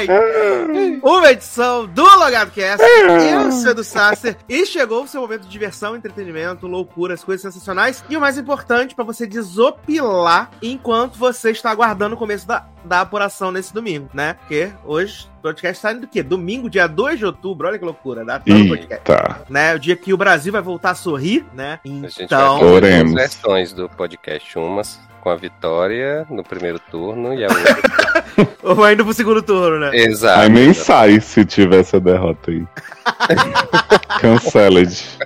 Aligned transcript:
uma 1.02 1.30
edição 1.32 1.86
do 1.86 2.02
LogadoCast. 2.02 2.82
Eu 2.82 3.52
sou 3.52 3.70
Edu 3.70 3.84
Sasser 3.84 4.36
e 4.48 4.64
chegou 4.66 5.04
o 5.04 5.08
seu 5.08 5.20
momento 5.20 5.42
de 5.42 5.48
diversão, 5.48 5.94
entretenimento, 5.96 6.66
loucuras, 6.66 7.22
coisas 7.22 7.42
sensacionais 7.42 8.04
e 8.08 8.16
o 8.16 8.20
mais 8.20 8.38
importante 8.38 8.94
para 8.94 9.04
você 9.04 9.26
desopilar 9.26 10.50
enquanto 10.62 11.18
você 11.18 11.50
está 11.50 11.70
aguardando 11.70 12.14
o 12.14 12.18
começo 12.18 12.46
da, 12.46 12.66
da 12.84 13.00
apuração 13.00 13.50
nesse 13.52 13.72
domingo, 13.72 14.08
né? 14.14 14.34
Porque 14.34 14.70
hoje 14.84 15.28
o 15.38 15.42
podcast 15.42 15.80
sai 15.80 15.94
do 15.94 16.06
quê? 16.06 16.22
Domingo, 16.22 16.70
dia 16.70 16.86
2 16.86 17.18
de 17.18 17.26
outubro. 17.26 17.68
Olha 17.68 17.78
que 17.78 17.84
loucura, 17.84 18.24
dá 18.24 18.38
todo 18.38 18.68
podcast. 18.68 19.04
Né? 19.48 19.74
O 19.74 19.78
dia 19.78 19.96
que 19.96 20.12
o 20.12 20.16
Brasil 20.16 20.52
vai 20.52 20.62
voltar 20.62 20.90
a 20.90 20.94
sorrir, 20.94 21.44
né? 21.54 21.80
A 21.84 21.88
gente 21.88 22.00
vai 22.02 22.24
Então, 22.24 22.58
ter 22.58 22.64
duas 22.64 22.74
Oremos. 22.76 23.14
versões 23.14 23.72
do 23.72 23.88
podcast. 23.88 24.58
Umas 24.58 25.00
com 25.22 25.30
a 25.30 25.36
vitória 25.36 26.26
no 26.28 26.42
primeiro 26.42 26.80
turno 26.90 27.32
e 27.32 27.44
a 27.44 27.48
outra. 27.54 28.48
ou 28.64 28.90
indo 28.90 29.04
pro 29.04 29.14
segundo 29.14 29.40
turno, 29.40 29.78
né? 29.78 29.90
Exato. 29.96 30.40
Aí 30.40 30.48
nem 30.48 30.74
sai 30.74 31.20
se 31.20 31.44
tiver 31.44 31.80
essa 31.80 32.00
derrota 32.00 32.50
aí. 32.50 32.64
Canceled. 34.20 35.18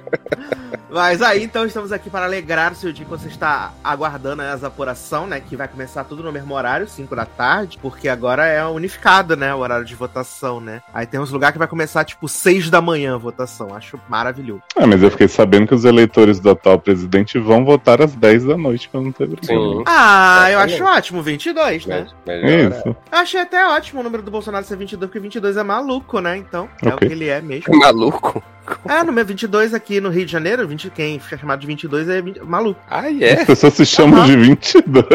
Mas 0.88 1.20
aí, 1.20 1.42
então, 1.42 1.66
estamos 1.66 1.92
aqui 1.92 2.08
para 2.08 2.24
alegrar 2.24 2.72
o 2.72 2.74
seu 2.74 2.90
dia 2.92 3.04
que 3.04 3.10
você 3.10 3.28
está 3.28 3.72
aguardando 3.84 4.40
as 4.42 4.64
apuração, 4.64 5.26
né? 5.26 5.40
Que 5.40 5.54
vai 5.56 5.68
começar 5.68 6.04
tudo 6.04 6.22
no 6.22 6.32
mesmo 6.32 6.54
horário, 6.54 6.88
5 6.88 7.14
da 7.14 7.26
tarde, 7.26 7.76
porque 7.82 8.08
agora 8.08 8.46
é 8.46 8.64
unificado, 8.64 9.36
né? 9.36 9.54
O 9.54 9.58
horário 9.58 9.84
de 9.84 9.94
votação, 9.94 10.58
né? 10.60 10.80
Aí 10.94 11.04
tem 11.06 11.20
uns 11.20 11.30
lugares 11.30 11.52
que 11.52 11.58
vai 11.58 11.68
começar, 11.68 12.04
tipo, 12.04 12.26
6 12.28 12.70
da 12.70 12.80
manhã 12.80 13.14
a 13.16 13.18
votação. 13.18 13.74
Acho 13.74 14.00
maravilhoso. 14.08 14.62
Ah, 14.74 14.86
mas 14.86 15.02
eu 15.02 15.10
fiquei 15.10 15.28
sabendo 15.28 15.66
que 15.66 15.74
os 15.74 15.84
eleitores 15.84 16.40
do 16.40 16.50
atual 16.50 16.78
presidente 16.78 17.38
vão 17.38 17.64
votar 17.64 18.00
às 18.00 18.14
10 18.14 18.44
da 18.44 18.56
noite 18.56 18.88
pra 18.88 19.00
não 19.00 19.12
ter 19.12 19.26
briga. 19.26 19.46
Sim. 19.46 19.82
Ah, 19.86 20.48
eu 20.50 20.60
acho 20.60 20.82
ótimo, 20.84 21.22
22, 21.22 21.84
né? 21.84 22.06
Me- 22.26 22.40
Melhor. 22.42 22.70
Isso. 22.78 22.88
Eu 23.12 23.18
achei 23.18 23.40
até 23.40 23.66
ótimo 23.66 24.00
o 24.00 24.04
número 24.04 24.22
do 24.22 24.30
Bolsonaro 24.30 24.64
ser 24.64 24.76
22, 24.76 25.08
porque 25.10 25.20
22 25.20 25.56
é 25.58 25.62
maluco, 25.62 26.20
né? 26.20 26.36
Então, 26.38 26.68
é 26.82 26.88
o 26.94 26.96
que 26.96 27.04
ele 27.06 27.28
é 27.28 27.40
mesmo. 27.42 27.74
é. 27.74 27.76
Maluco? 27.76 28.42
É, 28.88 29.02
no 29.04 29.12
meu 29.12 29.24
22 29.24 29.74
aqui 29.74 30.00
no 30.00 30.08
Rio 30.10 30.26
de 30.26 30.32
Janeiro, 30.32 30.66
20, 30.66 30.90
quem 30.90 31.18
fica 31.18 31.38
chamado 31.38 31.60
de 31.60 31.66
22 31.66 32.08
é 32.08 32.20
20 32.20 32.40
maluco. 32.40 32.80
Ah, 32.90 33.00
As 33.06 33.20
é? 33.22 33.44
pessoas 33.44 33.74
se 33.74 33.86
chamam 33.86 34.20
Aham. 34.20 34.26
de 34.26 34.36
22. 34.36 35.06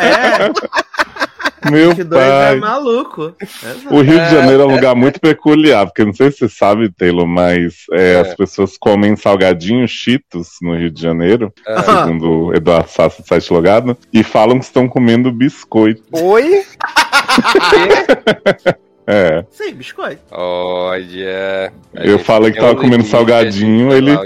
É, 0.00 0.52
Meu 1.70 1.90
22 1.90 2.20
é 2.20 2.48
pai. 2.48 2.56
maluco. 2.58 3.36
Exato. 3.40 3.94
O 3.94 4.00
Rio 4.02 4.18
de 4.18 4.30
Janeiro 4.30 4.64
é 4.64 4.66
um 4.66 4.74
lugar 4.74 4.96
muito 4.96 5.20
peculiar, 5.20 5.86
porque 5.86 6.04
não 6.04 6.12
sei 6.12 6.32
se 6.32 6.38
você 6.38 6.48
sabe, 6.48 6.90
Taylor, 6.90 7.24
mas 7.24 7.84
é, 7.92 8.14
É. 8.14 8.20
as 8.20 8.34
pessoas 8.34 8.76
comem 8.76 9.14
salgadinhos 9.14 9.92
cheetos 9.92 10.56
no 10.60 10.76
Rio 10.76 10.90
de 10.90 11.00
Janeiro, 11.00 11.52
Ah. 11.64 12.02
segundo 12.04 12.46
o 12.48 12.54
Eduardo 12.54 12.90
Sassi 12.90 13.22
do 13.22 13.28
site 13.28 13.52
logado, 13.52 13.96
e 14.12 14.24
falam 14.24 14.58
que 14.58 14.64
estão 14.64 14.88
comendo 14.88 15.30
biscoito. 15.30 16.02
Oi? 16.10 16.64
É, 19.12 19.44
Sim, 19.50 19.74
biscoito. 19.74 20.22
Olha. 20.30 21.72
Eu 21.94 22.18
falei 22.18 22.50
que 22.52 22.58
tava 22.60 22.76
comendo 22.76 23.04
salgadinho, 23.04 23.92
ele- 23.92 24.16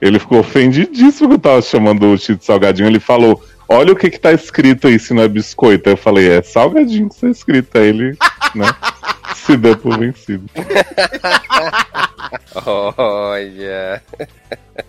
ele 0.00 0.18
ficou 0.20 0.38
ofendidíssimo 0.38 1.28
que 1.30 1.34
eu 1.34 1.38
tava 1.38 1.62
chamando 1.62 2.12
o 2.12 2.16
de 2.16 2.38
salgadinho. 2.44 2.88
Ele 2.88 3.00
falou: 3.00 3.42
Olha 3.68 3.92
o 3.92 3.96
que 3.96 4.08
que 4.10 4.20
tá 4.20 4.32
escrito 4.32 4.86
aí 4.86 4.98
se 4.98 5.12
não 5.12 5.22
é 5.24 5.28
biscoito. 5.28 5.88
Aí 5.88 5.94
eu 5.94 5.98
falei: 5.98 6.30
É 6.30 6.42
salgadinho 6.42 7.08
que 7.08 7.20
tá 7.20 7.28
escrito. 7.28 7.76
Aí 7.76 7.88
ele, 7.88 8.16
né, 8.54 8.66
se 9.34 9.56
deu 9.56 9.76
por 9.76 9.98
vencido. 9.98 10.44
Olha. 12.96 14.02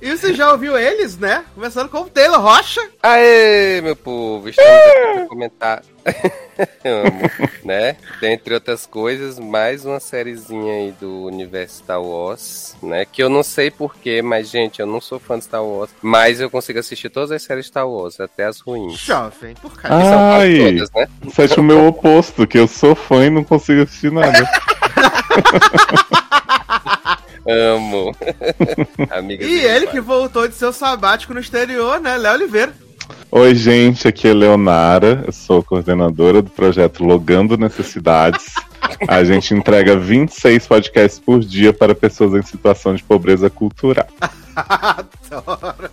E 0.01 0.11
você 0.15 0.33
já 0.33 0.51
ouviu 0.51 0.77
eles, 0.77 1.17
né? 1.17 1.43
Começando 1.55 1.89
com 1.89 1.99
o 2.01 2.09
Taylor 2.09 2.39
Rocha. 2.41 2.81
Aê, 3.01 3.81
meu 3.81 3.95
povo, 3.95 4.49
estamos 4.49 4.71
aqui 4.71 5.13
para 5.13 5.25
comentar. 5.27 5.81
Amo, 6.83 7.31
né? 7.63 7.95
Dentre 8.19 8.53
outras 8.53 8.85
coisas, 8.85 9.39
mais 9.39 9.85
uma 9.85 9.99
sériezinha 9.99 10.73
aí 10.73 10.91
do 10.99 11.25
universo 11.25 11.77
Star 11.77 12.01
Wars, 12.01 12.75
né? 12.83 13.05
Que 13.05 13.23
eu 13.23 13.29
não 13.29 13.43
sei 13.43 13.71
porquê, 13.71 14.21
mas, 14.21 14.49
gente, 14.49 14.79
eu 14.79 14.85
não 14.85 14.99
sou 14.99 15.19
fã 15.19 15.37
de 15.37 15.45
Star 15.45 15.63
Wars, 15.63 15.91
mas 16.01 16.41
eu 16.41 16.49
consigo 16.49 16.79
assistir 16.79 17.09
todas 17.09 17.31
as 17.31 17.43
séries 17.43 17.67
Star 17.67 17.87
Wars, 17.87 18.19
até 18.19 18.45
as 18.45 18.59
ruins. 18.59 18.99
Jovem, 18.99 19.55
por 19.55 19.79
causa. 19.79 20.15
Ai. 20.17 20.57
todas, 20.57 20.91
né? 20.91 21.07
Você 21.23 21.43
acha 21.43 21.61
o 21.61 21.63
meu 21.63 21.87
oposto, 21.87 22.45
que 22.45 22.57
eu 22.57 22.67
sou 22.67 22.95
fã 22.95 23.25
e 23.25 23.29
não 23.29 23.43
consigo 23.43 23.83
assistir 23.83 24.11
nada. 24.11 24.45
Amo. 27.47 28.15
Amiga 29.09 29.43
E 29.43 29.59
ele 29.61 29.87
que 29.87 29.99
voltou 29.99 30.47
de 30.47 30.53
seu 30.53 30.71
sabático 30.71 31.33
no 31.33 31.39
exterior, 31.39 31.99
né? 31.99 32.17
Léo 32.17 32.33
Oliveira. 32.33 32.73
Oi, 33.31 33.53
gente, 33.53 34.07
aqui 34.07 34.27
é 34.27 34.33
Leonara, 34.33 35.23
eu 35.27 35.31
sou 35.31 35.61
coordenadora 35.61 36.41
do 36.41 36.49
projeto 36.49 37.03
Logando 37.03 37.55
Necessidades. 37.57 38.55
A 39.07 39.23
gente 39.23 39.53
entrega 39.53 39.95
26 39.95 40.65
podcasts 40.65 41.19
por 41.19 41.39
dia 41.39 41.71
para 41.71 41.93
pessoas 41.93 42.33
em 42.33 42.41
situação 42.41 42.95
de 42.95 43.03
pobreza 43.03 43.47
cultural. 43.47 44.07
Adoro. 44.55 45.91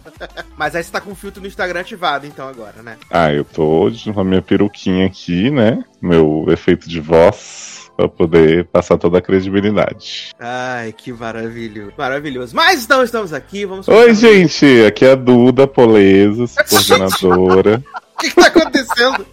Mas 0.57 0.75
aí 0.75 0.83
você 0.83 0.91
tá 0.91 0.99
com 0.99 1.13
o 1.13 1.15
filtro 1.15 1.43
no 1.43 1.47
Instagram 1.47 1.81
ativado, 1.81 2.27
então, 2.27 2.49
agora, 2.49 2.83
né? 2.83 2.97
Ah, 3.11 3.31
eu 3.31 3.45
tô 3.45 3.91
com 4.15 4.21
a 4.21 4.25
minha 4.25 4.41
peruquinha 4.41 5.07
aqui, 5.07 5.51
né? 5.51 5.85
Meu 6.01 6.47
efeito 6.49 6.89
de 6.89 7.01
voz, 7.01 7.66
para 7.97 8.09
poder 8.09 8.67
passar 8.67 8.99
toda 8.99 9.19
a 9.19 9.23
credibilidade. 9.23 10.31
Ai, 10.39 10.93
que 10.93 11.13
maravilhoso. 11.13 11.93
Maravilhoso. 11.97 12.55
Mas 12.55 12.85
então 12.85 13.03
estamos 13.03 13.33
aqui, 13.33 13.65
vamos... 13.65 13.89
Oi, 13.89 14.15
gente, 14.15 14.85
aqui 14.87 15.05
é 15.05 15.13
a 15.13 15.15
Duda 15.15 15.67
Polezas, 15.67 16.55
coordenadora. 16.69 17.83
O 18.15 18.19
que, 18.19 18.31
que 18.31 18.37
tá 18.37 18.47
acontecendo? 18.47 19.27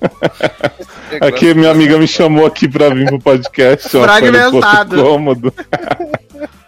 Aqui 1.22 1.54
minha 1.54 1.72
amiga 1.72 1.98
me 1.98 2.08
chamou 2.08 2.46
aqui 2.46 2.68
pra 2.68 2.90
vir 2.90 3.06
pro 3.06 3.20
podcast. 3.20 3.88
Fragmentado. 3.88 5.02
cômodo. 5.02 5.54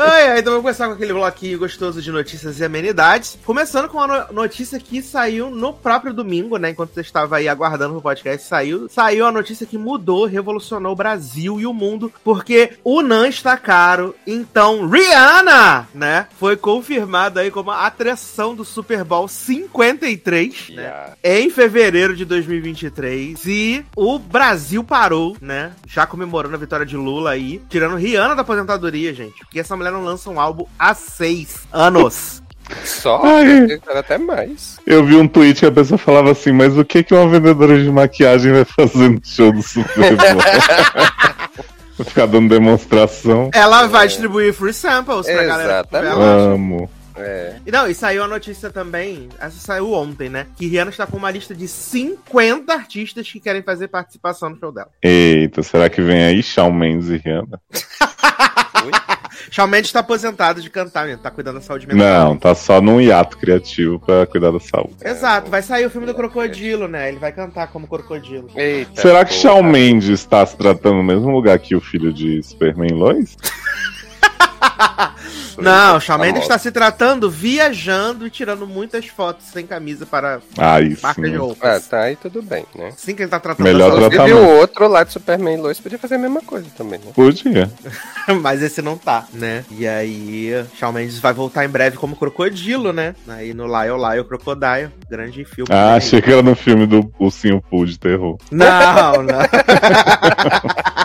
Ai, 0.00 0.28
ai, 0.30 0.38
então 0.38 0.52
vamos 0.52 0.62
começar 0.62 0.86
com 0.86 0.92
aquele 0.94 1.12
bloquinho 1.12 1.58
gostoso 1.58 2.00
de 2.00 2.12
notícias 2.12 2.60
e 2.60 2.64
amenidades. 2.64 3.36
Começando 3.44 3.88
com 3.88 3.98
uma 3.98 4.06
no- 4.28 4.32
notícia 4.32 4.78
que 4.78 5.02
saiu 5.02 5.50
no 5.50 5.72
próprio 5.72 6.14
domingo, 6.14 6.56
né? 6.56 6.70
Enquanto 6.70 6.94
você 6.94 7.00
estava 7.00 7.36
aí 7.38 7.48
aguardando 7.48 7.98
o 7.98 8.00
podcast, 8.02 8.46
saiu. 8.46 8.88
Saiu 8.88 9.26
a 9.26 9.32
notícia 9.32 9.66
que 9.66 9.76
mudou, 9.76 10.24
revolucionou 10.26 10.92
o 10.92 10.96
Brasil 10.96 11.60
e 11.60 11.66
o 11.66 11.72
mundo, 11.74 12.12
porque 12.22 12.78
o 12.84 13.02
NAN 13.02 13.26
está 13.26 13.56
caro. 13.56 14.14
Então, 14.24 14.86
Rihanna, 14.88 15.88
né? 15.92 16.28
Foi 16.38 16.56
confirmada 16.56 17.40
aí 17.40 17.50
como 17.50 17.72
a 17.72 17.84
atração 17.84 18.54
do 18.54 18.64
Super 18.64 19.02
Bowl 19.02 19.26
53, 19.26 20.68
né? 20.70 20.82
Yeah. 20.82 21.16
em 21.24 21.50
fevereiro 21.50 22.14
de 22.14 22.24
2023 22.24 23.44
e 23.46 23.84
o 23.96 24.16
Brasil 24.18 24.84
parou, 24.84 25.36
né? 25.40 25.72
Já 25.88 26.06
comemorando 26.06 26.54
a 26.54 26.58
vitória 26.58 26.86
de 26.86 26.96
Lula 26.96 27.30
aí, 27.30 27.60
tirando 27.68 27.96
Rihanna 27.96 28.36
da 28.36 28.42
aposentadoria, 28.42 29.12
gente. 29.12 29.38
Porque 29.40 29.58
essa 29.58 29.76
mulher 29.76 29.87
não 29.90 30.04
lança 30.04 30.30
um 30.30 30.40
álbum 30.40 30.64
há 30.78 30.94
seis 30.94 31.66
anos. 31.72 32.42
Só? 32.84 33.22
Ai. 33.24 33.80
Até 33.96 34.18
mais. 34.18 34.78
Eu 34.86 35.04
vi 35.04 35.16
um 35.16 35.26
tweet 35.26 35.60
que 35.60 35.66
a 35.66 35.72
pessoa 35.72 35.96
falava 35.96 36.32
assim, 36.32 36.52
mas 36.52 36.76
o 36.76 36.84
que 36.84 37.02
que 37.02 37.14
uma 37.14 37.28
vendedora 37.28 37.82
de 37.82 37.90
maquiagem 37.90 38.52
vai 38.52 38.64
fazer 38.64 39.08
no 39.08 39.20
show 39.24 39.52
do 39.52 39.62
Super 39.62 40.16
Bowl? 40.16 41.58
Vai 41.98 42.06
ficar 42.06 42.26
dando 42.26 42.48
demonstração. 42.48 43.50
Ela 43.52 43.88
vai 43.88 44.06
distribuir 44.06 44.54
free 44.54 44.72
samples 44.72 45.26
pra 45.26 45.44
galera. 45.44 45.72
Exatamente. 45.72 46.12
Ela 46.12 46.36
acha. 46.36 46.54
Amo. 46.54 46.90
É. 47.16 47.56
E 47.66 47.72
não, 47.72 47.88
e 47.88 47.94
saiu 47.94 48.22
a 48.22 48.28
notícia 48.28 48.70
também, 48.70 49.28
essa 49.40 49.58
saiu 49.58 49.92
ontem, 49.92 50.28
né? 50.28 50.46
Que 50.56 50.68
Rihanna 50.68 50.90
está 50.90 51.06
com 51.06 51.16
uma 51.16 51.30
lista 51.30 51.54
de 51.54 51.66
50 51.66 52.72
artistas 52.72 53.28
que 53.28 53.40
querem 53.40 53.62
fazer 53.62 53.88
participação 53.88 54.50
no 54.50 54.56
show 54.56 54.70
dela. 54.70 54.90
Eita, 55.02 55.62
será 55.64 55.90
que 55.90 56.00
vem 56.00 56.22
aí 56.22 56.40
Shawn 56.40 56.72
Mendes 56.72 57.08
e 57.08 57.16
Rihanna? 57.16 57.60
Shawn 59.50 59.68
Mendes 59.68 59.88
está 59.88 60.00
aposentado 60.00 60.60
de 60.60 60.68
cantar 60.68 61.06
mesmo, 61.06 61.22
tá 61.22 61.30
cuidando 61.30 61.56
da 61.56 61.60
saúde 61.60 61.86
mental. 61.86 62.28
Não, 62.30 62.36
tá 62.36 62.54
só 62.54 62.80
num 62.80 63.00
hiato 63.00 63.38
criativo 63.38 63.98
pra 63.98 64.26
cuidar 64.26 64.50
da 64.50 64.60
saúde. 64.60 64.96
Exato, 65.02 65.50
vai 65.50 65.62
sair 65.62 65.86
o 65.86 65.90
filme 65.90 66.06
do 66.06 66.14
Crocodilo, 66.14 66.88
né? 66.88 67.08
Ele 67.08 67.18
vai 67.18 67.32
cantar 67.32 67.68
como 67.68 67.86
Crocodilo. 67.86 68.48
Eita, 68.54 69.00
Será 69.00 69.24
que. 69.24 69.34
Shawn 69.34 69.62
Mendes 69.62 70.20
está 70.20 70.44
se 70.44 70.56
tratando 70.56 70.96
no 70.96 71.04
mesmo 71.04 71.30
lugar 71.30 71.58
que 71.58 71.74
o 71.74 71.80
filho 71.80 72.12
de 72.12 72.42
Superman 72.42 72.92
Lois? 72.92 73.36
Não, 75.62 75.96
o 75.96 76.00
Shawn 76.00 76.18
Mendes 76.18 76.42
está 76.42 76.58
se 76.58 76.70
tratando, 76.70 77.30
viajando 77.30 78.26
e 78.26 78.30
tirando 78.30 78.66
muitas 78.66 79.06
fotos 79.06 79.46
sem 79.46 79.66
camisa 79.66 80.06
para 80.06 80.40
Aí 80.56 80.96
marca 81.02 81.22
de 81.22 81.28
sim. 81.28 81.34
Ah, 81.36 81.38
roupas. 81.38 81.86
tá, 81.88 82.00
aí 82.02 82.16
tudo 82.16 82.42
bem, 82.42 82.64
né? 82.74 82.88
Assim 82.88 83.14
que 83.14 83.22
ele 83.22 83.30
tá 83.30 83.40
tratando 83.40 83.64
Melhor 83.64 83.96
tratar- 83.98 84.28
E 84.28 84.32
o 84.32 84.46
outro 84.58 84.88
lá 84.88 85.04
de 85.04 85.12
Superman 85.12 85.54
e 85.54 85.60
Lois 85.60 85.80
podia 85.80 85.98
fazer 85.98 86.14
a 86.16 86.18
mesma 86.18 86.40
coisa 86.40 86.66
também, 86.76 86.98
né? 87.00 87.12
Podia. 87.14 87.70
mas 88.42 88.62
esse 88.62 88.80
não 88.82 88.96
tá, 88.96 89.26
né? 89.32 89.64
E 89.70 89.86
aí, 89.86 90.64
Shawn 90.78 90.92
Mendes 90.92 91.18
vai 91.18 91.32
voltar 91.32 91.64
em 91.64 91.68
breve 91.68 91.96
como 91.96 92.16
crocodilo, 92.16 92.92
né? 92.92 93.14
Aí 93.28 93.52
no 93.54 93.66
Lyle 93.66 93.96
Lyle 93.96 94.24
Crocodile, 94.24 94.90
grande 95.10 95.44
filme. 95.44 95.68
Ah, 95.70 95.94
achei 95.94 96.20
que 96.22 96.30
era 96.32 96.42
no 96.42 96.54
filme 96.54 96.86
do 96.86 97.12
Ursinho 97.18 97.60
Poo 97.62 97.84
de 97.86 97.98
terror. 97.98 98.36
Não, 98.50 99.22
não. 99.22 99.38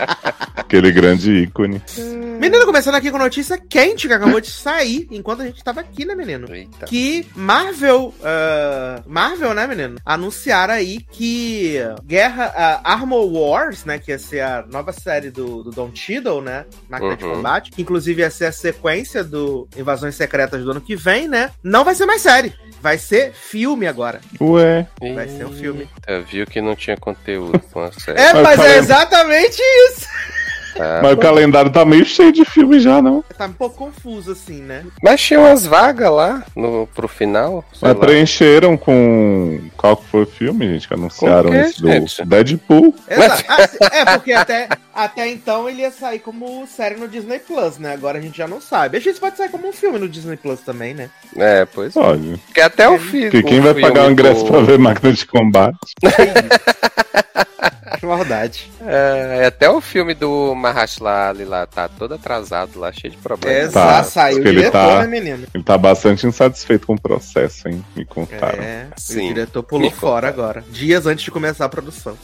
Aquele 0.74 0.92
grande 0.92 1.31
ícone. 1.44 1.80
Menino, 2.40 2.66
começando 2.66 2.96
aqui 2.96 3.12
com 3.12 3.20
notícia 3.20 3.60
quente 3.60 4.08
que 4.08 4.14
acabou 4.14 4.42
de 4.42 4.50
sair 4.50 5.08
enquanto 5.12 5.44
a 5.44 5.46
gente 5.46 5.64
tava 5.64 5.81
aqui, 5.81 6.04
né, 6.04 6.16
menino? 6.16 6.52
Eita. 6.52 6.88
Que 6.88 7.28
Marvel, 7.36 8.12
ah, 8.24 9.00
Marvel, 9.06 9.54
né, 9.54 9.68
menino? 9.68 9.98
Anunciaram 10.04 10.74
aí 10.74 11.02
que 11.12 11.78
Guerra, 12.04 12.52
ah, 12.56 12.94
Armor 12.94 13.31
Wars, 13.31 13.86
né, 13.86 14.00
que 14.00 14.10
ia 14.10 14.18
ser 14.18 14.40
a 14.40 14.66
nova 14.68 14.92
série 14.92 15.30
do, 15.30 15.62
do 15.62 15.70
Don 15.70 15.92
Cheadle, 15.94 16.42
né, 16.42 16.66
Máquina 16.90 17.16
de 17.16 17.24
Uhum. 17.24 17.36
Combate, 17.36 17.69
que 17.69 17.81
inclusive 17.84 18.24
ia 18.24 18.31
ser 18.31 18.46
a 18.46 18.52
sequência 18.52 19.24
do 19.24 19.68
Invasões 19.78 20.16
Secretas 20.16 20.64
do 20.64 20.72
ano 20.72 20.81
que 20.81 20.96
vem, 20.96 21.28
né? 21.28 21.52
Não 21.64 21.86
vai 21.86 21.94
ser 21.94 22.08
mais 22.08 22.24
série, 22.24 22.52
vai 22.81 22.98
ser 22.98 23.31
filme 23.31 23.86
agora. 23.86 24.19
Ué, 24.42 24.88
Vai 25.14 25.30
ser 25.30 25.46
um 25.46 25.54
filme. 25.54 25.88
Eita, 26.08 26.22
Viu 26.24 26.48
que 26.48 26.60
não 26.60 26.76
tinha 26.76 26.98
conteúdo 26.98 27.60
com 27.72 27.80
a 27.80 27.92
série. 27.94 28.19
É, 28.19 28.34
Mas 28.34 28.58
mas 28.58 28.60
é 28.60 28.78
exatamente 28.80 29.62
isso. 29.62 30.08
Tá? 30.78 31.00
mas 31.02 31.14
o 31.14 31.18
calendário 31.18 31.72
tá 31.72 31.86
meio 31.86 32.06
cheio 32.06 32.31
de 32.31 32.46
filme 32.46 32.80
já, 32.80 33.02
não? 33.02 33.24
Tá 33.38 33.46
um 33.46 33.54
pouco 33.54 33.78
confuso 33.78 34.31
assim, 34.31 34.62
né? 34.62 34.84
Mas 35.02 35.22
tinha 35.22 35.40
umas 35.40 35.66
vagas 35.66 36.12
lá 36.12 36.44
no, 36.56 36.88
pro 36.88 37.08
final. 37.08 37.64
Mas 37.81 37.94
lá. 37.94 38.00
preencheram 38.00 38.78
com. 38.78 39.60
Qual 39.78 39.98
que 39.98 40.06
foi 40.06 40.24
o 40.24 40.28
filme, 40.28 40.68
gente? 40.68 40.88
Que 40.88 40.94
anunciaram 40.94 41.54
esse 41.54 41.81
do? 41.81 42.25
Deadpool. 42.25 42.96
Exato. 43.10 43.44
Ah, 43.48 43.96
é, 43.96 44.06
porque 44.06 44.34
até, 44.34 44.70
até 44.94 45.30
então 45.30 45.70
ele 45.70 45.81
ia 45.81 45.92
sair 45.92 46.20
como 46.20 46.66
série 46.68 46.96
no 46.96 47.08
Disney 47.08 47.40
Plus, 47.40 47.78
né? 47.78 47.94
Agora 47.94 48.18
a 48.18 48.22
gente 48.22 48.38
já 48.38 48.48
não 48.48 48.62
sabe. 48.62 48.98
A 48.98 49.02
gente 49.02 49.19
pode 49.19 49.38
sair 49.38 49.50
como 49.50 49.68
um 49.68 49.74
filme 49.74 50.00
no 50.00 50.10
Disney 50.10 50.38
Plus 50.38 50.62
também, 50.62 50.94
né? 50.94 51.10
É, 51.36 51.66
pois 51.66 51.96
é. 51.96 52.00
Olha. 52.00 52.40
Porque 52.46 52.62
até 52.62 52.88
o 52.88 52.98
filme. 52.98 53.31
Porque 53.31 53.44
quem 53.44 53.60
vai 53.60 53.74
pagar 53.74 54.08
o 54.08 54.12
ingresso 54.12 54.46
pra 54.46 54.62
ver 54.62 54.80
máquina 54.80 55.12
de 55.12 55.26
combate? 55.26 55.78
Que 58.00 58.06
maldade. 58.07 58.69
É, 58.86 59.45
até 59.45 59.69
o 59.69 59.80
filme 59.80 60.13
do 60.13 60.54
Mahershala 60.56 61.30
Ali 61.30 61.45
lá 61.45 61.65
tá 61.65 61.88
todo 61.88 62.15
atrasado 62.15 62.77
lá, 62.80 62.92
cheio 62.92 63.12
de 63.12 63.18
problemas. 63.19 63.68
Exato, 63.69 63.88
Tá, 63.88 64.04
saiu 64.04 64.39
o 64.39 64.44
diretor, 64.44 64.71
tá- 64.71 65.01
né, 65.01 65.07
menino? 65.07 65.48
Ele 65.54 65.63
tá 65.63 65.77
bastante 65.77 66.25
insatisfeito 66.27 66.86
com 66.88 66.95
o 66.95 67.00
processo, 67.01 67.68
hein? 67.69 67.86
Me 67.95 68.04
contaram. 68.04 68.62
É, 68.62 68.88
Sim. 68.98 69.25
o 69.30 69.33
diretor 69.36 69.63
pulou 69.63 69.89
Me 69.89 69.95
fora 69.95 70.27
agora. 70.27 70.63
Dias 70.69 71.06
antes 71.06 71.24
de 71.24 71.31
começar 71.31 71.65
a 71.65 71.69
produção. 71.69 72.18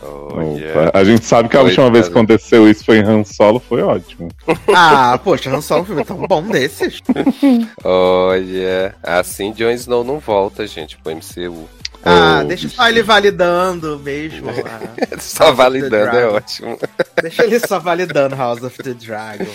Olha. 0.00 0.70
Opa, 0.88 0.98
A 0.98 1.04
gente 1.04 1.26
sabe 1.26 1.48
que 1.50 1.56
a 1.56 1.62
última 1.62 1.90
vez 1.90 2.06
que 2.06 2.12
aconteceu 2.12 2.66
isso 2.70 2.84
foi 2.84 2.98
em 2.98 3.02
Han 3.02 3.24
Solo, 3.24 3.58
foi 3.60 3.82
ótimo. 3.82 4.28
Ah, 4.74 5.18
poxa, 5.22 5.50
não 5.50 5.60
só 5.60 5.80
um 5.80 5.84
filme 5.84 6.04
tão 6.04 6.16
bom 6.26 6.42
desses. 6.42 7.00
Olha. 7.84 8.94
Assim 9.02 9.52
Jon 9.52 9.70
Snow 9.70 10.04
não 10.04 10.18
volta, 10.18 10.66
gente, 10.66 10.96
pro 10.98 11.12
MCU. 11.14 11.68
Ah, 12.06 12.40
Oh, 12.42 12.44
deixa 12.48 12.68
só 12.68 12.88
ele 12.88 13.02
validando 13.02 13.98
mesmo. 13.98 14.48
Só 15.18 15.46
House 15.46 15.56
validando 15.56 16.16
é 16.16 16.26
ótimo. 16.26 16.78
Deixa 17.22 17.44
ele 17.44 17.58
só 17.58 17.78
validando 17.78 18.36
House 18.36 18.62
of 18.62 18.82
the 18.82 18.92
Dragon. 18.92 19.46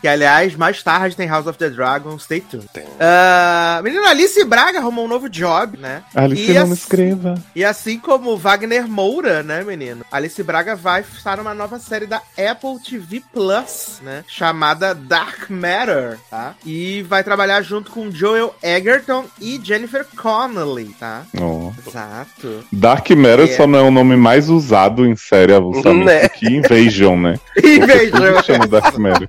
que, 0.00 0.08
aliás, 0.08 0.54
mais 0.56 0.82
tarde 0.82 1.14
tem 1.14 1.28
House 1.28 1.46
of 1.46 1.58
the 1.58 1.68
Dragon. 1.68 2.18
Stay 2.18 2.40
tuned. 2.40 2.66
Ah, 2.98 3.80
menino 3.84 4.04
Alice 4.06 4.42
Braga 4.44 4.78
arrumou 4.78 5.04
um 5.04 5.08
novo 5.08 5.28
job, 5.28 5.76
né? 5.78 6.02
Alice, 6.14 6.50
E 6.50 6.54
não 6.54 6.62
assim- 6.62 6.70
me 6.70 6.76
escreva. 6.76 7.34
E 7.54 7.64
assim 7.64 7.98
como 7.98 8.36
Wagner 8.36 8.88
Moura, 8.88 9.42
né, 9.42 9.62
menino? 9.62 10.04
Alice 10.10 10.42
Braga 10.42 10.74
vai 10.74 11.02
estar 11.02 11.36
numa 11.36 11.54
nova 11.54 11.78
série 11.78 12.06
da 12.06 12.16
Apple 12.38 12.80
TV 12.88 13.22
Plus, 13.32 14.00
né? 14.02 14.24
Chamada 14.26 14.94
Dark 14.94 15.50
Matter, 15.50 16.18
tá? 16.30 16.54
E 16.64 17.02
vai 17.02 17.22
trabalhar 17.22 17.60
junto 17.62 17.90
com 17.90 18.10
Joel 18.10 18.54
Egerton 18.62 19.26
e 19.40 19.60
Jennifer 19.62 20.06
Connelly, 20.16 20.94
tá? 20.98 21.22
Ó. 21.52 21.72
Exato. 21.88 22.64
Dark 22.72 23.08
Matter 23.10 23.40
É. 23.40 23.46
só 23.48 23.66
não 23.66 23.78
é 23.78 23.82
o 23.82 23.90
nome 23.90 24.16
mais 24.16 24.48
usado 24.48 25.04
em 25.06 25.14
série 25.16 25.52
avulsamente 25.54 26.04
Né? 26.04 26.28
que 26.28 26.46
Invasion, 26.46 27.20
né? 27.20 27.34
Veja, 27.60 28.42
chama 28.42 28.66
Dark 28.66 28.96
Matter. 28.98 29.28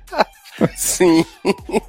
Sim. 0.76 1.24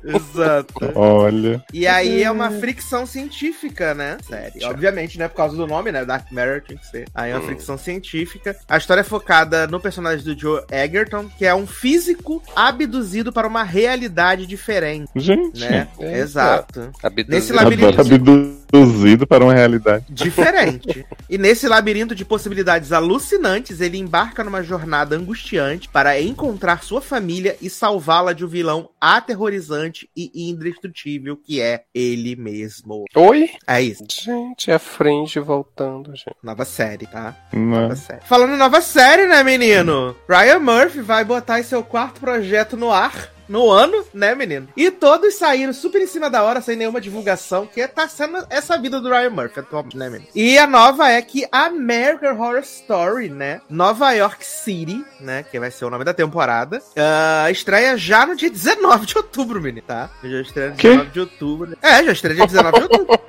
exato. 0.04 0.74
Olha. 0.96 1.64
E 1.72 1.86
aí 1.86 2.24
é 2.24 2.32
uma 2.32 2.50
fricção 2.50 3.06
científica, 3.06 3.94
né? 3.94 4.18
Série. 4.28 4.66
Obviamente, 4.66 5.20
né? 5.20 5.28
Por 5.28 5.36
causa 5.36 5.56
do 5.56 5.68
nome, 5.68 5.92
né? 5.92 6.04
Dark 6.04 6.32
Matter 6.32 6.64
tinha 6.66 6.80
que 6.80 6.88
ser. 6.88 7.06
Aí 7.14 7.30
é 7.30 7.36
uma 7.36 7.44
Hum. 7.44 7.46
fricção 7.46 7.78
científica. 7.78 8.56
A 8.68 8.78
história 8.78 9.02
é 9.02 9.04
focada 9.04 9.68
no 9.68 9.80
personagem 9.80 10.26
do 10.26 10.38
Joe 10.40 10.62
Egerton, 10.72 11.28
que 11.38 11.46
é 11.46 11.54
um 11.54 11.68
físico 11.68 12.42
abduzido 12.56 13.32
para 13.32 13.48
uma 13.48 13.62
realidade 13.64 14.48
diferente, 14.48 15.10
Gente, 15.16 15.60
né? 15.60 15.88
Exato. 16.00 16.90
Abduzido. 17.04 17.32
Nesse 17.36 17.54
labirinto- 17.54 18.02
adoro 18.02 18.56
abduzido 18.74 19.28
para 19.28 19.44
uma 19.44 19.54
realidade. 19.54 20.06
Diferente. 20.10 21.06
e 21.30 21.38
nesse 21.38 21.68
labirinto 21.68 22.16
de 22.16 22.26
possibilidades 22.26 22.92
alucinantes, 22.92 23.82
ele 23.82 23.98
embarca 23.98 24.44
numa 24.44 24.64
jornada 24.64 25.16
angustiante 25.16 25.90
para 25.90 26.20
encontrar 26.22 26.84
sua 26.84 27.02
família 27.02 27.56
e 27.62 27.70
salvá-la 27.70 28.34
de 28.34 28.46
um 28.46 28.48
vilão 28.48 28.90
aterrorizante 29.00 30.10
e 30.16 30.50
indestrutível 30.50 31.38
que 31.38 31.62
é 31.62 31.84
ele 31.94 32.36
mesmo. 32.36 33.06
Oi? 33.16 33.50
É 33.68 33.82
isso. 33.82 34.04
Gente, 34.10 34.72
a 34.72 34.80
Fringe 34.80 35.40
voltando, 35.40 36.16
gente. 36.16 36.36
Nova 36.44 36.66
série, 36.66 37.08
tá? 37.08 37.36
Né? 37.52 37.60
Nova 37.60 37.96
série. 37.96 38.22
Falando 38.26 38.54
em 38.54 38.58
nova 38.58 38.82
série, 38.82 39.28
né, 39.28 39.44
menino? 39.44 40.16
Ryan 40.28 40.60
Murphy 40.60 41.02
vai 41.02 41.24
botar 41.24 41.64
seu 41.64 41.84
quarto 41.84 42.20
projeto 42.20 42.78
no 42.78 42.92
ar. 42.92 43.35
No 43.48 43.70
ano, 43.72 44.04
né, 44.14 44.34
menino? 44.36 44.68
E 44.76 44.90
todos 44.92 45.36
saíram 45.36 45.74
super 45.74 46.02
em 46.02 46.08
cima 46.08 46.30
da 46.30 46.44
hora, 46.44 46.62
sem 46.62 46.76
nenhuma 46.76 47.00
divulgação, 47.02 47.68
que 47.68 47.88
tá 47.88 48.08
sendo 48.08 48.46
essa 48.50 48.78
vida 48.78 49.00
do 49.00 49.10
Ryan 49.10 49.30
Murphy 49.30 49.60
atualmente, 49.60 49.98
né, 49.98 50.10
menino? 50.10 50.30
E 50.34 50.58
a 50.58 50.66
nova 50.68 51.10
é 51.10 51.22
que 51.22 51.48
American 51.52 52.40
Horror 52.40 52.60
Story, 52.60 53.30
né? 53.30 53.62
Nova 53.70 54.12
York 54.14 54.46
City, 54.46 55.04
né? 55.20 55.44
Que 55.50 55.60
vai 55.60 55.72
ser 55.72 55.86
o 55.86 55.90
nome 55.90 56.04
da 56.04 56.14
temporada. 56.14 56.82
ah, 56.96 57.50
estreia 57.52 57.98
já 57.98 58.26
no 58.26 58.36
dia 58.36 58.50
19 58.50 59.06
de 59.06 59.18
outubro, 59.18 59.62
menino, 59.62 59.86
tá? 59.86 60.10
Já 60.24 60.42
estreia 60.42 60.70
no 60.70 60.76
Quê? 60.76 60.90
19 60.90 61.12
de 61.12 61.20
outubro. 61.20 61.78
É, 61.82 62.04
já 62.04 62.12
estreia 62.12 62.36
dia 62.36 62.48
19 62.48 62.78
de 62.78 62.84
outubro. 62.84 63.20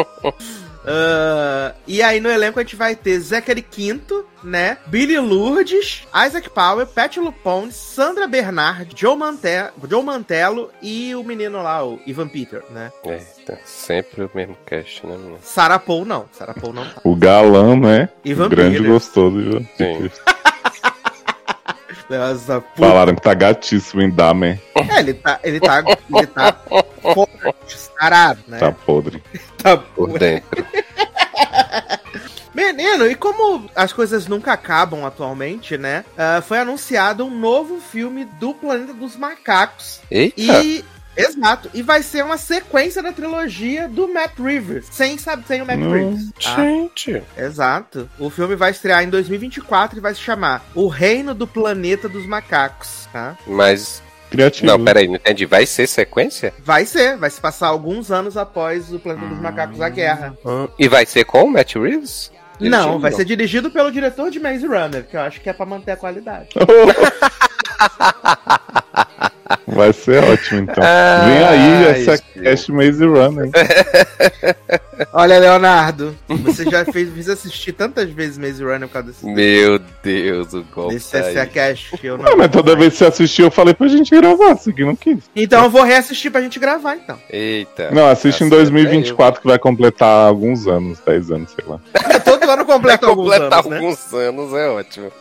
Ah, 0.85 1.73
e 1.87 2.01
aí 2.01 2.19
no 2.19 2.29
elenco 2.29 2.59
a 2.59 2.63
gente 2.63 2.75
vai 2.75 2.95
ter 2.95 3.19
Zachary 3.19 3.61
Quinto, 3.61 4.25
né? 4.43 4.77
Billy 4.87 5.19
Lourdes, 5.19 6.03
Isaac 6.27 6.49
Powell, 6.49 6.87
Pat 6.87 7.17
LuPone, 7.17 7.71
Sandra 7.71 8.27
Bernard, 8.27 8.91
Joe, 8.95 9.15
Mante 9.15 9.47
Joe 9.87 10.03
Mantello 10.03 10.71
e 10.81 11.13
o 11.15 11.23
menino 11.23 11.61
lá, 11.61 11.85
o 11.85 11.99
Ivan 12.05 12.27
Peter, 12.27 12.63
né? 12.71 12.91
Eita, 13.05 13.59
sempre 13.65 14.23
o 14.23 14.31
mesmo 14.33 14.57
cast, 14.65 15.05
né, 15.05 15.15
menino? 15.15 15.39
Sarah 15.43 15.79
Paul 15.79 16.05
não, 16.05 16.25
Sarah 16.31 16.53
Paul 16.53 16.73
não 16.73 16.85
tá. 16.85 17.01
O 17.03 17.15
galã, 17.15 17.75
né? 17.75 18.09
Ivan 18.25 18.47
o 18.47 18.49
grande 18.49 18.77
Peter. 18.77 18.91
gostoso. 18.91 19.39
Ivan 19.39 19.59
Sim. 19.59 19.67
Peter. 19.77 20.11
Nossa, 22.17 22.61
puta. 22.61 22.87
Falaram 22.87 23.15
que 23.15 23.21
tá 23.21 23.33
gatíssimo 23.33 24.01
em 24.01 24.09
Dahmer. 24.09 24.59
É, 24.75 24.99
ele 24.99 25.13
tá, 25.13 25.39
ele 25.43 25.59
tá, 25.59 25.83
ele 26.13 26.27
tá 26.27 26.57
forte, 27.01 27.77
sarado, 27.77 28.41
né? 28.47 28.57
Tá 28.59 28.71
podre. 28.71 29.23
Tá 29.61 29.77
Por 29.77 30.17
dentro. 30.17 30.65
Menino, 32.53 33.05
e 33.05 33.15
como 33.15 33.69
as 33.75 33.93
coisas 33.93 34.27
nunca 34.27 34.53
acabam 34.53 35.05
atualmente, 35.05 35.77
né? 35.77 36.03
ah, 36.17 36.41
foi 36.41 36.57
anunciado 36.57 37.23
um 37.23 37.29
novo 37.29 37.79
filme 37.79 38.25
do 38.25 38.53
Planeta 38.53 38.93
dos 38.93 39.15
Macacos. 39.15 40.01
Eita! 40.09 40.63
E. 40.63 40.83
Exato. 41.15 41.69
E 41.73 41.81
vai 41.81 42.01
ser 42.03 42.23
uma 42.23 42.37
sequência 42.37 43.01
da 43.03 43.11
trilogia 43.11 43.87
do 43.87 44.07
Matt 44.07 44.37
Rivers. 44.39 44.85
Sem, 44.91 45.17
sabe, 45.17 45.43
sem 45.47 45.61
o 45.61 45.65
Matt 45.65 45.79
Hum, 45.79 45.91
Rivers. 45.91 46.31
tá? 46.41 46.55
Gente! 46.55 47.21
Exato. 47.37 48.09
O 48.17 48.29
filme 48.29 48.55
vai 48.55 48.71
estrear 48.71 49.03
em 49.03 49.09
2024 49.09 49.97
e 49.97 50.01
vai 50.01 50.13
se 50.13 50.21
chamar 50.21 50.63
O 50.73 50.87
Reino 50.87 51.33
do 51.33 51.45
Planeta 51.45 52.07
dos 52.07 52.25
Macacos. 52.25 53.07
Tá? 53.11 53.37
Mas. 53.45 54.01
Criativo. 54.29 54.67
Não, 54.67 54.81
peraí, 54.83 55.07
não 55.09 55.15
entendi. 55.15 55.45
Vai 55.45 55.65
ser 55.65 55.87
sequência? 55.87 56.53
Vai 56.63 56.85
ser, 56.85 57.17
vai 57.17 57.29
se 57.29 57.41
passar 57.41 57.67
alguns 57.67 58.09
anos 58.11 58.37
após 58.37 58.93
o 58.93 58.99
Planeta 58.99 59.27
dos 59.27 59.39
Macacos 59.41 59.81
a 59.81 59.89
Guerra. 59.89 60.37
E 60.79 60.87
vai 60.87 61.05
ser 61.05 61.25
com 61.25 61.43
o 61.43 61.51
Matt 61.51 61.75
Reeves? 61.75 62.31
Não, 62.57 62.97
vai 62.99 63.11
ser 63.11 63.25
dirigido 63.25 63.69
pelo 63.71 63.91
diretor 63.91 64.31
de 64.31 64.39
Maze 64.39 64.65
Runner, 64.65 65.03
que 65.05 65.17
eu 65.17 65.21
acho 65.21 65.41
que 65.41 65.49
é 65.49 65.53
pra 65.53 65.65
manter 65.65 65.91
a 65.91 65.97
qualidade. 65.97 66.47
Vai 69.71 69.93
ser 69.93 70.23
ótimo, 70.23 70.61
então. 70.61 70.83
Ah, 70.83 71.21
Vem 71.25 71.43
aí 71.43 71.83
essa 72.01 72.13
isso. 72.15 72.23
Cast 72.43 72.71
Maze 72.71 73.05
Runner. 73.05 73.49
Olha, 75.13 75.39
Leonardo, 75.39 76.15
você 76.43 76.63
já 76.69 76.85
fez, 76.85 77.09
fez 77.11 77.29
assistir 77.29 77.71
tantas 77.71 78.09
vezes 78.11 78.37
Maze 78.37 78.63
Runner 78.63 78.87
por 78.87 78.93
causa 78.93 79.07
desse, 79.09 79.25
Meu 79.25 79.79
Deus, 80.03 80.53
o 80.53 80.63
golpe 80.63 80.93
desse 80.95 81.11
tá 81.11 81.19
aí. 81.19 81.33
SC 81.35 81.45
Cast. 81.47 81.99
Eu 82.03 82.17
não 82.17 82.25
Não, 82.25 82.37
mas 82.37 82.51
toda 82.51 82.75
vez 82.75 82.93
que 82.93 82.99
você 82.99 83.05
assistiu, 83.05 83.45
eu 83.45 83.51
falei 83.51 83.73
pra 83.73 83.87
gente 83.87 84.11
gravar, 84.15 84.53
isso 84.53 84.69
aqui 84.69 84.83
não 84.83 84.95
quis. 84.95 85.19
Então 85.35 85.63
eu 85.63 85.69
vou 85.69 85.83
reassistir 85.83 86.31
pra 86.31 86.41
gente 86.41 86.59
gravar, 86.59 86.95
então. 86.95 87.17
Eita. 87.29 87.89
Não, 87.91 88.07
assiste 88.07 88.43
em 88.43 88.49
Tá 88.49 88.55
certo, 88.57 88.71
2024 88.71 89.41
que 89.41 89.47
vai 89.47 89.57
completar 89.57 90.27
alguns 90.27 90.67
anos, 90.67 90.99
10 91.05 91.31
anos, 91.31 91.51
sei 91.51 91.65
lá. 91.67 91.79
Todo 92.23 92.43
ano 92.49 92.65
Vai 92.65 92.75
completa 92.75 93.07
alguns 93.07 93.31
completar 93.31 93.59
anos, 93.59 93.65
né? 93.71 93.77
alguns 93.77 94.13
anos, 94.13 94.53
é 94.53 94.67
ótimo. 94.69 95.11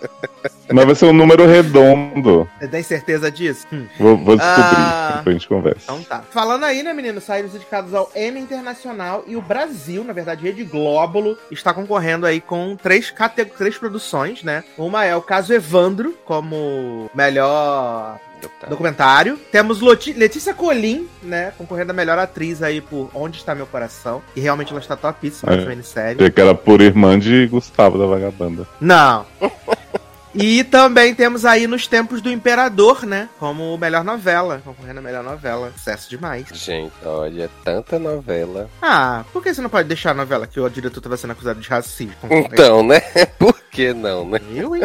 Mas 0.73 0.85
vai 0.85 0.95
ser 0.95 1.07
um 1.07 1.12
número 1.12 1.47
redondo. 1.47 2.49
Você 2.61 2.69
tem 2.69 2.83
certeza 2.83 3.30
disso? 3.30 3.66
Vou, 3.99 4.16
vou 4.16 4.37
descobrir, 4.40 4.76
Ah. 4.82 5.14
depois 5.18 5.37
a 5.37 5.38
gente 5.38 5.49
conversa. 5.49 5.80
Então 5.85 6.02
tá. 6.02 6.23
Falando 6.30 6.64
aí, 6.64 6.82
né, 6.82 6.92
menino? 6.92 7.20
Saíram 7.20 7.49
os 7.49 7.54
indicados 7.54 7.94
ao 7.94 8.11
Emmy 8.16 8.40
Internacional 8.40 9.25
e 9.26 9.37
o 9.37 9.42
Brasil, 9.42 10.02
na 10.04 10.12
verdade, 10.12 10.42
Rede 10.42 10.64
Glóbulo, 10.64 11.37
está 11.50 11.73
concorrendo 11.73 12.26
aí 12.26 12.40
com 12.40 12.76
três, 12.76 13.12
três 13.56 13.78
produções, 13.78 14.42
né? 14.42 14.64
Uma 14.78 15.04
é 15.04 15.14
o 15.14 15.23
caso 15.23 15.52
Evandro, 15.52 16.16
como 16.25 17.11
melhor 17.14 18.18
Documentário. 18.70 19.37
Temos 19.52 19.80
Letícia 19.82 20.54
Colim, 20.54 21.06
né? 21.23 21.52
Concorrendo 21.59 21.90
a 21.90 21.94
melhor 21.94 22.18
atriz 22.18 22.62
aí 22.62 22.80
por 22.80 23.11
Onde 23.12 23.37
Está 23.37 23.54
Meu 23.54 23.66
Coração. 23.66 24.23
E 24.35 24.40
realmente 24.40 24.70
ela 24.73 24.80
está 24.80 24.97
topíssima 24.97 25.52
É. 25.52 25.56
nessa 25.56 25.68
minissérie. 25.68 26.16
Achei 26.16 26.30
que 26.30 26.40
era 26.40 26.54
por 26.54 26.80
irmã 26.80 27.18
de 27.18 27.47
Gustavo 27.49 27.99
da 27.99 28.06
Vagabanda. 28.06 28.66
Não. 28.80 29.26
E 30.34 30.62
também 30.64 31.14
temos 31.14 31.44
aí 31.44 31.66
Nos 31.66 31.87
Tempos 31.87 32.20
do 32.20 32.30
Imperador, 32.30 33.04
né? 33.04 33.28
Como 33.38 33.76
melhor 33.76 34.04
novela. 34.04 34.62
Concorrendo 34.64 35.00
a 35.00 35.02
melhor 35.02 35.25
novela. 35.25 35.72
Sucesso 35.76 36.08
demais. 36.08 36.46
Gente, 36.52 36.92
olha, 37.04 37.50
tanta 37.64 37.99
novela. 37.99 38.70
Ah, 38.80 39.25
por 39.32 39.42
que 39.42 39.52
você 39.52 39.60
não 39.60 39.70
pode 39.70 39.88
deixar 39.88 40.12
a 40.12 40.14
novela 40.14 40.46
que 40.46 40.60
o 40.60 40.68
diretor 40.68 40.99
estava 40.99 41.16
sendo 41.16 41.32
acusado 41.32 41.60
de 41.60 41.68
racismo? 41.68 42.14
Então, 42.30 42.82
né? 42.82 43.00
Por 43.38 43.54
que 43.70 43.92
não, 43.92 44.28
né? 44.28 44.40
Eu, 44.54 44.76
hein? 44.76 44.82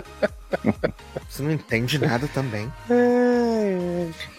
Você 1.29 1.43
não 1.43 1.51
entende 1.51 1.99
nada 1.99 2.27
também. 2.33 2.71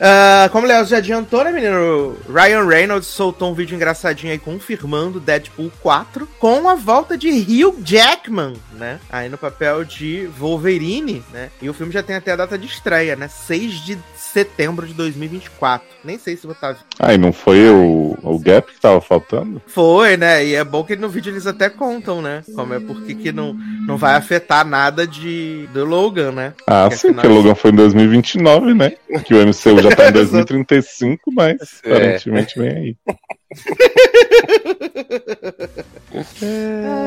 Ah, 0.00 0.48
como 0.50 0.64
o 0.64 0.68
Léo 0.68 0.86
já 0.86 0.98
adiantou, 0.98 1.44
né, 1.44 1.50
menino? 1.50 2.16
Ryan 2.28 2.66
Reynolds 2.66 3.08
soltou 3.08 3.50
um 3.50 3.54
vídeo 3.54 3.74
engraçadinho 3.74 4.32
aí 4.32 4.38
confirmando 4.38 5.20
Deadpool 5.20 5.70
4 5.82 6.26
com 6.38 6.68
a 6.68 6.74
volta 6.74 7.16
de 7.16 7.28
Hugh 7.28 7.76
Jackman, 7.84 8.54
né? 8.72 8.98
Aí 9.10 9.28
no 9.28 9.38
papel 9.38 9.84
de 9.84 10.26
Wolverine, 10.38 11.22
né? 11.32 11.50
E 11.60 11.68
o 11.68 11.74
filme 11.74 11.92
já 11.92 12.02
tem 12.02 12.16
até 12.16 12.32
a 12.32 12.36
data 12.36 12.56
de 12.56 12.66
estreia, 12.66 13.16
né? 13.16 13.28
6 13.28 13.72
de 13.84 13.98
setembro 14.36 14.86
de 14.86 14.92
2024. 14.92 15.86
Nem 16.04 16.18
sei 16.18 16.36
se 16.36 16.46
vou 16.46 16.52
estar. 16.52 16.76
Ah, 16.98 17.14
e 17.14 17.18
não 17.18 17.32
foi 17.32 17.68
o, 17.70 18.16
o 18.22 18.38
gap 18.38 18.70
que 18.72 18.80
tava 18.80 19.00
faltando? 19.00 19.62
Foi, 19.66 20.16
né? 20.16 20.44
E 20.44 20.54
é 20.54 20.62
bom 20.62 20.84
que 20.84 20.94
no 20.94 21.08
vídeo 21.08 21.32
eles 21.32 21.46
até 21.46 21.70
contam, 21.70 22.20
né? 22.20 22.44
Como 22.54 22.74
é 22.74 22.80
porque 22.80 23.14
que 23.14 23.32
não, 23.32 23.54
não 23.86 23.96
vai 23.96 24.14
afetar 24.14 24.66
nada 24.66 25.06
de 25.06 25.66
do 25.72 25.84
Logan, 26.06 26.32
né? 26.32 26.52
Ah, 26.66 26.88
Porque 26.88 26.96
sim, 26.96 27.08
o 27.10 27.28
Logan 27.34 27.54
foi 27.54 27.70
em 27.72 27.74
2029, 27.74 28.74
né? 28.74 28.92
Que 29.24 29.34
o 29.34 29.38
MCU 29.46 29.80
já 29.82 29.90
tá 29.94 30.08
em 30.08 30.12
2035, 30.12 31.32
mas 31.32 31.56
É. 31.84 31.92
aparentemente 31.92 32.58
vem 32.58 32.68
aí. 32.70 32.96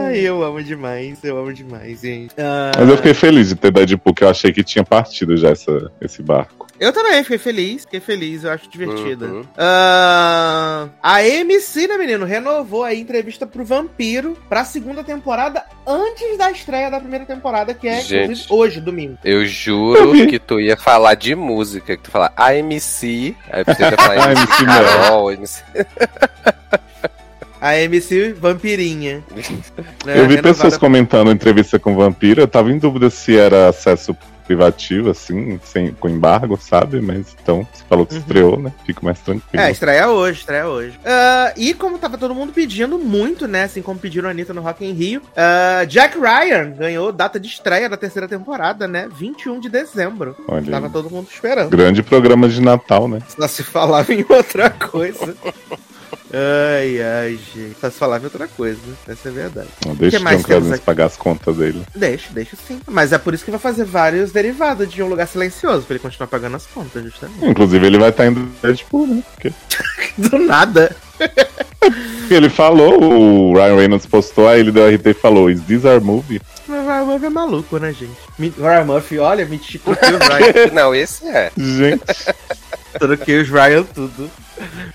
Ai, 0.05 0.19
eu 0.19 0.43
amo 0.43 0.61
demais, 0.63 1.23
eu 1.23 1.37
amo 1.37 1.53
demais, 1.53 2.01
gente. 2.01 2.33
Ah, 2.37 2.71
Mas 2.77 2.89
eu 2.89 2.97
fiquei 2.97 3.13
feliz 3.13 3.49
de 3.49 3.55
ter 3.55 3.71
Deadpool, 3.71 4.13
que 4.13 4.23
eu 4.23 4.29
achei 4.29 4.51
que 4.51 4.63
tinha 4.63 4.83
partido 4.83 5.35
já 5.37 5.49
essa, 5.49 5.91
esse 6.01 6.21
barco. 6.21 6.67
Eu 6.79 6.93
também 6.93 7.21
fiquei 7.23 7.37
feliz, 7.37 7.83
fiquei 7.83 7.99
feliz, 7.99 8.43
eu 8.43 8.51
acho 8.51 8.69
divertida. 8.69 9.25
Uhum. 9.25 9.43
Ah, 9.57 10.87
a 11.01 11.17
AMC, 11.17 11.87
né, 11.87 11.97
menino, 11.97 12.25
renovou 12.25 12.83
a 12.83 12.93
entrevista 12.93 13.45
pro 13.45 13.65
Vampiro 13.65 14.37
pra 14.47 14.65
segunda 14.65 15.03
temporada 15.03 15.63
antes 15.85 16.37
da 16.37 16.51
estreia 16.51 16.89
da 16.89 16.99
primeira 16.99 17.25
temporada, 17.25 17.73
que 17.73 17.87
é 17.87 18.01
Gente. 18.01 18.23
inclusive, 18.23 18.47
hoje, 18.49 18.81
domingo. 18.81 19.17
Eu 19.23 19.45
juro 19.45 20.13
que 20.27 20.39
tu 20.39 20.59
ia 20.59 20.77
falar 20.77 21.15
de 21.15 21.35
música, 21.35 21.95
que 21.95 22.03
tu 22.03 22.11
fala 22.11 22.31
AMC, 22.35 23.35
aí 23.51 23.63
você 23.63 23.83
ia 23.83 23.91
falar 23.91 24.29
AMC 24.29 24.39
MC 24.39 24.63
não. 24.63 24.83
Carol, 24.83 25.31
MC... 25.31 25.63
A 27.61 27.69
AMC 27.71 28.33
Vampirinha. 28.39 29.23
né, 30.05 30.13
eu 30.19 30.27
vi 30.27 30.35
renovada 30.35 30.41
pessoas 30.41 30.77
comentando 30.77 31.31
entrevista 31.31 31.77
com 31.77 31.93
o 31.93 31.97
Vampiro, 31.97 32.41
eu 32.41 32.47
tava 32.47 32.71
em 32.71 32.77
dúvida 32.77 33.09
se 33.09 33.37
era 33.37 33.69
acesso 33.69 34.15
privativo, 34.49 35.11
assim, 35.11 35.59
sem, 35.63 35.91
com 35.91 36.09
embargo, 36.09 36.57
sabe? 36.59 36.99
Mas 36.99 37.35
então, 37.39 37.67
você 37.71 37.83
falou 37.87 38.03
que 38.03 38.15
Uhum. 38.15 38.19
estreou, 38.19 38.59
né? 38.59 38.73
Fico 38.83 39.05
mais 39.05 39.19
tranquilo. 39.19 39.63
É, 39.63 39.69
estreia 39.69 40.09
hoje, 40.09 40.39
estreia 40.39 40.67
hoje. 40.67 40.99
Ah, 41.05 41.53
e 41.55 41.71
como 41.75 41.99
tava 41.99 42.17
todo 42.17 42.33
mundo 42.33 42.51
pedindo 42.51 42.97
muito, 42.97 43.47
né? 43.47 43.65
Assim 43.65 43.83
como 43.83 43.99
pediram 43.99 44.27
a 44.27 44.31
Anitta 44.31 44.51
no 44.51 44.61
Rock 44.61 44.83
in 44.83 44.93
Rio, 44.93 45.21
ah, 45.37 45.85
Jack 45.85 46.17
Ryan 46.17 46.71
ganhou 46.71 47.11
data 47.11 47.39
de 47.39 47.47
estreia 47.47 47.87
da 47.87 47.95
terceira 47.95 48.27
temporada, 48.27 48.87
né? 48.87 49.07
21 49.15 49.59
de 49.59 49.69
dezembro. 49.69 50.35
Olha 50.47 50.61
aí. 50.61 50.71
Tava 50.71 50.89
todo 50.89 51.11
mundo 51.11 51.27
esperando. 51.31 51.69
Grande 51.69 52.01
programa 52.01 52.49
de 52.49 52.59
Natal, 52.59 53.07
né? 53.07 53.19
Só 53.27 53.47
se 53.47 53.61
falava 53.61 54.11
em 54.11 54.25
outra 54.27 54.71
coisa. 54.71 55.35
Ai, 56.31 57.01
ai, 57.01 57.39
gente. 57.55 57.75
Só 57.81 57.89
se 57.89 57.97
falava 57.97 58.25
outra 58.25 58.47
coisa, 58.47 58.79
essa 59.07 59.29
é 59.29 59.31
verdade. 59.31 59.67
Não 59.85 59.95
deixa 59.95 60.17
que 60.17 60.21
o 60.21 60.23
mais 60.23 60.43
John 60.43 60.73
aqui? 60.73 60.83
pagar 60.83 61.05
as 61.05 61.17
contas 61.17 61.57
dele. 61.57 61.83
Deixa, 61.95 62.27
deixa 62.31 62.55
sim. 62.67 62.79
Mas 62.87 63.11
é 63.11 63.17
por 63.17 63.33
isso 63.33 63.43
que 63.43 63.49
vai 63.51 63.59
fazer 63.59 63.83
vários 63.85 64.31
derivados 64.31 64.91
de 64.91 65.01
um 65.01 65.07
lugar 65.07 65.27
silencioso, 65.27 65.85
pra 65.85 65.95
ele 65.95 66.03
continuar 66.03 66.27
pagando 66.27 66.55
as 66.55 66.65
contas, 66.67 67.03
justamente. 67.03 67.45
Inclusive, 67.45 67.85
ele 67.85 67.97
vai 67.97 68.09
estar 68.09 68.27
indo 68.27 68.47
Deadpool, 68.61 69.07
né? 69.07 69.23
Porque 69.33 69.51
Do 70.17 70.37
nada. 70.39 70.95
ele 72.29 72.49
falou, 72.49 73.01
o 73.01 73.53
Ryan 73.55 73.75
Reynolds 73.75 74.05
postou, 74.05 74.47
aí 74.47 74.59
ele 74.59 74.71
deu 74.71 74.87
RT 74.87 75.07
e 75.07 75.13
falou, 75.13 75.49
is 75.49 75.61
this 75.61 75.83
our 75.83 75.99
movie? 76.01 76.41
Mas 76.67 76.85
Ryan 76.85 77.05
Murphy 77.05 77.25
é 77.25 77.29
maluco, 77.29 77.77
né, 77.79 77.91
gente? 77.91 78.11
Me- 78.37 78.53
Ryan 78.55 78.85
Murphy, 78.85 79.17
olha, 79.17 79.45
me 79.45 79.57
chicoteou 79.57 80.13
o 80.15 80.19
Ryan. 80.19 80.67
Não, 80.73 80.93
esse 80.93 81.27
é. 81.27 81.51
Gente, 81.57 82.03
Troquei 82.99 83.41
os 83.41 83.49
Ryan 83.49 83.83
tudo. 83.83 84.29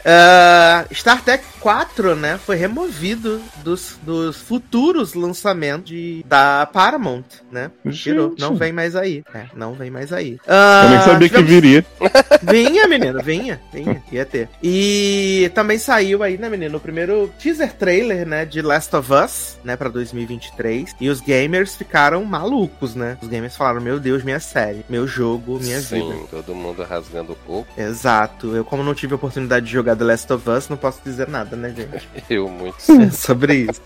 Ah, 0.04 0.84
Star 0.92 1.22
Trek 1.22 1.44
4, 1.60 2.14
né, 2.14 2.38
foi 2.44 2.56
removido 2.56 3.40
dos, 3.62 3.96
dos 4.02 4.36
futuros 4.36 5.14
lançamentos 5.14 5.86
de, 5.90 6.24
da 6.28 6.66
Paramount, 6.72 7.24
né? 7.50 7.70
Tirou, 7.90 8.34
não 8.38 8.54
vem 8.54 8.72
mais 8.72 8.94
aí. 8.94 9.24
É, 9.34 9.46
não 9.54 9.72
vem 9.74 9.90
mais 9.90 10.12
aí. 10.12 10.32
eu 10.34 10.40
Ah, 10.46 10.86
nem 10.90 11.00
sabia 11.02 11.28
que 11.28 11.36
tivemos- 11.36 11.50
viria. 11.50 11.86
Vinha, 12.42 12.86
menino, 12.86 13.22
vinha, 13.22 13.60
vinha, 13.72 14.02
ia 14.12 14.24
ter. 14.26 14.48
E 14.62 15.50
também 15.54 15.78
saiu 15.78 16.22
aí, 16.22 16.36
né, 16.36 16.48
menino, 16.48 16.76
o 16.76 16.80
primeiro 16.80 17.30
teaser 17.38 17.72
trailer, 17.72 18.26
né, 18.26 18.44
de 18.44 18.60
Last 18.60 18.94
of 18.94 19.10
Us, 19.12 19.56
né, 19.64 19.76
pra 19.76 19.88
2023. 19.88 20.94
E 21.00 21.08
os 21.08 21.20
gamers 21.20 21.74
ficaram 21.74 22.22
malucos, 22.24 22.94
né? 22.94 23.16
Os 23.22 23.28
gamers 23.28 23.56
falaram, 23.56 23.80
meu 23.80 23.98
Deus, 23.98 24.22
minha 24.22 24.40
série, 24.40 24.84
meu 24.88 25.06
jogo, 25.06 25.58
minha 25.60 25.80
Sim, 25.80 26.12
vida. 26.12 26.26
todo 26.30 26.54
mundo 26.54 26.82
rasgando 26.82 27.36
o 27.48 27.64
Exato. 27.76 28.54
Eu, 28.54 28.64
como 28.64 28.82
não 28.82 28.94
tive 28.94 29.14
a 29.14 29.18
oportunidade 29.54 29.66
de 29.66 29.72
jogar 29.72 29.96
The 29.96 30.04
Last 30.04 30.32
of 30.32 30.50
Us, 30.50 30.68
não 30.68 30.76
posso 30.76 31.00
dizer 31.04 31.28
nada, 31.28 31.56
né, 31.56 31.72
gente? 31.76 32.08
eu 32.28 32.48
muito. 32.48 32.74
É 33.04 33.10
sobre 33.10 33.66
isso. 33.70 33.80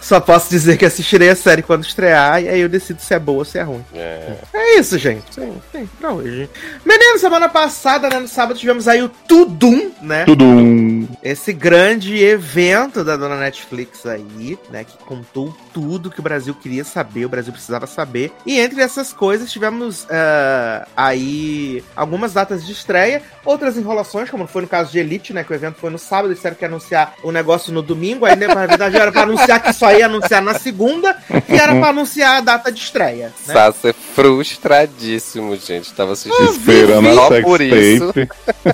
Só 0.00 0.20
posso 0.20 0.50
dizer 0.50 0.76
que 0.76 0.84
assistirei 0.84 1.30
a 1.30 1.36
série 1.36 1.62
quando 1.62 1.84
estrear 1.84 2.42
e 2.42 2.48
aí 2.48 2.60
eu 2.60 2.68
decido 2.68 3.00
se 3.00 3.14
é 3.14 3.18
boa 3.18 3.38
ou 3.38 3.44
se 3.44 3.58
é 3.58 3.62
ruim. 3.62 3.84
É. 3.94 4.34
É 4.52 4.78
isso, 4.78 4.98
gente. 4.98 5.32
Sim, 5.32 5.60
sim, 5.70 5.88
pra 5.98 6.12
hoje. 6.12 6.48
Menino, 6.84 7.18
semana 7.18 7.48
passada, 7.48 8.08
né, 8.08 8.18
no 8.18 8.28
sábado, 8.28 8.58
tivemos 8.58 8.88
aí 8.88 9.02
o 9.02 9.08
Tudum, 9.08 9.92
né? 10.02 10.24
Tudo 10.24 10.44
um... 10.44 11.08
Esse 11.22 11.52
grande 11.52 12.16
evento 12.22 13.04
da 13.04 13.16
dona 13.16 13.36
Netflix 13.36 14.04
aí, 14.04 14.58
né? 14.70 14.84
Que 14.84 14.98
contou 14.98 15.56
tudo 15.72 16.10
que 16.10 16.20
o 16.20 16.22
Brasil 16.22 16.54
queria 16.54 16.84
saber, 16.84 17.24
o 17.24 17.28
Brasil 17.28 17.52
precisava 17.52 17.86
saber. 17.86 18.32
E 18.44 18.58
entre 18.58 18.82
essas 18.82 19.12
coisas, 19.12 19.50
tivemos 19.52 20.06
ah, 20.10 20.86
aí 20.96 21.82
algumas 21.94 22.32
datas 22.32 22.66
de 22.66 22.72
estreia, 22.72 23.22
outras 23.44 23.76
enrolações, 23.76 24.28
como 24.28 24.46
foi 24.46 24.61
no 24.62 24.68
caso 24.68 24.90
de 24.90 24.98
Elite, 24.98 25.32
né? 25.32 25.44
Que 25.44 25.52
o 25.52 25.54
evento 25.54 25.76
foi 25.78 25.90
no 25.90 25.98
sábado, 25.98 26.28
eles 26.28 26.38
disseram 26.38 26.56
que 26.56 26.64
ia 26.64 26.68
anunciar 26.68 27.14
o 27.22 27.30
negócio 27.30 27.72
no 27.72 27.82
domingo, 27.82 28.24
aí 28.24 28.36
né, 28.36 28.46
na 28.46 28.66
verdade 28.66 28.96
era 28.96 29.12
pra 29.12 29.22
anunciar 29.22 29.62
que 29.62 29.72
só 29.72 29.92
ia 29.92 30.06
anunciar 30.06 30.40
na 30.40 30.54
segunda, 30.54 31.16
e 31.48 31.54
era 31.54 31.74
pra 31.74 31.88
anunciar 31.88 32.38
a 32.38 32.40
data 32.40 32.72
de 32.72 32.80
estreia. 32.80 33.32
Né? 33.46 33.54
Sassi 33.54 33.88
é 33.88 33.92
frustradíssimo, 33.92 35.56
gente. 35.56 35.92
Tava 35.92 36.12
assistindo 36.12 36.50
Esperando 36.50 37.08
a 37.08 37.14
só 37.14 37.28
sex 37.28 37.42
por 37.42 37.60
isso. 37.60 38.14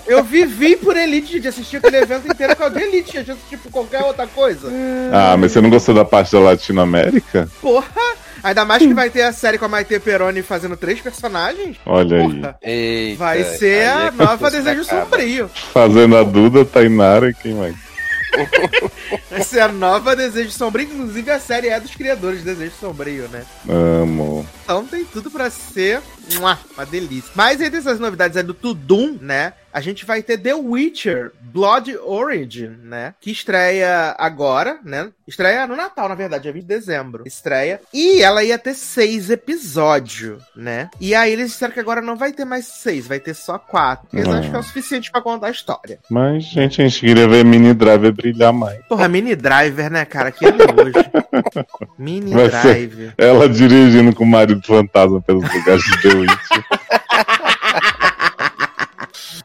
Eu 0.07 0.23
vivi 0.23 0.77
por 0.77 0.97
Elite, 0.97 1.41
de 1.41 1.49
assistir 1.49 1.79
aquele 1.79 1.97
evento 1.99 2.31
inteiro 2.31 2.55
por 2.55 2.63
causa 2.63 2.79
de 2.79 2.85
Elite, 2.85 3.19
assisti 3.19 3.57
por 3.57 3.73
qualquer 3.73 4.03
outra 4.03 4.27
coisa. 4.27 4.71
Ah, 5.13 5.37
mas 5.37 5.53
você 5.53 5.61
não 5.61 5.71
gostou 5.71 5.95
da 5.95 6.05
parte 6.05 6.33
da 6.33 6.41
Latinoamérica? 6.41 7.49
Porra! 7.61 8.28
Ainda 8.43 8.65
mais 8.65 8.83
que 8.83 8.95
vai 8.95 9.11
ter 9.11 9.23
a 9.23 9.33
série 9.33 9.59
com 9.59 9.65
a 9.65 9.69
Maite 9.69 9.99
Peroni 9.99 10.43
fazendo 10.43 10.77
três 10.77 11.01
personagens. 11.01 11.77
Olha 11.85 12.19
aí. 12.19 12.35
Porra, 12.35 12.59
Eita, 12.63 13.19
vai 13.19 13.45
ser 13.45 13.89
aí 13.89 14.03
a 14.03 14.07
é 14.07 14.11
que 14.11 14.17
nova 14.17 14.51
Desejo 14.51 14.83
acaba. 14.83 15.03
Sombrio. 15.03 15.51
Fazendo 15.73 16.17
a 16.17 16.23
Duda, 16.23 16.65
Tainara 16.65 17.31
e 17.31 17.35
quem 17.35 17.55
mais? 17.55 17.75
Vai 19.31 19.43
ser 19.43 19.61
a 19.61 19.69
nova 19.69 20.15
Desejo 20.15 20.51
Sombrio. 20.51 20.87
Inclusive, 20.87 21.31
a 21.31 21.41
série 21.41 21.69
é 21.69 21.81
dos 21.81 21.95
criadores 21.95 22.41
de 22.41 22.45
Desejo 22.45 22.73
Sombrio, 22.79 23.29
né? 23.29 23.45
Amo. 23.69 24.47
Então 24.63 24.85
tem 24.85 25.05
tudo 25.05 25.31
pra 25.31 25.51
ser 25.51 26.01
uma 26.37 26.59
delícia. 26.91 27.31
Mas 27.35 27.61
entre 27.61 27.79
essas 27.79 27.99
novidades 28.01 28.37
aí 28.37 28.43
do 28.43 28.55
Tudum, 28.55 29.17
né? 29.21 29.53
A 29.71 29.81
gente 29.81 30.05
vai 30.07 30.23
ter 30.23 30.39
The 30.39 30.55
Witcher 30.55 31.31
Blood 31.41 31.97
Origin, 31.99 32.71
né? 32.83 33.15
Que 33.21 33.31
estreia 33.31 34.15
agora, 34.19 34.79
né? 34.83 35.11
Estreia 35.27 35.67
no 35.67 35.77
Natal, 35.77 36.09
na 36.09 36.15
verdade, 36.15 36.49
é 36.49 36.53
20 36.53 36.63
de 36.63 36.69
dezembro. 36.69 37.23
Estreia. 37.27 37.81
E 37.93 38.23
ela 38.23 38.43
ia 38.43 38.59
ter 38.59 38.75
seis 38.75 39.29
episódios, 39.31 40.43
né? 40.57 40.89
E 40.99 41.15
aí 41.15 41.33
eles 41.33 41.51
disseram 41.53 41.73
que 41.75 41.79
agora 41.81 42.01
não 42.01 42.17
vai 42.17 42.33
ter 42.33 42.47
mais 42.47 42.65
seis, 42.67 43.07
vai 43.07 43.21
ter 43.21 43.35
só 43.35 43.59
quatro. 43.59 44.09
Eles 44.13 44.27
Uhum. 44.27 44.39
acham 44.39 44.51
que 44.51 44.57
é 44.57 44.59
o 44.59 44.63
suficiente 44.63 45.13
pra 45.13 45.21
contar 45.21 45.49
a 45.49 45.51
história. 45.51 45.99
Mas, 46.11 46.45
gente, 46.45 46.81
a 46.81 46.89
gente 46.89 47.01
queria 47.01 47.29
ver 47.29 47.45
Mini 47.45 47.75
Driver 47.75 48.11
brilhar 48.13 48.53
mais. 48.55 48.81
Porra, 48.89 49.07
Mini 49.07 49.37
Driver, 49.37 49.91
né, 49.91 50.05
cara? 50.07 50.33
Que 50.33 50.47
nojo. 50.51 50.93
Mini 51.99 52.33
Vai 52.33 52.51
ser- 52.51 52.61
Drive. 52.63 53.13
Ela 53.19 53.49
dirigindo 53.49 54.15
com 54.15 54.25
o 54.25 54.27
marido 54.27 54.63
fantasma 54.67 55.21
pelos 55.21 55.43
lugares 55.53 55.83
de 55.85 56.01
Witch. 56.21 56.31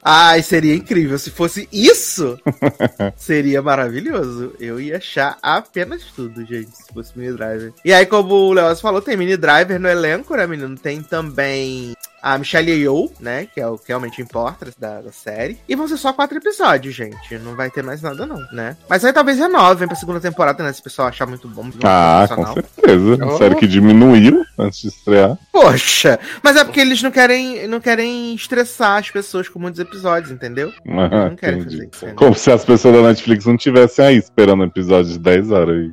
Ai, 0.06 0.44
seria 0.44 0.76
incrível. 0.76 1.18
Se 1.18 1.32
fosse 1.32 1.70
isso, 1.72 2.38
seria 3.16 3.62
maravilhoso. 3.62 4.54
Eu 4.60 4.80
ia 4.80 4.98
achar 4.98 5.38
apenas 5.42 6.04
tudo, 6.14 6.46
gente, 6.46 6.76
se 6.76 6.94
fosse 6.94 7.18
Mini 7.18 7.32
Driver. 7.32 7.74
E 7.86 7.94
aí, 7.94 8.06
como 8.06 8.34
o 8.34 8.52
Leoz 8.52 8.82
falou, 8.82 9.02
tem 9.02 9.16
Mini 9.16 9.38
Driver 9.38 9.80
no 9.80 9.88
elenco, 9.88 10.36
né, 10.36 10.46
menino? 10.46 10.78
Tem 10.78 11.02
também 11.02 11.94
a 12.24 12.38
Michelle 12.38 12.72
Yeoh, 12.72 13.12
né? 13.20 13.46
Que 13.54 13.60
é 13.60 13.68
o 13.68 13.78
que 13.78 13.90
realmente 13.90 14.22
importa 14.22 14.72
da, 14.80 15.02
da, 15.02 15.12
série. 15.12 15.60
E 15.68 15.76
vão 15.76 15.90
ser 15.90 15.98
só 15.98 16.14
quatro 16.14 16.38
episódios, 16.38 16.96
gente. 16.96 17.38
Não 17.40 17.54
vai 17.54 17.70
ter 17.70 17.84
mais 17.84 18.02
nada, 18.02 18.26
não, 18.26 18.40
né? 18.54 18.78
Mas 18.90 19.04
aí 19.04 19.12
talvez 19.12 19.38
renovem 19.38 19.90
pra 19.90 19.98
segunda 19.98 20.22
temporada, 20.22 20.64
né? 20.64 20.72
Se 20.72 20.80
o 20.80 20.84
pessoal 20.84 21.10
achar 21.10 21.26
muito 21.26 21.50
bom. 21.50 21.70
Ah, 21.84 22.26
com 22.34 22.54
certeza. 22.54 23.26
Oh. 23.26 23.38
Série 23.38 23.56
que 23.56 23.68
diminuiu 23.68 24.46
antes 24.58 24.82
de 24.82 24.88
estrear. 24.88 25.38
Poxa, 25.52 26.18
mas 26.42 26.56
é 26.56 26.64
porque 26.64 26.80
eles 26.80 27.04
não 27.04 27.12
querem, 27.12 27.68
não 27.68 27.82
querem 27.82 28.34
estressar 28.34 29.00
as 29.00 29.12
pessoas 29.12 29.50
com 29.50 29.60
muitos 29.60 29.82
episódios, 29.82 30.32
entendeu? 30.32 30.72
Ah, 30.88 31.30
não 31.30 31.36
querem 31.36 31.60
entendi. 31.60 31.90
fazer 31.92 32.08
isso. 32.08 32.16
Como 32.16 32.34
se 32.36 32.50
as 32.50 32.64
pessoas 32.64 32.96
da 32.96 33.02
Netflix 33.02 33.46
não 33.46 33.58
tivessem 33.58 34.06
aí 34.06 34.16
esperando 34.16 34.62
um 34.62 34.68
episódio 34.68 35.12
de 35.12 35.20
10 35.20 35.52
horas 35.52 35.76
aí. 35.76 35.92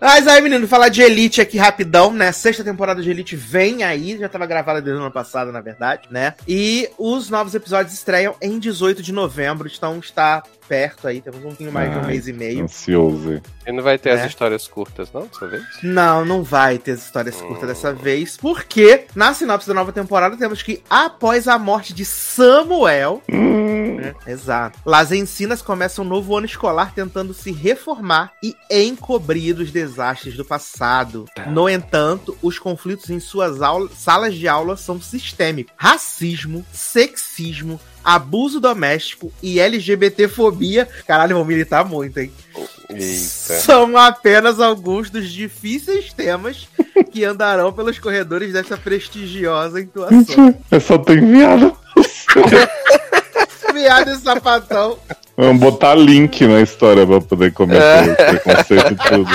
Mas 0.00 0.26
aí, 0.26 0.40
menino, 0.40 0.66
falar 0.66 0.88
de 0.88 1.02
Elite 1.02 1.40
aqui 1.40 1.58
rapidão, 1.58 2.12
né? 2.12 2.32
Sexta 2.32 2.64
temporada 2.64 3.02
de 3.02 3.10
Elite 3.10 3.36
vem 3.36 3.82
aí, 3.82 4.16
já 4.18 4.28
tava 4.28 4.46
gravada 4.46 4.80
desde 4.80 4.98
o 4.98 5.04
ano 5.04 5.12
passado, 5.12 5.52
na 5.52 5.60
verdade, 5.60 6.08
né? 6.10 6.34
E 6.48 6.88
os 6.98 7.28
novos 7.28 7.54
episódios 7.54 7.94
estreiam 7.94 8.34
em 8.40 8.58
18 8.58 9.02
de 9.02 9.12
novembro, 9.12 9.70
então 9.72 9.98
está 9.98 10.42
perto 10.70 11.08
aí, 11.08 11.20
temos 11.20 11.40
um 11.40 11.48
pouquinho 11.48 11.72
mais 11.72 11.90
Ai, 11.90 11.98
de 11.98 12.04
um 12.04 12.06
mês 12.06 12.28
e 12.28 12.32
meio. 12.32 12.62
Ansioso. 12.62 13.42
E 13.66 13.72
não 13.72 13.82
vai 13.82 13.98
ter 13.98 14.10
é. 14.10 14.12
as 14.12 14.26
histórias 14.26 14.68
curtas, 14.68 15.12
não, 15.12 15.22
dessa 15.26 15.48
vez? 15.48 15.64
Não, 15.82 16.24
não 16.24 16.44
vai 16.44 16.78
ter 16.78 16.92
as 16.92 17.04
histórias 17.04 17.42
hum. 17.42 17.48
curtas 17.48 17.68
dessa 17.68 17.92
vez, 17.92 18.36
porque 18.36 19.06
na 19.16 19.34
sinopse 19.34 19.66
da 19.66 19.74
nova 19.74 19.92
temporada 19.92 20.36
temos 20.36 20.62
que, 20.62 20.80
após 20.88 21.48
a 21.48 21.58
morte 21.58 21.92
de 21.92 22.04
Samuel. 22.04 23.20
Hum. 23.28 23.96
Né, 23.96 24.14
exato. 24.28 24.78
Las 24.86 25.10
Encinas 25.10 25.60
começa 25.60 26.00
um 26.00 26.04
novo 26.04 26.36
ano 26.36 26.46
escolar 26.46 26.94
tentando 26.94 27.34
se 27.34 27.50
reformar 27.50 28.32
e 28.40 28.54
encobrir 28.70 29.58
os 29.58 29.72
desastres 29.72 30.36
do 30.36 30.44
passado. 30.44 31.26
Tá. 31.34 31.46
No 31.46 31.68
entanto, 31.68 32.38
os 32.40 32.60
conflitos 32.60 33.10
em 33.10 33.18
suas 33.18 33.60
aulas, 33.60 33.90
salas 33.96 34.36
de 34.36 34.46
aula 34.46 34.76
são 34.76 35.00
sistêmicos. 35.00 35.74
Racismo, 35.76 36.64
sexismo, 36.72 37.80
abuso 38.04 38.60
doméstico 38.60 39.32
e 39.42 39.60
LGBTfobia. 39.60 40.88
Caralho, 41.06 41.36
vão 41.36 41.44
militar 41.44 41.84
muito, 41.84 42.18
hein? 42.18 42.32
Eita. 42.88 43.60
São 43.60 43.96
apenas 43.96 44.58
alguns 44.58 45.10
dos 45.10 45.30
difíceis 45.30 46.12
temas 46.12 46.68
que 47.12 47.24
andarão 47.24 47.72
pelos 47.72 47.98
corredores 47.98 48.52
dessa 48.52 48.76
prestigiosa 48.76 49.80
intuação. 49.80 50.56
Eu 50.70 50.80
só 50.80 50.98
tenho 50.98 51.26
viado. 51.26 51.76
viado 53.80 54.10
e 54.10 54.16
sapatão. 54.16 54.98
Vamos 55.36 55.60
botar 55.60 55.94
link 55.94 56.46
na 56.46 56.60
história 56.60 57.06
pra 57.06 57.20
poder 57.20 57.52
começar 57.52 58.06
é. 58.06 58.12
o 58.12 58.16
preconceito 58.16 58.92
e 58.92 58.96
tudo. 58.96 59.30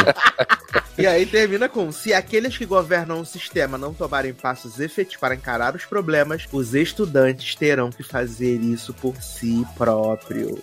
E 0.97 1.05
aí 1.05 1.25
termina 1.25 1.67
com: 1.67 1.91
se 1.91 2.13
aqueles 2.13 2.57
que 2.57 2.65
governam 2.65 3.19
o 3.19 3.25
sistema 3.25 3.77
não 3.77 3.93
tomarem 3.93 4.33
passos 4.33 4.79
efetivos 4.79 5.17
para 5.17 5.35
encarar 5.35 5.75
os 5.75 5.83
problemas, 5.85 6.47
os 6.51 6.73
estudantes 6.73 7.55
terão 7.55 7.89
que 7.89 8.03
fazer 8.03 8.61
isso 8.61 8.93
por 8.93 9.15
si 9.21 9.65
próprios. 9.77 10.59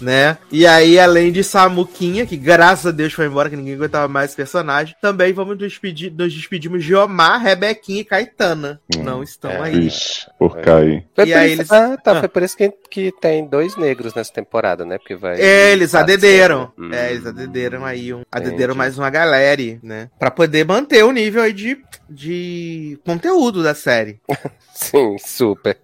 Né? 0.00 0.38
E 0.50 0.66
aí, 0.66 0.98
além 0.98 1.30
de 1.32 1.44
Samuquinha, 1.44 2.26
que 2.26 2.36
graças 2.36 2.86
a 2.86 2.90
Deus 2.90 3.12
foi 3.12 3.26
embora, 3.26 3.50
que 3.50 3.56
ninguém 3.56 3.74
aguentava 3.74 4.08
mais 4.08 4.30
esse 4.30 4.36
personagem, 4.36 4.96
também 5.00 5.32
vamos 5.32 5.58
nos, 5.58 5.68
despedir, 5.68 6.12
nos 6.12 6.32
despedimos 6.32 6.84
de 6.84 6.94
Omar, 6.94 7.40
Rebequinha 7.42 8.00
e 8.00 8.04
Caetana. 8.04 8.80
Hum, 8.96 9.02
não 9.02 9.22
estão 9.22 9.50
é, 9.50 9.60
aí. 9.60 9.86
Ixi, 9.86 10.26
por 10.38 10.56
cair. 10.58 11.04
E 11.18 11.34
aí 11.34 11.52
eles... 11.52 11.63
Ah, 11.70 11.96
tá, 11.96 12.12
ah. 12.12 12.20
foi 12.20 12.28
por 12.28 12.42
isso 12.42 12.56
que, 12.56 12.70
que 12.90 13.12
tem 13.20 13.46
dois 13.46 13.76
negros 13.76 14.14
nessa 14.14 14.32
temporada, 14.32 14.84
né? 14.84 14.98
Porque 14.98 15.14
vai. 15.14 15.40
É, 15.40 15.72
eles 15.72 15.94
adederam. 15.94 16.72
Hum. 16.78 16.92
É, 16.92 17.12
eles 17.12 17.26
adederam 17.26 17.84
aí 17.84 18.12
um. 18.12 18.22
Adederam 18.30 18.74
mais 18.74 18.98
uma 18.98 19.10
galera, 19.10 19.54
né? 19.82 20.10
Pra 20.18 20.30
poder 20.30 20.64
manter 20.66 21.04
o 21.04 21.12
nível 21.12 21.42
aí 21.42 21.52
de, 21.52 21.78
de 22.08 22.98
conteúdo 23.04 23.62
da 23.62 23.74
série. 23.74 24.20
Sim, 24.74 25.16
super. 25.18 25.78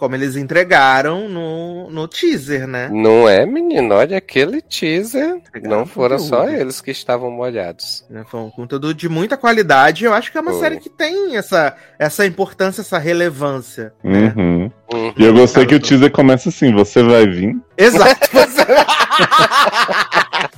Como 0.00 0.14
eles 0.14 0.34
entregaram 0.34 1.28
no, 1.28 1.90
no 1.90 2.08
teaser, 2.08 2.66
né? 2.66 2.88
Não 2.90 3.28
é, 3.28 3.44
menino? 3.44 3.94
Olha 3.94 4.16
aquele 4.16 4.62
teaser. 4.62 5.36
Entregaram 5.36 5.76
não 5.76 5.84
foram 5.84 6.16
conteúdo. 6.16 6.36
só 6.42 6.48
eles 6.48 6.80
que 6.80 6.90
estavam 6.90 7.30
molhados. 7.30 8.02
Né, 8.08 8.24
foi 8.26 8.40
um 8.40 8.48
conteúdo 8.48 8.94
de 8.94 9.10
muita 9.10 9.36
qualidade. 9.36 10.06
Eu 10.06 10.14
acho 10.14 10.32
que 10.32 10.38
é 10.38 10.40
uma 10.40 10.52
Foi. 10.52 10.60
série 10.60 10.78
que 10.78 10.88
tem 10.88 11.36
essa, 11.36 11.76
essa 11.98 12.24
importância, 12.24 12.80
essa 12.80 12.96
relevância. 12.96 13.92
Né? 14.02 14.32
Uhum. 14.34 14.70
Uhum. 14.90 15.12
E 15.18 15.22
eu 15.22 15.34
gostei 15.34 15.66
que 15.66 15.74
o 15.74 15.80
teaser 15.80 16.10
começa 16.10 16.48
assim: 16.48 16.72
você 16.72 17.02
vai 17.02 17.26
vir. 17.26 17.54
Exato. 17.76 18.26
Você... 18.32 18.64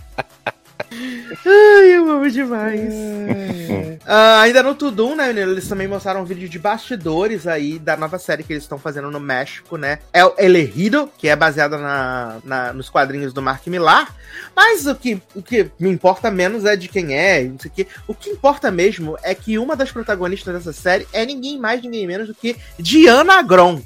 Ai, 1.46 1.96
eu 1.96 2.10
amo 2.10 2.30
demais. 2.30 2.92
uh, 2.92 4.40
ainda 4.40 4.62
no 4.62 4.74
Tudum, 4.74 5.14
né, 5.14 5.30
eles 5.30 5.68
também 5.68 5.88
mostraram 5.88 6.22
um 6.22 6.24
vídeo 6.24 6.48
de 6.48 6.58
bastidores 6.58 7.46
aí 7.46 7.78
da 7.78 7.96
nova 7.96 8.18
série 8.18 8.42
que 8.42 8.52
eles 8.52 8.64
estão 8.64 8.78
fazendo 8.78 9.10
no 9.10 9.18
México, 9.18 9.76
né? 9.76 9.98
É 10.12 10.24
o 10.24 10.34
Elegido, 10.38 11.10
que 11.16 11.28
é 11.28 11.36
baseada 11.36 11.78
na, 11.78 12.38
na, 12.44 12.72
nos 12.72 12.88
quadrinhos 12.88 13.32
do 13.32 13.42
Mark 13.42 13.66
Millar. 13.66 14.14
Mas 14.54 14.86
o 14.86 14.94
que, 14.94 15.20
o 15.34 15.42
que 15.42 15.70
me 15.78 15.88
importa 15.88 16.30
menos 16.30 16.64
é 16.64 16.76
de 16.76 16.88
quem 16.88 17.14
é, 17.14 17.44
não 17.44 17.58
sei 17.58 17.70
o 17.70 17.74
que. 17.74 17.86
O 18.06 18.14
que 18.14 18.30
importa 18.30 18.70
mesmo 18.70 19.16
é 19.22 19.34
que 19.34 19.58
uma 19.58 19.74
das 19.74 19.90
protagonistas 19.90 20.54
dessa 20.54 20.72
série 20.72 21.06
é 21.12 21.24
ninguém 21.24 21.58
mais, 21.58 21.82
ninguém 21.82 22.06
menos 22.06 22.28
do 22.28 22.34
que 22.34 22.56
Diana 22.78 23.38
Agron. 23.38 23.80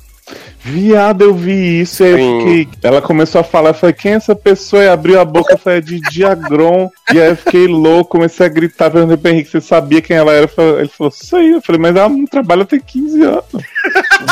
Viado, 0.61 1.23
eu 1.23 1.35
vi 1.35 1.81
isso. 1.81 2.03
Aí 2.03 2.11
eu 2.11 2.39
fiquei. 2.39 2.69
Ela 2.83 3.01
começou 3.01 3.41
a 3.41 3.45
falar, 3.45 3.71
eu 3.71 3.75
falei, 3.75 3.93
quem 3.95 4.13
é 4.13 4.17
essa 4.17 4.35
pessoa? 4.35 4.83
E 4.83 4.89
abriu 4.89 5.21
a 5.21 5.25
boca, 5.25 5.55
eu 5.55 5.59
falei, 5.59 5.79
é 5.79 5.83
de 5.83 6.01
Diagron. 6.01 6.91
e 7.13 7.21
aí 7.21 7.29
eu 7.31 7.37
fiquei 7.37 7.67
louco, 7.69 8.11
comecei 8.11 8.47
a 8.47 8.49
gritar, 8.49 8.91
perguntei 8.91 9.17
pro 9.17 9.31
Henrique, 9.31 9.51
você 9.51 9.61
sabia 9.61 10.03
quem 10.03 10.17
ela 10.17 10.33
era? 10.33 10.51
Ele 10.79 10.89
falou, 10.89 11.11
sei. 11.13 11.55
Eu 11.55 11.63
falei, 11.63 11.81
mas 11.81 11.95
ela 11.95 12.09
não 12.09 12.27
trabalha 12.27 12.65
tem 12.65 12.81
15 12.81 13.23
anos. 13.23 13.45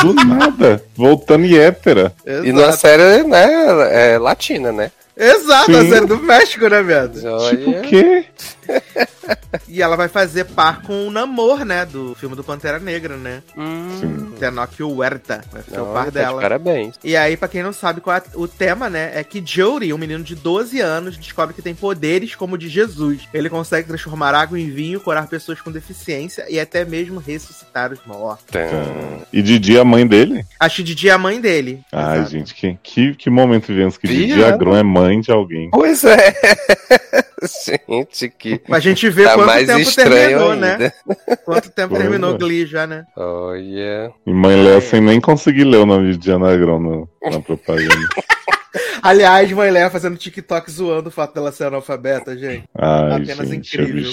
Do 0.01 0.13
nada. 0.25 0.83
Voltando 0.95 1.45
e 1.45 1.57
hétera. 1.57 2.13
E 2.43 2.51
na 2.51 2.73
série, 2.73 3.23
né, 3.23 4.13
é 4.13 4.17
latina, 4.17 4.71
né? 4.71 4.91
Exato, 5.17 5.71
Sim. 5.71 5.79
a 5.79 5.89
série 5.89 6.05
do 6.05 6.17
México, 6.17 6.67
né, 6.67 6.83
viado? 6.83 7.21
Tipo 7.49 7.69
o 7.71 7.81
quê? 7.83 8.25
e 9.67 9.81
ela 9.81 9.95
vai 9.95 10.07
fazer 10.07 10.45
par 10.45 10.81
com 10.81 11.07
o 11.07 11.11
Namor, 11.11 11.65
né? 11.65 11.85
Do 11.85 12.15
filme 12.15 12.35
do 12.35 12.43
Pantera 12.43 12.79
Negra, 12.79 13.17
né? 13.17 13.41
Hum. 13.57 14.31
Tenoch 14.39 14.83
Huerta. 14.83 15.43
Vai 15.51 15.63
ser 15.63 15.79
o 15.79 15.85
par 15.85 16.05
tá 16.05 16.11
dela. 16.11 16.41
parabéns. 16.41 16.95
E 17.03 17.15
aí, 17.15 17.37
pra 17.37 17.47
quem 17.47 17.63
não 17.63 17.73
sabe 17.73 18.01
qual 18.01 18.17
é 18.17 18.23
o 18.35 18.47
tema, 18.47 18.89
né? 18.89 19.11
É 19.13 19.23
que 19.23 19.41
Jory, 19.45 19.93
um 19.93 19.97
menino 19.97 20.23
de 20.23 20.35
12 20.35 20.79
anos, 20.79 21.17
descobre 21.17 21.53
que 21.53 21.61
tem 21.61 21.73
poderes 21.73 22.35
como 22.35 22.55
o 22.55 22.57
de 22.57 22.69
Jesus. 22.69 23.27
Ele 23.33 23.49
consegue 23.49 23.87
transformar 23.87 24.33
água 24.33 24.59
em 24.59 24.69
vinho, 24.69 24.99
curar 24.99 25.27
pessoas 25.27 25.61
com 25.61 25.71
deficiência 25.71 26.45
e 26.49 26.59
até 26.59 26.85
mesmo 26.85 27.19
ressuscitar 27.19 27.91
os 27.91 27.99
mortos. 28.05 28.45
E 29.31 29.41
Didi 29.41 29.77
é 29.77 29.81
a 29.81 29.85
mãe 29.85 30.05
dele? 30.05 30.45
Acho 30.59 30.77
que 30.77 30.83
Didi 30.83 31.09
é 31.09 31.11
a 31.11 31.17
mãe 31.17 31.39
dele. 31.39 31.81
Ai, 31.91 32.19
Exato. 32.19 32.31
gente, 32.31 32.53
que, 32.53 32.77
que, 32.81 33.15
que 33.15 33.29
momento 33.29 33.67
vivemos 33.67 33.97
que 33.97 34.07
Didi 34.07 34.43
Agron 34.43 34.75
é 34.75 34.83
mãe 34.83 35.19
de 35.19 35.31
alguém. 35.31 35.69
Pois 35.71 36.03
é. 36.03 36.33
gente, 37.87 38.29
que. 38.29 38.61
Mas 38.67 38.77
a 38.77 38.89
gente 38.89 39.09
vê 39.09 39.23
tá 39.23 39.35
quanto 39.35 39.65
tempo 39.65 39.95
terminou, 39.95 40.55
né? 40.55 40.71
ainda. 40.71 40.77
né? 40.77 41.35
Quanto 41.43 41.69
tempo 41.69 41.95
terminou 41.95 42.37
Glee 42.37 42.65
já, 42.65 42.87
né? 42.87 43.05
Olha. 43.15 44.11
E 44.25 44.33
mãe 44.33 44.61
Léo 44.61 44.81
sem 44.81 45.01
nem 45.01 45.19
conseguir 45.19 45.63
ler 45.63 45.77
o 45.77 45.85
nome 45.85 46.11
de 46.11 46.17
Diana 46.17 46.55
Grão 46.55 46.79
no, 46.79 47.09
na 47.23 47.39
propaganda. 47.39 47.95
Aliás, 49.01 49.51
mãe 49.51 49.71
Léa 49.71 49.89
fazendo 49.89 50.17
TikTok 50.17 50.69
zoando 50.69 51.09
o 51.09 51.11
fato 51.11 51.33
dela 51.35 51.51
ser 51.51 51.65
analfabeta, 51.65 52.37
gente. 52.37 52.63
Ai, 52.75 53.21
Apenas 53.21 53.49
gente, 53.49 53.77
incrível. 53.77 54.11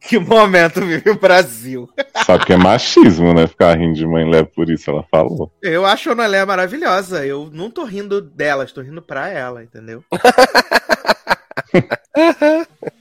Que 0.00 0.18
momento 0.18 0.80
vive 0.84 1.10
o 1.10 1.18
Brasil. 1.18 1.88
Sabe 2.24 2.44
que 2.44 2.52
é 2.52 2.56
machismo, 2.56 3.32
né? 3.32 3.46
Ficar 3.46 3.76
rindo 3.76 3.94
de 3.94 4.06
mãe 4.06 4.28
Léa 4.28 4.44
por 4.44 4.68
isso, 4.70 4.90
ela 4.90 5.04
falou. 5.10 5.52
Eu 5.62 5.86
acho 5.86 6.10
a 6.10 6.12
Ana 6.12 6.26
Léa 6.26 6.46
maravilhosa. 6.46 7.24
Eu 7.24 7.48
não 7.52 7.70
tô 7.70 7.84
rindo 7.84 8.20
dela, 8.20 8.64
estou 8.64 8.82
rindo 8.82 9.02
pra 9.02 9.28
ela, 9.28 9.62
entendeu? 9.62 10.02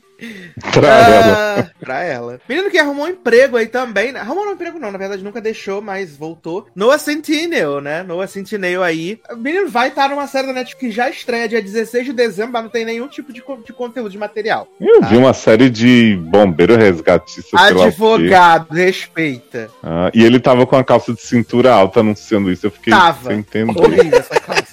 Pra 0.74 0.96
ah, 0.96 1.10
ela. 1.10 1.72
Pra 1.80 2.04
ela. 2.04 2.42
Menino 2.50 2.72
que 2.72 2.78
arrumou 2.78 3.06
um 3.06 3.10
emprego 3.10 3.56
aí 3.56 3.68
também. 3.68 4.12
Né? 4.12 4.20
Arrumou 4.20 4.46
um 4.46 4.52
emprego 4.52 4.80
não, 4.80 4.92
na 4.92 4.98
verdade 4.98 5.24
nunca 5.24 5.40
deixou, 5.40 5.82
mas 5.82 6.16
voltou. 6.18 6.68
Noah 6.76 6.98
Centineo, 6.98 7.80
né? 7.80 8.04
Noah 8.04 8.28
Centineo 8.28 8.82
aí. 8.82 9.20
Menino 9.38 9.70
vai 9.70 9.90
estar 9.90 10.10
numa 10.10 10.26
série 10.28 10.48
da 10.48 10.54
Netflix 10.54 10.78
que 10.78 10.92
já 10.92 11.10
estreia 11.10 11.48
dia 11.48 11.62
16 11.62 12.06
de 12.06 12.14
dezembro, 12.14 12.54
mas 12.54 12.64
não 12.64 12.70
tem 12.70 12.86
nenhum 12.86 13.08
tipo 13.08 13.32
de, 13.32 13.44
de 13.66 13.74
conteúdo, 13.74 14.10
de 14.10 14.18
material. 14.18 14.68
Eu 14.82 15.02
tá? 15.02 15.08
vi 15.08 15.18
uma 15.18 15.34
série 15.34 15.70
de 15.70 16.16
bombeiro 16.24 16.76
resgatista. 16.76 17.58
Advogado, 17.60 18.74
respeita. 18.74 19.70
Ah, 19.84 20.10
e 20.14 20.24
ele 20.24 20.40
tava 20.40 20.66
com 20.66 20.76
a 20.76 20.84
calça 20.84 21.14
de 21.14 21.22
cintura 21.22 21.72
alta 21.72 22.00
anunciando 22.00 22.52
isso. 22.52 22.66
Eu 22.66 22.72
fiquei 22.72 22.92
tava. 22.92 23.30
sem 23.30 23.40
entender. 23.40 23.80
Horrível 23.80 24.20
essa 24.20 24.40
calça. 24.40 24.67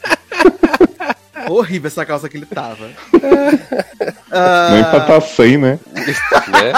Horrível 1.48 1.88
essa 1.88 2.04
calça 2.04 2.28
que 2.28 2.36
ele 2.36 2.46
tava. 2.46 2.86
uh... 2.86 2.90
Nem 4.72 4.84
pra 4.84 5.00
tá 5.00 5.20
sem, 5.20 5.58
né? 5.58 5.78
né? 5.94 6.72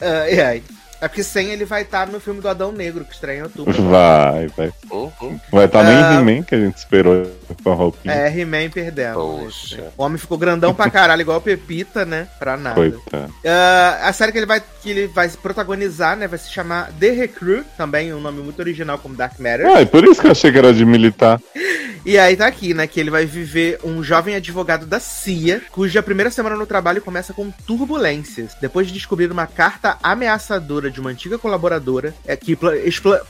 uh, 0.00 0.28
e 0.34 0.40
aí? 0.40 0.64
É 1.00 1.08
porque 1.08 1.24
sem 1.24 1.48
ele 1.48 1.64
vai 1.64 1.82
estar 1.82 2.06
no 2.06 2.20
filme 2.20 2.42
do 2.42 2.48
Adão 2.48 2.72
Negro, 2.72 3.06
que 3.06 3.14
estreia 3.14 3.38
em 3.38 3.42
outubro. 3.42 3.82
Vai, 3.84 4.48
vai. 4.48 4.70
Uhum. 4.90 5.40
Vai 5.50 5.64
estar 5.64 5.82
nem 5.82 5.96
Ah. 5.96 6.14
He-Man 6.14 6.42
que 6.42 6.54
a 6.54 6.58
gente 6.58 6.76
esperou 6.76 7.26
a 7.64 7.74
roupinha. 7.74 8.14
É, 8.14 8.40
He-Man 8.40 8.70
perdendo. 8.70 9.14
Poxa. 9.14 9.92
O 9.96 10.02
homem 10.02 10.18
ficou 10.18 10.38
grandão 10.38 10.74
pra 10.74 10.90
caralho, 10.90 11.20
igual 11.22 11.38
o 11.38 11.40
Pepita, 11.42 12.04
né? 12.04 12.28
Pra 12.38 12.56
nada. 12.56 12.74
Coitado. 12.74 13.32
Ah, 13.46 14.00
a 14.08 14.12
série 14.12 14.32
que 14.32 14.38
ele, 14.38 14.46
vai, 14.46 14.62
que 14.82 14.90
ele 14.90 15.06
vai 15.08 15.28
protagonizar, 15.28 16.16
né? 16.16 16.26
Vai 16.26 16.38
se 16.38 16.50
chamar 16.50 16.90
The 16.98 17.10
Recruit, 17.10 17.64
também 17.76 18.12
um 18.14 18.20
nome 18.20 18.42
muito 18.42 18.58
original 18.60 18.98
como 18.98 19.14
Dark 19.14 19.38
Matter. 19.38 19.66
Ah, 19.66 19.82
e 19.82 19.86
por 19.86 20.04
isso 20.04 20.20
que 20.20 20.26
eu 20.26 20.32
achei 20.32 20.50
que 20.52 20.58
era 20.58 20.72
de 20.72 20.84
militar. 20.84 21.40
E 22.06 22.16
aí 22.18 22.34
tá 22.34 22.46
aqui, 22.46 22.72
né? 22.72 22.86
Que 22.86 22.98
ele 22.98 23.10
vai 23.10 23.26
viver 23.26 23.78
um 23.84 24.02
jovem 24.02 24.34
advogado 24.34 24.86
da 24.86 24.98
CIA, 24.98 25.60
cuja 25.70 26.02
primeira 26.02 26.30
semana 26.30 26.56
no 26.56 26.64
trabalho 26.64 27.02
começa 27.02 27.34
com 27.34 27.50
turbulências. 27.66 28.56
Depois 28.60 28.86
de 28.86 28.92
descobrir 28.94 29.30
uma 29.30 29.46
carta 29.46 29.98
ameaçadora 30.02 30.90
de 30.90 30.98
uma 31.00 31.10
antiga 31.10 31.36
colaboradora 31.38 32.14
é, 32.26 32.36
que 32.36 32.56
pla- 32.56 32.76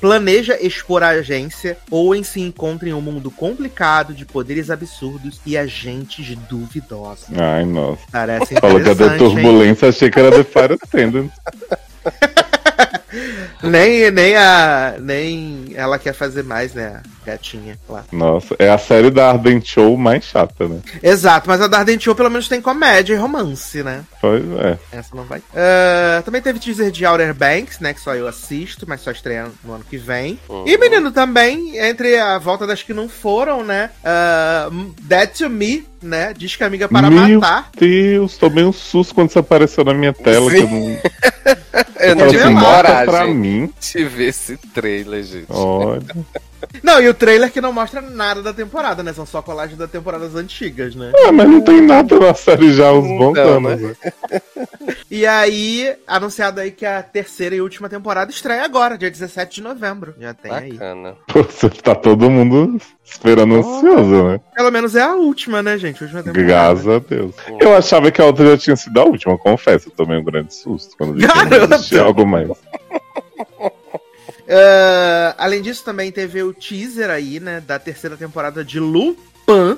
planeja 0.01 0.57
expor 0.61 1.03
a 1.03 1.09
agência, 1.09 1.79
Owen 1.91 2.23
se 2.23 2.41
encontra 2.41 2.89
em 2.89 2.93
um 2.93 3.01
mundo 3.01 3.31
complicado 3.31 4.10
de 4.15 4.25
poderes 4.25 4.71
absurdos 4.71 5.41
e 5.45 5.57
agentes 5.57 6.37
duvidosos. 6.49 7.29
Ai, 7.39 7.65
nossa. 7.65 8.03
Parece 8.11 8.55
Falou 8.61 8.79
que 8.79 8.85
de 8.85 8.91
interessante, 8.93 9.23
hein? 9.23 9.31
turbulência, 9.31 9.89
achei 9.89 10.11
que 10.11 10.19
era 10.19 10.31
de 10.31 10.45
Fire 10.45 10.79
Attendant. 10.83 11.31
Nem, 13.63 14.11
nem 14.11 14.37
a. 14.37 14.95
Nem 15.01 15.73
ela 15.75 15.99
quer 15.99 16.15
fazer 16.15 16.43
mais, 16.43 16.73
né? 16.75 17.03
A 17.31 17.35
gatinha 17.35 17.79
lá. 17.89 18.05
Nossa, 18.11 18.57
é 18.59 18.69
a 18.69 18.79
série 18.79 19.11
da 19.11 19.29
Ardent 19.29 19.65
Show 19.65 19.97
mais 19.97 20.25
chata, 20.25 20.67
né? 20.69 20.81
Exato, 21.03 21.49
mas 21.49 21.61
a 21.61 21.69
Darden 21.69 22.01
Show 22.01 22.15
pelo 22.15 22.31
menos 22.31 22.49
tem 22.49 22.61
comédia 22.61 23.15
e 23.15 23.17
romance, 23.17 23.83
né? 23.83 24.05
Pois 24.21 24.43
é. 24.59 24.79
Essa 24.91 25.15
não 25.15 25.25
vai. 25.25 25.41
Ah, 25.55 26.23
também 26.25 26.43
teve 26.43 26.59
teaser 26.59 26.91
de 26.91 27.07
Outer 27.07 27.33
Banks, 27.33 27.79
né? 27.79 27.95
Que 27.95 28.01
só 28.01 28.15
eu 28.15 28.27
assisto, 28.27 28.85
mas 28.89 29.01
só 29.01 29.13
estreia 29.13 29.47
no 29.65 29.75
ano 29.75 29.85
que 29.89 29.97
vem. 29.97 30.39
Uhum. 30.49 30.65
E, 30.67 30.77
menino, 30.77 31.13
também, 31.13 31.79
entre 31.79 32.19
a 32.19 32.39
volta 32.39 32.67
das 32.67 32.83
que 32.83 32.93
não 32.93 33.09
foram, 33.09 33.63
né? 33.63 33.91
ah, 34.05 34.69
Dead 35.03 35.31
to 35.31 35.49
Me, 35.49 35.87
né? 36.03 36.35
Diz 36.37 36.57
que 36.57 36.65
amiga 36.65 36.89
para 36.89 37.09
Meu 37.11 37.39
matar. 37.41 37.71
Deus, 37.79 38.37
tomei 38.37 38.65
um 38.65 38.73
susto 38.73 39.15
quando 39.15 39.31
isso 39.31 39.39
apareceu 39.39 39.85
na 39.85 39.95
minha 39.95 40.13
tela. 40.13 40.51
Que 40.51 40.59
eu 40.59 40.69
não... 40.69 40.99
Eu 42.01 42.17
não 42.17 42.29
tive 42.29 42.43
assim, 42.43 42.55
mostra 42.55 42.83
pra 42.83 43.05
coragem 43.05 43.35
mim. 43.35 43.73
de 43.79 44.05
ver 44.05 44.29
esse 44.29 44.57
trailer, 44.57 45.23
gente. 45.23 45.47
Olha. 45.51 46.03
Não, 46.83 47.01
e 47.01 47.09
o 47.09 47.15
trailer 47.15 47.51
que 47.51 47.61
não 47.61 47.73
mostra 47.73 48.01
nada 48.01 48.43
da 48.43 48.53
temporada, 48.53 49.03
né? 49.03 49.13
São 49.13 49.25
só 49.27 49.41
colagens 49.43 49.79
das 49.79 49.91
temporadas 49.91 50.35
antigas, 50.35 50.95
né? 50.95 51.13
Ah, 51.27 51.33
mas 51.33 51.49
não 51.49 51.61
tem 51.61 51.81
nada 51.81 52.19
na 52.19 52.35
série 52.35 52.73
já 52.73 52.89
há 52.89 52.93
uns 52.93 53.09
bons 53.19 53.35
Não, 53.35 53.49
anos. 53.57 53.81
né? 53.81 53.97
né? 54.31 54.43
E 55.11 55.27
aí, 55.27 55.95
anunciado 56.07 56.61
aí 56.61 56.71
que 56.71 56.87
a 56.87 57.03
terceira 57.03 57.55
e 57.55 57.61
última 57.61 57.89
temporada 57.89 58.31
estreia 58.31 58.65
agora, 58.65 58.97
dia 58.99 59.11
17 59.11 59.57
de 59.57 59.63
novembro. 59.63 60.15
Já 60.19 60.35
tem 60.35 60.53
aí. 60.53 60.73
Bacana. 60.73 61.17
Pô, 61.27 61.43
você 61.43 61.69
tá 61.69 61.95
todo 61.95 62.31
mundo 62.31 62.81
esperando 63.05 63.57
ansioso, 63.57 64.25
né? 64.29 64.41
Pelo 64.55 64.71
menos 64.71 64.95
é 64.95 65.03
a 65.03 65.15
última, 65.15 65.63
né, 65.63 65.77
gente? 65.79 66.03
A 66.03 66.05
última 66.05 66.23
temporada. 66.23 66.47
Graças 66.47 66.89
a 66.89 66.99
Deus. 66.99 67.35
Eu 67.61 67.77
achava 67.77 68.11
que 68.11 68.21
a 68.21 68.25
outra 68.25 68.51
já 68.51 68.59
tinha 68.59 68.77
sido 68.77 69.01
a 69.01 69.05
última, 69.05 69.37
confesso. 69.39 69.89
Eu 69.89 69.93
tomei 69.93 70.19
um 70.19 70.25
grande 70.25 70.55
susto 70.55 70.97
quando 70.97 71.15
vi 71.15 71.21
que 71.21 71.27
não 71.35 71.49
Garota! 71.49 71.75
existia 71.75 72.03
algo 72.03 72.27
mais. 72.27 72.49
Ah, 74.51 75.35
além 75.39 75.63
disso, 75.63 75.85
também 75.85 76.11
teve 76.11 76.43
o 76.43 76.53
teaser 76.53 77.09
aí, 77.11 77.39
né, 77.41 77.63
da 77.67 77.79
terceira 77.79 78.17
temporada 78.17 78.65
de 78.65 78.81
Lupin, 78.81 79.21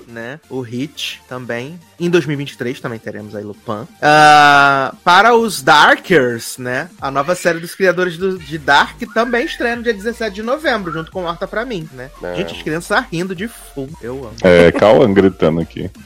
né? 0.08 0.38
O 0.50 0.60
Hit 0.60 1.22
também. 1.28 1.78
Em 1.98 2.10
2023 2.10 2.78
também 2.80 2.98
teremos 2.98 3.34
aí 3.34 3.42
Lupin. 3.44 3.86
Ah, 4.02 4.94
para 5.04 5.34
os 5.34 5.62
Darkers, 5.62 6.58
né? 6.58 6.88
A 7.00 7.10
nova 7.10 7.34
série 7.34 7.58
dos 7.58 7.74
criadores 7.74 8.16
do- 8.18 8.38
de 8.38 8.58
Dark 8.58 9.00
também 9.14 9.44
estreia 9.46 9.76
no 9.76 9.82
dia 9.82 9.94
17 9.94 10.34
de 10.34 10.42
novembro, 10.42 10.92
junto 10.92 11.10
com 11.10 11.24
Horta 11.24 11.46
pra 11.46 11.64
mim, 11.64 11.88
né? 11.92 12.10
É. 12.22 12.34
Gente, 12.36 12.54
as 12.54 12.62
crianças 12.62 13.04
rindo 13.10 13.34
de 13.34 13.48
full. 13.48 13.88
Eu 14.02 14.18
amo. 14.26 14.34
É, 14.42 14.70
Cauã 14.72 15.12
gritando 15.12 15.60
aqui. 15.60 15.90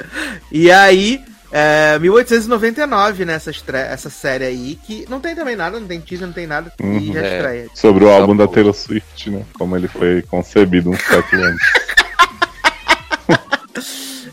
E 0.52 0.70
aí, 0.70 1.22
é, 1.52 1.98
1899, 1.98 3.24
né? 3.24 3.34
Essa, 3.34 3.50
essa 3.76 4.10
série 4.10 4.44
aí, 4.44 4.78
que 4.86 5.06
não 5.08 5.20
tem 5.20 5.34
também 5.34 5.56
nada, 5.56 5.78
não 5.80 5.86
tem 5.86 6.00
teaser, 6.00 6.26
não 6.26 6.34
tem 6.34 6.46
nada, 6.46 6.72
e 6.78 6.82
Uhum. 6.82 7.12
já 7.12 7.20
É. 7.20 7.36
estreia. 7.36 7.66
Sobre 7.74 8.04
o 8.04 8.10
álbum 8.10 8.36
Tá 8.36 8.42
da 8.42 8.46
bom. 8.46 8.52
Taylor 8.54 8.74
Swift, 8.74 9.30
né? 9.30 9.42
Como 9.58 9.76
ele 9.76 9.88
foi 9.88 10.22
concebido 10.22 10.90
uns 10.90 11.00
séculos 11.02 11.44
antes. 11.46 11.66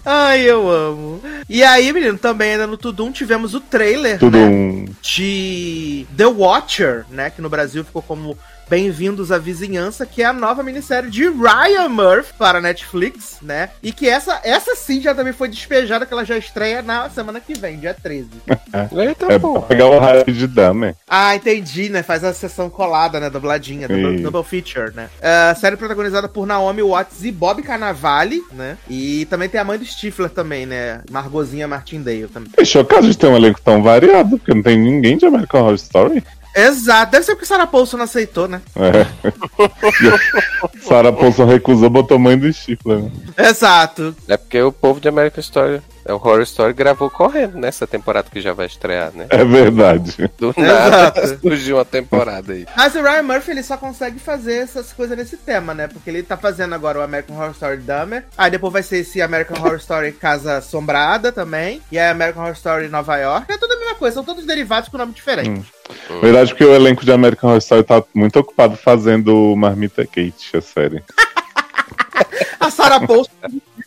Ai, 0.05 0.41
eu 0.41 0.69
amo. 0.69 1.21
E 1.47 1.63
aí, 1.63 1.93
menino, 1.93 2.17
também 2.17 2.51
ainda 2.51 2.67
no 2.67 2.75
Tudum 2.77 3.09
tivemos 3.11 3.53
o 3.53 3.61
trailer, 3.61 4.19
Tudo 4.19 4.37
né? 4.37 4.45
um. 4.45 4.85
De 5.01 6.05
The 6.17 6.25
Watcher, 6.25 7.05
né? 7.09 7.29
Que 7.29 7.41
no 7.41 7.49
Brasil 7.49 7.85
ficou 7.85 8.01
como 8.01 8.37
Bem-vindos 8.73 9.31
à 9.31 9.37
Vizinhança, 9.37 10.03
que 10.03 10.23
é 10.23 10.25
a 10.25 10.33
nova 10.33 10.63
minissérie 10.63 11.07
de 11.07 11.29
Ryan 11.29 11.89
Murphy 11.89 12.33
para 12.39 12.59
Netflix, 12.59 13.37
né? 13.39 13.69
E 13.83 13.91
que 13.91 14.09
essa, 14.09 14.41
essa 14.43 14.75
sim 14.75 14.99
já 14.99 15.13
também 15.13 15.31
foi 15.31 15.47
despejada, 15.47 16.07
que 16.07 16.11
ela 16.11 16.25
já 16.25 16.35
estreia 16.35 16.81
na 16.81 17.07
semana 17.07 17.39
que 17.39 17.53
vem, 17.53 17.77
dia 17.77 17.93
13. 17.93 18.29
Eita, 18.91 19.27
É 19.31 19.37
pô. 19.37 19.59
pra 19.59 19.61
pegar 19.61 19.85
o 19.85 19.99
hype 19.99 20.31
de 20.33 20.47
Dahmer. 20.47 20.95
Ah, 21.07 21.35
entendi, 21.35 21.87
né? 21.89 22.01
Faz 22.01 22.23
a 22.23 22.33
sessão 22.33 22.67
colada, 22.67 23.19
né? 23.19 23.29
Dubladinha, 23.29 23.87
double, 23.87 24.23
double 24.23 24.43
feature, 24.43 24.91
né? 24.95 25.07
Ah, 25.21 25.53
série 25.53 25.77
protagonizada 25.77 26.27
por 26.27 26.47
Naomi 26.47 26.81
Watts 26.81 27.23
e 27.23 27.31
Bob 27.31 27.61
Carnavale, 27.61 28.41
né? 28.53 28.75
E 28.89 29.27
também 29.29 29.49
tem 29.49 29.61
a 29.61 29.63
mãe 29.63 29.77
do 29.77 29.85
Stifler 29.85 30.31
também, 30.31 30.65
né? 30.65 31.01
Margozinha 31.11 31.67
Martindale 31.67 32.25
também. 32.27 32.49
É 32.57 32.65
chocado 32.65 33.07
de 33.07 33.15
ter 33.15 33.27
um 33.27 33.35
elenco 33.35 33.61
tão 33.61 33.83
variado, 33.83 34.39
porque 34.39 34.51
não 34.51 34.63
tem 34.63 34.79
ninguém 34.79 35.15
de 35.15 35.27
American 35.27 35.61
Horror 35.61 35.75
Story. 35.75 36.23
Exato, 36.55 37.11
deve 37.11 37.25
ser 37.25 37.33
porque 37.33 37.47
Sarah 37.47 37.65
Paulson 37.65 37.97
não 37.97 38.03
aceitou, 38.03 38.47
né? 38.47 38.61
É. 38.75 39.05
Sarah 40.87 41.11
Paulson 41.11 41.45
recusou, 41.45 41.89
botou 41.89 42.19
mãe 42.19 42.37
do 42.37 42.51
Stifler. 42.51 42.99
Né? 42.99 43.11
Exato. 43.37 44.15
É 44.27 44.37
porque 44.37 44.61
o 44.61 44.71
povo 44.71 44.99
de 44.99 45.07
American 45.07 45.41
Story, 45.41 45.75
é 45.75 45.81
o 46.05 46.13
Horror 46.13 46.41
Story 46.41 46.73
gravou 46.73 47.09
correndo 47.09 47.57
nessa 47.57 47.87
temporada 47.87 48.29
que 48.29 48.41
já 48.41 48.53
vai 48.53 48.65
estrear, 48.65 49.11
né? 49.13 49.27
É 49.29 49.43
verdade. 49.43 50.29
Do 50.37 50.53
nada 50.57 51.19
Exato. 51.19 51.39
surgiu 51.41 51.77
uma 51.77 51.85
temporada 51.85 52.53
aí. 52.53 52.65
Mas 52.75 52.95
o 52.95 53.01
Ryan 53.01 53.23
Murphy, 53.23 53.51
ele 53.51 53.63
só 53.63 53.77
consegue 53.77 54.19
fazer 54.19 54.55
essas 54.55 54.91
coisas 54.91 55.17
nesse 55.17 55.37
tema, 55.37 55.73
né? 55.73 55.87
Porque 55.87 56.09
ele 56.09 56.23
tá 56.23 56.35
fazendo 56.35 56.75
agora 56.75 56.99
o 56.99 57.01
American 57.01 57.35
Horror 57.35 57.51
Story 57.51 57.77
Dahmer. 57.77 58.25
Aí 58.37 58.51
depois 58.51 58.73
vai 58.73 58.83
ser 58.83 58.97
esse 58.97 59.21
American 59.21 59.57
Horror 59.59 59.77
Story 59.77 60.11
Casa 60.11 60.57
Assombrada 60.57 61.31
também. 61.31 61.81
E 61.91 61.97
aí 61.97 62.09
American 62.09 62.43
Horror 62.43 62.55
Story 62.55 62.89
Nova 62.89 63.17
York. 63.17 63.51
É 63.51 63.57
tudo 63.57 63.73
a 63.73 63.79
mesma 63.79 63.95
coisa, 63.95 64.15
são 64.15 64.23
todos 64.23 64.45
derivados 64.45 64.89
com 64.89 64.97
nome 64.97 65.13
diferente. 65.13 65.49
Hum. 65.49 66.19
Verdade, 66.21 66.51
porque 66.51 66.65
o 66.65 66.73
elenco 66.73 67.05
de 67.05 67.11
American 67.11 67.49
Horror 67.49 67.59
Story 67.59 67.83
tá 67.83 68.03
muito 68.13 68.39
ocupado 68.39 68.75
fazendo 68.75 69.55
Marmita 69.55 70.05
Kate, 70.05 70.57
a 70.57 70.61
série. 70.61 71.03
A 72.59 72.69
Sarah 72.69 73.05
Paulson 73.05 73.31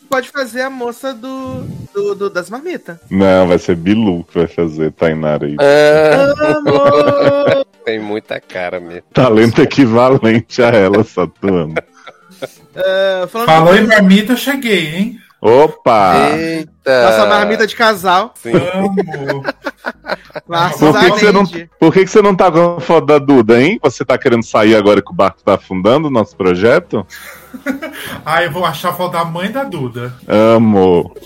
pode 0.07 0.29
fazer 0.29 0.61
a 0.61 0.69
moça 0.69 1.13
do, 1.13 1.63
do, 1.93 2.15
do- 2.15 2.29
das 2.29 2.49
marmitas. 2.49 2.97
Não, 3.09 3.47
vai 3.47 3.59
ser 3.59 3.75
Bilu 3.75 4.23
que 4.23 4.39
vai 4.39 4.47
fazer 4.47 4.91
Tainara 4.91 5.45
aí. 5.45 5.55
Ah, 5.59 7.63
tem 7.85 7.99
muita 7.99 8.39
cara 8.39 8.79
mesmo. 8.79 9.03
Talento 9.13 9.61
equivalente 9.61 10.61
a 10.63 10.67
ela, 10.69 11.03
Saturno. 11.03 11.75
Falando 13.29 13.45
Falou 13.47 13.75
em 13.75 13.87
marmita, 13.87 14.33
eu 14.33 14.37
cheguei, 14.37 14.95
hein? 14.95 15.17
Opa! 15.39 16.29
Eita! 16.35 17.03
nossa 17.03 17.25
marmita 17.27 17.67
de 17.67 17.75
casal. 17.75 18.33
Sim. 18.41 18.53
Por 20.79 20.99
que, 20.99 21.11
que 21.11 21.19
você 21.19 21.31
não, 21.31 21.43
por 21.79 21.93
que, 21.93 21.99
que 22.05 22.07
você 22.07 22.21
não 22.21 22.35
tá 22.35 22.51
com 22.51 22.77
a 22.77 22.79
foto 22.79 23.05
da 23.05 23.17
Duda, 23.17 23.61
hein? 23.61 23.79
Você 23.83 24.05
tá 24.05 24.17
querendo 24.17 24.43
sair 24.43 24.75
agora 24.75 25.01
que 25.01 25.11
o 25.11 25.15
barco 25.15 25.43
tá 25.43 25.55
afundando 25.55 26.07
o 26.07 26.11
nosso 26.11 26.35
projeto? 26.37 27.05
Ah, 28.25 28.43
eu 28.43 28.51
vou 28.51 28.65
achar 28.65 28.89
a 28.89 28.93
foto 28.93 29.13
da 29.13 29.23
mãe 29.23 29.51
da 29.51 29.63
Duda. 29.63 30.13
Amo. 30.27 31.13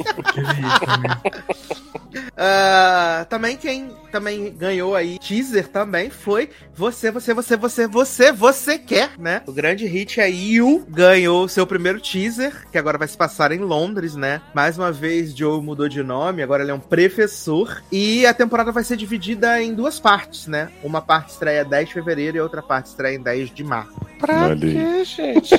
Ah, 2.35 3.25
também 3.29 3.55
quem 3.55 3.91
também 4.11 4.53
ganhou 4.57 4.95
aí 4.95 5.17
teaser 5.17 5.67
também 5.67 6.09
foi 6.09 6.49
você, 6.75 7.11
você, 7.11 7.33
você, 7.33 7.55
você, 7.55 7.87
você, 7.87 8.31
você 8.31 8.77
quer, 8.77 9.11
né? 9.17 9.41
O 9.45 9.51
grande 9.51 9.85
hit 9.85 10.19
aí, 10.19 10.55
You 10.55 10.85
ganhou 10.89 11.47
seu 11.47 11.65
primeiro 11.65 11.99
teaser, 11.99 12.67
que 12.71 12.77
agora 12.77 12.97
vai 12.97 13.07
se 13.07 13.15
passar 13.15 13.51
em 13.51 13.59
Londres, 13.59 14.15
né? 14.15 14.41
Mais 14.53 14.77
uma 14.77 14.91
vez, 14.91 15.35
Joe 15.35 15.61
mudou 15.61 15.87
de 15.87 16.01
nome, 16.03 16.41
agora 16.41 16.63
ele 16.63 16.71
é 16.71 16.73
um 16.73 16.79
professor. 16.79 17.81
E 17.91 18.25
a 18.25 18.33
temporada 18.33 18.71
vai 18.71 18.83
ser 18.83 18.97
dividida 18.97 19.61
em 19.61 19.73
duas 19.73 19.99
partes, 19.99 20.47
né? 20.47 20.69
Uma 20.83 21.01
parte 21.01 21.29
estreia 21.29 21.63
10 21.63 21.89
de 21.89 21.93
fevereiro 21.93 22.37
e 22.37 22.39
a 22.39 22.43
outra 22.43 22.61
parte 22.61 22.87
estreia 22.87 23.15
em 23.15 23.21
10 23.21 23.53
de 23.53 23.63
março. 23.63 23.93
Pra 24.19 24.45
Olha 24.45 24.55
quê, 24.55 25.03
gente? 25.03 25.55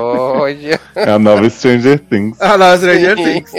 Olha. 0.00 0.80
É 0.94 1.10
a 1.10 1.18
nova 1.18 1.48
Stranger 1.48 1.98
Things. 1.98 2.36
Ah, 2.40 2.58
não, 2.58 2.76
Stranger 2.76 3.16
Things. 3.16 3.52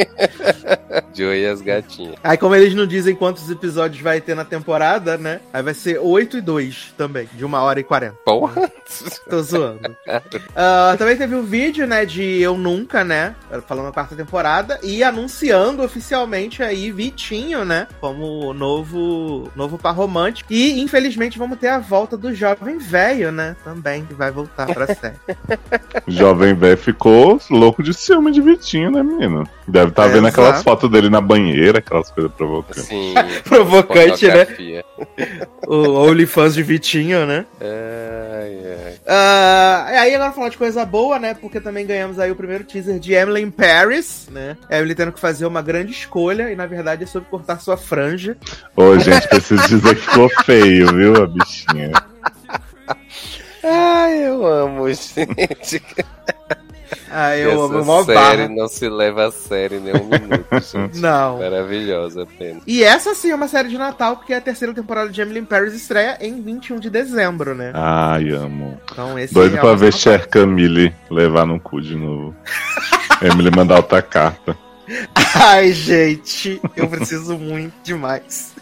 Joey 1.13 1.43
e 1.43 1.47
as 1.47 1.62
gatinhas. 1.62 2.15
Aí, 2.24 2.38
como 2.38 2.56
eles 2.56 2.74
não 2.74 2.86
dizem 2.86 3.15
quantos 3.15 3.50
episódios 3.50 4.02
vai 4.02 4.19
ter 4.21 4.36
na 4.36 4.45
temporada, 4.45 5.17
né? 5.17 5.39
Aí 5.54 5.62
vai 5.62 5.74
ser 5.74 6.00
8 6.00 6.38
e 6.38 6.41
2 6.41 6.93
também, 6.97 7.30
de 7.34 7.45
uma 7.45 7.62
hora 7.62 7.80
e 7.80 7.84
40. 7.84 8.15
Porra. 8.26 8.71
Tô 9.30 9.41
zoando. 9.41 9.95
Ah, 10.56 10.95
também 10.97 11.15
teve 11.15 11.36
um 11.36 11.43
vídeo, 11.43 11.88
né, 11.88 12.06
de 12.06 12.41
Eu 12.41 12.58
Nunca, 12.58 13.04
né? 13.04 13.36
Falando 13.67 13.86
da 13.86 13.91
quarta 13.91 14.15
temporada. 14.15 14.80
E 14.84 15.04
anunciando 15.04 15.84
oficialmente 15.84 16.62
aí 16.62 16.91
Vitinho, 16.91 17.63
né? 17.65 17.88
Como 18.00 18.54
novo, 18.54 19.50
novo 19.56 19.78
par 19.78 19.95
romântico. 19.95 20.52
E, 20.52 20.80
infelizmente, 20.82 21.38
vamos 21.38 21.58
ter 21.58 21.69
a 21.69 21.80
volta 21.80 22.17
do 22.17 22.34
jovem 22.34 22.78
velho, 22.78 23.32
né? 23.32 23.56
Também, 23.63 24.06
que 24.06 24.13
vai 24.13 24.32
voltar 24.32 24.67
pra 24.74 24.88
série. 24.88 25.15
O 26.08 26.12
Jovem 26.12 26.54
Bé 26.54 26.75
ficou 26.75 27.39
louco 27.49 27.82
de 27.84 27.93
ciúme 27.93 28.32
de 28.32 28.41
Vitinho, 28.41 28.91
né, 28.91 29.04
menino? 29.04 29.47
Deve 29.67 29.89
estar 29.89 30.06
É, 30.10 30.10
vendo 30.13 30.27
aquelas 30.27 30.49
exato. 30.56 30.63
fotos 30.63 30.89
dele 30.91 31.10
na 31.10 31.21
banheira, 31.21 31.80
aquelas 31.80 32.10
coisas 32.12 32.32
provocantes. 32.34 32.84
Sim. 32.86 33.13
Provocante, 33.47 34.27
né? 34.27 34.47
O 35.67 35.93
OnlyFans 36.08 36.54
de 36.54 36.63
Vitinho, 36.63 37.25
né? 37.25 37.45
Ai. 37.62 38.95
Ah, 39.08 39.88
e 39.91 39.95
aí 39.97 40.15
agora 40.15 40.32
falar 40.32 40.49
de 40.49 40.58
coisa 40.58 40.86
boa, 40.86 41.17
né? 41.19 41.34
Porque 41.34 41.60
também 41.60 41.86
ganhamos 41.86 42.19
aí 42.19 42.32
o 42.32 42.36
primeiro 42.36 42.63
teaser 42.63 42.99
de 42.99 43.13
Emily 43.13 43.41
in 43.41 43.51
Paris, 43.51 44.27
né? 44.32 44.58
Emily 44.69 44.95
tendo 44.95 45.12
que 45.12 45.19
fazer 45.19 45.45
uma 45.45 45.62
grande 45.62 45.91
escolha 45.91 46.51
e 46.51 46.56
na 46.56 46.65
verdade 46.65 47.04
é 47.04 47.08
sobre 47.08 47.30
cortar 47.30 47.60
sua 47.60 47.77
franja. 47.77 48.38
Ô, 48.75 48.97
gente, 48.99 49.27
preciso 49.27 49.67
dizer 49.67 49.95
que 49.95 50.01
ficou 50.01 50.30
feio, 50.45 50.88
viu, 50.95 51.23
a 51.23 51.27
bichinha? 51.27 51.91
Ai, 53.63 54.28
eu 54.28 54.45
amo, 54.45 54.88
gente. 54.93 55.82
Ah, 57.13 57.36
eu 57.38 57.52
Essa 57.52 57.60
amo 57.63 57.86
mó 57.86 58.04
série 58.04 58.17
barra. 58.17 58.50
não 58.50 58.67
se 58.67 58.88
leva 58.89 59.28
a 59.28 59.32
sério 59.32 59.82
nem 59.82 59.93
um 59.93 60.06
minuto, 60.08 60.45
gente. 60.62 60.97
Não. 61.00 61.39
Maravilhosa 61.39 62.24
apenas. 62.24 62.63
E 62.65 62.84
essa 62.84 63.13
sim 63.13 63.32
é 63.32 63.36
uma 63.36 63.47
série 63.50 63.67
de 63.69 63.78
Natal, 63.78 64.15
porque 64.17 64.34
a 64.34 64.39
terceira 64.41 64.74
temporada 64.74 65.10
de 65.10 65.21
Emily 65.21 65.39
in 65.41 65.45
Paris 65.45 65.74
estreia 65.74 66.17
em 66.21 66.41
21 66.41 66.80
de 66.80 66.89
dezembro, 66.89 67.54
né? 67.54 67.71
Ai, 67.74 68.30
amo. 68.32 68.80
Então 68.91 69.19
esse 69.19 69.34
Doido 69.34 69.58
é 69.58 69.60
pra 69.60 69.74
ver 69.74 69.93
Cher 69.93 70.28
Camille 70.28 70.93
levar 71.10 71.45
no 71.45 71.60
cu 71.60 71.82
de 71.82 71.95
novo. 71.95 72.34
Emily 73.21 73.52
mandar 73.56 73.76
outra 73.78 74.02
carta. 74.02 74.58
Ai, 75.36 75.71
gente, 75.71 76.62
eu 76.76 76.88
preciso 76.88 77.38
muito 77.38 77.74
demais. 77.84 78.54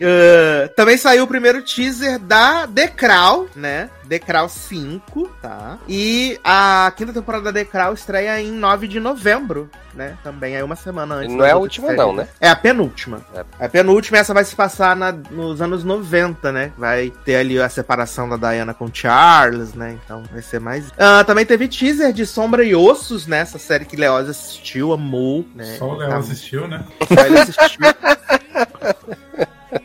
Uh, 0.00 0.68
também 0.76 0.96
saiu 0.96 1.24
o 1.24 1.26
primeiro 1.26 1.62
teaser 1.62 2.18
da 2.18 2.66
The 2.66 2.88
Crown, 2.88 3.46
né? 3.54 3.90
The 4.08 4.18
Crown 4.18 4.48
5, 4.48 5.28
tá? 5.40 5.78
E 5.88 6.36
a 6.42 6.92
quinta 6.96 7.12
temporada 7.12 7.44
da 7.44 7.52
The 7.52 7.64
Crown 7.64 7.92
estreia 7.94 8.40
em 8.40 8.50
9 8.50 8.88
de 8.88 8.98
novembro, 8.98 9.70
né? 9.94 10.16
Também 10.24 10.56
aí 10.56 10.62
uma 10.64 10.74
semana 10.74 11.14
antes. 11.16 11.32
Não 11.36 11.44
é 11.44 11.52
a 11.52 11.56
última, 11.56 11.92
não, 11.92 12.12
né? 12.12 12.26
É 12.40 12.48
a 12.48 12.56
penúltima. 12.56 13.20
É. 13.32 13.44
A 13.64 13.68
penúltima, 13.68 14.18
essa 14.18 14.34
vai 14.34 14.44
se 14.44 14.56
passar 14.56 14.96
na- 14.96 15.12
nos 15.12 15.62
anos 15.62 15.84
90, 15.84 16.50
né? 16.50 16.72
Vai 16.76 17.12
ter 17.24 17.36
ali 17.36 17.60
a 17.60 17.68
separação 17.68 18.28
da 18.28 18.36
Diana 18.50 18.74
com 18.74 18.92
Charles, 18.92 19.74
né? 19.74 19.96
Então 20.04 20.24
vai 20.32 20.42
ser 20.42 20.58
mais. 20.58 20.86
Ah, 20.98 21.22
também 21.22 21.46
teve 21.46 21.68
teaser 21.68 22.12
de 22.12 22.26
Sombra 22.26 22.64
e 22.64 22.74
Ossos, 22.74 23.28
né? 23.28 23.38
Essa 23.40 23.60
série 23.60 23.84
que 23.84 23.94
Leoz 23.96 24.28
assistiu, 24.28 24.92
amou, 24.92 25.44
né? 25.54 25.76
Só 25.78 25.88
o 25.88 25.94
Léo 25.96 26.08
Tá- 26.10 26.16
assistiu, 26.16 26.66
né? 26.66 26.84
só 27.06 27.26
ele 27.26 27.38
assistiu. 27.38 27.80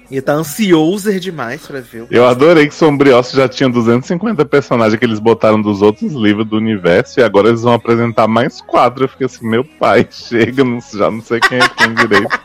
E 0.09 0.21
tá 0.21 0.33
ansioso 0.33 1.19
demais 1.19 1.65
pra 1.65 1.79
ver. 1.79 2.07
Eu 2.09 2.27
adorei 2.27 2.67
que 2.67 2.75
Sombriossi 2.75 3.35
já 3.35 3.47
tinha 3.47 3.69
250 3.69 4.45
personagens 4.45 4.97
que 4.97 5.05
eles 5.05 5.19
botaram 5.19 5.61
dos 5.61 5.81
outros 5.81 6.13
livros 6.13 6.47
do 6.47 6.57
universo 6.57 7.19
e 7.19 7.23
agora 7.23 7.49
eles 7.49 7.61
vão 7.61 7.73
apresentar 7.73 8.27
mais 8.27 8.61
quatro. 8.61 9.03
Eu 9.03 9.09
fiquei 9.09 9.25
assim, 9.25 9.47
meu 9.47 9.63
pai, 9.63 10.07
chega, 10.11 10.63
já 10.93 11.11
não 11.11 11.21
sei 11.21 11.39
quem 11.39 11.59
é 11.59 11.69
quem 11.69 11.93
direito. 11.93 12.39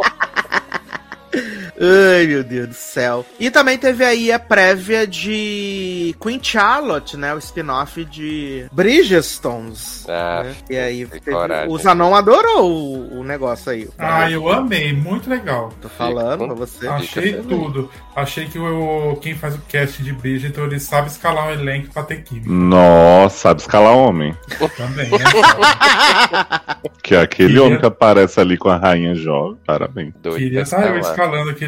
Ai, 1.80 2.26
meu 2.26 2.44
Deus 2.44 2.68
do 2.68 2.74
céu. 2.74 3.24
E 3.38 3.50
também 3.50 3.78
teve 3.78 4.04
aí 4.04 4.30
a 4.30 4.38
prévia 4.38 5.06
de 5.06 6.14
Queen 6.20 6.38
Charlotte, 6.42 7.16
né? 7.16 7.34
O 7.34 7.38
spin-off 7.38 8.04
de 8.04 8.66
Bridgestones. 8.70 10.04
Ah, 10.08 10.42
né? 10.44 10.54
E 10.68 10.76
aí, 10.76 11.06
teve- 11.06 11.36
o 11.68 11.78
Zanon 11.78 12.14
adorou 12.14 12.70
o, 12.70 13.20
o 13.20 13.24
negócio 13.24 13.72
aí. 13.72 13.88
Ah, 13.98 14.30
eu 14.30 14.48
amei, 14.50 14.92
muito 14.92 15.30
legal. 15.30 15.72
Tô 15.80 15.88
falando 15.88 16.46
pra 16.46 16.54
você. 16.54 16.86
Achei 16.86 17.32
tudo. 17.34 17.90
Achei 18.14 18.46
que 18.46 18.58
o, 18.58 19.16
quem 19.16 19.34
faz 19.34 19.54
o 19.54 19.60
cast 19.68 20.02
de 20.02 20.12
Bridgerton, 20.12 20.64
ele 20.64 20.80
sabe 20.80 21.08
escalar 21.08 21.48
um 21.48 21.52
elenco 21.52 21.92
pra 21.92 22.02
ter 22.02 22.22
química. 22.22 22.50
Nossa, 22.50 23.36
sabe 23.38 23.60
escalar 23.60 23.94
homem. 23.96 24.36
Também, 24.76 25.08
né? 25.10 25.18
Que 27.02 27.14
é 27.14 27.20
aquele 27.22 27.48
Queria- 27.48 27.64
homem 27.64 27.78
que 27.78 27.86
aparece 27.86 28.38
ali 28.40 28.56
com 28.56 28.68
a 28.68 28.76
rainha 28.76 29.14
jovem. 29.14 29.56
Parabéns. 29.66 30.12
Doido 30.22 30.36
Queria 30.38 30.52
pra 30.60 30.62
estar 30.62 30.86
eu 30.86 30.94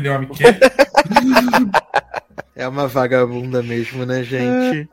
homem 0.08 0.28
que 0.28 0.42
É 2.54 2.68
uma 2.68 2.86
vagabunda 2.86 3.62
mesmo, 3.62 4.04
né, 4.04 4.22
gente? 4.22 4.88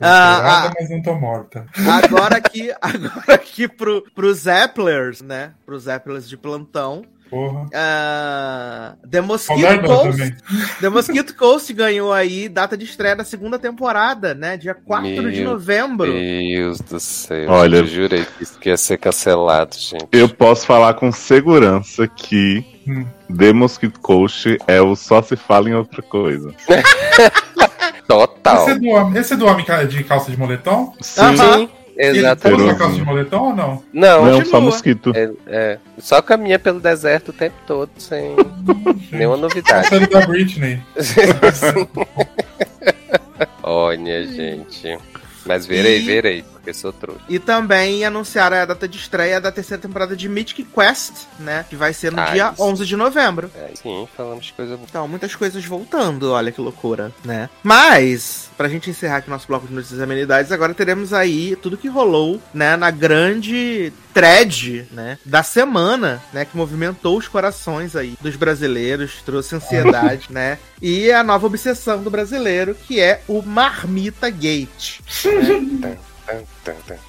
Ah, 0.00 0.66
ah. 0.66 0.72
mas 0.78 0.90
não 0.90 1.00
tô 1.00 1.14
morta. 1.14 1.66
Agora 1.90 2.36
aqui, 2.36 2.70
agora 2.80 3.34
aqui 3.34 3.66
pro, 3.66 4.02
pros 4.14 4.40
Zapplers, 4.40 5.22
né? 5.22 5.54
Pros 5.64 5.84
Zapplers 5.84 6.28
de 6.28 6.36
plantão. 6.36 7.02
Porra. 7.30 7.66
Ah, 7.74 8.94
The 9.10 9.20
Mosquito 9.20 9.60
Saudade 9.60 9.86
Coast. 9.86 10.10
também. 10.10 10.36
The 10.80 10.88
Mosquito 10.88 11.34
Coast 11.36 11.72
ganhou 11.72 12.12
aí 12.12 12.48
data 12.48 12.76
de 12.76 12.84
estreia 12.84 13.16
da 13.16 13.24
segunda 13.24 13.58
temporada, 13.58 14.34
né? 14.34 14.56
Dia 14.56 14.74
4 14.74 15.32
de 15.32 15.40
Meu 15.40 15.50
novembro. 15.52 16.12
Deus 16.12 16.80
do 16.80 17.00
céu. 17.00 17.50
Olha- 17.50 17.78
Eu 17.78 17.86
jurei 17.86 18.24
que 18.24 18.42
isso 18.44 18.58
ia 18.64 18.76
ser 18.76 18.98
cancelado, 18.98 19.76
gente. 19.76 20.06
Eu 20.12 20.28
posso 20.28 20.64
falar 20.66 20.94
com 20.94 21.10
segurança 21.10 22.06
que 22.06 22.64
Hum. 22.86 23.06
The 23.34 23.52
Mosquito 23.54 23.98
Coast 23.98 24.58
é 24.68 24.78
o 24.80 24.94
só 24.94 25.22
se 25.22 25.36
fala 25.36 25.70
em 25.70 25.74
outra 25.74 26.02
coisa. 26.02 26.52
Total. 28.06 28.56
Esse 28.62 28.70
é, 28.70 28.74
do 28.78 28.88
homem, 28.88 29.18
esse 29.20 29.32
é 29.32 29.36
do 29.36 29.46
homem 29.46 29.66
de 29.88 30.04
calça 30.04 30.30
de 30.30 30.36
moletom? 30.36 30.94
Sim. 31.00 31.68
Sim, 31.94 32.00
Ele 32.00 32.18
exatamente. 32.18 32.62
usa 32.62 32.74
calça 32.74 32.94
de 32.96 33.04
moletom 33.04 33.40
ou 33.50 33.54
não? 33.56 33.82
Não, 33.92 34.24
Não, 34.24 34.44
só 34.44 34.60
mosquito. 34.60 35.12
é, 35.14 35.30
é. 35.46 35.78
Só 35.98 36.20
caminha 36.20 36.58
pelo 36.58 36.80
deserto 36.80 37.28
o 37.28 37.32
tempo 37.32 37.54
todo, 37.66 37.90
sem 37.98 38.34
nenhuma 39.12 39.36
novidade. 39.36 39.88
Série 39.88 40.06
da 40.08 40.26
Britney. 40.26 40.80
Olha, 43.62 44.26
gente. 44.26 44.98
Mas 45.46 45.66
verei, 45.66 46.00
verei, 46.04 46.44
porque 46.64 46.72
sou 46.72 46.92
trouxa. 46.92 47.20
E 47.28 47.38
também 47.38 48.04
anunciaram 48.06 48.56
a 48.56 48.64
data 48.64 48.88
de 48.88 48.96
estreia 48.96 49.38
da 49.38 49.52
terceira 49.52 49.82
temporada 49.82 50.16
de 50.16 50.28
Mythic 50.28 50.64
Quest, 50.64 51.12
né? 51.38 51.64
Que 51.68 51.76
vai 51.76 51.92
ser 51.92 52.10
no 52.10 52.20
Ah, 52.20 52.30
dia 52.30 52.50
isso. 52.54 52.62
11 52.62 52.86
de 52.86 52.96
novembro. 52.96 53.50
É, 53.54 53.70
sim, 53.74 54.08
falamos 54.16 54.46
de 54.46 54.52
coisa 54.54 54.76
boa. 54.76 54.86
Então, 54.88 55.06
muitas 55.06 55.34
coisas 55.36 55.62
voltando, 55.64 56.32
olha 56.32 56.50
que 56.50 56.60
loucura, 56.60 57.12
né? 57.22 57.50
Mas, 57.62 58.48
pra 58.56 58.68
gente 58.68 58.88
encerrar 58.88 59.18
aqui 59.18 59.28
nosso 59.28 59.46
bloco 59.46 59.66
de 59.66 59.74
notícias 59.74 60.00
e 60.00 60.02
amenidades, 60.02 60.50
agora 60.50 60.72
teremos 60.72 61.12
aí 61.12 61.54
tudo 61.56 61.76
que 61.76 61.88
rolou, 61.88 62.40
né, 62.54 62.76
na 62.76 62.90
grande 62.90 63.92
thread, 64.14 64.86
né, 64.92 65.18
da 65.24 65.42
semana, 65.42 66.22
né, 66.32 66.44
que 66.44 66.56
movimentou 66.56 67.18
os 67.18 67.26
corações 67.28 67.96
aí 67.96 68.14
dos 68.20 68.36
brasileiros, 68.36 69.20
trouxe 69.26 69.56
ansiedade, 69.56 70.28
né? 70.32 70.58
E 70.80 71.10
a 71.10 71.22
nova 71.22 71.46
obsessão 71.46 72.02
do 72.02 72.10
brasileiro, 72.10 72.74
que 72.74 73.00
é 73.00 73.22
o 73.28 73.42
Marmita 73.42 74.30
Gate. 74.30 75.00
Tan. 75.22 75.96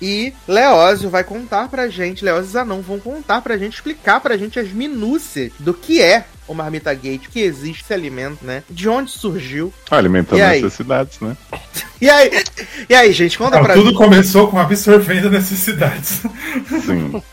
E 0.01 0.33
Leózio 0.47 1.09
vai 1.09 1.23
contar 1.23 1.67
pra 1.69 1.87
gente, 1.87 2.23
Leózio 2.25 2.49
e 2.49 2.51
Zanon 2.51 2.81
vão 2.81 2.99
contar 2.99 3.41
pra 3.41 3.57
gente, 3.57 3.75
explicar 3.75 4.19
pra 4.19 4.37
gente 4.37 4.59
as 4.59 4.71
minúcias 4.71 5.51
do 5.59 5.73
que 5.73 6.01
é 6.01 6.25
o 6.47 6.53
Marmita 6.53 6.93
Gate, 6.93 7.27
que 7.29 7.39
existe 7.39 7.83
esse 7.83 7.93
alimento, 7.93 8.45
né? 8.45 8.63
De 8.69 8.87
onde 8.87 9.11
surgiu. 9.11 9.73
Alimentando 9.89 10.39
necessidades, 10.39 11.19
né? 11.19 11.35
E 12.01 12.09
aí, 12.09 12.29
e 12.89 12.93
aí 12.93 13.13
gente, 13.13 13.37
conta 13.37 13.55
Não, 13.55 13.63
pra 13.63 13.73
tudo 13.73 13.87
gente. 13.87 13.97
começou 13.97 14.49
com 14.49 14.59
absorvendo 14.59 15.29
necessidades. 15.31 16.23
Sim. 16.85 17.23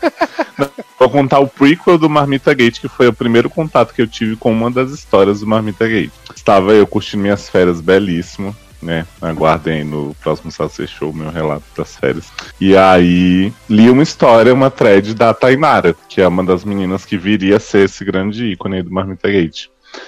Vou 0.97 1.09
contar 1.09 1.39
o 1.39 1.47
prequel 1.47 1.97
do 1.97 2.09
Marmita 2.09 2.53
Gate, 2.53 2.79
que 2.79 2.87
foi 2.87 3.07
o 3.09 3.13
primeiro 3.13 3.49
contato 3.49 3.93
que 3.93 4.01
eu 4.01 4.07
tive 4.07 4.37
com 4.37 4.53
uma 4.53 4.71
das 4.71 4.91
histórias 4.91 5.41
do 5.41 5.47
Marmita 5.47 5.85
Gate. 5.85 6.13
Estava 6.33 6.71
eu 6.71 6.87
curtindo 6.87 7.21
minhas 7.23 7.49
férias 7.49 7.81
belíssimo, 7.81 8.55
né? 8.83 9.05
Aguardem 9.21 9.83
no 9.83 10.15
próximo 10.21 10.51
Salsa 10.51 10.85
Show 10.85 11.13
meu 11.13 11.31
relato 11.31 11.63
das 11.75 11.95
férias. 11.95 12.31
E 12.59 12.75
aí 12.75 13.51
li 13.69 13.89
uma 13.89 14.03
história, 14.03 14.53
uma 14.53 14.69
thread 14.69 15.13
da 15.15 15.33
Tainara, 15.33 15.95
que 16.07 16.21
é 16.21 16.27
uma 16.27 16.43
das 16.43 16.63
meninas 16.63 17.05
que 17.05 17.17
viria 17.17 17.57
a 17.57 17.59
ser 17.59 17.85
esse 17.85 18.03
grande 18.03 18.45
ícone 18.51 18.77
aí 18.77 18.83
do 18.83 18.91
Marmita 18.91 19.29
Gate. 19.29 19.67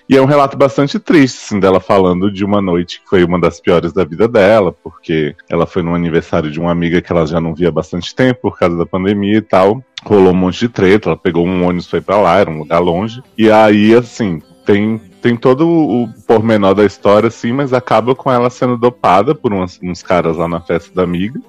E 0.09 0.15
é 0.15 0.21
um 0.21 0.25
relato 0.25 0.57
bastante 0.57 0.99
triste, 0.99 1.37
assim, 1.45 1.59
dela 1.59 1.79
falando 1.79 2.31
de 2.31 2.43
uma 2.43 2.61
noite 2.61 3.01
que 3.01 3.09
foi 3.09 3.23
uma 3.23 3.39
das 3.39 3.59
piores 3.59 3.93
da 3.93 4.03
vida 4.03 4.27
dela, 4.27 4.71
porque 4.83 5.35
ela 5.49 5.65
foi 5.65 5.83
no 5.83 5.93
aniversário 5.93 6.51
de 6.51 6.59
uma 6.59 6.71
amiga 6.71 7.01
que 7.01 7.11
ela 7.11 7.25
já 7.25 7.39
não 7.39 7.53
via 7.53 7.69
há 7.69 7.71
bastante 7.71 8.13
tempo 8.15 8.41
por 8.41 8.57
causa 8.57 8.75
da 8.77 8.85
pandemia 8.85 9.37
e 9.37 9.41
tal. 9.41 9.83
Rolou 10.03 10.31
um 10.31 10.35
monte 10.35 10.59
de 10.59 10.69
treta, 10.69 11.09
ela 11.09 11.17
pegou 11.17 11.45
um 11.45 11.63
ônibus, 11.63 11.87
foi 11.87 12.01
pra 12.01 12.17
lá, 12.19 12.37
era 12.37 12.49
um 12.49 12.59
lugar 12.59 12.79
longe. 12.79 13.21
E 13.37 13.49
aí, 13.49 13.93
assim, 13.95 14.41
tem 14.65 14.99
tem 15.25 15.35
todo 15.35 15.67
o 15.67 16.07
pormenor 16.27 16.75
da 16.75 16.85
história, 16.85 17.29
assim, 17.29 17.51
mas 17.51 17.73
acaba 17.73 18.13
com 18.13 18.31
ela 18.31 18.47
sendo 18.47 18.77
dopada 18.77 19.33
por 19.33 19.51
uns 19.51 20.03
caras 20.03 20.37
lá 20.37 20.47
na 20.47 20.61
festa 20.61 20.93
da 20.93 21.01
amiga. 21.01 21.41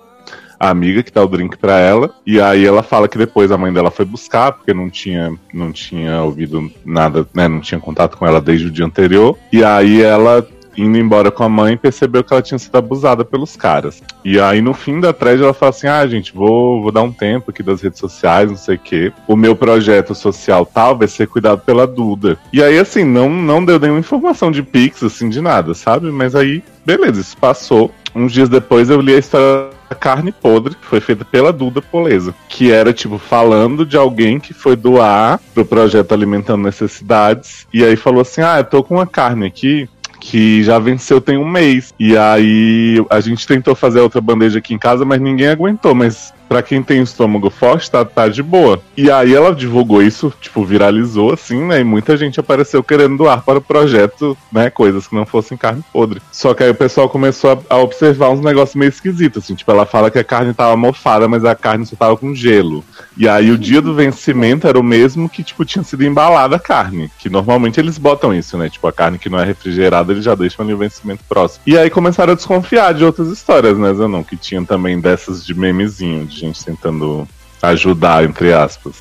A 0.59 0.71
amiga 0.71 1.03
que 1.03 1.13
dá 1.13 1.23
o 1.23 1.29
drink 1.29 1.59
pra 1.59 1.79
ela. 1.79 2.15
E 2.27 2.41
aí 2.41 2.65
ela 2.65 2.83
fala 2.83 3.07
que 3.07 3.19
depois 3.19 3.53
a 3.53 3.59
mãe 3.59 3.71
dela 3.71 3.91
foi 3.91 4.07
buscar, 4.07 4.53
porque 4.53 4.73
não 4.73 4.89
tinha, 4.89 5.39
não 5.53 5.71
tinha 5.73 6.23
ouvido 6.23 6.73
nada, 6.87 7.29
né? 7.35 7.47
Não 7.47 7.61
tinha 7.61 7.79
contato 7.79 8.17
com 8.17 8.27
ela 8.27 8.41
desde 8.41 8.69
o 8.69 8.71
dia 8.71 8.87
anterior. 8.87 9.37
E 9.53 9.63
aí 9.63 10.01
ela 10.01 10.49
indo 10.77 10.99
embora 10.99 11.31
com 11.31 11.43
a 11.43 11.49
mãe, 11.49 11.77
percebeu 11.77 12.23
que 12.23 12.33
ela 12.33 12.43
tinha 12.43 12.59
sido 12.59 12.77
abusada 12.77 13.25
pelos 13.25 13.57
caras. 13.57 14.03
E 14.25 14.41
aí, 14.41 14.61
no 14.61 14.75
fim 14.75 15.01
da 15.01 15.13
thread, 15.13 15.43
ela 15.43 15.55
fala 15.55 15.71
assim: 15.71 15.87
ah, 15.87 16.07
gente, 16.07 16.35
vou, 16.35 16.83
vou 16.83 16.93
dar 16.93 17.03
um 17.03 17.13
tempo 17.13 17.51
aqui 17.51 17.63
das 17.63 17.81
redes 17.81 17.99
sociais, 17.99 18.51
não 18.51 18.57
sei 18.57 18.77
o 18.77 18.79
quê. 18.79 19.13
O 19.27 19.37
meu 19.37 19.55
projeto 19.55 20.15
social 20.15 20.67
tal 20.67 20.97
vai 20.97 21.09
ser 21.09 21.27
cuidado 21.27 21.61
pela 21.61 21.87
Duda. 21.87 22.39
E 22.53 22.63
aí, 22.63 22.79
assim, 22.79 23.05
não, 23.05 23.29
não 23.29 23.65
deu 23.65 23.79
nenhuma 23.79 24.01
informação 24.01 24.51
de 24.51 24.63
Pix, 24.63 25.03
assim, 25.03 25.29
de 25.29 25.41
nada, 25.41 25.75
sabe? 25.75 26.11
Mas 26.11 26.35
aí, 26.35 26.63
beleza, 26.85 27.21
isso 27.21 27.37
passou. 27.37 27.91
Uns 28.15 28.33
dias 28.33 28.49
depois 28.49 28.89
eu 28.89 29.01
li 29.01 29.15
a 29.15 29.19
história 29.19 29.69
da 29.89 29.95
carne 29.95 30.33
podre, 30.33 30.75
que 30.75 30.87
foi 30.87 31.01
feita 31.01 31.25
pela 31.25 31.53
Duda 31.53 31.83
Poleza. 31.83 32.35
Que 32.49 32.73
era, 32.73 32.93
tipo, 32.93 33.19
falando 33.19 33.85
de 33.85 33.97
alguém 33.97 34.41
que 34.41 34.55
foi 34.55 34.75
doar 34.75 35.39
pro 35.53 35.67
projeto 35.67 36.13
Alimentando 36.13 36.63
Necessidades. 36.63 37.67
E 37.73 37.85
aí 37.85 37.95
falou 37.95 38.23
assim: 38.23 38.41
ah, 38.41 38.59
eu 38.59 38.65
tô 38.65 38.83
com 38.83 38.95
uma 38.95 39.07
carne 39.07 39.47
aqui 39.47 39.89
que 40.21 40.63
já 40.63 40.79
venceu 40.79 41.21
tem 41.21 41.37
um 41.39 41.49
mês. 41.49 41.95
E 41.99 42.17
aí 42.17 43.05
a 43.11 43.21
gente 43.21 43.47
tentou 43.47 43.75
fazer 43.75 44.01
outra 44.01 44.21
bandeja 44.21 44.59
aqui 44.59 44.75
em 44.75 44.79
casa, 44.79 45.05
mas 45.05 45.21
ninguém 45.21 45.49
aguentou. 45.49 45.95
Mas 45.95 46.33
pra 46.49 46.63
quem 46.63 46.83
tem 46.83 47.03
estômago 47.03 47.51
forte, 47.51 47.91
tá, 47.91 48.05
tá 48.05 48.29
de 48.29 48.43
boa. 48.43 48.81
E 48.97 49.11
aí 49.11 49.35
ela 49.35 49.55
divulgou 49.55 50.03
isso, 50.03 50.33
tipo, 50.41 50.65
viralizou 50.65 51.33
assim, 51.33 51.65
né? 51.65 51.81
E 51.81 51.85
muita 51.85 52.17
gente 52.17 52.41
apareceu 52.41 52.83
querendo 52.83 53.17
doar 53.17 53.43
para 53.43 53.59
o 53.59 53.63
projeto, 53.63 54.37
né? 54.53 54.71
Coisas 54.71 55.07
que 55.07 55.15
não 55.15 55.27
fossem 55.27 55.57
carne 55.57 55.85
podre. 55.93 56.21
Só 56.33 56.55
que 56.55 56.63
aí 56.63 56.71
o 56.71 56.75
pessoal 56.75 57.09
começou 57.09 57.53
a, 57.53 57.75
a 57.75 57.79
observar 57.79 58.31
uns 58.31 58.41
negócios 58.41 58.77
meio 58.77 58.89
esquisitos, 58.89 59.45
assim. 59.45 59.55
Tipo, 59.55 59.73
ela 59.73 59.87
fala 59.87 60.11
que 60.11 60.19
a 60.19 60.25
carne 60.25 60.55
tava 60.55 60.77
mofada, 60.77 61.29
mas 61.29 61.45
a 61.45 61.55
carne 61.55 61.87
só 61.87 61.97
tava 61.97 62.17
com 62.17 62.35
gelo. 62.35 62.85
E 63.17 63.29
aí 63.29 63.51
o 63.51 63.59
dia 63.59 63.81
do 63.81 63.95
vencimento 63.95 64.67
era 64.67 64.79
o 64.79 64.83
mesmo 64.83 65.29
que, 65.29 65.43
tipo, 65.43 65.65
tinha 65.65 65.83
sido 65.83 66.05
embalada 66.05 66.57
a 66.57 66.61
carne. 66.61 67.11
Que 67.19 67.29
normalmente 67.29 67.81
eles 67.81 67.99
botam 67.99 68.35
isso, 68.35 68.57
né? 68.57 68.69
Tipo, 68.69 68.87
a 68.89 68.93
carne 68.93 69.19
que 69.19 69.29
não 69.29 69.39
é 69.39 69.45
refrigerada, 69.45 70.13
eles 70.13 70.25
já 70.25 70.35
deixam 70.35 70.65
ali 70.65 70.75
o 70.75 70.79
vencimento 70.79 71.25
próximo. 71.29 71.63
E 71.67 71.77
aí 71.77 71.91
começaram 71.91 72.33
a 72.33 72.37
desconfiar 72.37 72.95
de 72.95 73.05
outras 73.05 73.29
histórias, 73.29 73.77
né, 73.79 73.93
Zanon? 73.95 74.23
Que 74.23 74.37
tinham 74.37 74.65
também 74.65 75.01
dessas 75.01 75.45
de 75.45 75.55
memezinho, 75.55 76.27
de 76.27 76.36
gente 76.39 76.65
tentando 76.65 77.27
ajudar, 77.63 78.23
entre 78.23 78.53
aspas. 78.53 78.97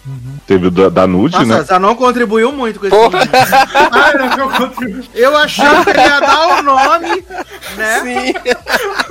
Teve 0.47 0.67
o 0.67 0.71
da, 0.71 0.89
da 0.89 1.05
Nude, 1.05 1.35
Nossa, 1.35 1.45
né? 1.59 1.65
já 1.67 1.77
não 1.77 1.93
contribuiu 1.95 2.51
muito 2.51 2.79
com 2.79 2.87
esse 2.87 2.95
Porra. 2.95 3.19
vídeo. 3.19 3.31
Ah, 3.91 4.13
não, 4.17 4.55
eu. 4.55 5.03
Eu 5.13 5.37
achei 5.37 5.65
que 5.83 5.89
ele 5.89 5.99
ia 5.99 6.19
dar 6.19 6.59
o 6.59 6.63
nome, 6.63 7.23
né? 7.77 7.99
Sim. 8.01 8.33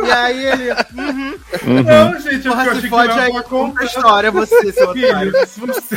E 0.07 0.11
aí 0.11 0.45
ele. 0.47 0.71
Uhum, 0.73 1.35
Uhum. 1.67 1.83
Não, 1.83 2.21
gente, 2.21 2.47
eu 2.47 2.53
porra, 2.53 2.63
achei 2.63 2.75
se 2.75 2.81
que 2.83 2.89
fode 2.89 3.13
ele 3.13 3.21
aí, 3.21 3.33
ia 3.33 3.43
conta 3.43 3.81
a 3.83 3.85
história, 3.85 4.31
você, 4.31 4.73
seu. 4.73 4.93
Filho, 4.93 5.33
se 5.47 5.61
você, 5.61 5.97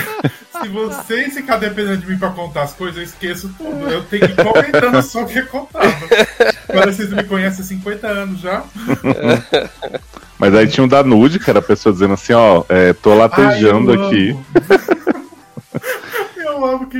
se 0.62 0.68
você 0.70 1.30
ficar 1.32 1.58
dependendo 1.58 1.98
de 1.98 2.08
mim 2.08 2.18
pra 2.18 2.30
contar 2.30 2.64
as 2.64 2.74
coisas, 2.74 2.98
eu 2.98 3.04
esqueço 3.04 3.50
tudo. 3.58 3.90
Eu 3.90 4.04
tenho 4.04 4.28
que 4.28 4.40
ir 4.42 4.46
comentando 4.46 5.02
só 5.02 5.24
o 5.24 5.26
que 5.26 5.40
é 5.40 5.42
contado. 5.44 5.86
Agora 6.70 6.92
vocês 6.92 7.10
me 7.12 7.24
conhecem 7.24 7.62
há 7.64 7.68
50 7.68 8.08
anos 8.08 8.40
já. 8.40 8.64
Mas 10.40 10.54
aí 10.56 10.68
tinha 10.68 10.84
o 10.86 10.88
da 10.90 11.04
Nude, 11.04 11.40
que 11.40 11.50
era 11.50 11.60
a 11.60 11.64
pessoa 11.64 11.92
dizendo 11.94 12.14
assim, 12.14 12.34
ó, 12.34 12.64
é, 12.70 12.94
tô 12.94 13.14
latejando 13.16 13.92
Ai, 13.92 13.98
eu 13.98 14.06
aqui. 14.08 14.30
amo. 14.32 14.46
Eu 16.36 16.66
amo 16.66 16.88
que, 16.88 17.00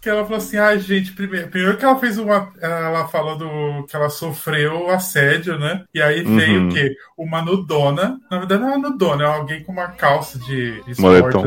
que 0.00 0.08
ela 0.10 0.24
falou 0.24 0.38
assim, 0.38 0.56
ai 0.56 0.80
gente, 0.80 1.12
primeiro, 1.12 1.46
primeiro 1.48 1.76
que 1.76 1.84
ela 1.84 1.96
fez 2.00 2.18
uma. 2.18 2.48
Ela 2.60 3.06
falando 3.06 3.86
que 3.88 3.94
ela 3.94 4.10
sofreu 4.10 4.90
assédio, 4.90 5.56
né? 5.56 5.84
E 5.94 6.02
aí 6.02 6.24
veio 6.24 6.62
Uhum. 6.62 6.68
o 6.68 6.72
quê? 6.72 6.96
Uma 7.16 7.40
nudona. 7.40 8.18
Na 8.28 8.38
verdade, 8.38 8.60
não 8.60 8.72
é 8.72 8.76
uma 8.76 8.90
nudona, 8.90 9.22
é 9.22 9.26
alguém 9.28 9.62
com 9.62 9.70
uma 9.70 9.86
calça 9.88 10.36
de, 10.40 10.82
de 10.82 11.00
Moletom. 11.00 11.46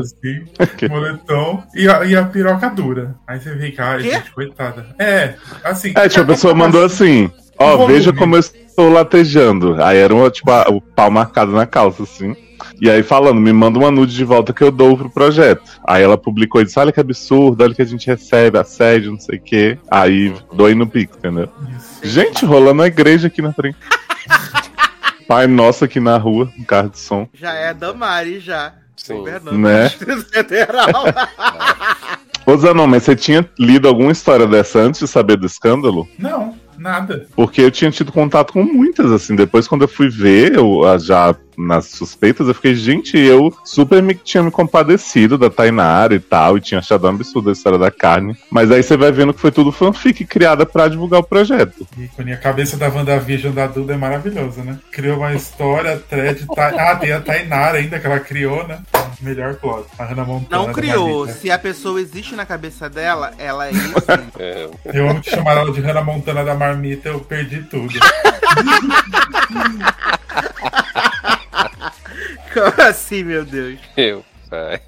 assim, 0.80 0.88
moletom, 0.88 1.62
e 1.74 1.88
a, 1.90 2.04
e 2.06 2.16
a 2.16 2.24
piroca 2.24 2.70
dura. 2.70 3.14
Aí 3.26 3.38
você 3.38 3.54
vê 3.54 3.70
que, 3.70 3.80
ai, 3.82 4.00
gente, 4.00 4.30
coitada. 4.32 4.86
É, 4.98 5.34
assim. 5.62 5.92
É, 5.94 6.08
tipo, 6.08 6.22
a 6.22 6.26
pessoa 6.26 6.54
mandou 6.54 6.82
assim, 6.82 7.30
ó, 7.58 7.76
Volume. 7.76 7.94
veja 7.94 8.12
como 8.12 8.36
eu 8.36 8.40
estou 8.40 8.90
latejando. 8.92 9.82
Aí 9.82 9.98
era 9.98 10.14
uma, 10.14 10.30
tipo, 10.30 10.50
a- 10.50 10.66
o 10.70 10.80
pau 10.80 11.10
marcado 11.10 11.52
na 11.52 11.66
calça, 11.66 12.02
assim. 12.02 12.34
E 12.80 12.90
aí 12.90 13.02
falando, 13.02 13.40
me 13.40 13.52
manda 13.52 13.78
uma 13.78 13.90
nude 13.90 14.14
de 14.14 14.24
volta 14.24 14.52
que 14.52 14.62
eu 14.62 14.70
dou 14.70 14.96
pro 14.96 15.10
projeto. 15.10 15.62
Aí 15.86 16.02
ela 16.02 16.16
publicou 16.18 16.60
e 16.60 16.64
disse, 16.64 16.78
olha 16.78 16.90
que 16.92 16.98
absurdo, 17.00 17.62
olha 17.62 17.74
que 17.74 17.82
a 17.82 17.86
gente 17.86 18.06
recebe, 18.06 18.58
assédio, 18.58 19.12
não 19.12 19.20
sei 19.20 19.38
o 19.38 19.42
quê. 19.42 19.78
Aí 19.90 20.34
doei 20.52 20.74
no 20.74 20.86
pico, 20.86 21.16
entendeu? 21.18 21.48
Gente, 22.02 22.44
rolando 22.44 22.82
a 22.82 22.86
igreja 22.86 23.28
aqui 23.28 23.40
na 23.42 23.52
frente. 23.52 23.76
Pai 25.28 25.46
nosso 25.46 25.84
aqui 25.84 26.00
na 26.00 26.16
rua, 26.18 26.50
um 26.58 26.64
carro 26.64 26.90
de 26.90 26.98
som. 26.98 27.28
Já 27.34 27.52
é 27.54 27.72
Damari, 27.72 28.40
já. 28.40 28.72
Sim. 28.96 29.14
Governando 29.18 29.58
Né? 29.58 29.88
Federal. 30.32 31.04
Ô 32.44 32.56
Zanon, 32.56 32.86
mas 32.86 33.04
você 33.04 33.14
tinha 33.16 33.48
lido 33.58 33.86
alguma 33.88 34.10
história 34.12 34.46
dessa 34.46 34.80
antes 34.80 35.00
de 35.00 35.06
saber 35.08 35.36
do 35.36 35.46
escândalo? 35.46 36.08
Não, 36.18 36.54
nada. 36.78 37.26
Porque 37.34 37.60
eu 37.60 37.70
tinha 37.70 37.90
tido 37.90 38.12
contato 38.12 38.52
com 38.52 38.62
muitas, 38.62 39.10
assim. 39.10 39.34
Depois, 39.34 39.66
quando 39.68 39.82
eu 39.82 39.88
fui 39.88 40.08
ver, 40.08 40.54
eu, 40.54 40.84
ah, 40.84 40.98
já 40.98 41.34
nas 41.56 41.86
suspeitas, 41.86 42.48
eu 42.48 42.54
fiquei, 42.54 42.74
gente, 42.74 43.18
eu 43.18 43.52
super 43.64 44.02
me, 44.02 44.14
tinha 44.14 44.42
me 44.42 44.50
compadecido 44.50 45.36
da 45.38 45.50
Tainara 45.50 46.14
e 46.14 46.20
tal, 46.20 46.56
e 46.56 46.60
tinha 46.60 46.78
achado 46.80 47.06
um 47.06 47.10
absurdo 47.10 47.50
a 47.50 47.52
história 47.52 47.78
da 47.78 47.90
carne. 47.90 48.36
Mas 48.50 48.70
aí 48.70 48.82
você 48.82 48.96
vai 48.96 49.12
vendo 49.12 49.34
que 49.34 49.40
foi 49.40 49.50
tudo 49.50 49.72
fanfic 49.72 50.24
criada 50.24 50.64
pra 50.66 50.88
divulgar 50.88 51.20
o 51.20 51.24
projeto. 51.24 51.86
E 51.96 52.32
a 52.32 52.36
cabeça 52.36 52.76
da 52.76 52.88
WandaVision 52.88 53.52
da 53.52 53.66
Duda 53.66 53.94
é 53.94 53.96
maravilhosa, 53.96 54.62
né? 54.62 54.78
Criou 54.90 55.18
uma 55.18 55.34
história, 55.34 55.98
thread. 56.08 56.46
Ta... 56.54 56.72
Ah, 56.82 56.96
tem 56.96 57.12
a 57.12 57.20
Tainara 57.20 57.78
ainda 57.78 58.00
que 58.00 58.06
ela 58.06 58.18
criou, 58.18 58.66
né? 58.66 58.80
Melhor 59.20 59.54
plot. 59.54 59.86
A 59.98 60.04
Hannah 60.04 60.24
Montana. 60.24 60.62
Não 60.66 60.72
criou. 60.72 61.28
Se 61.28 61.48
a 61.50 61.58
pessoa 61.58 62.00
existe 62.00 62.34
na 62.34 62.44
cabeça 62.44 62.90
dela, 62.90 63.32
ela 63.38 63.68
é 63.68 63.70
isso. 63.70 63.94
aí. 64.08 64.26
É, 64.38 64.68
Eu 64.92 65.08
amo 65.08 65.20
que 65.20 65.30
chamaram 65.30 65.62
ela 65.62 65.72
de 65.72 65.80
Hannah 65.80 66.02
Montana 66.02 66.44
da 66.44 66.54
Marmita, 66.54 67.08
eu 67.08 67.20
perdi 67.20 67.62
tudo. 67.62 67.92
Como 72.52 72.82
assim, 72.88 73.24
meu 73.24 73.44
Deus? 73.44 73.78
eu, 73.96 74.24
pai. 74.48 74.80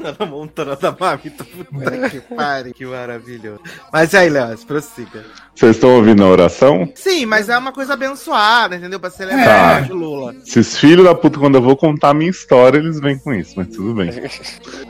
Ana 0.00 0.24
Montana 0.30 0.76
da 0.76 0.90
Mamita, 0.98 1.44
puta 1.44 2.08
que 2.08 2.20
pare, 2.34 2.72
que 2.72 2.86
maravilhoso. 2.86 3.60
Mas 3.92 4.14
aí, 4.14 4.30
Léo, 4.30 4.56
prossiga. 4.66 5.22
Vocês 5.54 5.76
estão 5.76 5.90
ouvindo 5.96 6.24
a 6.24 6.26
oração? 6.28 6.90
Sim, 6.94 7.26
mas 7.26 7.50
é 7.50 7.58
uma 7.58 7.70
coisa 7.72 7.92
abençoada, 7.92 8.76
entendeu? 8.76 8.98
Pra 8.98 9.10
celebrar 9.10 9.46
Tá. 9.46 9.80
de 9.80 9.92
Lula. 9.92 10.34
Esses 10.46 10.78
filhos 10.78 11.04
da 11.04 11.14
puta, 11.14 11.38
quando 11.38 11.56
eu 11.56 11.62
vou 11.62 11.76
contar 11.76 12.10
a 12.10 12.14
minha 12.14 12.30
história, 12.30 12.78
eles 12.78 12.98
vêm 12.98 13.18
com 13.18 13.34
isso, 13.34 13.52
mas 13.56 13.68
tudo 13.68 13.92
bem. 13.94 14.10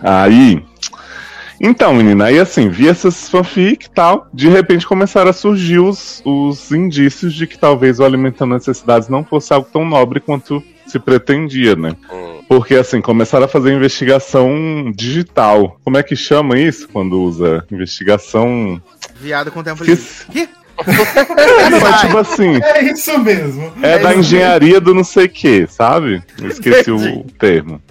Aí. 0.01 0.65
Então, 1.61 1.93
menina, 1.93 2.27
aí 2.27 2.39
assim, 2.39 2.69
vi 2.69 2.87
essas 2.89 3.29
fanfic 3.29 3.87
e 3.87 3.91
tal. 3.91 4.29
De 4.33 4.49
repente 4.49 4.87
começaram 4.87 5.31
a 5.31 5.33
surgir 5.33 5.81
os, 5.81 6.23
os 6.25 6.71
indícios 6.71 7.35
de 7.35 7.49
que 7.49 7.59
talvez 7.59 7.99
o 7.99 8.05
Alimentando 8.05 8.55
Necessidades 8.55 9.09
não 9.09 9.25
fosse 9.25 9.53
algo 9.53 9.69
tão 9.73 9.85
nobre 9.85 10.21
quanto 10.21 10.63
se 10.91 10.99
pretendia, 10.99 11.75
né? 11.77 11.95
Hum. 12.13 12.39
Porque 12.49 12.75
assim, 12.75 13.01
começaram 13.01 13.45
a 13.45 13.49
fazer 13.49 13.73
investigação 13.75 14.91
digital. 14.95 15.79
Como 15.85 15.99
é 15.99 16.03
que 16.03 16.17
chama 16.17 16.59
isso 16.59 16.89
quando 16.89 17.21
usa 17.21 17.65
investigação? 17.71 18.81
Viado 19.21 19.51
com 19.51 19.63
tempo 19.63 19.85
Que- 19.85 19.91
livre. 19.91 20.05
Que? 20.31 20.49
É, 21.37 21.71
não, 21.71 21.87
é 21.89 21.99
tipo 21.99 22.19
assim. 22.19 22.63
É 22.63 22.85
isso 22.93 23.19
mesmo. 23.19 23.73
É 23.83 23.99
da 23.99 24.11
isso 24.13 24.21
engenharia 24.21 24.81
do 24.81 24.95
não 24.95 25.03
sei 25.05 25.27
o 25.27 25.29
que, 25.29 25.67
sabe? 25.67 26.23
Eu 26.41 26.49
esqueci 26.49 26.91
o 26.91 26.97
Entendi. 26.97 27.33
termo. 27.39 27.83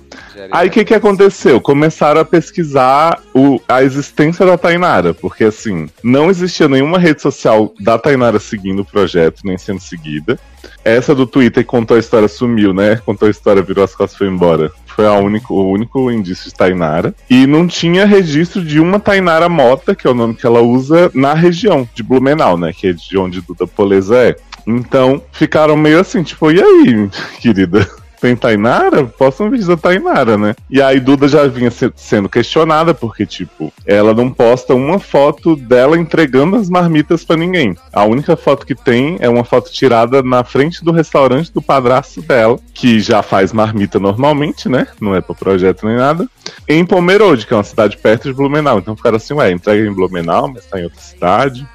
Aí 0.52 0.68
o 0.68 0.72
que, 0.72 0.86
que 0.86 0.94
aconteceu? 0.94 1.60
Começaram 1.60 2.22
a 2.22 2.26
pesquisar 2.26 3.20
o- 3.34 3.60
a 3.68 3.84
existência 3.84 4.46
da 4.46 4.58
Tainara, 4.58 5.14
porque 5.14 5.46
assim, 5.46 5.90
não 6.04 6.30
existia 6.30 6.68
nenhuma 6.68 7.00
rede 7.00 7.22
social 7.22 7.74
da 7.80 7.98
Tainara 7.98 8.40
seguindo 8.40 8.82
o 8.82 8.86
projeto, 8.86 9.42
nem 9.44 9.58
sendo 9.58 9.80
seguida. 9.80 10.40
Essa 10.84 11.14
do 11.14 11.26
Twitter 11.26 11.64
que 11.64 11.70
contou 11.70 11.98
a 11.98 12.00
história 12.00 12.28
sumiu, 12.28 12.74
né? 12.74 13.02
Contou 13.06 13.28
a 13.28 13.32
história, 13.32 13.62
virou 13.62 13.84
as 13.84 13.94
costas 13.96 14.16
e 14.16 14.18
foi 14.20 14.28
embora. 14.28 14.72
Foi 14.86 15.06
a 15.06 15.14
único, 15.14 15.54
o 15.54 15.72
único 15.72 16.10
indício 16.12 16.50
de 16.50 16.56
Tainara. 16.56 17.14
E 17.30 17.46
não 17.46 17.68
tinha 17.68 18.06
registro 18.06 18.64
de 18.64 18.80
uma 18.80 19.00
Tainara 19.00 19.50
Mota, 19.50 19.94
que 19.96 20.08
é 20.08 20.10
o 20.10 20.14
nome 20.14 20.34
que 20.36 20.46
ela 20.46 20.62
usa, 20.62 21.12
na 21.14 21.34
região 21.34 21.88
de 21.94 22.02
Blumenau, 22.04 22.58
né? 22.58 22.72
Que 22.74 22.88
é 22.88 22.94
de 22.94 23.18
onde 23.18 23.42
Duda 23.42 23.68
Poleza 23.68 24.16
é. 24.18 24.36
Então, 24.66 25.22
ficaram 25.32 25.76
meio 25.78 26.00
assim, 26.00 26.24
tipo, 26.24 26.52
e 26.52 26.62
aí, 26.62 27.10
querida? 27.42 27.88
Tem 28.20 28.36
Tainara? 28.36 29.04
Posta 29.06 29.44
um 29.44 29.50
vídeo 29.50 29.68
da 29.68 29.78
Tainara, 29.78 30.38
né? 30.38 30.56
E 30.70 30.82
aí 30.82 31.00
Duda 31.00 31.28
já 31.28 31.48
vinha 31.48 31.72
se- 31.72 31.92
sendo 31.96 32.28
questionada, 32.30 32.94
porque, 32.94 33.26
tipo, 33.26 33.72
ela 33.86 34.14
não 34.14 34.30
posta 34.30 34.74
uma 34.74 35.00
foto 35.00 35.56
dela 35.56 35.98
entregando 35.98 36.56
as 36.56 36.70
marmitas 36.70 37.24
pra 37.24 37.38
ninguém. 37.38 37.76
A 37.94 38.04
única 38.04 38.36
foto 38.36 38.66
que 38.66 38.76
tem 38.76 39.18
é 39.20 39.30
uma 39.30 39.44
foto 39.44 39.72
tirada 39.72 40.22
na 40.22 40.44
frente 40.44 40.84
do 40.84 40.92
restaurante 40.92 41.52
do 41.54 41.62
padrasto 41.62 42.22
dela, 42.22 42.60
que 42.74 43.00
já 43.00 43.22
faz 43.22 43.54
marmita 43.54 44.00
normalmente, 44.00 44.68
né? 44.70 44.88
Não 45.00 45.16
é 45.16 45.22
pra 45.22 45.36
projeto 45.36 45.86
nem 45.86 45.98
nada. 45.98 46.28
Em 46.68 46.86
Pomerode, 46.86 47.46
que 47.46 47.54
é 47.54 47.58
uma 47.58 47.64
cidade 47.64 47.98
perto 47.98 48.24
de 48.30 48.34
Blumenau. 48.34 48.80
Então 48.80 48.96
ficaram 48.96 49.18
assim, 49.18 49.34
ué, 49.34 49.52
entrega 49.52 49.88
em 49.88 49.94
Blumenau, 49.94 50.48
mas 50.54 50.66
tá 50.66 50.80
em 50.80 50.84
outra 50.84 51.00
cidade. 51.02 51.68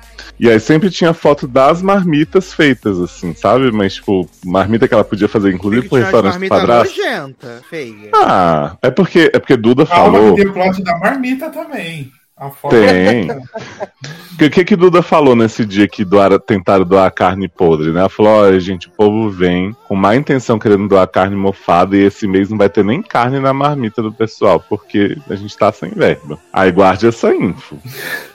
E 0.43 0.51
aí 0.51 0.59
sempre 0.59 0.91
tinha 0.91 1.15
foto 1.15 1.47
das 1.47 1.81
marmitas 1.81 2.53
feitas, 2.53 2.99
assim, 2.99 3.33
sabe? 3.33 3.71
Mas, 3.71 3.95
tipo, 3.95 4.29
marmita 4.45 4.89
que 4.89 4.93
ela 4.93 5.05
podia 5.05 5.29
fazer, 5.29 5.55
inclusive, 5.55 5.87
umas 5.87 6.03
restaurante 6.03 6.33
do 6.33 6.41
marmitas 6.41 6.59
padrasto. 6.59 6.99
nojenta, 6.99 7.63
feia. 7.71 8.11
Ah, 8.13 8.77
é 8.83 8.91
porque, 8.91 9.31
é 9.33 9.39
porque 9.39 9.57
Duda 9.57 9.87
Calma 9.87 10.19
falou. 10.19 10.35
que 10.35 10.43
tem 10.43 10.51
o 10.51 10.53
plot 10.53 10.83
da 10.83 10.99
marmita 10.99 11.49
também. 11.49 12.11
A 12.37 12.51
foto 12.51 12.75
Tem. 12.75 13.29
O 14.33 14.51
que, 14.51 14.65
que 14.65 14.75
Duda 14.75 15.01
falou 15.03 15.37
nesse 15.37 15.65
dia 15.65 15.87
que 15.87 16.05
doaram, 16.05 16.41
tentaram 16.41 16.85
doar 16.85 17.09
carne 17.13 17.47
podre, 17.47 17.93
né? 17.93 18.01
Ela 18.01 18.09
falou: 18.09 18.33
olha, 18.33 18.59
gente, 18.59 18.89
o 18.89 18.91
povo 18.91 19.31
vem 19.31 19.77
com 19.87 19.95
má 19.95 20.17
intenção 20.17 20.59
querendo 20.59 20.89
doar 20.89 21.07
carne 21.07 21.37
mofada 21.37 21.97
e 21.97 22.01
esse 22.01 22.27
mês 22.27 22.51
não 22.51 22.59
vai 22.59 22.69
ter 22.69 22.85
nem 22.85 23.01
carne 23.01 23.39
na 23.39 23.53
marmita 23.53 24.03
do 24.03 24.13
pessoal, 24.13 24.59
porque 24.59 25.17
a 25.31 25.37
gente 25.37 25.57
tá 25.57 25.71
sem 25.71 25.91
verba. 25.91 26.41
Aí 26.53 26.73
guarde 26.73 27.07
essa 27.07 27.33
info. 27.33 27.79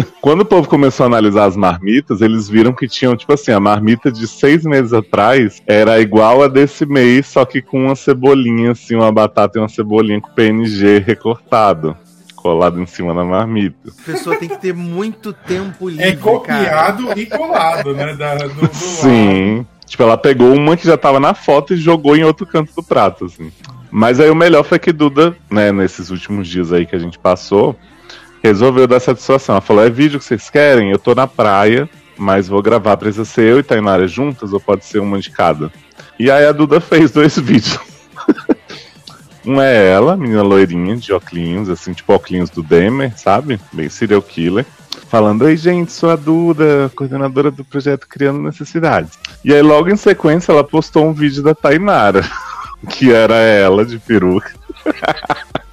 Quando 0.20 0.42
o 0.42 0.44
povo 0.44 0.68
começou 0.68 1.04
a 1.04 1.06
analisar 1.06 1.46
as 1.46 1.56
marmitas, 1.56 2.20
eles 2.20 2.48
viram 2.48 2.72
que 2.72 2.88
tinham, 2.88 3.16
tipo 3.16 3.32
assim, 3.32 3.52
a 3.52 3.60
marmita 3.60 4.10
de 4.10 4.26
seis 4.26 4.64
meses 4.64 4.92
atrás 4.92 5.62
era 5.66 6.00
igual 6.00 6.42
a 6.42 6.48
desse 6.48 6.84
mês, 6.86 7.26
só 7.26 7.44
que 7.44 7.62
com 7.62 7.86
uma 7.86 7.96
cebolinha, 7.96 8.72
assim, 8.72 8.94
uma 8.94 9.12
batata 9.12 9.58
e 9.58 9.62
uma 9.62 9.68
cebolinha 9.68 10.20
com 10.20 10.30
PNG 10.30 10.98
recortado, 10.98 11.96
colado 12.34 12.80
em 12.80 12.86
cima 12.86 13.14
da 13.14 13.24
marmita. 13.24 13.90
A 13.90 14.12
pessoa 14.12 14.36
tem 14.36 14.48
que 14.48 14.60
ter 14.60 14.74
muito 14.74 15.32
tempo 15.32 15.88
livre, 15.88 16.04
é 16.04 16.12
cara. 16.12 16.22
copiado 16.22 17.18
e 17.18 17.26
colado, 17.26 17.94
né? 17.94 18.14
Da, 18.14 18.34
do, 18.36 18.48
do 18.48 18.74
Sim. 18.74 19.66
Tipo, 19.86 20.02
ela 20.02 20.18
pegou 20.18 20.52
uma 20.52 20.76
que 20.76 20.86
já 20.86 20.96
tava 20.96 21.20
na 21.20 21.32
foto 21.32 21.72
e 21.72 21.76
jogou 21.76 22.16
em 22.16 22.24
outro 22.24 22.44
canto 22.44 22.74
do 22.74 22.82
prato, 22.82 23.26
assim. 23.26 23.52
Mas 23.90 24.18
aí 24.18 24.28
o 24.28 24.34
melhor 24.34 24.64
foi 24.64 24.80
que 24.80 24.92
Duda, 24.92 25.36
né, 25.48 25.70
nesses 25.70 26.10
últimos 26.10 26.48
dias 26.48 26.72
aí 26.72 26.84
que 26.84 26.96
a 26.96 26.98
gente 26.98 27.18
passou, 27.18 27.76
resolveu 28.42 28.86
dar 28.86 29.00
satisfação. 29.00 29.54
Ela 29.54 29.62
falou: 29.62 29.84
é 29.84 29.90
vídeo 29.90 30.18
que 30.18 30.24
vocês 30.24 30.50
querem? 30.50 30.90
Eu 30.90 30.98
tô 30.98 31.14
na 31.14 31.26
praia, 31.26 31.88
mas 32.16 32.48
vou 32.48 32.62
gravar. 32.62 32.96
Precisa 32.96 33.24
ser 33.24 33.52
eu 33.52 33.58
e 33.58 33.62
Tainara 33.62 34.06
juntas 34.06 34.52
ou 34.52 34.60
pode 34.60 34.84
ser 34.84 35.00
uma 35.00 35.18
de 35.18 35.30
cada? 35.30 35.70
E 36.18 36.30
aí 36.30 36.46
a 36.46 36.52
Duda 36.52 36.80
fez 36.80 37.10
dois 37.10 37.36
vídeos. 37.38 37.78
Um 39.46 39.60
é 39.60 39.92
ela, 39.92 40.16
menina 40.16 40.42
loirinha, 40.42 40.96
de 40.96 41.12
óculos, 41.12 41.70
assim, 41.70 41.92
tipo 41.92 42.12
óculos 42.12 42.50
do 42.50 42.64
Demer, 42.64 43.16
sabe? 43.16 43.60
Bem 43.72 43.88
serial 43.88 44.20
killer. 44.20 44.66
Falando, 45.08 45.42
oi 45.42 45.56
gente, 45.56 45.92
sou 45.92 46.10
a 46.10 46.16
Duda, 46.16 46.90
coordenadora 46.96 47.52
do 47.52 47.64
projeto 47.64 48.08
Criando 48.08 48.42
Necessidades. 48.42 49.16
E 49.44 49.54
aí 49.54 49.62
logo 49.62 49.88
em 49.88 49.96
sequência 49.96 50.50
ela 50.50 50.64
postou 50.64 51.06
um 51.06 51.12
vídeo 51.12 51.44
da 51.44 51.54
Tainara, 51.54 52.28
que 52.90 53.12
era 53.12 53.36
ela 53.36 53.84
de 53.84 54.00
peruca. 54.00 54.52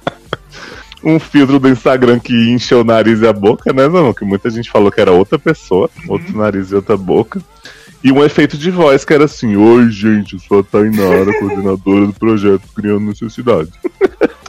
um 1.04 1.18
filtro 1.18 1.58
do 1.58 1.68
Instagram 1.68 2.18
que 2.18 2.50
encheu 2.50 2.80
o 2.80 2.84
nariz 2.84 3.20
e 3.20 3.26
a 3.26 3.32
boca, 3.32 3.72
né, 3.72 3.86
não? 3.88 4.12
Que 4.12 4.24
muita 4.24 4.48
gente 4.50 4.70
falou 4.70 4.90
que 4.90 5.00
era 5.00 5.12
outra 5.12 5.38
pessoa, 5.38 5.90
outro 6.08 6.36
nariz 6.36 6.70
e 6.70 6.74
outra 6.74 6.96
boca. 6.96 7.40
E 8.04 8.12
um 8.12 8.22
efeito 8.22 8.58
de 8.58 8.70
voz 8.70 9.02
que 9.02 9.14
era 9.14 9.24
assim: 9.24 9.56
Oi, 9.56 9.90
gente, 9.90 10.34
eu 10.34 10.38
sou 10.38 10.60
a 10.60 10.62
Tainara, 10.62 11.32
coordenadora 11.40 12.06
do 12.06 12.12
projeto 12.12 12.62
Criando 12.76 13.06
Necessidade. 13.06 13.70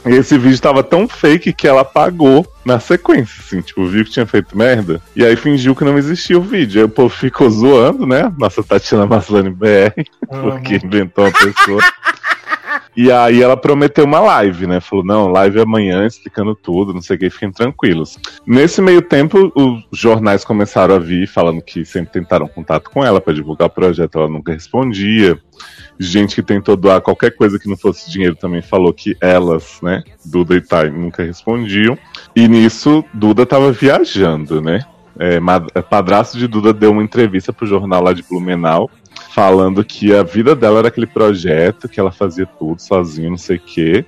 e 0.04 0.10
esse 0.10 0.36
vídeo 0.36 0.60
tava 0.60 0.82
tão 0.82 1.08
fake 1.08 1.54
que 1.54 1.66
ela 1.66 1.80
apagou 1.80 2.46
na 2.66 2.78
sequência, 2.78 3.36
assim, 3.40 3.62
tipo, 3.62 3.86
viu 3.86 4.04
que 4.04 4.10
tinha 4.10 4.26
feito 4.26 4.56
merda. 4.56 5.00
E 5.14 5.24
aí 5.24 5.36
fingiu 5.36 5.74
que 5.74 5.84
não 5.84 5.96
existia 5.96 6.38
o 6.38 6.42
vídeo. 6.42 6.80
Aí 6.80 6.84
o 6.84 6.88
povo 6.88 7.08
ficou 7.08 7.48
zoando, 7.48 8.06
né? 8.06 8.30
Nossa 8.38 8.62
Tatiana 8.62 9.06
Maslany 9.06 9.48
BR, 9.48 10.04
porque 10.28 10.76
inventou 10.76 11.24
uma 11.24 11.32
pessoa. 11.32 11.82
E 12.96 13.12
aí 13.12 13.42
ela 13.42 13.56
prometeu 13.56 14.04
uma 14.04 14.20
live, 14.20 14.66
né? 14.66 14.80
Falou, 14.80 15.04
não, 15.04 15.28
live 15.28 15.60
amanhã, 15.60 16.06
explicando 16.06 16.54
tudo, 16.54 16.94
não 16.94 17.02
sei 17.02 17.16
o 17.16 17.18
que, 17.18 17.28
fiquem 17.28 17.52
tranquilos. 17.52 18.18
Nesse 18.46 18.80
meio 18.80 19.02
tempo, 19.02 19.52
os 19.54 19.98
jornais 19.98 20.44
começaram 20.44 20.94
a 20.94 20.98
vir 20.98 21.26
falando 21.26 21.60
que 21.60 21.84
sempre 21.84 22.12
tentaram 22.12 22.48
contato 22.48 22.90
com 22.90 23.04
ela 23.04 23.20
para 23.20 23.34
divulgar 23.34 23.68
o 23.68 23.70
projeto, 23.70 24.18
ela 24.18 24.28
nunca 24.28 24.52
respondia. 24.52 25.38
Gente 25.98 26.34
que 26.34 26.42
tentou 26.42 26.76
doar 26.76 27.00
qualquer 27.00 27.36
coisa 27.36 27.58
que 27.58 27.68
não 27.68 27.76
fosse 27.76 28.10
dinheiro 28.10 28.34
também 28.36 28.62
falou 28.62 28.92
que 28.92 29.16
elas, 29.20 29.78
né, 29.82 30.02
Duda 30.24 30.54
e 30.54 30.60
Thay, 30.60 30.90
nunca 30.90 31.22
respondiam. 31.22 31.98
E 32.34 32.48
nisso, 32.48 33.04
Duda 33.12 33.44
tava 33.44 33.72
viajando, 33.72 34.60
né? 34.62 34.80
É, 35.18 35.40
ma- 35.40 35.60
padrasto 35.60 36.36
de 36.38 36.46
Duda 36.46 36.74
deu 36.74 36.92
uma 36.92 37.02
entrevista 37.02 37.50
pro 37.52 37.66
jornal 37.66 38.02
lá 38.02 38.12
de 38.12 38.22
Blumenau, 38.22 38.90
falando 39.36 39.84
que 39.84 40.14
a 40.14 40.22
vida 40.22 40.56
dela 40.56 40.78
era 40.78 40.88
aquele 40.88 41.06
projeto, 41.06 41.90
que 41.90 42.00
ela 42.00 42.10
fazia 42.10 42.46
tudo 42.46 42.80
sozinha, 42.80 43.28
não 43.28 43.36
sei 43.36 43.58
o 43.58 43.60
quê. 43.60 44.02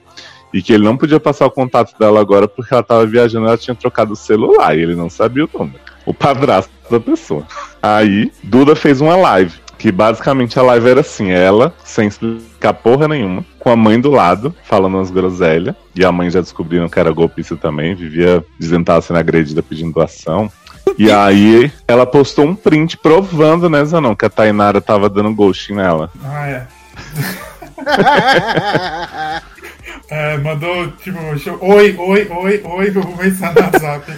E 0.54 0.62
que 0.62 0.72
ele 0.72 0.84
não 0.84 0.96
podia 0.96 1.20
passar 1.20 1.44
o 1.44 1.50
contato 1.50 1.94
dela 1.98 2.18
agora 2.18 2.48
porque 2.48 2.72
ela 2.72 2.82
tava 2.82 3.04
viajando 3.04 3.46
ela 3.46 3.58
tinha 3.58 3.74
trocado 3.74 4.14
o 4.14 4.16
celular 4.16 4.74
e 4.74 4.80
ele 4.80 4.94
não 4.94 5.10
sabia 5.10 5.44
o 5.44 5.50
número. 5.52 5.80
O 6.06 6.14
padrasto 6.14 6.72
da 6.90 6.98
pessoa. 6.98 7.46
Aí, 7.82 8.32
Duda 8.42 8.74
fez 8.74 9.02
uma 9.02 9.16
live. 9.16 9.52
Que 9.76 9.92
basicamente 9.92 10.58
a 10.58 10.62
live 10.62 10.88
era 10.88 11.00
assim, 11.02 11.30
ela, 11.30 11.74
sem 11.84 12.08
explicar 12.08 12.72
porra 12.72 13.06
nenhuma, 13.06 13.44
com 13.60 13.70
a 13.70 13.76
mãe 13.76 14.00
do 14.00 14.10
lado, 14.10 14.52
falando 14.64 14.94
umas 14.94 15.10
groselhas. 15.10 15.74
E 15.94 16.04
a 16.06 16.10
mãe 16.10 16.30
já 16.30 16.40
descobriram 16.40 16.88
que 16.88 16.98
era 16.98 17.12
golpista 17.12 17.54
também, 17.54 17.94
vivia 17.94 18.42
dizendo 18.58 18.80
que 18.80 18.86
tava 18.86 19.02
sendo 19.02 19.18
agredida 19.18 19.62
pedindo 19.62 19.92
doação. 19.92 20.50
E 20.96 21.10
aí 21.10 21.70
ela 21.86 22.06
postou 22.06 22.46
um 22.46 22.54
print 22.54 22.96
provando, 22.96 23.68
né, 23.68 23.84
Zanon, 23.84 24.14
que 24.16 24.24
a 24.24 24.30
Tainara 24.30 24.80
tava 24.80 25.08
dando 25.08 25.34
ghosting 25.34 25.74
nela. 25.74 26.10
Ah, 26.24 26.48
é. 26.48 26.66
É, 30.10 30.38
mandou, 30.38 30.90
tipo, 30.92 31.18
oi, 31.60 31.94
oi, 31.98 32.28
oi, 32.30 32.62
oi, 32.64 32.90
vou 32.90 33.02
começar 33.04 33.52
no 33.54 33.60
WhatsApp. 33.60 34.12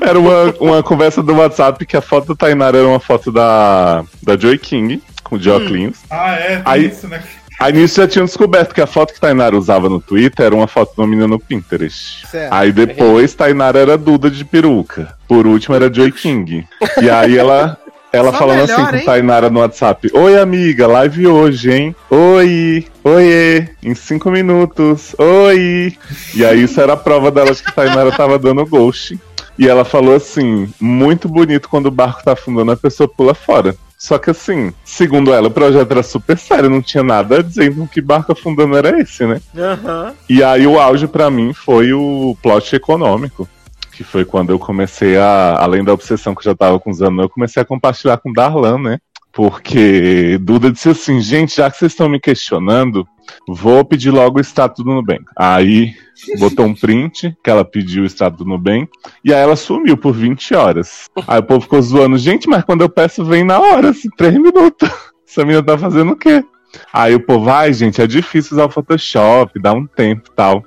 Era 0.00 0.18
uma, 0.18 0.54
uma 0.60 0.82
conversa 0.82 1.22
do 1.22 1.34
WhatsApp 1.34 1.86
que 1.86 1.96
a 1.96 2.00
foto 2.00 2.28
da 2.28 2.34
Tainara 2.34 2.78
era 2.78 2.88
uma 2.88 2.98
foto 2.98 3.30
da, 3.30 4.04
da 4.20 4.36
Joy 4.36 4.58
King, 4.58 5.00
com 5.22 5.36
o 5.36 5.40
Joe 5.40 5.92
Ah, 6.10 6.32
é, 6.32 6.56
tem 6.56 6.62
Aí- 6.64 6.86
isso, 6.86 7.06
né? 7.06 7.22
Aí 7.58 7.72
nisso 7.72 8.00
já 8.00 8.06
tinham 8.06 8.24
descoberto 8.24 8.72
que 8.72 8.80
a 8.80 8.86
foto 8.86 9.12
que 9.12 9.20
Tainara 9.20 9.56
usava 9.56 9.88
no 9.88 10.00
Twitter 10.00 10.46
era 10.46 10.54
uma 10.54 10.68
foto 10.68 10.94
de 10.94 11.00
uma 11.00 11.08
menina 11.08 11.26
no 11.26 11.40
Pinterest. 11.40 12.26
Certo. 12.28 12.52
Aí 12.52 12.70
depois 12.70 13.34
Tainara 13.34 13.80
era 13.80 13.98
Duda 13.98 14.30
de 14.30 14.44
peruca. 14.44 15.16
Por 15.26 15.44
último 15.46 15.74
era 15.74 15.92
Joy 15.92 16.12
King. 16.12 16.64
E 17.02 17.10
aí 17.10 17.36
ela, 17.36 17.76
ela 18.12 18.30
Só 18.30 18.38
falando 18.38 18.60
melhor, 18.60 18.80
assim 18.80 18.90
com 18.90 18.96
hein? 18.96 19.04
Tainara 19.04 19.50
no 19.50 19.58
WhatsApp: 19.58 20.08
Oi, 20.14 20.38
amiga, 20.38 20.86
live 20.86 21.26
hoje, 21.26 21.72
hein? 21.72 21.96
Oi, 22.08 22.86
oiê, 23.02 23.68
em 23.82 23.94
cinco 23.94 24.30
minutos, 24.30 25.16
oi. 25.18 25.96
E 26.34 26.44
aí 26.44 26.62
isso 26.62 26.80
era 26.80 26.92
a 26.92 26.96
prova 26.96 27.30
dela 27.30 27.52
de 27.52 27.62
que 27.62 27.74
Tainara 27.74 28.12
tava 28.12 28.38
dando 28.38 28.64
ghost. 28.64 29.18
E 29.58 29.66
ela 29.66 29.84
falou 29.84 30.14
assim: 30.14 30.72
muito 30.80 31.28
bonito 31.28 31.68
quando 31.68 31.86
o 31.86 31.90
barco 31.90 32.22
tá 32.22 32.32
afundando, 32.32 32.70
a 32.70 32.76
pessoa 32.76 33.08
pula 33.08 33.34
fora. 33.34 33.74
Só 33.98 34.16
que 34.16 34.30
assim, 34.30 34.72
segundo 34.84 35.32
ela, 35.32 35.48
o 35.48 35.50
projeto 35.50 35.90
era 35.90 36.04
super 36.04 36.38
sério, 36.38 36.70
não 36.70 36.80
tinha 36.80 37.02
nada 37.02 37.42
dizendo 37.42 37.88
que 37.88 38.00
barco 38.00 38.30
afundando 38.30 38.76
era 38.76 39.00
esse, 39.00 39.26
né? 39.26 39.40
Aham. 39.56 40.14
E 40.28 40.42
aí 40.42 40.64
o 40.68 40.78
auge 40.78 41.08
pra 41.08 41.28
mim 41.28 41.52
foi 41.52 41.92
o 41.92 42.36
plot 42.40 42.76
econômico. 42.76 43.48
Que 43.92 44.04
foi 44.04 44.24
quando 44.24 44.50
eu 44.50 44.60
comecei 44.60 45.18
a, 45.18 45.56
além 45.58 45.82
da 45.82 45.92
obsessão 45.92 46.32
que 46.32 46.38
eu 46.38 46.52
já 46.52 46.54
tava 46.54 46.78
com 46.78 46.88
os 46.88 47.02
anos, 47.02 47.20
eu 47.20 47.28
comecei 47.28 47.60
a 47.60 47.66
compartilhar 47.66 48.16
com 48.18 48.30
o 48.30 48.32
Darlan, 48.32 48.78
né? 48.78 49.00
Porque 49.38 50.36
Duda 50.40 50.68
disse 50.68 50.88
assim, 50.88 51.20
gente, 51.20 51.58
já 51.58 51.70
que 51.70 51.76
vocês 51.76 51.92
estão 51.92 52.08
me 52.08 52.18
questionando, 52.18 53.06
vou 53.46 53.84
pedir 53.84 54.10
logo 54.10 54.38
o 54.38 54.40
extrato 54.40 54.82
do 54.82 54.92
Nubank. 54.92 55.22
Aí 55.36 55.94
botou 56.40 56.66
um 56.66 56.74
print 56.74 57.38
que 57.40 57.48
ela 57.48 57.64
pediu 57.64 58.02
o 58.02 58.06
extrato 58.06 58.38
do 58.38 58.44
Nubank, 58.44 58.90
e 59.24 59.32
aí 59.32 59.40
ela 59.40 59.54
sumiu 59.54 59.96
por 59.96 60.12
20 60.12 60.56
horas. 60.56 61.04
Aí 61.24 61.38
o 61.38 61.44
povo 61.44 61.60
ficou 61.60 61.80
zoando, 61.80 62.18
gente, 62.18 62.48
mas 62.48 62.64
quando 62.64 62.80
eu 62.80 62.88
peço 62.88 63.24
vem 63.24 63.44
na 63.44 63.60
hora, 63.60 63.90
assim, 63.90 64.08
3 64.10 64.34
minutos. 64.34 64.90
Essa 65.24 65.42
menina 65.42 65.62
tá 65.62 65.78
fazendo 65.78 66.14
o 66.14 66.16
quê? 66.16 66.44
Aí 66.92 67.14
o 67.14 67.20
povo, 67.20 67.48
ai, 67.48 67.72
gente, 67.72 68.02
é 68.02 68.08
difícil 68.08 68.56
usar 68.56 68.64
o 68.64 68.70
Photoshop, 68.70 69.56
dá 69.60 69.72
um 69.72 69.86
tempo 69.86 70.30
e 70.32 70.34
tal. 70.34 70.64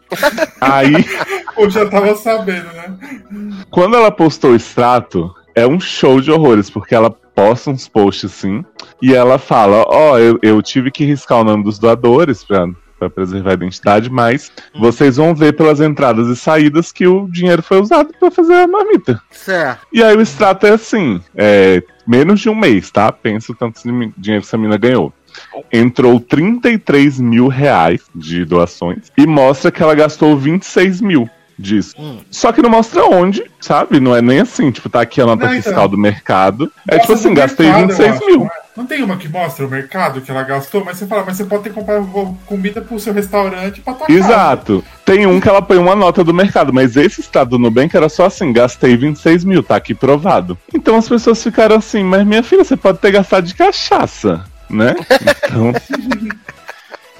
Aí, 0.61 0.93
Eu 1.57 1.69
já 1.69 1.85
tava 1.89 2.15
sabendo, 2.15 2.71
né? 2.71 2.95
quando 3.69 3.97
ela 3.97 4.09
postou 4.11 4.51
o 4.51 4.55
extrato, 4.55 5.29
é 5.53 5.67
um 5.67 5.79
show 5.79 6.21
de 6.21 6.31
horrores, 6.31 6.69
porque 6.69 6.95
ela 6.95 7.13
posta 7.35 7.69
uns 7.69 7.87
posts 7.87 8.31
assim, 8.31 8.63
e 9.01 9.13
ela 9.13 9.37
fala, 9.37 9.83
ó, 9.87 10.17
eu, 10.17 10.39
eu 10.41 10.61
tive 10.61 10.91
que 10.91 11.05
riscar 11.05 11.39
o 11.39 11.43
nome 11.43 11.63
dos 11.63 11.79
doadores 11.79 12.43
pra, 12.43 12.67
pra 12.99 13.09
preservar 13.09 13.51
a 13.51 13.53
identidade, 13.53 14.09
mas 14.09 14.51
vocês 14.79 15.17
vão 15.17 15.33
ver 15.33 15.55
pelas 15.55 15.81
entradas 15.81 16.27
e 16.27 16.35
saídas 16.35 16.91
que 16.91 17.07
o 17.07 17.27
dinheiro 17.27 17.63
foi 17.63 17.81
usado 17.81 18.13
pra 18.19 18.29
fazer 18.29 18.53
a 18.53 18.67
marmita. 18.67 19.21
Certo. 19.31 19.87
E 19.91 20.03
aí 20.03 20.15
o 20.15 20.21
extrato 20.21 20.67
é 20.67 20.71
assim, 20.71 21.21
é 21.35 21.81
menos 22.07 22.39
de 22.39 22.49
um 22.49 22.55
mês, 22.55 22.91
tá? 22.91 23.11
Pensa 23.11 23.51
o 23.51 23.55
tanto 23.55 23.81
de 23.81 23.89
dinheiro 24.17 24.41
que 24.41 24.47
essa 24.47 24.57
mina 24.57 24.77
ganhou. 24.77 25.13
entrou 25.71 26.19
33 26.19 27.19
mil 27.19 27.47
reais 27.47 28.01
de 28.13 28.43
doações 28.45 29.11
e 29.17 29.25
mostra 29.25 29.71
que 29.71 29.81
ela 29.81 29.95
gastou 29.95 30.37
26 30.37 31.01
mil 31.01 31.29
disso. 31.61 31.95
Hum. 31.97 32.17
Só 32.29 32.51
que 32.51 32.61
não 32.61 32.69
mostra 32.69 33.05
onde, 33.05 33.43
sabe? 33.59 33.99
Não 33.99 34.15
é 34.15 34.21
nem 34.21 34.39
assim, 34.39 34.71
tipo, 34.71 34.89
tá 34.89 35.01
aqui 35.01 35.21
a 35.21 35.25
nota 35.25 35.45
Não, 35.45 35.53
então. 35.53 35.63
fiscal 35.63 35.87
do 35.87 35.97
mercado. 35.97 36.71
É 36.87 36.97
tipo 36.99 37.11
Mostra 37.11 37.15
assim, 37.15 37.33
gastei 37.33 37.65
mercado, 37.67 37.81
eu 37.83 37.87
26 37.97 38.15
acho, 38.15 38.25
mil. 38.25 38.39
não 38.39 38.45
é? 38.47 38.61
Não 38.75 38.85
tem 38.85 39.03
uma 39.03 39.17
que 39.17 39.27
mostra 39.27 39.65
o 39.65 39.69
mercado 39.69 40.21
que 40.21 40.31
ela 40.31 40.43
gastou, 40.43 40.83
mas 40.83 40.97
você 40.97 41.05
fala, 41.05 41.23
mas 41.25 41.35
você 41.35 41.43
pode 41.43 41.63
ter 41.63 41.73
comprado 41.73 42.07
comida 42.45 42.81
pro 42.81 42.97
seu 42.99 43.13
restaurante 43.13 43.81
pra 43.81 43.93
tua 43.93 44.07
casa. 44.07 44.17
Exato. 44.19 44.83
Tem 45.05 45.25
um 45.27 45.41
que 45.41 45.49
ela 45.49 45.61
põe 45.61 45.77
uma 45.77 45.93
nota 45.95 46.23
do 46.23 46.33
mercado, 46.33 46.71
mas 46.73 46.95
esse 46.95 47.19
estado 47.19 47.49
do 47.51 47.59
Nubank 47.59 47.95
era 47.95 48.07
só 48.07 48.25
assim, 48.25 48.53
gastei 48.53 48.95
26 48.95 49.43
mil, 49.43 49.61
tá 49.61 49.75
aqui 49.75 49.93
provado. 49.93 50.57
Então 50.73 50.95
as 50.95 51.07
pessoas 51.07 51.43
ficaram 51.43 51.75
assim, 51.75 52.01
mas 52.01 52.25
minha 52.25 52.41
filha, 52.41 52.63
você 52.63 52.77
pode 52.77 52.99
ter 52.99 53.11
gastado 53.11 53.45
de 53.45 53.53
cachaça, 53.53 54.45
né? 54.69 54.95
Então... 55.43 55.73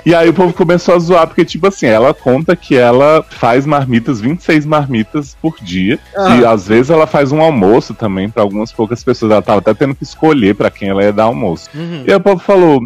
E 0.06 0.16
aí 0.16 0.30
o 0.30 0.34
povo 0.34 0.54
começou 0.54 0.96
a 0.96 1.00
zoar, 1.00 1.28
porque, 1.28 1.46
tipo 1.46 1.68
assim, 1.68 1.86
ela 1.86 2.14
conta 2.14 2.56
que 2.56 2.76
ela 2.76 3.24
faz 3.30 3.66
marmitas, 3.66 4.20
26 4.20 4.66
marmitas 4.66 5.38
por 5.42 5.56
dia. 5.62 6.00
Ah. 6.16 6.38
E 6.38 6.46
às 6.46 6.68
vezes 6.68 6.90
ela 6.90 7.06
faz 7.06 7.32
um 7.32 7.42
almoço 7.42 7.94
também 7.94 8.30
pra 8.30 8.42
algumas 8.42 8.72
poucas 8.72 9.04
pessoas. 9.04 9.32
Ela 9.32 9.42
tava 9.42 9.60
até 9.60 9.74
tendo 9.74 9.96
que 9.96 10.04
escolher 10.04 10.56
pra 10.56 10.72
quem 10.72 10.90
ela 10.90 11.04
ia 11.04 11.14
dar 11.14 11.26
almoço. 11.26 11.70
Uhum. 11.74 12.04
E 12.06 12.12
aí 12.12 12.16
o 12.16 12.22
povo 12.22 12.40
falou: 12.40 12.82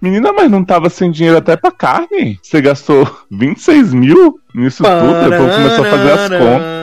Menina, 0.00 0.32
mas 0.32 0.50
não 0.50 0.64
tava 0.64 0.88
sem 0.88 1.10
dinheiro 1.10 1.36
até 1.36 1.56
pra 1.56 1.70
carne? 1.70 2.38
Você 2.42 2.60
gastou 2.60 3.10
26 3.30 3.92
mil 3.92 4.38
nisso 4.54 4.82
tudo? 4.82 5.36
Povo 5.36 5.52
começou 5.52 5.84
a 5.84 5.90
fazer 5.90 6.12
as 6.12 6.28
contas. 6.28 6.82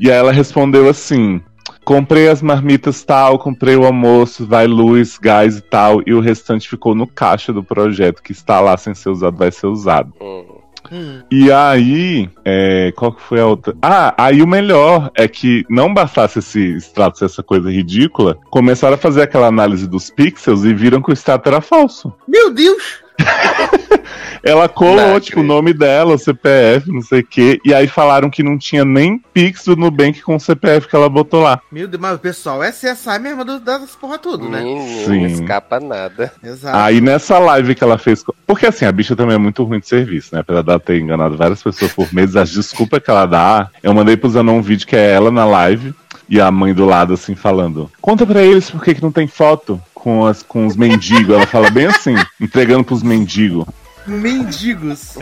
E 0.00 0.10
aí 0.10 0.16
ela 0.16 0.32
respondeu 0.32 0.88
assim: 0.88 1.40
Comprei 1.84 2.28
as 2.28 2.40
marmitas 2.40 3.02
tal, 3.02 3.38
comprei 3.38 3.76
o 3.76 3.84
almoço, 3.84 4.46
vai 4.46 4.66
luz, 4.66 5.18
gás 5.18 5.56
e 5.56 5.60
tal, 5.60 6.02
e 6.06 6.14
o 6.14 6.20
restante 6.20 6.68
ficou 6.68 6.94
no 6.94 7.06
caixa 7.06 7.52
do 7.52 7.62
projeto, 7.62 8.22
que 8.22 8.32
está 8.32 8.60
lá 8.60 8.76
sem 8.76 8.94
ser 8.94 9.10
usado, 9.10 9.36
vai 9.36 9.50
ser 9.50 9.66
usado. 9.66 10.12
Hum. 10.20 10.62
Hum. 10.90 11.22
E 11.30 11.50
aí, 11.50 12.28
é, 12.44 12.92
qual 12.96 13.12
que 13.12 13.22
foi 13.22 13.40
a 13.40 13.46
outra? 13.46 13.74
Ah, 13.80 14.14
aí 14.18 14.42
o 14.42 14.46
melhor 14.46 15.10
é 15.16 15.28
que 15.28 15.64
não 15.68 15.92
bastasse 15.92 16.40
esse 16.40 16.60
extrato, 16.76 17.24
essa 17.24 17.42
coisa 17.42 17.70
ridícula, 17.70 18.36
começaram 18.50 18.94
a 18.94 18.98
fazer 18.98 19.22
aquela 19.22 19.46
análise 19.46 19.86
dos 19.88 20.10
pixels 20.10 20.64
e 20.64 20.74
viram 20.74 21.00
que 21.00 21.10
o 21.10 21.12
extrato 21.12 21.48
era 21.48 21.60
falso. 21.60 22.12
Meu 22.26 22.52
Deus! 22.52 23.02
Ela 24.44 24.68
colou, 24.68 24.96
Não 24.96 25.20
tipo, 25.20 25.38
o 25.38 25.44
nome 25.44 25.72
dela, 25.72 26.14
o 26.14 26.18
CPF, 26.18 26.90
não 26.90 27.00
sei 27.00 27.20
o 27.20 27.24
quê, 27.24 27.60
e 27.64 27.72
aí 27.72 27.86
falaram 27.86 28.28
que 28.28 28.42
não 28.42 28.58
tinha 28.58 28.84
nem 28.84 29.22
pix 29.32 29.64
do 29.66 29.76
Nubank 29.76 30.20
com 30.20 30.34
o 30.34 30.40
CPF 30.40 30.88
que 30.88 30.96
ela 30.96 31.08
botou 31.08 31.40
lá. 31.42 31.60
Meu 31.70 31.86
Deus, 31.86 32.00
mas 32.02 32.16
o 32.16 32.18
pessoal 32.18 32.60
é 32.60 32.72
CSI 32.72 33.20
mesmo 33.20 33.44
do- 33.44 33.60
das 33.60 33.92
porra 33.94 34.18
tudo, 34.18 34.48
né? 34.48 34.60
Sim. 35.06 35.20
não 35.20 35.26
escapa 35.28 35.78
nada. 35.78 36.32
Exato. 36.42 36.76
Aí 36.76 37.00
nessa 37.00 37.38
live 37.38 37.74
que 37.76 37.84
ela 37.84 37.98
fez. 37.98 38.24
Porque 38.44 38.66
assim, 38.66 38.84
a 38.84 38.90
bicha 38.90 39.14
também 39.14 39.36
é 39.36 39.38
muito 39.38 39.62
ruim 39.62 39.78
de 39.78 39.86
serviço, 39.86 40.34
né? 40.34 40.40
Apesar 40.40 40.62
dela 40.62 40.80
ter 40.80 40.98
enganado 40.98 41.36
várias 41.36 41.62
pessoas 41.62 41.92
por 41.92 42.12
meses, 42.12 42.34
as 42.34 42.50
desculpas 42.50 43.00
que 43.00 43.10
ela 43.10 43.26
dá. 43.26 43.68
Eu 43.80 43.94
mandei 43.94 44.16
pro 44.16 44.28
Zanon 44.28 44.56
um 44.56 44.62
vídeo 44.62 44.88
que 44.88 44.96
é 44.96 45.12
ela 45.12 45.30
na 45.30 45.44
live 45.44 45.94
e 46.28 46.40
a 46.40 46.50
mãe 46.50 46.74
do 46.74 46.84
lado, 46.84 47.14
assim, 47.14 47.36
falando: 47.36 47.88
Conta 48.00 48.26
pra 48.26 48.42
eles 48.42 48.68
por 48.68 48.82
que, 48.82 48.94
que 48.96 49.02
não 49.02 49.12
tem 49.12 49.28
foto 49.28 49.80
com, 50.02 50.26
as, 50.26 50.42
com 50.42 50.66
os 50.66 50.76
mendigos. 50.76 51.34
Ela 51.34 51.46
fala 51.46 51.70
bem 51.70 51.86
assim, 51.86 52.16
entregando 52.40 52.82
pros 52.82 53.04
mendigos. 53.04 53.64
Mendigos. 54.04 55.16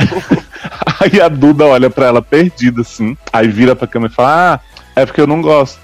Aí 0.98 1.20
a 1.20 1.28
Duda 1.28 1.66
olha 1.66 1.90
pra 1.90 2.06
ela 2.06 2.22
perdida, 2.22 2.80
assim. 2.80 3.14
Aí 3.30 3.46
vira 3.46 3.76
pra 3.76 3.86
câmera 3.86 4.10
e 4.10 4.16
fala: 4.16 4.54
Ah, 4.54 4.60
é 4.96 5.04
porque 5.04 5.20
eu 5.20 5.26
não 5.26 5.42
gosto. 5.42 5.78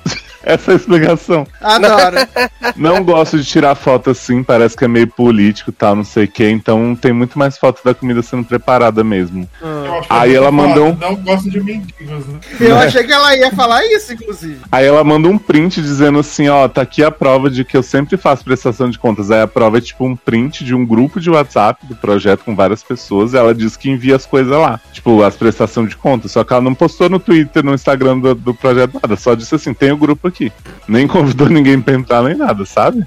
Essa 0.47 0.70
é 0.70 0.74
a 0.74 0.76
explicação. 0.76 1.47
Adoro. 1.61 2.16
Não 2.76 3.03
gosto 3.03 3.36
de 3.36 3.44
tirar 3.44 3.74
foto 3.74 4.11
assim, 4.11 4.42
parece 4.44 4.76
que 4.76 4.84
é 4.84 4.88
meio 4.88 5.09
político 5.09 5.72
tal, 5.72 5.94
não 5.97 6.05
sei 6.05 6.24
o 6.24 6.28
que. 6.28 6.49
Então 6.49 6.94
tem 6.94 7.12
muito 7.12 7.38
mais 7.38 7.57
foto 7.57 7.80
da 7.84 7.94
comida 7.94 8.22
sendo 8.22 8.44
preparada 8.44 9.03
mesmo. 9.03 9.49
Que 9.59 10.07
Aí 10.11 10.34
ela 10.34 10.51
mandou 10.53 10.88
um- 10.88 10.97
Não 10.97 11.14
gosto 11.16 11.51
de 11.51 11.61
mendigos, 11.61 12.26
né? 12.26 12.38
Eu 12.61 12.76
achei 12.76 13.03
que 13.05 13.12
ela 13.12 13.34
ia 13.36 13.51
falar 13.53 13.84
isso, 13.86 14.12
inclusive. 14.12 14.59
Aí 14.70 14.84
ela 14.86 15.03
manda 15.03 15.28
um 15.28 15.38
print 15.38 15.80
dizendo 15.80 16.18
assim, 16.18 16.49
ó, 16.49 16.68
tá 16.68 16.82
aqui 16.82 17.03
a 17.03 17.11
prova 17.11 17.49
de 17.51 17.64
que 17.64 17.76
eu 17.76 17.82
sempre 17.82 18.16
faço 18.16 18.44
prestação 18.44 18.88
de 18.90 18.99
contas. 18.99 19.30
Aí 19.30 19.40
a 19.40 19.47
prova 19.47 19.78
é 19.78 19.80
tipo 19.80 20.05
um 20.05 20.14
print 20.14 20.64
de 20.64 20.74
um 20.74 20.84
grupo 20.84 21.18
de 21.18 21.30
WhatsApp 21.30 21.86
do 21.86 21.97
projeto 21.97 22.44
com 22.44 22.55
várias 22.55 22.82
pessoas. 22.82 23.32
E 23.32 23.36
ela 23.36 23.55
diz 23.55 23.76
que 23.76 23.90
envia 23.90 24.16
as 24.16 24.26
coisas 24.26 24.53
lá. 24.57 24.80
Tipo, 24.92 25.22
as 25.22 25.34
prestações 25.36 25.88
de 25.88 25.97
contas. 25.97 26.32
Só 26.32 26.44
que 26.44 26.53
ela 26.53 26.62
não 26.62 26.74
postou 26.74 27.09
no 27.09 27.18
Twitter, 27.18 27.64
no 27.64 27.74
Instagram 27.74 28.18
do, 28.18 28.34
do 28.34 28.55
projeto, 28.55 28.94
nada. 29.03 29.16
Só 29.16 29.34
disse 29.34 29.55
assim, 29.55 29.72
tem 29.72 29.90
o 29.92 29.97
grupo 29.97 30.28
aqui. 30.28 30.36
Nem 30.89 31.07
convidou 31.07 31.49
ninguém 31.49 31.80
pra 31.80 31.95
entrar, 31.95 32.22
nem 32.22 32.37
nada, 32.37 32.64
sabe? 32.64 33.05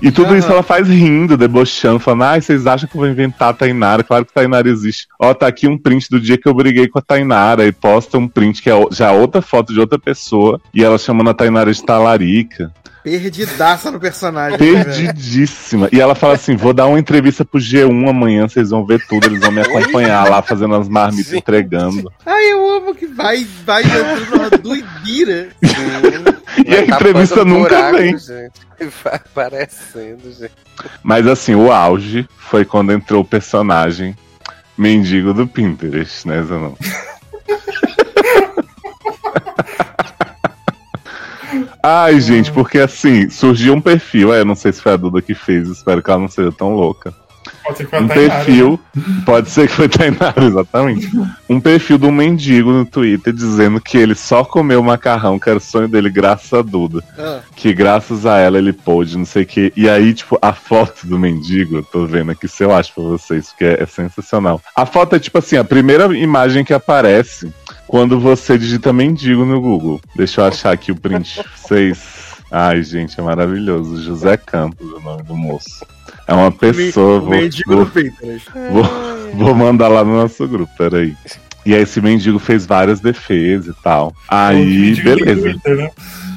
E 0.00 0.10
tudo 0.10 0.28
Aham. 0.28 0.38
isso 0.38 0.50
ela 0.50 0.62
faz 0.62 0.88
rindo, 0.88 1.36
debochando, 1.36 1.98
falando, 1.98 2.22
ai, 2.24 2.40
vocês 2.40 2.66
acham 2.66 2.88
que 2.88 2.96
eu 2.96 3.00
vou 3.00 3.08
inventar 3.08 3.50
a 3.50 3.52
Tainara? 3.52 4.02
Claro 4.02 4.24
que 4.24 4.32
Tainara 4.32 4.68
existe. 4.68 5.06
Ó, 5.18 5.32
tá 5.32 5.46
aqui 5.46 5.66
um 5.68 5.78
print 5.78 6.08
do 6.10 6.20
dia 6.20 6.38
que 6.38 6.48
eu 6.48 6.54
briguei 6.54 6.88
com 6.88 6.98
a 6.98 7.02
Tainara 7.02 7.66
e 7.66 7.72
posta 7.72 8.18
um 8.18 8.28
print 8.28 8.62
que 8.62 8.70
é 8.70 8.86
já 8.90 9.12
outra 9.12 9.40
foto 9.40 9.72
de 9.72 9.80
outra 9.80 9.98
pessoa 9.98 10.60
e 10.74 10.82
ela 10.82 10.98
chamando 10.98 11.30
a 11.30 11.34
Tainara 11.34 11.72
de 11.72 11.82
talarica. 11.82 12.72
Perdidaça 13.02 13.90
no 13.90 13.98
personagem. 13.98 14.52
né? 14.52 14.58
Perdidíssima. 14.58 15.88
E 15.92 16.00
ela 16.00 16.14
fala 16.14 16.34
assim: 16.34 16.54
vou 16.56 16.72
dar 16.72 16.86
uma 16.86 16.98
entrevista 16.98 17.44
pro 17.44 17.60
G1 17.60 18.08
amanhã, 18.08 18.46
vocês 18.48 18.70
vão 18.70 18.84
ver 18.84 19.04
tudo, 19.08 19.26
eles 19.26 19.40
vão 19.40 19.50
me 19.50 19.60
acompanhar 19.60 20.28
lá 20.28 20.40
fazendo 20.42 20.74
as 20.76 20.88
marmitas 20.88 21.26
Gente. 21.26 21.38
entregando. 21.38 22.12
Ai, 22.24 22.52
eu 22.52 22.76
amo 22.76 22.94
que 22.94 23.06
vai, 23.06 23.44
vai 23.64 23.82
entrando 23.82 24.30
numa 24.30 24.50
doideira. 24.50 25.48
E 26.66 26.74
a 26.76 26.84
entrevista 26.84 27.44
nunca 27.46 27.70
buraco, 27.70 27.96
vem. 27.96 28.18
Gente. 28.18 28.52
Vai 29.02 29.14
aparecendo, 29.14 30.30
gente. 30.38 30.52
Mas 31.02 31.26
assim, 31.26 31.54
o 31.54 31.72
auge 31.72 32.28
foi 32.36 32.62
quando 32.64 32.92
entrou 32.92 33.22
o 33.22 33.24
personagem 33.24 34.14
mendigo 34.76 35.32
do 35.32 35.46
Pinterest, 35.46 36.28
né, 36.28 36.42
Zanon? 36.42 36.74
Ai, 41.82 42.20
gente, 42.20 42.50
porque 42.52 42.78
assim, 42.78 43.28
surgiu 43.30 43.74
um 43.74 43.80
perfil, 43.80 44.32
é, 44.32 44.40
eu 44.40 44.44
não 44.44 44.54
sei 44.54 44.72
se 44.72 44.80
foi 44.80 44.92
a 44.92 44.96
Duda 44.96 45.22
que 45.22 45.34
fez, 45.34 45.68
espero 45.68 46.02
que 46.02 46.10
ela 46.10 46.20
não 46.20 46.28
seja 46.28 46.52
tão 46.52 46.74
louca. 46.74 47.14
Pode 47.64 47.76
ser 47.76 47.84
que 47.84 47.90
foi 47.90 47.98
a 47.98 48.02
Um 48.02 48.08
Tainara, 48.08 48.44
perfil, 48.44 48.80
pode 49.24 49.50
ser 49.50 49.68
que 49.68 49.74
foi 49.74 49.88
Tainara, 49.88 50.44
exatamente. 50.44 51.10
Um 51.48 51.60
perfil 51.60 51.98
de 51.98 52.06
um 52.06 52.12
mendigo 52.12 52.70
no 52.72 52.84
Twitter 52.84 53.32
dizendo 53.32 53.80
que 53.80 53.96
ele 53.96 54.14
só 54.14 54.44
comeu 54.44 54.82
macarrão, 54.82 55.38
que 55.38 55.48
era 55.48 55.58
o 55.58 55.60
sonho 55.60 55.88
dele, 55.88 56.10
graças 56.10 56.52
a 56.52 56.62
Duda. 56.62 57.02
Ah, 57.18 57.40
Que 57.54 57.72
graças 57.72 58.26
a 58.26 58.38
ela 58.38 58.58
ele 58.58 58.72
pôde, 58.72 59.16
não 59.16 59.24
sei 59.24 59.42
o 59.42 59.46
que. 59.46 59.72
E 59.76 59.88
aí, 59.88 60.12
tipo, 60.14 60.38
a 60.40 60.52
foto 60.52 61.06
do 61.06 61.18
mendigo, 61.18 61.76
eu 61.76 61.82
tô 61.82 62.06
vendo 62.06 62.32
aqui 62.32 62.48
se 62.48 62.64
eu 62.64 62.72
acho 62.74 62.92
pra 62.94 63.04
vocês, 63.04 63.50
porque 63.50 63.64
é, 63.64 63.82
é 63.82 63.86
sensacional. 63.86 64.60
A 64.74 64.86
foto 64.86 65.16
é 65.16 65.18
tipo 65.18 65.38
assim, 65.38 65.56
a 65.56 65.64
primeira 65.64 66.04
imagem 66.16 66.64
que 66.64 66.74
aparece 66.74 67.52
quando 67.86 68.18
você 68.18 68.56
digita 68.58 68.92
mendigo 68.92 69.44
no 69.44 69.60
Google. 69.60 70.00
Deixa 70.16 70.40
eu 70.40 70.44
achar 70.46 70.72
aqui 70.72 70.90
o 70.92 70.96
print 70.96 71.34
pra 71.42 71.44
vocês. 71.56 72.22
Ai, 72.50 72.82
gente, 72.82 73.18
é 73.18 73.22
maravilhoso. 73.22 74.02
José 74.02 74.36
Campos, 74.36 74.86
é 74.92 74.96
o 74.96 75.00
nome 75.00 75.22
do 75.22 75.34
moço. 75.34 75.84
É 76.26 76.34
uma 76.34 76.50
pessoa. 76.52 77.18
o 77.18 77.20
vou- 77.20 77.30
mendigo 77.30 77.74
vou- 77.74 77.84
do 77.84 77.90
Pinterest. 77.90 78.48
Vou, 78.70 78.84
vou 79.34 79.54
mandar 79.54 79.88
lá 79.88 80.04
no 80.04 80.14
nosso 80.16 80.46
grupo, 80.46 80.70
peraí. 80.76 81.14
E 81.64 81.74
aí 81.74 81.82
esse 81.82 82.00
mendigo 82.00 82.38
fez 82.38 82.66
várias 82.66 83.00
defesas 83.00 83.74
e 83.74 83.82
tal. 83.82 84.12
Aí, 84.28 84.94
do 84.94 85.02
beleza. 85.02 85.40
Twitter, 85.42 85.76
né? 85.76 85.90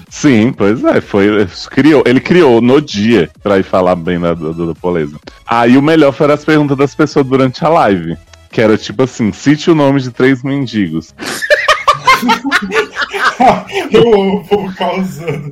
Sim, 0.09 0.53
pois 0.55 0.81
é, 0.83 1.01
foi. 1.01 1.47
Criou, 1.69 2.03
ele 2.05 2.19
criou 2.21 2.61
no 2.61 2.79
dia 2.79 3.29
pra 3.43 3.57
ir 3.59 3.63
falar 3.63 3.95
bem 3.95 4.19
da 4.19 4.33
Duda 4.33 4.73
Poleza. 4.75 5.17
Aí 5.45 5.77
o 5.77 5.81
melhor 5.81 6.13
foram 6.13 6.33
as 6.35 6.45
perguntas 6.45 6.77
das 6.77 6.95
pessoas 6.95 7.25
durante 7.25 7.65
a 7.65 7.69
live. 7.69 8.15
Que 8.55 8.61
era 8.61 8.77
tipo 8.77 9.03
assim, 9.03 9.33
cite 9.33 9.69
o 9.69 9.75
nome 9.75 9.99
de 9.99 10.09
três 10.11 10.41
mendigos. 10.41 11.13
Eu 13.91 14.13
amo 14.13 14.37
o 14.37 14.47
povo 14.47 14.73
causando. 14.75 15.51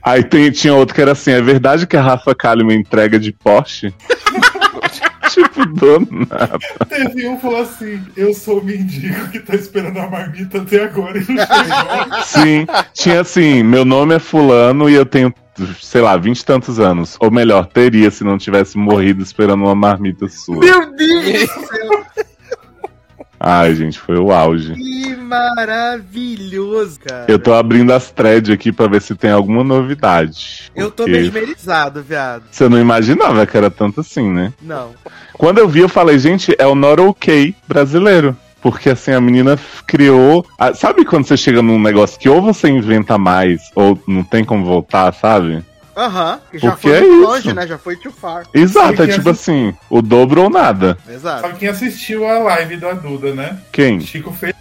Aí 0.00 0.22
tem- 0.22 0.52
tinha 0.52 0.72
outro 0.72 0.94
que 0.94 1.02
era 1.02 1.10
assim, 1.10 1.32
é 1.32 1.42
verdade 1.42 1.88
que 1.88 1.96
a 1.96 2.02
Rafa 2.02 2.36
Kalimann 2.36 2.78
entrega 2.78 3.18
de 3.18 3.32
Porsche? 3.32 3.92
tipo, 5.32 5.66
do 5.66 6.00
nada. 6.28 6.58
Teve 6.88 7.28
um 7.28 7.38
falou 7.38 7.62
assim: 7.62 8.02
Eu 8.16 8.34
sou 8.34 8.60
o 8.60 8.64
mendigo 8.64 9.28
que 9.28 9.40
tá 9.40 9.54
esperando 9.54 9.98
a 9.98 10.08
marmita 10.08 10.58
até 10.58 10.84
agora 10.84 11.18
e 11.18 11.32
não 11.32 11.46
chegou. 11.46 12.22
Sim, 12.24 12.66
tinha 12.92 13.20
assim, 13.20 13.62
meu 13.62 13.84
nome 13.84 14.14
é 14.14 14.18
fulano 14.18 14.88
e 14.88 14.94
eu 14.94 15.06
tenho, 15.06 15.32
sei 15.80 16.00
lá, 16.00 16.16
vinte 16.16 16.40
e 16.40 16.44
tantos 16.44 16.78
anos. 16.78 17.16
Ou 17.20 17.30
melhor, 17.30 17.66
teria 17.66 18.10
se 18.10 18.24
não 18.24 18.38
tivesse 18.38 18.76
morrido 18.76 19.22
esperando 19.22 19.64
uma 19.64 19.74
marmita 19.74 20.28
sua. 20.28 20.58
Meu 20.58 20.94
Deus 20.94 21.24
do 21.24 21.66
céu, 21.66 22.04
Ai, 23.42 23.74
gente, 23.74 23.98
foi 23.98 24.18
o 24.18 24.30
auge. 24.30 24.74
que 24.74 25.16
maravilhoso, 25.16 27.00
cara. 27.00 27.24
Eu 27.26 27.38
tô 27.38 27.54
abrindo 27.54 27.90
as 27.92 28.10
threads 28.10 28.50
aqui 28.50 28.70
pra 28.70 28.86
ver 28.86 29.00
se 29.00 29.14
tem 29.14 29.30
alguma 29.30 29.64
novidade. 29.64 30.70
Eu 30.76 30.90
tô 30.90 31.06
mesmerizado, 31.06 32.02
viado. 32.02 32.42
Você 32.50 32.68
não 32.68 32.78
imaginava 32.78 33.46
que 33.46 33.56
era 33.56 33.70
tanto 33.70 34.00
assim, 34.00 34.30
né? 34.30 34.52
Não. 34.60 34.90
Quando 35.32 35.58
eu 35.58 35.68
vi, 35.68 35.80
eu 35.80 35.88
falei, 35.88 36.18
gente, 36.18 36.54
é 36.58 36.66
o 36.66 36.74
Not 36.74 37.00
OK 37.00 37.54
brasileiro. 37.66 38.36
Porque 38.60 38.90
assim, 38.90 39.12
a 39.12 39.20
menina 39.22 39.58
criou. 39.86 40.44
ah, 40.58 40.74
Sabe 40.74 41.04
quando 41.06 41.24
você 41.26 41.34
chega 41.36 41.62
num 41.62 41.80
negócio 41.80 42.20
que 42.20 42.28
ou 42.28 42.42
você 42.42 42.68
inventa 42.68 43.16
mais, 43.16 43.62
ou 43.74 43.98
não 44.06 44.22
tem 44.22 44.44
como 44.44 44.66
voltar, 44.66 45.14
sabe? 45.14 45.64
Aham, 46.00 46.40
que 46.50 46.58
já 46.58 46.70
Porque 46.72 46.88
foi 46.88 46.96
é 46.96 47.00
isso. 47.06 47.20
longe, 47.22 47.52
né? 47.52 47.66
Já 47.66 47.78
foi 47.78 47.96
too 47.96 48.10
far. 48.12 48.44
Exato, 48.54 48.94
é 48.94 48.96
Sabe 48.96 49.12
tipo 49.12 49.30
assim, 49.30 49.74
o 49.90 50.00
dobro 50.00 50.42
ou 50.42 50.50
nada. 50.50 50.96
Exato. 51.08 51.42
Sabe 51.42 51.58
quem 51.58 51.68
assistiu 51.68 52.26
a 52.26 52.38
live 52.38 52.76
da 52.78 52.92
Duda, 52.94 53.34
né? 53.34 53.58
Quem? 53.72 54.00
Chico 54.00 54.32
fez. 54.32 54.54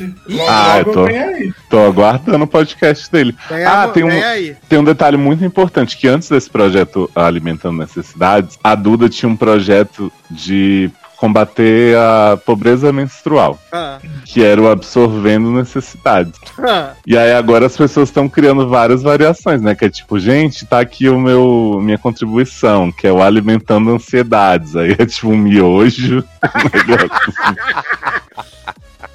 Ih, 0.00 0.14
Logo, 0.34 0.50
Ah, 0.50 0.76
logo 0.84 0.90
eu 0.90 0.92
tô-. 0.94 1.54
Tô 1.70 1.78
aguardando 1.86 2.42
o 2.44 2.48
podcast 2.48 3.08
dele. 3.12 3.36
Vem, 3.48 3.64
Ah, 3.64 3.84
a- 3.84 3.88
tem 3.88 4.02
um-. 4.02 4.54
Tem 4.68 4.78
um 4.80 4.84
detalhe 4.84 5.16
muito 5.16 5.44
importante, 5.44 5.96
que 5.96 6.08
antes 6.08 6.28
desse 6.28 6.50
projeto 6.50 7.08
Alimentando 7.14 7.78
Necessidades, 7.78 8.58
a 8.64 8.74
Duda 8.74 9.08
tinha 9.08 9.28
um 9.28 9.36
projeto 9.36 10.10
de 10.28 10.90
combater 11.16 11.96
a 11.96 12.36
pobreza 12.44 12.92
menstrual, 12.92 13.58
Ah, 13.72 13.98
que 14.24 14.44
era 14.44 14.60
o 14.60 14.68
absorvendo 14.68 15.50
necessidades. 15.50 16.34
ah. 16.58 16.90
E 17.06 17.16
aí 17.16 17.32
agora 17.32 17.66
as 17.66 17.76
pessoas 17.76 18.08
estão 18.08 18.28
criando 18.28 18.68
várias 18.68 19.02
variações, 19.02 19.60
né? 19.62 19.74
Que 19.74 19.86
é 19.86 19.90
tipo, 19.90 20.18
gente, 20.18 20.66
tá 20.66 20.80
aqui 20.80 21.08
o 21.08 21.18
meu 21.18 21.78
minha 21.82 21.98
contribuição, 21.98 22.90
que 22.92 23.06
é 23.06 23.12
o 23.12 23.22
alimentando 23.22 23.90
ansiedades. 23.90 24.76
Aí 24.76 24.94
é 24.98 25.06
tipo 25.06 25.28
um 25.28 25.36
miojo, 25.36 26.22
um 26.44 26.78
negócio 26.78 27.10
assim. 27.28 27.56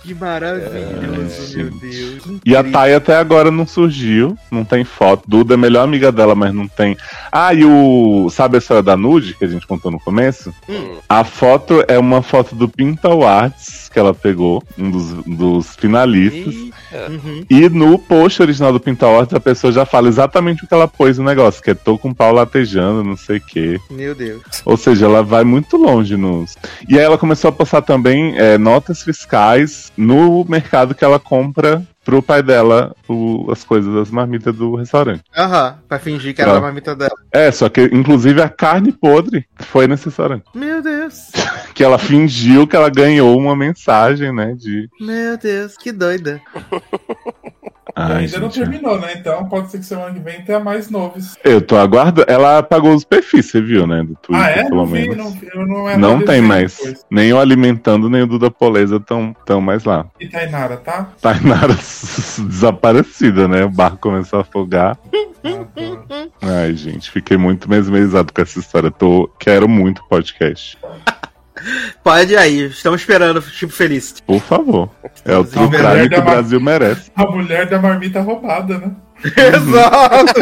Que 0.03 0.13
maravilhoso, 0.13 1.59
É, 1.59 1.63
meu. 1.63 1.71
Deus. 1.71 2.39
E 2.45 2.55
a. 2.55 2.63
Thay 2.63 2.93
até 2.95 3.17
agora 3.17 3.51
não 3.51 3.67
surgiu, 3.67 4.37
não 4.49 4.63
tem 4.65 4.83
foto. 4.83 5.23
Duda 5.27 5.53
é 5.53 5.55
a 5.55 5.57
melhor 5.57 5.83
amiga 5.83 6.11
dela, 6.11 6.33
mas 6.33 6.53
não 6.53 6.67
tem. 6.67 6.97
Ah, 7.31 7.53
e 7.53 7.63
o. 7.65 8.29
Sabe 8.29 8.55
a 8.55 8.59
história 8.59 8.83
da 8.83 8.97
nude 8.97 9.35
que 9.35 9.45
a 9.45 9.47
gente 9.47 9.67
contou 9.67 9.91
no 9.91 9.99
começo? 9.99 10.53
Hum. 10.67 10.97
A 11.07 11.23
foto 11.23 11.83
é 11.87 11.97
uma 11.99 12.21
foto 12.21 12.55
do 12.55 12.67
Pintal 12.67 13.25
Arts 13.25 13.80
que 13.91 13.99
ela 13.99 14.13
pegou, 14.13 14.63
um 14.77 14.89
dos, 14.89 15.11
dos 15.25 15.75
finalistas. 15.75 16.53
Eita. 16.55 16.71
Uhum. 17.11 17.45
E 17.49 17.69
no 17.69 17.97
post 17.99 18.41
original 18.41 18.73
do 18.73 18.79
Pintal 18.79 19.19
Arts 19.19 19.33
a 19.33 19.39
pessoa 19.39 19.71
já 19.71 19.85
fala 19.85 20.07
exatamente 20.07 20.63
o 20.63 20.67
que 20.67 20.73
ela 20.73 20.87
pôs 20.87 21.17
no 21.17 21.23
negócio, 21.23 21.61
que 21.63 21.71
é 21.71 21.73
tô 21.73 21.97
com 21.97 22.09
o 22.09 22.15
pau 22.15 22.33
latejando, 22.33 23.03
não 23.03 23.15
sei 23.15 23.37
o 23.37 23.41
quê. 23.41 23.79
Meu 23.89 24.13
Deus. 24.15 24.41
Ou 24.65 24.75
seja, 24.77 25.05
ela 25.05 25.23
vai 25.23 25.43
muito 25.43 25.77
longe 25.77 26.17
nos. 26.17 26.55
E 26.89 26.97
aí 26.97 27.03
ela 27.05 27.17
começou 27.17 27.49
a 27.49 27.51
postar 27.51 27.81
também 27.81 28.37
é, 28.37 28.57
notas 28.57 29.01
fiscais 29.03 29.91
no 29.95 30.45
mercado 30.47 30.93
que 30.95 31.03
ela 31.05 31.19
compra 31.19 31.81
pro 32.03 32.21
pai 32.21 32.41
dela 32.41 32.95
o- 33.07 33.47
as 33.51 33.63
coisas 33.63 33.93
das 33.93 34.09
marmitas 34.09 34.55
do 34.55 34.75
restaurante. 34.75 35.21
Aham, 35.37 35.75
pra 35.87 35.99
fingir 35.99 36.33
que 36.33 36.41
era 36.41 36.51
Tá. 36.53 36.57
a 36.57 36.61
marmita 36.61 36.95
dela. 36.95 37.11
É, 37.31 37.51
só 37.51 37.69
que 37.69 37.83
inclusive 37.93 38.41
a 38.41 38.49
carne 38.49 38.91
podre 38.91 39.45
foi 39.59 39.87
nesse 39.87 40.05
restaurante. 40.05 40.43
Meu 40.55 40.81
Deus. 40.81 41.29
Que 41.82 41.86
ela 41.86 41.97
fingiu 41.97 42.67
que 42.67 42.75
ela 42.75 42.91
ganhou 42.91 43.36
uma 43.36 43.55
mensagem, 43.55 44.32
né? 44.32 44.53
De. 44.55 44.88
Meu 44.99 45.36
Deus, 45.36 45.75
que 45.75 45.91
doida. 45.91 46.39
Ai, 47.95 48.25
Ainda 48.25 48.38
não 48.39 48.51
gente, 48.51 48.59
terminou, 48.59 48.99
né? 48.99 49.13
Então 49.15 49.49
pode 49.49 49.71
ser 49.71 49.79
que 49.79 49.86
semana 49.86 50.13
que 50.13 50.19
vem 50.19 50.43
tenha 50.43 50.59
mais 50.59 50.91
novos. 50.91 51.36
Eu 51.43 51.59
tô 51.59 51.75
aguardando. 51.75 52.32
Ela 52.32 52.59
apagou 52.59 52.93
os 52.93 53.03
perfis, 53.03 53.47
você 53.47 53.59
viu, 53.59 53.88
né? 53.88 54.03
Do 54.03 54.13
Twitter, 54.13 54.45
ah, 54.45 54.49
é? 54.51 54.63
pelo 54.65 54.75
Não 54.75 54.86
vi, 54.86 55.09
menos. 55.09 55.17
não 55.17 55.32
vi. 55.32 55.49
Eu 55.51 55.65
não, 55.65 55.89
é 55.89 55.97
Não 55.97 56.13
nada 56.19 56.25
tem 56.27 56.39
mais. 56.39 56.77
depois. 56.77 57.05
Nem 57.09 57.34
o 57.34 57.39
Alimentando, 57.39 58.07
nem 58.07 58.21
o 58.21 58.27
Duda 58.27 58.51
Poleza 58.51 58.97
estão 58.97 59.36
tão 59.43 59.59
mais 59.59 59.84
lá. 59.84 60.05
E 60.19 60.27
Tainara, 60.27 60.77
tá? 60.77 61.09
Tainara 61.19 61.73
desaparecida, 62.47 63.47
né? 63.47 63.65
O 63.65 63.69
barco 63.71 63.97
começou 63.97 64.38
a 64.38 64.41
afogar. 64.43 64.99
Ai, 66.43 66.75
gente, 66.75 67.09
fiquei 67.09 67.38
muito 67.38 67.67
mesmerizado 67.67 68.32
com 68.32 68.39
essa 68.39 68.59
história. 68.59 68.91
Tô, 68.91 69.27
quero 69.39 69.67
muito 69.67 70.03
podcast. 70.07 70.77
Pode 72.03 72.34
ir 72.34 72.38
aí, 72.38 72.66
estamos 72.66 73.01
esperando, 73.01 73.41
tipo 73.41 73.72
feliz. 73.72 74.22
Por 74.26 74.41
favor. 74.41 74.89
É 75.26 75.38
o 75.38 75.43
true 75.43 75.70
crime 75.70 76.09
que 76.09 76.20
o 76.20 76.22
Brasil 76.22 76.59
merece. 76.59 77.12
A 77.16 77.26
mulher 77.26 77.68
da 77.68 77.80
marmita 77.80 78.22
roubada, 78.22 78.78
né? 78.78 78.91
Exato! 79.24 80.34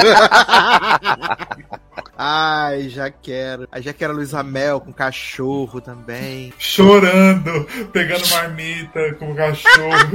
Ai, 2.18 2.90
já 2.90 3.10
quero. 3.10 3.68
Ai, 3.72 3.82
já 3.82 3.94
quero 3.94 4.14
a 4.14 4.16
Luísa 4.16 4.44
Mel 4.44 4.80
com 4.80 4.94
cachorro 4.94 5.82
também. 5.82 6.54
Chorando, 6.58 7.66
pegando 7.92 8.28
marmita 8.30 9.14
com 9.16 9.36
cachorro. 9.36 10.10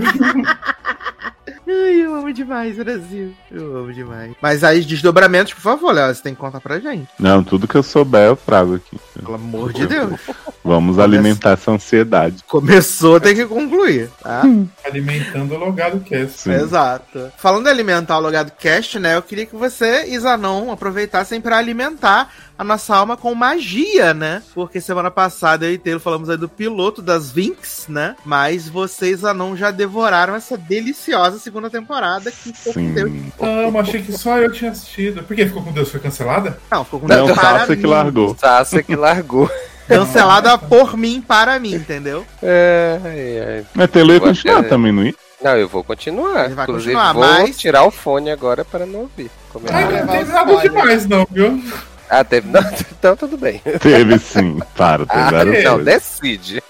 Ai, 1.67 2.05
eu 2.05 2.15
amo 2.15 2.33
demais, 2.33 2.77
Brasil. 2.77 3.35
Eu 3.51 3.77
amo 3.79 3.93
demais. 3.93 4.33
Mas 4.41 4.63
aí, 4.63 4.83
desdobramentos, 4.83 5.55
por 5.55 5.63
favor, 5.63 5.93
Léo, 5.93 6.15
você 6.15 6.23
tem 6.23 6.35
que 6.35 6.41
contar 6.41 6.61
pra 6.61 6.79
gente. 6.79 7.09
Não, 7.19 7.43
tudo 7.43 7.67
que 7.67 7.75
eu 7.75 7.83
souber 7.83 8.29
eu 8.29 8.37
trago 8.37 8.75
aqui. 8.75 8.99
Pelo 9.15 9.35
amor 9.35 9.73
de 9.73 9.87
Deus. 9.87 10.21
Vamos 10.63 10.99
alimentar 10.99 11.53
essa 11.53 11.71
ansiedade. 11.71 12.43
Começou, 12.47 13.21
tem 13.21 13.35
que 13.35 13.47
concluir, 13.47 14.11
tá? 14.23 14.43
Alimentando 14.85 15.55
o 15.55 15.59
Logado 15.59 16.01
Cast. 16.01 16.41
Sim. 16.41 16.53
Exato. 16.53 17.33
Falando 17.39 17.67
em 17.67 17.71
alimentar 17.71 18.19
o 18.19 18.23
Logado 18.23 18.53
Cast, 18.53 18.99
né? 18.99 19.17
Eu 19.17 19.23
queria 19.23 19.47
que 19.47 19.57
você 19.57 20.07
e 20.07 20.19
Zanon 20.19 20.71
aproveitassem 20.71 21.41
pra 21.41 21.59
alimentar 21.59 22.31
a 22.57 22.63
nossa 22.65 22.95
alma 22.95 23.17
com 23.17 23.35
magia, 23.35 24.15
né? 24.15 24.43
Porque 24.55 24.81
semana 24.81 25.11
passada 25.11 25.67
eu 25.67 25.73
e 25.73 25.79
Telo 25.79 25.99
falamos 26.01 26.31
aí 26.31 26.37
do 26.37 26.49
piloto 26.49 27.03
das 27.03 27.31
Vinx, 27.31 27.87
né? 27.89 28.15
Mas 28.25 28.69
vocês, 28.69 29.21
Zanon, 29.21 29.57
já 29.57 29.71
devoraram 29.71 30.35
essa 30.35 30.57
deliciosa 30.57 31.39
segunda 31.39 31.69
temporada 31.69 32.31
que 32.31 32.53
ficou 32.53 32.75
com 32.75 32.93
Deus. 32.95 33.13
Ah, 33.41 33.81
achei 33.81 34.03
que 34.03 34.13
só 34.17 34.39
eu 34.39 34.53
tinha 34.53 34.71
assistido. 34.71 35.23
Por 35.25 35.35
que 35.35 35.47
ficou 35.47 35.63
com 35.63 35.73
Deus? 35.73 35.91
Foi 35.91 35.99
cancelada? 36.01 36.59
Não, 36.71 36.85
ficou 36.85 37.01
com 37.01 37.09
Não, 37.09 37.27
Deus 37.27 37.39
para 37.39 37.59
Sasha 37.61 37.77
que 37.77 37.83
mim. 37.83 37.89
largou. 37.89 38.37
Sasha 38.39 38.83
que 38.83 38.97
largou. 38.97 39.51
Cancelada 39.87 40.57
por 40.57 40.97
mim, 40.97 41.21
para 41.21 41.59
mim, 41.59 41.75
entendeu? 41.75 42.25
É, 42.43 42.99
ai, 43.05 43.39
ai. 43.59 43.67
Mas 43.75 43.91
Taylor 43.91 44.15
ia 44.15 44.21
continuar 44.21 44.61
que 44.61 44.67
é- 44.67 44.69
também, 44.71 44.93
não 44.93 45.05
ia? 45.05 45.15
Não, 45.43 45.57
eu 45.59 45.69
vou 45.69 45.85
continuar. 45.85 46.47
Ele 46.47 46.55
vai 46.55 46.65
Inclusive, 46.65 46.95
continuar, 46.95 47.13
vou 47.13 47.23
mas- 47.23 47.59
tirar 47.59 47.85
o 47.85 47.91
fone 47.91 48.31
agora 48.31 48.65
para 48.65 48.87
não 48.87 49.01
ouvir. 49.01 49.31
Como 49.53 49.67
é 49.69 49.73
Ai, 49.75 49.87
que 49.89 49.95
é? 49.95 50.01
não 50.05 50.07
tem 50.09 50.25
nada 50.25 50.57
demais, 50.57 51.07
não, 51.07 51.29
viu? 51.31 51.63
Ah, 52.09 52.23
teve. 52.25 52.49
Não, 52.49 52.61
então 52.99 53.17
tudo 53.17 53.37
bem. 53.37 53.61
Teve 53.81 54.19
sim. 54.19 54.59
Para, 54.77 55.07
teve 55.07 55.21
Ah, 55.21 55.31
várias 55.31 55.65
não, 55.65 55.75
coisas. 55.77 55.95
decide. 55.95 56.63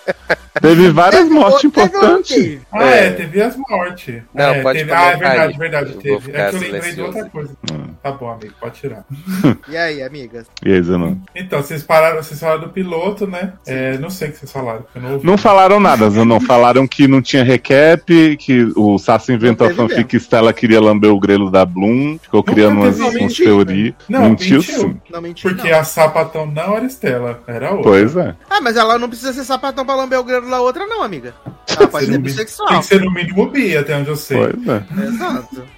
Teve 0.61 0.91
várias 0.91 1.28
mortes 1.28 1.61
Teve 1.62 1.66
importantes. 1.68 2.37
motivo. 2.37 2.66
Ah, 2.72 2.85
É. 2.85 3.07
é, 3.07 3.11
teve 3.11 3.43
as 3.43 3.57
mortes. 3.57 4.22
Não, 4.32 4.45
é, 4.45 4.62
pode 4.62 4.78
teve... 4.78 4.93
Ah, 4.93 5.05
é 5.11 5.16
verdade, 5.16 5.53
aí. 5.53 5.59
verdade, 5.59 5.93
Eu 5.93 5.99
teve. 5.99 6.20
ficar 6.20 6.39
É 6.39 6.51
que 6.51 6.57
eu 6.57 6.61
lembrei 6.61 6.93
de 6.93 7.01
outra 7.03 7.24
coisa. 7.28 7.51
Hum. 7.72 7.85
Tá 8.03 8.12
bom, 8.12 8.30
amigo, 8.30 8.55
pode 8.61 8.80
tirar. 8.80 9.05
E 9.68 9.76
aí, 9.76 10.03
amigas? 10.03 10.47
E 10.64 10.72
aí, 10.72 10.82
Zanon? 10.82 11.16
Então, 11.35 11.61
vocês 11.62 11.82
pararam, 11.82 12.22
vocês 12.22 12.39
falaram 12.39 12.61
do 12.61 12.68
piloto, 12.68 13.26
né? 13.26 13.55
É, 13.66 13.99
não 13.99 14.09
sei 14.11 14.28
o 14.28 14.32
que 14.32 14.39
vocês 14.39 14.53
falaram, 14.53 14.82
porque 14.82 14.99
eu 14.99 15.03
não 15.03 15.12
ouvi. 15.14 15.26
Não 15.26 15.37
falaram 15.37 15.80
nada, 15.80 16.09
Zanon. 16.11 16.41
Falaram 16.41 16.87
que 16.87 17.09
não 17.09 17.20
tinha 17.20 17.43
recap, 17.43 18.37
que 18.37 18.72
o 18.76 18.97
Sassi 18.99 19.32
inventou 19.32 19.66
a 19.66 19.70
Não 19.70 19.76
teve 19.76 19.89
fanfic 19.95 20.09
que 20.11 20.16
Stella 20.20 20.53
queria 20.53 20.80
lamber 20.80 21.11
o 21.12 21.18
grelo 21.18 21.51
da 21.51 21.64
Bloom, 21.66 22.18
ficou 22.22 22.41
Nunca 22.41 22.53
criando 22.53 22.80
umas, 22.80 22.97
teve 22.97 23.18
umas 23.18 23.35
teorias. 23.35 23.95
Não, 24.09 24.20
mentiu, 24.30 24.59
mentiu. 24.59 24.62
sim. 24.62 25.01
Não 25.11 25.20
mentiu, 25.20 25.34
Porque 25.43 25.70
não. 25.70 25.78
a 25.78 25.85
sapatão 25.85 26.47
não 26.47 26.76
era 26.76 26.85
Estela, 26.87 27.41
era 27.47 27.70
outra. 27.70 27.91
Pois 27.91 28.16
é. 28.16 28.35
Ah, 28.49 28.61
mas 28.61 28.76
ela 28.76 28.99
não 28.99 29.09
precisa 29.09 29.32
ser 29.32 29.45
sapatão 29.45 29.85
pra 29.85 29.95
lamber 29.95 30.18
o 30.18 30.24
grano 30.24 30.49
da 30.51 30.61
outra, 30.61 30.87
não, 30.87 31.03
amiga. 31.03 31.35
Ela 31.68 31.87
pode 31.89 32.07
Ser 32.07 32.12
ser 32.12 32.18
mínimo- 32.18 32.37
Tem 32.37 32.45
bissexual. 32.45 32.78
que 32.80 32.87
ser 32.87 33.01
no 33.01 33.11
mínimo 33.12 33.51
bi, 33.51 33.76
até 33.76 33.97
onde 33.97 34.09
eu 34.11 34.16
sei. 34.16 34.37
Pois 34.39 34.68
é. 34.68 35.05
Exato. 35.07 35.62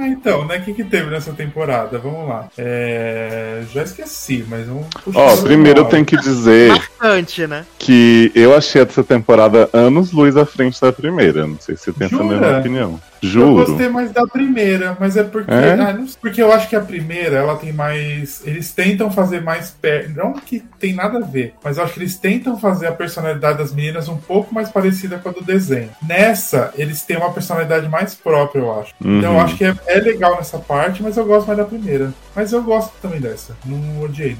Ah, 0.00 0.06
então, 0.06 0.44
né? 0.46 0.58
O 0.58 0.62
que, 0.62 0.72
que 0.72 0.84
teve 0.84 1.10
nessa 1.10 1.32
temporada? 1.32 1.98
Vamos 1.98 2.28
lá. 2.28 2.46
É... 2.56 3.64
Já 3.72 3.82
esqueci, 3.82 4.44
mas 4.48 4.68
vamos 4.68 4.86
puxar. 5.02 5.18
Ó, 5.18 5.34
pra 5.34 5.42
primeiro 5.46 5.80
eu 5.80 5.84
tenho 5.86 6.04
que 6.04 6.16
dizer 6.16 6.68
Marcante, 6.68 7.44
né? 7.48 7.66
que 7.76 8.30
eu 8.36 8.54
achei 8.54 8.80
essa 8.82 9.02
temporada 9.02 9.68
anos 9.72 10.12
luz 10.12 10.36
à 10.36 10.46
frente 10.46 10.80
da 10.80 10.92
primeira. 10.92 11.44
Não 11.44 11.58
sei 11.58 11.76
se 11.76 11.84
você 11.84 11.92
tem 11.92 12.06
essa 12.06 12.16
Jura? 12.16 12.28
mesma 12.38 12.58
opinião. 12.60 13.00
Eu 13.22 13.28
Juro. 13.28 13.66
gostei 13.66 13.88
mais 13.88 14.12
da 14.12 14.26
primeira, 14.26 14.96
mas 15.00 15.16
é 15.16 15.22
porque. 15.24 15.50
É? 15.50 15.72
ah, 15.74 15.96
porque 16.20 16.42
eu 16.42 16.52
acho 16.52 16.68
que 16.68 16.76
a 16.76 16.80
primeira, 16.80 17.36
ela 17.38 17.56
tem 17.56 17.72
mais. 17.72 18.42
Eles 18.46 18.72
tentam 18.72 19.10
fazer 19.10 19.40
mais. 19.42 19.70
Per... 19.70 20.10
Não 20.14 20.32
que 20.34 20.60
tem 20.78 20.92
nada 20.94 21.18
a 21.18 21.22
ver, 21.22 21.54
mas 21.62 21.76
eu 21.76 21.84
acho 21.84 21.94
que 21.94 22.00
eles 22.00 22.16
tentam 22.16 22.58
fazer 22.58 22.86
a 22.86 22.92
personalidade 22.92 23.58
das 23.58 23.72
meninas 23.72 24.08
um 24.08 24.16
pouco 24.16 24.54
mais 24.54 24.68
parecida 24.70 25.18
com 25.18 25.28
a 25.28 25.32
do 25.32 25.42
desenho. 25.42 25.90
Nessa, 26.06 26.72
eles 26.76 27.02
têm 27.02 27.16
uma 27.16 27.32
personalidade 27.32 27.88
mais 27.88 28.14
própria, 28.14 28.60
eu 28.60 28.80
acho. 28.80 28.94
Então 29.00 29.32
eu 29.32 29.38
Uhum. 29.38 29.40
acho 29.40 29.56
que 29.56 29.64
é, 29.64 29.74
é 29.86 29.98
legal 30.00 30.36
nessa 30.36 30.58
parte, 30.58 31.02
mas 31.02 31.16
eu 31.16 31.24
gosto 31.24 31.46
mais 31.46 31.58
da 31.58 31.64
primeira. 31.64 32.12
Mas 32.38 32.52
eu 32.52 32.62
gosto 32.62 32.92
também 33.02 33.18
dessa. 33.20 33.56
Não 33.66 34.00
odiei. 34.00 34.36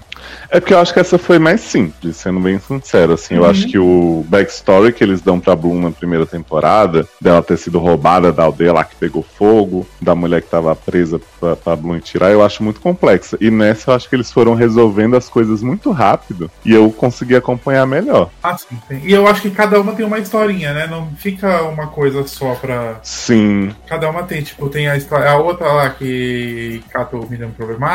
É 0.49 0.61
porque 0.61 0.73
eu 0.73 0.79
acho 0.79 0.95
que 0.95 1.01
essa 1.01 1.19
foi 1.19 1.37
mais 1.37 1.61
simples, 1.61 2.17
sendo 2.17 2.39
bem 2.39 2.57
sincero. 2.61 3.15
Assim, 3.15 3.35
eu 3.35 3.43
Uhum. 3.43 3.51
acho 3.51 3.67
que 3.67 3.77
o 3.77 4.25
backstory 4.29 4.93
que 4.93 5.03
eles 5.03 5.21
dão 5.21 5.41
pra 5.41 5.57
Bloom 5.57 5.81
na 5.81 5.91
primeira 5.91 6.25
temporada, 6.25 7.09
dela 7.21 7.43
ter 7.43 7.57
sido 7.59 7.81
roubada 7.81 8.33
da 8.33 8.45
aldeia 8.45 8.73
lá 8.73 8.85
que 8.85 8.95
pegou 8.95 9.21
fogo, 9.37 9.85
da 10.01 10.15
mulher 10.15 10.43
que 10.43 10.49
tava 10.49 10.77
presa 10.77 11.21
pra, 11.41 11.57
pra 11.57 11.75
Bloom 11.75 11.99
tirar, 11.99 12.31
eu 12.31 12.41
acho 12.45 12.63
muito 12.63 12.81
complexa. 12.81 13.37
E 13.41 13.51
nessa 13.51 13.91
eu 13.91 13.95
acho 13.97 14.09
que 14.09 14.15
eles 14.15 14.31
foram 14.31 14.55
resolvendo 14.55 15.17
as 15.17 15.29
coisas 15.29 15.61
muito 15.61 15.91
rápido 15.91 16.49
e 16.65 16.73
eu 16.73 16.93
consegui 16.93 17.35
acompanhar 17.35 17.85
melhor. 17.85 18.31
Ah, 18.45 18.57
sim, 18.57 18.79
tem. 18.89 19.01
E 19.05 19.13
eu 19.13 19.27
acho 19.27 19.43
que 19.43 19.51
cada 19.51 19.81
uma 19.81 19.93
tem 19.93 20.07
uma 20.07 20.21
historinha, 20.21 20.73
né? 20.73 20.87
Não 20.87 21.11
fica 21.17 21.63
uma 21.65 21.89
coisa 21.89 22.25
só 22.29 22.55
pra. 22.55 23.01
Sim, 23.03 23.75
Cada 23.89 24.09
uma 24.09 24.23
tem, 24.23 24.41
tipo, 24.41 24.69
tem 24.69 24.89
a 24.89 24.97
história. 24.97 25.29
A 25.29 25.37
outra 25.37 25.67
lá 25.73 25.91
que 25.91 26.81
cata 26.93 27.17
o 27.17 27.29
menino 27.29 27.51
problemático, 27.57 27.88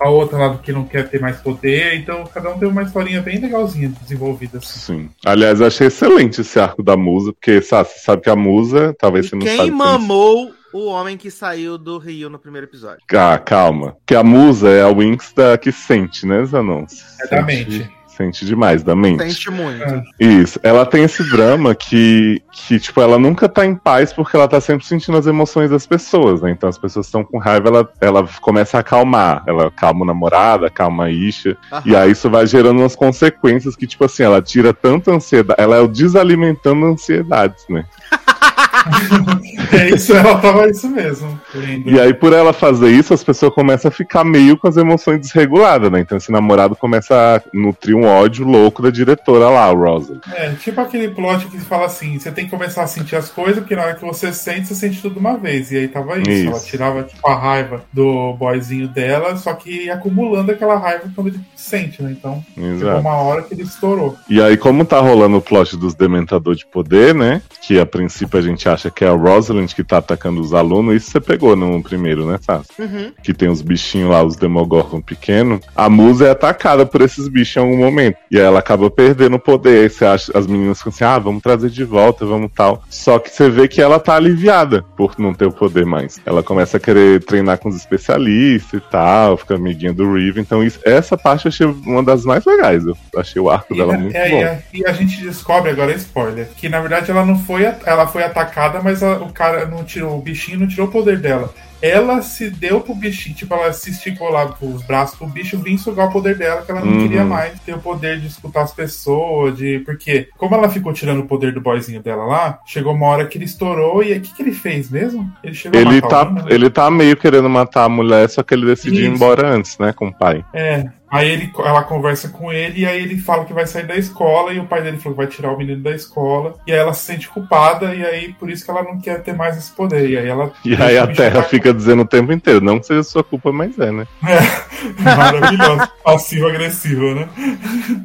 a 0.00 0.08
outra 0.08 0.38
lá 0.38 0.58
que 0.58 0.72
não 0.72 0.84
quer 0.84 1.08
ter 1.08 1.20
mais 1.20 1.36
poder. 1.36 1.94
Então, 1.96 2.24
cada 2.32 2.50
um 2.50 2.58
tem 2.58 2.68
uma 2.68 2.82
historinha 2.82 3.20
bem 3.22 3.38
legalzinha 3.38 3.88
desenvolvida, 4.02 4.58
assim. 4.58 4.78
sim. 4.80 5.10
Aliás, 5.24 5.60
eu 5.60 5.66
achei 5.66 5.86
excelente 5.86 6.40
esse 6.40 6.58
arco 6.60 6.82
da 6.82 6.96
musa, 6.96 7.32
porque 7.32 7.60
sabe, 7.62 7.88
você 7.88 7.98
sabe 8.00 8.22
que 8.22 8.30
a 8.30 8.36
musa, 8.36 8.94
talvez 8.98 9.26
E 9.26 9.28
você 9.30 9.36
não 9.36 9.42
quem 9.42 9.56
sabe. 9.56 9.70
mamou 9.70 10.52
o 10.72 10.86
homem 10.86 11.16
que 11.16 11.30
saiu 11.30 11.76
do 11.76 11.98
Rio 11.98 12.30
no 12.30 12.38
primeiro 12.38 12.66
episódio. 12.66 13.00
Ah, 13.14 13.38
calma. 13.38 13.96
Que 14.06 14.14
a 14.14 14.22
musa 14.24 14.70
é 14.70 14.82
a 14.82 14.88
Winx 14.88 15.32
da 15.34 15.58
que 15.58 15.70
sente, 15.70 16.26
né, 16.26 16.44
Zanon? 16.46 16.86
É 17.20 17.26
da 17.28 17.42
mente. 17.42 17.90
Sente 18.22 18.46
demais, 18.46 18.84
da 18.84 18.94
mente. 18.94 19.24
Sente 19.24 19.50
muito. 19.50 19.82
É. 19.82 20.04
Isso. 20.20 20.60
Ela 20.62 20.86
tem 20.86 21.02
esse 21.02 21.28
drama 21.28 21.74
que, 21.74 22.40
que, 22.52 22.78
tipo, 22.78 23.00
ela 23.00 23.18
nunca 23.18 23.48
tá 23.48 23.66
em 23.66 23.74
paz 23.74 24.12
porque 24.12 24.36
ela 24.36 24.46
tá 24.46 24.60
sempre 24.60 24.86
sentindo 24.86 25.18
as 25.18 25.26
emoções 25.26 25.70
das 25.70 25.86
pessoas, 25.86 26.40
né? 26.40 26.52
Então 26.52 26.68
as 26.68 26.78
pessoas 26.78 27.06
estão 27.06 27.24
com 27.24 27.38
raiva, 27.38 27.68
ela, 27.68 27.92
ela 28.00 28.28
começa 28.40 28.76
a 28.76 28.80
acalmar. 28.80 29.42
Ela 29.44 29.72
calma 29.72 30.02
o 30.02 30.06
namorado, 30.06 30.64
acalma 30.64 31.06
a 31.06 31.10
Isha. 31.10 31.56
Aham. 31.72 31.82
E 31.84 31.96
aí 31.96 32.12
isso 32.12 32.30
vai 32.30 32.46
gerando 32.46 32.78
umas 32.78 32.94
consequências 32.94 33.74
que, 33.74 33.88
tipo 33.88 34.04
assim, 34.04 34.22
ela 34.22 34.40
tira 34.40 34.72
tanta 34.72 35.10
ansiedade. 35.10 35.60
Ela 35.60 35.76
é 35.76 35.80
o 35.80 35.88
desalimentando 35.88 36.86
ansiedades, 36.86 37.64
né? 37.68 37.84
É 39.72 39.90
isso, 39.90 40.14
ela 40.14 40.38
tava 40.38 40.68
isso 40.68 40.88
mesmo. 40.88 41.40
Lindo. 41.54 41.90
E 41.90 42.00
aí, 42.00 42.12
por 42.12 42.32
ela 42.32 42.52
fazer 42.52 42.90
isso, 42.90 43.14
as 43.14 43.24
pessoas 43.24 43.52
começam 43.54 43.88
a 43.88 43.92
ficar 43.92 44.24
meio 44.24 44.56
com 44.56 44.68
as 44.68 44.76
emoções 44.76 45.20
desreguladas, 45.20 45.90
né? 45.90 46.00
Então 46.00 46.18
esse 46.18 46.30
namorado 46.30 46.76
começa 46.76 47.14
a 47.14 47.40
nutrir 47.52 47.96
um 47.96 48.06
ódio 48.06 48.46
louco 48.46 48.82
da 48.82 48.90
diretora 48.90 49.48
lá, 49.48 49.64
a 49.64 49.72
Rosa. 49.72 50.20
É, 50.32 50.50
tipo 50.52 50.80
aquele 50.80 51.08
plot 51.08 51.46
que 51.46 51.58
fala 51.58 51.86
assim: 51.86 52.18
você 52.18 52.30
tem 52.30 52.44
que 52.44 52.50
começar 52.50 52.82
a 52.82 52.86
sentir 52.86 53.16
as 53.16 53.28
coisas, 53.28 53.58
porque 53.58 53.76
na 53.76 53.82
hora 53.82 53.94
que 53.94 54.04
você 54.04 54.32
sente, 54.32 54.68
você 54.68 54.74
sente 54.74 55.00
tudo 55.00 55.18
uma 55.18 55.36
vez. 55.36 55.70
E 55.72 55.78
aí 55.78 55.88
tava 55.88 56.18
isso. 56.18 56.30
Isso. 56.30 56.48
Ela 56.48 56.60
tirava 56.60 57.02
tipo, 57.02 57.28
a 57.28 57.34
raiva 57.34 57.84
do 57.92 58.34
boyzinho 58.34 58.88
dela, 58.88 59.36
só 59.36 59.52
que 59.54 59.90
acumulando 59.90 60.52
aquela 60.52 60.78
raiva 60.78 61.10
quando 61.14 61.28
ele 61.28 61.40
sente, 61.54 62.02
né? 62.02 62.14
Então 62.18 62.44
chegou 62.54 62.72
Exato. 62.72 63.00
uma 63.00 63.16
hora 63.16 63.42
que 63.42 63.54
ele 63.54 63.62
estourou. 63.62 64.16
E 64.28 64.40
aí, 64.40 64.56
como 64.56 64.84
tá 64.84 65.00
rolando 65.00 65.36
o 65.36 65.42
plot 65.42 65.76
dos 65.76 65.94
Dementador 65.94 66.54
de 66.54 66.66
Poder, 66.66 67.14
né? 67.14 67.42
Que 67.62 67.78
a 67.78 67.86
princípio 67.86 68.38
a 68.38 68.42
gente 68.42 68.68
acha 68.68 68.90
que 68.90 69.04
é 69.04 69.08
a 69.08 69.12
Rosalind 69.12 69.61
que 69.72 69.84
tá 69.84 69.98
atacando 69.98 70.40
os 70.40 70.52
alunos, 70.54 70.94
isso 70.96 71.10
você 71.10 71.20
pegou 71.20 71.54
no 71.54 71.82
primeiro, 71.82 72.26
né, 72.26 72.38
Sassi? 72.40 72.70
Uhum. 72.80 73.12
Que 73.22 73.32
tem 73.34 73.48
os 73.48 73.62
bichinhos 73.62 74.10
lá, 74.10 74.22
os 74.24 74.36
Demogorgon 74.36 75.00
pequeno. 75.00 75.60
A 75.76 75.88
musa 75.88 76.26
é 76.26 76.30
atacada 76.30 76.84
por 76.86 77.00
esses 77.02 77.28
bichos 77.28 77.56
em 77.56 77.60
algum 77.60 77.76
momento. 77.76 78.16
E 78.30 78.38
aí 78.38 78.44
ela 78.44 78.58
acaba 78.58 78.90
perdendo 78.90 79.36
o 79.36 79.38
poder. 79.38 79.82
Aí 79.82 79.88
você 79.90 80.04
acha, 80.04 80.32
as 80.36 80.46
meninas 80.46 80.78
ficam 80.78 80.90
assim, 80.92 81.04
ah, 81.04 81.18
vamos 81.18 81.42
trazer 81.42 81.70
de 81.70 81.84
volta, 81.84 82.24
vamos 82.24 82.50
tal. 82.54 82.82
Só 82.90 83.18
que 83.18 83.30
você 83.30 83.48
vê 83.50 83.68
que 83.68 83.80
ela 83.80 84.00
tá 84.00 84.14
aliviada 84.16 84.82
por 84.96 85.14
não 85.18 85.34
ter 85.34 85.46
o 85.46 85.52
poder 85.52 85.84
mais. 85.86 86.20
Ela 86.24 86.42
começa 86.42 86.76
a 86.76 86.80
querer 86.80 87.22
treinar 87.24 87.58
com 87.58 87.68
os 87.68 87.76
especialistas 87.76 88.80
e 88.80 88.90
tal, 88.90 89.36
fica 89.36 89.54
amiguinha 89.54 89.92
do 89.92 90.12
Reeve. 90.14 90.40
Então, 90.40 90.62
isso, 90.62 90.80
essa 90.84 91.16
parte 91.16 91.46
eu 91.46 91.50
achei 91.50 91.66
uma 91.66 92.02
das 92.02 92.24
mais 92.24 92.44
legais. 92.44 92.84
Eu 92.86 92.96
achei 93.16 93.40
o 93.40 93.50
arco 93.50 93.74
E, 93.74 93.76
dela 93.76 93.94
é- 93.94 93.98
muito 93.98 94.16
é, 94.16 94.28
bom. 94.30 94.36
e 94.38 94.44
a, 94.44 94.58
e 94.72 94.86
a 94.86 94.92
gente 94.92 95.22
descobre 95.22 95.70
agora 95.70 95.92
spoiler 95.94 96.48
que 96.56 96.68
na 96.68 96.80
verdade 96.80 97.10
ela 97.10 97.24
não 97.24 97.38
foi 97.38 97.62
ela 97.84 98.06
foi 98.06 98.22
atacada, 98.22 98.80
mas 98.82 99.02
a- 99.02 99.18
o 99.18 99.32
cara 99.32 99.51
não 99.66 99.84
tirou 99.84 100.18
o 100.18 100.22
bichinho 100.22 100.60
não 100.60 100.66
tirou 100.68 100.86
o 100.86 100.90
poder 100.90 101.18
dela. 101.18 101.52
Ela 101.80 102.22
se 102.22 102.48
deu 102.48 102.80
pro 102.80 102.94
bichinho, 102.94 103.34
tipo, 103.34 103.52
ela 103.52 103.72
se 103.72 103.90
esticou 103.90 104.30
lá 104.30 104.46
pros 104.46 104.84
braços 104.84 105.18
pro 105.18 105.26
bicho 105.26 105.58
vir 105.58 105.76
sugar 105.78 106.08
o 106.08 106.12
poder 106.12 106.38
dela, 106.38 106.62
que 106.62 106.70
ela 106.70 106.80
não 106.80 106.92
Uhum. 106.92 107.02
queria 107.02 107.24
mais 107.24 107.58
ter 107.58 107.74
o 107.74 107.78
poder 107.80 108.20
de 108.20 108.28
escutar 108.28 108.62
as 108.62 108.72
pessoas, 108.72 109.56
de. 109.56 109.80
Porque, 109.80 110.28
como 110.38 110.54
ela 110.54 110.68
ficou 110.68 110.92
tirando 110.92 111.20
o 111.20 111.26
poder 111.26 111.52
do 111.52 111.60
boyzinho 111.60 112.00
dela 112.00 112.24
lá, 112.24 112.60
chegou 112.66 112.94
uma 112.94 113.06
hora 113.06 113.26
que 113.26 113.36
ele 113.36 113.46
estourou 113.46 114.00
e 114.00 114.12
aí 114.12 114.18
o 114.18 114.20
que, 114.20 114.32
que 114.32 114.42
ele 114.42 114.52
fez 114.52 114.88
mesmo? 114.90 115.28
Ele 115.42 115.54
chegou 115.54 115.80
Ele 115.80 115.88
a 115.90 115.92
matar 115.94 116.08
tá, 116.08 116.18
alguém, 116.18 116.44
né? 116.44 116.48
ele 116.52 116.70
tá 116.70 116.88
meio 116.88 117.16
querendo 117.16 117.48
matar 117.50 117.84
a 117.84 117.88
mulher, 117.88 118.28
só 118.28 118.44
que 118.44 118.54
ele 118.54 118.64
decidiu 118.66 119.00
ir 119.00 119.06
Isso. 119.06 119.14
embora 119.16 119.48
antes, 119.48 119.76
né, 119.78 119.92
com 119.92 120.06
o 120.06 120.14
pai. 120.14 120.44
É. 120.54 120.84
Aí 121.12 121.28
ele, 121.30 121.52
ela 121.58 121.82
conversa 121.82 122.30
com 122.30 122.50
ele 122.50 122.80
e 122.80 122.86
aí 122.86 123.02
ele 123.02 123.18
fala 123.18 123.44
que 123.44 123.52
vai 123.52 123.66
sair 123.66 123.86
da 123.86 123.94
escola 123.94 124.50
e 124.50 124.58
o 124.58 124.64
pai 124.64 124.82
dele 124.82 124.96
falou 124.96 125.12
que 125.12 125.24
vai 125.24 125.30
tirar 125.30 125.52
o 125.52 125.58
menino 125.58 125.82
da 125.82 125.90
escola. 125.90 126.54
E 126.66 126.72
aí 126.72 126.78
ela 126.78 126.94
se 126.94 127.04
sente 127.04 127.28
culpada 127.28 127.94
e 127.94 128.02
aí 128.02 128.32
por 128.32 128.48
isso 128.48 128.64
que 128.64 128.70
ela 128.70 128.82
não 128.82 128.98
quer 128.98 129.22
ter 129.22 129.34
mais 129.34 129.58
esse 129.58 129.70
poder. 129.72 130.08
E 130.08 130.16
aí 130.16 130.26
ela. 130.26 130.50
E 130.64 130.74
aí 130.74 130.96
o 130.96 131.02
a 131.02 131.06
Terra 131.08 131.42
fica 131.42 131.74
dizendo 131.74 132.00
o 132.00 132.06
tempo 132.06 132.32
inteiro, 132.32 132.62
não 132.62 132.80
que 132.80 132.86
seja 132.86 133.02
sua 133.02 133.22
culpa, 133.22 133.52
mas 133.52 133.78
é, 133.78 133.92
né? 133.92 134.06
Maravilhosa. 135.00 135.92
Passivo-agressiva, 136.02 137.14
né? 137.14 137.28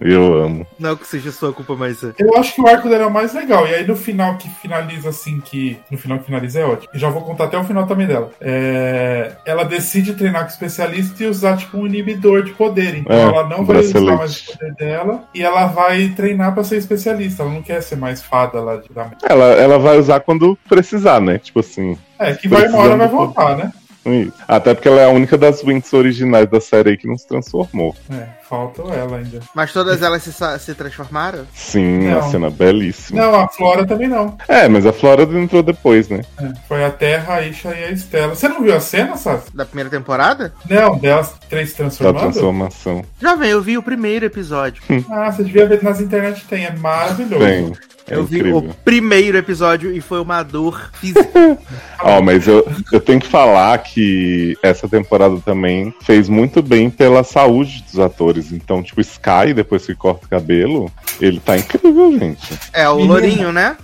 Eu 0.02 0.44
amo. 0.44 0.68
Não 0.78 0.96
que 0.98 1.08
seja 1.08 1.32
sua 1.32 1.54
culpa, 1.54 1.76
mas 1.78 2.04
é. 2.04 2.12
Eu 2.20 2.36
acho 2.38 2.56
que 2.56 2.62
o 2.62 2.68
arco 2.68 2.90
dela 2.90 3.04
é 3.04 3.08
o 3.08 3.14
mais 3.14 3.34
legal. 3.34 3.66
E 3.68 3.74
aí 3.74 3.88
no 3.88 3.96
final 3.96 4.38
que 4.38 4.50
finaliza 4.50 5.10
assim, 5.10 5.40
que. 5.40 5.80
No 5.90 5.98
final 5.98 6.20
que 6.20 6.26
finaliza 6.26 6.60
é 6.60 6.66
ótimo. 6.66 6.90
E 6.94 7.00
já 7.00 7.10
vou 7.10 7.22
contar 7.22 7.46
até 7.46 7.58
o 7.58 7.64
final 7.64 7.88
também 7.88 8.06
dela. 8.06 8.32
É, 8.42 9.38
Ela 9.46 9.64
decide 9.64 10.14
treinar 10.14 10.44
com 10.44 10.50
especialista 10.50 11.24
e 11.24 11.28
usar, 11.28 11.56
tipo, 11.56 11.78
um 11.78 11.88
inibidor 11.88 12.44
de 12.44 12.52
poder. 12.52 12.97
Então 13.00 13.16
É, 13.16 13.22
ela 13.22 13.48
não 13.48 13.66
vai 13.66 13.78
usar 13.80 14.02
mais 14.02 14.40
o 14.40 14.52
poder 14.52 14.74
dela. 14.76 15.24
E 15.34 15.44
ela 15.44 15.68
vai 15.68 16.10
treinar 16.10 16.54
pra 16.54 16.64
ser 16.64 16.78
especialista. 16.78 17.44
Ela 17.44 17.54
não 17.54 17.62
quer 17.62 17.82
ser 17.82 17.96
mais 17.96 18.22
fada 18.22 18.62
lá 18.62 18.78
de 18.78 18.90
da 18.90 19.12
Ela, 19.28 19.46
ela 19.54 19.80
vai 19.80 19.98
usar 19.98 20.20
quando 20.20 20.58
precisar, 20.68 21.22
né? 21.22 21.38
Tipo 21.38 21.60
assim. 21.60 21.98
É, 22.20 22.34
que 22.34 22.48
vai 22.48 22.68
uma 22.68 22.80
hora 22.80 22.98
vai 22.98 23.08
voltar, 23.08 23.58
né? 23.58 23.72
Isso. 24.14 24.34
Até 24.48 24.74
porque 24.74 24.88
ela 24.88 25.02
é 25.02 25.06
a 25.06 25.10
única 25.10 25.38
das 25.38 25.62
Winx 25.62 25.92
originais 25.94 26.50
da 26.50 26.60
série 26.62 26.92
aí 26.92 26.98
que 26.98 27.08
não 27.08 27.18
se 27.18 27.28
transformou. 27.28 27.96
É, 28.12 28.28
falta 28.48 28.82
ela 28.82 29.18
ainda. 29.18 29.40
Mas 29.54 29.72
todas 29.74 30.02
elas 30.02 30.24
se, 30.24 30.32
se 30.60 30.74
transformaram? 30.74 31.46
Sim, 31.54 32.00
Não. 32.00 32.20
uma 32.20 32.30
cena 32.30 32.50
belíssima. 32.50 33.22
Não, 33.22 33.36
a 33.36 33.48
Flora 33.48 33.86
também 33.86 34.08
não. 34.08 34.38
É, 34.48 34.68
mas 34.68 34.86
a 34.86 34.94
Flora 34.94 35.24
entrou 35.24 35.62
depois, 35.62 36.10
né? 36.10 36.22
É, 36.40 36.52
foi 36.68 36.84
a 36.84 36.92
Terra, 36.92 37.36
a 37.36 37.42
Isha 37.42 37.70
e 37.70 37.84
a 37.86 37.92
Estela. 37.92 38.36
Você 38.36 38.48
não 38.48 38.62
viu 38.62 38.76
a 38.76 38.80
cena, 38.80 39.18
Sassi? 39.18 39.56
Da 39.56 39.66
primeira 39.66 39.90
temporada? 39.90 40.54
Não, 40.70 40.98
delas 40.98 41.34
três 41.50 41.72
se 41.72 42.04
Da 42.04 42.14
transformação. 42.14 43.04
Já 43.22 43.36
vem, 43.36 43.52
eu 43.52 43.62
vi 43.62 43.78
o 43.78 43.84
primeiro 43.84 44.26
episódio. 44.26 44.82
Ah, 45.10 45.32
você 45.32 45.44
devia 45.44 45.68
ver 45.68 45.82
nas 45.84 46.00
internet, 46.00 46.46
tem. 46.46 46.66
É 46.66 46.72
maravilhoso. 46.76 47.44
Bem, 47.46 47.74
é 48.10 48.16
eu 48.16 48.26
vi 48.26 48.42
o 48.52 48.62
primeiro 48.86 49.38
episódio 49.38 49.92
e 49.94 50.02
foi 50.02 50.20
uma 50.22 50.44
dor 50.44 50.90
física. 50.94 51.58
Ó, 52.02 52.22
mas 52.22 52.48
eu, 52.48 52.66
eu 52.92 53.00
tenho 53.00 53.20
que 53.20 53.28
falar 53.28 53.78
que 53.80 54.56
essa 54.62 54.88
temporada 54.88 55.38
também 55.44 55.94
fez 56.02 56.30
muito 56.30 56.62
bem 56.62 56.90
pela 56.90 57.24
saúde 57.24 57.84
dos 57.92 58.00
atores. 58.00 58.52
Então, 58.52 58.84
tipo, 58.84 59.02
Sky, 59.02 59.54
depois 59.56 59.86
que 59.86 59.96
corta 59.96 60.26
o 60.26 60.30
cabelo, 60.30 60.92
ele 61.20 61.40
tá 61.40 61.58
incrível, 61.58 62.12
gente. 62.18 62.54
É, 62.72 62.88
o 62.88 62.96
Menino. 62.98 63.14
Lourinho, 63.14 63.52
né? 63.52 63.76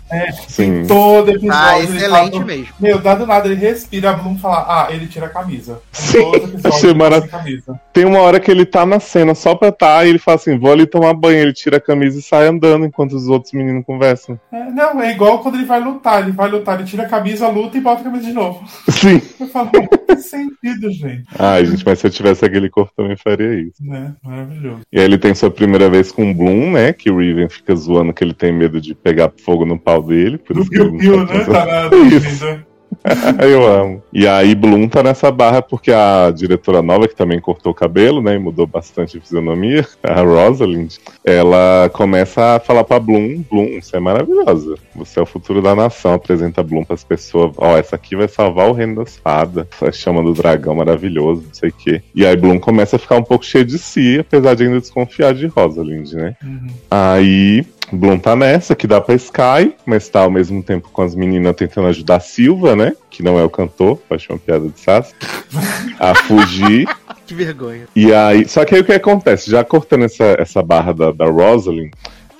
Sim. 0.47 0.85
Todo 0.87 1.29
episódio. 1.31 1.49
Tá 1.49 1.79
ele 1.79 1.97
excelente 1.97 2.31
fala- 2.33 2.45
mesmo. 2.45 2.67
Meu, 2.79 2.99
dado 2.99 3.25
nada, 3.25 3.47
ele 3.47 3.55
respira, 3.55 4.11
a 4.11 4.13
Bloom 4.13 4.37
fala, 4.37 4.65
ah, 4.67 4.87
ele 4.93 5.07
tira 5.07 5.25
a 5.25 5.29
camisa. 5.29 5.79
Sim, 5.91 6.21
Todo 6.21 6.35
episódio 6.37 6.67
achei 6.69 6.89
ele 6.91 6.99
marav- 6.99 7.21
sem 7.21 7.29
camisa. 7.29 7.81
Tem 7.91 8.05
uma 8.05 8.19
hora 8.19 8.39
que 8.39 8.51
ele 8.51 8.65
tá 8.65 8.85
na 8.85 8.99
cena 8.99 9.33
só 9.33 9.55
pra 9.55 9.71
tá, 9.71 10.05
e 10.05 10.09
ele 10.09 10.19
fala 10.19 10.35
assim: 10.35 10.57
vou 10.57 10.71
ali 10.71 10.85
tomar 10.85 11.13
banho. 11.13 11.39
Ele 11.39 11.53
tira 11.53 11.77
a 11.77 11.81
camisa 11.81 12.19
e 12.19 12.21
sai 12.21 12.47
andando 12.47 12.85
enquanto 12.85 13.13
os 13.13 13.27
outros 13.27 13.53
meninos 13.53 13.83
conversam. 13.85 14.12
É, 14.51 14.71
não, 14.71 15.01
é 15.01 15.11
igual 15.11 15.39
quando 15.39 15.55
ele 15.55 15.65
vai 15.65 15.79
lutar. 15.79 16.21
Ele 16.21 16.31
vai 16.31 16.49
lutar, 16.49 16.79
ele 16.79 16.87
tira 16.87 17.03
a 17.03 17.09
camisa, 17.09 17.47
luta 17.47 17.77
e 17.77 17.81
bota 17.81 18.01
a 18.01 18.03
camisa 18.03 18.25
de 18.25 18.33
novo. 18.33 18.63
Sim. 18.89 19.21
Eu 19.39 19.47
falo, 19.47 19.69
não 19.73 19.87
tem 19.87 20.17
sentido, 20.17 20.91
gente. 20.91 21.25
Ai, 21.37 21.65
gente, 21.65 21.85
mas 21.85 21.99
se 21.99 22.07
eu 22.07 22.11
tivesse 22.11 22.45
aquele 22.45 22.69
corpo 22.69 22.91
também 22.95 23.15
faria 23.17 23.53
isso. 23.59 23.83
Né? 23.83 24.13
Maravilhoso. 24.23 24.81
E 24.91 24.99
aí 24.99 25.05
ele 25.05 25.17
tem 25.17 25.33
sua 25.33 25.51
primeira 25.51 25.89
vez 25.89 26.11
com 26.11 26.29
o 26.29 26.33
Bloom, 26.33 26.71
né? 26.71 26.93
Que 26.93 27.11
o 27.11 27.17
Riven 27.17 27.49
fica 27.49 27.75
zoando 27.75 28.13
que 28.13 28.23
ele 28.23 28.33
tem 28.33 28.51
medo 28.51 28.79
de 28.79 28.93
pegar 28.93 29.31
fogo 29.43 29.65
no 29.65 29.79
pau 29.79 30.01
dele. 30.01 30.37
Por 30.37 30.57
isso 30.57 30.69
que 30.69 30.77
Piu 30.77 30.97
Piu, 30.97 31.25
né? 31.25 31.45
Tá 31.45 31.65
na 31.65 31.95
Isso. 32.07 32.72
Eu 33.41 33.65
amo. 33.65 34.03
E 34.11 34.27
aí 34.27 34.55
Bloom 34.55 34.87
tá 34.87 35.03
nessa 35.03 35.31
barra 35.31 35.61
porque 35.61 35.91
a 35.91 36.31
diretora 36.31 36.81
nova, 36.81 37.07
que 37.07 37.15
também 37.15 37.39
cortou 37.39 37.71
o 37.71 37.75
cabelo, 37.75 38.21
né, 38.21 38.35
e 38.35 38.39
mudou 38.39 38.65
bastante 38.65 39.17
a 39.17 39.21
fisionomia, 39.21 39.85
a 40.03 40.21
Rosalind, 40.21 40.95
ela 41.23 41.89
começa 41.93 42.55
a 42.55 42.59
falar 42.59 42.83
pra 42.83 42.99
Bloom, 42.99 43.43
Bloom, 43.49 43.81
você 43.81 43.97
é 43.97 43.99
maravilhosa. 43.99 44.75
Você 44.95 45.19
é 45.19 45.23
o 45.23 45.25
futuro 45.25 45.61
da 45.61 45.75
nação. 45.75 46.13
Apresenta 46.13 46.63
Bloom 46.63 46.83
pras 46.83 47.03
pessoas. 47.03 47.53
Ó, 47.57 47.77
essa 47.77 47.95
aqui 47.95 48.15
vai 48.15 48.27
salvar 48.27 48.69
o 48.69 48.73
reino 48.73 48.95
das 48.95 49.17
fadas. 49.17 49.67
Essa 49.71 49.91
chama 49.91 50.21
do 50.21 50.33
dragão 50.33 50.75
maravilhoso, 50.75 51.43
não 51.47 51.53
sei 51.53 51.69
o 51.69 51.73
quê. 51.73 52.01
E 52.13 52.25
aí 52.25 52.35
Bloom 52.35 52.59
começa 52.59 52.95
a 52.95 52.99
ficar 52.99 53.17
um 53.17 53.23
pouco 53.23 53.45
cheio 53.45 53.65
de 53.65 53.77
si, 53.77 54.19
apesar 54.19 54.55
de 54.55 54.63
ainda 54.63 54.79
desconfiar 54.79 55.33
de 55.33 55.47
Rosalind, 55.47 56.13
né? 56.13 56.35
Uhum. 56.43 56.67
Aí, 56.89 57.65
Bloom 57.97 58.19
tá 58.19 58.35
nessa, 58.35 58.75
que 58.75 58.87
dá 58.87 58.99
pra 58.99 59.15
Sky, 59.15 59.75
mas 59.85 60.09
tá 60.09 60.21
ao 60.21 60.31
mesmo 60.31 60.61
tempo 60.61 60.89
com 60.91 61.01
as 61.01 61.15
meninas 61.15 61.55
tentando 61.55 61.87
ajudar 61.87 62.17
a 62.17 62.19
Silva, 62.19 62.75
né? 62.75 62.93
Que 63.09 63.21
não 63.23 63.39
é 63.39 63.43
o 63.43 63.49
cantor, 63.49 63.99
faz 64.09 64.25
uma 64.29 64.37
piada 64.37 64.67
de 64.67 64.79
Sassi, 64.79 65.13
a 65.99 66.15
fugir. 66.15 66.87
Que 67.25 67.33
vergonha. 67.33 67.87
E 67.95 68.13
aí, 68.13 68.45
só 68.45 68.65
que 68.65 68.75
aí 68.75 68.81
o 68.81 68.83
que 68.83 68.91
acontece? 68.91 69.49
Já 69.49 69.63
cortando 69.63 70.03
essa, 70.03 70.35
essa 70.37 70.61
barra 70.61 70.93
da, 70.93 71.09
da 71.09 71.25
Rosalind, 71.25 71.93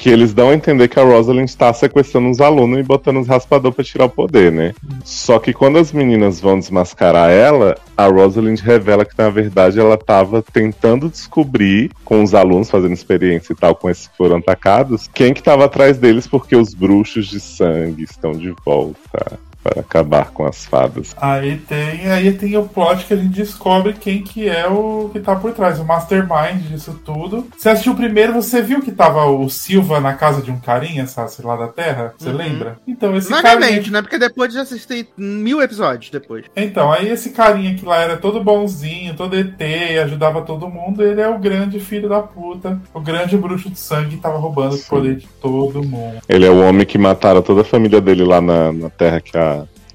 que 0.04 0.10
eles 0.10 0.34
dão 0.34 0.50
a 0.50 0.54
entender 0.54 0.90
que 0.90 1.00
a 1.00 1.04
Rosalind 1.04 1.48
está 1.48 1.74
sequestrando 1.74 2.30
os 2.30 2.42
alunos 2.42 2.78
e 2.78 2.84
botando 2.84 3.22
os 3.22 3.28
raspadores 3.30 3.74
pra 3.74 3.86
tirar 3.86 4.04
o 4.04 4.10
poder, 4.10 4.52
né? 4.52 4.76
Só 5.06 5.40
que 5.40 5.54
quando 5.54 5.78
as 5.78 5.94
meninas 5.94 6.42
vão 6.42 6.60
desmascarar 6.60 7.30
ela, 7.30 7.78
a 7.96 8.08
Rosalind 8.08 8.60
revela 8.60 9.06
que 9.06 9.18
na 9.18 9.30
verdade 9.30 9.80
ela 9.80 9.98
tava 9.98 10.42
tentando 10.42 11.08
descobrir 11.08 11.90
com 12.04 12.22
os 12.22 12.34
alunos 12.34 12.70
fazendo 12.70 12.92
experiência 12.92 13.54
e 13.54 13.56
tal 13.56 13.76
com 13.76 13.90
esses 13.90 14.10
que 14.10 14.18
foram 14.18 14.40
atacados, 14.40 15.08
quem 15.08 15.34
que 15.34 15.42
tava 15.42 15.64
atrás 15.64 15.98
deles 15.98 16.28
porque 16.28 16.54
os 16.54 16.74
bruxos 16.74 17.28
de 17.28 17.40
sangue 17.40 18.04
estão 18.04 18.34
de 18.34 18.54
volta. 18.66 19.40
Para 19.64 19.80
acabar 19.82 20.32
com 20.32 20.46
as 20.46 20.66
fadas. 20.66 21.16
Aí 21.20 21.58
tem, 21.58 22.08
aí 22.12 22.32
tem 22.34 22.58
o 22.58 22.64
plot 22.68 23.06
que 23.06 23.14
a 23.14 23.18
gente 23.18 23.34
descobre 23.34 23.94
quem 23.94 24.22
que 24.22 24.48
é 24.50 24.68
o 24.68 25.10
que 25.12 25.20
tá 25.20 25.36
por 25.36 25.52
trás, 25.54 25.80
o 25.80 25.86
mastermind 25.86 26.62
disso 26.70 27.00
tudo. 27.06 27.48
Você 27.58 27.70
assistiu 27.70 27.94
o 27.94 27.96
primeiro, 27.96 28.34
você 28.34 28.62
viu 28.62 28.82
que 28.82 28.92
tava 28.92 29.26
o 29.26 29.50
Silva 29.50 30.00
na 30.00 30.14
casa 30.14 30.42
de 30.42 30.52
um 30.52 30.60
carinha, 30.60 31.08
sabe, 31.08 31.32
lá 31.44 31.56
da 31.56 31.68
Terra? 31.68 32.14
Você 32.18 32.30
Uhum. 32.30 32.36
lembra? 32.38 32.78
Então, 32.88 33.16
esse 33.16 33.30
Vagamente, 33.30 33.76
carinha... 33.76 33.92
né? 33.92 34.02
Porque 34.02 34.18
depois 34.20 34.52
de 34.52 34.60
assistir 34.60 35.08
mil 35.18 35.62
episódios 35.62 36.10
depois. 36.12 36.46
Então, 36.56 36.92
aí 36.92 37.10
esse 37.10 37.30
carinha 37.32 37.76
que 37.76 37.86
lá 37.86 37.98
era 37.98 38.18
todo 38.18 38.44
bonzinho, 38.44 39.16
todo 39.16 39.36
ET, 39.38 39.62
ajudava 40.04 40.42
todo 40.42 40.68
mundo, 40.70 41.04
ele 41.04 41.22
é 41.22 41.28
o 41.30 41.40
grande 41.40 41.80
filho 41.80 42.10
da 42.10 42.22
puta, 42.22 42.80
o 42.94 43.00
grande 43.00 43.38
bruxo 43.38 43.70
de 43.70 43.80
sangue 43.80 44.16
que 44.16 44.18
tava 44.22 44.38
roubando 44.38 44.74
o 44.74 44.78
Sim. 44.78 44.90
poder 44.90 45.16
de 45.16 45.28
todo 45.42 45.84
mundo. 45.84 46.18
Ele 46.28 46.46
é 46.46 46.50
o 46.50 46.60
homem 46.68 46.86
que 46.86 46.98
mataram 46.98 47.42
toda 47.42 47.62
a 47.62 47.66
família 47.66 48.02
dele 48.02 48.24
lá 48.24 48.42
na, 48.42 48.72
na 48.74 48.90
terra 48.90 49.22
que 49.22 49.38
a, 49.38 49.53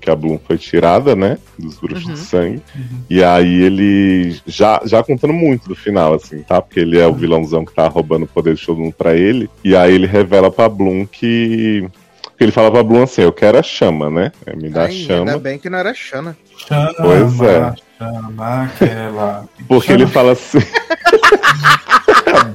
que 0.08 0.12
a 0.12 0.16
Bloom 0.16 0.38
foi 0.46 0.56
tirada, 0.56 1.14
né? 1.14 1.36
Dos 1.58 1.78
bruxos 1.78 2.06
Uhum. 2.06 2.14
de 2.14 2.18
sangue. 2.20 2.62
Uhum. 2.74 3.00
E 3.10 3.22
aí 3.22 3.62
ele. 3.62 4.40
Já, 4.46 4.80
já 4.86 5.02
contando 5.02 5.34
muito 5.34 5.68
do 5.68 5.74
final, 5.76 6.14
assim, 6.14 6.42
tá? 6.42 6.62
Porque 6.62 6.80
ele 6.80 6.98
é 6.98 7.06
o 7.06 7.12
vilãozão 7.12 7.62
que 7.64 7.74
tá 7.74 7.86
roubando 7.86 8.22
o 8.24 8.26
poder 8.28 8.54
de 8.54 8.64
todo 8.64 8.80
mundo 8.80 8.94
pra 8.96 9.14
ele. 9.14 9.50
E 9.62 9.76
aí 9.76 9.94
ele 9.94 10.06
revela 10.06 10.50
pra 10.50 10.66
Bloom 10.68 11.04
que. 11.04 11.86
que 12.38 12.44
ele 12.44 12.52
fala 12.52 12.70
pra 12.70 12.82
Bloom 12.82 13.02
assim: 13.02 13.20
Eu 13.22 13.32
quero 13.32 13.58
a 13.58 13.62
chama, 13.62 14.08
né? 14.08 14.32
É, 14.46 14.56
Me 14.56 14.70
dá 14.70 14.82
a 14.82 14.84
Ai, 14.86 14.92
chama. 14.92 15.30
Ainda 15.32 15.38
bem 15.38 15.58
que 15.58 15.68
não 15.68 15.78
era 15.78 15.92
Xana. 15.92 16.34
Chama, 16.66 16.94
Pois 16.96 17.40
é. 17.42 17.74
chama 17.98 18.62
aquela. 18.64 19.44
Porque 19.68 19.88
Chama- 19.88 19.98
ele 20.00 20.06
fala 20.10 20.32
assim. 20.32 20.58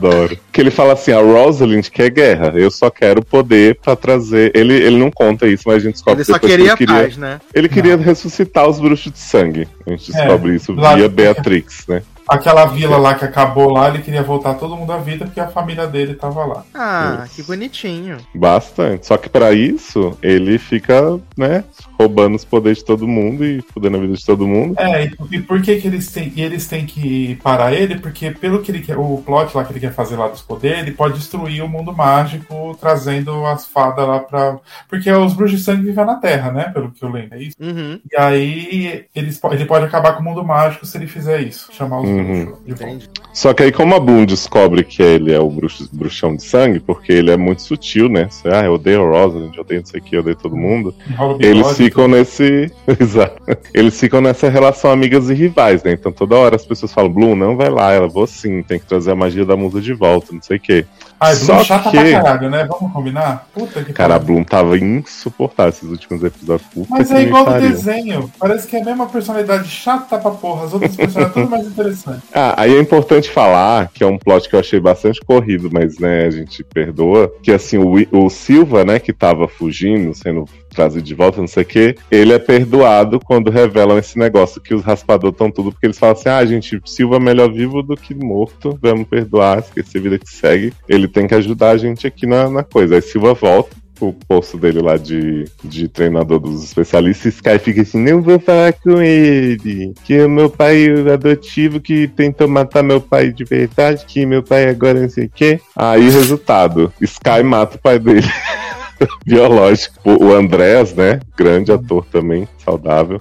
Adoro. 0.07 0.37
Que 0.51 0.61
ele 0.61 0.71
fala 0.71 0.93
assim: 0.93 1.11
a 1.11 1.19
Rosalind 1.19 1.87
quer 1.89 2.09
guerra. 2.09 2.51
Eu 2.55 2.69
só 2.69 2.89
quero 2.89 3.23
poder 3.23 3.79
pra 3.81 3.95
trazer. 3.95 4.51
Ele, 4.55 4.73
ele 4.73 4.97
não 4.97 5.09
conta 5.11 5.47
isso, 5.47 5.63
mas 5.65 5.77
a 5.77 5.79
gente 5.79 5.93
descobre 5.93 6.19
Ele 6.19 6.25
só 6.25 6.33
depois 6.33 6.51
que 6.51 6.57
queria 6.57 6.71
ele 6.71 6.77
queria. 6.77 6.95
paz, 6.95 7.17
né? 7.17 7.41
Ele 7.53 7.69
queria 7.69 7.95
ressuscitar 7.97 8.67
os 8.67 8.79
bruxos 8.79 9.11
de 9.11 9.19
sangue. 9.19 9.67
A 9.87 9.91
gente 9.91 10.11
descobre 10.11 10.55
isso 10.55 10.73
lá- 10.73 10.95
via 10.95 11.07
Beatrix, 11.09 11.85
né? 11.87 12.01
Aquela 12.25 12.65
vila 12.65 12.95
lá 12.95 13.15
que 13.15 13.25
acabou 13.25 13.69
lá, 13.69 13.89
ele 13.89 13.99
queria 14.01 14.23
voltar 14.23 14.53
todo 14.53 14.77
mundo 14.77 14.93
à 14.93 14.97
vida 14.97 15.25
porque 15.25 15.41
a 15.41 15.47
família 15.47 15.85
dele 15.85 16.13
tava 16.15 16.45
lá. 16.45 16.63
Ah, 16.73 17.23
Isso. 17.25 17.35
que 17.35 17.43
bonitinho. 17.43 18.15
Bastante. 18.33 19.05
Só 19.05 19.17
que 19.17 19.27
pra 19.27 19.51
isso, 19.51 20.17
ele 20.23 20.57
fica, 20.57 21.19
né, 21.37 21.65
roubando 22.03 22.35
os 22.35 22.45
poderes 22.45 22.79
de 22.79 22.85
todo 22.85 23.07
mundo 23.07 23.45
e 23.45 23.61
fudendo 23.73 23.97
a 23.97 23.99
vida 23.99 24.13
de 24.13 24.25
todo 24.25 24.47
mundo. 24.47 24.75
É, 24.77 25.05
e, 25.05 25.11
e 25.31 25.41
por 25.41 25.61
que, 25.61 25.77
que 25.79 25.87
eles 25.87 26.11
têm. 26.11 26.31
Eles 26.37 26.67
têm 26.67 26.85
que 26.85 27.35
parar 27.41 27.73
ele? 27.73 27.99
Porque 27.99 28.31
pelo 28.31 28.61
que 28.61 28.71
ele 28.71 28.81
quer. 28.81 28.97
O 28.97 29.17
plot 29.25 29.55
lá 29.55 29.63
que 29.63 29.71
ele 29.73 29.79
quer 29.79 29.93
fazer 29.93 30.15
lá 30.15 30.27
dos 30.27 30.41
poderes, 30.41 30.79
ele 30.79 30.91
pode 30.91 31.15
destruir 31.15 31.63
o 31.63 31.67
mundo 31.67 31.93
mágico, 31.95 32.77
trazendo 32.79 33.45
as 33.45 33.65
fadas 33.65 34.07
lá 34.07 34.19
pra. 34.19 34.57
Porque 34.89 35.11
os 35.11 35.33
bruxos 35.33 35.59
de 35.59 35.63
sangue 35.65 35.83
vivem 35.85 36.05
na 36.05 36.15
Terra, 36.15 36.51
né? 36.51 36.63
Pelo 36.73 36.91
que 36.91 37.03
eu 37.03 37.09
lembro. 37.09 37.35
É 37.37 37.43
isso. 37.43 37.55
Uhum, 37.59 37.99
E 38.11 38.15
aí 38.17 39.05
eles, 39.15 39.39
ele 39.51 39.65
pode 39.65 39.85
acabar 39.85 40.13
com 40.13 40.21
o 40.21 40.23
mundo 40.23 40.43
mágico 40.43 40.85
se 40.85 40.97
ele 40.97 41.07
fizer 41.07 41.41
isso. 41.41 41.69
Chamar 41.71 42.01
os 42.01 42.09
Uhum. 42.09 42.45
bruxos 42.45 42.65
de 42.65 42.73
volta. 42.73 42.83
entendi. 42.85 43.09
Só 43.33 43.53
que 43.53 43.63
aí, 43.63 43.71
como 43.71 43.95
a 43.95 43.99
Bloom 43.99 44.25
descobre 44.25 44.83
que 44.83 45.01
ele 45.01 45.31
é 45.33 45.39
o 45.39 45.49
bruxo, 45.49 45.89
bruxão 45.91 46.35
de 46.35 46.43
sangue, 46.43 46.79
porque 46.79 47.11
ele 47.11 47.31
é 47.31 47.37
muito 47.37 47.61
sutil, 47.61 48.07
né? 48.09 48.27
Você, 48.29 48.47
ah, 48.49 48.63
eu 48.63 48.73
odeio 48.73 49.01
a 49.03 49.09
Rosalind, 49.09 49.53
eu 49.55 49.61
odeio 49.61 49.81
não 49.81 49.85
sei 49.85 49.99
o 49.99 50.03
que, 50.03 50.15
eu 50.15 50.19
odeio 50.21 50.35
todo 50.35 50.55
mundo. 50.55 50.93
Eles 51.39 51.77
ficam 51.77 51.92
nesse. 52.07 52.71
Exato. 52.99 53.41
Eles 53.73 53.99
ficam 53.99 54.21
nessa 54.21 54.49
relação 54.49 54.91
amigas 54.91 55.29
e 55.29 55.33
rivais, 55.33 55.83
né? 55.83 55.91
Então 55.93 56.11
toda 56.11 56.35
hora 56.35 56.55
as 56.55 56.65
pessoas 56.65 56.91
falam, 56.93 57.11
Bloom, 57.11 57.35
não 57.35 57.55
vai 57.55 57.69
lá, 57.69 57.91
ela 57.93 58.07
vou 58.07 58.25
sim, 58.27 58.61
tem 58.63 58.79
que 58.79 58.85
trazer 58.85 59.11
a 59.11 59.15
magia 59.15 59.45
da 59.45 59.55
musa 59.55 59.79
de 59.79 59.93
volta, 59.93 60.33
não 60.33 60.41
sei 60.41 60.57
o 60.57 60.59
quê. 60.59 60.85
Ai, 61.19 61.35
Só 61.35 61.63
chata 61.63 61.89
que- 61.89 61.97
pra 61.97 62.11
caralho, 62.23 62.49
né? 62.49 62.67
Vamos 62.69 62.91
combinar? 62.91 63.47
Puta 63.53 63.81
que 63.83 63.93
Cara, 63.93 64.15
a. 64.15 64.19
Bloom 64.19 64.43
tava 64.43 64.77
insuportável 64.77 65.69
esses 65.69 65.89
últimos 65.89 66.23
episódios. 66.23 66.67
Puta 66.73 66.87
Mas 66.89 67.11
é 67.11 67.21
igual 67.21 67.45
pariu. 67.45 67.69
desenho. 67.69 68.31
Parece 68.37 68.67
que 68.67 68.75
é 68.75 68.81
a 68.81 68.85
mesma 68.85 69.07
personalidade 69.07 69.69
chata 69.69 70.17
pra 70.17 70.31
porra. 70.31 70.65
As 70.65 70.73
outras 70.73 70.95
personalidades 70.95 71.33
tudo 71.33 71.49
mais 71.49 71.65
interessantes. 71.67 72.23
Ah, 72.33 72.55
aí 72.57 72.75
é 72.75 72.79
importante 72.79 73.29
falar 73.29 73.89
que 73.93 74.03
é 74.03 74.07
um 74.07 74.17
plot 74.17 74.49
que 74.49 74.55
eu 74.55 74.59
achei 74.59 74.79
bastante 74.79 75.21
corrido, 75.21 75.69
mas 75.71 75.97
né, 75.97 76.25
a 76.25 76.29
gente 76.29 76.63
perdoa. 76.63 77.31
Que 77.41 77.51
assim, 77.51 77.77
o, 77.77 77.93
o 78.11 78.29
Silva, 78.29 78.83
né, 78.83 78.99
que 78.99 79.13
tava 79.13 79.47
fugindo, 79.47 80.13
sendo 80.13 80.45
trazido 80.74 81.03
de 81.03 81.13
volta, 81.13 81.39
não 81.39 81.47
sei 81.47 81.63
o 81.63 81.65
quê, 81.65 81.95
ele 82.11 82.34
é 82.34 82.39
perdoado 82.39 83.19
quando 83.19 83.51
revelam 83.51 83.97
esse 83.97 84.17
negócio 84.17 84.61
que 84.61 84.74
os 84.74 84.84
raspadores 84.84 85.34
estão 85.34 85.51
tudo, 85.51 85.71
porque 85.71 85.86
eles 85.86 85.97
falam 85.97 86.15
assim: 86.15 86.30
ah, 86.30 86.45
gente, 86.45 86.80
Silva 86.86 87.17
é 87.17 87.19
melhor 87.19 87.51
vivo 87.51 87.82
do 87.82 87.95
que 87.95 88.13
morto, 88.13 88.78
vamos 88.82 89.07
perdoar, 89.07 89.59
esquecer 89.59 89.97
a 89.97 90.01
vida 90.01 90.19
que 90.19 90.30
segue. 90.30 90.74
Ele 90.88 91.07
tem 91.07 91.28
que 91.28 91.36
ajudar 91.36 91.71
a 91.71 91.78
gente 91.78 92.07
aqui 92.07 92.26
na, 92.26 92.49
na 92.49 92.63
coisa. 92.63 92.95
Aí 92.95 93.01
Silva 93.01 93.34
volta. 93.34 93.84
O 94.01 94.11
posto 94.11 94.57
dele 94.57 94.82
lá 94.82 94.97
de, 94.97 95.45
de 95.63 95.88
treinador 95.88 96.39
dos 96.39 96.63
especialistas, 96.63 97.36
Sky 97.36 97.59
fica 97.59 97.84
assim: 97.84 98.03
não 98.03 98.21
vou 98.21 98.39
falar 98.39 98.74
com 98.74 99.01
ele, 99.01 99.93
que 100.03 100.15
é 100.15 100.26
o 100.26 100.30
meu 100.30 100.49
pai 100.49 100.88
adotivo 101.13 101.80
que 101.80 102.07
tentou 102.07 102.47
matar 102.47 102.84
meu 102.84 102.99
pai 102.99 103.32
de 103.32 103.45
verdade, 103.45 104.03
que 104.05 104.26
meu 104.26 104.41
pai 104.43 104.67
agora 104.67 104.99
não 104.99 105.09
sei 105.09 105.26
o 105.26 105.30
quê. 105.30 105.61
Aí, 105.76 106.09
resultado: 106.09 106.91
Sky 106.99 107.43
mata 107.43 107.78
o 107.78 107.80
pai 107.80 107.99
dele. 107.99 108.24
Biológico. 109.25 109.95
O, 110.03 110.25
o 110.25 110.33
Andrés, 110.35 110.93
né? 110.93 111.19
Grande 111.37 111.71
ator 111.71 112.05
também, 112.11 112.47
saudável. 112.63 113.19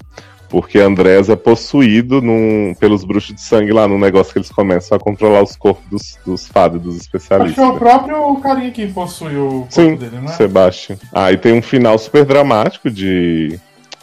Porque 0.49 0.79
Andrés 0.79 1.31
é 1.31 1.37
possuído 1.37 2.21
num- 2.21 2.75
pelos 2.79 3.05
bruxos 3.05 3.35
de 3.35 3.41
sangue 3.41 3.73
lá, 3.73 3.89
num 3.89 3.99
negócio 3.99 4.33
que 4.35 4.39
eles 4.39 4.51
começam 4.51 4.95
a 4.97 5.01
controlar 5.01 5.43
os 5.43 5.57
corpos 5.57 5.83
dos, 5.91 6.19
dos 6.27 6.47
fados, 6.47 6.83
dos 6.83 6.97
Acho 6.97 7.05
especialistas. 7.05 7.55
que 7.55 7.61
é 7.63 7.67
o 7.67 7.79
próprio 7.79 8.37
carinha 8.37 8.71
que 8.71 8.87
possui 8.89 9.35
o 9.37 9.49
corpo 9.49 9.67
Sim, 9.71 9.97
dele, 9.97 10.19
né? 10.21 10.29
Sebastian. 10.29 10.97
Aí 11.11 11.39
tem 11.39 11.55
um 11.55 11.63
final 11.63 11.99
super 11.99 12.27
dramático 12.27 12.91
de, 12.91 13.59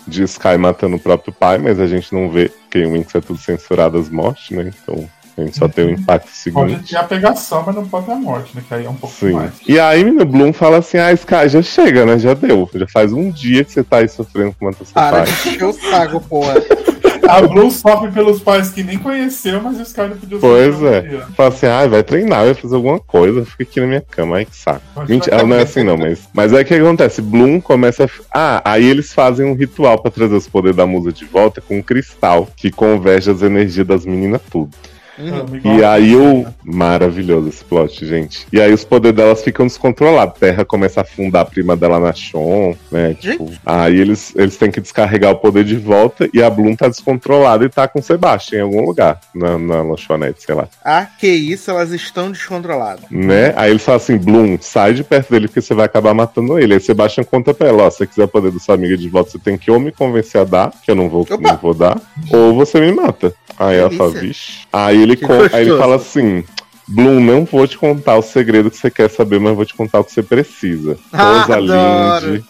de 0.08 0.24
Sky 0.24 0.58
matando 0.58 0.96
o 0.96 1.00
próprio 1.00 1.32
pai, 1.32 1.60
mas 1.60 1.80
a 1.80 1.86
gente 1.86 2.12
não 2.12 2.30
vê, 2.32 2.50
porque 2.50 2.80
em 2.80 2.92
Winx 2.92 3.14
é 3.14 3.22
tudo 3.22 3.38
censurado 3.40 4.00
as 4.00 4.10
mortes, 4.10 4.50
né? 4.50 4.72
Então 4.82 5.08
a 5.42 5.46
gente 5.46 5.58
só 5.58 5.68
tem 5.68 5.86
o 5.86 5.92
impacto 5.92 6.28
Pode 6.54 6.72
seguinte. 6.72 6.90
ter 6.92 6.98
a 6.98 7.04
pegação, 7.04 7.64
mas 7.66 7.76
não 7.76 7.88
pode 7.88 8.06
ter 8.06 8.12
a 8.12 8.16
morte, 8.16 8.56
né? 8.56 8.64
Que 8.68 8.74
aí 8.74 8.86
é 8.86 8.90
um 8.90 8.96
pouco 8.96 9.16
Sim. 9.16 9.32
mais. 9.34 9.52
E 9.68 9.80
aí, 9.80 10.04
menino 10.04 10.26
Bloom 10.26 10.54
fala 10.54 10.78
assim: 10.78 10.98
ah, 10.98 11.12
Sky, 11.14 11.48
já 11.48 11.62
chega, 11.62 12.06
né? 12.06 12.18
Já 12.20 12.34
deu. 12.34 12.70
Já 12.74 12.88
faz 12.88 13.14
um 13.14 13.30
dia 13.30 13.64
que 13.64 13.72
você 13.72 13.84
tá 13.84 13.98
aí 13.98 14.08
sofrendo 14.08 14.56
com 14.60 14.72
seu 14.74 14.86
Para 14.94 15.24
pai. 15.24 15.26
de 15.26 15.50
encher 15.50 15.64
o 15.66 15.74
saco, 15.74 16.22
porra. 16.22 16.56
A 17.30 17.42
Blue 17.42 17.70
sofre 17.70 18.10
pelos 18.12 18.42
pais 18.42 18.70
que 18.70 18.82
nem 18.82 18.98
conheceu, 18.98 19.62
mas 19.62 19.80
os 19.80 19.94
caras 19.94 20.12
não 20.12 20.18
podiam 20.18 20.40
Pois 20.40 20.82
é. 20.82 21.24
um. 21.30 21.34
Fala 21.34 21.50
assim, 21.50 21.68
ah, 21.68 21.86
vai 21.88 22.02
treinar, 22.02 22.44
vai 22.44 22.56
fazer 22.56 22.74
alguma 22.74 23.00
coisa, 23.00 23.46
fica 23.46 23.62
aqui 23.62 23.80
na 23.80 23.86
minha 23.86 24.02
cama, 24.02 24.38
ai 24.38 24.46
que 24.46 24.56
saco. 24.56 24.82
Pode 24.96 25.12
Mentira, 25.12 25.36
ela 25.36 25.48
não 25.48 25.56
é 25.56 25.62
assim 25.62 25.84
não, 25.84 25.96
mas. 25.96 26.28
Mas 26.34 26.54
aí 26.56 26.64
o 26.64 26.66
que 26.66 26.74
acontece? 26.74 27.22
Bloom 27.22 27.62
começa 27.62 28.06
a. 28.06 28.10
Ah, 28.34 28.62
aí 28.66 28.84
eles 28.84 29.14
fazem 29.14 29.46
um 29.46 29.54
ritual 29.54 30.00
pra 30.02 30.10
trazer 30.10 30.34
os 30.34 30.48
poderes 30.48 30.76
da 30.76 30.88
musa 30.88 31.12
de 31.12 31.24
volta 31.26 31.62
com 31.62 31.78
um 31.78 31.84
cristal 31.84 32.48
que 32.56 32.72
converge 32.72 33.30
as 33.30 33.44
energias 33.44 33.86
das 33.86 34.08
meninas 34.08 34.42
tudo. 34.50 34.72
Uhum. 35.20 35.78
E 35.78 35.84
aí 35.84 36.16
o. 36.16 36.46
Maravilhoso 36.64 37.50
esse 37.50 37.64
plot, 37.64 38.06
gente. 38.06 38.48
E 38.54 38.62
aí 38.62 38.72
os 38.74 38.84
poderes 38.86 39.18
delas 39.18 39.44
ficam 39.44 39.68
descontrolados. 39.68 40.40
Terra 40.40 40.64
começa 40.64 41.02
a 41.02 41.04
afundar 41.04 41.42
a 41.42 41.46
prima 41.46 41.76
dela 41.76 42.00
na 42.00 42.14
Shon, 42.14 42.76
né? 42.92 43.16
Tipo, 43.20 43.52
aí 43.66 44.00
eles, 44.00 44.34
eles 44.36 44.56
têm 44.56 44.72
que 44.72 44.80
descarregar 44.80 45.32
o 45.32 45.38
poder 45.38 45.64
de 45.64 45.76
volta 45.76 46.30
e 46.34 46.42
a 46.42 46.50
Bloom 46.50 46.76
tá 46.76 46.88
descontrolada 46.88 47.66
e 47.66 47.70
tá 47.70 47.88
com 47.88 48.00
o 48.00 48.04
Sebastian 48.04 48.60
em 48.60 48.62
algum 48.62 48.86
lugar. 48.86 49.20
Na, 49.34 49.58
na 49.58 49.82
lanchonete, 49.82 50.44
sei 50.44 50.56
lá. 50.56 50.68
Ah, 50.84 51.08
que 51.20 51.28
isso, 51.28 51.70
elas 51.72 51.92
estão 51.92 52.32
descontroladas. 52.32 53.06
Né? 53.10 53.54
Aí 53.56 53.72
eles 53.72 53.84
falam 53.84 53.98
assim: 53.98 54.18
Bloom, 54.18 54.58
sai 54.62 54.94
de 54.94 55.04
perto 55.04 55.32
dele 55.32 55.48
porque 55.48 55.62
você 55.62 55.74
vai 55.74 55.86
acabar 55.86 56.14
matando 56.14 56.58
ele. 56.60 56.74
Aí 56.74 56.80
Sebastian 56.80 57.24
conta 57.24 57.54
pra 57.54 57.68
ela: 57.68 57.84
ó, 57.84 57.90
se 57.90 57.98
você 57.98 58.08
quiser 58.08 58.24
o 58.24 58.28
poder 58.28 58.52
da 58.52 58.60
sua 58.60 58.76
amiga 58.76 58.96
de 58.96 59.10
volta, 59.10 59.32
você 59.32 59.40
tem 59.40 59.58
que 59.58 59.70
ou 59.72 59.80
me 59.80 59.92
convencer 59.92 60.42
a 60.42 60.44
dar, 60.44 60.72
que 60.84 60.92
eu 60.92 60.96
não 60.96 61.10
vou, 61.10 61.22
Opa! 61.22 61.38
não 61.38 61.58
vou 61.58 61.74
dar, 61.74 62.00
ou 62.32 62.54
você 62.54 62.80
me 62.80 62.92
mata. 62.92 63.34
Aí 63.58 63.78
ela 63.78 63.92
fala, 63.92 64.12
Delícia. 64.12 64.28
vixe. 64.28 64.68
Aí 64.72 65.09
ele, 65.14 65.50
aí 65.54 65.68
ele 65.68 65.78
fala 65.78 65.96
assim. 65.96 66.44
Bloom, 66.92 67.20
não 67.20 67.46
vou 67.46 67.68
te 67.68 67.78
contar 67.78 68.18
o 68.18 68.22
segredo 68.24 68.72
que 68.72 68.78
você 68.78 68.90
quer 68.90 69.12
saber, 69.12 69.40
mas 69.40 69.56
vou 69.56 69.64
te 69.64 69.76
contar 69.76 70.00
o 70.00 70.04
que 70.04 70.12
você 70.12 70.24
precisa. 70.24 70.98
Ah, 71.14 71.46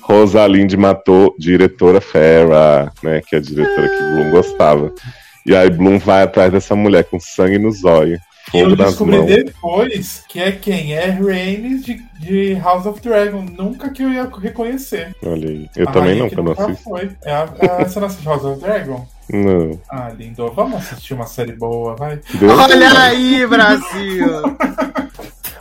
Rosalinde, 0.02 0.78
matou 0.78 1.36
diretora 1.38 2.00
Farah, 2.00 2.90
né? 3.04 3.22
Que 3.28 3.36
é 3.36 3.40
a 3.40 3.42
diretora 3.42 3.90
que 3.90 3.98
Bloom 3.98 4.32
gostava. 4.32 4.94
E 5.46 5.54
aí 5.56 5.70
Bloom 5.70 6.00
vai 6.00 6.24
atrás 6.24 6.52
dessa 6.54 6.74
mulher 6.76 7.04
com 7.04 7.20
sangue 7.20 7.58
nos 7.58 7.84
olhos, 7.84 8.20
E 8.54 8.60
eu 8.60 8.76
descobri 8.76 9.18
mãos. 9.18 9.28
depois 9.28 10.24
que 10.30 10.40
é 10.40 10.52
quem? 10.54 10.94
É 10.94 11.08
Rhaenys 11.10 11.84
de, 11.84 12.02
de 12.20 12.54
House 12.56 12.86
of 12.86 13.02
Dragon. 13.02 13.42
Nunca 13.42 13.90
que 13.90 14.04
eu 14.04 14.10
ia 14.10 14.30
reconhecer. 14.42 15.14
Olha 15.22 15.50
aí. 15.50 15.70
Eu 15.76 15.90
A 15.90 15.92
também 15.92 16.18
não, 16.18 16.30
que 16.30 16.38
eu 16.40 16.44
não 16.44 16.54
assisto. 16.54 16.84
Foi. 16.84 17.10
É 17.26 17.32
a, 17.34 17.44
a, 17.44 17.84
você 17.84 18.00
não 18.00 18.08
assiste 18.08 18.26
House 18.26 18.44
of 18.46 18.62
Dragon? 18.62 19.06
Não. 19.32 19.80
Ah, 19.90 20.10
lindo. 20.18 20.52
Vamos 20.56 20.78
assistir 20.78 21.14
uma 21.14 21.26
série 21.28 21.52
boa, 21.54 21.96
vai. 21.96 22.20
Deus 22.34 22.58
Olha 22.60 22.76
me 22.76 22.98
aí, 22.98 23.48
Brasil! 23.48 24.28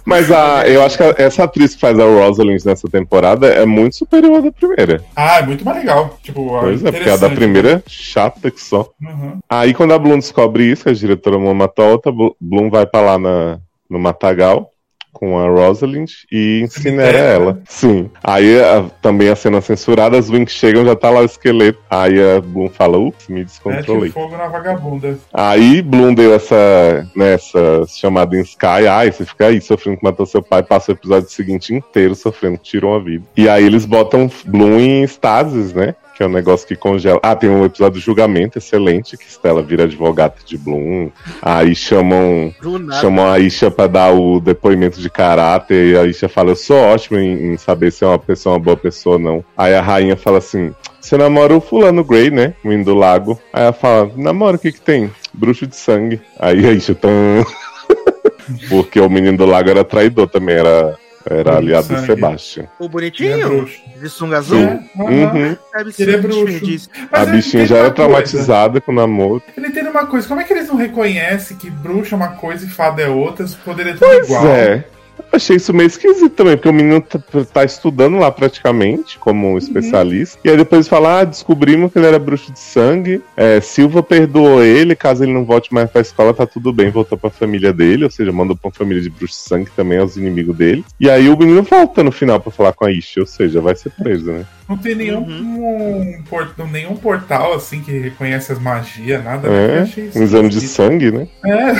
Mas 0.04 0.32
a, 0.32 0.66
eu 0.66 0.82
acho 0.82 0.96
que 0.96 1.02
a- 1.02 1.14
essa 1.18 1.44
atriz 1.44 1.74
que 1.74 1.80
faz 1.82 1.98
a 1.98 2.02
Rosalind 2.04 2.64
nessa 2.64 2.88
temporada 2.88 3.46
é 3.46 3.66
muito 3.66 3.94
superior 3.96 4.38
à 4.38 4.40
da 4.40 4.50
primeira. 4.50 5.04
Ah, 5.14 5.40
é 5.40 5.42
muito 5.42 5.62
mais 5.66 5.76
legal. 5.76 6.16
Tipo, 6.22 6.48
Pois 6.60 6.82
é, 6.82 6.90
porque 6.90 7.10
a 7.10 7.16
da 7.16 7.26
interessante. 7.26 7.36
primeira 7.36 7.72
é 7.72 7.82
chata 7.86 8.50
que 8.50 8.60
só. 8.60 8.88
Uhum. 9.02 9.38
Aí 9.50 9.74
quando 9.74 9.92
a 9.92 9.98
Bloom 9.98 10.18
descobre 10.18 10.64
isso, 10.64 10.84
que 10.84 10.88
a 10.90 10.94
diretora 10.94 11.38
Mama 11.38 11.52
matou 11.52 11.84
a 11.84 11.88
outra, 11.88 12.10
Blu- 12.10 12.34
Bloom 12.40 12.70
vai 12.70 12.86
pra 12.86 13.02
lá 13.02 13.18
na, 13.18 13.58
no 13.90 13.98
Matagal, 13.98 14.70
com 15.12 15.38
a 15.38 15.48
Rosalind 15.48 16.10
e 16.30 16.60
incinera 16.62 17.18
ela. 17.18 17.60
Sim. 17.68 18.08
Aí 18.22 18.60
a- 18.60 18.84
também 19.02 19.28
a 19.28 19.36
cena 19.36 19.60
censurada, 19.60 20.16
as 20.16 20.30
Winx 20.30 20.52
chegam, 20.52 20.84
já 20.84 20.94
tá 20.94 21.10
lá 21.10 21.20
o 21.20 21.24
esqueleto. 21.24 21.78
Aí 21.90 22.14
a 22.20 22.40
Bloom 22.40 22.68
fala, 22.68 22.98
ups, 22.98 23.26
me 23.28 23.36
Mete 23.40 23.46
descontrolei. 23.46 24.10
o 24.10 24.12
fogo 24.12 24.36
na 24.36 24.46
vagabunda. 24.48 25.18
Aí 25.32 25.82
Bloom 25.82 26.14
deu 26.14 26.34
essa, 26.34 27.06
nessa 27.16 27.84
chamada 27.88 28.36
em 28.36 28.42
Sky, 28.42 28.86
ai, 28.88 29.10
você 29.10 29.24
fica 29.24 29.46
aí 29.46 29.60
sofrendo 29.60 29.98
que 29.98 30.04
matou 30.04 30.26
seu 30.26 30.42
pai, 30.42 30.62
passa 30.62 30.92
o 30.92 30.94
episódio 30.94 31.28
seguinte 31.30 31.74
inteiro 31.74 32.14
sofrendo 32.14 32.58
que 32.58 32.64
tirou 32.64 32.94
a 32.94 33.00
vida. 33.00 33.24
E 33.36 33.48
aí 33.48 33.64
eles 33.64 33.84
botam 33.84 34.30
Bloom 34.44 34.78
em 34.78 35.02
estases, 35.02 35.72
né? 35.72 35.94
Que 36.18 36.24
é 36.24 36.26
um 36.26 36.30
negócio 36.30 36.66
que 36.66 36.74
congela. 36.74 37.20
Ah, 37.22 37.36
tem 37.36 37.48
um 37.48 37.64
episódio 37.64 38.00
do 38.00 38.04
julgamento 38.04 38.58
excelente, 38.58 39.16
que 39.16 39.30
Stella 39.30 39.62
vira 39.62 39.84
advogada 39.84 40.34
de 40.44 40.58
Bloom. 40.58 41.12
Aí 41.40 41.76
chamam 41.76 42.52
chamam 43.00 43.30
a 43.30 43.38
Isha 43.38 43.70
pra 43.70 43.86
dar 43.86 44.12
o 44.12 44.40
depoimento 44.40 45.00
de 45.00 45.08
caráter 45.08 45.92
e 45.92 45.96
a 45.96 46.04
Isha 46.04 46.28
fala, 46.28 46.50
eu 46.50 46.56
sou 46.56 46.76
ótima 46.76 47.20
em, 47.20 47.52
em 47.52 47.56
saber 47.56 47.92
se 47.92 48.02
é 48.02 48.08
uma 48.08 48.18
pessoa 48.18 48.56
uma 48.56 48.58
boa 48.58 48.76
pessoa 48.76 49.14
ou 49.14 49.22
não. 49.22 49.44
Aí 49.56 49.72
a 49.76 49.80
rainha 49.80 50.16
fala 50.16 50.38
assim, 50.38 50.74
você 51.00 51.16
namora 51.16 51.56
o 51.56 51.60
fulano 51.60 52.02
Grey, 52.02 52.32
né? 52.32 52.52
O 52.64 52.68
menino 52.68 52.86
do 52.86 52.94
lago. 52.94 53.38
Aí 53.52 53.62
ela 53.62 53.72
fala, 53.72 54.10
namora, 54.16 54.56
o 54.56 54.58
que 54.58 54.72
que 54.72 54.80
tem? 54.80 55.12
Bruxo 55.32 55.68
de 55.68 55.76
sangue. 55.76 56.20
Aí 56.36 56.66
a 56.66 56.72
Isha, 56.72 56.96
tão... 56.96 57.10
Porque 58.68 58.98
o 58.98 59.08
menino 59.08 59.38
do 59.38 59.46
lago 59.46 59.70
era 59.70 59.84
traidor 59.84 60.28
também, 60.28 60.56
era, 60.56 60.98
era 61.30 61.56
aliado 61.56 61.88
do. 61.88 62.00
Sebastian. 62.06 62.64
O 62.78 62.84
é 62.84 62.88
bonitinho, 62.88 63.48
bruxo. 63.48 63.80
de 64.00 64.08
sunga 64.08 64.38
azul, 64.38 64.58
É. 64.58 64.80
Uhum. 64.96 65.56
deve 65.74 65.92
Ele 65.98 66.14
é 66.14 66.16
bruxo. 66.18 66.44
desperdício. 66.46 66.90
Mas 67.10 67.22
A 67.22 67.26
bichinha 67.26 67.66
já 67.66 67.76
era 67.78 67.90
traumatizada 67.90 68.80
com 68.80 68.92
o 68.92 68.94
namoro. 68.94 69.42
Ele 69.56 69.68
entende 69.68 69.88
uma 69.88 70.06
coisa, 70.06 70.26
como 70.28 70.40
é 70.40 70.44
que 70.44 70.52
eles 70.52 70.68
não 70.68 70.76
reconhecem 70.76 71.56
que 71.56 71.70
bruxa 71.70 72.14
é 72.14 72.16
uma 72.16 72.28
coisa 72.28 72.64
e 72.64 72.68
fada 72.68 73.02
é 73.02 73.08
outra, 73.08 73.46
se 73.46 73.56
poderia 73.56 73.94
tudo 73.94 74.06
Pois 74.06 74.26
igual? 74.26 74.46
é. 74.46 74.84
Eu 75.30 75.36
achei 75.36 75.56
isso 75.56 75.74
meio 75.74 75.86
esquisito 75.86 76.30
também, 76.30 76.56
porque 76.56 76.68
o 76.68 76.72
menino 76.72 77.00
tá, 77.02 77.18
tá 77.52 77.64
estudando 77.64 78.16
lá 78.16 78.30
praticamente, 78.30 79.18
como 79.18 79.46
um 79.52 79.58
especialista. 79.58 80.38
E 80.42 80.48
aí 80.50 80.56
depois 80.56 80.88
fala: 80.88 81.20
ah, 81.20 81.24
descobrimos 81.24 81.92
que 81.92 81.98
ele 81.98 82.06
era 82.06 82.18
bruxo 82.18 82.50
de 82.52 82.58
sangue. 82.58 83.22
é, 83.36 83.60
Silva 83.60 84.02
perdoou 84.02 84.62
ele, 84.62 84.96
caso 84.96 85.22
ele 85.24 85.32
não 85.32 85.44
volte 85.44 85.72
mais 85.72 85.90
pra 85.90 86.00
escola, 86.00 86.32
tá 86.32 86.46
tudo 86.46 86.72
bem, 86.72 86.90
voltou 86.90 87.18
pra 87.18 87.28
família 87.30 87.72
dele, 87.72 88.04
ou 88.04 88.10
seja, 88.10 88.32
mandou 88.32 88.56
pra 88.56 88.68
uma 88.68 88.74
família 88.74 89.02
de 89.02 89.10
bruxo 89.10 89.34
de 89.38 89.48
sangue 89.48 89.70
também 89.76 89.98
aos 89.98 90.16
inimigos 90.16 90.56
dele. 90.56 90.84
E 90.98 91.10
aí 91.10 91.28
o 91.28 91.36
menino 91.36 91.62
volta 91.62 92.02
no 92.02 92.10
final 92.10 92.40
pra 92.40 92.50
falar 92.50 92.72
com 92.72 92.84
a 92.86 92.90
Isha, 92.92 93.20
ou 93.20 93.26
seja, 93.26 93.60
vai 93.60 93.74
ser 93.76 93.90
preso, 93.90 94.32
né? 94.32 94.44
Não 94.68 94.76
tem 94.76 94.94
nenhum, 94.94 95.20
Uhum. 95.22 96.22
um 96.58 96.66
nenhum 96.70 96.96
portal 96.96 97.54
assim 97.54 97.80
que 97.80 97.90
reconhece 97.98 98.52
as 98.52 98.58
magias, 98.58 99.22
nada. 99.24 99.48
né? 99.48 99.76
É, 99.76 99.80
achei 99.80 100.04
isso 100.06 100.18
um 100.18 100.22
exame 100.22 100.48
de 100.50 100.60
sangue, 100.60 101.10
né? 101.10 101.26
É. 101.44 101.72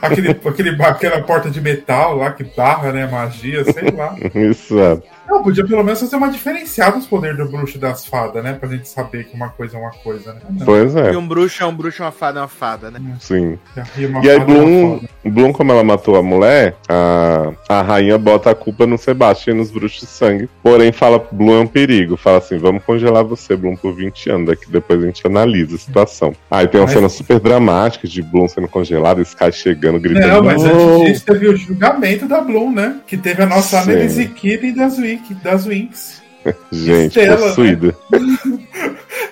Aquele, 0.00 0.30
aquele, 0.30 0.82
aquela 0.82 1.22
porta 1.22 1.50
de 1.50 1.60
metal 1.60 2.16
lá 2.16 2.32
que 2.32 2.44
barra, 2.44 2.92
né? 2.92 3.06
Magia, 3.06 3.64
sei 3.64 3.90
lá. 3.90 4.14
Exato. 4.34 5.17
Não, 5.28 5.42
podia 5.42 5.64
pelo 5.66 5.82
menos 5.84 6.00
fazer 6.00 6.16
uma 6.16 6.30
diferenciada 6.30 6.96
dos 6.96 7.06
poderes 7.06 7.36
do 7.36 7.46
bruxo 7.48 7.76
e 7.76 7.80
das 7.80 8.06
fadas, 8.06 8.42
né? 8.42 8.54
Pra 8.54 8.68
gente 8.68 8.88
saber 8.88 9.24
que 9.24 9.34
uma 9.36 9.48
coisa 9.50 9.76
é 9.76 9.80
uma 9.80 9.90
coisa, 9.90 10.32
né? 10.34 10.40
Não, 10.50 10.64
Pois 10.66 10.94
é, 10.96 11.12
E 11.12 11.16
um 11.16 11.26
bruxo 11.26 11.62
é 11.62 11.66
um 11.66 11.74
bruxo, 11.74 12.02
uma 12.02 12.10
fada 12.12 12.38
é 12.38 12.42
uma 12.42 12.48
fada, 12.48 12.90
né? 12.90 13.00
sim. 13.20 13.58
já 13.76 13.82
ri 13.82 14.06
uma 14.06 14.24
E 14.24 14.30
aí, 14.30 14.38
fada 14.38 14.52
é 14.52 14.54
Bloom. 14.54 15.00
Bloom, 15.24 15.52
como 15.52 15.72
ela 15.72 15.84
matou 15.84 16.16
a 16.16 16.22
mulher, 16.22 16.74
a, 16.88 17.52
a 17.68 17.82
rainha 17.82 18.16
bota 18.18 18.50
a 18.50 18.54
culpa 18.54 18.86
no 18.86 18.96
Sebastian 18.98 19.54
e 19.54 19.56
nos 19.58 19.70
bruxos 19.70 20.00
de 20.00 20.06
sangue. 20.06 20.48
Porém, 20.62 20.92
fala 20.92 21.18
Bloom 21.30 21.58
é 21.58 21.60
um 21.60 21.66
perigo. 21.66 22.16
Fala 22.16 22.38
assim: 22.38 22.58
vamos 22.58 22.82
congelar 22.84 23.24
você, 23.24 23.56
Bloom, 23.56 23.76
por 23.76 23.94
20 23.94 24.30
anos. 24.30 24.46
Daqui 24.48 24.70
depois 24.70 25.02
a 25.02 25.06
gente 25.06 25.26
analisa 25.26 25.74
a 25.76 25.78
situação. 25.78 26.34
Aí 26.50 26.66
tem 26.66 26.80
uma 26.80 26.86
Mas- 26.86 26.94
cena 26.94 27.08
super 27.08 27.38
dramática 27.40 28.06
de 28.08 28.22
Bloom 28.22 28.48
sendo 28.48 28.68
congelado, 28.68 29.20
Sky 29.22 29.52
chegando, 29.52 30.00
gritando. 30.00 30.26
Não, 30.28 30.42
mas 30.42 30.64
antes 30.64 31.04
disso 31.12 31.24
teve 31.26 31.48
o 31.48 31.56
julgamento 31.56 32.26
da 32.26 32.40
Bloom, 32.40 32.72
né? 32.72 32.96
Que 33.06 33.16
teve 33.16 33.42
a 33.42 33.46
nossa 33.46 33.82
Sim. 33.82 33.90
Annelise 33.92 34.26
Kitten 34.28 34.74
das, 34.74 34.98
Wiki, 35.18 35.34
das 35.34 35.66
Winx. 35.66 36.22
Gente, 36.72 37.18
Estela, 37.18 37.36
né? 37.36 37.46
possuída. 37.48 37.96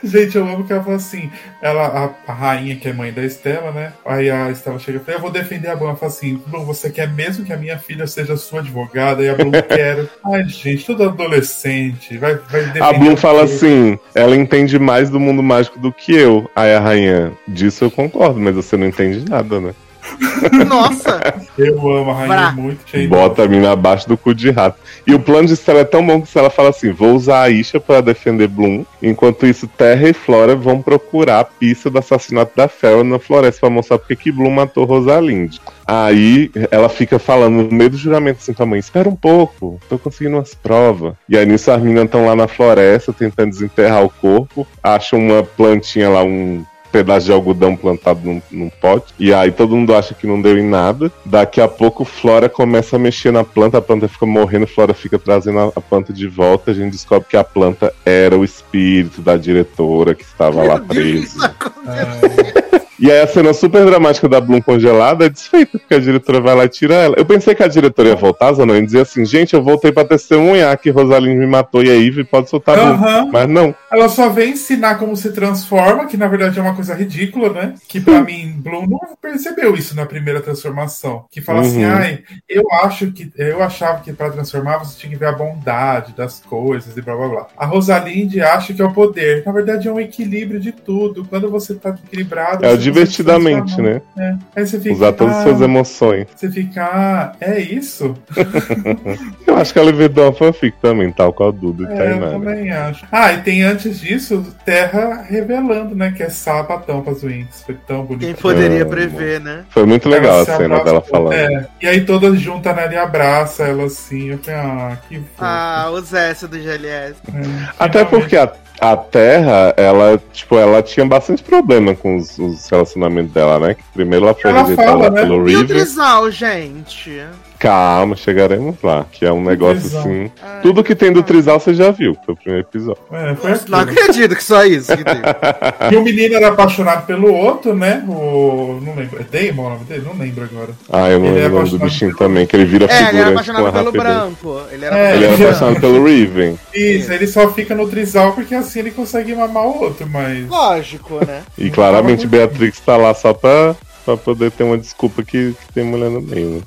Gente, 0.02 0.36
eu 0.36 0.46
amo 0.46 0.64
que 0.64 0.72
ela 0.72 0.82
falou 0.82 0.96
assim: 0.96 1.30
ela, 1.62 1.86
a, 2.26 2.30
a 2.30 2.34
rainha, 2.34 2.76
que 2.76 2.88
é 2.88 2.92
mãe 2.92 3.12
da 3.12 3.24
Estela, 3.24 3.72
né? 3.72 3.92
Aí 4.04 4.30
a 4.30 4.50
Estela 4.50 4.78
chega 4.78 4.98
e 4.98 5.00
fala: 5.00 5.18
Eu 5.18 5.22
vou 5.22 5.30
defender 5.30 5.68
a 5.68 5.76
Bloom. 5.76 5.88
Ela 5.88 5.96
fala 5.96 6.12
assim: 6.12 6.40
Bloom, 6.46 6.64
você 6.64 6.90
quer 6.90 7.12
mesmo 7.12 7.44
que 7.44 7.52
a 7.52 7.56
minha 7.56 7.78
filha 7.78 8.06
seja 8.06 8.36
sua 8.36 8.60
advogada? 8.60 9.22
E 9.22 9.28
a 9.28 9.34
Bloom 9.34 9.50
quer. 9.50 10.08
Ai, 10.24 10.44
gente, 10.44 10.84
tudo 10.84 11.04
adolescente. 11.04 12.18
Vai, 12.18 12.34
vai 12.34 12.62
defender. 12.66 12.82
A 12.82 12.92
Bloom 12.92 13.14
o 13.14 13.16
fala 13.16 13.44
assim: 13.44 13.98
ela 14.14 14.36
entende 14.36 14.78
mais 14.78 15.08
do 15.08 15.18
mundo 15.18 15.42
mágico 15.42 15.78
do 15.78 15.92
que 15.92 16.14
eu. 16.14 16.48
Aí 16.54 16.74
a 16.74 16.80
rainha, 16.80 17.32
disso 17.48 17.84
eu 17.84 17.90
concordo, 17.90 18.38
mas 18.38 18.54
você 18.54 18.76
não 18.76 18.86
entende 18.86 19.28
nada, 19.28 19.60
né? 19.60 19.74
Nossa! 20.66 21.20
Eu 21.58 21.78
amo 21.90 22.10
a 22.10 22.14
rainha 22.14 22.52
muito. 22.52 22.88
cheia 22.88 23.08
Bota 23.08 23.44
a 23.44 23.48
mina 23.48 23.72
abaixo 23.72 24.08
do 24.08 24.16
cu 24.16 24.34
de 24.34 24.50
rato. 24.50 24.78
E 25.06 25.14
o 25.14 25.20
plano 25.20 25.48
de 25.48 25.54
Stella 25.54 25.80
é 25.80 25.84
tão 25.84 26.06
bom 26.06 26.20
que 26.20 26.38
ela 26.38 26.50
fala 26.50 26.70
assim: 26.70 26.92
vou 26.92 27.14
usar 27.14 27.42
a 27.42 27.50
Isha 27.50 27.80
pra 27.80 28.00
defender 28.00 28.48
Bloom. 28.48 28.84
Enquanto 29.02 29.46
isso, 29.46 29.66
Terra 29.66 30.08
e 30.08 30.12
Flora 30.12 30.54
vão 30.54 30.82
procurar 30.82 31.40
a 31.40 31.44
pista 31.44 31.90
do 31.90 31.98
assassinato 31.98 32.52
da 32.56 32.68
Farrell 32.68 33.04
na 33.04 33.18
floresta 33.18 33.60
pra 33.60 33.70
mostrar 33.70 33.98
porque 33.98 34.16
que 34.16 34.32
Bloom 34.32 34.50
matou 34.50 34.84
Rosalind. 34.84 35.56
Aí 35.86 36.50
ela 36.70 36.88
fica 36.88 37.18
falando 37.18 37.62
no 37.62 37.72
meio 37.72 37.90
do 37.90 37.96
juramento 37.96 38.38
assim 38.40 38.52
pra 38.52 38.66
mãe: 38.66 38.78
espera 38.78 39.08
um 39.08 39.16
pouco, 39.16 39.80
tô 39.88 39.98
conseguindo 39.98 40.36
umas 40.36 40.54
provas. 40.54 41.14
E 41.28 41.36
aí 41.36 41.46
nisso 41.46 41.70
as 41.70 41.80
meninas 41.80 42.04
estão 42.04 42.26
lá 42.26 42.34
na 42.34 42.48
floresta 42.48 43.12
tentando 43.12 43.50
desenterrar 43.50 44.04
o 44.04 44.10
corpo, 44.10 44.66
acham 44.82 45.18
uma 45.18 45.42
plantinha 45.42 46.08
lá, 46.08 46.22
um 46.22 46.64
pedaço 46.90 47.26
de 47.26 47.32
algodão 47.32 47.76
plantado 47.76 48.20
num, 48.24 48.42
num 48.50 48.70
pote. 48.70 49.12
E 49.18 49.32
aí 49.32 49.50
todo 49.50 49.76
mundo 49.76 49.94
acha 49.94 50.14
que 50.14 50.26
não 50.26 50.40
deu 50.40 50.58
em 50.58 50.68
nada. 50.68 51.10
Daqui 51.24 51.60
a 51.60 51.68
pouco 51.68 52.04
Flora 52.04 52.48
começa 52.48 52.96
a 52.96 52.98
mexer 52.98 53.32
na 53.32 53.44
planta, 53.44 53.78
a 53.78 53.82
planta 53.82 54.08
fica 54.08 54.26
morrendo, 54.26 54.66
Flora 54.66 54.94
fica 54.94 55.18
trazendo 55.18 55.58
a, 55.58 55.72
a 55.76 55.80
planta 55.80 56.12
de 56.12 56.26
volta. 56.26 56.70
A 56.70 56.74
gente 56.74 56.92
descobre 56.92 57.28
que 57.28 57.36
a 57.36 57.44
planta 57.44 57.92
era 58.04 58.36
o 58.36 58.44
espírito 58.44 59.20
da 59.20 59.36
diretora 59.36 60.14
que 60.14 60.24
estava 60.24 60.62
lá 60.62 60.76
Meu 60.76 60.86
Deus, 60.86 61.34
presa. 61.34 61.54
Ah, 61.86 62.85
E 62.98 63.10
aí 63.10 63.20
a 63.20 63.26
cena 63.26 63.52
super 63.52 63.84
dramática 63.84 64.28
da 64.28 64.40
Bloom 64.40 64.60
congelada 64.60 65.26
é 65.26 65.28
desfeita, 65.28 65.78
porque 65.78 65.94
a 65.94 65.98
diretora 65.98 66.40
vai 66.40 66.54
lá 66.54 66.64
e 66.64 66.68
tira 66.68 66.94
ela. 66.94 67.14
Eu 67.18 67.26
pensei 67.26 67.54
que 67.54 67.62
a 67.62 67.68
diretora 67.68 68.08
ia 68.10 68.16
voltar, 68.16 68.52
Zanon, 68.54 68.76
e 68.76 68.84
dizer 68.86 69.00
assim, 69.02 69.24
gente, 69.24 69.54
eu 69.54 69.62
voltei 69.62 69.92
pra 69.92 70.04
testemunhar 70.04 70.76
que 70.78 70.90
Rosalind 70.90 71.36
me 71.38 71.46
matou 71.46 71.82
e 71.82 71.90
a 71.90 71.94
Ivy 71.94 72.24
pode 72.24 72.48
soltar 72.48 72.76
Bloom. 72.76 72.94
Aham. 72.94 73.28
Mas 73.32 73.48
não. 73.48 73.74
Ela 73.92 74.08
só 74.08 74.28
vem 74.28 74.52
ensinar 74.52 74.96
como 74.96 75.16
se 75.16 75.30
transforma, 75.32 76.06
que 76.06 76.16
na 76.16 76.26
verdade 76.26 76.58
é 76.58 76.62
uma 76.62 76.74
coisa 76.74 76.94
ridícula, 76.94 77.50
né? 77.50 77.74
Que 77.88 78.00
pra 78.00 78.20
mim, 78.24 78.54
Bloom 78.58 78.86
não 78.86 79.00
percebeu 79.20 79.74
isso 79.74 79.94
na 79.94 80.06
primeira 80.06 80.40
transformação. 80.40 81.24
Que 81.30 81.40
fala 81.40 81.60
assim, 81.60 81.84
Uhum. 81.84 81.92
ai, 81.92 82.20
eu 82.48 82.62
acho 82.82 83.12
que 83.12 83.30
eu 83.36 83.62
achava 83.62 84.00
que 84.00 84.12
pra 84.12 84.30
transformar 84.30 84.78
você 84.78 84.98
tinha 84.98 85.10
que 85.12 85.18
ver 85.18 85.26
a 85.26 85.32
bondade 85.32 86.14
das 86.16 86.40
coisas 86.40 86.96
e 86.96 87.02
blá 87.02 87.14
blá 87.16 87.28
blá. 87.28 87.46
A 87.56 87.66
Rosalinde 87.66 88.40
acha 88.40 88.72
que 88.72 88.80
é 88.80 88.84
o 88.84 88.92
poder. 88.92 89.42
Na 89.44 89.52
verdade 89.52 89.88
é 89.88 89.92
um 89.92 90.00
equilíbrio 90.00 90.58
de 90.58 90.72
tudo. 90.72 91.24
Quando 91.28 91.50
você 91.50 91.74
tá 91.74 91.90
equilibrado, 92.06 92.64
É 92.64 92.70
você 92.70 92.85
divertidamente, 92.86 93.80
né? 93.80 94.00
É. 94.16 94.34
Aí 94.54 94.66
você 94.66 94.78
fica, 94.78 94.94
Usar 94.94 95.12
todas 95.12 95.34
ah, 95.34 95.38
as 95.38 95.44
suas 95.44 95.60
emoções. 95.60 96.26
Você 96.34 96.50
fica, 96.50 96.84
ah, 96.84 97.32
é 97.40 97.60
isso? 97.60 98.14
Eu 99.46 99.56
acho 99.56 99.72
que 99.72 99.78
ela 99.78 99.90
inventou 99.90 100.24
uma 100.24 100.32
fanfic 100.32 100.76
também, 100.80 101.10
tal 101.10 101.32
qual 101.32 101.48
a 101.48 101.52
Duda 101.52 101.84
e 101.84 101.98
É, 101.98 102.12
eu 102.12 102.30
também 102.30 102.70
acho. 102.70 103.06
Ah, 103.10 103.32
e 103.32 103.38
tem 103.42 103.62
antes 103.62 104.00
disso, 104.00 104.44
Terra 104.64 105.24
revelando, 105.28 105.94
né, 105.94 106.12
que 106.14 106.22
é 106.22 106.28
sapatão 106.28 107.00
pras 107.02 107.22
Winx. 107.22 107.62
Foi 107.64 107.76
tão 107.86 108.04
bonito. 108.04 108.26
Quem 108.26 108.34
poderia 108.34 108.82
É. 108.82 108.84
prever, 108.84 109.40
né? 109.40 109.64
Foi 109.70 109.86
muito 109.86 110.08
legal 110.08 110.32
a 110.32 110.36
Ela 110.36 110.44
se 110.44 110.56
cena 110.56 110.84
dela 110.84 111.00
falando. 111.00 111.32
É, 111.32 111.66
e 111.80 111.86
aí 111.86 112.04
todas 112.04 112.38
juntas, 112.40 112.74
né, 112.76 112.84
ele 112.86 112.96
abraça 112.96 113.64
ela 113.64 113.84
assim. 113.84 114.30
Eu 114.30 114.38
falei, 114.38 114.60
ah, 114.60 114.98
que 115.08 115.16
fofo. 115.16 115.30
Ah, 115.38 115.88
o 115.90 116.00
Zé 116.00 116.34
do 116.34 116.58
GLS. 116.58 117.14
É, 117.32 117.68
Até 117.78 118.04
porque 118.04 118.36
a, 118.36 118.52
a 118.80 118.96
Terra, 118.96 119.74
ela, 119.76 120.20
tipo, 120.32 120.56
ela 120.56 120.82
tinha 120.82 121.06
bastante 121.06 121.42
problema 121.42 121.94
com 121.94 122.16
os, 122.16 122.38
os 122.38 122.68
relacionamentos 122.68 123.32
dela, 123.32 123.58
né? 123.58 123.74
Que 123.74 123.82
primeiro 123.94 124.26
ela 124.26 124.34
foi 124.34 124.50
Ela 124.50 124.62
rejeitada 124.62 124.90
fala, 124.90 125.10
né? 125.10 125.22
pelo 125.22 125.48
E 125.48 125.56
o 125.56 125.60
River. 125.60 125.76
Trisal, 125.76 126.30
gente? 126.30 127.22
Calma, 127.58 128.16
chegaremos 128.16 128.76
lá. 128.82 129.06
Que 129.10 129.24
é 129.24 129.32
um 129.32 129.42
negócio 129.42 129.80
Trisal. 129.80 130.00
assim. 130.00 130.30
Ai, 130.42 130.60
Tudo 130.62 130.84
que 130.84 130.94
tem 130.94 131.12
do 131.12 131.22
Trisal 131.22 131.58
você 131.58 131.74
já 131.74 131.90
viu, 131.90 132.16
foi 132.24 132.34
o 132.34 132.36
primeiro 132.36 132.66
episódio. 132.68 133.00
É, 133.12 133.34
foi 133.34 133.50
não 133.68 133.78
acredito 133.80 134.36
que 134.36 134.44
só 134.44 134.64
isso 134.64 134.96
que 134.96 135.04
tem. 135.04 135.16
E 135.92 135.96
o 135.96 136.02
menino 136.02 136.34
era 136.34 136.48
apaixonado 136.48 137.06
pelo 137.06 137.32
outro, 137.32 137.74
né? 137.74 138.04
O. 138.08 138.80
Não 138.82 138.94
lembro. 138.94 139.18
É 139.20 139.24
Damon 139.24 139.66
o 139.66 139.70
nome 139.70 139.84
dele? 139.84 140.02
Não 140.04 140.16
lembro 140.16 140.44
agora. 140.44 140.70
Ah, 140.92 141.08
eu 141.08 141.18
não 141.20 141.28
é 141.28 141.32
lembro 141.32 141.56
o 141.56 141.58
nome 141.60 141.70
do 141.70 141.78
bichinho 141.78 142.14
pelo- 142.16 142.18
também, 142.28 142.46
que 142.46 142.56
ele 142.56 142.64
vira 142.64 142.86
É, 142.90 143.08
ele 143.08 143.18
era 143.18 143.30
apaixonado 143.30 143.72
pelo 143.72 143.84
rapidez. 143.84 144.02
branco. 144.04 144.62
Ele 144.72 144.84
era 144.84 144.96
É, 144.98 145.14
Ele 145.14 145.24
era 145.24 145.34
apaixonado. 145.34 145.48
apaixonado 145.56 145.80
pelo 145.80 146.04
Riven. 146.04 146.58
Isso, 146.74 147.12
ele 147.12 147.26
só 147.26 147.52
fica 147.52 147.74
no 147.74 147.88
trisal 147.88 148.32
porque 148.32 148.54
assim 148.54 148.80
ele 148.80 148.90
consegue 148.90 149.34
mamar 149.34 149.64
o 149.64 149.82
outro, 149.82 150.06
mas. 150.08 150.46
Lógico, 150.48 151.24
né? 151.26 151.42
E 151.56 151.70
claramente 151.70 152.26
Beatrix 152.26 152.80
tá 152.80 152.96
lá 152.96 153.14
só 153.14 153.32
pra, 153.32 153.74
pra 154.06 154.16
poder 154.16 154.50
ter 154.52 154.62
uma 154.64 154.78
desculpa 154.78 155.22
que, 155.22 155.52
que 155.66 155.72
tem 155.74 155.84
mulher 155.84 156.08
no 156.08 156.22
meio, 156.22 156.50
né? 156.50 156.60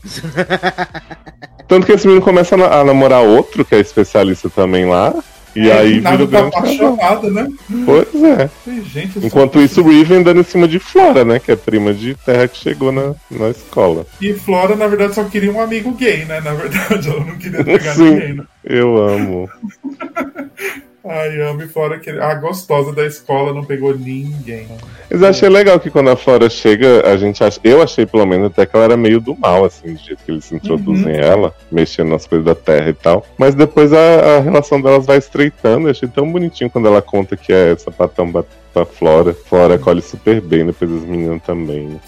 Tanto 1.68 1.86
que 1.86 1.94
esse 1.94 2.06
menino 2.06 2.24
começa 2.24 2.56
a 2.56 2.58
na- 2.58 2.80
a 2.80 2.84
namorar 2.84 3.22
outro, 3.24 3.64
que 3.64 3.74
é 3.76 3.80
especialista 3.80 4.50
também 4.50 4.86
lá. 4.86 5.14
E 5.56 5.72
aí 5.72 6.00
Nada 6.00 6.26
vira 6.26 6.44
tá 6.52 6.60
apaixonado, 6.60 7.32
né? 7.32 7.48
Pois 7.86 8.24
é. 8.24 8.50
Gente, 8.84 9.26
Enquanto 9.26 9.60
isso, 9.60 9.82
o 9.82 9.88
Riven 9.90 10.22
dando 10.22 10.42
em 10.42 10.44
cima 10.44 10.68
de 10.68 10.78
Flora, 10.80 11.26
né? 11.26 11.40
Que 11.40 11.52
é 11.52 11.56
prima 11.56 11.92
de 11.94 12.14
terra 12.16 12.48
que 12.48 12.58
chegou 12.58 12.92
na, 12.92 13.16
na 13.32 13.50
escola. 13.50 14.06
E 14.22 14.32
Flora, 14.34 14.76
na 14.76 14.86
verdade, 14.88 15.16
só 15.16 15.24
queria 15.24 15.52
um 15.52 15.60
amigo 15.60 15.92
gay, 15.94 16.24
né? 16.26 16.40
Na 16.42 16.54
verdade, 16.54 17.10
ela 17.10 17.26
não 17.26 17.36
queria 17.38 17.64
pegar 17.64 17.96
Sim. 17.96 18.10
ninguém, 18.12 18.34
né? 18.36 18.44
Eu 18.64 18.98
amo. 18.98 19.50
Ai, 21.06 21.40
amo 21.42 21.62
e 21.64 21.68
Flora, 21.68 21.98
que 21.98 22.10
a 22.10 22.36
gostosa 22.36 22.92
da 22.92 23.06
escola 23.06 23.54
não 23.54 23.64
pegou 23.64 23.98
ninguém. 23.98 24.68
Mas 25.10 25.22
eu 25.22 25.28
achei 25.28 25.48
legal 25.50 25.80
que 25.80 25.90
quando 25.90 26.10
a 26.10 26.16
Flora 26.16 26.50
chega, 26.50 27.10
a 27.10 27.16
gente 27.16 27.42
acha. 27.42 27.60
Eu 27.64 27.82
achei 27.82 28.06
pelo 28.06 28.26
menos 28.26 28.48
até 28.48 28.66
que 28.66 28.76
ela 28.76 28.84
era 28.86 28.98
meio 28.98 29.22
do 29.22 29.34
mal, 29.36 29.64
assim, 29.64 29.94
do 29.94 30.00
jeito 30.00 30.22
que 30.26 30.32
eles 30.32 30.52
introduzem 30.52 31.16
ela, 31.16 31.56
mexendo 31.72 32.10
nas 32.10 32.28
coisas 32.28 32.46
da 32.46 32.54
terra 32.54 32.90
e 32.90 32.94
tal. 32.94 33.26
Mas 33.38 33.56
depois 33.56 33.94
a, 33.94 34.38
a 34.38 34.40
relação 34.42 34.82
delas 34.82 35.06
vai 35.06 35.18
estreitando. 35.18 35.88
Eu 35.88 35.92
achei 35.92 36.08
tão 36.08 36.30
bonitinho 36.30 36.70
quando 36.70 36.88
ela 36.90 37.02
conta 37.02 37.38
que 37.38 37.54
é 37.54 37.76
sapatão 37.78 38.30
ba- 38.30 38.46
pra 38.74 38.86
Flora. 38.86 39.34
Flora 39.34 39.76
acolhe 39.76 40.02
super 40.02 40.40
bem, 40.42 40.66
depois 40.66 40.92
as 40.92 41.02
meninas 41.04 41.42
também. 41.44 42.00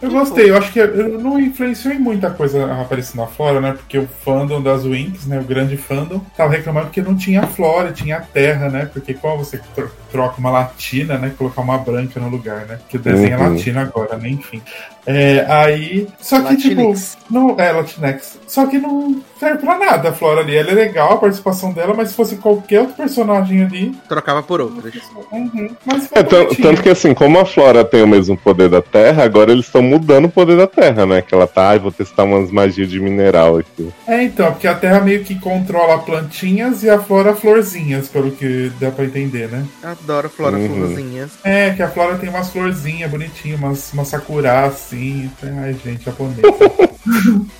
Eu 0.00 0.10
gostei, 0.10 0.50
eu 0.50 0.56
acho 0.56 0.72
que 0.72 0.78
eu 0.80 1.18
não 1.18 1.38
influenciou 1.38 1.94
em 1.94 1.98
muita 1.98 2.30
coisa 2.30 2.72
aparecendo 2.80 3.22
a 3.22 3.26
Flora, 3.26 3.60
né? 3.60 3.72
Porque 3.72 3.98
o 3.98 4.08
fandom 4.24 4.60
das 4.62 4.84
Winx, 4.84 5.26
né? 5.26 5.38
O 5.40 5.44
grande 5.44 5.76
fandom, 5.76 6.20
tava 6.36 6.52
reclamando 6.52 6.90
que 6.90 7.00
não 7.00 7.16
tinha 7.16 7.42
Flora, 7.46 7.92
tinha 7.92 8.16
a 8.18 8.20
Terra, 8.20 8.68
né? 8.68 8.88
Porque 8.92 9.14
como 9.14 9.44
você 9.44 9.58
tro- 9.74 9.90
troca 10.10 10.38
uma 10.38 10.50
latina, 10.50 11.16
né? 11.18 11.32
Colocar 11.36 11.60
uma 11.62 11.78
branca 11.78 12.18
no 12.20 12.28
lugar, 12.28 12.66
né? 12.66 12.78
Que 12.88 12.96
o 12.96 13.00
desenho 13.00 13.34
é 13.34 13.38
Uhum. 13.38 13.50
latino 13.50 13.80
agora, 13.80 14.16
né? 14.16 14.28
Enfim. 14.30 14.62
É, 15.06 15.44
aí. 15.48 16.06
Só 16.20 16.36
que, 16.40 16.44
Latinx. 16.54 17.16
tipo. 17.16 17.24
Não, 17.34 17.54
é, 17.58 17.72
Latinex. 17.72 18.38
Só 18.46 18.66
que 18.66 18.78
não 18.78 19.22
serve 19.38 19.58
pra 19.58 19.78
nada 19.78 20.10
a 20.10 20.12
Flora 20.12 20.40
ali. 20.40 20.56
Ela 20.56 20.70
é 20.70 20.74
legal, 20.74 21.12
a 21.12 21.16
participação 21.16 21.72
dela, 21.72 21.94
mas 21.94 22.08
se 22.10 22.14
fosse 22.14 22.36
qualquer 22.36 22.80
outro 22.80 22.96
personagem 22.96 23.62
ali. 23.64 23.94
Trocava 24.08 24.42
por 24.42 24.60
outras. 24.60 24.92
Uhum, 25.32 25.70
mas 25.86 26.08
É, 26.12 26.22
tanto 26.22 26.82
que 26.82 26.88
assim, 26.88 27.14
como 27.14 27.38
a 27.38 27.44
Flora 27.46 27.84
tem 27.84 28.02
o 28.02 28.08
mesmo 28.08 28.36
poder 28.36 28.68
da 28.68 28.82
Terra, 28.82 29.24
agora 29.24 29.52
eles 29.52 29.66
estão 29.66 29.82
mudando 29.82 30.24
o 30.26 30.30
poder 30.30 30.56
da 30.56 30.66
Terra, 30.66 31.06
né? 31.06 31.22
Que 31.22 31.34
ela 31.34 31.46
tá, 31.46 31.68
ai, 31.70 31.78
vou 31.78 31.92
testar 31.92 32.24
umas 32.24 32.50
magias 32.50 32.90
de 32.90 32.98
mineral 33.00 33.58
aqui. 33.58 33.88
É, 34.06 34.22
então, 34.22 34.50
porque 34.52 34.66
a 34.66 34.74
Terra 34.74 35.00
meio 35.00 35.22
que 35.24 35.38
controla 35.38 35.98
plantinhas 35.98 36.82
e 36.82 36.90
a 36.90 36.98
Flora 36.98 37.34
florzinhas, 37.34 38.08
pelo 38.08 38.30
que 38.32 38.70
dá 38.80 38.90
pra 38.90 39.04
entender, 39.04 39.48
né? 39.48 39.64
Adoro 39.82 40.28
Flora 40.28 40.56
Uhum. 40.56 40.68
Florzinhas. 40.74 41.30
É, 41.44 41.70
que 41.70 41.82
a 41.82 41.88
Flora 41.88 42.16
tem 42.18 42.28
umas 42.28 42.50
florzinhas 42.50 43.10
bonitinhas, 43.10 43.58
umas, 43.58 43.92
umas 43.92 44.08
sakura 44.08 44.50
assim. 44.90 45.30
Ai, 45.42 45.76
gente, 45.84 46.04
japonês. 46.04 46.38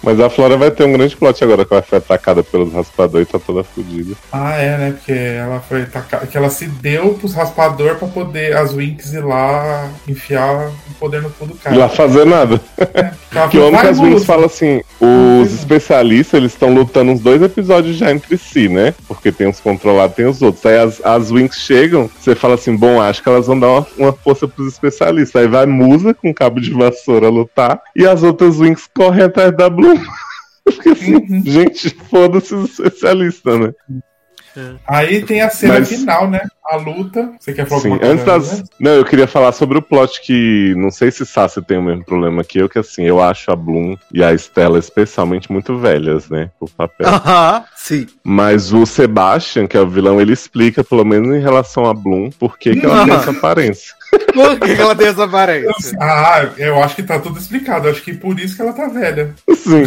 Mas 0.03 0.21
a 0.21 0.29
Flora 0.29 0.57
vai 0.57 0.71
ter 0.71 0.85
um 0.85 0.93
grande 0.93 1.17
plot 1.17 1.43
agora 1.43 1.65
que 1.65 1.73
ela 1.73 1.83
foi 1.83 1.99
atacada 1.99 2.43
pelos 2.43 2.73
raspadores 2.73 3.27
e 3.27 3.33
tá 3.33 3.39
toda 3.39 3.65
fodida. 3.65 4.15
ah, 4.31 4.55
é, 4.55 4.77
né? 4.77 4.91
Porque 4.93 5.13
ela 5.13 5.61
foi 5.61 5.83
atacada. 5.83 6.27
Que 6.27 6.37
ela 6.37 6.51
se 6.51 6.67
deu 6.67 7.15
pros 7.15 7.35
raspador 7.35 7.97
pra 7.97 8.07
poder 8.09 8.55
as 8.57 8.75
Winx 8.75 9.13
ir 9.13 9.25
lá 9.25 9.89
enfiar 10.07 10.69
o 10.69 10.95
poder 10.99 11.23
no 11.23 11.31
cu 11.31 11.47
do 11.47 11.55
cara. 11.55 11.77
Lá 11.77 11.89
fazer 11.89 12.27
nada. 12.27 12.61
Ela 13.33 13.49
Que 13.49 13.57
eu 13.59 13.69
amo 13.69 13.77
que 13.77 13.83
"Vai, 13.83 13.93
as 13.93 13.99
Lúcio." 13.99 14.27
falam 14.27 14.47
assim: 14.47 14.83
os 15.01 15.55
especialistas 15.55 16.35
eles 16.35 16.53
estão 16.53 16.75
lutando 16.75 17.13
uns 17.13 17.21
dois 17.21 17.41
episódios 17.41 17.97
já 17.97 18.11
entre 18.11 18.37
si, 18.37 18.69
né? 18.69 18.93
Porque 19.07 19.31
tem 19.31 19.47
uns 19.47 19.61
controlados, 19.61 20.17
tem 20.17 20.27
os 20.27 20.43
outros. 20.43 20.67
Aí 20.67 20.79
as, 20.79 21.01
as 21.05 21.31
Wings 21.31 21.57
chegam, 21.57 22.11
você 22.19 22.35
fala 22.35 22.55
assim: 22.55 22.77
bom, 22.77 23.01
acho 23.01 23.23
que 23.23 23.29
elas 23.29 23.47
vão 23.47 23.59
dar 23.59 23.69
uma, 23.69 23.87
uma 23.97 24.13
força 24.13 24.49
pros 24.49 24.73
especialistas. 24.73 25.41
Aí 25.41 25.49
vai 25.49 25.65
Musa 25.65 26.13
com 26.13 26.35
cabo 26.35 26.61
de 26.61 26.73
vassoura 26.73 27.20
lutar 27.29 27.81
e 27.95 28.07
as 28.07 28.23
outras 28.23 28.59
Wings 28.59 28.89
correm 28.95 29.25
atrás 29.25 29.55
da 29.57 29.69
Bloom. 29.69 29.97
Fiquei 30.71 30.93
assim, 30.93 31.15
Uhum. 31.17 31.43
gente, 31.45 31.91
foda-se 32.09 32.55
os 32.55 32.71
especialistas, 32.79 33.59
né? 33.61 33.73
Aí 34.87 35.23
tem 35.23 35.41
a 35.43 35.49
cena 35.49 35.75
Mas- 35.79 35.89
final, 35.89 36.29
né? 36.29 36.41
A 36.65 36.77
luta. 36.77 37.33
Você 37.39 37.53
quer 37.53 37.67
falar 37.67 37.81
Sim, 37.83 37.93
alguma 37.93 38.11
antes 38.11 38.25
coisa? 38.25 38.39
das. 38.51 38.59
né? 38.61 38.65
Não, 38.81 38.91
eu 38.93 39.05
queria 39.05 39.27
falar 39.29 39.53
sobre 39.53 39.79
o 39.79 39.83
plot 39.83 40.21
que. 40.23 40.75
Não 40.77 40.91
sei 40.91 41.11
se 41.13 41.25
Sassi 41.25 41.63
tem 41.63 41.79
o 41.79 41.83
mesmo 41.83 42.05
problema 42.05 42.43
que 42.45 42.59
eu, 42.59 42.69
que 42.69 42.79
assim, 42.79 43.05
eu 43.05 43.21
acho 43.23 43.51
a 43.51 43.57
Bloom 43.57 43.97
e 44.13 44.23
a 44.25 44.33
Stella 44.35 44.79
especialmente 44.79 45.51
muito 45.53 45.79
velhas, 45.79 46.29
né? 46.29 46.51
O 46.61 46.69
papel. 46.69 47.09
Aham, 47.09 47.65
sim. 47.77 48.07
Mas 48.25 48.73
o 48.73 48.85
Sebastian, 48.87 49.67
que 49.69 49.77
é 49.77 49.81
o 49.81 49.89
vilão, 49.89 50.21
ele 50.21 50.33
explica, 50.33 50.83
pelo 50.85 51.05
menos 51.05 51.35
em 51.35 51.41
relação 51.41 51.87
a 51.87 51.95
Bloom, 51.95 52.31
por 52.31 52.59
que, 52.59 52.75
que 52.75 52.85
ela 52.87 53.05
tem 53.05 53.15
essa 53.15 53.31
aparência. 53.31 53.95
Por 54.35 54.59
que, 54.61 54.75
que 54.77 54.83
ela 54.83 54.95
tem 54.95 55.07
essa 55.09 55.25
aparência? 55.25 55.97
Ah, 56.01 56.49
eu 56.57 56.83
acho 56.83 56.97
que 56.97 57.03
tá 57.03 57.19
tudo 57.19 57.39
explicado. 57.39 57.87
Eu 57.87 57.93
acho 57.93 58.03
que 58.03 58.13
por 58.13 58.39
isso 58.39 58.57
que 58.57 58.63
ela 58.63 58.73
tá 58.73 58.89
velha. 58.89 59.35
Sim, 59.55 59.83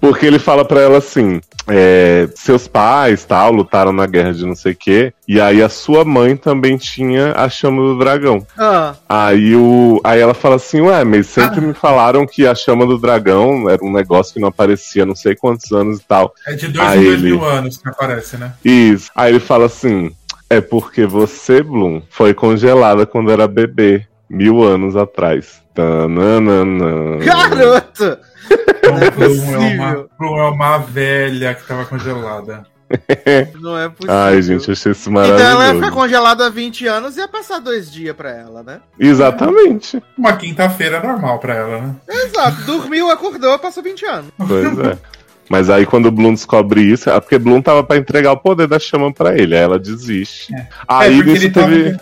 porque 0.00 0.26
ele 0.26 0.38
fala 0.38 0.64
pra 0.64 0.80
ela 0.80 0.98
assim: 0.98 1.40
é, 1.68 2.28
seus 2.34 2.66
pais 2.66 3.24
tal 3.24 3.52
lutaram 3.52 3.92
na 3.92 4.06
guerra 4.06 4.32
de 4.32 4.44
não 4.46 4.54
sei 4.56 4.72
o 4.72 4.76
quê, 4.76 5.12
e 5.26 5.40
aí 5.40 5.62
a 5.62 5.68
sua 5.68 6.04
mãe 6.04 6.36
também 6.36 6.76
tinha 6.76 7.32
a 7.32 7.48
chama 7.48 7.82
do 7.82 7.98
dragão. 7.98 8.44
Ah, 8.56 8.94
Aí, 9.08 9.54
o, 9.54 10.00
aí 10.04 10.20
ela 10.20 10.34
fala 10.34 10.56
assim, 10.56 10.80
ué, 10.80 11.04
mas 11.04 11.26
sempre 11.26 11.60
me 11.60 11.74
falaram 11.74 12.26
que 12.26 12.46
a 12.46 12.54
chama 12.54 12.86
do 12.86 12.98
dragão 12.98 13.68
era 13.68 13.84
um 13.84 13.92
negócio 13.92 14.34
que 14.34 14.40
não 14.40 14.48
aparecia 14.48 15.02
há 15.02 15.06
não 15.06 15.14
sei 15.16 15.34
quantos 15.36 15.70
anos 15.72 15.98
e 15.98 16.04
tal. 16.04 16.32
É 16.46 16.54
de 16.54 16.68
dois 16.68 16.88
Ah, 16.88 16.96
em 16.96 17.02
dois 17.04 17.14
ele- 17.14 17.30
mil 17.32 17.44
anos 17.44 17.76
que 17.78 17.88
aparece, 17.88 18.36
né? 18.36 18.52
Isso. 18.64 19.10
Aí 19.14 19.32
ele 19.32 19.40
fala 19.40 19.66
assim, 19.66 20.10
é 20.50 20.60
porque 20.60 21.04
você, 21.06 21.62
Bloom, 21.62 22.02
foi 22.10 22.32
congelada 22.34 23.06
quando 23.06 23.30
era 23.30 23.46
bebê, 23.48 24.06
mil 24.28 24.62
anos 24.62 24.96
atrás. 24.96 25.62
Tananana. 25.74 27.18
garoto! 27.18 28.18
Então, 28.50 28.92
Não 28.94 29.02
é 29.02 29.10
Bloom, 29.10 29.24
é 29.24 29.28
possível. 29.28 29.60
uma, 29.60 30.08
Bloom 30.18 30.38
é 30.38 30.50
uma 30.50 30.78
velha 30.78 31.54
que 31.54 31.66
tava 31.66 31.84
congelada. 31.84 32.66
Não 33.60 33.76
é 33.78 33.88
possível. 33.90 34.14
Ai, 34.16 34.40
gente, 34.40 34.66
eu 34.68 34.72
achei 34.72 34.92
isso 34.92 35.10
Então 35.10 35.22
ela 35.22 35.36
ia 35.38 35.44
maravilhoso. 35.44 35.84
ficar 35.84 35.90
congelada 35.94 36.46
há 36.46 36.48
20 36.48 36.86
anos 36.86 37.16
e 37.16 37.20
ia 37.20 37.28
passar 37.28 37.58
dois 37.58 37.92
dias 37.92 38.16
pra 38.16 38.30
ela, 38.30 38.62
né? 38.62 38.80
Exatamente. 38.98 40.02
Uma 40.16 40.34
quinta-feira 40.36 40.98
normal 41.02 41.38
pra 41.38 41.54
ela, 41.54 41.80
né? 41.82 41.94
Exato, 42.08 42.62
dormiu, 42.62 43.10
acordou, 43.10 43.58
passou 43.58 43.82
20 43.82 44.06
anos. 44.06 44.30
Pois 44.38 44.78
é. 44.78 44.98
Mas 45.48 45.70
aí 45.70 45.86
quando 45.86 46.06
o 46.06 46.10
Bloom 46.12 46.34
descobre 46.34 46.80
isso, 46.82 47.08
é 47.10 47.18
porque 47.20 47.38
Bloom 47.38 47.60
tava 47.62 47.82
pra 47.82 47.96
entregar 47.96 48.32
o 48.32 48.36
poder 48.36 48.66
da 48.66 48.78
chama 48.78 49.12
pra 49.12 49.36
ele, 49.38 49.56
aí 49.56 49.62
ela 49.62 49.78
desiste. 49.78 50.54
É. 50.54 50.66
Aí 50.86 51.14
é, 51.14 51.18
ele, 51.18 51.50
tava- 51.50 51.66
teve 51.68 51.96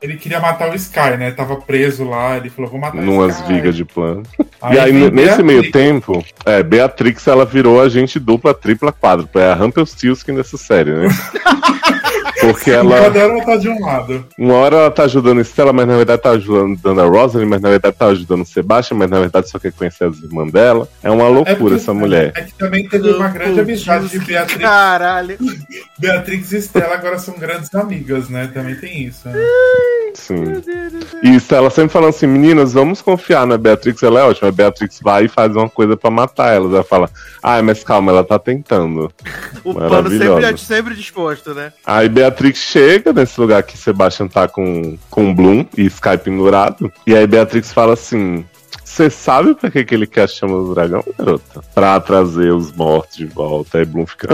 ele 0.00 0.16
queria 0.16 0.40
matar 0.40 0.70
o 0.70 0.74
Sky, 0.74 1.18
né? 1.18 1.32
Tava 1.32 1.56
preso 1.56 2.02
lá, 2.02 2.38
ele 2.38 2.48
falou, 2.48 2.70
vou 2.70 2.80
matar 2.80 2.96
o 2.96 3.02
numas 3.02 3.36
Sky. 3.40 3.52
vigas 3.52 3.76
de 3.76 3.84
plano. 3.84 4.22
e 4.72 4.78
aí, 4.78 4.90
vem 4.90 5.02
n- 5.04 5.10
nesse 5.10 5.42
meio 5.42 5.60
Beatrix. 5.60 5.72
tempo, 5.86 6.24
é, 6.46 6.62
Beatrix 6.62 7.26
ela 7.26 7.44
virou 7.44 7.78
agente 7.82 8.18
dupla, 8.18 8.54
tripla, 8.54 8.90
quádrupla. 8.90 9.42
É 9.42 9.50
a 9.52 9.54
Rumpelstiltskin 9.54 10.34
dessa 10.34 10.56
série, 10.56 10.90
né? 10.92 11.08
Porque 12.52 12.70
ela, 12.70 13.00
Cada 13.00 13.18
ela 13.18 13.44
tá 13.44 13.56
de 13.56 13.68
um 13.68 13.80
lado. 13.80 14.26
uma 14.38 14.54
hora 14.54 14.76
ela 14.76 14.90
tá 14.90 15.04
ajudando 15.04 15.38
a 15.38 15.44
Stella, 15.44 15.72
mas 15.72 15.86
na 15.86 15.96
verdade 15.96 16.22
tá 16.22 16.30
ajudando 16.30 17.00
a 17.00 17.04
Rosalie, 17.04 17.46
mas 17.46 17.60
na 17.60 17.68
verdade 17.70 17.96
tá 17.96 18.06
ajudando 18.06 18.42
o 18.42 18.46
Sebastian, 18.46 18.96
mas 18.96 19.10
na 19.10 19.20
verdade 19.20 19.48
só 19.50 19.58
quer 19.58 19.72
conhecer 19.72 20.04
as 20.04 20.18
irmãs 20.18 20.50
dela. 20.52 20.88
É 21.02 21.10
uma 21.10 21.24
É 21.24 21.28
loucura 21.28 21.56
porque- 21.56 21.74
essa 21.74 21.94
mulher. 21.94 22.32
É 22.36 22.42
que 22.42 22.54
também 22.54 22.88
teve 22.88 23.10
uma 23.10 23.28
grande 23.28 23.60
amizade 23.60 24.08
de 24.08 24.18
Beatrix. 24.18 24.60
Caralho. 24.62 25.38
Beatrix 25.98 26.52
e 26.52 26.56
Stella 26.58 26.94
agora 26.94 27.18
são 27.18 27.34
grandes 27.38 27.74
amigas, 27.74 28.28
né? 28.28 28.50
Também 28.52 28.74
tem 28.76 29.04
isso. 29.04 29.28
Né? 29.28 29.34
Sim. 30.14 30.44
E 31.22 31.36
Stella 31.38 31.70
sempre 31.70 31.92
falando 31.92 32.10
assim, 32.10 32.26
meninas, 32.26 32.72
vamos 32.72 33.00
confiar 33.00 33.46
na 33.46 33.56
Beatrix, 33.56 34.02
ela 34.02 34.20
é 34.20 34.22
ótima. 34.24 34.48
A 34.48 34.52
Beatrix 34.52 34.98
vai 35.02 35.24
e 35.26 35.28
faz 35.28 35.54
uma 35.54 35.68
coisa 35.68 35.96
pra 35.96 36.10
matar 36.10 36.52
elas. 36.54 36.72
Ela 36.72 36.82
fala, 36.84 37.08
ai, 37.42 37.62
mas 37.62 37.84
calma, 37.84 38.10
ela 38.12 38.24
tá 38.24 38.38
tentando. 38.38 39.10
O 39.62 39.74
pano 39.74 39.90
Maravilhosa. 39.90 40.40
sempre, 40.46 40.58
sempre 40.62 40.94
disposto, 40.94 41.52
né? 41.54 41.70
Aí 41.84 42.08
Beatrix 42.08 42.30
chega 42.54 43.12
nesse 43.12 43.38
lugar 43.40 43.62
que 43.62 43.76
Sebastian 43.76 44.26
tá 44.26 44.48
com, 44.48 44.96
com 45.10 45.34
Bloom 45.34 45.66
e 45.76 45.86
Sky 45.86 46.16
pendurado. 46.22 46.92
E 47.06 47.14
aí 47.14 47.26
Beatrix 47.26 47.72
fala 47.72 47.92
assim: 47.92 48.44
Você 48.84 49.08
sabe 49.08 49.54
pra 49.54 49.70
que, 49.70 49.84
que 49.84 49.94
ele 49.94 50.06
quer 50.06 50.24
a 50.24 50.26
chama 50.28 50.54
do 50.58 50.74
dragão, 50.74 51.02
garota? 51.18 51.60
Pra 51.74 52.00
trazer 52.00 52.52
os 52.52 52.72
mortos 52.72 53.16
de 53.16 53.26
volta. 53.26 53.78
Aí 53.78 53.84
Bloom 53.84 54.06
fica 54.06 54.28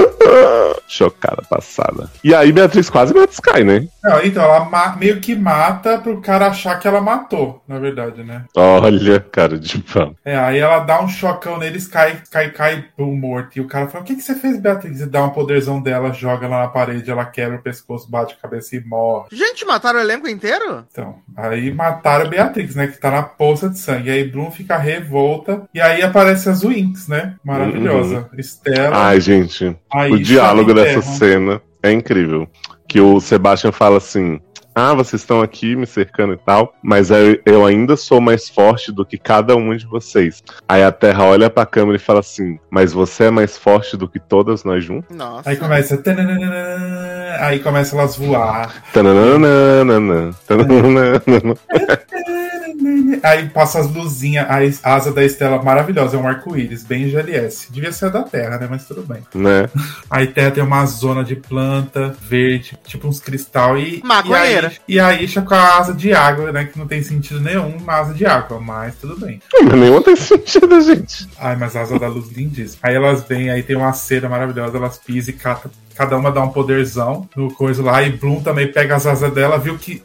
chocada, 0.89 1.43
passada. 1.49 2.11
E 2.23 2.35
aí 2.35 2.53
Beatrix 2.53 2.89
quase 2.91 3.13
mata 3.15 3.33
Sky, 3.33 3.65
né? 3.65 3.87
Não, 4.03 4.23
então, 4.23 4.43
ela 4.45 4.65
ma- 4.65 4.97
meio 4.97 5.21
que 5.21 5.35
mata 5.35 5.99
pro 5.99 6.21
cara 6.21 6.47
achar 6.49 6.79
que 6.79 6.87
ela 6.87 7.01
matou, 7.01 7.63
na 7.67 7.79
verdade, 7.79 8.23
né? 8.23 8.45
Olha, 8.57 9.21
cara 9.21 9.59
de 9.59 9.79
pau. 9.81 10.15
É, 10.25 10.37
aí 10.37 10.59
ela 10.59 10.79
dá 10.81 11.03
um 11.03 11.09
chocão 11.09 11.59
neles, 11.59 11.87
cai, 11.89 12.21
cai, 12.31 12.51
cai 12.51 12.85
pro 12.97 13.07
morto. 13.07 13.57
E 13.57 13.61
o 13.61 13.67
cara 13.67 13.89
fala: 13.89 14.05
O 14.05 14.07
que, 14.07 14.15
que 14.17 14.23
você 14.23 14.35
fez, 14.35 14.61
Beatrix? 14.61 15.01
E 15.01 15.07
dá 15.07 15.25
um 15.25 15.31
poderzão 15.31 15.81
dela, 15.81 16.13
joga 16.13 16.47
lá 16.49 16.63
na 16.63 16.69
parede, 16.69 17.11
ela 17.11 17.25
quebra 17.25 17.57
o 17.57 17.63
pescoço, 17.63 18.11
bate 18.11 18.35
a 18.35 18.43
cabeça 18.43 18.77
e 18.77 18.81
morre. 18.85 19.27
Gente, 19.33 19.65
mataram 19.65 19.99
o 19.99 20.03
elenco 20.03 20.29
inteiro? 20.29 20.85
Então, 20.91 21.17
aí 21.37 21.73
mataram 21.73 22.27
a 22.27 22.29
Beatrix, 22.29 22.75
né? 22.75 22.87
Que 22.87 22.99
tá 22.99 23.11
na 23.11 23.23
poça 23.23 23.69
de 23.69 23.79
sangue. 23.79 24.11
Aí 24.11 24.25
Bloom 24.27 24.51
fica 24.51 24.77
revolta. 24.77 25.63
E 25.75 25.81
aí 25.81 26.03
aparece 26.03 26.49
as 26.49 26.63
Winx, 26.63 27.09
né? 27.09 27.35
Maravilhosa. 27.45 28.29
Estela. 28.37 28.97
Ai, 28.97 29.21
gente, 29.21 29.77
aí 29.93 30.13
o 30.13 30.19
diálogo 30.19 30.75
dessa 30.75 31.03
cena 31.03 31.61
é 31.83 31.93
incrível. 31.93 32.49
Que 32.89 33.01
o 33.01 33.21
Sebastian 33.21 33.73
fala 33.73 33.99
assim. 33.99 34.41
Ah, 34.79 34.93
vocês 34.93 35.23
estão 35.23 35.41
aqui 35.41 35.75
me 35.75 35.87
cercando 35.87 36.35
e 36.35 36.37
tal, 36.37 36.75
mas 36.83 37.11
eu, 37.11 37.41
eu 37.47 37.65
ainda 37.65 37.97
sou 37.97 38.21
mais 38.21 38.47
forte 38.47 38.93
do 38.93 39.07
que 39.07 39.17
cada 39.17 39.57
um 39.57 39.75
de 39.75 39.87
vocês. 39.87 40.45
Aí 40.69 40.83
a 40.85 40.93
Terra 40.93 41.25
olha 41.25 41.49
pra 41.49 41.65
câmera 41.65 41.97
e 41.97 41.99
fala 41.99 42.21
assim: 42.21 42.59
Mas 42.71 42.93
você 42.93 43.25
é 43.25 43.31
mais 43.31 43.57
forte 43.57 43.97
do 43.97 44.07
que 44.07 44.21
todas 44.21 44.65
nós 44.65 44.85
juntos? 44.85 45.17
Nossa. 45.17 45.49
Aí 45.49 45.57
começa. 45.57 45.97
tananana, 45.97 47.39
Aí 47.41 47.61
começa 47.61 47.97
elas 47.97 48.21
a 48.21 48.25
voar. 48.25 48.85
Tananana, 48.93 50.35
tananana. 50.47 51.23
Aí 53.23 53.49
passa 53.49 53.81
as 53.81 53.93
luzinhas, 53.93 54.47
a 54.83 54.95
asa 54.95 55.13
da 55.13 55.25
Estela 55.25 55.63
maravilhosa, 55.63 56.17
é 56.17 56.21
um 56.21 56.27
arco-íris, 56.27 56.85
bem 56.85 57.09
GLS. 57.09 57.73
Devia 57.73 57.93
ser 57.93 58.11
da 58.11 58.23
Terra, 58.23 58.59
né? 58.59 58.67
Mas 58.69 58.87
tudo 58.87 59.03
bem. 59.03 59.23
Né? 59.35 59.69
Aí 60.11 60.27
Terra 60.27 60.51
tem 60.51 60.63
uma 60.63 60.85
zona 60.87 61.25
de 61.25 61.37
planta 61.37 62.15
verde, 62.21 62.79
tipo 62.85 63.09
uns 63.09 63.21
cristal 63.21 63.79
e. 63.79 64.01
Maconheira. 64.05 64.73
E 64.87 65.01
a 65.01 65.21
Isha 65.21 65.43
com 65.43 65.55
a 65.55 65.79
asa 65.79 65.93
de 65.93 66.13
água, 66.13 66.53
né? 66.53 66.65
Que 66.65 66.79
não 66.79 66.87
tem 66.87 67.03
sentido 67.03 67.41
nenhum, 67.41 67.77
uma 67.77 67.95
asa 67.95 68.15
de 68.15 68.27
água, 68.27 68.61
mas 68.61 68.95
tudo 68.97 69.19
bem. 69.19 69.41
Nenhuma 69.63 70.03
tem 70.03 70.17
sentido, 70.17 70.81
gente. 70.81 71.29
Ai, 71.39 71.57
mas 71.57 71.75
a 71.77 71.83
asa 71.83 71.99
da 71.99 72.09
luz 72.09 72.31
lindíssima. 72.31 72.81
Aí 72.83 72.95
elas 72.95 73.25
vêm, 73.25 73.51
aí 73.51 73.63
tem 73.63 73.77
uma 73.77 73.93
cera 73.93 74.29
maravilhosa, 74.29 74.77
elas 74.77 74.99
pisam 74.99 75.35
e 75.35 75.39
catam 75.39 75.71
cada 75.97 76.17
uma 76.17 76.31
dá 76.31 76.43
um 76.43 76.51
poderzão 76.51 77.29
no 77.35 77.53
coisa 77.53 77.83
lá, 77.83 78.03
e 78.03 78.11
Bloom 78.11 78.43
também 78.43 78.71
pega 78.71 78.95
as 78.97 79.07
asas 79.07 79.33
dela, 79.33 79.59
viu 79.59 79.79
que, 79.79 80.03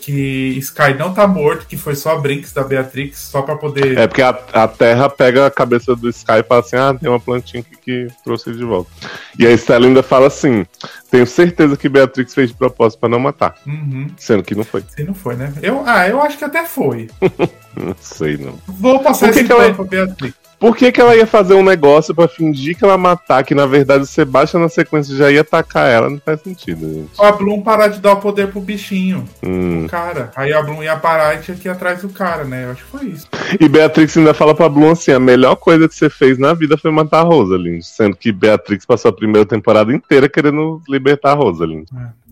que 0.00 0.54
Sky 0.58 0.94
não 0.98 1.12
tá 1.12 1.26
morto, 1.26 1.66
que 1.66 1.76
foi 1.76 1.94
só 1.94 2.18
Brinks 2.18 2.52
da 2.52 2.62
Beatrix, 2.62 3.18
só 3.18 3.42
pra 3.42 3.56
poder. 3.56 3.98
É 3.98 4.06
porque 4.06 4.22
a, 4.22 4.30
a 4.52 4.68
Terra 4.68 5.08
pega 5.08 5.46
a 5.46 5.50
cabeça 5.50 5.94
do 5.96 6.08
Sky 6.08 6.38
e 6.38 6.42
fala 6.42 6.60
assim: 6.60 6.76
ah, 6.76 6.94
tem 6.94 7.08
uma 7.08 7.20
plantinha 7.20 7.60
aqui 7.62 7.76
que 7.76 8.08
trouxe 8.24 8.50
ele 8.50 8.58
de 8.58 8.64
volta. 8.64 8.90
E 9.38 9.46
a 9.46 9.50
Stella 9.56 9.86
ainda 9.86 10.02
fala 10.02 10.26
assim: 10.28 10.64
tenho 11.10 11.26
certeza 11.26 11.76
que 11.76 11.88
Beatrix 11.88 12.34
fez 12.34 12.48
de 12.50 12.54
propósito 12.56 13.00
pra 13.00 13.08
não 13.08 13.18
matar. 13.18 13.56
Uhum. 13.66 14.06
Sendo 14.16 14.42
que 14.42 14.54
não 14.54 14.64
foi. 14.64 14.82
Sim, 14.96 15.04
não 15.04 15.14
foi, 15.14 15.36
né? 15.36 15.52
Eu, 15.62 15.82
ah, 15.86 16.08
eu 16.08 16.20
acho 16.22 16.38
que 16.38 16.44
até 16.44 16.64
foi. 16.64 17.08
não 17.76 17.96
sei, 18.00 18.36
não. 18.36 18.58
Vou 18.66 19.00
passar 19.00 19.30
esse 19.30 19.44
que 19.44 19.52
ela- 19.52 19.72
pra 19.74 19.84
Beatrix. 19.84 20.45
Por 20.58 20.76
que, 20.76 20.90
que 20.90 21.00
ela 21.00 21.14
ia 21.14 21.26
fazer 21.26 21.54
um 21.54 21.62
negócio 21.62 22.14
pra 22.14 22.26
fingir 22.26 22.76
que 22.76 22.84
ela 22.84 22.96
matar, 22.96 23.44
que 23.44 23.54
na 23.54 23.66
verdade 23.66 24.04
o 24.04 24.06
Sebastian 24.06 24.60
na 24.60 24.68
sequência 24.68 25.14
já 25.14 25.30
ia 25.30 25.42
atacar 25.42 25.88
ela? 25.90 26.08
Não 26.08 26.18
faz 26.18 26.40
sentido, 26.40 26.80
gente. 26.92 27.10
A 27.20 27.30
Bloom 27.32 27.62
parar 27.62 27.88
de 27.88 28.00
dar 28.00 28.14
o 28.14 28.16
poder 28.16 28.48
pro 28.48 28.60
bichinho, 28.60 29.24
Hum. 29.44 29.84
o 29.84 29.88
cara. 29.88 30.30
Aí 30.34 30.52
a 30.52 30.62
Bloom 30.62 30.82
ia 30.82 30.96
parar 30.96 31.34
e 31.34 31.42
tinha 31.42 31.56
que 31.56 31.68
ir 31.68 31.70
atrás 31.70 32.00
do 32.02 32.08
cara, 32.08 32.44
né? 32.44 32.64
Eu 32.64 32.70
acho 32.70 32.84
que 32.84 32.90
foi 32.90 33.06
isso. 33.08 33.28
E 33.60 33.68
Beatrix 33.68 34.16
ainda 34.16 34.32
fala 34.34 34.54
pra 34.54 34.68
Bloom 34.68 34.92
assim: 34.92 35.12
a 35.12 35.20
melhor 35.20 35.56
coisa 35.56 35.88
que 35.88 35.94
você 35.94 36.08
fez 36.08 36.38
na 36.38 36.54
vida 36.54 36.76
foi 36.78 36.90
matar 36.90 37.20
a 37.20 37.24
Rosalind. 37.24 37.82
Sendo 37.82 38.16
que 38.16 38.32
Beatrix 38.32 38.84
passou 38.86 39.10
a 39.10 39.14
primeira 39.14 39.46
temporada 39.46 39.92
inteira 39.92 40.28
querendo 40.28 40.80
libertar 40.88 41.32
a 41.32 41.34
Rosalind. 41.34 41.86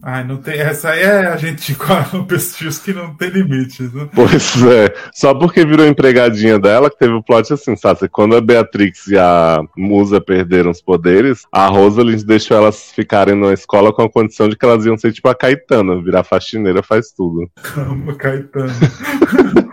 Ai, 0.07 0.23
não 0.23 0.37
tem. 0.37 0.61
Essa 0.61 0.91
aí 0.91 1.03
é 1.03 1.27
a 1.29 1.37
gente 1.37 1.75
com 1.77 1.93
a 1.93 2.25
pessoas 2.25 2.79
que 2.79 2.93
não 2.93 3.15
tem 3.15 3.31
limites, 3.31 3.91
né? 3.91 4.07
Pois 4.15 4.63
é. 4.63 4.95
Só 5.15 5.35
porque 5.35 5.65
virou 5.65 5.87
empregadinha 5.87 6.59
dela 6.59 6.91
que 6.91 6.99
teve 6.99 7.15
o 7.15 7.23
plot 7.23 7.55
assim, 7.55 7.75
sabe? 7.75 8.07
Quando 8.09 8.37
a 8.37 8.41
Beatrix 8.41 9.07
e 9.07 9.17
a 9.17 9.63
Musa 9.75 10.21
perderam 10.21 10.71
os 10.71 10.83
poderes, 10.83 11.47
a 11.51 11.67
Rosalind 11.69 12.23
deixou 12.23 12.59
elas 12.59 12.93
ficarem 12.93 13.35
na 13.35 13.55
escola 13.55 13.95
com 13.95 14.03
a 14.03 14.11
condição 14.11 14.47
de 14.47 14.57
que 14.57 14.65
elas 14.67 14.85
iam 14.85 14.99
ser 14.99 15.11
tipo 15.13 15.29
a 15.29 15.35
Caetana, 15.35 16.03
virar 16.03 16.23
faxineira 16.23 16.83
faz 16.83 17.11
tudo. 17.11 17.49
Calma, 17.63 18.15
Caetano. 18.15 18.75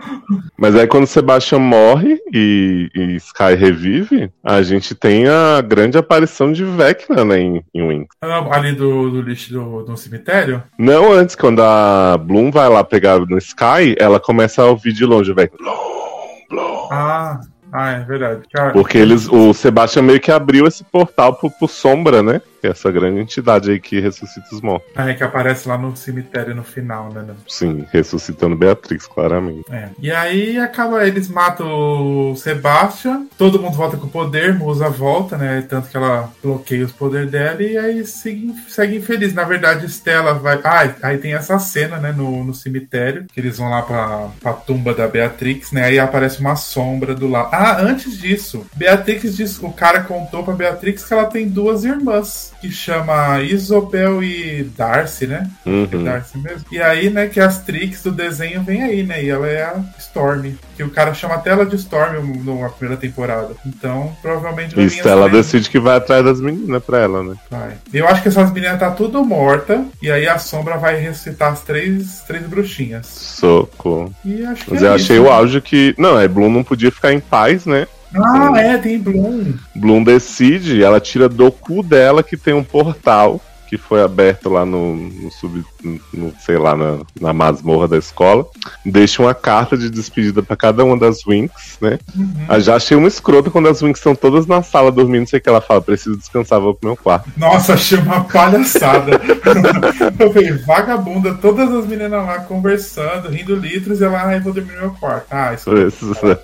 Mas 0.62 0.76
aí 0.76 0.86
quando 0.86 1.08
Sebastian 1.08 1.58
morre 1.58 2.20
e, 2.32 2.88
e 2.94 3.16
Sky 3.16 3.56
revive, 3.58 4.30
a 4.44 4.62
gente 4.62 4.94
tem 4.94 5.26
a 5.26 5.60
grande 5.60 5.98
aparição 5.98 6.52
de 6.52 6.62
Vecna, 6.62 7.24
né, 7.24 7.40
em, 7.40 7.64
em 7.74 7.82
Wings. 7.82 8.06
Ah, 8.22 8.46
Ali 8.52 8.72
do, 8.72 9.10
do 9.10 9.22
lixo 9.22 9.52
do, 9.52 9.82
do 9.82 9.96
cemitério? 9.96 10.62
Não 10.78 11.10
antes, 11.10 11.34
quando 11.34 11.60
a 11.60 12.16
Bloom 12.16 12.52
vai 12.52 12.68
lá 12.68 12.84
pegar 12.84 13.18
no 13.18 13.38
Sky, 13.38 13.96
ela 13.98 14.20
começa 14.20 14.62
a 14.62 14.66
ouvir 14.66 14.92
de 14.92 15.04
longe 15.04 15.32
o 15.32 15.34
Vecna. 15.34 15.58
Bloom, 15.58 16.46
Bloom. 16.48 16.88
Ah, 16.92 17.40
ah, 17.72 17.92
é 17.94 18.04
verdade. 18.04 18.42
Cara, 18.52 18.70
Porque 18.70 18.98
eles, 18.98 19.28
o 19.28 19.52
Sebastian 19.52 20.02
meio 20.02 20.20
que 20.20 20.30
abriu 20.30 20.68
esse 20.68 20.84
portal 20.84 21.34
pro, 21.34 21.50
pro 21.50 21.66
Sombra, 21.66 22.22
né? 22.22 22.40
É 22.62 22.68
essa 22.68 22.90
grande 22.90 23.20
entidade 23.20 23.70
aí 23.70 23.80
que 23.80 24.00
ressuscita 24.00 24.46
os 24.52 24.60
mortos. 24.60 24.88
é 24.96 25.14
que 25.14 25.24
aparece 25.24 25.68
lá 25.68 25.76
no 25.76 25.96
cemitério 25.96 26.54
no 26.54 26.62
final, 26.62 27.12
né? 27.12 27.22
né? 27.22 27.34
Sim, 27.48 27.84
ressuscitando 27.90 28.56
Beatrix, 28.56 29.06
claramente. 29.06 29.64
É. 29.70 29.88
E 29.98 30.10
aí 30.10 30.58
acaba, 30.58 31.06
eles 31.06 31.28
matam 31.28 32.30
o 32.30 32.36
Sebastian, 32.36 33.26
todo 33.36 33.60
mundo 33.60 33.76
volta 33.76 33.96
com 33.96 34.06
o 34.06 34.10
poder, 34.10 34.54
Musa 34.54 34.88
volta, 34.88 35.36
né? 35.36 35.64
Tanto 35.68 35.88
que 35.88 35.96
ela 35.96 36.32
bloqueia 36.42 36.84
os 36.84 36.92
poderes 36.92 37.30
dela 37.30 37.62
e 37.62 37.76
aí 37.76 38.04
segue, 38.06 38.54
segue 38.68 38.96
infeliz. 38.96 39.34
Na 39.34 39.44
verdade, 39.44 39.86
Stella 39.86 40.34
vai. 40.34 40.60
Ah, 40.62 40.94
aí 41.02 41.18
tem 41.18 41.34
essa 41.34 41.58
cena, 41.58 41.98
né, 41.98 42.12
no, 42.12 42.44
no 42.44 42.54
cemitério, 42.54 43.26
que 43.32 43.40
eles 43.40 43.58
vão 43.58 43.70
lá 43.70 43.82
pra, 43.82 44.28
pra 44.40 44.52
tumba 44.52 44.94
da 44.94 45.08
Beatrix, 45.08 45.72
né? 45.72 45.84
Aí 45.84 45.98
aparece 45.98 46.40
uma 46.40 46.56
sombra 46.56 47.14
do 47.14 47.28
lado. 47.28 47.48
Ah, 47.52 47.80
antes 47.80 48.16
disso, 48.18 48.64
Beatrix 48.76 49.36
diz, 49.36 49.58
o 49.60 49.72
cara 49.72 50.02
contou 50.02 50.44
pra 50.44 50.54
Beatrix 50.54 51.04
que 51.04 51.12
ela 51.12 51.24
tem 51.24 51.48
duas 51.48 51.84
irmãs, 51.84 52.51
que 52.62 52.70
chama 52.70 53.42
Isobel 53.42 54.22
e 54.22 54.62
Darcy, 54.76 55.26
né? 55.26 55.50
É 55.66 55.68
Uhum. 55.68 56.04
Darcy 56.04 56.38
mesmo. 56.38 56.64
E 56.70 56.80
aí, 56.80 57.10
né, 57.10 57.26
que 57.26 57.40
as 57.40 57.58
tricks 57.64 58.04
do 58.04 58.12
desenho 58.12 58.62
vem 58.62 58.84
aí, 58.84 59.02
né? 59.02 59.22
E 59.24 59.28
ela 59.28 59.48
é 59.48 59.64
a 59.64 59.80
Storm. 59.98 60.52
Que 60.76 60.84
o 60.84 60.90
cara 60.90 61.12
chama 61.12 61.34
até 61.34 61.50
ela 61.50 61.66
de 61.66 61.74
Storm 61.74 62.22
na 62.44 62.68
primeira 62.68 63.00
temporada. 63.00 63.50
Então, 63.66 64.16
provavelmente 64.22 64.76
vai 64.76 64.84
E 64.84 64.88
vir 64.88 64.98
Stella 64.98 65.26
essa 65.26 65.36
decide 65.36 65.68
que 65.68 65.80
vai 65.80 65.96
atrás 65.96 66.24
das 66.24 66.40
meninas 66.40 66.82
pra 66.84 67.00
ela, 67.00 67.22
né? 67.24 67.34
Vai. 67.50 67.72
Eu 67.92 68.06
acho 68.06 68.22
que 68.22 68.28
essas 68.28 68.52
meninas 68.52 68.78
tá 68.78 68.92
tudo 68.92 69.24
morta. 69.24 69.84
E 70.00 70.08
aí 70.08 70.28
a 70.28 70.38
sombra 70.38 70.76
vai 70.76 71.00
ressuscitar 71.00 71.52
as 71.52 71.62
três, 71.62 72.20
três 72.28 72.46
bruxinhas. 72.46 73.06
Socorro. 73.06 74.14
E 74.24 74.44
acho 74.44 74.64
que 74.64 74.70
Mas 74.74 74.82
é 74.84 74.86
eu 74.86 74.94
isso, 74.96 75.04
achei 75.04 75.18
né? 75.20 75.26
o 75.26 75.32
auge 75.32 75.60
que. 75.60 75.94
Não, 75.98 76.18
é 76.18 76.28
Bloom 76.28 76.48
não 76.50 76.62
podia 76.62 76.92
ficar 76.92 77.12
em 77.12 77.18
paz, 77.20 77.66
né? 77.66 77.88
Ah, 78.14 78.52
é, 78.56 78.78
tem 78.78 78.98
Bloom. 78.98 79.54
Bloom 79.74 80.04
decide, 80.04 80.82
ela 80.82 81.00
tira 81.00 81.28
do 81.28 81.50
cu 81.50 81.82
dela 81.82 82.22
que 82.22 82.36
tem 82.36 82.54
um 82.54 82.64
portal 82.64 83.40
que 83.72 83.78
foi 83.78 84.02
aberto 84.02 84.50
lá 84.50 84.66
no, 84.66 84.94
no 84.94 85.30
sub, 85.30 85.64
no, 86.12 86.34
sei 86.44 86.58
lá, 86.58 86.76
na, 86.76 86.98
na 87.18 87.32
masmorra 87.32 87.88
da 87.88 87.96
escola. 87.96 88.44
Deixa 88.84 89.22
uma 89.22 89.32
carta 89.32 89.78
de 89.78 89.88
despedida 89.88 90.42
pra 90.42 90.54
cada 90.54 90.84
uma 90.84 90.98
das 90.98 91.24
Winx, 91.26 91.78
né? 91.80 91.98
Uhum. 92.14 92.46
Eu 92.50 92.60
já 92.60 92.76
achei 92.76 92.94
uma 92.94 93.08
escrota 93.08 93.50
quando 93.50 93.70
as 93.70 93.80
Winx 93.80 93.98
estão 93.98 94.14
todas 94.14 94.46
na 94.46 94.62
sala 94.62 94.92
dormindo, 94.92 95.20
não 95.20 95.26
sei 95.26 95.38
o 95.38 95.42
que 95.42 95.48
ela 95.48 95.62
fala, 95.62 95.80
preciso 95.80 96.18
descansar, 96.18 96.60
vou 96.60 96.74
pro 96.74 96.90
meu 96.90 96.96
quarto. 96.98 97.30
Nossa, 97.34 97.72
achei 97.72 97.96
uma 97.96 98.24
palhaçada. 98.24 99.12
eu 100.20 100.30
falei, 100.34 100.52
vagabunda, 100.66 101.32
todas 101.36 101.72
as 101.72 101.86
meninas 101.86 102.26
lá 102.26 102.40
conversando, 102.40 103.30
rindo 103.30 103.56
litros, 103.56 104.02
e 104.02 104.04
ela, 104.04 104.22
ai, 104.22 104.38
vou 104.38 104.52
dormir 104.52 104.74
no 104.74 104.80
meu 104.80 104.90
quarto. 104.90 105.28
Ah, 105.30 105.54
isso 105.54 105.70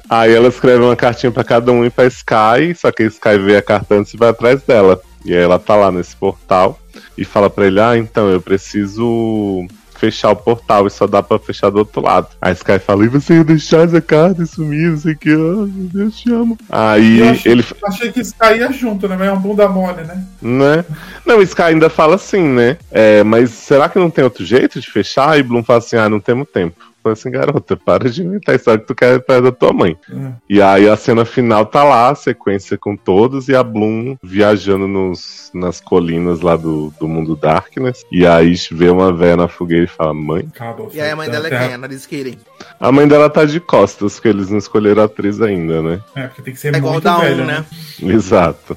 Aí 0.08 0.32
ela 0.32 0.48
escreve 0.48 0.82
uma 0.82 0.96
cartinha 0.96 1.30
pra 1.30 1.44
cada 1.44 1.70
um 1.72 1.84
e 1.84 1.90
pra 1.90 2.06
Sky, 2.06 2.74
só 2.74 2.90
que 2.90 3.02
a 3.02 3.06
Sky 3.06 3.38
vê 3.38 3.58
a 3.58 3.62
carta 3.62 3.96
antes 3.96 4.14
e 4.14 4.16
vai 4.16 4.30
atrás 4.30 4.62
dela. 4.62 4.98
E 5.26 5.34
aí 5.34 5.42
ela 5.42 5.58
tá 5.58 5.76
lá 5.76 5.92
nesse 5.92 6.16
portal 6.16 6.78
e 7.18 7.24
fala 7.24 7.50
pra 7.50 7.66
ele: 7.66 7.80
Ah, 7.80 7.96
então 7.98 8.28
eu 8.28 8.40
preciso 8.40 9.66
fechar 9.98 10.30
o 10.30 10.36
portal 10.36 10.86
e 10.86 10.90
só 10.90 11.08
dá 11.08 11.20
pra 11.20 11.40
fechar 11.40 11.70
do 11.70 11.78
outro 11.78 12.00
lado. 12.00 12.28
A 12.40 12.52
Sky 12.52 12.78
fala: 12.78 13.04
E 13.04 13.08
você 13.08 13.34
ia 13.34 13.44
deixar 13.44 13.84
essa 13.84 14.00
carta 14.00 14.42
e 14.42 14.46
sumir, 14.46 14.90
não 14.92 14.96
sei 14.98 15.12
o 15.14 15.18
que, 15.18 15.30
ah, 15.30 15.34
meu 15.36 15.66
Deus, 15.92 16.16
te 16.18 16.32
amo. 16.32 16.56
Aí 16.70 17.18
Eu 17.20 17.30
achei- 17.30 17.52
ele. 17.52 17.64
Achei 17.84 18.12
que 18.12 18.20
isso 18.20 18.34
caía 18.38 18.72
junto, 18.72 19.08
né? 19.08 19.16
Mas 19.18 19.28
é 19.28 19.32
um 19.32 19.38
bunda 19.40 19.68
mole, 19.68 20.04
né? 20.04 20.24
Né? 20.40 20.84
Não, 21.26 21.42
Sky 21.42 21.62
ainda 21.62 21.90
fala 21.90 22.14
assim, 22.14 22.42
né? 22.42 22.76
É, 22.90 23.24
mas 23.24 23.50
será 23.50 23.88
que 23.88 23.98
não 23.98 24.08
tem 24.10 24.22
outro 24.24 24.44
jeito 24.44 24.80
de 24.80 24.88
fechar? 24.90 25.38
E 25.38 25.42
Bloom 25.42 25.64
fala 25.64 25.80
assim: 25.80 25.96
Ah, 25.96 26.08
não 26.08 26.20
temos 26.20 26.46
tempo. 26.48 26.76
Fala 27.02 27.12
assim, 27.12 27.30
garota, 27.30 27.76
para 27.76 28.10
de 28.10 28.22
inventar 28.22 28.54
a 28.54 28.56
história 28.56 28.80
que 28.80 28.86
tu 28.86 28.94
quer 28.94 29.20
perto 29.20 29.44
da 29.44 29.52
tua 29.52 29.72
mãe. 29.72 29.96
É. 30.10 30.32
E 30.48 30.62
aí 30.62 30.88
a 30.88 30.96
cena 30.96 31.24
final 31.24 31.64
tá 31.66 31.84
lá, 31.84 32.10
a 32.10 32.14
sequência 32.14 32.76
com 32.76 32.96
todos, 32.96 33.48
e 33.48 33.54
a 33.54 33.62
Bloom 33.62 34.16
viajando 34.22 34.88
nos, 34.88 35.50
nas 35.54 35.80
colinas 35.80 36.40
lá 36.40 36.56
do, 36.56 36.92
do 36.98 37.08
mundo 37.08 37.36
Darkness. 37.36 38.04
E 38.10 38.26
aí 38.26 38.54
vê 38.70 38.90
uma 38.90 39.12
véia 39.12 39.36
na 39.36 39.48
fogueira 39.48 39.84
e 39.84 39.88
fala, 39.88 40.12
mãe. 40.12 40.48
Acabou. 40.54 40.90
E 40.92 41.00
aí 41.00 41.10
a 41.10 41.16
mãe 41.16 41.30
dela 41.30 41.46
é 41.46 41.50
quem? 41.50 41.74
A 41.74 41.78
Nariz 41.78 42.06
Kirin. 42.06 42.38
A 42.80 42.92
mãe 42.92 43.06
dela 43.06 43.30
tá 43.30 43.44
de 43.44 43.60
costas, 43.60 44.14
porque 44.14 44.28
eles 44.28 44.50
não 44.50 44.58
escolheram 44.58 45.02
a 45.02 45.06
atriz 45.06 45.40
ainda, 45.40 45.82
né? 45.82 46.00
É, 46.14 46.26
porque 46.26 46.42
tem 46.42 46.54
que 46.54 46.60
ser 46.60 46.74
É 46.74 46.80
muito 46.80 47.00
da 47.00 47.16
velho, 47.16 47.42
1, 47.42 47.46
né? 47.46 47.64
né? 48.00 48.12
Exato. 48.14 48.76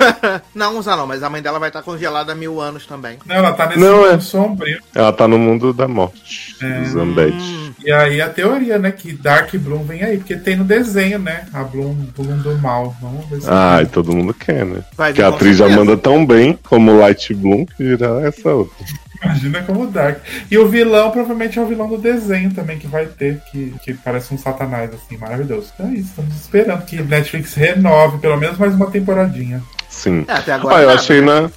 não, 0.54 0.78
usa 0.78 0.96
não, 0.96 1.06
mas 1.06 1.22
a 1.22 1.30
mãe 1.30 1.42
dela 1.42 1.58
vai 1.58 1.68
estar 1.68 1.82
congelada 1.82 2.32
há 2.32 2.34
mil 2.34 2.60
anos 2.60 2.86
também. 2.86 3.18
Não, 3.26 3.36
ela 3.36 3.52
tá 3.52 3.66
nesse 3.66 3.80
Não, 3.80 3.96
mundo 3.98 4.08
é. 4.08 4.20
sombrio. 4.20 4.82
Ela 4.94 5.12
tá 5.12 5.28
no 5.28 5.38
mundo 5.38 5.72
da 5.72 5.88
morte. 5.88 6.56
É. 6.60 6.80
Dos 6.80 6.88
Zambed. 6.88 7.34
Hum, 7.34 7.61
E 7.84 7.92
aí 7.92 8.20
a 8.20 8.28
teoria, 8.28 8.78
né? 8.78 8.90
Que 8.90 9.12
Dark 9.12 9.54
Bloom 9.56 9.84
vem 9.84 10.02
aí, 10.02 10.18
porque 10.18 10.36
tem 10.36 10.56
no 10.56 10.64
desenho, 10.64 11.18
né? 11.18 11.46
A 11.52 11.62
Bloom, 11.62 11.94
Bloom 12.16 12.38
do 12.38 12.56
mal. 12.58 12.94
Vamos 13.00 13.28
ver 13.28 13.40
se. 13.40 13.48
Ai, 13.50 13.86
todo 13.86 14.14
mundo 14.14 14.34
quer, 14.34 14.64
né? 14.64 14.82
vai 14.96 15.12
Que 15.12 15.22
a 15.22 15.28
atriz 15.28 15.56
já 15.56 15.68
manda 15.68 15.96
tão 15.96 16.24
bem 16.24 16.58
como 16.62 16.98
Light 16.98 17.34
Bloom 17.34 17.66
que 17.66 17.82
virá 17.82 18.20
essa 18.22 18.50
outra. 18.50 18.84
Imagina 19.22 19.62
como 19.62 19.86
Dark. 19.86 20.18
E 20.50 20.58
o 20.58 20.68
vilão 20.68 21.10
provavelmente 21.10 21.58
é 21.58 21.62
o 21.62 21.66
vilão 21.66 21.88
do 21.88 21.96
desenho 21.96 22.52
também 22.52 22.78
que 22.78 22.88
vai 22.88 23.06
ter, 23.06 23.40
que, 23.50 23.72
que 23.84 23.94
parece 23.94 24.34
um 24.34 24.38
satanás, 24.38 24.90
assim, 24.92 25.16
maravilhoso. 25.16 25.70
Então 25.74 25.86
é 25.86 25.94
isso, 25.94 26.08
estamos 26.10 26.34
esperando 26.34 26.84
que 26.84 27.00
Netflix 27.00 27.54
renove 27.54 28.18
pelo 28.18 28.36
menos 28.36 28.58
mais 28.58 28.74
uma 28.74 28.90
temporadinha. 28.90 29.62
Sim. 29.88 30.24
É, 30.26 30.32
até 30.32 30.52
agora. 30.52 30.76
Ah, 30.76 30.82
eu 30.82 30.88
nada, 30.88 31.00
achei 31.00 31.20
né? 31.20 31.26
na. 31.26 31.50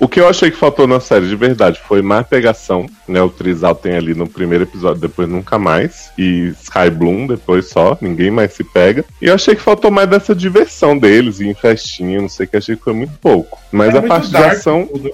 O 0.00 0.06
que 0.06 0.20
eu 0.20 0.28
achei 0.28 0.50
que 0.50 0.56
faltou 0.56 0.86
na 0.86 1.00
série 1.00 1.28
de 1.28 1.34
verdade 1.34 1.80
foi 1.86 2.02
mais 2.02 2.26
pegação, 2.26 2.86
né? 3.06 3.20
O 3.20 3.28
Trizal 3.28 3.74
tem 3.74 3.96
ali 3.96 4.14
no 4.14 4.28
primeiro 4.28 4.64
episódio, 4.64 5.00
depois 5.00 5.28
nunca 5.28 5.58
mais. 5.58 6.10
E 6.16 6.54
Sky 6.62 6.88
Bloom 6.90 7.26
depois 7.26 7.68
só, 7.68 7.98
ninguém 8.00 8.30
mais 8.30 8.52
se 8.52 8.62
pega. 8.62 9.04
E 9.20 9.26
eu 9.26 9.34
achei 9.34 9.56
que 9.56 9.62
faltou 9.62 9.90
mais 9.90 10.08
dessa 10.08 10.34
diversão 10.34 10.96
deles, 10.96 11.40
ir 11.40 11.48
em 11.48 11.54
festinha, 11.54 12.20
não 12.20 12.28
sei 12.28 12.46
o 12.46 12.48
que, 12.48 12.56
achei 12.56 12.76
que 12.76 12.84
foi 12.84 12.92
muito 12.92 13.14
pouco. 13.20 13.58
Mas 13.72 13.94
É 13.94 13.98
a 13.98 14.02
parte 14.02 14.28
de 14.30 14.36
ação. 14.36 14.86
tudo. 14.86 15.10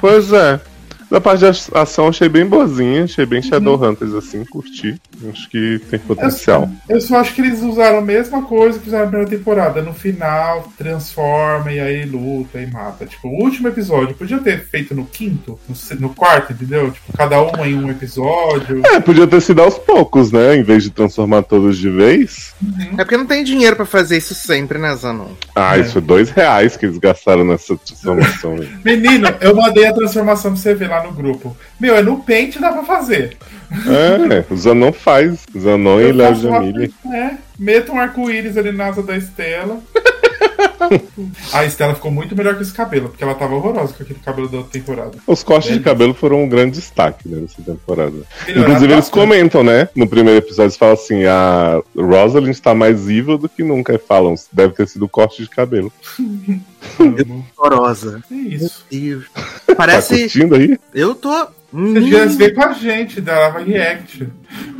Pois 0.00 0.32
é. 0.32 0.60
Da 1.10 1.20
parte 1.20 1.40
de 1.40 1.46
ação, 1.74 2.08
achei 2.08 2.28
bem 2.28 2.46
boazinha, 2.46 3.04
achei 3.04 3.26
bem 3.26 3.42
Shadowhunters, 3.42 4.14
assim, 4.14 4.44
curti. 4.44 5.00
Acho 5.28 5.50
que 5.50 5.80
tem 5.90 5.98
potencial. 5.98 6.70
Eu 6.88 7.00
só 7.00 7.16
acho 7.18 7.34
que 7.34 7.40
eles 7.40 7.60
usaram 7.62 7.98
a 7.98 8.02
mesma 8.02 8.42
coisa 8.42 8.78
que 8.78 8.84
fizeram 8.84 9.04
na 9.06 9.10
primeira 9.10 9.30
temporada. 9.36 9.82
No 9.82 9.92
final, 9.92 10.70
transforma 10.78 11.72
e 11.72 11.80
aí 11.80 12.04
luta 12.04 12.60
e 12.60 12.66
mata. 12.66 13.06
Tipo, 13.06 13.28
o 13.28 13.42
último 13.42 13.68
episódio 13.68 14.14
podia 14.14 14.38
ter 14.38 14.64
feito 14.64 14.94
no 14.94 15.04
quinto, 15.04 15.58
no, 15.68 16.00
no 16.00 16.14
quarto, 16.14 16.52
entendeu? 16.52 16.90
Tipo, 16.92 17.12
cada 17.16 17.42
um 17.42 17.64
em 17.64 17.74
um 17.76 17.90
episódio. 17.90 18.80
É, 18.86 19.00
podia 19.00 19.26
ter 19.26 19.40
sido 19.40 19.62
aos 19.62 19.78
poucos, 19.78 20.30
né? 20.30 20.56
Em 20.56 20.62
vez 20.62 20.84
de 20.84 20.90
transformar 20.90 21.42
todos 21.42 21.76
de 21.76 21.90
vez. 21.90 22.54
É 22.96 23.04
porque 23.04 23.16
não 23.16 23.26
tem 23.26 23.42
dinheiro 23.42 23.74
pra 23.74 23.84
fazer 23.86 24.16
isso 24.16 24.34
sempre, 24.34 24.78
né, 24.78 24.94
Zanon? 24.94 25.30
Ah, 25.56 25.76
É. 25.76 25.80
isso 25.80 25.98
é 25.98 26.00
dois 26.00 26.30
reais 26.30 26.76
que 26.76 26.86
eles 26.86 26.98
gastaram 26.98 27.44
nessa 27.44 27.76
transformação 27.76 28.54
aí. 28.54 28.68
Menino, 28.84 29.28
eu 29.40 29.56
mandei 29.56 29.86
a 29.86 29.92
transformação 29.92 30.52
pra 30.52 30.60
você 30.60 30.74
ver 30.74 30.88
lá 30.88 30.99
no 31.04 31.12
grupo. 31.12 31.56
Meu, 31.78 31.96
é 31.96 32.02
no 32.02 32.22
pente 32.22 32.58
dá 32.58 32.72
pra 32.72 32.84
fazer. 32.84 33.36
É, 33.70 34.44
o 34.52 34.56
Zanon 34.56 34.92
faz. 34.92 35.44
Zanon 35.58 36.00
e 36.00 36.12
Léo 36.12 36.34
Jamile. 36.34 36.92
É, 37.06 37.32
meta 37.58 37.92
um 37.92 37.98
arco-íris 37.98 38.56
ali 38.56 38.72
na 38.72 38.86
asa 38.86 39.02
da 39.02 39.16
Estela. 39.16 39.80
a 41.52 41.64
Estela 41.64 41.94
ficou 41.94 42.10
muito 42.10 42.36
melhor 42.36 42.54
com 42.54 42.62
esse 42.62 42.72
cabelo, 42.72 43.08
porque 43.08 43.22
ela 43.22 43.34
tava 43.34 43.54
horrorosa 43.54 43.92
com 43.92 44.02
aquele 44.02 44.18
cabelo 44.18 44.48
da 44.48 44.58
outra 44.58 44.72
temporada. 44.72 45.18
Os 45.26 45.42
cortes 45.42 45.68
de 45.68 45.78
Beleza. 45.78 45.90
cabelo 45.90 46.14
foram 46.14 46.42
um 46.42 46.48
grande 46.48 46.72
destaque 46.72 47.28
né, 47.28 47.40
nessa 47.40 47.62
temporada. 47.62 48.16
Inclusive, 48.48 48.92
eles 48.92 49.08
comentam, 49.08 49.62
né? 49.62 49.88
No 49.94 50.08
primeiro 50.08 50.38
episódio, 50.38 50.64
eles 50.64 50.76
falam 50.76 50.94
assim: 50.94 51.24
a 51.24 51.80
Rosalind 51.96 52.50
está 52.50 52.74
mais 52.74 53.08
evil 53.08 53.38
do 53.38 53.48
que 53.48 53.62
nunca. 53.62 53.94
E 53.94 53.98
falam, 53.98 54.34
deve 54.52 54.74
ter 54.74 54.88
sido 54.88 55.04
o 55.04 55.08
corte 55.08 55.42
de 55.42 55.48
cabelo. 55.48 55.92
Horrorosa. 57.56 58.22
É 58.30 58.34
isso. 58.34 58.84
Tá 59.66 59.74
Parece. 59.74 60.20
curtindo 60.20 60.54
aí? 60.54 60.78
Eu 60.94 61.14
tô. 61.14 61.48
Você 61.72 62.00
devia 62.00 62.26
ver 62.26 62.54
com 62.54 62.62
a 62.64 62.72
gente, 62.72 63.20
dava 63.20 63.60
react. 63.60 64.26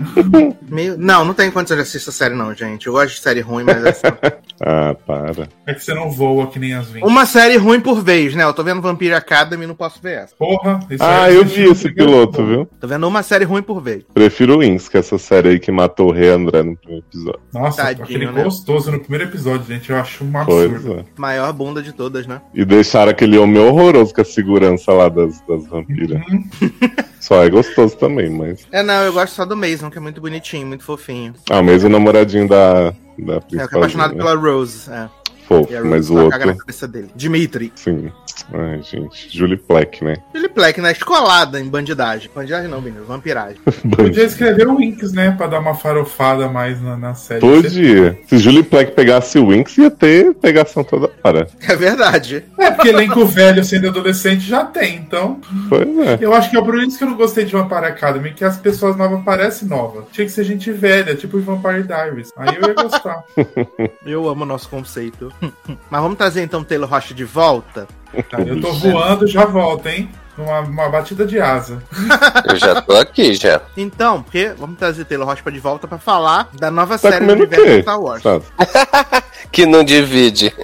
Meio... 0.68 0.96
Não, 0.98 1.24
não 1.24 1.34
tem 1.34 1.50
condição 1.50 1.76
de 1.76 1.82
assistir 1.82 1.98
essa 1.98 2.12
série, 2.12 2.34
não, 2.34 2.52
gente. 2.54 2.86
Eu 2.86 2.92
gosto 2.92 3.14
de 3.14 3.20
série 3.20 3.40
ruim, 3.40 3.64
mas 3.64 3.84
assim. 3.84 4.02
Ah, 4.62 4.94
para. 5.06 5.48
É 5.66 5.72
que 5.72 5.82
você 5.82 5.94
não 5.94 6.10
voa 6.10 6.46
que 6.48 6.58
nem 6.58 6.74
as 6.74 6.90
20. 6.90 7.02
Uma 7.02 7.24
série 7.24 7.56
ruim 7.56 7.80
por 7.80 8.04
vez, 8.04 8.34
né? 8.34 8.44
Eu 8.44 8.52
tô 8.52 8.62
vendo 8.62 8.82
Vampire 8.82 9.14
Academy 9.14 9.64
e 9.64 9.66
não 9.66 9.74
posso 9.74 10.02
ver 10.02 10.18
essa. 10.18 10.36
Porra, 10.36 10.80
isso 10.90 11.02
Ah, 11.02 11.24
aí 11.24 11.36
eu 11.36 11.46
vi 11.46 11.64
no 11.64 11.72
esse 11.72 11.90
piloto, 11.90 12.44
viu? 12.44 12.68
Tô 12.78 12.86
vendo 12.86 13.08
uma 13.08 13.22
série 13.22 13.46
ruim 13.46 13.62
por 13.62 13.80
vez. 13.80 14.04
Prefiro 14.12 14.58
Wings, 14.58 14.86
que 14.86 14.98
é 14.98 15.00
essa 15.00 15.16
série 15.16 15.48
aí 15.48 15.58
que 15.58 15.72
matou 15.72 16.10
o 16.10 16.12
Rei 16.12 16.28
André 16.28 16.62
no 16.62 16.76
primeiro 16.76 17.02
episódio. 17.08 17.40
Nossa, 17.54 17.84
Tadinho, 17.84 18.04
aquele 18.04 18.26
né? 18.30 18.42
gostoso 18.44 18.92
no 18.92 19.00
primeiro 19.00 19.24
episódio, 19.30 19.64
gente. 19.66 19.88
Eu 19.88 19.96
acho 19.96 20.24
um 20.24 20.30
Pois 20.44 20.70
absurdo. 20.70 21.00
é. 21.00 21.04
Maior 21.16 21.50
bunda 21.54 21.80
de 21.82 21.94
todas, 21.94 22.26
né? 22.26 22.42
E 22.52 22.62
deixaram 22.62 23.12
aquele 23.12 23.38
homem 23.38 23.62
horroroso 23.62 24.12
com 24.12 24.20
a 24.20 24.24
segurança 24.26 24.92
lá 24.92 25.08
das, 25.08 25.40
das 25.48 25.66
vampiras. 25.66 26.20
Uhum. 26.30 26.44
Só 27.20 27.44
é 27.44 27.51
gostoso 27.51 27.97
também, 27.97 28.31
mas. 28.31 28.66
É, 28.73 28.82
não, 28.82 29.02
eu 29.05 29.12
gosto 29.12 29.35
só 29.35 29.44
do 29.44 29.57
Mason, 29.57 29.90
que 29.90 29.98
é 29.98 30.01
muito 30.01 30.20
bonitinho, 30.20 30.66
muito 30.66 30.82
fofinho. 30.82 31.35
Ah, 31.51 31.62
mesmo 31.62 31.89
o 31.89 31.93
namoradinho 31.93 32.48
da, 32.48 32.90
da 33.19 33.35
É, 33.35 33.36
eu 33.36 33.43
fico 33.62 33.77
apaixonado 33.77 34.15
né? 34.15 34.19
pela 34.19 34.35
Rose. 34.35 34.90
É. 34.90 35.09
Fofo, 35.51 35.74
Rose 35.74 35.89
mas 35.89 36.10
o 36.10 36.14
na 36.14 36.22
outro. 36.22 36.56
cabeça 36.56 36.86
dele. 36.86 37.10
Dimitri. 37.16 37.72
Sim. 37.74 38.12
Ai, 38.55 38.81
gente. 38.82 39.36
Julie 39.36 39.56
Plec, 39.56 40.02
né? 40.05 40.16
Billy 40.32 40.48
Black, 40.48 40.81
né? 40.81 40.93
Escolada 40.93 41.60
em 41.60 41.68
bandidagem. 41.68 42.31
Bandidagem 42.32 42.70
não, 42.70 42.81
menino. 42.81 43.05
Vampiragem. 43.05 43.60
Podia 43.97 44.24
escrever 44.24 44.68
o 44.68 44.77
Winx, 44.77 45.12
né? 45.12 45.32
Pra 45.32 45.48
dar 45.48 45.59
uma 45.59 45.74
farofada 45.74 46.48
mais 46.48 46.81
na, 46.81 46.97
na 46.97 47.14
série. 47.14 47.40
Podia. 47.40 48.18
Se 48.28 48.39
Julie 48.39 48.62
Plec 48.62 48.93
pegasse 48.93 49.39
o 49.40 49.48
Winx, 49.48 49.77
ia 49.78 49.90
ter 49.90 50.35
pegação 50.35 50.85
toda 50.85 51.10
hora. 51.24 51.48
É 51.60 51.74
verdade. 51.74 52.44
É, 52.56 52.70
porque 52.70 52.89
elenco 52.89 53.27
velho 53.27 53.64
sendo 53.64 53.89
adolescente 53.89 54.43
já 54.43 54.64
tem, 54.64 54.97
então. 54.97 55.40
Pois 55.68 55.98
é. 55.98 56.18
Eu 56.20 56.32
acho 56.32 56.48
que 56.48 56.56
é 56.56 56.62
por 56.62 56.81
isso 56.81 56.97
que 56.97 57.05
eu 57.05 57.09
não 57.09 57.16
gostei 57.16 57.44
de 57.44 57.52
Vampire 57.52 57.86
Academy, 57.86 58.32
que 58.32 58.44
as 58.44 58.56
pessoas 58.56 58.97
novas 58.97 59.22
parecem 59.24 59.66
novas. 59.68 60.05
Tinha 60.12 60.27
que 60.27 60.32
ser 60.32 60.44
gente 60.44 60.70
velha, 60.70 61.16
tipo 61.16 61.36
o 61.39 61.43
Vampire 61.43 61.82
Diaries. 61.82 62.31
Aí 62.36 62.56
eu 62.56 62.68
ia 62.68 62.74
gostar. 62.74 63.24
Eu 64.06 64.28
amo 64.28 64.43
o 64.43 64.47
nosso 64.47 64.68
conceito. 64.68 65.32
Mas 65.90 66.02
vamos 66.02 66.18
trazer 66.18 66.42
então 66.42 66.62
Taylor 66.64 66.88
Rocha 66.88 67.14
de 67.14 67.24
volta. 67.24 67.86
Tá, 68.28 68.40
eu 68.40 68.60
tô 68.60 68.72
voando, 68.72 69.26
já 69.26 69.44
volto, 69.44 69.88
hein? 69.88 70.10
Uma, 70.42 70.60
uma 70.60 70.88
batida 70.88 71.26
de 71.26 71.40
asa. 71.40 71.82
Eu 72.48 72.56
já 72.56 72.80
tô 72.80 72.96
aqui 72.96 73.34
já. 73.34 73.60
Então, 73.76 74.22
porque 74.22 74.52
vamos 74.58 74.78
trazer 74.78 75.04
Taylor 75.04 75.26
Rocha 75.26 75.50
de 75.50 75.58
volta 75.60 75.86
pra 75.86 75.98
falar 75.98 76.48
da 76.58 76.70
nova 76.70 76.98
Tá 76.98 77.10
série 77.10 77.26
do 77.26 77.32
universo? 77.32 77.82
Star 77.82 78.00
Wars. 78.00 78.22
Que 79.52 79.66
não 79.66 79.82
divide. 79.82 80.54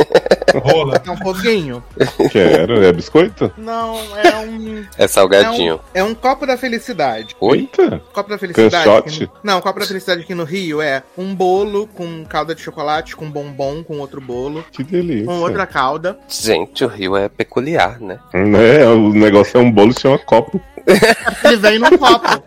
Rola. 0.63 1.03
É 1.05 1.11
um 1.11 1.17
foguinho. 1.17 1.83
Quero. 2.31 2.85
É 2.85 2.93
biscoito? 2.93 3.51
Não, 3.57 3.99
é 4.17 4.37
um. 4.37 4.85
É 4.97 5.05
É 5.05 5.09
salgadinho. 5.09 5.77
um, 5.77 5.79
é 5.93 6.05
um 6.05 6.15
copo 6.15 6.47
da 6.47 6.57
felicidade. 6.57 7.35
Oi? 7.41 7.59
Eita. 7.77 8.01
Copo 8.13 8.31
da 8.31 8.39
felicidade. 8.39 9.23
No- 9.23 9.31
Não, 9.43 9.61
copo 9.61 9.81
da 9.81 9.87
felicidade 9.87 10.21
aqui 10.21 10.35
no 10.37 10.45
Rio 10.45 10.81
é 10.81 11.03
um 11.19 11.35
bolo 11.35 11.89
com 11.89 12.25
calda 12.27 12.55
de 12.55 12.61
chocolate, 12.63 13.17
com 13.17 13.29
bombom, 13.29 13.83
com 13.83 13.99
outro 13.99 14.21
bolo, 14.21 14.65
Que 14.71 14.85
delícia. 14.85 15.27
com 15.27 15.41
outra 15.41 15.67
calda. 15.67 16.17
Gente, 16.29 16.85
o 16.85 16.89
Rio 16.89 17.17
é 17.17 17.29
peculiar, 17.29 17.99
né? 18.01 18.21
Né? 18.33 18.87
O 18.87 19.09
negócio 19.13 19.59
é 19.59 19.61
um 19.61 19.66
bolo, 19.71 19.93
chama 19.99 20.19
copo. 20.19 20.61
Ele 21.45 21.57
vem 21.57 21.79
num 21.79 21.97
copo. 21.99 22.43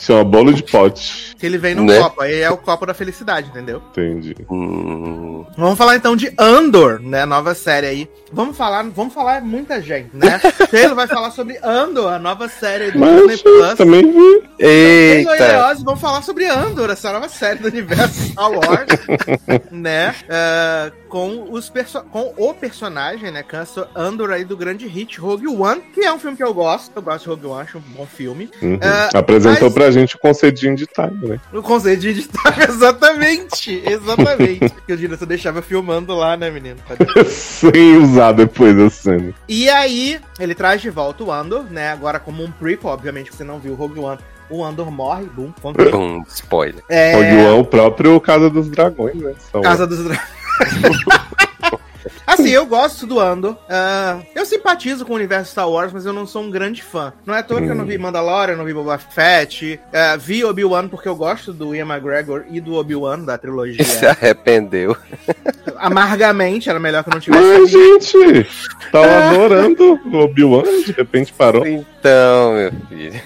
Chama 0.00 0.24
bolo 0.24 0.52
de 0.54 0.62
pote. 0.62 1.36
Ele 1.42 1.58
vem 1.58 1.74
num 1.74 1.84
Né? 1.84 1.98
copo. 1.98 2.22
Aí 2.22 2.40
é 2.40 2.50
o 2.50 2.56
copo 2.56 2.86
da 2.86 2.94
felicidade, 2.94 3.48
entendeu? 3.50 3.82
Entendi. 3.90 4.34
Hum, 4.50 5.44
Vamos 5.56 5.76
falar 5.76 5.96
então 5.96 6.16
de 6.16 6.32
Andor, 6.38 6.98
né? 7.00 7.26
Nova 7.26 7.54
série 7.54 7.86
aí. 7.86 8.10
Vamos 8.32 8.56
falar, 8.56 8.82
vamos 8.84 9.12
falar 9.12 9.42
muita 9.42 9.82
gente, 9.82 10.08
né? 10.14 10.40
Taylor 10.70 10.96
vai 10.96 11.06
falar 11.06 11.30
sobre 11.30 11.58
Andor, 11.62 12.10
a 12.12 12.18
nova 12.18 12.48
série 12.48 12.90
do 12.90 12.98
Disney 12.98 13.26
Mas 13.26 13.42
Plus. 13.42 13.74
também 13.74 14.02
vi. 14.10 14.42
Taylor 14.58 14.58
e 14.58 14.64
Eita! 14.64 15.46
Leoz 15.46 15.82
vão 15.82 15.96
falar 15.96 16.22
sobre 16.22 16.46
Andor, 16.46 16.88
essa 16.90 17.12
nova 17.12 17.28
série 17.28 17.58
do 17.58 17.68
universo 17.68 18.18
Star 18.30 18.50
Wars, 18.50 18.88
né? 19.70 20.14
É, 20.28 20.90
com, 21.12 21.52
os 21.52 21.68
perso 21.68 22.02
com 22.04 22.32
o 22.38 22.54
personagem, 22.54 23.30
né? 23.30 23.42
Canso 23.42 23.86
Andor 23.94 24.30
aí 24.30 24.46
do 24.46 24.56
grande 24.56 24.86
hit 24.86 25.20
Rogue 25.20 25.46
One, 25.46 25.82
que 25.92 26.00
é 26.00 26.10
um 26.10 26.18
filme 26.18 26.38
que 26.38 26.42
eu 26.42 26.54
gosto. 26.54 26.90
Eu 26.96 27.02
gosto 27.02 27.24
de 27.24 27.28
Rogue 27.28 27.46
One, 27.48 27.60
acho 27.60 27.76
um 27.76 27.82
bom 27.94 28.06
filme. 28.06 28.48
Uhum. 28.62 28.78
É, 28.80 29.14
Apresentou 29.18 29.64
mas- 29.68 29.74
pra 29.74 29.90
gente 29.90 30.16
o 30.16 30.18
concedinho 30.18 30.74
de 30.74 30.86
time, 30.86 31.28
né? 31.28 31.40
O 31.52 31.60
conceito 31.60 32.00
de 32.00 32.08
editar, 32.08 32.56
exatamente, 32.66 33.82
exatamente. 33.84 34.70
que 34.86 34.92
o 34.94 34.96
diretor 34.96 35.26
deixava 35.26 35.60
filmando 35.60 36.14
lá, 36.14 36.34
né, 36.34 36.50
menino? 36.50 36.78
Sem 37.28 37.98
usar 37.98 38.32
depois 38.32 38.78
a 38.78 38.88
cena. 38.88 39.34
E 39.46 39.68
aí, 39.68 40.18
ele 40.40 40.54
traz 40.54 40.80
de 40.80 40.88
volta 40.88 41.22
o 41.24 41.30
Andor, 41.30 41.64
né? 41.70 41.92
Agora 41.92 42.18
como 42.18 42.42
um 42.42 42.50
prequel, 42.50 42.88
obviamente, 42.88 43.30
que 43.30 43.36
você 43.36 43.44
não 43.44 43.58
viu 43.58 43.72
o 43.74 43.76
Rogue 43.76 44.00
One. 44.00 44.18
O 44.48 44.64
Andor 44.64 44.90
morre, 44.90 45.24
boom. 45.26 45.52
Bum, 45.62 46.22
spoiler. 46.28 46.82
É, 46.88 47.14
Rogue 47.14 47.48
One, 47.50 47.60
o 47.60 47.64
próprio 47.64 48.18
Casa 48.18 48.48
dos 48.48 48.68
Dragões, 48.70 49.14
né? 49.14 49.34
São- 49.50 49.60
Casa 49.60 49.86
dos 49.86 50.02
Dragões. 50.04 50.41
Assim, 52.26 52.48
eu 52.48 52.64
gosto 52.66 53.06
do 53.06 53.20
Andor. 53.20 53.56
Ah, 53.68 54.18
eu 54.34 54.44
simpatizo 54.46 55.04
com 55.04 55.12
o 55.12 55.16
universo 55.16 55.52
Star 55.52 55.68
Wars, 55.68 55.92
mas 55.92 56.06
eu 56.06 56.12
não 56.12 56.26
sou 56.26 56.42
um 56.42 56.50
grande 56.50 56.82
fã. 56.82 57.12
Não 57.26 57.34
é 57.34 57.38
à 57.38 57.42
toa 57.42 57.60
que 57.60 57.68
eu 57.68 57.74
não 57.74 57.84
vi 57.84 57.98
Mandalorian, 57.98 58.56
não 58.56 58.64
vi 58.64 58.72
Boba 58.72 58.96
Fett. 58.98 59.78
ah, 59.92 60.16
vi 60.16 60.44
Obi-Wan 60.44 60.88
porque 60.88 61.08
eu 61.08 61.14
gosto 61.14 61.52
do 61.52 61.74
Ian 61.74 61.86
McGregor 61.86 62.44
e 62.50 62.60
do 62.60 62.74
Obi-Wan 62.74 63.20
da 63.20 63.34
Se 63.34 63.38
trilogia. 63.40 63.84
arrependeu. 64.10 64.96
Amargamente, 65.78 66.70
era 66.70 66.80
melhor 66.80 67.02
que 67.04 67.10
eu 67.10 67.14
não 67.14 67.20
tivesse 67.20 67.60
visto. 67.66 68.32
gente, 68.32 68.48
tava 68.90 69.28
adorando 69.28 70.00
o 70.06 70.16
Obi-Wan, 70.16 70.62
de 70.86 70.92
repente 70.92 71.32
parou. 71.32 71.66
Então, 71.66 72.54
meu 72.54 72.72
filho. 72.88 73.20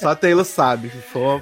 Só 0.00 0.14
Taylor 0.14 0.44
sabe. 0.44 0.90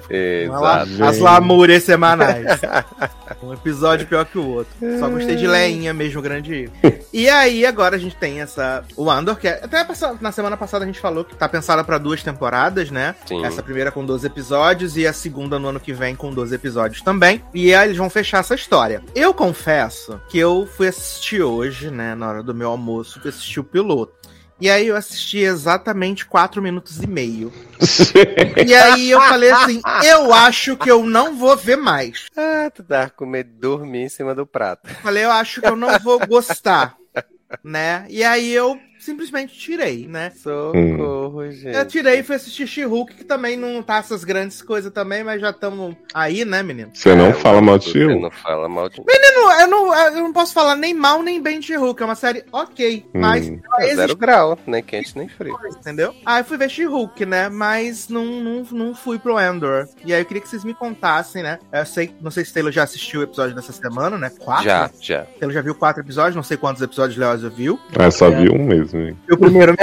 Exato. 0.09 0.61
lá- 0.61 1.09
as 1.09 1.17
lamúrias 1.19 1.83
semanais. 1.83 2.45
Um 3.43 3.53
episódio 3.53 4.07
pior 4.07 4.25
que 4.25 4.37
o 4.39 4.45
outro. 4.45 4.73
Só 4.99 5.07
gostei 5.07 5.35
de 5.35 5.47
Leinha 5.47 5.93
mesmo, 5.93 6.21
grande. 6.21 6.69
E 7.13 7.29
aí, 7.29 7.63
agora 7.65 7.95
a 7.95 7.99
gente 7.99 8.15
tem 8.15 8.41
essa. 8.41 8.83
O 8.97 9.09
Andor, 9.09 9.37
que 9.37 9.47
é, 9.47 9.61
até 9.63 9.85
na 10.19 10.31
semana 10.31 10.57
passada 10.57 10.83
a 10.83 10.87
gente 10.87 10.99
falou 10.99 11.23
que 11.23 11.35
tá 11.35 11.47
pensada 11.47 11.83
pra 11.83 11.97
duas 11.99 12.21
temporadas, 12.23 12.89
né? 12.91 13.15
Sim. 13.25 13.45
Essa 13.45 13.61
primeira 13.63 13.91
com 13.91 14.03
12 14.03 14.25
episódios 14.25 14.97
e 14.97 15.05
a 15.07 15.13
segunda 15.13 15.59
no 15.59 15.67
ano 15.69 15.79
que 15.79 15.93
vem 15.93 16.15
com 16.15 16.33
12 16.33 16.53
episódios 16.55 17.01
também. 17.01 17.41
E 17.53 17.73
aí 17.73 17.87
eles 17.87 17.97
vão 17.97 18.09
fechar 18.09 18.39
essa 18.39 18.55
história. 18.55 19.01
Eu 19.15 19.33
confesso 19.33 20.19
que 20.27 20.37
eu 20.39 20.67
fui 20.75 20.87
assistir 20.87 21.41
hoje, 21.43 21.91
né, 21.91 22.15
na 22.15 22.27
hora 22.27 22.43
do 22.43 22.53
meu 22.53 22.69
almoço, 22.69 23.21
fui 23.21 23.29
assistir 23.29 23.59
o 23.59 23.63
piloto. 23.63 24.13
E 24.61 24.69
aí 24.69 24.87
eu 24.87 24.95
assisti 24.95 25.39
exatamente 25.39 26.25
4 26.25 26.61
minutos 26.61 27.01
e 27.01 27.07
meio. 27.07 27.51
E 28.67 28.75
aí 28.75 29.09
eu 29.09 29.21
falei 29.21 29.51
assim, 29.51 29.81
eu 30.03 30.33
acho 30.33 30.75
que 30.75 30.91
eu 30.91 31.03
não 31.03 31.35
vou 31.37 31.55
ver 31.55 31.77
mais. 31.77 32.27
Ah, 32.35 32.69
tu 32.73 32.83
dá 32.83 33.09
com 33.09 33.25
medo 33.25 33.49
de 33.49 33.57
dormir 33.57 34.03
em 34.03 34.09
cima 34.09 34.35
do 34.35 34.45
prato. 34.45 34.89
Falei, 35.01 35.23
eu 35.23 35.31
acho 35.31 35.61
que 35.61 35.67
eu 35.67 35.75
não 35.75 35.97
vou 35.99 36.19
gostar, 36.27 36.95
né? 37.63 38.05
E 38.09 38.23
aí 38.23 38.51
eu 38.51 38.77
simplesmente 39.09 39.57
tirei, 39.57 40.07
né? 40.07 40.31
Socorro, 40.35 41.51
gente. 41.51 41.75
Eu 41.75 41.85
tirei 41.85 42.19
e 42.19 42.23
fui 42.23 42.35
assistir 42.35 42.67
She-Hulk, 42.67 43.15
que 43.15 43.23
também 43.23 43.57
não 43.57 43.81
tá 43.81 43.97
essas 43.97 44.23
grandes 44.23 44.61
coisas 44.61 44.91
também, 44.91 45.23
mas 45.23 45.41
já 45.41 45.49
estamos 45.49 45.95
aí, 46.13 46.45
né, 46.45 46.61
menino? 46.63 46.91
Você 46.93 47.15
não 47.15 47.27
É, 47.27 47.33
fala 47.33 47.61
mal 47.61 47.77
de 47.77 47.85
Você 47.85 47.91
She-Hulk? 47.91 48.21
não 48.21 48.31
fala 48.31 48.69
mal 48.69 48.89
de 48.89 48.97
Eu 48.99 49.05
não, 49.35 49.59
eu, 49.61 49.67
não, 49.67 49.95
eu 49.95 50.11
não 50.23 50.33
posso 50.33 50.53
falar 50.53 50.75
nem 50.75 50.93
mal 50.93 51.21
nem 51.23 51.41
bem 51.41 51.59
de 51.59 51.67
She-Hulk, 51.67 52.01
é 52.01 52.05
uma 52.05 52.15
série 52.15 52.43
ok, 52.51 53.05
mas 53.13 53.47
Hum. 53.49 53.59
ela 53.65 53.81
existe, 53.83 53.95
Zero 53.95 54.15
grau, 54.17 54.57
nem 54.67 54.83
quente 54.83 55.17
nem 55.17 55.27
frio. 55.27 55.57
entendeu? 55.77 56.13
Aí 56.25 56.41
eu 56.41 56.45
fui 56.45 56.57
ver 56.57 56.69
She-Hulk, 56.69 57.25
né, 57.25 57.49
mas 57.49 58.09
não, 58.09 58.25
não, 58.25 58.63
não 58.71 58.95
fui 58.95 59.17
pro 59.19 59.39
Endor. 59.39 59.87
E 60.05 60.13
aí 60.13 60.21
eu 60.21 60.25
queria 60.25 60.41
que 60.41 60.49
vocês 60.49 60.63
me 60.63 60.73
contassem, 60.73 61.41
né, 61.43 61.59
eu 61.71 61.85
sei, 61.85 62.11
não 62.21 62.31
sei 62.31 62.43
se 62.45 62.51
o 62.51 62.53
Taylor 62.53 62.71
já 62.71 62.83
assistiu 62.83 63.21
o 63.21 63.23
episódio 63.23 63.55
dessa 63.55 63.71
semana, 63.71 64.17
né, 64.17 64.29
quatro? 64.39 64.65
Já, 64.65 64.89
já. 65.01 65.23
O 65.23 65.39
Taylor 65.39 65.53
já 65.53 65.61
viu 65.61 65.75
quatro 65.75 66.01
episódios, 66.03 66.35
não 66.35 66.43
sei 66.43 66.57
quantos 66.57 66.81
episódios 66.81 67.17
o 67.17 67.19
Leoz 67.19 67.41
viu. 67.53 67.79
Ah, 67.97 68.11
só 68.11 68.29
vi 68.29 68.49
um 68.49 68.65
mesmo, 68.65 68.98
E 69.07 69.33
o 69.33 69.37
primeiro 69.37 69.75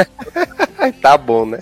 Ai, 0.79 0.93
tá 1.01 1.17
bom, 1.17 1.47
né? 1.47 1.59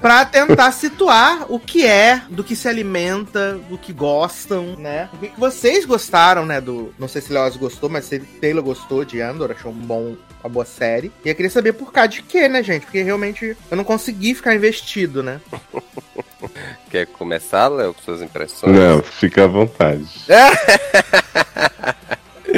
Pra 0.00 0.24
tentar 0.24 0.72
situar 0.72 1.46
o 1.48 1.58
que 1.58 1.86
é, 1.86 2.22
do 2.28 2.44
que 2.44 2.56
se 2.56 2.68
alimenta, 2.68 3.54
do 3.68 3.78
que 3.78 3.92
gostam, 3.92 4.76
né? 4.76 5.08
O 5.12 5.18
que, 5.18 5.28
que 5.28 5.40
vocês 5.40 5.84
gostaram, 5.84 6.44
né? 6.44 6.60
Do. 6.60 6.94
Não 6.98 7.08
sei 7.08 7.22
se 7.22 7.32
Leoz 7.32 7.56
gostou, 7.56 7.88
mas 7.88 8.04
se 8.04 8.18
Taylor 8.18 8.62
gostou 8.62 9.04
de 9.04 9.20
Andor, 9.20 9.50
achou 9.50 9.70
um 9.70 9.74
bom, 9.74 10.16
uma 10.42 10.50
boa 10.50 10.64
série. 10.64 11.12
E 11.24 11.28
eu 11.28 11.34
queria 11.34 11.50
saber 11.50 11.72
por 11.72 11.92
causa 11.92 12.08
de 12.08 12.22
quê, 12.22 12.48
né, 12.48 12.62
gente? 12.62 12.82
Porque 12.82 13.02
realmente 13.02 13.56
eu 13.70 13.76
não 13.76 13.84
consegui 13.84 14.34
ficar 14.34 14.54
investido, 14.54 15.22
né? 15.22 15.40
Quer 16.90 17.06
começar, 17.06 17.68
Léo, 17.68 17.94
com 17.94 18.02
suas 18.02 18.22
impressões? 18.22 18.76
Não, 18.76 19.02
fica 19.02 19.44
à 19.44 19.48
vontade. 19.48 20.06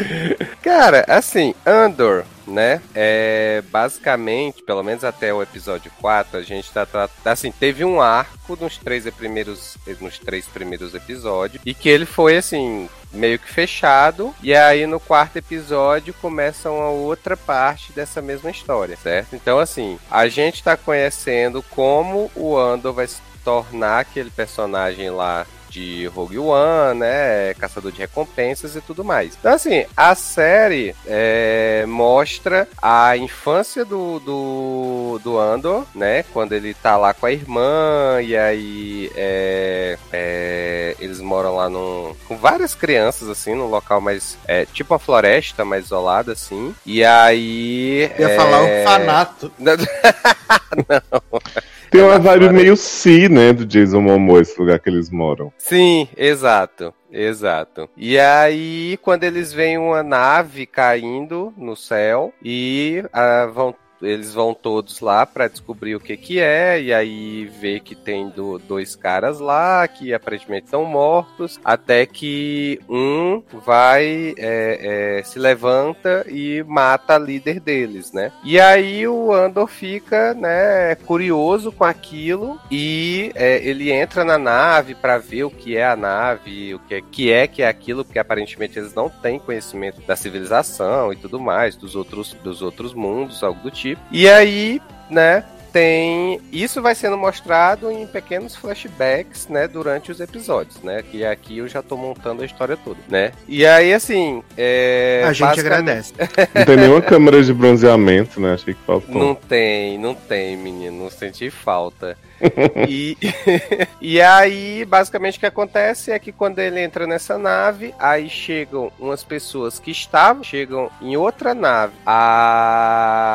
Cara, 0.62 1.04
assim, 1.08 1.54
Andor, 1.66 2.24
né? 2.46 2.80
É 2.94 3.62
basicamente, 3.70 4.62
pelo 4.62 4.82
menos 4.82 5.04
até 5.04 5.32
o 5.32 5.42
episódio 5.42 5.90
4, 6.00 6.38
a 6.38 6.42
gente 6.42 6.70
tá, 6.72 6.86
tá 6.86 7.08
assim, 7.24 7.52
teve 7.52 7.84
um 7.84 8.00
arco 8.00 8.56
nos 8.60 8.78
três 8.78 9.08
primeiros 9.10 9.76
nos 10.00 10.18
três 10.18 10.46
primeiros 10.46 10.94
episódios 10.94 11.62
e 11.64 11.74
que 11.74 11.88
ele 11.88 12.06
foi 12.06 12.36
assim, 12.36 12.88
meio 13.12 13.38
que 13.38 13.48
fechado, 13.48 14.34
e 14.42 14.54
aí 14.54 14.86
no 14.86 14.98
quarto 14.98 15.36
episódio 15.36 16.14
começa 16.14 16.70
uma 16.70 16.88
outra 16.88 17.36
parte 17.36 17.92
dessa 17.92 18.22
mesma 18.22 18.50
história, 18.50 18.96
certo? 18.96 19.36
Então 19.36 19.58
assim, 19.58 19.98
a 20.10 20.28
gente 20.28 20.62
tá 20.62 20.76
conhecendo 20.76 21.62
como 21.70 22.30
o 22.34 22.56
Andor 22.56 22.94
vai 22.94 23.06
se 23.06 23.20
tornar 23.44 24.00
aquele 24.00 24.30
personagem 24.30 25.10
lá 25.10 25.46
de 25.68 26.06
Rogue 26.06 26.38
One, 26.38 27.00
né? 27.00 27.54
Caçador 27.54 27.92
de 27.92 27.98
recompensas 27.98 28.76
e 28.76 28.80
tudo 28.80 29.04
mais. 29.04 29.36
Então, 29.38 29.52
assim, 29.52 29.84
a 29.96 30.14
série 30.14 30.94
é, 31.06 31.84
mostra 31.86 32.68
a 32.80 33.16
infância 33.16 33.84
do, 33.84 34.18
do, 34.20 35.20
do 35.22 35.38
Andor, 35.38 35.84
né? 35.94 36.24
Quando 36.32 36.52
ele 36.52 36.74
tá 36.74 36.96
lá 36.96 37.14
com 37.14 37.26
a 37.26 37.32
irmã, 37.32 38.20
e 38.22 38.36
aí 38.36 39.10
é, 39.14 39.98
é, 40.12 40.96
eles 40.98 41.20
moram 41.20 41.56
lá 41.56 41.68
num, 41.68 42.14
com 42.26 42.36
várias 42.36 42.74
crianças, 42.74 43.28
assim, 43.28 43.54
num 43.54 43.68
local 43.68 44.00
mais. 44.00 44.36
É, 44.46 44.64
tipo 44.66 44.94
uma 44.94 44.98
floresta 44.98 45.64
mais 45.64 45.86
isolada, 45.86 46.32
assim. 46.32 46.74
E 46.84 47.04
aí. 47.04 48.10
Eu 48.18 48.28
ia 48.28 48.34
é... 48.34 48.36
falar 48.36 48.62
um 48.62 48.84
fanato. 48.84 49.52
Tem 51.90 52.02
uma 52.02 52.14
É 52.14 52.18
vibe 52.18 52.40
bacana. 52.46 52.52
meio 52.52 52.76
si, 52.76 53.28
né, 53.28 53.52
do 53.52 53.64
Jason 53.64 54.00
Momoa, 54.00 54.40
esse 54.40 54.58
lugar 54.58 54.78
que 54.78 54.88
eles 54.88 55.10
moram. 55.10 55.52
Sim, 55.58 56.08
exato. 56.16 56.92
Exato. 57.10 57.88
E 57.96 58.18
aí, 58.18 58.98
quando 59.00 59.24
eles 59.24 59.52
veem 59.52 59.78
uma 59.78 60.02
nave 60.02 60.66
caindo 60.66 61.52
no 61.56 61.74
céu 61.74 62.32
e 62.44 63.02
ah, 63.12 63.48
vão 63.52 63.74
eles 64.00 64.32
vão 64.32 64.54
todos 64.54 65.00
lá 65.00 65.26
pra 65.26 65.48
descobrir 65.48 65.94
o 65.96 66.00
que 66.00 66.16
que 66.16 66.38
é 66.40 66.80
e 66.80 66.92
aí 66.92 67.44
vê 67.60 67.80
que 67.80 67.94
tem 67.94 68.28
do- 68.28 68.58
dois 68.58 68.94
caras 68.94 69.40
lá 69.40 69.86
que 69.88 70.14
aparentemente 70.14 70.66
estão 70.66 70.84
mortos 70.84 71.58
até 71.64 72.06
que 72.06 72.80
um 72.88 73.42
vai 73.64 74.34
é, 74.38 75.18
é, 75.18 75.22
se 75.24 75.38
levanta 75.38 76.24
e 76.28 76.62
mata 76.66 77.16
a 77.16 77.18
líder 77.18 77.60
deles, 77.60 78.12
né? 78.12 78.30
E 78.44 78.58
aí 78.60 79.06
o 79.08 79.32
Andor 79.32 79.66
fica, 79.68 80.34
né, 80.34 80.94
curioso 81.06 81.72
com 81.72 81.84
aquilo 81.84 82.58
e 82.70 83.32
é, 83.34 83.58
ele 83.66 83.90
entra 83.90 84.24
na 84.24 84.38
nave 84.38 84.94
pra 84.94 85.18
ver 85.18 85.44
o 85.44 85.50
que 85.50 85.76
é 85.76 85.86
a 85.86 85.96
nave, 85.96 86.74
o 86.74 86.78
que 86.80 86.94
é 86.94 87.00
que 87.02 87.32
é 87.32 87.46
que 87.46 87.62
é 87.62 87.68
aquilo, 87.68 88.04
porque 88.04 88.18
aparentemente 88.18 88.78
eles 88.78 88.94
não 88.94 89.08
têm 89.08 89.38
conhecimento 89.38 90.00
da 90.02 90.14
civilização 90.16 91.12
e 91.12 91.16
tudo 91.16 91.40
mais, 91.40 91.76
dos 91.76 91.96
outros 91.96 92.32
dos 92.42 92.62
outros 92.62 92.94
mundos, 92.94 93.42
algo 93.42 93.60
do 93.60 93.70
tipo. 93.70 93.87
E 94.10 94.28
aí, 94.28 94.80
né, 95.08 95.44
tem 95.72 96.40
isso 96.50 96.80
vai 96.82 96.94
sendo 96.94 97.16
mostrado 97.16 97.90
em 97.90 98.06
pequenos 98.06 98.56
flashbacks, 98.56 99.48
né, 99.48 99.68
durante 99.68 100.10
os 100.10 100.20
episódios, 100.20 100.82
né? 100.82 101.02
Que 101.02 101.24
aqui 101.24 101.58
eu 101.58 101.68
já 101.68 101.82
tô 101.82 101.96
montando 101.96 102.42
a 102.42 102.46
história 102.46 102.76
toda, 102.76 102.98
né? 103.08 103.32
E 103.46 103.64
aí 103.66 103.92
assim, 103.92 104.42
é 104.56 105.22
a 105.24 105.32
gente 105.32 105.46
basicamente- 105.46 105.60
agradece. 105.60 106.14
Não 106.54 106.64
tem 106.64 106.76
nenhuma 106.76 107.02
câmera 107.02 107.42
de 107.42 107.52
bronzeamento, 107.52 108.40
né? 108.40 108.54
Achei 108.54 108.74
que 108.74 108.80
faltou. 108.86 109.14
Não 109.14 109.34
tem, 109.34 109.98
não 109.98 110.14
tem, 110.14 110.56
menino. 110.56 111.04
Não 111.04 111.10
senti 111.10 111.50
falta. 111.50 112.16
e, 112.88 113.16
e 114.00 114.20
aí, 114.20 114.84
basicamente, 114.84 115.36
o 115.36 115.40
que 115.40 115.46
acontece 115.46 116.10
é 116.12 116.18
que 116.18 116.32
quando 116.32 116.58
ele 116.58 116.80
entra 116.80 117.06
nessa 117.06 117.38
nave, 117.38 117.94
aí 117.98 118.28
chegam 118.28 118.90
umas 118.98 119.22
pessoas 119.24 119.78
que 119.78 119.90
estavam, 119.90 120.42
chegam 120.42 120.90
em 121.00 121.16
outra 121.16 121.54
nave. 121.54 121.94
A 122.06 123.32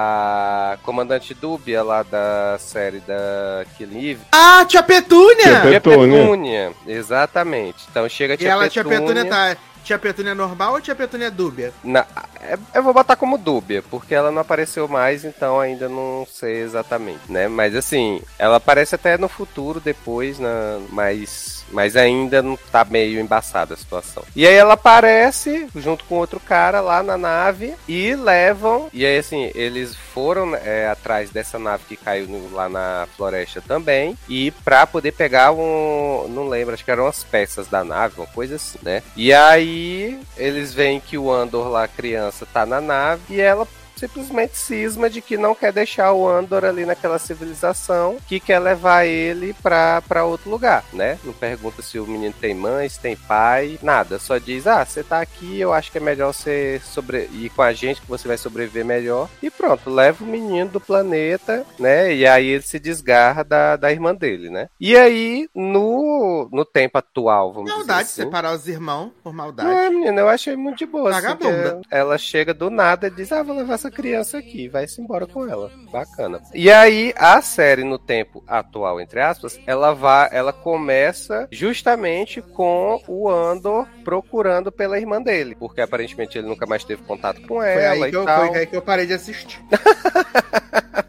comandante 0.84 1.34
Dúbia, 1.34 1.82
lá 1.84 2.04
da 2.04 2.58
série 2.60 3.00
da 3.00 3.66
Killing 3.78 4.10
Eve. 4.10 4.22
Ah, 4.32 4.66
tia 4.66 4.84
Petúnia! 4.84 5.62
Tia 5.62 5.62
Tia 5.62 5.82
Petúnia. 5.82 6.72
Exatamente. 6.88 7.86
Então 7.90 8.08
chega 8.08 8.34
a 8.34 8.36
E 8.36 8.38
Tia 8.38 8.52
ela, 8.52 8.70
tia 8.70 8.84
Petúnia. 8.84 9.24
Petúnia, 9.24 9.56
tá. 9.56 9.58
Tia 9.84 10.00
Petúnia 10.00 10.34
normal 10.34 10.74
ou 10.74 10.82
tia 10.82 10.96
Petúnia 10.96 11.30
dúbia? 11.30 11.74
Na- 11.84 12.06
é- 12.42 12.58
eu 12.74 12.84
vou 12.84 12.94
botar 12.94 13.16
como 13.16 13.38
dúbia, 13.38 13.84
porque 13.90 14.16
ela 14.16 14.32
não 14.32 14.42
apareceu 14.42 14.88
mais, 14.88 15.26
então 15.26 15.60
ainda 15.60 15.90
não 15.90 16.26
sei 16.32 16.62
exatamente, 16.62 17.20
né? 17.30 17.48
Mas 17.48 17.76
assim, 17.76 18.22
ela 18.40 18.58
aparece 18.58 18.96
até 18.96 19.18
no 19.18 19.28
futuro, 19.28 19.80
depois, 19.80 20.40
na, 20.40 20.80
mas, 20.90 21.63
mas 21.74 21.96
ainda 21.96 22.42
não 22.42 22.58
tá 22.72 22.86
meio 22.86 23.20
embaçada 23.20 23.74
a 23.74 23.78
situação. 23.78 24.24
E 24.36 24.46
aí 24.48 24.54
ela 24.54 24.74
aparece 24.76 25.68
junto 25.76 26.06
com 26.06 26.16
outro 26.16 26.40
cara 26.40 26.80
lá 26.80 27.02
na 27.04 27.18
nave 27.18 27.74
e 27.88 28.16
levam. 28.16 28.90
E 28.94 29.06
aí, 29.06 29.18
assim, 29.18 29.52
eles 29.56 29.96
foram 30.14 30.56
é, 30.56 30.88
atrás 30.88 31.30
dessa 31.30 31.58
nave 31.60 31.84
que 31.88 31.98
caiu 31.98 32.28
no- 32.28 32.54
lá 32.54 32.70
na 32.70 33.08
floresta 33.18 33.62
também. 33.62 34.18
E 34.30 34.52
pra 34.64 34.86
poder 34.88 35.12
pegar 35.14 35.52
um. 35.52 36.28
Não 36.30 36.48
lembro, 36.48 36.74
acho 36.74 36.86
que 36.86 36.92
eram 36.92 37.08
as 37.08 37.24
peças 37.24 37.68
da 37.68 37.84
nave, 37.84 38.16
uma 38.18 38.28
coisa 38.28 38.56
assim, 38.56 38.78
né? 38.82 39.02
E 39.16 39.34
aí 39.34 40.20
eles 40.38 40.74
veem 40.74 41.00
que 41.00 41.18
o 41.18 41.32
Andor 41.32 41.68
lá, 41.70 41.88
criança, 41.88 42.46
tá 42.52 42.66
na 42.66 42.80
nave 42.80 43.22
e 43.30 43.42
ela 43.42 43.68
simplesmente 43.96 44.58
cisma 44.58 45.10
de 45.10 45.22
que 45.22 45.38
não 45.38 45.56
quer 45.56 45.72
deixar 45.72 46.12
o 46.14 46.28
Andor 46.28 46.66
ali 46.66 46.86
naquela 46.86 47.20
civilização, 47.20 48.18
que 48.28 48.40
quer 48.40 48.60
levar 48.60 49.06
ele 49.06 49.54
pra, 49.62 50.02
pra 50.02 50.26
outro 50.26 50.50
lugar, 50.50 50.84
né? 50.94 51.18
Não 51.24 51.34
pergunta 51.34 51.82
se 51.82 52.00
o 52.00 52.06
menino 52.08 52.34
tem 52.40 52.54
mãe, 52.54 52.88
se 52.90 53.00
tem 53.00 53.16
pai, 53.16 53.80
nada. 53.82 54.20
Só 54.20 54.38
diz, 54.38 54.68
ah, 54.68 54.86
você 54.86 55.04
tá 55.04 55.22
aqui, 55.22 55.60
eu 55.60 55.74
acho 55.74 55.92
que 55.92 55.98
é 55.98 56.02
melhor 56.02 56.34
você 56.34 56.82
sobre... 56.84 57.30
ir 57.32 57.50
com 57.56 57.62
a 57.62 57.74
gente, 57.74 58.02
que 58.02 58.08
você 58.08 58.28
vai 58.28 58.38
sobreviver 58.38 58.86
melhor. 58.86 59.30
E 59.42 59.50
pronto, 59.50 59.90
leva 59.90 60.24
o 60.24 60.28
menino 60.28 60.70
do 60.70 60.80
planeta, 60.80 61.66
né? 61.80 62.14
E 62.14 62.26
aí 62.26 62.48
ele 62.48 62.64
se 62.64 62.80
desgarra 62.80 63.44
da, 63.44 63.76
da 63.76 63.92
irmã 63.92 64.14
dele, 64.16 64.50
né? 64.50 64.68
E 64.80 64.96
aí, 64.98 65.48
no, 65.56 66.50
no 66.52 66.66
tempo 66.66 66.98
atual, 66.98 67.54
vamos 67.54 67.70
Maldade, 67.72 68.08
dizer 68.10 68.22
assim, 68.22 68.24
separar 68.24 68.54
os 68.56 68.68
irmãos 68.68 69.12
por 69.24 69.34
maldade. 69.34 69.70
não, 69.70 69.92
menina, 69.92 70.22
eu 70.22 70.30
achei 70.30 70.56
muito 70.56 70.78
de 70.80 70.86
boa. 70.86 71.10
assim, 71.12 71.22
Vagabunda. 71.22 71.82
que 71.82 71.96
ela 71.96 72.18
chega 72.18 72.54
do 72.54 72.70
nada 72.70 73.08
e 73.08 73.12
diz: 73.12 73.32
Ah, 73.32 73.44
vou 73.44 73.56
levar 73.56 73.78
essa 73.84 73.92
criança 73.92 74.38
aqui, 74.38 74.68
vai-se 74.68 75.02
embora 75.02 75.28
com 75.28 75.48
ela. 75.48 75.70
Bacana. 75.92 76.42
E 76.54 76.72
aí, 76.72 77.14
a 77.18 77.42
série, 77.42 77.84
no 77.84 78.00
tempo 78.00 78.44
atual, 78.48 79.02
entre 79.02 79.20
aspas, 79.20 79.60
ela 79.68 79.94
vai, 79.94 80.30
ela 80.32 80.54
começa 80.54 81.48
justamente 81.52 82.42
com 82.42 83.02
o 83.08 83.30
Andor 83.30 83.88
procurando 84.04 84.72
pela 84.72 84.98
irmã 84.98 85.22
dele. 85.22 85.56
Porque 85.56 85.82
aparentemente 85.82 86.38
ele 86.38 86.48
nunca 86.48 86.66
mais 86.66 86.84
teve 86.84 87.04
contato 87.04 87.42
com 87.42 87.56
Foi 87.56 87.70
ela 87.70 88.06
aí, 88.06 88.10
e 88.10 88.12
que 88.12 88.18
eu, 88.18 88.26
tal. 88.26 88.48
foi 88.48 88.58
aí 88.58 88.66
que 88.66 88.76
eu 88.76 88.82
parei 88.82 89.06
de 89.06 89.14
assistir. 89.14 89.62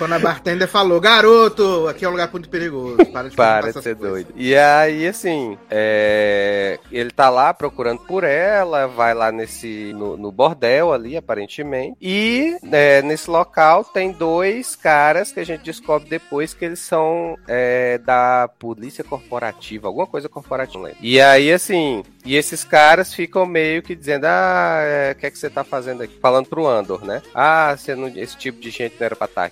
Quando 0.00 0.14
a 0.14 0.18
bartender 0.18 0.66
falou, 0.66 0.98
garoto, 0.98 1.86
aqui 1.86 2.06
é 2.06 2.08
um 2.08 2.12
lugar 2.12 2.32
muito 2.32 2.48
perigoso. 2.48 2.96
Para 3.12 3.28
de, 3.28 3.36
para 3.36 3.66
de 3.70 3.82
ser 3.82 3.94
coisas. 3.94 4.24
doido. 4.24 4.32
E 4.34 4.56
aí, 4.56 5.06
assim, 5.06 5.58
é... 5.70 6.78
ele 6.90 7.10
tá 7.10 7.28
lá 7.28 7.52
procurando 7.52 8.00
por 8.06 8.24
ela, 8.24 8.86
vai 8.86 9.12
lá 9.12 9.30
nesse 9.30 9.92
no, 9.92 10.16
no 10.16 10.32
bordel 10.32 10.90
ali, 10.90 11.18
aparentemente. 11.18 11.98
E 12.00 12.56
é, 12.72 13.02
nesse 13.02 13.28
local 13.28 13.84
tem 13.84 14.10
dois 14.10 14.74
caras 14.74 15.32
que 15.32 15.40
a 15.40 15.44
gente 15.44 15.64
descobre 15.64 16.08
depois 16.08 16.54
que 16.54 16.64
eles 16.64 16.80
são 16.80 17.36
é, 17.46 17.98
da 17.98 18.48
polícia 18.58 19.04
corporativa, 19.04 19.86
alguma 19.86 20.06
coisa 20.06 20.30
corporativa. 20.30 20.92
E 20.98 21.20
aí, 21.20 21.52
assim, 21.52 22.02
e 22.24 22.36
esses 22.36 22.64
caras 22.64 23.12
ficam 23.12 23.44
meio 23.44 23.82
que 23.82 23.94
dizendo: 23.94 24.24
Ah, 24.24 24.80
é, 24.82 25.12
o 25.12 25.14
que 25.14 25.26
é 25.26 25.30
que 25.30 25.38
você 25.38 25.50
tá 25.50 25.62
fazendo 25.62 26.02
aqui? 26.02 26.18
Falando 26.20 26.46
pro 26.46 26.66
Andor, 26.66 27.04
né? 27.04 27.22
Ah, 27.34 27.74
você 27.76 27.94
não, 27.94 28.08
esse 28.08 28.36
tipo 28.36 28.60
de 28.60 28.70
gente 28.70 28.96
não 28.98 29.06
era 29.06 29.16
pra 29.16 29.26
estar 29.26 29.42
tá 29.42 29.46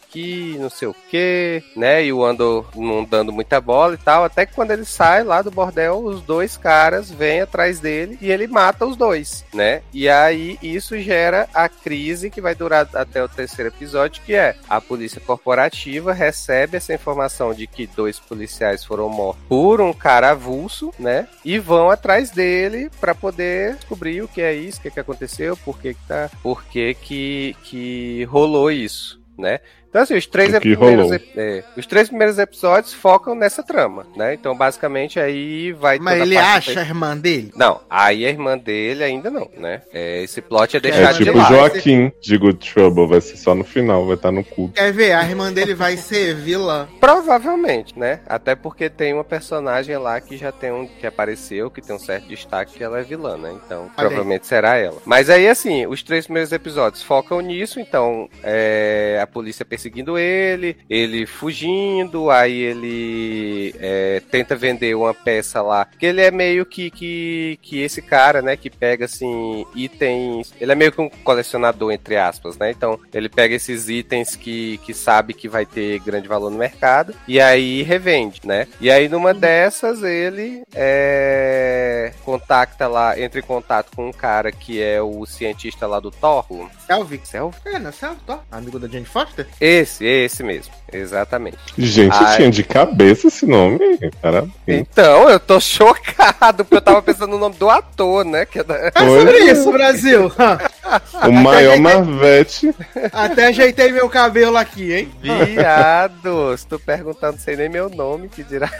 não 0.58 0.70
sei 0.70 0.88
o 0.88 0.96
quê, 1.10 1.62
né? 1.76 2.04
E 2.04 2.12
o 2.12 2.24
Andor 2.24 2.68
não 2.76 3.04
dando 3.04 3.32
muita 3.32 3.60
bola 3.60 3.94
e 3.94 3.98
tal. 3.98 4.24
Até 4.24 4.46
que 4.46 4.54
quando 4.54 4.70
ele 4.70 4.84
sai 4.84 5.22
lá 5.22 5.42
do 5.42 5.50
bordel, 5.50 6.02
os 6.02 6.20
dois 6.22 6.56
caras 6.56 7.10
vêm 7.10 7.40
atrás 7.40 7.80
dele 7.80 8.18
e 8.20 8.30
ele 8.30 8.46
mata 8.46 8.86
os 8.86 8.96
dois, 8.96 9.44
né? 9.52 9.82
E 9.92 10.08
aí 10.08 10.58
isso 10.62 10.98
gera 10.98 11.48
a 11.54 11.68
crise 11.68 12.30
que 12.30 12.40
vai 12.40 12.54
durar 12.54 12.88
até 12.94 13.22
o 13.22 13.28
terceiro 13.28 13.68
episódio, 13.68 14.22
que 14.24 14.34
é 14.34 14.56
a 14.68 14.80
polícia 14.80 15.20
corporativa 15.20 16.12
recebe 16.12 16.76
essa 16.76 16.94
informação 16.94 17.54
de 17.54 17.66
que 17.66 17.86
dois 17.86 18.18
policiais 18.18 18.84
foram 18.84 19.08
mortos 19.08 19.44
por 19.48 19.80
um 19.80 19.92
cara 19.92 20.30
avulso, 20.30 20.92
né? 20.98 21.28
E 21.44 21.58
vão 21.58 21.90
atrás 21.90 22.30
dele 22.30 22.48
dele 22.48 22.90
para 23.00 23.14
poder 23.14 23.76
descobrir 23.76 24.22
o 24.22 24.28
que 24.28 24.40
é 24.40 24.54
isso, 24.54 24.78
o 24.78 24.82
que, 24.82 24.88
é 24.88 24.90
que 24.90 25.00
aconteceu, 25.00 25.56
por 25.56 25.78
que, 25.78 25.94
que 25.94 26.06
tá, 26.06 26.30
por 26.42 26.64
que, 26.64 26.94
que, 26.94 27.56
que 27.62 28.24
rolou 28.24 28.70
isso, 28.70 29.20
né? 29.36 29.60
Então, 29.88 30.02
assim, 30.02 30.16
os 30.16 30.26
três, 30.26 30.56
primeiros, 30.58 31.10
é, 31.36 31.64
os 31.76 31.86
três 31.86 32.08
primeiros 32.08 32.38
episódios 32.38 32.92
focam 32.92 33.34
nessa 33.34 33.62
trama, 33.62 34.06
né? 34.14 34.34
Então, 34.34 34.54
basicamente, 34.56 35.18
aí 35.18 35.72
vai. 35.72 35.98
Mas 35.98 36.20
ele 36.20 36.36
acha 36.36 36.80
a 36.80 36.82
irmã 36.82 37.16
dele? 37.16 37.50
Não, 37.56 37.80
aí 37.88 38.26
a 38.26 38.28
irmã 38.28 38.58
dele 38.58 39.02
ainda 39.02 39.30
não, 39.30 39.50
né? 39.56 39.82
É, 39.92 40.22
esse 40.22 40.42
plot 40.42 40.76
é 40.76 40.80
deixado 40.80 41.14
é, 41.14 41.18
tipo 41.18 41.32
de 41.32 41.38
lado. 41.38 41.54
Joaquim 41.54 42.12
de 42.20 42.36
Good 42.36 42.70
Trouble, 42.70 43.06
vai 43.06 43.20
ser 43.20 43.36
só 43.38 43.54
no 43.54 43.64
final, 43.64 44.06
vai 44.06 44.16
estar 44.16 44.30
no 44.30 44.44
cu. 44.44 44.70
Quer 44.74 44.92
ver? 44.92 45.12
A 45.12 45.24
irmã 45.24 45.52
dele 45.52 45.74
vai 45.74 45.96
ser 45.96 46.34
vilã. 46.34 46.86
Provavelmente, 47.00 47.98
né? 47.98 48.20
Até 48.26 48.54
porque 48.54 48.90
tem 48.90 49.14
uma 49.14 49.24
personagem 49.24 49.96
lá 49.96 50.20
que 50.20 50.36
já 50.36 50.52
tem 50.52 50.70
um 50.70 50.86
que 50.86 51.06
apareceu, 51.06 51.70
que 51.70 51.80
tem 51.80 51.96
um 51.96 51.98
certo 51.98 52.28
destaque, 52.28 52.76
que 52.76 52.84
ela 52.84 53.00
é 53.00 53.02
vilã, 53.02 53.38
né? 53.38 53.56
Então, 53.64 53.84
Olha 53.84 53.92
provavelmente 53.96 54.42
aí. 54.42 54.48
será 54.48 54.76
ela. 54.76 54.98
Mas 55.06 55.30
aí, 55.30 55.48
assim, 55.48 55.86
os 55.86 56.02
três 56.02 56.26
primeiros 56.26 56.52
episódios 56.52 57.02
focam 57.02 57.40
nisso, 57.40 57.80
então 57.80 58.28
é, 58.42 59.18
a 59.22 59.26
polícia 59.26 59.64
perseguindo 59.88 60.18
ele, 60.18 60.76
ele 60.88 61.26
fugindo, 61.26 62.30
aí 62.30 62.52
ele 62.52 63.74
é, 63.78 64.22
tenta 64.30 64.54
vender 64.54 64.94
uma 64.94 65.14
peça 65.14 65.62
lá, 65.62 65.86
que 65.86 66.04
ele 66.04 66.20
é 66.20 66.30
meio 66.30 66.66
que, 66.66 66.90
que, 66.90 67.58
que 67.62 67.80
esse 67.80 68.02
cara, 68.02 68.42
né, 68.42 68.56
que 68.56 68.68
pega, 68.68 69.06
assim, 69.06 69.66
itens, 69.74 70.52
ele 70.60 70.72
é 70.72 70.74
meio 70.74 70.92
que 70.92 71.00
um 71.00 71.08
colecionador, 71.08 71.90
entre 71.90 72.16
aspas, 72.16 72.58
né, 72.58 72.70
então 72.70 73.00
ele 73.12 73.28
pega 73.28 73.54
esses 73.54 73.88
itens 73.88 74.36
que, 74.36 74.78
que 74.78 74.92
sabe 74.92 75.32
que 75.32 75.48
vai 75.48 75.64
ter 75.64 75.98
grande 76.00 76.28
valor 76.28 76.50
no 76.50 76.58
mercado, 76.58 77.14
e 77.26 77.40
aí 77.40 77.82
revende, 77.82 78.40
né, 78.44 78.68
e 78.80 78.90
aí 78.90 79.08
numa 79.08 79.32
dessas 79.32 80.02
ele 80.02 80.62
é, 80.74 82.12
contacta 82.24 82.86
lá, 82.86 83.18
entra 83.18 83.40
em 83.40 83.44
contato 83.44 83.94
com 83.96 84.08
um 84.08 84.12
cara 84.12 84.52
que 84.52 84.82
é 84.82 85.00
o 85.00 85.24
cientista 85.24 85.86
lá 85.86 85.98
do 85.98 86.10
Thor, 86.10 86.44
Selvig. 86.86 87.26
Selvig? 87.26 87.56
É, 87.64 87.78
não 87.78 87.90
é 87.90 87.92
Selvig, 87.92 88.20
Thor? 88.26 88.40
Amigo 88.50 88.78
da 88.78 88.88
Jane 88.88 89.04
Foster? 89.04 89.46
Esse, 89.68 90.04
esse 90.04 90.42
mesmo. 90.42 90.72
Exatamente. 90.90 91.58
Gente, 91.76 92.16
Ai... 92.16 92.36
tinha 92.36 92.50
de 92.50 92.64
cabeça 92.64 93.28
esse 93.28 93.44
nome. 93.44 93.78
Parabéns. 94.22 94.52
Então, 94.66 95.28
eu 95.28 95.38
tô 95.38 95.60
chocado, 95.60 96.64
porque 96.64 96.76
eu 96.76 96.80
tava 96.80 97.02
pensando 97.02 97.32
no 97.32 97.38
nome 97.38 97.56
do 97.56 97.68
ator, 97.68 98.24
né? 98.24 98.46
Que 98.46 98.60
é, 98.60 98.64
da... 98.64 98.74
é 98.76 98.92
sobre 98.94 99.38
isso, 99.38 99.70
Brasil. 99.70 100.32
o 101.28 101.32
maior 101.32 101.72
ajeitei... 101.72 101.78
Marvete. 101.78 102.74
Até 103.12 103.46
ajeitei 103.48 103.92
meu 103.92 104.08
cabelo 104.08 104.56
aqui, 104.56 104.94
hein? 104.94 105.12
Viado, 105.20 106.56
se 106.56 106.66
tu 106.66 106.78
perguntando 106.78 107.38
sem 107.38 107.54
nem 107.54 107.68
meu 107.68 107.90
nome, 107.90 108.30
que 108.30 108.42
dirá. 108.42 108.70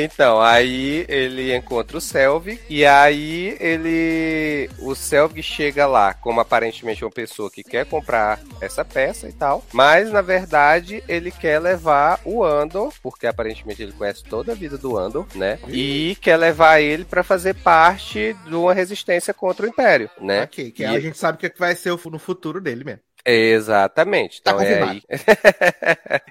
Então, 0.00 0.40
aí 0.40 1.04
ele 1.08 1.54
encontra 1.54 1.96
o 1.96 2.00
Selvig 2.00 2.60
e 2.68 2.84
aí 2.84 3.56
ele. 3.60 4.70
O 4.78 4.94
Selvig 4.94 5.42
chega 5.42 5.86
lá 5.86 6.14
como 6.14 6.40
aparentemente 6.40 7.04
uma 7.04 7.10
pessoa 7.10 7.50
que 7.50 7.62
quer 7.62 7.86
comprar 7.86 8.40
essa 8.60 8.84
peça 8.84 9.28
e 9.28 9.32
tal, 9.32 9.64
mas 9.72 10.10
na 10.10 10.22
verdade 10.22 11.02
ele 11.08 11.30
quer 11.30 11.58
levar 11.58 12.20
o 12.24 12.44
Andor, 12.44 12.92
porque 13.02 13.26
aparentemente 13.26 13.82
ele 13.82 13.92
conhece 13.92 14.22
toda 14.24 14.52
a 14.52 14.54
vida 14.54 14.78
do 14.78 14.96
Andor, 14.96 15.26
né? 15.34 15.58
E 15.68 16.16
quer 16.20 16.36
levar 16.36 16.80
ele 16.80 17.04
para 17.04 17.22
fazer 17.22 17.54
parte 17.54 18.34
de 18.46 18.54
uma 18.54 18.74
resistência 18.74 19.32
contra 19.34 19.66
o 19.66 19.68
Império, 19.68 20.10
né? 20.20 20.42
Ok, 20.42 20.70
que 20.70 20.82
e... 20.82 20.86
a 20.86 21.00
gente 21.00 21.18
sabe 21.18 21.36
o 21.36 21.50
que 21.50 21.58
vai 21.58 21.74
ser 21.74 21.96
no 22.06 22.18
futuro 22.18 22.60
dele 22.60 22.84
mesmo. 22.84 23.00
Exatamente. 23.26 24.40
Tá 24.40 24.52
então, 24.52 24.58
tá 24.58 24.64
é 24.64 24.82
aí... 24.82 25.02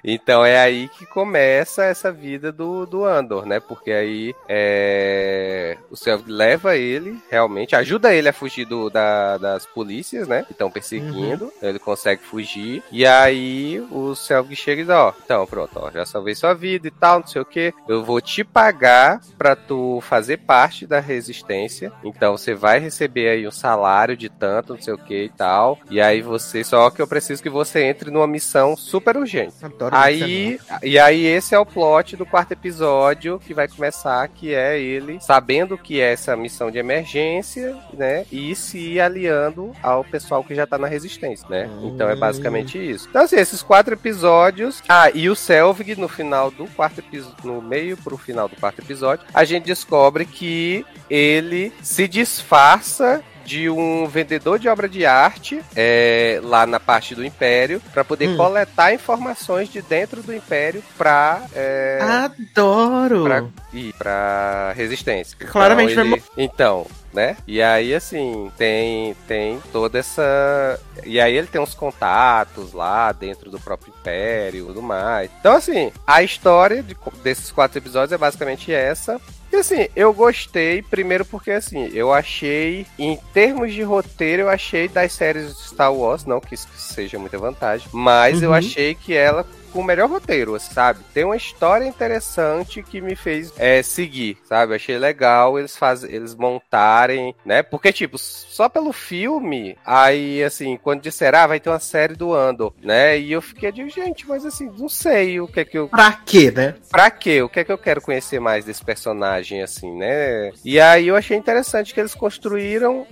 então 0.02 0.44
é 0.44 0.58
aí 0.58 0.88
que 0.88 1.04
começa 1.04 1.84
essa 1.84 2.10
vida 2.10 2.50
do, 2.50 2.86
do 2.86 3.04
Andor, 3.04 3.44
né? 3.44 3.60
Porque 3.60 3.92
aí 3.92 4.34
é... 4.48 5.76
o 5.90 5.96
Selvig 5.96 6.30
leva 6.30 6.76
ele, 6.76 7.20
realmente, 7.30 7.76
ajuda 7.76 8.14
ele 8.14 8.30
a 8.30 8.32
fugir 8.32 8.64
do, 8.64 8.88
da, 8.88 9.36
das 9.36 9.66
polícias, 9.66 10.26
né? 10.26 10.42
Que 10.44 10.52
estão 10.52 10.70
perseguindo. 10.70 11.44
Uhum. 11.44 11.50
Ele 11.60 11.78
consegue 11.78 12.22
fugir. 12.22 12.82
E 12.90 13.04
aí 13.04 13.86
o 13.90 14.14
Selvig 14.14 14.56
chega 14.56 14.80
e 14.80 14.84
diz, 14.84 14.94
ó, 14.94 15.14
então 15.22 15.46
pronto, 15.46 15.72
ó, 15.76 15.90
já 15.90 16.06
salvei 16.06 16.34
sua 16.34 16.54
vida 16.54 16.88
e 16.88 16.90
tal, 16.90 17.20
não 17.20 17.26
sei 17.26 17.42
o 17.42 17.44
que. 17.44 17.74
Eu 17.86 18.02
vou 18.02 18.22
te 18.22 18.42
pagar 18.42 19.20
pra 19.36 19.54
tu 19.54 20.00
fazer 20.00 20.38
parte 20.38 20.86
da 20.86 20.98
resistência. 20.98 21.92
Então 22.02 22.36
você 22.36 22.54
vai 22.54 22.78
receber 22.78 23.28
aí 23.28 23.46
um 23.46 23.50
salário 23.50 24.16
de 24.16 24.30
tanto, 24.30 24.74
não 24.74 24.80
sei 24.80 24.94
o 24.94 24.98
que 24.98 25.24
e 25.24 25.28
tal. 25.28 25.78
E 25.90 26.00
aí 26.00 26.22
você 26.22 26.64
só 26.64 26.85
só 26.86 26.90
que 26.90 27.02
eu 27.02 27.06
preciso 27.06 27.42
que 27.42 27.50
você 27.50 27.82
entre 27.82 28.12
numa 28.12 28.28
missão 28.28 28.76
super 28.76 29.16
urgente. 29.16 29.54
Adoro 29.60 29.96
aí, 29.96 30.60
e 30.82 30.98
aí 30.98 31.26
esse 31.26 31.52
é 31.52 31.58
o 31.58 31.66
plot 31.66 32.16
do 32.16 32.24
quarto 32.24 32.52
episódio 32.52 33.40
que 33.40 33.52
vai 33.52 33.66
começar, 33.66 34.28
que 34.28 34.54
é 34.54 34.78
ele 34.78 35.18
sabendo 35.20 35.76
que 35.76 36.00
é 36.00 36.12
essa 36.12 36.36
missão 36.36 36.70
de 36.70 36.78
emergência, 36.78 37.76
né? 37.92 38.24
E 38.30 38.54
se 38.54 39.00
aliando 39.00 39.72
ao 39.82 40.04
pessoal 40.04 40.44
que 40.44 40.54
já 40.54 40.64
tá 40.64 40.78
na 40.78 40.86
resistência, 40.86 41.46
né? 41.48 41.66
Hum. 41.66 41.90
Então 41.92 42.08
é 42.08 42.14
basicamente 42.14 42.78
isso. 42.78 43.08
Então, 43.10 43.22
assim, 43.22 43.36
esses 43.36 43.62
quatro 43.62 43.94
episódios. 43.94 44.80
Ah, 44.88 45.10
e 45.10 45.28
o 45.28 45.34
Selvig, 45.34 45.96
no 45.96 46.08
final 46.08 46.52
do 46.52 46.66
quarto 46.68 47.00
episódio, 47.00 47.36
no 47.42 47.60
meio 47.60 47.96
pro 47.96 48.16
final 48.16 48.48
do 48.48 48.54
quarto 48.54 48.80
episódio, 48.80 49.26
a 49.34 49.44
gente 49.44 49.64
descobre 49.64 50.24
que 50.24 50.86
ele 51.10 51.72
se 51.82 52.06
disfarça 52.06 53.24
de 53.46 53.70
um 53.70 54.06
vendedor 54.06 54.58
de 54.58 54.68
obra 54.68 54.88
de 54.88 55.06
arte 55.06 55.62
é, 55.74 56.40
lá 56.42 56.66
na 56.66 56.80
parte 56.80 57.14
do 57.14 57.24
Império 57.24 57.80
para 57.92 58.04
poder 58.04 58.28
hum. 58.30 58.36
coletar 58.36 58.92
informações 58.92 59.68
de 59.68 59.80
dentro 59.80 60.22
do 60.22 60.34
Império 60.34 60.82
para 60.98 61.42
é, 61.54 62.00
adoro 62.02 63.24
pra, 63.24 63.44
e 63.72 63.92
para 63.92 64.72
resistência. 64.76 65.36
Claramente 65.38 65.92
então, 65.92 66.04
ele, 66.04 66.22
então 66.36 66.86
né? 67.16 67.34
E 67.46 67.62
aí, 67.62 67.94
assim, 67.94 68.52
tem, 68.58 69.16
tem 69.26 69.58
toda 69.72 69.98
essa. 69.98 70.78
E 71.02 71.18
aí 71.18 71.34
ele 71.34 71.46
tem 71.46 71.58
uns 71.58 71.72
contatos 71.72 72.74
lá 72.74 73.10
dentro 73.10 73.50
do 73.50 73.58
próprio 73.58 73.92
Império 73.98 74.64
e 74.64 74.66
tudo 74.66 74.82
mais. 74.82 75.30
Então, 75.40 75.56
assim, 75.56 75.90
a 76.06 76.22
história 76.22 76.82
de, 76.82 76.94
desses 77.24 77.50
quatro 77.50 77.78
episódios 77.78 78.12
é 78.12 78.18
basicamente 78.18 78.70
essa. 78.70 79.18
E 79.52 79.56
assim, 79.56 79.88
eu 79.94 80.12
gostei, 80.12 80.82
primeiro 80.82 81.24
porque 81.24 81.50
assim, 81.50 81.88
eu 81.92 82.12
achei, 82.12 82.86
em 82.98 83.18
termos 83.32 83.72
de 83.72 83.82
roteiro, 83.82 84.42
eu 84.42 84.48
achei 84.48 84.88
das 84.88 85.12
séries 85.12 85.56
Star 85.56 85.92
Wars, 85.92 86.24
não 86.24 86.40
que 86.40 86.54
isso 86.54 86.68
seja 86.76 87.18
muita 87.18 87.38
vantagem, 87.38 87.88
mas 87.92 88.38
uhum. 88.38 88.44
eu 88.44 88.54
achei 88.54 88.94
que 88.94 89.14
ela 89.14 89.46
com 89.76 89.82
o 89.82 89.84
melhor 89.84 90.08
roteiro, 90.08 90.58
sabe? 90.58 91.00
Tem 91.12 91.22
uma 91.22 91.36
história 91.36 91.84
interessante 91.84 92.82
que 92.82 92.98
me 92.98 93.14
fez 93.14 93.52
é, 93.58 93.82
seguir, 93.82 94.38
sabe? 94.44 94.74
achei 94.74 94.96
legal 94.96 95.58
eles 95.58 95.76
faz, 95.76 96.02
eles 96.02 96.34
montarem, 96.34 97.34
né? 97.44 97.62
Porque, 97.62 97.92
tipo, 97.92 98.16
só 98.16 98.70
pelo 98.70 98.90
filme, 98.90 99.76
aí, 99.84 100.42
assim, 100.42 100.78
quando 100.82 101.02
disseram, 101.02 101.40
ah, 101.40 101.46
vai 101.46 101.60
ter 101.60 101.68
uma 101.68 101.78
série 101.78 102.14
do 102.14 102.32
Andor, 102.32 102.72
né? 102.82 103.18
E 103.18 103.32
eu 103.32 103.42
fiquei 103.42 103.70
de, 103.70 103.86
gente, 103.90 104.26
mas 104.26 104.46
assim, 104.46 104.72
não 104.78 104.88
sei 104.88 105.40
o 105.40 105.46
que 105.46 105.60
é 105.60 105.64
que 105.66 105.76
eu... 105.76 105.88
Pra 105.88 106.10
quê, 106.24 106.50
né? 106.50 106.74
Pra 106.90 107.10
quê? 107.10 107.42
O 107.42 107.48
que 107.48 107.60
é 107.60 107.64
que 107.64 107.72
eu 107.72 107.76
quero 107.76 108.00
conhecer 108.00 108.40
mais 108.40 108.64
desse 108.64 108.82
personagem, 108.82 109.60
assim, 109.60 109.94
né? 109.94 110.52
E 110.64 110.80
aí 110.80 111.08
eu 111.08 111.16
achei 111.16 111.36
interessante 111.36 111.92
que 111.92 112.00
eles 112.00 112.14
construíram, 112.14 113.06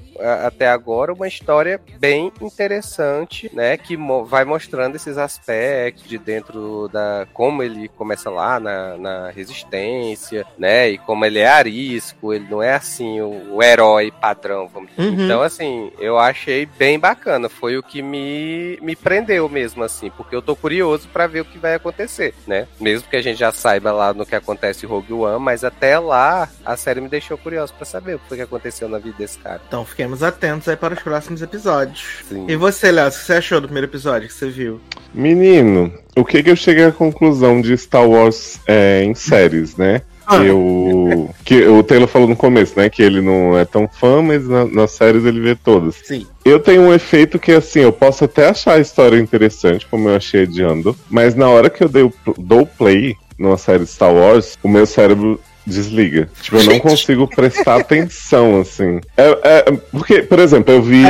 até 0.46 0.68
agora, 0.68 1.12
uma 1.12 1.28
história 1.28 1.78
bem 1.98 2.32
interessante, 2.40 3.50
né? 3.54 3.76
Que 3.76 3.98
vai 4.24 4.46
mostrando 4.46 4.96
esses 4.96 5.18
aspectos 5.18 6.08
de 6.08 6.16
dentro 6.16 6.53
dentro 6.54 6.88
da. 6.92 7.26
como 7.32 7.62
ele 7.62 7.88
começa 7.88 8.30
lá 8.30 8.60
na, 8.60 8.96
na 8.96 9.30
resistência, 9.30 10.46
né? 10.56 10.90
E 10.90 10.98
como 10.98 11.24
ele 11.24 11.40
é 11.40 11.48
arisco, 11.48 12.32
ele 12.32 12.46
não 12.48 12.62
é 12.62 12.74
assim 12.74 13.20
o, 13.20 13.56
o 13.56 13.62
herói 13.62 14.10
padrão, 14.10 14.68
vamos 14.68 14.90
dizer. 14.90 15.08
Uhum. 15.08 15.24
Então, 15.24 15.42
assim, 15.42 15.90
eu 15.98 16.18
achei 16.18 16.66
bem 16.66 16.98
bacana. 16.98 17.48
Foi 17.48 17.76
o 17.76 17.82
que 17.82 18.00
me, 18.02 18.78
me 18.80 18.94
prendeu 18.94 19.48
mesmo, 19.48 19.82
assim, 19.82 20.10
porque 20.10 20.34
eu 20.34 20.42
tô 20.42 20.54
curioso 20.54 21.08
pra 21.08 21.26
ver 21.26 21.40
o 21.40 21.44
que 21.44 21.58
vai 21.58 21.74
acontecer, 21.74 22.34
né? 22.46 22.66
Mesmo 22.80 23.08
que 23.08 23.16
a 23.16 23.22
gente 23.22 23.38
já 23.38 23.52
saiba 23.52 23.92
lá 23.92 24.14
no 24.14 24.26
que 24.26 24.34
acontece 24.34 24.86
em 24.86 24.88
Rogue 24.88 25.12
One, 25.12 25.42
mas 25.42 25.64
até 25.64 25.98
lá 25.98 26.48
a 26.64 26.76
série 26.76 27.00
me 27.00 27.08
deixou 27.08 27.36
curioso 27.36 27.74
pra 27.74 27.84
saber 27.84 28.16
o 28.16 28.18
que 28.18 28.28
foi 28.28 28.36
que 28.36 28.42
aconteceu 28.42 28.88
na 28.88 28.98
vida 28.98 29.16
desse 29.18 29.38
cara. 29.38 29.60
Então 29.66 29.84
fiquemos 29.84 30.22
atentos 30.22 30.68
aí 30.68 30.76
para 30.76 30.94
os 30.94 31.02
próximos 31.02 31.42
episódios. 31.42 32.22
Sim. 32.28 32.46
E 32.48 32.56
você, 32.56 32.90
Léo, 32.90 33.08
o 33.08 33.10
que 33.10 33.16
você 33.16 33.34
achou 33.34 33.60
do 33.60 33.66
primeiro 33.66 33.86
episódio 33.86 34.28
que 34.28 34.34
você 34.34 34.48
viu? 34.48 34.80
Menino, 35.12 35.92
o 36.16 36.24
que 36.24 36.42
que 36.42 36.50
eu 36.50 36.56
cheguei 36.56 36.84
à 36.84 36.92
conclusão 36.92 37.60
de 37.60 37.76
Star 37.76 38.08
Wars 38.08 38.58
é, 38.66 39.02
em 39.04 39.14
séries, 39.14 39.76
né? 39.76 40.02
Ah. 40.26 40.42
Eu, 40.42 41.28
que 41.44 41.66
o 41.66 41.82
Taylor 41.82 42.08
falou 42.08 42.26
no 42.26 42.34
começo, 42.36 42.78
né? 42.78 42.88
Que 42.88 43.02
ele 43.02 43.20
não 43.20 43.58
é 43.58 43.64
tão 43.66 43.86
fã, 43.86 44.22
mas 44.22 44.48
na- 44.48 44.64
nas 44.64 44.92
séries 44.92 45.24
ele 45.24 45.38
vê 45.40 45.54
todas. 45.54 45.96
Sim. 46.02 46.26
Eu 46.44 46.58
tenho 46.58 46.82
um 46.82 46.94
efeito 46.94 47.38
que, 47.38 47.52
assim, 47.52 47.80
eu 47.80 47.92
posso 47.92 48.24
até 48.24 48.48
achar 48.48 48.74
a 48.74 48.80
história 48.80 49.18
interessante, 49.18 49.86
como 49.90 50.08
eu 50.08 50.16
achei 50.16 50.46
de 50.46 50.62
Andor, 50.62 50.96
mas 51.10 51.34
na 51.34 51.48
hora 51.48 51.68
que 51.68 51.84
eu 51.84 51.88
dei 51.90 52.02
o, 52.04 52.12
dou 52.38 52.64
play 52.66 53.14
numa 53.38 53.58
série 53.58 53.80
de 53.84 53.90
Star 53.90 54.14
Wars, 54.14 54.56
o 54.62 54.68
meu 54.68 54.86
cérebro 54.86 55.38
desliga. 55.66 56.28
Tipo, 56.40 56.58
eu 56.58 56.64
não 56.64 56.78
consigo 56.78 57.26
prestar 57.26 57.80
atenção, 57.80 58.60
assim. 58.60 59.00
É, 59.16 59.38
é, 59.42 59.72
porque, 59.90 60.22
por 60.22 60.38
exemplo, 60.38 60.74
eu 60.74 60.82
vi 60.82 61.02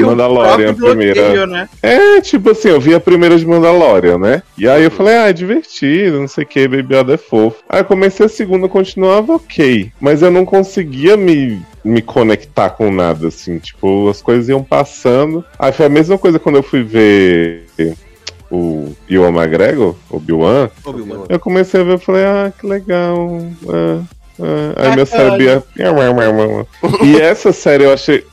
Mandalorian 0.00 0.74
primeira. 0.74 1.22
bloqueio, 1.22 1.46
né? 1.46 1.68
É, 1.82 2.20
tipo 2.20 2.50
assim, 2.50 2.68
eu 2.68 2.80
vi 2.80 2.94
a 2.94 3.00
primeira 3.00 3.36
de 3.36 3.46
Mandalorian, 3.46 4.18
né? 4.18 4.42
E 4.56 4.68
aí 4.68 4.84
eu 4.84 4.90
falei, 4.90 5.16
ah, 5.16 5.28
é 5.28 5.32
divertido, 5.32 6.20
não 6.20 6.28
sei 6.28 6.44
o 6.44 6.46
que, 6.46 6.68
Baby 6.68 6.96
Yoda 6.96 7.14
é 7.14 7.18
fofo. 7.18 7.58
Aí 7.68 7.80
eu 7.80 7.84
comecei 7.84 8.26
a 8.26 8.28
segunda, 8.28 8.68
continuava 8.68 9.34
ok. 9.34 9.90
Mas 10.00 10.22
eu 10.22 10.30
não 10.30 10.44
conseguia 10.44 11.16
me, 11.16 11.60
me 11.84 12.02
conectar 12.02 12.70
com 12.70 12.90
nada, 12.90 13.28
assim. 13.28 13.58
Tipo, 13.58 14.08
as 14.08 14.22
coisas 14.22 14.48
iam 14.48 14.62
passando. 14.62 15.44
Aí 15.58 15.72
foi 15.72 15.86
a 15.86 15.90
mesma 15.90 16.18
coisa 16.18 16.38
quando 16.38 16.56
eu 16.56 16.62
fui 16.62 16.82
ver 16.82 17.66
o 18.50 18.94
Ewan 19.08 19.30
McGregor, 19.30 19.94
o 20.10 20.16
Obi-Wan. 20.16 20.70
Obi-Wan. 20.84 21.24
Eu 21.28 21.38
comecei 21.40 21.80
a 21.80 21.84
ver 21.84 21.96
e 21.96 22.00
falei, 22.00 22.24
ah, 22.24 22.52
que 22.58 22.66
legal. 22.66 23.40
ah, 23.68 24.02
ah. 24.40 24.72
Aí 24.76 24.96
meu 24.96 25.04
Bacana. 25.04 25.06
cérebro 25.06 25.42
ia... 25.42 25.64
E 27.04 27.16
essa 27.20 27.52
série 27.52 27.84
eu 27.84 27.92
achei. 27.92 28.24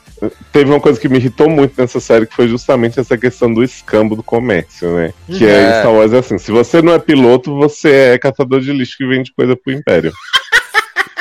Teve 0.52 0.70
uma 0.70 0.80
coisa 0.80 0.98
que 0.98 1.08
me 1.08 1.18
irritou 1.18 1.50
muito 1.50 1.78
nessa 1.78 2.00
série, 2.00 2.26
que 2.26 2.34
foi 2.34 2.48
justamente 2.48 2.98
essa 2.98 3.18
questão 3.18 3.52
do 3.52 3.62
escambo 3.62 4.16
do 4.16 4.22
comércio, 4.22 4.94
né? 4.94 5.12
Que 5.26 5.44
é, 5.46 5.50
É. 5.50 5.80
Star 5.80 5.92
Wars 5.92 6.12
é 6.12 6.18
assim, 6.18 6.38
se 6.38 6.50
você 6.50 6.80
não 6.80 6.94
é 6.94 6.98
piloto, 6.98 7.54
você 7.56 7.90
é 7.90 8.18
catador 8.18 8.60
de 8.60 8.72
lixo 8.72 8.96
que 8.96 9.06
vende 9.06 9.32
coisa 9.34 9.56
pro 9.56 9.72
Império. 9.72 10.12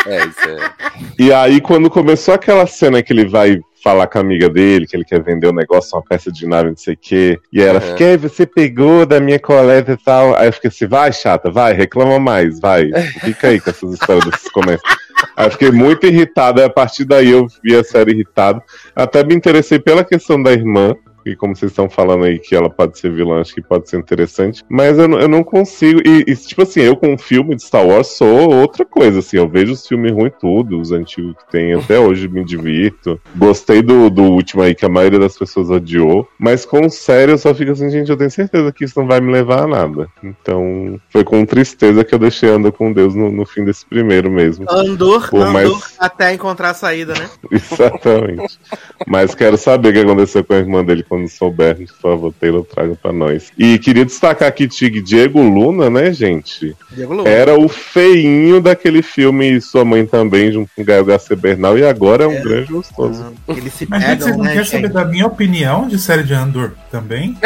É, 0.06 0.18
isso 0.26 0.50
é. 0.50 0.72
E 1.18 1.34
aí, 1.34 1.60
quando 1.60 1.90
começou 1.90 2.34
aquela 2.34 2.68
cena 2.68 3.02
que 3.02 3.12
ele 3.12 3.28
vai 3.28 3.60
falar 3.84 4.08
com 4.08 4.18
a 4.18 4.22
amiga 4.22 4.50
dele, 4.50 4.88
que 4.88 4.96
ele 4.96 5.04
quer 5.04 5.22
vender 5.22 5.48
um 5.50 5.54
negócio, 5.54 5.98
uma 5.98 6.04
peça 6.04 6.32
de 6.32 6.48
nave, 6.48 6.70
não 6.70 6.78
sei 6.78 6.94
o 6.94 6.98
quê. 7.00 7.40
E 7.52 7.62
ela 7.62 7.80
Uhum. 7.82 7.88
fica, 7.88 8.04
"Ei, 8.06 8.18
você 8.18 8.46
pegou 8.46 9.06
da 9.06 9.20
minha 9.20 9.38
coleta 9.40 9.92
e 9.92 9.98
tal. 9.98 10.36
Aí 10.38 10.48
eu 10.48 10.54
fiquei 10.54 10.70
assim, 10.70 10.88
vai, 10.88 11.12
chata, 11.12 11.52
vai, 11.52 11.74
reclama 11.74 12.18
mais, 12.20 12.60
vai. 12.62 12.90
Fica 13.24 13.50
aí 13.50 13.60
com 13.60 13.70
essas 13.70 13.92
histórias 13.94 14.24
desses 14.26 14.50
comércios. 14.52 14.90
Aí 15.36 15.48
eu 15.48 15.52
fiquei 15.52 15.72
muito 15.72 16.06
irritado, 16.08 16.60
aí 16.62 16.66
a 16.66 16.70
partir 16.70 17.04
daí 17.06 17.30
eu 17.32 17.46
vi 17.64 17.76
a 17.76 17.84
série 17.84 18.12
irritado. 18.12 18.62
Até 18.96 19.24
me 19.24 19.36
interessei 19.36 19.80
pela 19.80 20.04
questão 20.04 20.42
da 20.42 20.52
irmã. 20.54 20.96
E 21.26 21.36
como 21.36 21.56
vocês 21.56 21.72
estão 21.72 21.90
falando 21.90 22.26
aí 22.26 22.40
que 22.40 22.56
ela 22.56 22.70
pode 22.70 22.98
ser 23.00 23.12
vilã, 23.12 23.42
acho 23.42 23.54
que 23.54 23.62
pode 23.62 23.90
ser 23.90 23.98
interessante. 23.98 24.64
Mas 24.70 24.98
eu, 24.98 25.08
não- 25.08 25.20
eu 25.20 25.28
não 25.28 25.44
consigo. 25.44 26.02
E, 26.06 26.24
e, 26.28 26.36
tipo 26.36 26.64
assim, 26.64 26.82
eu 26.82 26.96
com 26.96 27.14
um 27.14 27.18
filme 27.18 27.56
de 27.56 27.64
Star 27.64 27.86
Wars 27.86 28.08
sou 28.08 28.54
outra 28.54 28.86
coisa, 28.86 29.20
assim. 29.20 29.38
Eu 29.38 29.48
vejo 29.48 29.74
os 29.74 29.88
filmes 29.88 30.12
ruins 30.12 30.34
tudo, 30.40 30.80
os 30.80 30.92
antigos 30.92 31.36
que 31.38 31.52
tem. 31.52 31.74
Até 31.74 32.00
hoje 32.00 32.28
me 32.28 32.44
divirto. 32.44 33.20
Gostei 33.36 33.82
do, 33.82 34.10
do 34.10 34.24
último 34.24 34.62
aí, 34.62 34.76
que 34.76 34.86
a 34.86 34.90
maioria 34.90 35.20
das 35.20 35.38
pessoas 35.38 35.70
odiou. 35.70 36.28
Mas 36.38 36.66
com 36.66 36.90
série 36.90 37.32
eu 37.32 37.38
só 37.38 37.54
fico 37.54 37.72
assim, 37.72 37.90
gente, 37.90 38.10
eu 38.10 38.18
tenho 38.18 38.32
certeza 38.32 38.72
que 38.72 38.84
isso 38.86 39.00
não 39.00 39.08
vai 39.08 39.20
me 39.22 39.32
levar 39.32 39.64
a 39.64 39.68
nada. 39.68 40.08
Então, 40.24 41.00
foi 41.10 41.24
com 41.24 41.46
tristeza 41.46 42.04
que 42.04 42.14
eu 42.14 42.20
deixei 42.20 42.50
Anda 42.50 42.72
com 42.72 42.92
Deus 42.92 43.16
no, 43.16 43.32
no 43.32 43.46
fim 43.46 43.64
desse 43.64 43.86
primeiro 43.86 44.30
mesmo. 44.30 44.66
Andor, 44.70 45.30
Andor 45.34 45.82
até 45.98 46.34
encontrar 46.34 46.72
a 46.72 46.74
saída, 46.74 47.14
né? 47.14 47.30
Exatamente. 47.52 48.60
Mas 49.08 49.34
quero 49.36 49.58
saber 49.58 49.90
o 49.90 49.94
que 49.94 50.00
aconteceu 50.00 50.44
com 50.44 50.54
a 50.54 50.58
irmã 50.58 50.84
dele 50.84 51.04
quando 51.14 51.30
souber. 51.30 51.76
Por 51.76 51.88
favor, 52.02 52.34
Taylor, 52.34 52.66
traga 52.66 52.96
pra 52.96 53.14
nós. 53.14 53.52
E 53.56 53.78
queria 53.78 54.04
destacar 54.04 54.48
aqui 54.48 54.68
Tig 54.68 55.00
Diego 55.00 55.40
Luna, 55.42 55.88
né, 55.90 56.12
gente? 56.12 56.76
Diego 56.90 57.14
Luna. 57.14 57.30
Era 57.30 57.56
o 57.56 57.70
feinho 57.70 58.60
daquele 58.60 59.04
filme 59.04 59.62
Sua 59.62 59.86
Mãe 59.86 60.08
Também, 60.08 60.52
junto 60.52 60.72
com 60.76 60.84
Gael 60.84 61.06
Garcia 61.06 61.36
Bernal, 61.36 61.78
e 61.78 61.86
agora 61.86 62.24
é 62.24 62.28
um 62.28 62.42
grande 62.42 62.72
gostoso. 62.72 63.24
Ah, 63.48 63.54
Eles 63.56 63.74
se 63.74 63.88
Mas 63.88 64.04
gente, 64.04 64.24
vocês 64.24 64.36
não 64.36 64.44
né, 64.44 64.54
querem 64.54 64.66
saber 64.66 64.90
da 64.90 65.06
minha 65.06 65.28
opinião 65.28 65.88
de 65.88 66.00
série 66.00 66.24
de 66.24 66.34
Andor 66.34 66.72
também? 66.90 67.38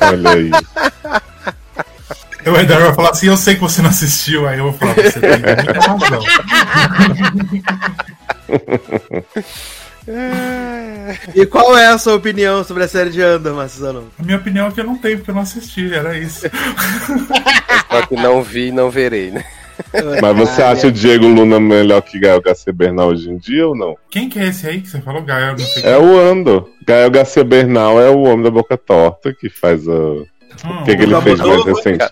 Olha 0.00 0.30
aí. 0.30 0.50
Eu 2.44 2.54
ainda 2.54 2.78
vou 2.78 2.94
falar 2.94 3.10
assim, 3.10 3.26
eu 3.26 3.36
sei 3.36 3.56
que 3.56 3.60
você 3.60 3.82
não 3.82 3.90
assistiu, 3.90 4.46
aí 4.46 4.58
eu 4.58 4.70
vou 4.70 4.72
falar, 4.74 4.94
você 4.94 5.18
tem 5.18 5.30
muita 5.30 5.80
razão. 5.80 6.22
E 11.34 11.46
qual 11.46 11.76
é 11.76 11.86
a 11.86 11.98
sua 11.98 12.14
opinião 12.14 12.62
sobre 12.64 12.84
a 12.84 12.88
série 12.88 13.10
de 13.10 13.22
Andor, 13.22 13.54
Marcelo? 13.54 14.10
A 14.18 14.22
minha 14.22 14.36
opinião 14.36 14.66
é 14.68 14.70
que 14.70 14.80
eu 14.80 14.84
não 14.84 14.96
tenho, 14.96 15.18
porque 15.18 15.30
eu 15.30 15.34
não 15.34 15.42
assisti, 15.42 15.92
era 15.92 16.16
isso. 16.18 16.46
Só 17.90 18.06
que 18.06 18.14
não 18.14 18.42
vi 18.42 18.68
e 18.68 18.72
não 18.72 18.90
verei, 18.90 19.30
né? 19.30 19.44
Mas 20.20 20.36
você 20.36 20.62
acha 20.62 20.88
o 20.88 20.92
Diego 20.92 21.26
Luna 21.26 21.60
melhor 21.60 22.02
que 22.02 22.18
Gael 22.18 22.40
Garcia 22.42 22.72
Bernal 22.72 23.08
hoje 23.08 23.30
em 23.30 23.36
dia 23.38 23.68
ou 23.68 23.76
não? 23.76 23.96
Quem 24.10 24.28
que 24.28 24.38
é 24.38 24.48
esse 24.48 24.66
aí 24.66 24.80
que 24.80 24.88
você 24.88 25.00
falou, 25.00 25.22
Gael? 25.22 25.52
Não 25.52 25.58
sei 25.58 25.84
É 25.84 25.96
o 25.96 26.18
Ando. 26.18 26.68
Gael 26.86 27.10
Garcia 27.10 27.44
Bernal 27.44 28.00
é 28.00 28.10
o 28.10 28.22
homem 28.22 28.42
da 28.42 28.50
boca 28.50 28.76
torta 28.76 29.32
que 29.32 29.48
faz 29.48 29.86
a. 29.88 29.92
Hum, 29.92 30.26
O 30.80 30.84
que, 30.84 30.96
que 30.96 31.02
ele 31.04 31.20
fez 31.20 31.38
mais 31.38 31.64
recente? 31.64 32.04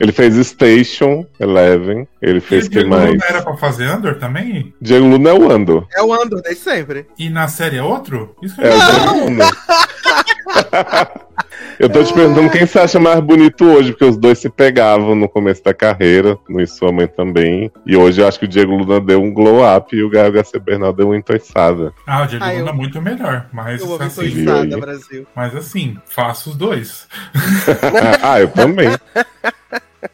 Ele 0.00 0.12
fez 0.12 0.46
Station 0.46 1.26
Eleven. 1.38 2.08
Ele 2.22 2.38
E 2.38 2.40
fez 2.40 2.66
o 2.66 2.70
que 2.70 2.76
Diego 2.78 2.90
mais? 2.90 3.10
Luna 3.10 3.24
era 3.28 3.42
pra 3.42 3.56
fazer 3.56 3.84
Andor 3.86 4.16
também? 4.16 4.74
Diego 4.80 5.06
Luna 5.06 5.30
é 5.30 5.32
o 5.32 5.50
Ando. 5.50 5.86
É 5.94 6.02
o 6.02 6.12
Andor, 6.12 6.42
desde 6.42 6.62
sempre. 6.62 7.06
E 7.18 7.30
na 7.30 7.48
série 7.48 7.76
é 7.78 7.82
outro? 7.82 8.36
Isso 8.42 8.54
que 8.56 8.60
eu 8.62 8.66
É 8.66 8.74
o 8.74 8.78
não 8.78 8.86
Diego 9.14 9.24
Luna. 9.30 9.44
Eu 11.78 11.88
tô 11.88 12.04
te 12.04 12.12
perguntando 12.12 12.50
quem 12.50 12.66
você 12.66 12.78
acha 12.78 13.00
mais 13.00 13.20
bonito 13.20 13.64
hoje, 13.64 13.92
porque 13.92 14.04
os 14.04 14.18
dois 14.18 14.38
se 14.38 14.50
pegavam 14.50 15.14
no 15.14 15.26
começo 15.26 15.64
da 15.64 15.72
carreira, 15.72 16.36
no 16.46 16.60
E 16.60 16.66
Sua 16.66 16.92
Mãe 16.92 17.06
também. 17.06 17.70
E 17.86 17.96
hoje 17.96 18.20
eu 18.20 18.28
acho 18.28 18.38
que 18.38 18.44
o 18.44 18.48
Diego 18.48 18.74
Luna 18.76 19.00
deu 19.00 19.22
um 19.22 19.32
glow 19.32 19.62
up 19.76 19.96
e 19.96 20.02
o 20.02 20.10
Gael 20.10 20.30
Garcia 20.30 20.60
Bernal 20.60 20.92
deu 20.92 21.06
uma 21.06 21.16
entoiçada. 21.16 21.90
Ah, 22.06 22.22
o 22.22 22.26
Diego 22.26 22.44
Ah, 22.44 22.52
eu- 22.52 22.58
Luna 22.60 22.70
é 22.70 22.74
muito 22.74 23.00
melhor. 23.00 23.46
Mas 23.50 23.80
Eu 23.80 23.86
vou 23.86 23.96
assim? 24.02 24.44
Brasil. 24.78 25.26
mas 25.34 25.56
assim, 25.56 25.96
faço 26.04 26.50
os 26.50 26.56
dois. 26.56 27.08
ah, 28.22 28.38
eu 28.40 28.48
também. 28.48 28.88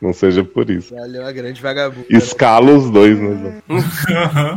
Não 0.00 0.12
seja 0.12 0.44
por 0.44 0.68
isso. 0.70 0.94
Valeu 0.94 1.26
a 1.26 1.32
grande 1.32 1.60
vagabunda. 1.60 2.06
Escala 2.10 2.70
os 2.72 2.90
dois, 2.90 3.18
né? 3.18 3.62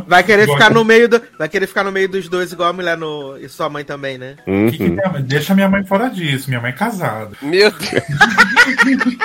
Vai 0.06 0.22
querer 0.22 0.46
ficar 0.46 0.70
no 0.70 0.84
meio 0.84 1.08
do, 1.08 1.20
vai 1.38 1.48
querer 1.48 1.66
ficar 1.66 1.82
no 1.84 1.90
meio 1.92 2.08
dos 2.08 2.28
dois 2.28 2.52
igual 2.52 2.68
a 2.68 2.72
mulher 2.72 2.96
no 2.96 3.36
e 3.38 3.48
sua 3.48 3.68
mãe 3.68 3.84
também, 3.84 4.18
né? 4.18 4.36
Que 4.44 4.76
que 4.76 4.82
Uhum. 4.84 4.90
minha 4.94 5.08
mãe- 5.08 5.22
Deixa 5.22 5.54
minha 5.54 5.68
mãe 5.68 5.84
fora 5.84 6.08
disso, 6.08 6.48
minha 6.48 6.60
mãe 6.60 6.70
é 6.70 6.74
casada. 6.74 7.30
Meu 7.40 7.70
Deus. 7.70 9.16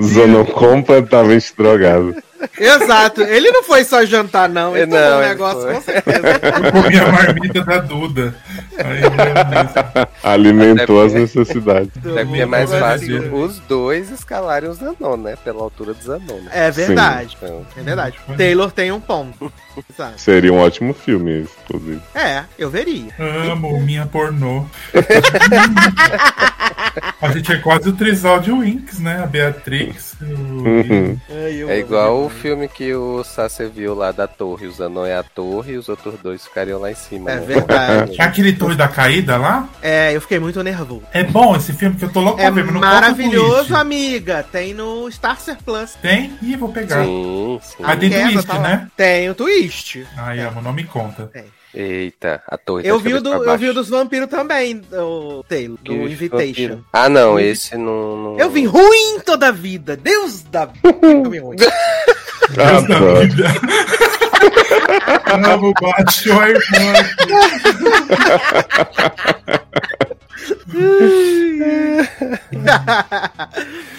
Zona 0.02 0.44
completamente 0.44 1.54
drogado. 1.56 2.16
Exato. 2.58 3.22
Ele 3.22 3.50
não 3.50 3.62
foi 3.62 3.84
só 3.84 4.04
jantar, 4.04 4.48
não. 4.48 4.76
Ele 4.76 4.86
Não, 4.86 4.98
tomou 4.98 5.18
um 5.18 5.20
negócio, 5.28 5.60
foi. 5.62 5.74
com 5.74 5.80
certeza. 5.80 6.22
Eu 6.64 6.72
comi 6.72 6.98
a 6.98 7.12
marmita 7.12 7.64
da 7.64 7.78
Duda. 7.78 8.34
Alimentou 10.22 11.02
as 11.04 11.12
necessidades. 11.12 11.90
Deve 11.96 12.36
ser 12.36 12.46
mais 12.46 12.70
fácil 12.70 13.34
os 13.34 13.58
dois 13.60 14.10
escalarem 14.10 14.68
os 14.68 14.78
Zanon, 14.78 15.16
né? 15.16 15.36
Pela 15.44 15.62
altura 15.62 15.94
do 15.94 16.02
Zanon, 16.02 16.40
né? 16.42 16.50
É 16.52 16.70
verdade. 16.70 17.36
Então, 17.40 17.66
É 17.76 17.82
verdade. 17.82 18.18
Taylor 18.36 18.70
tem 18.70 18.92
um 18.92 19.00
ponto. 19.00 19.52
Exato. 19.90 20.20
Seria 20.20 20.52
um 20.52 20.58
ótimo 20.58 20.92
filme, 20.92 21.46
inclusive. 21.64 22.00
É, 22.14 22.44
eu 22.58 22.68
veria. 22.70 23.12
Amo 23.18 23.80
minha 23.80 24.06
pornô. 24.06 24.66
a 27.20 27.30
gente 27.32 27.52
é 27.52 27.56
quase 27.58 27.88
o 27.88 27.92
trisal 27.92 28.40
de 28.40 28.50
Winx, 28.52 28.98
né? 28.98 29.22
A 29.22 29.26
Beatrix. 29.26 30.11
Uhum. 30.22 31.18
Ai, 31.28 31.62
é 31.70 31.78
igual 31.78 32.24
o 32.24 32.28
filme 32.28 32.68
que 32.68 32.94
o 32.94 33.24
Sasser 33.24 33.68
viu 33.68 33.94
lá 33.94 34.12
da 34.12 34.26
torre. 34.26 34.66
O 34.66 34.72
Zanon 34.72 35.04
é 35.04 35.16
a 35.16 35.22
torre 35.22 35.72
e 35.72 35.76
os 35.76 35.88
outros 35.88 36.14
dois 36.20 36.44
ficariam 36.44 36.80
lá 36.80 36.90
em 36.90 36.94
cima. 36.94 37.30
É 37.30 37.36
né? 37.36 37.46
verdade. 37.46 38.20
Aquele 38.20 38.52
torre 38.52 38.76
da 38.76 38.88
caída 38.88 39.36
lá? 39.36 39.68
É, 39.82 40.14
eu 40.14 40.20
fiquei 40.20 40.38
muito 40.38 40.62
nervoso. 40.62 41.02
É 41.12 41.24
bom 41.24 41.56
esse 41.56 41.72
filme 41.72 41.96
que 41.96 42.04
eu 42.04 42.12
tô 42.12 42.20
louco 42.20 42.40
É 42.40 42.44
pra 42.44 42.50
ver, 42.50 42.64
mas 42.64 42.74
maravilhoso, 42.74 43.74
amiga. 43.74 44.42
Tem 44.42 44.72
no 44.74 45.08
Starcer 45.08 45.56
Plus. 45.64 45.94
Tem? 46.00 46.32
Ih, 46.42 46.56
vou 46.56 46.68
pegar. 46.70 47.04
Sim, 47.04 47.60
sim. 47.62 47.82
Ah, 47.82 47.96
tem 47.96 48.10
twist, 48.10 48.46
tá 48.46 48.58
né? 48.58 48.88
Tem 48.96 49.30
o 49.30 49.34
twist. 49.34 50.06
Ai, 50.16 50.40
amo, 50.40 50.62
não 50.62 50.72
me 50.72 50.84
conta. 50.84 51.26
Tem. 51.26 51.44
Eita, 51.74 52.42
a 52.46 52.58
torre 52.58 52.86
Eu 52.86 52.98
tá 52.98 53.02
vi, 53.04 53.14
o 53.14 53.20
do, 53.22 53.32
eu 53.32 53.56
vi 53.58 53.68
o 53.70 53.74
dos 53.74 53.88
vampiros 53.88 54.28
também, 54.28 54.82
o 54.92 55.42
Taylor, 55.48 55.78
do 55.82 55.92
Invitation. 55.94 56.46
vampiro. 56.68 56.84
Ah, 56.92 57.08
não, 57.08 57.40
esse 57.40 57.76
não. 57.78 58.16
não- 58.16 58.38
Eu 58.38 58.50
vim 58.50 58.66
ruim 58.66 59.20
toda 59.24 59.48
a 59.48 59.50
vida. 59.50 59.96
Deus 59.96 60.42
da 60.42 60.68
eu 60.84 61.30
vim 61.30 61.38
ruim. 61.38 61.56
Deus 61.56 62.86
da 62.86 63.14
vida. 63.22 63.44
Amo 65.50 65.72
Batman, 65.80 66.48
irmão. 66.48 66.92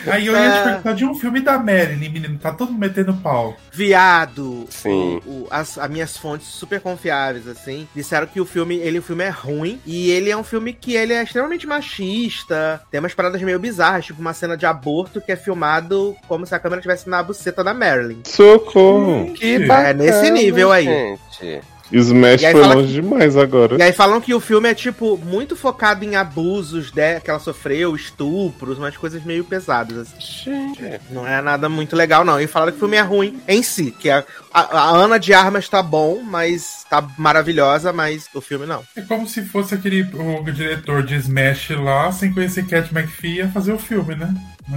Aí 0.07 0.26
eu 0.28 0.34
ia 0.34 0.40
te 0.41 0.57
Ah. 0.57 0.64
perguntar 0.64 0.94
de 0.94 1.06
um 1.06 1.15
filme 1.15 1.40
da 1.40 1.57
Marilyn, 1.57 2.10
menino. 2.10 2.38
Tá 2.38 2.52
todo 2.52 2.74
metendo 2.74 3.14
pau. 3.14 3.56
Viado. 3.72 4.65
Sim. 4.70 5.22
O- 5.26 5.30
o- 5.44 5.48
as, 5.49 5.78
as 5.78 5.90
minhas 5.90 6.18
fontes 6.18 6.48
super 6.48 6.80
confiáveis, 6.82 7.48
assim, 7.48 7.88
disseram 7.95 8.28
que 8.28 8.40
o 8.41 8.45
filme, 8.45 8.76
ele, 8.76 8.99
o 8.99 9.03
filme 9.03 9.24
é 9.24 9.30
ruim. 9.30 9.80
E 9.86 10.11
ele 10.11 10.30
é 10.30 10.38
um 10.38 10.44
filme 10.44 10.74
que 10.74 10.95
ele 10.95 11.14
é 11.14 11.24
extremamente 11.24 11.65
machista. 11.65 12.82
Tem 12.91 12.99
umas 12.99 13.14
paradas 13.14 13.41
meio 13.41 13.60
bizarras, 13.60 14.06
tipo 14.06 14.20
uma 14.22 14.34
cena 14.34 14.57
de 14.57 14.65
aborto 14.65 15.22
que 15.22 15.32
é 15.32 15.36
filmado 15.36 16.15
como 16.28 16.45
se 16.45 16.53
a 16.53 16.60
câmera 16.60 16.80
estivesse 16.80 17.10
na 17.10 17.24
buceta 17.24 17.64
da 17.64 17.74
Marilyn. 17.74 18.20
Socorro! 18.26 19.34
Que 19.34 19.56
É 19.56 19.94
nesse 19.94 20.30
nível 20.32 20.72
aí. 20.72 20.86
Gente. 20.86 21.61
Smash 21.99 22.41
foi 22.41 22.53
longe 22.53 22.94
demais 22.94 23.38
agora. 23.38 23.78
E 23.78 23.82
aí 23.82 23.94
falam 23.94 24.20
que 24.20 24.34
o 24.34 24.40
filme 24.40 24.70
é, 24.70 24.74
tipo, 24.74 25.18
muito 25.18 25.56
focado 25.56 26.03
em 26.03 26.15
abusos 26.15 26.91
de, 26.91 27.20
que 27.20 27.30
ela 27.30 27.40
sofreu, 27.40 27.95
estupros, 27.95 28.78
umas 28.78 28.98
coisas 28.98 29.24
meio 29.24 29.44
pesadas, 29.44 29.98
assim. 29.98 30.74
Gente. 30.76 31.02
Não 31.11 31.28
é 31.28 31.41
nada 31.41 31.70
muito 31.70 31.95
legal, 31.95 32.26
não. 32.26 32.40
E 32.40 32.48
falaram 32.48 32.72
que 32.72 32.78
o 32.78 32.80
filme 32.80 32.98
é 32.98 33.02
ruim 33.02 33.40
em 33.48 33.61
si, 33.61 33.91
que 33.91 34.10
a, 34.10 34.24
a, 34.54 34.62
a 34.62 34.90
Ana 34.92 35.20
de 35.20 35.34
Armas 35.34 35.68
tá 35.68 35.82
bom, 35.82 36.22
mas 36.22 36.86
tá 36.90 37.02
maravilhosa, 37.18 37.92
mas 37.92 38.30
o 38.34 38.42
filme 38.42 38.66
não. 38.66 38.84
É 38.96 39.02
como 39.02 39.28
se 39.28 39.44
fosse 39.44 39.74
aquele 39.74 40.04
o 40.04 40.44
diretor 40.52 41.04
de 41.04 41.16
Smash 41.16 41.72
lá, 41.72 42.12
sem 42.12 42.32
conhecer 42.32 42.68
Cat 42.68 42.94
McPhee, 42.94 43.38
ia 43.38 43.50
fazer 43.50 43.74
o 43.74 43.80
filme, 43.80 44.16
né? 44.16 44.34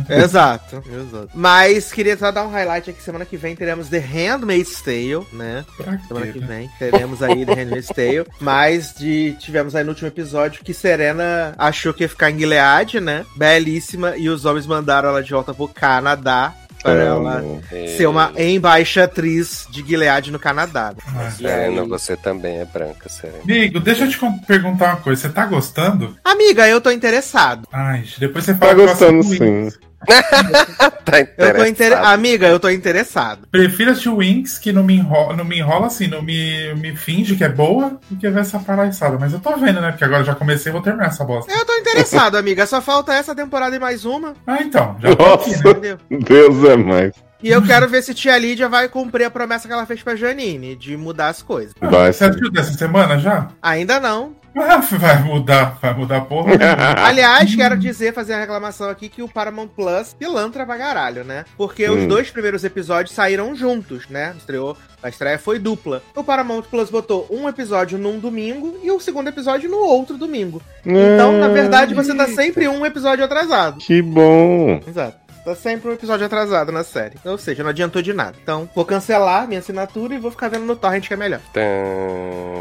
Exato, 0.08 0.82
exato. 0.88 1.30
Mas 1.34 1.92
queria 1.92 2.16
só 2.16 2.32
dar 2.32 2.44
um 2.44 2.50
highlight 2.50 2.90
aqui, 2.90 3.02
semana 3.02 3.24
que 3.24 3.36
vem 3.36 3.54
teremos 3.54 3.88
The 3.88 3.98
Handmaid's 3.98 4.80
Tale, 4.80 5.26
né? 5.32 5.64
Pra 5.76 5.98
Semana 5.98 6.26
que 6.26 6.40
né? 6.40 6.46
vem 6.46 6.70
teremos 6.78 7.22
aí 7.22 7.44
The 7.46 7.54
Handmaid's 7.54 7.88
Tale. 7.88 8.26
Mas 8.40 8.94
de, 8.94 9.36
tivemos 9.38 9.74
aí 9.74 9.84
no 9.84 9.90
último 9.90 10.08
episódio 10.08 10.64
que 10.64 10.74
Serena 10.74 11.54
achou 11.56 11.94
que 11.94 12.02
ia 12.04 12.08
ficar 12.08 12.30
em 12.30 12.38
Gilead, 12.38 13.00
né? 13.00 13.24
Belíssima. 13.36 14.16
E 14.16 14.28
os 14.28 14.44
homens 14.44 14.66
mandaram 14.66 15.10
ela 15.10 15.22
de 15.22 15.32
volta 15.32 15.54
pro 15.54 15.68
Canadá. 15.68 16.54
Para 16.82 17.02
É, 17.02 17.06
ela 17.06 17.38
amor. 17.38 17.60
ser 17.96 18.06
uma 18.06 18.32
embaixatriz 18.36 19.66
de 19.70 19.82
Gilead 19.82 20.30
no 20.30 20.38
Canadá. 20.38 20.92
Aí- 21.16 21.30
Serena, 21.32 21.84
você 21.84 22.16
também 22.16 22.58
é 22.60 22.64
branca, 22.64 23.08
Serena. 23.08 23.40
Amigo, 23.42 23.80
deixa 23.80 24.04
eu 24.04 24.08
te 24.10 24.18
perguntar 24.46 24.86
uma 24.94 24.96
coisa. 24.96 25.22
Você 25.22 25.28
tá 25.30 25.44
gostando? 25.46 26.16
Amiga, 26.24 26.68
eu 26.68 26.80
tô 26.80 26.90
interessado. 26.90 27.66
Ai, 27.72 28.04
depois 28.18 28.44
você 28.44 28.54
fala 28.54 28.70
Tá 28.74 28.76
que 28.80 28.86
gosta 28.86 29.12
gostando 29.12 29.22
sim. 29.70 29.78
Tá 31.06 31.20
Eu 31.20 31.26
tô 31.54 31.64
inter... 31.64 31.68
interessado. 31.68 32.04
Amiga, 32.06 32.48
eu 32.48 32.58
tô 32.58 32.68
interessado. 32.68 33.46
Prefiro 33.50 33.92
assistir 33.92 34.10
Winx, 34.10 34.58
que 34.58 34.72
não 34.72 34.82
me 34.82 34.96
enrola, 34.96 35.36
não 35.36 35.44
me 35.44 35.58
enrola 35.58 35.86
assim, 35.86 36.08
não 36.08 36.20
me, 36.20 36.74
me 36.74 36.96
finge 36.96 37.36
que 37.36 37.44
é 37.44 37.48
boa, 37.48 38.00
do 38.10 38.16
que 38.16 38.28
ver 38.28 38.40
essa 38.40 38.58
palhaçada. 38.58 39.16
Mas 39.18 39.32
eu 39.32 39.38
tô 39.38 39.56
vendo, 39.56 39.80
né? 39.80 39.92
Porque 39.92 40.04
agora 40.04 40.24
já 40.24 40.34
comecei 40.34 40.70
e 40.70 40.72
vou 40.72 40.82
terminar 40.82 41.06
essa 41.06 41.24
bosta. 41.24 41.52
Eu 41.52 41.64
tô 41.64 41.74
interessado, 41.74 42.36
amiga. 42.36 42.66
Só 42.66 42.80
falta 42.80 43.14
essa 43.14 43.34
temporada 43.34 43.76
e 43.76 43.78
mais 43.78 44.04
uma, 44.04 44.34
Ah, 44.46 44.58
então. 44.60 44.96
Já 45.00 45.14
tô 45.14 45.24
aqui, 45.34 45.50
né? 45.50 45.56
Nossa, 45.56 45.70
entendeu? 45.70 45.98
Deus 46.10 46.64
é 46.64 46.76
mais. 46.76 47.12
E 47.42 47.50
eu 47.50 47.62
quero 47.62 47.86
ver 47.88 48.02
se 48.02 48.14
tia 48.14 48.36
Lídia 48.38 48.68
vai 48.68 48.88
cumprir 48.88 49.24
a 49.24 49.30
promessa 49.30 49.68
que 49.68 49.74
ela 49.74 49.86
fez 49.86 50.02
pra 50.02 50.16
Janine, 50.16 50.74
de 50.74 50.96
mudar 50.96 51.28
as 51.28 51.42
coisas. 51.42 51.74
Vai 51.80 52.12
Você 52.12 52.18
sim. 52.18 52.30
assistiu 52.30 52.50
dessa 52.50 52.72
semana 52.72 53.18
já? 53.18 53.48
Ainda 53.62 54.00
não. 54.00 54.34
Ah, 54.56 54.78
vai 54.98 55.22
mudar, 55.22 55.78
vai 55.82 55.94
mudar 55.94 56.20
porra. 56.22 56.52
Aliás, 57.04 57.54
quero 57.54 57.76
dizer, 57.76 58.14
fazer 58.14 58.34
a 58.34 58.40
reclamação 58.40 58.88
aqui 58.88 59.08
que 59.08 59.22
o 59.22 59.28
Paramount 59.28 59.68
Plus 59.68 60.14
pilantra 60.18 60.64
pra 60.64 60.78
caralho, 60.78 61.24
né? 61.24 61.44
Porque 61.56 61.88
os 61.88 62.04
Hum. 62.04 62.08
dois 62.08 62.30
primeiros 62.30 62.64
episódios 62.64 63.14
saíram 63.14 63.54
juntos, 63.54 64.08
né? 64.08 64.34
Estreou, 64.36 64.76
a 65.02 65.08
estreia 65.08 65.38
foi 65.38 65.58
dupla. 65.58 66.02
O 66.14 66.24
Paramount 66.24 66.62
Plus 66.70 66.88
botou 66.90 67.26
um 67.30 67.48
episódio 67.48 67.98
num 67.98 68.18
domingo 68.18 68.78
e 68.82 68.90
o 68.90 68.98
segundo 69.00 69.28
episódio 69.28 69.68
no 69.70 69.78
outro 69.78 70.16
domingo. 70.16 70.62
Então, 70.84 71.32
na 71.38 71.48
verdade, 71.48 71.94
você 71.94 72.14
tá 72.14 72.26
sempre 72.28 72.66
um 72.68 72.84
episódio 72.86 73.24
atrasado. 73.24 73.78
Que 73.78 74.00
bom. 74.00 74.80
Exato. 74.86 75.25
Tá 75.46 75.54
sempre 75.54 75.88
um 75.88 75.92
episódio 75.92 76.26
atrasado 76.26 76.72
na 76.72 76.82
série. 76.82 77.14
Ou 77.24 77.38
seja, 77.38 77.62
não 77.62 77.70
adiantou 77.70 78.02
de 78.02 78.12
nada. 78.12 78.34
Então, 78.42 78.68
vou 78.74 78.84
cancelar 78.84 79.46
minha 79.46 79.60
assinatura 79.60 80.12
e 80.12 80.18
vou 80.18 80.32
ficar 80.32 80.48
vendo 80.48 80.64
no 80.64 80.74
Torrent 80.74 81.06
que 81.06 81.14
é 81.14 81.16
melhor. 81.16 81.38
Tã. 81.52 81.60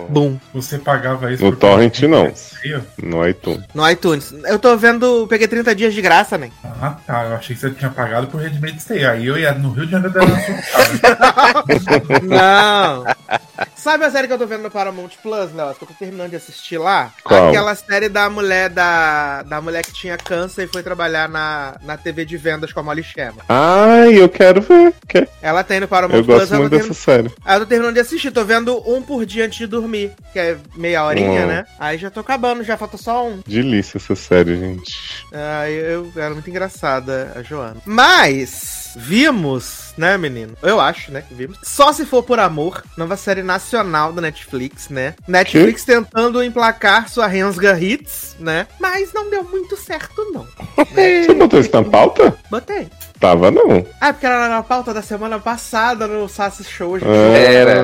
Bum. 0.08 0.38
Você 0.54 0.78
pagava 0.78 1.32
isso 1.34 1.44
No 1.44 1.52
por 1.52 1.58
torrent, 1.58 2.02
não. 2.04 2.32
No 3.02 3.28
iTunes. 3.28 3.66
No 3.74 3.90
iTunes. 3.90 4.32
Eu 4.46 4.60
tô 4.60 4.78
vendo. 4.78 5.26
Peguei 5.28 5.48
30 5.48 5.74
dias 5.74 5.96
de 5.96 6.02
graça, 6.02 6.38
né? 6.38 6.52
Ah, 6.64 6.96
tá. 7.08 7.26
Eu 7.26 7.36
achei 7.36 7.56
que 7.56 7.62
você 7.62 7.72
tinha 7.72 7.90
pagado 7.90 8.28
por 8.28 8.40
Redmade 8.40 8.80
Stay. 8.80 9.04
Aí 9.04 9.26
eu 9.26 9.36
ia 9.36 9.52
no 9.54 9.72
Rio 9.72 9.88
de 9.88 9.92
Janeiro 9.92 10.14
sua 10.22 12.00
cara. 12.00 12.22
Não. 12.22 13.04
Sabe 13.76 14.06
a 14.06 14.12
série 14.12 14.28
que 14.28 14.34
eu 14.34 14.38
tô 14.38 14.48
vendo 14.48 14.64
no 14.64 14.72
Paramount 14.72 15.12
Plus, 15.22 15.54
Léo? 15.54 15.74
Que 15.76 15.84
eu 15.84 15.88
tô 15.88 15.94
terminando 15.94 16.32
de 16.32 16.36
assistir 16.36 16.78
lá? 16.78 17.12
Qual? 17.24 17.50
Aquela 17.50 17.76
série 17.76 18.10
da 18.10 18.30
mulher 18.30 18.70
da, 18.70 19.44
da 19.44 19.62
mulher 19.62 19.84
que 19.84 19.94
tinha 19.94 20.18
câncer 20.18 20.64
e 20.64 20.68
foi 20.68 20.84
trabalhar 20.84 21.30
na, 21.30 21.76
na 21.82 21.98
TV 21.98 22.26
de 22.26 22.36
vendas 22.36 22.74
com 22.76 22.82
a 22.82 22.84
Molly. 22.84 23.04
Ai, 23.50 24.22
eu 24.22 24.30
quero 24.30 24.62
ver. 24.62 24.94
Que- 25.08 25.28
Ela 25.42 25.64
no 25.80 25.88
Paramount 25.88 26.18
Eu 26.20 26.26
Plus. 26.26 26.40
gosto 26.40 26.54
eu 26.54 26.58
tô 26.58 26.62
muito 26.64 26.78
dessa 26.78 26.94
série. 26.94 27.32
Aí 27.44 27.56
eu 27.56 27.62
tô 27.62 27.66
terminando 27.66 27.94
de 27.96 28.02
assistir, 28.02 28.30
tô 28.32 28.44
vendo 28.44 28.78
um 28.88 29.02
por 29.02 29.26
dia 29.26 29.46
antes 29.46 29.58
de 29.58 29.66
dormir, 29.68 30.12
que 30.34 30.38
é 30.40 30.58
meia 30.76 31.04
horinha, 31.06 31.44
Hum. 31.46 31.48
né? 31.48 31.66
Aí 31.80 31.98
já 31.98 32.10
tô 32.12 32.20
acabando, 32.20 32.64
já 32.64 32.78
falta 32.78 32.98
só 32.98 33.26
um. 33.28 33.40
Delícia 33.48 33.98
essa 33.98 34.16
série, 34.16 34.58
gente. 34.60 34.94
Aí 35.32 35.74
eu, 35.76 36.12
era 36.16 36.32
muito 36.34 36.50
engraçada 36.50 37.32
a 37.36 37.42
Joana. 37.42 37.78
Mas 37.86 38.85
vimos, 38.96 39.94
né, 39.98 40.18
menino? 40.18 40.54
Eu 40.62 40.80
acho, 40.80 41.12
né, 41.12 41.24
que 41.28 41.34
vimos. 41.34 41.58
Só 41.64 41.92
se 41.92 42.06
for 42.06 42.24
por 42.24 42.40
amor, 42.40 42.84
nova 42.98 43.18
série 43.18 43.44
nacional 43.44 44.12
da 44.14 44.22
Netflix, 44.22 44.90
né? 44.90 45.16
Netflix 45.28 45.84
tentando 45.84 46.44
emplacar 46.44 47.10
sua 47.10 47.28
Rensga 47.28 47.80
Hits, 47.80 48.36
né? 48.40 48.68
Mas 48.80 49.14
não 49.14 49.30
deu 49.30 49.44
muito 49.44 49.76
certo, 49.76 50.32
não. 50.32 50.48
Você 50.96 51.34
botou 51.34 51.60
isso 51.60 51.72
na 51.74 51.84
pauta? 51.84 52.36
Botei. 52.50 52.88
Tava 53.26 53.50
não. 53.50 53.84
Ah, 54.00 54.14
porque 54.14 54.26
era 54.28 54.48
na 54.48 54.62
pauta 54.62 54.94
da 54.94 55.02
semana 55.02 55.40
passada 55.40 56.06
no 56.08 56.30
Sassy 56.30 56.64
Show. 56.64 57.00
gente. 57.00 57.10
Ah. 57.10 57.38
Era, 57.38 57.84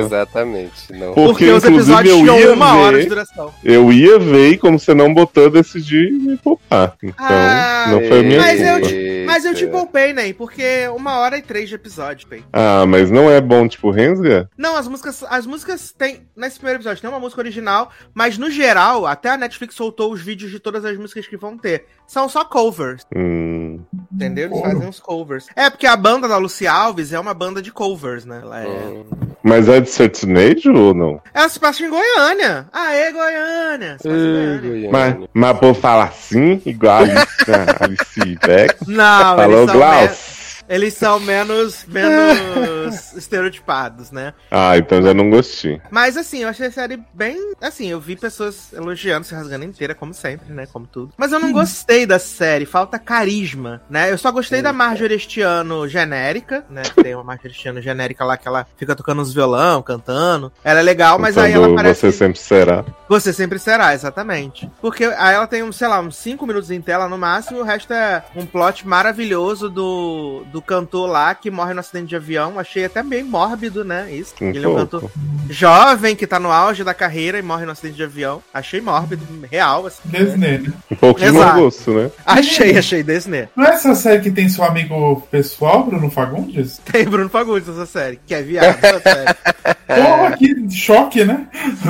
exatamente. 0.00 0.92
Não. 0.92 1.12
Porque, 1.14 1.44
porque, 1.46 1.50
os 1.50 1.64
episódios 1.64 2.14
eu 2.26 2.34
tinham 2.36 2.54
uma 2.54 2.76
hora 2.76 2.96
ver. 2.96 3.04
de 3.04 3.08
duração. 3.08 3.54
Eu 3.62 3.92
ia 3.92 4.18
ver 4.18 4.50
e 4.50 4.58
como 4.58 4.78
você 4.80 4.92
não 4.94 5.14
botou, 5.14 5.44
eu 5.44 5.50
decidi 5.50 6.10
me 6.10 6.36
poupar. 6.36 6.94
Então, 7.02 7.24
Ah, 7.24 7.86
não 7.90 8.00
foi 8.08 8.18
a 8.18 8.22
minha 8.22 8.40
mas 8.40 8.60
eu 8.60 8.72
culpa. 8.74 8.88
te- 8.88 9.24
Mas 9.26 9.44
eu 9.44 9.54
te 9.54 9.66
poupei, 9.68 10.12
né? 10.12 10.32
Porque 10.32 10.88
uma 10.88 11.18
hora 11.18 11.38
e 11.38 11.42
três 11.42 11.68
de 11.68 11.76
episódio, 11.76 12.26
Pei. 12.26 12.42
Ah, 12.52 12.84
mas 12.84 13.10
não 13.12 13.30
é 13.30 13.40
bom, 13.40 13.68
tipo, 13.68 13.90
Rensga? 13.92 14.50
Não, 14.58 14.76
as 14.76 14.88
músicas, 14.88 15.22
as 15.30 15.46
músicas 15.46 15.92
tem. 15.96 16.22
Nesse 16.36 16.56
primeiro 16.56 16.78
episódio 16.78 17.00
tem 17.00 17.08
uma 17.10 17.20
música 17.20 17.40
original, 17.40 17.90
mas 18.12 18.36
no 18.36 18.50
geral, 18.50 19.06
até 19.06 19.30
a 19.30 19.36
Netflix 19.36 19.76
soltou 19.76 20.12
os 20.12 20.20
vídeos 20.20 20.50
de 20.50 20.58
todas 20.58 20.84
as 20.84 20.96
músicas 20.96 21.28
que 21.28 21.36
vão 21.36 21.56
ter. 21.56 21.86
São 22.10 22.28
só 22.28 22.44
covers, 22.44 23.06
Hum. 23.14 23.78
entendeu? 24.12 24.46
Eles 24.48 24.60
fazem 24.60 24.88
uns 24.88 24.98
covers. 24.98 25.46
É 25.54 25.70
porque 25.70 25.86
a 25.86 25.94
banda 25.96 26.26
da 26.26 26.38
Lucy 26.38 26.66
Alves 26.66 27.12
é 27.12 27.20
uma 27.20 27.32
banda 27.32 27.62
de 27.62 27.70
covers, 27.70 28.24
né? 28.24 28.40
Ela, 28.42 28.60
é... 28.64 28.66
Hum. 28.66 29.04
Mas 29.44 29.68
é 29.68 29.80
de 29.80 29.88
sertanejo 29.88 30.74
ou 30.74 30.92
não? 30.92 31.20
Ela 31.32 31.48
se 31.48 31.60
passa 31.60 31.84
em 31.84 31.88
Goiânia. 31.88 32.66
Aê, 32.72 33.12
Goiânia! 33.12 33.96
Se 34.00 34.08
passa 34.08 34.18
em 34.18 34.60
Goiânia. 34.60 34.90
Mas, 34.90 35.16
mas 35.32 35.58
por 35.60 35.72
falar 35.76 36.06
assim, 36.06 36.60
igual 36.66 36.94
a 36.96 36.98
Alice, 36.98 37.24
Alice 37.80 38.38
Beck. 38.44 38.76
Não, 38.88 39.36
Falou, 39.36 39.44
eles 39.44 39.56
são, 39.56 39.66
me- 39.66 39.72
Klaus. 39.80 40.39
Eles 40.70 40.94
são 40.94 41.18
menos, 41.18 41.84
menos 41.88 43.12
estereotipados, 43.18 44.12
né? 44.12 44.32
Ah, 44.48 44.78
então 44.78 45.02
já 45.02 45.12
não 45.12 45.28
gostei. 45.28 45.82
Mas 45.90 46.16
assim, 46.16 46.42
eu 46.42 46.48
achei 46.48 46.68
a 46.68 46.70
série 46.70 47.02
bem. 47.12 47.54
Assim, 47.60 47.88
eu 47.88 47.98
vi 47.98 48.14
pessoas 48.14 48.72
elogiando, 48.72 49.26
se 49.26 49.34
rasgando 49.34 49.64
inteira, 49.64 49.96
como 49.96 50.14
sempre, 50.14 50.52
né? 50.52 50.66
Como 50.72 50.86
tudo. 50.86 51.12
Mas 51.16 51.32
eu 51.32 51.40
não 51.40 51.52
gostei 51.52 52.06
da 52.06 52.20
série, 52.20 52.64
falta 52.64 53.00
carisma, 53.00 53.82
né? 53.90 54.12
Eu 54.12 54.16
só 54.16 54.30
gostei 54.30 54.62
da 54.62 54.72
Marjorie 54.72 55.16
este 55.16 55.40
ano 55.40 55.88
genérica, 55.88 56.64
né? 56.70 56.82
Tem 57.02 57.16
uma 57.16 57.24
Marjorie 57.24 57.50
este 57.50 57.68
ano 57.68 57.82
genérica 57.82 58.24
lá 58.24 58.36
que 58.36 58.46
ela 58.46 58.64
fica 58.76 58.94
tocando 58.94 59.22
uns 59.22 59.34
violão, 59.34 59.82
cantando. 59.82 60.52
Ela 60.62 60.78
é 60.78 60.82
legal, 60.84 61.18
mas 61.18 61.36
aí 61.36 61.52
ela 61.52 61.74
parece. 61.74 62.02
Você 62.02 62.12
sempre 62.12 62.38
será. 62.38 62.84
Você 63.08 63.32
sempre 63.32 63.58
será, 63.58 63.92
exatamente. 63.92 64.70
Porque 64.80 65.02
aí 65.04 65.34
ela 65.34 65.48
tem, 65.48 65.64
um, 65.64 65.72
sei 65.72 65.88
lá, 65.88 65.98
uns 65.98 66.14
5 66.14 66.46
minutos 66.46 66.70
em 66.70 66.80
tela 66.80 67.08
no 67.08 67.18
máximo, 67.18 67.58
e 67.58 67.60
o 67.60 67.64
resto 67.64 67.92
é 67.92 68.24
um 68.36 68.46
plot 68.46 68.86
maravilhoso 68.86 69.68
do, 69.68 70.44
do 70.52 70.59
cantor 70.62 71.08
lá 71.08 71.34
que 71.34 71.50
morre 71.50 71.74
no 71.74 71.80
acidente 71.80 72.08
de 72.08 72.16
avião. 72.16 72.58
Achei 72.58 72.84
até 72.84 73.02
meio 73.02 73.24
mórbido, 73.26 73.84
né? 73.84 74.10
Isso. 74.12 74.34
Um 74.40 74.48
Ele 74.48 74.64
é 74.64 74.68
um 74.68 74.74
pouco. 74.86 75.00
cantor 75.00 75.10
jovem 75.50 76.14
que 76.14 76.26
tá 76.26 76.38
no 76.38 76.50
auge 76.50 76.84
da 76.84 76.94
carreira 76.94 77.38
e 77.38 77.42
morre 77.42 77.66
no 77.66 77.72
acidente 77.72 77.96
de 77.96 78.04
avião. 78.04 78.42
Achei 78.54 78.80
mórbido, 78.80 79.24
real, 79.50 79.86
assim. 79.86 80.00
né? 80.04 80.18
Disney, 80.20 80.58
né? 80.58 80.72
Um 80.90 80.96
pouco 80.96 81.20
de 81.20 81.26
Exato. 81.26 81.44
mau 81.44 81.64
gosto, 81.64 81.90
né? 81.92 82.10
Achei, 82.24 82.78
achei 82.78 83.02
Disney. 83.02 83.48
Não 83.56 83.64
é 83.64 83.70
essa 83.70 83.94
série 83.94 84.22
que 84.22 84.30
tem 84.30 84.48
seu 84.48 84.64
amigo 84.64 85.26
pessoal, 85.30 85.84
Bruno 85.84 86.10
Fagundes? 86.10 86.80
Tem 86.90 87.04
Bruno 87.04 87.28
Fagundes 87.28 87.68
nessa 87.68 87.86
série, 87.86 88.20
que 88.26 88.34
é 88.34 88.42
viado 88.42 88.80
nessa 88.80 89.00
série. 89.00 89.34
Porra, 89.86 90.36
que 90.36 90.70
choque, 90.70 91.24
né? 91.24 91.48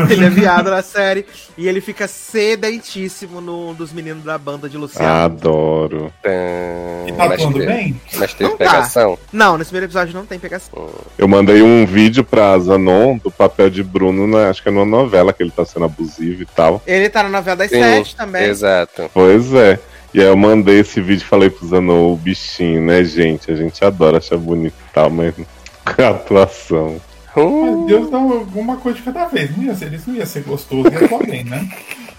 Ele 0.08 0.24
é 0.24 0.30
viado 0.30 0.70
na 0.70 0.82
série. 0.82 1.26
E 1.56 1.68
ele 1.68 1.80
fica 1.82 2.08
sedentíssimo 2.08 3.40
no 3.40 3.74
dos 3.74 3.92
meninos 3.92 4.24
da 4.24 4.38
banda 4.38 4.68
de 4.68 4.78
Luciano. 4.78 5.06
Adoro. 5.06 6.12
E 6.24 7.12
tá 7.12 7.24
atuando 7.24 7.58
bem? 7.58 8.00
mas 8.16 8.32
teve 8.32 8.50
Não. 8.50 8.56
Pegação. 8.64 9.18
Não, 9.32 9.56
nesse 9.56 9.70
primeiro 9.70 9.86
episódio 9.86 10.14
não 10.14 10.26
tem 10.26 10.38
pegação. 10.38 10.88
Eu 11.16 11.26
mandei 11.26 11.62
um 11.62 11.86
vídeo 11.86 12.22
pra 12.22 12.58
Zanon 12.58 13.16
do 13.18 13.30
papel 13.30 13.70
de 13.70 13.82
Bruno, 13.82 14.26
na, 14.26 14.50
acho 14.50 14.62
que 14.62 14.68
é 14.68 14.72
numa 14.72 14.84
novela 14.84 15.32
que 15.32 15.42
ele 15.42 15.50
tá 15.50 15.64
sendo 15.64 15.86
abusivo 15.86 16.42
e 16.42 16.46
tal. 16.46 16.82
Ele 16.86 17.08
tá 17.08 17.22
na 17.22 17.30
novela 17.30 17.56
das 17.56 17.70
Sim, 17.70 17.80
sete 17.80 18.16
também. 18.16 18.44
Exato. 18.44 19.10
Pois 19.14 19.52
é. 19.54 19.78
E 20.12 20.20
aí 20.20 20.26
eu 20.26 20.36
mandei 20.36 20.80
esse 20.80 21.00
vídeo 21.00 21.22
e 21.22 21.26
falei 21.26 21.48
pro 21.48 21.66
Zanon, 21.66 22.12
o 22.12 22.16
bichinho, 22.16 22.80
né, 22.82 23.04
gente? 23.04 23.50
A 23.50 23.54
gente 23.54 23.84
adora 23.84 24.18
achar 24.18 24.36
bonito 24.36 24.74
e 24.74 24.92
tal, 24.92 25.08
mas 25.08 25.34
a 25.98 26.08
atuação. 26.08 27.00
Hum, 27.36 27.76
Mas 27.76 27.86
Deus 27.86 28.10
dá 28.10 28.18
uma 28.18 28.76
coisa 28.76 28.98
de 28.98 29.04
cada 29.04 29.26
vez. 29.26 29.56
Não 29.56 29.64
ia 29.64 29.74
ser, 29.74 29.86
eles 29.86 30.04
não 30.04 30.14
ia 30.16 30.26
ser 30.26 30.42
gostoso 30.42 30.88
e 30.88 31.04
atuar 31.04 31.24
bem, 31.24 31.44
né? 31.44 31.68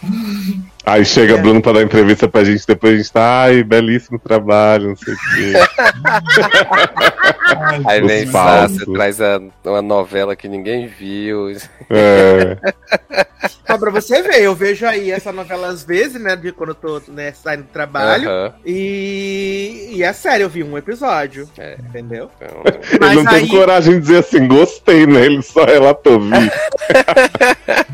Aí 0.85 1.05
chega 1.05 1.35
É. 1.35 1.37
Bruno 1.37 1.61
pra 1.61 1.73
dar 1.73 1.83
entrevista 1.83 2.27
pra 2.27 2.43
gente, 2.43 2.65
depois 2.65 2.93
a 2.93 2.97
gente 2.97 3.11
tá, 3.11 3.41
ai, 3.43 3.63
belíssimo 3.63 4.17
trabalho, 4.17 4.89
não 4.89 4.95
sei 4.95 5.13
o 5.13 5.17
quê. 5.17 5.53
Aí 7.85 8.01
Os 8.01 8.07
vem. 8.07 8.27
Sácia, 8.27 8.85
traz 8.93 9.21
a, 9.21 9.41
uma 9.65 9.81
novela 9.81 10.35
que 10.35 10.47
ninguém 10.47 10.87
viu. 10.87 11.51
É, 11.89 12.57
Só 13.67 13.77
pra 13.77 13.91
você 13.91 14.21
ver, 14.21 14.41
eu 14.41 14.53
vejo 14.55 14.85
aí 14.85 15.11
essa 15.11 15.31
novela 15.31 15.67
às 15.67 15.83
vezes, 15.83 16.21
né? 16.21 16.35
De 16.35 16.51
quando 16.51 16.69
eu 16.71 16.75
tô 16.75 17.01
né, 17.09 17.31
saindo 17.31 17.63
do 17.63 17.69
trabalho. 17.69 18.29
Aham. 18.29 18.53
E, 18.65 19.89
e 19.93 20.03
é 20.03 20.11
sério, 20.13 20.43
eu 20.45 20.49
vi 20.49 20.63
um 20.63 20.77
episódio. 20.77 21.49
É. 21.57 21.75
Entendeu? 21.79 22.29
Então, 22.37 22.63
Mas 22.99 23.11
ele 23.11 23.23
não 23.23 23.31
teve 23.31 23.43
aí- 23.45 23.49
coragem 23.49 23.93
de 23.95 24.01
dizer 24.01 24.17
assim, 24.17 24.47
gostei, 24.47 25.05
né? 25.07 25.25
Ele 25.25 25.41
só 25.41 25.63
relatou, 25.65 26.19
vi. 26.19 26.31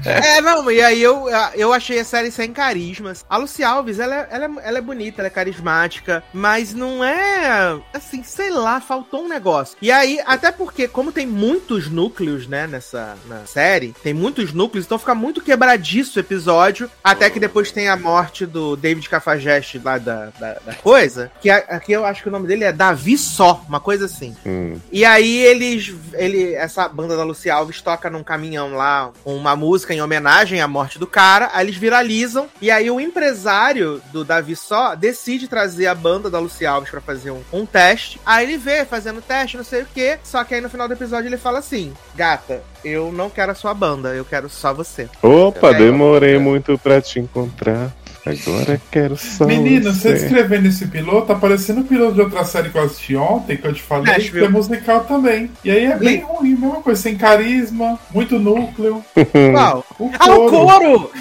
É, 0.06 0.42
não, 0.42 0.70
e 0.72 0.82
aí 0.82 1.02
eu, 1.04 1.26
eu 1.54 1.74
achei 1.74 2.00
a 2.00 2.04
série 2.04 2.32
sem 2.32 2.52
carismas. 2.78 3.26
A 3.30 3.38
Lucy 3.38 3.64
Alves, 3.64 4.00
ela, 4.00 4.16
é- 4.16 4.28
ela, 4.30 4.46
é, 4.46 4.50
ela 4.64 4.78
é 4.78 4.82
bonita, 4.82 5.22
ela 5.22 5.28
é 5.28 5.32
carismática, 5.32 6.24
mas 6.34 6.74
não 6.74 7.04
é. 7.04 7.80
Assim, 7.94 8.24
sei 8.24 8.52
lá, 8.52 8.80
faltou 8.80 9.24
um 9.24 9.28
negócio. 9.28 9.78
E 9.82 9.92
aí, 9.92 10.20
até 10.26 10.52
porque, 10.52 10.88
como 10.88 11.12
tem 11.12 11.26
muitos 11.26 11.90
núcleos, 11.90 12.48
né, 12.48 12.68
nessa 12.68 13.16
série, 13.46 13.96
tem 14.04 14.14
muitos 14.14 14.54
núcleos, 14.54 14.86
então 14.86 15.00
fica 15.00 15.16
muito 15.16 15.42
quebradiço 15.42 16.18
o 16.18 16.22
episódio. 16.22 16.90
Até 17.04 17.30
que 17.30 17.40
depois 17.40 17.72
tem 17.72 17.90
a 17.90 17.98
morte 17.98 18.46
do 18.46 18.76
David 18.76 19.10
Cafajeste 19.10 19.80
lá 19.84 19.98
da, 19.98 20.28
da, 20.40 20.54
da 20.66 20.74
coisa. 20.76 21.32
Que 21.42 21.50
aqui 21.50 21.92
eu 21.92 22.06
acho 22.06 22.22
que 22.22 22.30
o 22.30 22.32
nome 22.32 22.48
dele 22.48 22.64
é 22.64 22.72
Davi 22.72 23.18
Só, 23.18 23.64
uma 23.68 23.80
coisa 23.80 24.06
assim. 24.06 24.36
Hum. 24.46 24.80
E 24.92 25.04
aí 25.04 25.38
eles, 25.38 25.94
ele, 26.14 26.54
essa 26.54 26.88
banda 26.88 27.18
da 27.18 27.24
Lucy 27.24 27.50
Alves 27.50 27.82
toca 27.82 28.10
num 28.10 28.24
caminhão 28.24 28.74
lá 28.74 29.12
com 29.24 29.36
uma 29.36 29.56
música 29.56 29.94
em 29.94 30.02
homenagem 30.02 30.62
à 30.62 30.68
morte 30.68 31.00
do 31.00 31.08
cara, 31.08 31.50
aí 31.54 31.66
eles 31.66 31.78
viralizam, 31.78 32.48
e 32.62 32.67
aí 32.72 32.90
o 32.90 33.00
empresário 33.00 34.02
do 34.12 34.24
Davi 34.24 34.56
Só 34.56 34.96
decide 34.96 35.48
trazer 35.48 35.88
a 35.88 35.96
banda 35.96 36.30
da 36.30 36.40
Lucy 36.40 36.66
Alves 36.66 36.90
pra 36.90 37.02
fazer 37.02 37.32
um, 37.32 37.42
um 37.52 37.66
teste, 37.66 38.20
aí 38.26 38.46
ele 38.46 38.58
vê 38.58 38.86
fazendo 38.86 39.22
teste, 39.22 39.58
não 39.58 39.64
sei 39.64 39.84
o 39.84 39.86
que, 39.86 40.18
só 40.24 40.44
que 40.44 40.56
aí 40.56 40.62
no 40.62 40.70
final 40.70 40.88
do 40.88 40.94
episódio 40.94 41.28
ele 41.28 41.38
fala 41.38 41.60
assim, 41.60 41.94
gata, 42.16 42.64
eu 42.84 43.12
não 43.12 43.30
quero 43.30 43.52
a 43.52 43.56
sua 43.56 43.74
banda, 43.74 44.14
eu 44.14 44.26
quero 44.26 44.50
só 44.50 44.74
você. 44.74 45.10
Opa, 45.22 45.74
demorei 45.74 46.38
muito 46.38 46.78
pra 46.78 47.02
te 47.02 47.20
encontrar. 47.20 47.94
Agora 48.30 48.82
quero 48.92 49.16
só 49.18 49.46
Menino, 49.46 49.94
você 49.94 50.14
descrevendo 50.14 50.68
esse 50.68 50.88
piloto, 50.88 51.28
tá 51.28 51.36
parecendo 51.36 51.82
o 51.82 51.84
piloto 51.84 52.14
de 52.14 52.22
outra 52.22 52.44
série 52.44 52.70
que 52.70 52.78
eu 52.78 52.84
assisti 52.84 53.16
ontem, 53.16 53.58
que 53.58 53.66
eu 53.68 53.74
te 53.74 53.82
falei, 53.82 54.06
que 54.06 54.12
Nashville. 54.20 54.46
é 54.46 54.50
musical 54.50 55.02
também. 55.06 55.52
E 55.64 55.72
aí 55.72 55.86
é 55.86 55.98
bem 55.98 56.20
ruim, 56.22 56.50
mesma 56.56 56.82
coisa, 56.82 57.02
sem 57.02 57.16
carisma, 57.16 58.00
muito 58.14 58.38
núcleo. 58.40 59.04
Qual? 59.54 59.86
O 60.00 60.12
Ah, 60.20 60.36
o 60.36 60.50
couro. 60.50 60.52
couro! 60.80 61.12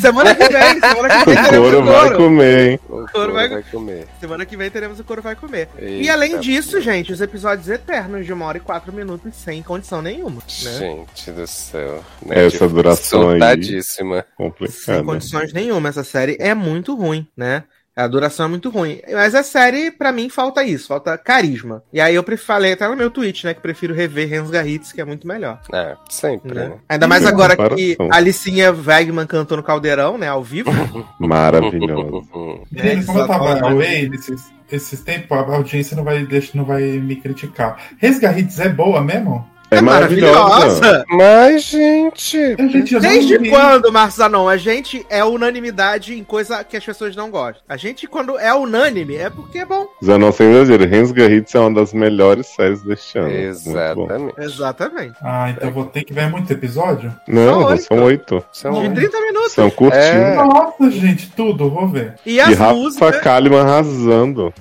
Semana 0.00 0.34
que 0.34 0.48
vem, 0.48 0.80
semana 0.80 1.08
que 1.08 1.24
vem 1.34 1.38
O 1.38 1.44
teremos 1.44 1.70
couro 1.70 1.84
vai 1.84 2.14
comer, 2.16 2.70
hein? 2.70 2.80
o 2.84 2.88
Couro 2.88 3.12
couro 3.12 3.32
vai- 3.32 3.48
vai 3.48 3.62
comer. 3.64 4.06
Semana 4.20 4.46
que 4.46 4.56
vem 4.56 4.70
teremos 4.70 5.00
o 5.00 5.04
Couro 5.04 5.20
Vai 5.22 5.34
Comer. 5.34 5.68
e 5.78 5.84
Eita, 6.00 6.12
além 6.12 6.38
disso, 6.40 6.80
gente, 6.80 7.12
os 7.12 7.20
episódios 7.20 7.68
eternos 7.68 8.24
de 8.24 8.32
uma 8.32 8.44
hora 8.46 8.58
e 8.58 8.60
quatro 8.60 8.92
minutos 8.92 9.34
sem 9.34 9.62
condição 9.62 10.00
nenhuma. 10.00 10.40
Né? 10.62 10.72
Gente 10.78 11.30
do 11.32 11.46
céu. 11.46 12.02
Essa 12.28 12.68
duração 12.68 13.22
aí. 13.22 13.40
Soldadíssima. 13.40 14.24
Sem 14.70 15.04
condições 15.04 15.52
nenhuma. 15.52 15.88
Essa 15.88 16.04
série 16.04 16.36
é 16.40 16.49
muito 16.54 16.94
ruim, 16.94 17.26
né? 17.36 17.64
A 17.96 18.06
duração 18.06 18.46
é 18.46 18.48
muito 18.48 18.70
ruim. 18.70 18.98
Mas 19.12 19.34
a 19.34 19.42
série, 19.42 19.90
pra 19.90 20.10
mim, 20.10 20.30
falta 20.30 20.64
isso, 20.64 20.88
falta 20.88 21.18
carisma. 21.18 21.82
E 21.92 22.00
aí 22.00 22.14
eu 22.14 22.24
falei 22.38 22.72
até 22.72 22.88
no 22.88 22.96
meu 22.96 23.10
tweet, 23.10 23.44
né, 23.44 23.52
que 23.52 23.60
prefiro 23.60 23.92
rever 23.92 24.26
Rensga 24.28 24.64
Hits, 24.66 24.90
que 24.92 25.00
é 25.02 25.04
muito 25.04 25.26
melhor. 25.26 25.60
É, 25.74 25.96
sempre, 26.08 26.54
Né? 26.54 26.68
né? 26.68 26.76
Ainda 26.88 27.06
mais 27.08 27.26
agora 27.26 27.56
que 27.74 27.98
a 28.10 28.16
Alicinha 28.16 28.72
Wegman 28.72 29.26
cantou 29.26 29.56
no 29.56 29.62
Caldeirão, 29.62 30.16
né, 30.16 30.28
ao 30.28 30.42
vivo. 30.42 30.70
Maravilhoso. 31.18 32.22
Menino, 32.70 33.02
É, 33.02 33.04
como 33.04 33.18
eu 33.18 33.26
tava 33.26 33.58
só- 33.58 33.66
away 33.68 34.08
nesses, 34.08 34.52
esses 34.70 35.00
tempos, 35.00 35.36
a 35.36 35.56
audiência 35.56 35.96
não 35.96 36.04
vai, 36.04 36.24
deixa, 36.24 36.52
não 36.54 36.64
vai 36.64 36.82
me 36.82 37.16
criticar. 37.16 37.76
Resgarrites 37.98 38.58
é 38.60 38.68
boa 38.68 39.02
mesmo? 39.02 39.46
É 39.70 39.80
maravilhosa. 39.80 41.04
Mas, 41.08 41.64
gente. 41.64 42.56
Gente, 42.58 42.98
Desde 42.98 43.38
vi. 43.38 43.50
quando, 43.50 43.92
Marcos 43.92 44.16
Zanon, 44.16 44.48
a 44.48 44.56
gente 44.56 45.04
é 45.08 45.24
unanimidade 45.24 46.18
em 46.18 46.24
coisa 46.24 46.64
que 46.64 46.76
as 46.76 46.84
pessoas 46.84 47.14
não 47.14 47.30
gostam? 47.30 47.62
A 47.68 47.76
gente, 47.76 48.06
quando 48.06 48.38
é 48.38 48.52
unânime, 48.52 49.16
é 49.16 49.30
porque 49.30 49.58
é 49.58 49.64
bom. 49.64 49.86
Zanon 50.04 50.32
sem 50.32 50.50
exagero. 50.52 50.86
Rensga 50.88 51.26
Hits 51.26 51.54
é 51.54 51.60
uma 51.60 51.72
das 51.72 51.92
melhores 51.92 52.46
séries 52.46 52.82
deste 52.82 53.18
ano. 53.18 53.30
Exatamente. 53.30 54.34
Exatamente. 54.38 55.14
Ah, 55.22 55.50
então 55.50 55.68
eu 55.68 55.74
vou 55.74 55.84
ter 55.84 56.04
que 56.04 56.12
ver 56.12 56.28
muito 56.28 56.52
episódio? 56.52 57.14
Não, 57.28 57.68
São 57.68 57.78
são 57.78 58.02
oito. 58.04 58.44
São 58.52 58.72
De 58.88 58.94
30 58.94 59.20
minutos. 59.20 59.52
São 59.52 59.70
curtinhos. 59.70 60.04
É. 60.04 60.34
Nossa, 60.34 60.90
gente, 60.90 61.30
tudo, 61.30 61.70
vou 61.70 61.88
ver. 61.88 62.14
E 62.26 62.34
E 62.34 62.40
as 62.40 62.58
Rafa 62.58 62.74
músicas. 62.74 63.20
Kalimann 63.20 63.60
arrasando. 63.60 64.52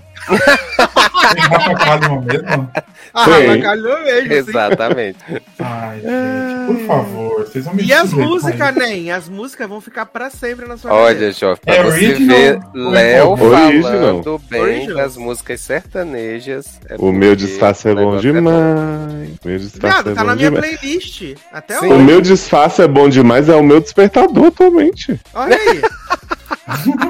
Kalimann 1.77 2.21
mesmo? 2.25 2.71
A 3.13 3.25
Sim. 3.25 3.31
Rafa 3.31 3.61
calhou 3.61 4.03
mesmo. 4.03 4.33
Exatamente. 4.33 5.17
Ai, 5.59 5.99
gente, 5.99 6.67
por 6.67 6.85
favor, 6.87 7.39
vocês 7.47 7.65
vão 7.65 7.73
me 7.73 7.83
E 7.83 7.91
as 7.91 8.13
músicas. 8.13 8.75
Nem, 8.75 9.11
as 9.11 9.27
músicas 9.27 9.67
vão 9.67 9.81
ficar 9.81 10.05
pra 10.05 10.29
sempre 10.29 10.67
na 10.67 10.77
sua 10.77 10.93
Olha, 10.93 11.15
cabeça. 11.15 11.39
Jovem, 11.39 11.57
pra 11.65 11.73
É 11.75 11.83
você 11.83 11.89
original 11.89 12.37
ver 12.37 12.59
Léo 12.75 13.29
Original? 13.31 13.81
falando 14.23 14.41
bem 14.49 14.61
Original. 14.61 14.97
das 14.97 15.17
músicas 15.17 15.61
sertanejas. 15.61 16.79
é 16.87 16.95
O 16.99 17.11
meu 17.11 17.35
disfarce 17.35 17.87
é 17.89 17.91
o 17.93 17.95
bom 17.95 18.17
demais. 18.17 19.29
O 19.43 19.47
meu 19.47 19.57
disfarce 19.57 19.79
Viado, 20.03 20.11
é 20.11 20.13
tá 20.13 20.21
bom 20.21 20.27
na 20.27 20.35
minha 20.35 20.51
demais. 20.51 20.77
playlist. 20.79 21.35
Até 21.51 21.79
Sim. 21.79 21.87
O 21.87 21.93
hoje. 21.95 22.03
meu 22.03 22.21
disfarce 22.21 22.81
é 22.83 22.87
bom 22.87 23.09
demais, 23.09 23.49
é 23.49 23.55
o 23.55 23.63
meu 23.63 23.79
despertador 23.79 24.45
atualmente. 24.47 25.19
Olha 25.33 25.57
aí. 25.57 25.81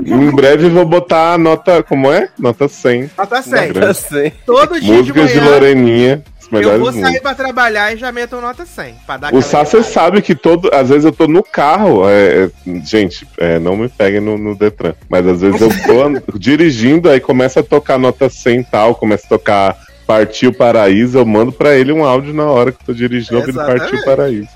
em 0.06 0.32
breve 0.32 0.70
vou 0.70 0.86
botar 0.86 1.34
a 1.34 1.38
nota, 1.38 1.84
como 1.84 2.12
é? 2.12 2.30
Nota 2.38 2.68
100. 2.68 3.12
Nota 3.18 3.42
100. 3.42 3.52
Grande. 3.74 3.80
Eu 3.88 3.94
sei. 3.94 4.34
Todo 4.46 4.80
dia 4.80 4.94
Músicas 4.94 5.28
de 5.28 5.34
de, 5.34 5.40
manhã. 5.40 5.52
Loreninha, 5.52 6.24
os 6.52 6.62
eu 6.62 6.80
vou 6.80 6.92
sair 6.92 7.02
músicas. 7.02 7.22
pra 7.22 7.36
trabalhar 7.36 7.94
e 7.94 7.98
já 7.98 8.12
meto 8.12 8.40
nota 8.42 8.66
100. 8.66 8.96
Pra 9.06 9.18
dar 9.18 9.34
O 9.34 9.42
Sasser 9.42 9.80
animada. 9.82 9.94
sabe 9.94 10.22
que 10.22 10.34
todo. 10.34 10.70
Às 10.74 10.90
vezes 10.90 11.06
eu 11.06 11.12
tô 11.12 11.28
no 11.28 11.44
carro. 11.44 12.10
é, 12.10 12.46
é, 12.46 12.50
gente, 12.84 13.28
é, 13.38 13.60
não 13.60 13.76
me 13.78 13.88
peguem 13.90 14.20
no, 14.20 14.38
no 14.38 14.56
Detran. 14.56 14.94
Mas 15.08 15.28
às 15.28 15.42
vezes 15.42 15.62
eu 15.62 15.70
tô 15.70 16.38
dirigindo, 16.38 17.10
aí 17.10 17.20
começa 17.20 17.60
a 17.60 17.64
tocar 17.64 17.98
nota 18.00 18.30
100 18.30 18.60
e 18.60 18.64
tal, 18.64 18.96
começa 18.96 19.26
a 19.26 19.30
tocar 19.30 19.78
Partiu 20.08 20.52
Paraíso. 20.52 21.20
Eu 21.20 21.26
mando 21.26 21.52
pra 21.52 21.76
ele 21.76 21.92
um 21.92 22.04
áudio 22.04 22.34
na 22.34 22.46
hora 22.46 22.72
que 22.72 22.80
eu 22.82 22.86
tô 22.88 22.94
dirigindo, 22.94 23.38
ouvindo. 23.38 23.58
Partiu 23.58 24.04
Paraíso. 24.04 24.48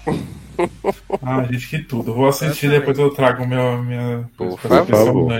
Ah, 1.21 1.43
gente, 1.49 1.67
que 1.69 1.79
tudo. 1.79 2.13
Vou 2.13 2.27
assistir, 2.27 2.65
Exatamente. 2.67 2.79
depois 2.79 2.97
eu 2.99 3.09
trago 3.11 3.45
meu, 3.47 3.81
minha. 3.83 4.23
Por 4.37 4.57
favor. 4.57 5.31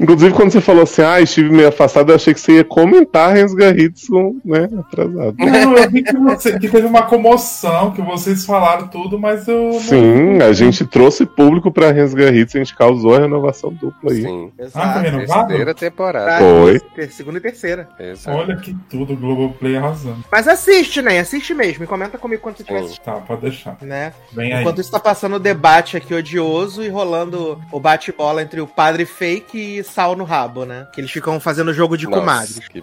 Inclusive, 0.00 0.34
quando 0.34 0.50
você 0.50 0.60
falou 0.60 0.82
assim, 0.82 1.02
ah, 1.02 1.20
estive 1.20 1.50
meio 1.50 1.68
afastado, 1.68 2.10
eu 2.10 2.16
achei 2.16 2.32
que 2.34 2.40
você 2.40 2.52
ia 2.56 2.64
comentar 2.64 3.32
Rensga 3.34 3.70
Hits 3.70 4.08
com, 4.08 4.38
né, 4.44 4.68
atrasado. 4.78 5.36
Não, 5.38 5.76
eu 5.76 5.90
vi 5.90 6.02
que, 6.02 6.16
você, 6.16 6.58
que 6.58 6.68
teve 6.68 6.86
uma 6.86 7.02
comoção, 7.02 7.90
que 7.92 8.02
vocês 8.02 8.44
falaram 8.44 8.88
tudo, 8.88 9.18
mas 9.18 9.46
eu. 9.48 9.72
não- 9.72 9.80
Sim, 9.80 10.38
a 10.42 10.52
gente 10.52 10.86
trouxe 10.86 11.26
público 11.26 11.70
pra 11.70 11.90
Rensga 11.90 12.30
Hits, 12.30 12.54
a 12.54 12.58
gente 12.58 12.74
causou 12.76 13.14
a 13.16 13.20
renovação 13.20 13.72
dupla 13.72 14.12
aí. 14.12 14.22
Sim. 14.22 14.50
Ah, 14.58 14.62
Exato. 14.64 14.94
tá 14.94 15.00
renovado? 15.00 15.46
Terceira 15.48 15.74
temporada. 15.74 16.30
Tá, 16.30 16.38
Foi. 16.38 17.08
Segunda 17.08 17.38
e 17.38 17.40
terceira. 17.40 17.88
Exato. 17.98 18.38
Olha 18.38 18.56
que 18.56 18.74
tudo, 18.88 19.16
Globoplay 19.16 19.76
arrasando. 19.76 20.24
Mas 20.30 20.48
assiste, 20.48 21.00
né? 21.02 21.18
Assiste 21.18 21.54
mesmo. 21.54 21.84
E 21.84 21.86
comenta 21.86 22.18
comigo 22.18 22.42
quando 22.42 22.56
você 22.56 22.72
assistindo, 22.74 23.04
Tá, 23.04 23.12
pode 23.14 23.42
deixar. 23.42 23.76
né? 23.82 24.12
Enquanto 24.60 24.80
isso 24.80 24.90
tá 24.90 25.00
passando 25.00 25.36
o 25.36 25.38
debate 25.38 25.96
aqui 25.96 26.14
odioso 26.14 26.82
e 26.82 26.88
rolando 26.88 27.60
o 27.72 27.78
bate-bola 27.80 28.42
entre 28.42 28.60
o 28.60 28.66
padre 28.66 29.04
fake 29.06 29.78
e 29.78 29.84
sal 29.84 30.14
no 30.16 30.24
rabo, 30.24 30.64
né? 30.64 30.86
Que 30.92 31.00
eles 31.00 31.10
ficam 31.10 31.38
fazendo 31.40 31.72
jogo 31.72 31.96
de 31.96 32.06
Nossa, 32.06 32.22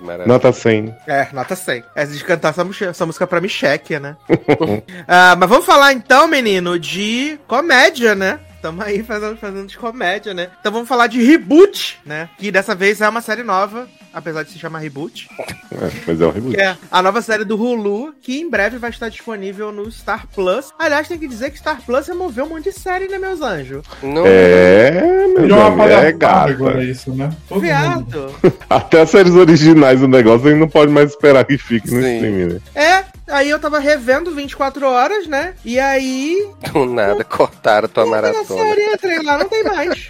maravilha. 0.02 0.27
Nota 0.27 0.52
100. 0.52 0.95
É, 1.07 1.27
nota 1.34 1.56
100. 1.56 1.84
É 1.95 2.06
de 2.06 2.23
cantar 2.23 2.49
essa, 2.49 2.64
música- 2.64 2.85
essa 2.88 3.06
música 3.06 3.26
pra 3.27 3.41
Micheque, 3.41 3.99
né? 3.99 4.15
Ah, 5.07 5.35
mas 5.38 5.49
vamos 5.49 5.65
falar 5.65 5.93
então, 5.93 6.27
menino, 6.27 6.80
de 6.80 7.39
comédia, 7.48 8.15
né? 8.15 8.39
Tamo 8.62 8.82
aí 8.84 9.04
fazendo, 9.04 9.38
fazendo 9.38 9.68
de 9.68 9.78
comédia, 9.78 10.34
né? 10.34 10.50
Então 10.60 10.72
vamos 10.72 10.88
falar 10.88 11.08
de 11.08 11.22
Reboot, 11.24 12.00
né? 12.06 12.30
Que 12.38 12.52
dessa 12.52 12.76
vez 12.76 13.02
é 13.02 13.10
uma 13.10 13.22
série 13.22 13.44
nova, 13.44 13.88
apesar 14.14 14.44
de 14.44 14.52
se 14.52 14.60
chamar 14.60 14.80
Reboot. 14.80 15.28
É, 15.72 15.92
mas 16.06 16.22
é 16.22 16.26
o 16.26 16.32
reboot. 16.32 16.56
Que 16.56 16.62
é 16.62 16.78
a 16.92 17.02
nova 17.02 17.22
série 17.22 17.44
do 17.46 17.56
Hulu, 17.62 18.14
que 18.22 18.40
em 18.40 18.50
breve 18.50 18.78
vai 18.78 18.90
estar 18.90 19.10
disponível 19.10 19.72
no 19.72 19.90
Star 19.92 20.28
Plus. 20.28 20.72
Aliás, 20.78 21.08
tem 21.08 21.18
que 21.18 21.28
dizer 21.28 21.50
que 21.50 21.58
Star 21.58 21.82
Plus 21.86 22.08
removeu 22.08 22.46
um 22.46 22.50
monte 22.50 22.66
de 22.66 22.74
série, 22.74 23.08
né, 23.08 23.18
meus 23.18 23.42
anjos? 23.42 23.84
Não, 24.04 24.24
É, 24.26 25.02
meu 25.40 25.62
amigo, 25.62 25.84
é 25.84 26.12
gata. 26.12 26.52
agora 26.52 26.84
isso, 26.84 27.14
né? 27.16 27.30
Todo. 27.48 27.62
Viado. 27.62 28.36
Até 28.70 29.02
as 29.02 29.10
séries 29.10 29.34
originais 29.34 30.00
do 30.02 30.08
negócio 30.08 30.48
a 30.48 30.52
gente 30.52 30.60
não 30.60 30.68
pode 30.70 30.92
mais 30.92 31.10
esperar 31.12 31.46
que 31.46 31.58
fique 31.58 31.90
no 31.94 32.02
Sim. 32.02 32.16
streaming, 32.16 32.54
né? 32.54 32.60
É, 32.76 33.04
aí 33.32 33.49
eu 33.49 33.60
tava 33.60 33.80
revendo 33.80 34.32
24 34.34 34.86
horas, 34.86 35.28
né? 35.28 35.53
E 35.66 35.80
aí. 35.80 36.48
do 36.74 36.86
nada 36.86 37.24
cortaram 37.24 37.88
tua 37.88 38.03
a 38.03 38.06
maratona. 38.08 38.45
série, 38.45 38.84
entrei 38.94 39.22
lá, 39.24 39.38
não 39.38 39.49
tem 39.49 39.64
mais. 39.64 40.10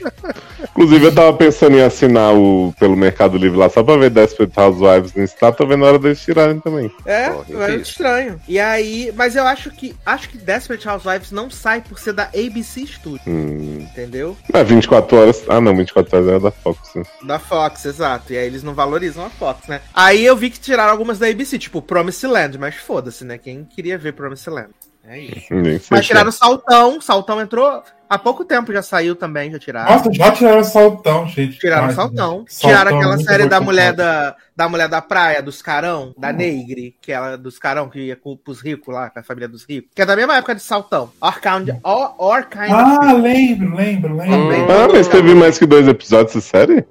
Inclusive, 0.71 1.05
eu 1.05 1.15
tava 1.15 1.33
pensando 1.33 1.77
em 1.77 1.81
assinar 1.81 2.33
o 2.33 2.73
pelo 2.79 2.95
Mercado 2.95 3.37
Livre 3.37 3.57
lá 3.57 3.69
só 3.69 3.83
pra 3.83 3.97
ver 3.97 4.09
Desperate 4.09 4.57
Housewives 4.59 5.13
no 5.13 5.27
Star, 5.27 5.53
tô 5.53 5.65
vendo 5.65 5.83
a 5.85 5.89
hora 5.89 5.99
deles 5.99 6.21
tirarem 6.21 6.59
também. 6.59 6.91
É, 7.05 7.29
Porra, 7.29 7.45
eu 7.49 7.63
é 7.63 7.67
muito 7.69 7.85
estranho. 7.85 8.41
E 8.47 8.59
aí, 8.59 9.11
mas 9.15 9.35
eu 9.35 9.45
acho 9.45 9.71
que 9.71 9.95
acho 10.05 10.29
que 10.29 10.37
Desperate 10.37 10.87
Housewives 10.87 11.31
não 11.31 11.49
sai 11.49 11.81
por 11.81 11.99
ser 11.99 12.13
da 12.13 12.23
ABC 12.25 12.85
Studio, 12.87 13.21
Hum. 13.27 13.79
entendeu? 13.91 14.37
É, 14.53 14.63
24 14.63 15.17
horas. 15.17 15.43
Ah, 15.47 15.59
não, 15.61 15.75
24 15.75 16.15
horas 16.17 16.27
era 16.29 16.39
da 16.39 16.51
Fox. 16.51 16.79
Né? 16.95 17.03
Da 17.23 17.39
Fox, 17.39 17.85
exato. 17.85 18.33
E 18.33 18.37
aí 18.37 18.45
eles 18.45 18.63
não 18.63 18.73
valorizam 18.73 19.25
a 19.25 19.29
Fox, 19.29 19.67
né? 19.67 19.81
Aí 19.93 20.23
eu 20.25 20.35
vi 20.35 20.49
que 20.49 20.59
tiraram 20.59 20.91
algumas 20.91 21.19
da 21.19 21.27
ABC, 21.27 21.57
tipo 21.57 21.81
Promised 21.81 22.27
Land, 22.31 22.57
mas 22.57 22.75
foda-se, 22.75 23.10
né? 23.25 23.37
Quem 23.37 23.65
queria 23.65 23.97
ver 23.97 24.13
Promised 24.13 24.49
Land? 24.49 24.71
É 25.03 25.19
isso. 25.19 25.47
Mas 25.89 26.05
tiraram 26.05 26.29
o 26.29 26.33
Saltão, 26.33 27.01
Saltão 27.01 27.41
entrou 27.41 27.83
há 28.11 28.17
pouco 28.19 28.43
tempo, 28.45 28.71
já 28.73 28.81
saiu 28.81 29.15
também, 29.15 29.49
já 29.51 29.57
tiraram. 29.59 29.91
Nossa, 29.91 30.11
já 30.13 30.31
tiraram 30.31 30.59
o 30.59 30.63
saltão, 30.63 31.27
gente. 31.27 31.57
Tiraram 31.57 31.85
o 31.85 31.89
Ai, 31.89 31.95
Saltão. 31.95 32.45
Saltão 32.47 32.69
Tiraram 32.69 32.91
é 32.91 32.95
aquela 32.99 33.17
série 33.17 33.45
da 33.47 33.59
mulher 33.61 33.93
da, 33.93 34.35
da 34.55 34.67
mulher 34.69 34.87
da 34.89 35.01
praia, 35.01 35.41
dos 35.41 35.61
Carão, 35.61 36.13
da 36.17 36.29
Hum. 36.29 36.33
Negre, 36.33 36.95
que 37.01 37.11
ela 37.11 37.37
dos 37.37 37.57
Carão, 37.57 37.89
que 37.89 37.99
ia 37.99 38.15
com, 38.15 38.35
pros 38.35 38.61
ricos 38.61 38.93
lá, 38.93 39.09
com 39.09 39.19
a 39.19 39.23
família 39.23 39.47
dos 39.47 39.63
ricos. 39.63 39.89
Que 39.95 40.01
é 40.01 40.05
da 40.05 40.15
mesma 40.15 40.35
época 40.37 40.53
de 40.55 40.61
Saltão. 40.61 41.09
Or 41.21 41.39
kind, 41.39 41.69
or, 41.83 42.13
or 42.17 42.43
kind 42.45 42.69
Ah, 42.71 43.13
lembro, 43.13 43.75
lembro, 43.75 44.15
lembro. 44.17 44.35
Hum. 44.35 44.67
Ah, 44.69 44.87
mas 44.91 45.07
teve 45.07 45.33
mais 45.33 45.57
que 45.57 45.65
dois 45.65 45.87
episódios 45.87 46.33
de 46.33 46.41
série? 46.41 46.85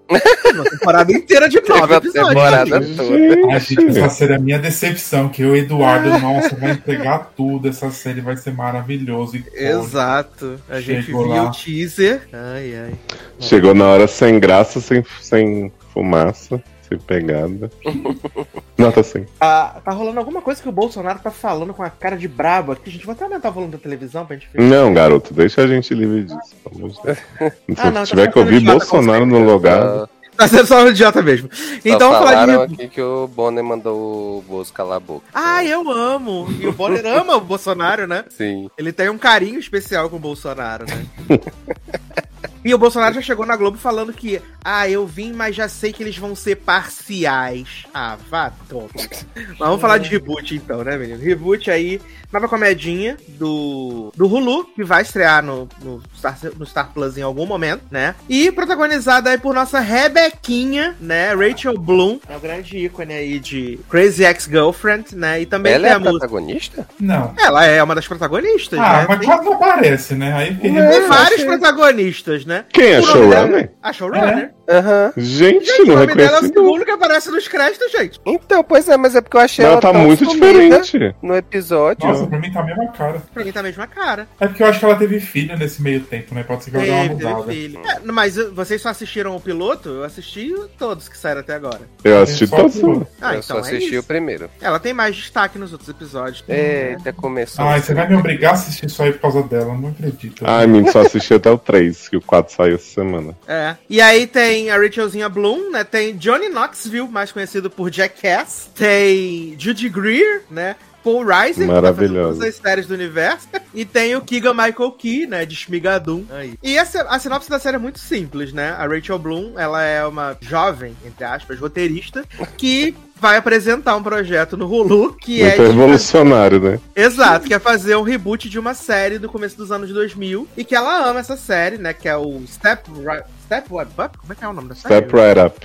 uma 0.54 0.64
temporada 0.64 1.12
inteira 1.12 1.48
de 1.48 1.60
nove 1.68 1.94
a 1.94 1.96
episódios. 1.98 2.28
temporada 2.28 2.76
amigo. 2.78 2.96
toda. 2.96 3.52
Ai, 3.52 3.60
gente, 3.60 3.88
essa 3.98 4.08
série 4.08 4.32
é 4.32 4.36
a 4.36 4.40
minha 4.40 4.58
decepção, 4.58 5.28
que 5.28 5.44
o 5.44 5.54
Eduardo, 5.54 6.08
nossa, 6.18 6.56
vai 6.56 6.72
entregar 6.72 7.30
tudo. 7.36 7.68
Essa 7.68 7.90
série 7.90 8.20
vai 8.20 8.36
ser 8.36 8.52
maravilhoso. 8.52 9.36
e 9.36 9.44
Exato. 9.54 10.58
A 10.68 10.80
gente 10.80 11.09
Chegou 11.10 11.24
viu 11.24 11.42
lá. 11.42 11.48
o 11.48 11.50
teaser. 11.52 12.28
Ai, 12.32 12.74
ai. 12.76 12.94
Chegou 13.38 13.74
na 13.74 13.86
hora 13.86 14.06
sem 14.06 14.38
graça, 14.38 14.80
sem, 14.80 15.04
sem 15.20 15.72
fumaça, 15.92 16.62
sem 16.88 16.98
pegada. 16.98 17.70
Nota 18.78 19.02
100. 19.02 19.26
Ah, 19.40 19.80
tá 19.84 19.92
rolando 19.92 20.18
alguma 20.18 20.40
coisa 20.40 20.62
que 20.62 20.68
o 20.68 20.72
Bolsonaro 20.72 21.18
tá 21.18 21.30
falando 21.30 21.74
com 21.74 21.82
a 21.82 21.90
cara 21.90 22.16
de 22.16 22.26
brabo 22.26 22.72
aqui. 22.72 22.90
Gente, 22.90 23.04
vou 23.04 23.12
até 23.12 23.24
aumentar 23.24 23.50
o 23.50 23.52
volume 23.52 23.72
da 23.72 23.78
televisão 23.78 24.24
pra 24.24 24.36
gente 24.36 24.48
ver. 24.52 24.62
Não, 24.62 24.92
garoto, 24.94 25.34
deixa 25.34 25.62
a 25.62 25.66
gente 25.66 25.92
livre 25.94 26.24
disso. 26.24 26.56
pelo 26.64 26.76
amor 26.76 26.90
de 26.90 27.02
Deus. 27.02 27.18
Se 27.78 27.86
Ah, 27.86 27.90
não, 27.90 28.04
tiver 28.04 28.26
tá 28.26 28.32
que 28.32 28.38
ouvir 28.38 28.56
idiota, 28.56 28.78
Bolsonaro 28.78 29.26
no 29.26 29.44
lugar. 29.44 30.08
Tá 30.40 30.48
sendo 30.48 30.66
só 30.66 30.82
um 30.82 30.88
idiota 30.88 31.20
mesmo. 31.20 31.50
Então 31.84 32.12
falar 32.12 32.46
de. 32.46 32.72
aqui 32.72 32.88
que 32.88 33.02
o 33.02 33.26
Bonner 33.26 33.62
mandou 33.62 34.38
o 34.38 34.42
Bozo 34.48 34.72
calar 34.72 34.96
a 34.96 35.00
boca. 35.00 35.26
Ah, 35.34 35.62
eu 35.62 35.90
amo. 35.90 36.48
E 36.58 36.66
o 36.66 36.72
Bonner 36.72 37.04
ama 37.04 37.36
o 37.36 37.42
Bolsonaro, 37.42 38.06
né? 38.06 38.24
Sim. 38.30 38.70
Ele 38.78 38.90
tem 38.90 39.10
um 39.10 39.18
carinho 39.18 39.58
especial 39.58 40.08
com 40.08 40.16
o 40.16 40.18
Bolsonaro, 40.18 40.86
né? 40.86 41.06
E 42.64 42.74
o 42.74 42.78
Bolsonaro 42.78 43.14
já 43.14 43.22
chegou 43.22 43.46
na 43.46 43.56
Globo 43.56 43.78
falando 43.78 44.12
que, 44.12 44.40
ah, 44.64 44.88
eu 44.88 45.06
vim, 45.06 45.32
mas 45.32 45.56
já 45.56 45.68
sei 45.68 45.92
que 45.92 46.02
eles 46.02 46.16
vão 46.18 46.34
ser 46.34 46.56
parciais. 46.56 47.84
Ah, 47.94 48.16
vá, 48.28 48.52
toma. 48.68 48.88
Mas 49.34 49.58
vamos 49.58 49.80
falar 49.80 49.98
de 49.98 50.08
reboot 50.10 50.54
então, 50.54 50.84
né, 50.84 50.96
menino? 50.98 51.18
Reboot 51.18 51.70
aí, 51.70 52.00
nova 52.32 52.48
comedinha 52.48 53.16
do, 53.28 54.12
do 54.14 54.26
Hulu, 54.26 54.64
que 54.74 54.84
vai 54.84 55.02
estrear 55.02 55.42
no, 55.42 55.66
no, 55.82 56.02
Star, 56.16 56.36
no 56.58 56.66
Star 56.66 56.90
Plus 56.92 57.16
em 57.16 57.22
algum 57.22 57.46
momento, 57.46 57.82
né? 57.90 58.14
E 58.28 58.52
protagonizada 58.52 59.30
aí 59.30 59.38
por 59.38 59.54
nossa 59.54 59.80
Rebequinha, 59.80 60.94
né? 61.00 61.32
Rachel 61.34 61.78
Bloom, 61.78 62.18
é 62.28 62.36
o 62.36 62.40
grande 62.40 62.76
ícone 62.76 63.14
aí 63.14 63.38
de 63.40 63.80
Crazy 63.88 64.24
Ex-Girlfriend, 64.24 65.16
né? 65.16 65.40
E 65.40 65.46
também 65.46 65.72
Ela 65.72 65.88
é 65.88 65.92
a 65.92 66.00
protagonista? 66.00 66.86
Não. 67.00 67.34
Ela 67.38 67.64
é 67.64 67.82
uma 67.82 67.94
das 67.94 68.06
protagonistas, 68.06 68.78
Ah, 68.78 68.98
né? 69.02 69.06
mas 69.08 69.24
quase 69.24 69.44
não 69.44 69.52
aparece, 69.54 70.14
né? 70.14 70.34
Aí 70.34 70.58
É, 70.62 71.00
vários 71.06 71.32
achei- 71.34 71.46
protagonistas, 71.46 72.44
né? 72.44 72.49
Quem 72.72 72.92
é 72.92 72.98
O 73.00 73.02
nome 73.06 73.12
dela- 73.30 73.32
showrunner? 73.36 73.70
A 73.82 73.92
showrunner. 73.92 74.54
Aham. 74.70 75.12
Gente, 75.16 75.64
Gente, 75.66 75.82
o 75.82 75.86
não 75.86 75.96
nome 75.96 76.14
dela 76.14 76.36
é 76.38 76.40
o 76.40 76.44
segundo 76.44 76.84
que 76.84 76.90
aparece 76.90 77.30
nos 77.30 77.48
créditos, 77.48 77.90
gente. 77.90 78.20
Então, 78.24 78.62
pois 78.62 78.88
é, 78.88 78.96
mas 78.96 79.14
é 79.16 79.20
porque 79.20 79.36
eu 79.36 79.40
achei 79.40 79.64
Ela 79.64 79.72
ela 79.74 79.80
tá 79.80 79.92
muito 79.92 80.24
diferente. 80.26 81.14
no 81.22 81.34
episódio. 81.34 82.06
Nossa, 82.06 82.26
pra 82.26 82.38
mim 82.38 82.52
tá 82.52 82.60
a 82.60 82.64
mesma 82.64 82.88
cara. 82.88 83.22
Pra 83.34 83.44
mim 83.44 83.52
tá 83.52 83.60
a 83.60 83.62
mesma 83.64 83.86
cara. 83.86 84.28
É 84.38 84.46
porque 84.46 84.62
eu 84.62 84.66
acho 84.68 84.78
que 84.78 84.84
ela 84.84 84.96
teve 84.96 85.18
filho 85.20 85.56
nesse 85.58 85.82
meio 85.82 86.00
tempo, 86.02 86.34
né? 86.34 86.42
Pode 86.44 86.64
ser 86.64 86.70
que 86.70 86.76
ela 86.76 86.84
dê 86.86 86.90
uma 86.92 87.04
mudada. 87.04 87.52
É, 87.52 88.12
mas 88.12 88.36
vocês 88.36 88.80
só 88.80 88.90
assistiram 88.90 89.34
o 89.34 89.40
piloto? 89.40 89.88
Eu 89.88 90.04
assisti 90.04 90.54
todos 90.78 91.08
que 91.08 91.18
saíram 91.18 91.40
até 91.40 91.54
agora. 91.54 91.80
Eu 92.04 92.22
assisti 92.22 92.46
Só 92.46 92.56
todos. 92.56 92.76
Ah, 93.20 93.34
eu 93.34 93.40
então 93.40 93.42
só 93.42 93.56
é 93.56 93.60
assisti 93.60 93.90
isso. 93.90 94.00
o 94.00 94.04
primeiro. 94.04 94.48
Ela 94.60 94.78
tem 94.78 94.92
mais 94.94 95.16
destaque 95.16 95.58
nos 95.58 95.72
outros 95.72 95.88
episódios. 95.90 96.44
Eita, 96.48 97.12
começou. 97.12 97.64
Ai, 97.64 97.80
você 97.80 97.94
vai 97.94 98.08
me 98.08 98.14
obrigar 98.16 98.52
a 98.52 98.54
assistir 98.54 98.86
isso 98.86 99.02
aí 99.02 99.12
por 99.12 99.20
causa 99.20 99.42
dela, 99.42 99.74
não 99.76 99.88
acredito. 99.88 100.44
Ai, 100.46 100.66
menino, 100.66 100.92
só 100.92 101.00
assisti 101.00 101.34
até 101.34 101.50
o 101.50 101.58
3, 101.58 102.08
que 102.08 102.16
o 102.16 102.20
4 102.20 102.54
saiu 102.54 102.74
essa 102.76 102.84
semana. 102.84 103.34
É. 103.48 103.74
E 103.88 104.00
aí 104.00 104.26
tem 104.26 104.59
a 104.68 104.76
Rachelzinha 104.76 105.28
Bloom, 105.28 105.70
né? 105.70 105.84
Tem 105.84 106.16
Johnny 106.16 106.48
Knoxville, 106.48 107.08
mais 107.08 107.30
conhecido 107.32 107.70
por 107.70 107.90
Jackass. 107.90 108.68
Tem 108.74 109.54
Judy 109.58 109.88
Greer, 109.88 110.42
né? 110.50 110.76
Paul 111.02 111.24
Reiser, 111.24 111.66
que 111.66 111.66
tá 111.66 111.80
Maravilhoso. 111.80 112.38
todas 112.38 112.54
as 112.54 112.60
séries 112.60 112.86
do 112.86 112.94
universo. 112.94 113.48
E 113.72 113.84
tem 113.84 114.14
o 114.16 114.20
Keegan 114.20 114.52
Michael 114.52 114.92
Key, 114.92 115.26
né? 115.26 115.46
De 115.46 115.54
Shmigadum. 115.56 116.24
Aí. 116.30 116.58
E 116.62 116.78
a, 116.78 116.82
a 116.82 117.18
sinopse 117.18 117.48
da 117.48 117.58
série 117.58 117.76
é 117.76 117.78
muito 117.78 117.98
simples, 117.98 118.52
né? 118.52 118.70
A 118.78 118.86
Rachel 118.86 119.18
Bloom, 119.18 119.58
ela 119.58 119.82
é 119.82 120.04
uma 120.04 120.36
jovem, 120.40 120.94
entre 121.04 121.24
aspas, 121.24 121.58
roteirista, 121.58 122.24
que 122.56 122.94
vai 123.16 123.36
apresentar 123.36 123.96
um 123.96 124.02
projeto 124.02 124.56
no 124.56 124.66
Hulu 124.66 125.12
que 125.12 125.42
é 125.42 125.56
Muito 125.56 125.62
de 125.62 125.68
revolucionário, 125.68 126.58
né? 126.58 126.80
Exato, 126.96 127.46
que 127.46 127.52
é 127.52 127.58
fazer 127.58 127.94
um 127.96 128.02
reboot 128.02 128.48
de 128.48 128.58
uma 128.58 128.72
série 128.72 129.18
do 129.18 129.28
começo 129.28 129.56
dos 129.58 129.70
anos 129.70 129.90
2000 129.92 130.48
e 130.56 130.64
que 130.64 130.74
ela 130.74 131.06
ama 131.08 131.20
essa 131.20 131.36
série, 131.36 131.76
né? 131.76 131.92
Que 131.92 132.08
é 132.08 132.16
o 132.16 132.42
Step 132.46 132.90
Right, 132.90 133.24
Step 133.50 133.66
What 133.68 133.90
Up? 134.00 134.16
Como 134.16 134.32
é 134.32 134.36
que 134.36 134.44
é 134.44 134.48
o 134.48 134.52
nome 134.52 134.68
da 134.68 134.76
série? 134.76 134.94
Step 134.94 135.12
right 135.12 135.36
up. 135.40 135.58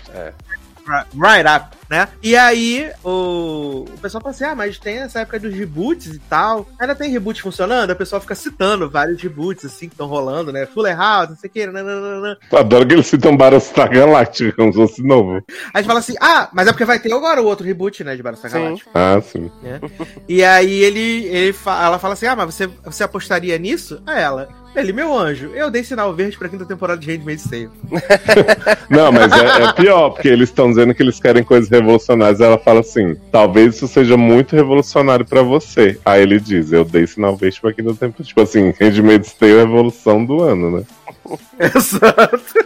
Ri- 0.87 1.05
Right 1.13 1.45
Up, 1.47 1.77
né? 1.89 2.07
E 2.21 2.35
aí 2.35 2.89
o, 3.03 3.85
o 3.87 3.97
pessoal 4.01 4.21
fala 4.21 4.33
assim: 4.33 4.43
ah, 4.43 4.55
mas 4.55 4.77
tem 4.77 4.97
essa 4.97 5.19
época 5.19 5.39
dos 5.39 5.53
reboots 5.53 6.07
e 6.07 6.19
tal. 6.19 6.67
Ainda 6.79 6.95
tem 6.95 7.11
reboot 7.11 7.41
funcionando? 7.41 7.91
O 7.91 7.95
pessoal 7.95 8.21
fica 8.21 8.35
citando 8.35 8.89
vários 8.89 9.21
reboots 9.21 9.65
assim 9.65 9.87
que 9.87 9.93
estão 9.93 10.07
rolando, 10.07 10.51
né? 10.51 10.65
Fuller 10.65 10.97
House, 10.97 11.29
não 11.29 11.35
sei 11.37 11.49
o 11.49 11.53
que, 11.53 11.65
nananana. 11.67 12.37
Adoro 12.51 12.87
que 12.87 12.93
eles 12.93 13.07
citam 13.07 13.37
Battlestar 13.37 13.89
Galactica 13.89 14.55
como 14.55 14.71
se 14.71 14.77
fosse 14.79 15.03
novo. 15.03 15.35
Aí 15.35 15.43
a 15.73 15.77
gente 15.79 15.87
fala 15.87 15.99
assim: 15.99 16.15
ah, 16.19 16.49
mas 16.53 16.67
é 16.67 16.71
porque 16.71 16.85
vai 16.85 16.99
ter 16.99 17.13
agora 17.13 17.41
o 17.41 17.45
outro 17.45 17.65
reboot, 17.65 18.03
né? 18.03 18.15
De 18.15 18.23
Battlestar. 18.23 18.61
Galactica. 18.61 18.91
Ah, 18.93 19.21
sim. 19.21 19.51
E 20.27 20.43
aí 20.43 20.83
ele, 20.83 21.25
ele 21.25 21.53
fa- 21.53 21.83
ela 21.85 21.99
fala 21.99 22.13
assim: 22.13 22.25
Ah, 22.25 22.35
mas 22.35 22.53
você, 22.53 22.67
você 22.83 23.03
apostaria 23.03 23.57
nisso? 23.57 24.01
A 24.05 24.19
ela. 24.19 24.47
Ele, 24.75 24.91
meu 24.91 25.17
anjo, 25.17 25.51
eu 25.55 25.71
dei 25.71 25.85
sinal 25.85 26.13
verde 26.13 26.37
pra 26.37 26.49
quinta 26.49 26.65
temporada 26.65 26.99
de 26.99 27.09
Handmaid's 27.09 27.45
Tale. 27.49 27.69
Não, 28.89 29.09
mas 29.09 29.31
é, 29.31 29.63
é 29.63 29.71
pior, 29.73 30.09
porque 30.09 30.27
eles 30.27 30.49
estão 30.49 30.67
dizendo 30.69 30.93
que 30.93 31.01
eles 31.01 31.17
querem 31.17 31.45
coisas 31.45 31.69
revolucionárias. 31.85 32.41
Ela 32.41 32.57
fala 32.57 32.79
assim: 32.81 33.15
talvez 33.31 33.75
isso 33.75 33.87
seja 33.87 34.17
muito 34.17 34.55
revolucionário 34.55 35.25
pra 35.25 35.41
você. 35.41 35.99
Aí 36.03 36.21
ele 36.21 36.39
diz: 36.39 36.71
eu 36.71 36.83
dei 36.83 37.05
sinal 37.07 37.35
verde 37.37 37.61
pra 37.61 37.71
quinta 37.73 37.91
temporada. 37.93 38.23
Tipo 38.23 38.41
assim, 38.41 38.73
Handmaid's 38.79 39.33
Tale 39.33 39.51
é 39.53 39.55
a 39.55 39.65
revolução 39.65 40.25
do 40.25 40.41
ano, 40.41 40.77
né? 40.79 40.83
Exato. 41.75 42.65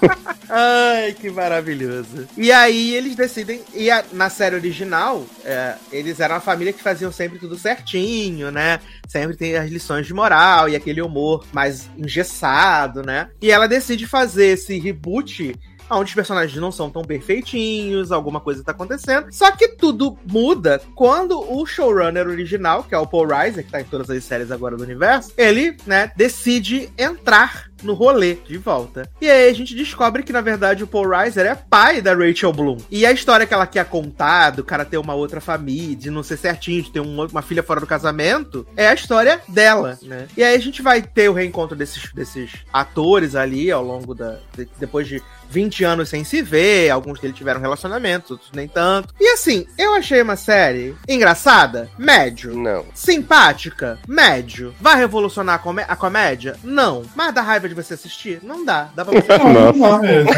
Ai, 0.52 1.12
que 1.12 1.30
maravilhoso. 1.30 2.26
E 2.36 2.50
aí 2.50 2.94
eles 2.96 3.14
decidem. 3.14 3.60
E 3.72 3.88
a- 3.88 4.04
na 4.12 4.28
série 4.28 4.56
original, 4.56 5.24
é, 5.44 5.74
eles 5.92 6.18
eram 6.18 6.34
a 6.36 6.40
família 6.40 6.72
que 6.72 6.82
faziam 6.82 7.12
sempre 7.12 7.38
tudo 7.38 7.56
certinho, 7.56 8.50
né? 8.50 8.80
Sempre 9.06 9.36
tem 9.36 9.56
as 9.56 9.70
lições 9.70 10.06
de 10.08 10.12
moral 10.14 10.68
e 10.68 10.74
aquele 10.74 11.00
humor 11.00 11.44
mais 11.52 11.88
engessado, 11.96 13.02
né? 13.02 13.28
E 13.40 13.50
ela 13.50 13.68
decide 13.68 14.06
fazer 14.08 14.46
esse 14.46 14.76
reboot 14.78 15.54
onde 15.90 16.10
os 16.10 16.14
personagens 16.14 16.60
não 16.60 16.72
são 16.72 16.90
tão 16.90 17.02
perfeitinhos, 17.02 18.12
alguma 18.12 18.40
coisa 18.40 18.64
tá 18.64 18.72
acontecendo. 18.72 19.26
Só 19.30 19.50
que 19.50 19.68
tudo 19.68 20.16
muda 20.26 20.80
quando 20.94 21.40
o 21.40 21.66
showrunner 21.66 22.26
original, 22.26 22.84
que 22.84 22.94
é 22.94 22.98
o 22.98 23.06
Paul 23.06 23.26
Reiser, 23.26 23.64
que 23.64 23.70
tá 23.70 23.80
em 23.80 23.84
todas 23.84 24.10
as 24.10 24.24
séries 24.24 24.50
agora 24.50 24.76
do 24.76 24.82
universo, 24.82 25.32
ele, 25.36 25.76
né, 25.86 26.12
decide 26.16 26.90
entrar 26.98 27.70
no 27.82 27.94
rolê 27.94 28.34
de 28.46 28.58
volta. 28.58 29.08
E 29.20 29.28
aí 29.28 29.48
a 29.48 29.52
gente 29.52 29.74
descobre 29.74 30.22
que, 30.22 30.32
na 30.32 30.40
verdade, 30.40 30.84
o 30.84 30.86
Paul 30.86 31.08
Reiser 31.08 31.46
é 31.46 31.54
pai 31.54 32.00
da 32.00 32.14
Rachel 32.14 32.52
Bloom. 32.52 32.78
E 32.90 33.06
a 33.06 33.12
história 33.12 33.46
que 33.46 33.54
ela 33.54 33.66
quer 33.66 33.84
contar, 33.86 34.50
do 34.50 34.64
cara 34.64 34.84
ter 34.84 34.98
uma 34.98 35.14
outra 35.14 35.40
família, 35.40 35.96
de 35.96 36.10
não 36.10 36.22
ser 36.22 36.36
certinho, 36.36 36.82
de 36.82 36.90
ter 36.90 37.00
um, 37.00 37.24
uma 37.26 37.42
filha 37.42 37.62
fora 37.62 37.80
do 37.80 37.86
casamento, 37.86 38.66
é 38.76 38.88
a 38.88 38.94
história 38.94 39.40
dela, 39.48 39.98
né? 40.02 40.26
E 40.36 40.42
aí 40.42 40.54
a 40.54 40.60
gente 40.60 40.82
vai 40.82 41.02
ter 41.02 41.28
o 41.28 41.32
reencontro 41.32 41.76
desses, 41.76 42.12
desses 42.12 42.52
atores 42.72 43.34
ali 43.34 43.70
ao 43.70 43.84
longo 43.84 44.14
da. 44.14 44.38
De, 44.54 44.68
depois 44.78 45.06
de 45.08 45.22
20 45.50 45.84
anos 45.84 46.08
sem 46.08 46.22
se 46.24 46.40
ver, 46.40 46.90
alguns 46.90 47.18
deles 47.18 47.36
tiveram 47.36 47.60
relacionamentos, 47.60 48.30
outros 48.30 48.50
nem 48.52 48.68
tanto. 48.68 49.12
E 49.18 49.32
assim, 49.32 49.66
eu 49.76 49.94
achei 49.94 50.22
uma 50.22 50.36
série 50.36 50.94
engraçada, 51.08 51.90
médio. 51.98 52.56
Não. 52.56 52.84
Simpática, 52.94 53.98
médio. 54.06 54.74
Vai 54.80 54.96
revolucionar 54.96 55.56
a, 55.56 55.58
comé 55.58 55.84
a 55.88 55.96
comédia? 55.96 56.56
Não. 56.62 57.02
Mas 57.14 57.34
dá 57.34 57.42
raiva 57.42 57.68
de 57.68 57.74
você 57.74 57.94
assistir? 57.94 58.40
Não 58.42 58.64
dá. 58.64 58.88
Dá 58.94 59.04
pra 59.04 59.20
você 59.20 59.38
Não, 59.38 59.72
não 59.72 60.00
mesmo. 60.00 60.30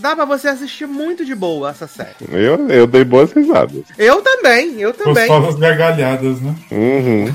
Dá 0.00 0.16
pra 0.16 0.24
você 0.24 0.48
assistir 0.48 0.86
muito 0.86 1.24
de 1.24 1.34
boa 1.34 1.70
essa 1.70 1.86
série. 1.86 2.14
Eu, 2.32 2.68
eu 2.70 2.86
dei 2.86 3.04
boas 3.04 3.32
risadas. 3.32 3.82
Eu 3.98 4.22
também, 4.22 4.80
eu 4.80 4.92
também. 4.94 5.28
Gostosas 5.28 5.56
gargalhadas, 5.60 6.40
né? 6.40 6.54
Uhum. 6.70 7.26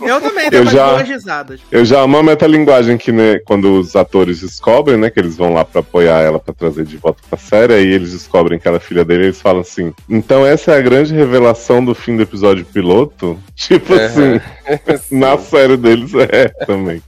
Eu 0.06 0.20
também 0.20 0.50
dei 0.50 0.60
Eu 0.60 0.66
já- 0.66 0.90
boas 0.90 1.08
risadas. 1.08 1.60
Eu 1.70 1.84
já 1.84 2.00
amo 2.00 2.18
a 2.18 2.22
metalinguagem 2.22 2.98
que, 2.98 3.10
né, 3.10 3.38
quando 3.46 3.78
os 3.80 3.96
atores 3.96 4.40
descobrem, 4.40 4.98
né, 4.98 5.08
que 5.10 5.18
eles 5.18 5.36
vão 5.36 5.52
lá 5.54 5.64
pra 5.64 5.80
apoiar 5.80 6.20
ela 6.20 6.38
pra 6.38 6.52
trazer 6.52 6.84
de 6.84 6.96
volta 6.98 7.22
pra 7.28 7.38
série, 7.38 7.72
aí 7.74 7.86
eles 7.86 8.12
descobrem 8.12 8.58
que 8.58 8.68
ela 8.68 8.76
é 8.76 8.80
filha 8.80 9.04
dele, 9.04 9.24
eles 9.24 9.40
falam 9.40 9.60
assim: 9.62 9.92
então 10.08 10.44
essa 10.46 10.72
é 10.72 10.78
a 10.78 10.82
grande 10.82 11.14
revelação 11.14 11.82
do 11.84 11.94
fim 11.94 12.16
do 12.16 12.22
episódio 12.22 12.64
piloto? 12.66 13.38
Tipo 13.56 13.94
assim, 13.94 14.40
na 15.10 15.38
série 15.38 15.76
deles 15.76 16.12
é 16.14 16.48
também. 16.66 17.02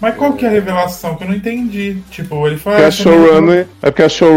Mas 0.00 0.14
qual 0.16 0.32
que 0.34 0.44
é 0.44 0.48
a 0.48 0.52
revelação 0.52 1.16
que 1.16 1.24
eu 1.24 1.28
não 1.28 1.34
entendi? 1.34 1.98
Tipo, 2.10 2.46
ele 2.46 2.56
fala. 2.56 2.76
Porque 2.76 2.82
a 2.82 2.86
"Ah, 2.86 2.88
essa 2.88 3.02
showrunner, 3.02 3.66
é 3.82 3.90
porque 3.90 4.02
a 4.02 4.08
showrunner 4.08 4.27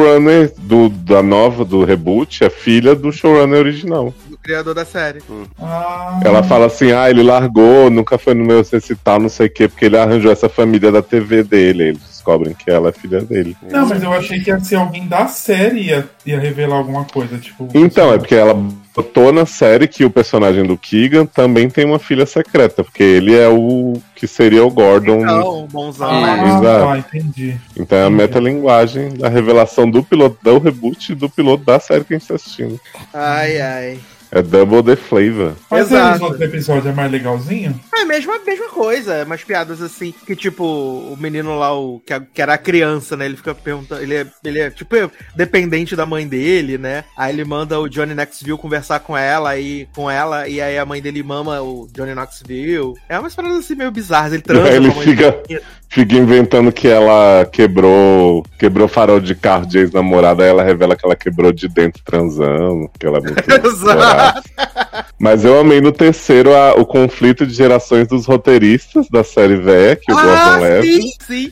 do, 0.58 0.90
da 0.90 1.22
nova, 1.22 1.66
do 1.66 1.84
reboot, 1.84 2.44
é 2.44 2.50
filha 2.50 2.96
do 2.96 3.12
showrunner 3.12 3.60
original. 3.60 4.14
Do 4.28 4.38
criador 4.38 4.74
da 4.74 4.86
série. 4.86 5.22
Ah, 5.60 6.20
Ela 6.24 6.44
fala 6.44 6.66
assim, 6.68 6.92
ah, 6.92 7.10
ele 7.10 7.24
largou, 7.24 7.90
nunca 7.90 8.18
foi 8.18 8.34
no 8.34 8.46
meu 8.46 8.64
recital, 8.64 9.20
não 9.20 9.30
sei 9.30 9.48
o 9.48 9.50
quê, 9.50 9.68
porque 9.68 9.86
ele 9.86 9.98
arranjou 9.98 10.32
essa 10.32 10.50
família 10.50 10.92
da 10.92 11.02
TV 11.02 11.44
dele. 11.44 11.84
Aí 11.84 11.90
Eles 11.90 12.02
descobrem 12.02 12.54
que 12.54 12.70
ela 12.70 12.90
é 12.90 12.92
filha 12.92 13.22
dele. 13.22 13.56
Não, 13.70 13.88
mas 13.88 14.02
eu 14.02 14.14
achei 14.14 14.40
que 14.40 14.50
ia 14.50 14.60
ser 14.60 14.76
alguém 14.76 15.08
da 15.08 15.28
série 15.28 15.82
ia, 15.82 16.10
ia 16.26 16.40
revelar 16.40 16.78
alguma 16.78 17.06
coisa, 17.06 17.38
tipo. 17.38 17.68
Então, 17.74 18.14
é 18.14 18.18
porque 18.18 18.36
ela 18.36 18.56
botou 18.96 19.32
na 19.32 19.46
série 19.46 19.88
que 19.88 20.04
o 20.04 20.10
personagem 20.12 20.64
do 20.66 20.78
Keegan 20.78 21.26
também 21.26 21.70
tem 21.70 21.86
uma 21.86 22.00
filha 22.00 22.26
secreta, 22.26 22.84
porque 22.84 23.04
ele 23.04 23.36
é 23.36 23.48
o 23.48 23.94
que 24.16 24.28
seria 24.28 24.66
o 24.66 24.70
Gordon. 24.70 25.22
Então, 25.22 25.68
bonzão, 25.72 26.10
Ah? 26.10 26.58
Exato. 26.60 26.86
tá, 26.86 26.98
entendi. 27.18 27.58
Então 27.78 27.98
é 27.98 28.06
a 28.06 28.10
metalinguagem 28.10 29.10
da 29.16 29.30
revelação 29.30 29.90
do 29.90 30.04
piloto, 30.04 30.38
do 30.44 30.58
reboot 30.60 31.12
e 31.12 31.16
do 31.16 31.30
piloto 31.30 31.64
da 31.64 31.80
série 31.80 32.04
que 32.04 32.14
a 32.14 32.18
gente 32.18 32.28
tá 32.28 32.36
assistindo. 32.36 32.80
Ai, 33.14 33.60
ai. 33.62 34.00
É 34.32 34.42
double 34.42 34.82
the 34.82 34.96
flavor. 34.96 35.54
Mas 35.70 35.92
Exato. 35.92 36.16
os 36.16 36.22
outros 36.22 36.42
episódios 36.42 36.86
é 36.86 36.94
mais 36.94 37.12
legalzinho? 37.12 37.78
É 37.94 38.02
a 38.02 38.06
mesma, 38.06 38.40
mesma 38.46 38.70
coisa, 38.70 39.24
umas 39.26 39.44
piadas 39.44 39.82
assim, 39.82 40.14
que 40.26 40.36
tipo, 40.36 40.64
o 40.64 41.18
menino 41.20 41.58
lá, 41.60 41.74
o, 41.78 42.00
que, 42.06 42.20
que 42.34 42.42
era 42.42 42.54
a 42.54 42.58
criança, 42.58 43.18
né? 43.18 43.26
Ele 43.26 43.36
fica 43.38 43.54
perguntando, 43.54 44.02
ele 44.02 44.16
é, 44.16 44.26
ele 44.44 44.60
é 44.60 44.70
tipo 44.70 44.96
dependente 45.36 45.96
da 45.96 46.06
mãe 46.06 46.28
dele, 46.28 46.78
né? 46.78 47.04
Aí 47.18 47.34
ele 47.34 47.44
manda 47.44 47.80
o 47.80 47.90
Johnny 47.90 48.14
Knoxville 48.14 48.58
conversar 48.58 49.00
com 49.02 49.18
ela 49.18 49.58
e 49.58 49.88
com 49.96 50.10
ela, 50.10 50.48
e 50.48 50.62
aí 50.62 50.78
a 50.78 50.86
mãe 50.86 51.02
dele 51.02 51.22
mama 51.24 51.62
o 51.62 51.88
Johnny 51.94 52.14
Knoxville. 52.16 52.94
É 53.10 53.20
umas 53.20 53.36
paradas 53.36 53.60
assim 53.60 53.76
meio 53.76 53.92
bizarras, 53.92 54.34
ele 54.34 54.42
transa 54.42 54.64
Aí 54.70 54.76
ele 54.78 54.88
com 54.88 54.94
a 54.94 54.96
mãe 54.96 55.06
fica- 55.06 55.32
dele. 55.48 55.62
Fica 55.94 56.16
inventando 56.16 56.72
que 56.72 56.88
ela 56.88 57.46
quebrou 57.52 58.46
quebrou 58.58 58.88
farol 58.88 59.20
de 59.20 59.36
carro 59.36 59.66
de 59.66 59.80
ex-namorada, 59.80 60.42
aí 60.42 60.50
ela 60.50 60.64
revela 60.64 60.96
que 60.96 61.06
ela 61.06 61.18
quebrou 61.18 61.52
de 61.52 61.68
dentro 61.68 62.02
transando, 62.06 62.90
que 62.98 63.06
ela 63.06 63.18
é 63.18 63.22
muito 63.22 63.44
Exato. 63.68 64.21
Mas 65.20 65.46
eu 65.46 65.60
amei 65.60 65.80
no 65.82 65.92
terceiro 65.92 66.52
a- 66.56 66.74
o 66.74 66.84
conflito 66.86 67.46
de 67.46 67.54
gerações 67.54 68.08
dos 68.08 68.26
roteiristas 68.26 69.08
da 69.08 69.24
série 69.24 69.56
véia, 69.56 69.96
que 69.96 70.12
o 70.12 70.18
Ah, 70.18 70.22
Gordon 70.24 70.64
leva. 70.64 70.86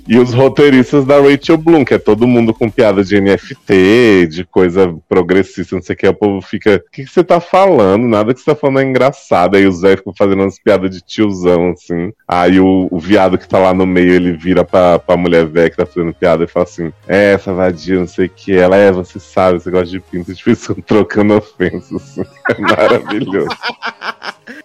E 0.08 0.18
os 0.18 0.34
roteiristas 0.34 1.06
da 1.06 1.20
Rachel 1.22 1.56
Bloom, 1.58 1.86
que 1.86 1.94
é 1.94 2.00
todo 2.00 2.26
mundo 2.28 2.52
com 2.52 2.68
piada 2.68 3.04
de 3.04 3.22
NFT, 3.22 4.28
de 4.28 4.44
coisa 4.44 4.96
progressista, 5.08 5.76
não 5.76 5.84
sei 5.84 5.94
o 5.94 5.98
que. 5.98 6.08
O 6.08 6.14
povo 6.16 6.42
fica, 6.42 6.78
o 6.88 6.92
que, 6.92 7.04
que 7.06 7.12
você 7.12 7.24
tá 7.24 7.40
falando? 7.40 8.08
Nada 8.08 8.34
que 8.34 8.40
você 8.40 8.46
tá 8.48 8.56
falando 8.56 8.80
é 8.80 8.84
engraçado. 8.86 9.56
Aí 9.56 9.68
o 9.68 9.72
Zé 9.72 9.98
fica 9.98 10.12
fazendo 10.18 10.42
umas 10.42 10.58
piadas 10.58 10.90
de 10.90 11.02
tiozão, 11.02 11.70
assim. 11.72 12.12
Aí 12.28 12.60
o, 12.60 12.88
o 12.90 12.98
viado 13.00 13.38
que 13.38 13.48
tá 13.48 13.60
lá 13.60 13.72
no 13.74 13.86
meio, 13.86 14.14
ele 14.14 14.32
vira 14.36 14.64
pra, 14.66 14.98
pra 14.98 15.16
mulher 15.16 15.46
velha 15.46 15.70
que 15.70 15.78
tá 15.78 15.86
fazendo 15.86 16.12
piada 16.14 16.44
e 16.44 16.48
fala 16.48 16.64
assim: 16.66 16.92
É, 17.08 17.34
essa 17.34 17.54
vadia, 17.54 18.00
não 18.00 18.08
sei 18.08 18.26
o 18.26 18.30
que. 18.36 18.52
Ela 18.58 18.78
é, 18.78 18.92
você 18.92 19.20
sabe, 19.20 19.60
você 19.60 19.70
gosta 19.70 19.86
de 19.88 20.00
pinto. 20.00 20.34
Tipo, 20.40 20.50
isso 20.50 20.76
trocando 20.88 21.36
ofensas. 21.36 21.92
Assim. 22.02 22.24
Maravilhoso. 22.68 23.50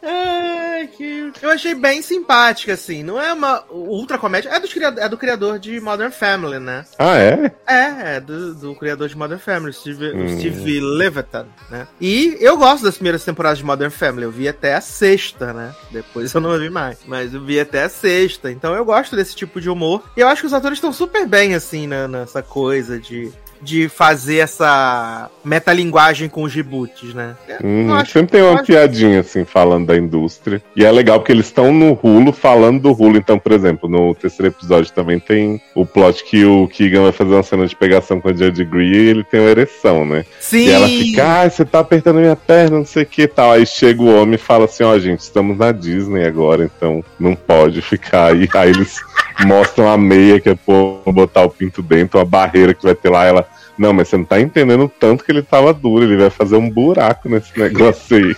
Ai, 0.02 0.86
que... 0.88 1.32
Eu 1.42 1.50
achei 1.50 1.74
bem 1.74 2.02
simpática, 2.02 2.72
assim. 2.72 3.02
Não 3.02 3.20
é 3.20 3.32
uma 3.32 3.64
ultra 3.70 4.18
comédia. 4.18 4.48
É 4.50 4.60
do, 4.60 4.68
criador, 4.68 5.02
é 5.02 5.08
do 5.08 5.16
criador 5.18 5.58
de 5.58 5.80
Modern 5.80 6.10
Family, 6.10 6.58
né? 6.58 6.84
ah, 6.98 7.16
é? 7.18 7.52
É, 7.66 8.16
é 8.16 8.20
do, 8.20 8.54
do 8.54 8.74
criador 8.74 9.08
de 9.08 9.16
Modern 9.16 9.40
Family, 9.40 9.72
Steve, 9.72 10.12
Hum. 10.14 10.38
Steve 10.38 10.80
Levitan, 10.80 11.46
né? 11.70 11.86
E 12.00 12.36
eu 12.40 12.56
gosto 12.56 12.84
das 12.84 12.94
primeiras 12.96 13.24
temporadas 13.24 13.58
de 13.58 13.64
Modern 13.64 13.90
Family. 13.90 14.24
Eu 14.24 14.30
vi 14.30 14.48
até 14.48 14.74
a 14.74 14.80
sexta, 14.80 15.52
né? 15.52 15.74
Depois 15.90 16.32
eu 16.32 16.40
não 16.40 16.58
vi 16.58 16.70
mais. 16.70 16.98
Mas 17.06 17.34
eu 17.34 17.42
vi 17.42 17.58
até 17.60 17.84
a 17.84 17.88
sexta. 17.88 18.50
Então 18.50 18.74
eu 18.74 18.84
gosto 18.84 19.16
desse 19.16 19.34
tipo 19.34 19.60
de 19.60 19.68
humor. 19.70 20.02
E 20.16 20.20
eu 20.20 20.28
acho 20.28 20.42
que 20.42 20.46
os 20.46 20.52
atores 20.54 20.78
estão 20.78 20.92
super 20.92 21.26
bem, 21.26 21.54
assim, 21.54 21.86
né, 21.86 22.06
nessa 22.06 22.42
coisa 22.42 22.98
de. 22.98 23.32
De 23.64 23.88
fazer 23.88 24.36
essa 24.38 25.30
metalinguagem 25.44 26.28
com 26.28 26.42
os 26.42 26.52
reboots, 26.54 27.14
né? 27.14 27.34
Eu 27.48 27.66
Uhum, 27.66 27.94
acho- 27.94 28.12
Sempre 28.12 28.32
tem 28.32 28.42
uma 28.42 28.54
acho- 28.56 28.64
piadinha 28.64 29.20
assim 29.20 29.44
falando 29.44 29.86
da 29.86 29.96
indústria. 29.96 30.62
E 30.76 30.84
é 30.84 30.90
legal 30.90 31.18
porque 31.18 31.32
eles 31.32 31.46
estão 31.46 31.72
no 31.72 31.92
Rulo 31.94 32.32
falando 32.32 32.80
do 32.80 32.92
Rulo. 32.92 33.16
Então, 33.16 33.38
por 33.38 33.52
exemplo, 33.52 33.88
no 33.88 34.14
terceiro 34.14 34.48
episódio 34.52 34.92
também 34.92 35.18
tem 35.18 35.60
o 35.74 35.86
plot 35.86 36.24
que 36.24 36.44
o 36.44 36.68
Keegan 36.68 37.02
vai 37.02 37.12
fazer 37.12 37.32
uma 37.34 37.42
cena 37.42 37.66
de 37.66 37.74
pegação 37.74 38.20
com 38.20 38.28
a 38.28 38.32
Judge 38.32 38.64
Greer 38.64 38.94
e 38.94 39.08
ele 39.08 39.24
tem 39.24 39.40
uma 39.40 39.50
ereção, 39.50 40.04
né? 40.04 40.24
Sim! 40.40 40.66
E 40.66 40.70
ela 40.70 40.86
fica, 40.88 41.40
ah, 41.42 41.48
você 41.50 41.64
tá 41.64 41.78
apertando 41.80 42.16
minha 42.20 42.36
perna, 42.36 42.78
não 42.78 42.86
sei 42.86 43.04
o 43.04 43.06
que 43.06 43.26
tal. 43.26 43.52
Aí 43.52 43.64
chega 43.66 44.02
o 44.02 44.20
homem 44.20 44.34
e 44.34 44.38
fala 44.38 44.66
assim, 44.66 44.84
ó, 44.84 44.98
gente, 44.98 45.20
estamos 45.20 45.56
na 45.56 45.72
Disney 45.72 46.24
agora, 46.26 46.64
então 46.64 47.02
não 47.18 47.34
pode 47.34 47.80
ficar 47.80 48.32
aí. 48.32 48.48
Aí 48.54 48.70
eles 48.70 49.00
mostram 49.46 49.88
a 49.88 49.96
meia 49.96 50.38
que 50.40 50.48
é 50.50 50.54
pô, 50.54 51.00
botar 51.06 51.42
o 51.44 51.50
pinto 51.50 51.82
dentro, 51.82 52.18
a 52.20 52.24
barreira 52.24 52.74
que 52.74 52.82
vai 52.84 52.94
ter 52.94 53.08
lá, 53.10 53.24
ela. 53.24 53.46
Não, 53.78 53.92
mas 53.92 54.08
você 54.08 54.16
não 54.16 54.24
tá 54.24 54.40
entendendo 54.40 54.84
o 54.84 54.88
tanto 54.88 55.24
que 55.24 55.32
ele 55.32 55.42
tava 55.42 55.72
duro, 55.74 56.04
ele 56.04 56.16
vai 56.16 56.30
fazer 56.30 56.56
um 56.56 56.70
buraco 56.70 57.28
nesse 57.28 57.50
negócio 57.58 58.16
aí. 58.16 58.34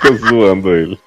Fica 0.00 0.14
zoando 0.16 0.74
ele. 0.74 0.98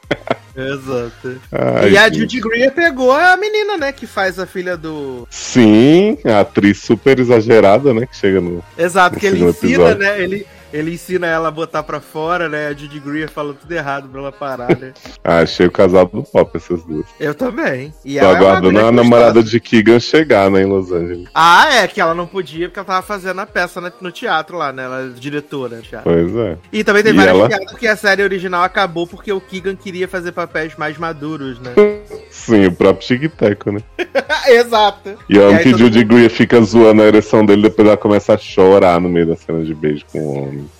Exato. 0.56 1.42
Ai, 1.52 1.92
e 1.92 1.98
a. 1.98 2.12
Judy 2.14 2.40
Greer 2.40 2.72
pegou 2.72 3.12
a 3.12 3.36
menina, 3.36 3.76
né? 3.78 3.92
Que 3.92 4.06
faz 4.06 4.38
a 4.38 4.46
filha 4.46 4.78
do. 4.78 5.28
Sim, 5.30 6.18
a 6.26 6.42
atriz 6.42 6.80
super 6.80 7.20
exagerada, 7.20 7.94
né? 7.94 8.06
Que 8.06 8.16
chega 8.16 8.40
no. 8.40 8.64
Exato, 8.78 9.16
No 9.16 9.20
que 9.20 9.26
ele 9.26 9.44
ensina, 9.44 9.72
episódio. 9.74 9.98
né? 9.98 10.22
Ele, 10.22 10.46
ele 10.74 10.92
ensina 10.94 11.28
ela 11.28 11.50
a 11.50 11.52
botar 11.52 11.84
pra 11.84 12.02
fora, 12.02 12.50
né? 12.50 12.68
A 12.68 12.74
Judy 12.74 13.00
Greer 13.00 13.30
fala 13.30 13.54
tudo 13.54 13.72
errado 13.72 14.10
pra 14.10 14.20
ela 14.20 14.32
parar, 14.32 14.78
né? 14.78 14.94
Ah, 15.24 15.40
achei 15.40 15.66
o 15.66 15.72
casal 15.72 16.06
do 16.06 16.22
pop, 16.22 16.52
essas 16.58 16.84
duas. 16.84 17.06
Eu 17.18 17.34
também. 17.34 17.94
E 18.04 18.20
Tô 18.20 18.26
é 18.26 18.36
aguardando 18.36 18.72
grande 18.72 18.88
a 18.90 18.92
namorada 18.92 19.42
de 19.42 19.58
Keegan 19.58 20.00
chegar, 20.00 20.52
né, 20.52 20.64
em 20.64 20.66
Los 20.66 20.92
Angeles. 20.92 21.30
Ah, 21.34 21.74
é, 21.76 21.88
que 21.88 22.02
ela 22.02 22.14
não 22.14 22.28
podia 22.28 22.68
porque 22.68 22.80
ela 22.80 22.86
tava 22.86 23.02
fazendo 23.02 23.40
a 23.40 23.46
peça 23.46 23.80
no, 24.02 24.12
teatro 24.12 24.58
lá, 24.58 24.74
né? 24.74 24.84
Ela 24.84 25.02
é 25.04 25.08
diretora 25.18 25.78
do 25.78 25.82
teatro. 25.82 26.12
Pois 26.12 26.36
é. 26.36 26.58
E 26.74 26.84
também 26.84 27.04
tem 27.04 27.14
E 27.14 27.16
várias 27.16 27.36
ela? 27.38 27.48
piadas 27.48 27.72
porque 27.72 27.88
a 27.88 27.96
série 27.96 28.22
original 28.22 28.64
acabou 28.64 29.08
porque 29.08 29.32
o 29.32 29.40
Keegan 29.40 29.78
queria 29.78 30.10
fazer 30.10 30.34
papéis 30.34 30.76
mais 30.76 30.98
maduros, 30.98 31.58
né? 31.60 31.72
Sim, 32.30 32.66
o 32.68 32.72
próprio 32.74 33.06
Tic 33.08 33.32
Teco, 33.36 33.72
né? 33.72 33.80
Exato. 34.48 35.18
E 35.30 35.40
aí 35.40 35.60
que 35.64 35.70
Judy 35.72 36.00
mundo- 36.00 36.08
Greer 36.16 36.30
fica 36.30 36.62
zoando 36.62 37.02
a 37.02 37.06
ereção 37.06 37.46
dele, 37.46 37.64
depois 37.64 37.88
ela 37.88 37.98
começa 37.98 38.34
a 38.34 38.38
chorar 38.38 39.00
no 39.00 39.08
meio 39.10 39.28
da 39.28 39.36
cena 39.36 39.64
de 39.64 39.74
beijo 39.74 40.06
com 40.12 40.20
o 40.20 40.44
homem. 40.44 40.70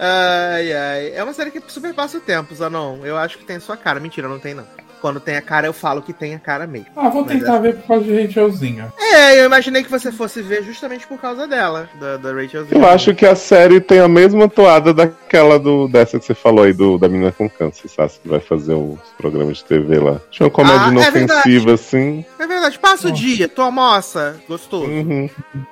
Ai, 0.00 0.72
ai. 0.72 1.12
É 1.12 1.24
uma 1.24 1.32
série 1.32 1.50
que 1.50 1.60
super 1.66 1.92
passa 1.92 2.18
o 2.18 2.20
tempo, 2.20 2.54
Zanon. 2.54 2.98
Eu 3.04 3.16
acho 3.16 3.36
que 3.36 3.44
tem 3.44 3.58
sua 3.58 3.76
cara. 3.76 3.98
Mentira, 3.98 4.28
não 4.28 4.38
tem 4.38 4.54
não. 4.54 4.64
Quando 5.00 5.20
tem 5.20 5.36
a 5.36 5.42
cara, 5.42 5.66
eu 5.66 5.72
falo 5.72 6.02
que 6.02 6.12
tem 6.12 6.34
a 6.34 6.38
cara 6.38 6.66
mesmo. 6.66 6.88
Ah, 6.96 7.08
vou 7.08 7.24
tentar 7.24 7.58
ver 7.58 7.76
por 7.76 7.86
causa 7.86 8.04
de 8.04 8.22
Rachelzinha. 8.22 8.92
É, 8.98 9.40
eu 9.40 9.46
imaginei 9.46 9.82
que 9.82 9.90
você 9.90 10.12
fosse 10.12 10.42
ver 10.42 10.62
justamente 10.62 11.06
por 11.06 11.18
causa 11.18 11.46
dela, 11.46 11.88
da, 11.98 12.16
da 12.16 12.32
Rachel 12.32 12.66
Eu 12.70 12.86
acho 12.86 13.14
que 13.14 13.26
a 13.26 13.34
série 13.34 13.80
tem 13.80 14.00
a 14.00 14.08
mesma 14.08 14.48
toada 14.48 14.92
daquela 14.92 15.58
do, 15.58 15.88
dessa 15.88 16.18
que 16.18 16.24
você 16.24 16.34
falou 16.34 16.64
aí, 16.64 16.72
do, 16.72 16.98
da 16.98 17.08
menina 17.08 17.32
com 17.32 17.48
câncer, 17.48 17.88
sabe? 17.88 18.12
Que 18.22 18.28
vai 18.28 18.40
fazer 18.40 18.74
uns 18.74 18.98
programas 19.16 19.58
de 19.58 19.64
TV 19.64 19.98
lá. 19.98 20.20
Tinha 20.30 20.46
uma 20.46 20.52
comédia 20.52 20.80
Ah, 20.80 20.88
é 20.88 20.90
inofensiva, 20.90 21.74
assim. 21.74 22.24
É 22.38 22.46
verdade, 22.46 22.78
passa 22.78 23.08
o 23.08 23.12
dia, 23.12 23.48
tu 23.48 23.62
almoça, 23.62 24.40
gostoso. 24.48 24.86
Uhum. 24.86 25.28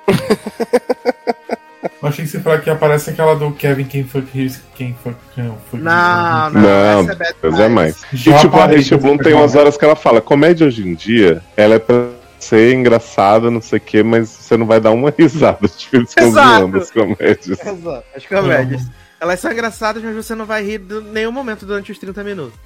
Eu 2.01 2.09
achei 2.09 2.25
que 2.25 2.31
você 2.31 2.39
falou 2.39 2.59
que 2.59 2.69
aparece 2.69 3.09
aquela 3.09 3.35
do 3.35 3.51
Kevin 3.51 3.85
Quem 3.85 4.03
foi 4.03 4.21
quem 4.21 4.95
foi 5.03 5.15
quem 5.33 5.53
foi 5.69 5.79
Não, 5.79 6.49
não, 6.51 6.61
Não, 6.61 7.01
essa 7.01 7.13
é 7.13 7.49
Bad 7.49 7.61
é 7.61 7.67
mais. 7.67 8.03
E 8.13 8.17
tipo, 8.17 8.57
a 8.57 8.65
Rachel 8.65 8.97
de 8.97 9.03
Bloom 9.03 9.17
tem 9.17 9.33
umas 9.33 9.53
uma. 9.53 9.61
horas 9.61 9.77
que 9.77 9.85
ela 9.85 9.95
fala, 9.95 10.21
comédia 10.21 10.67
hoje 10.67 10.87
em 10.87 10.93
dia, 10.93 11.41
ela 11.55 11.75
é 11.75 11.79
pra 11.79 12.07
ser 12.39 12.73
engraçada, 12.73 13.49
não 13.49 13.61
sei 13.61 13.77
o 13.77 13.81
quê, 13.81 14.03
mas 14.03 14.29
você 14.29 14.57
não 14.57 14.65
vai 14.65 14.79
dar 14.79 14.91
uma 14.91 15.13
risada. 15.17 15.67
Tipo, 15.67 15.97
eles 15.97 16.09
ficam 16.09 16.27
Exato. 16.27 16.59
zoando 16.59 16.77
as 16.77 16.91
comédias. 16.91 17.65
Exato, 17.65 18.03
as 18.15 18.25
comédias. 18.25 18.81
Elas 19.19 19.39
são 19.39 19.51
engraçadas, 19.51 20.03
mas 20.03 20.15
você 20.15 20.35
não 20.35 20.45
vai 20.45 20.63
rir 20.63 20.79
em 20.79 21.01
nenhum 21.11 21.31
momento 21.31 21.65
durante 21.65 21.91
os 21.91 21.97
30 21.97 22.23
minutos. 22.23 22.59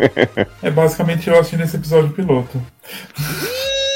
É 0.62 0.70
basicamente 0.70 1.30
eu 1.30 1.40
assistindo 1.40 1.64
esse 1.64 1.78
episódio 1.78 2.12
piloto. 2.12 2.62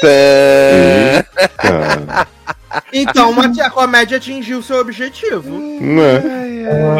Tã. 0.00 2.26
Então, 2.92 3.30
uma- 3.30 3.46
a 3.46 3.70
comédia 3.70 4.16
atingiu 4.16 4.62
seu 4.62 4.78
objetivo. 4.78 5.48
né? 5.80 6.22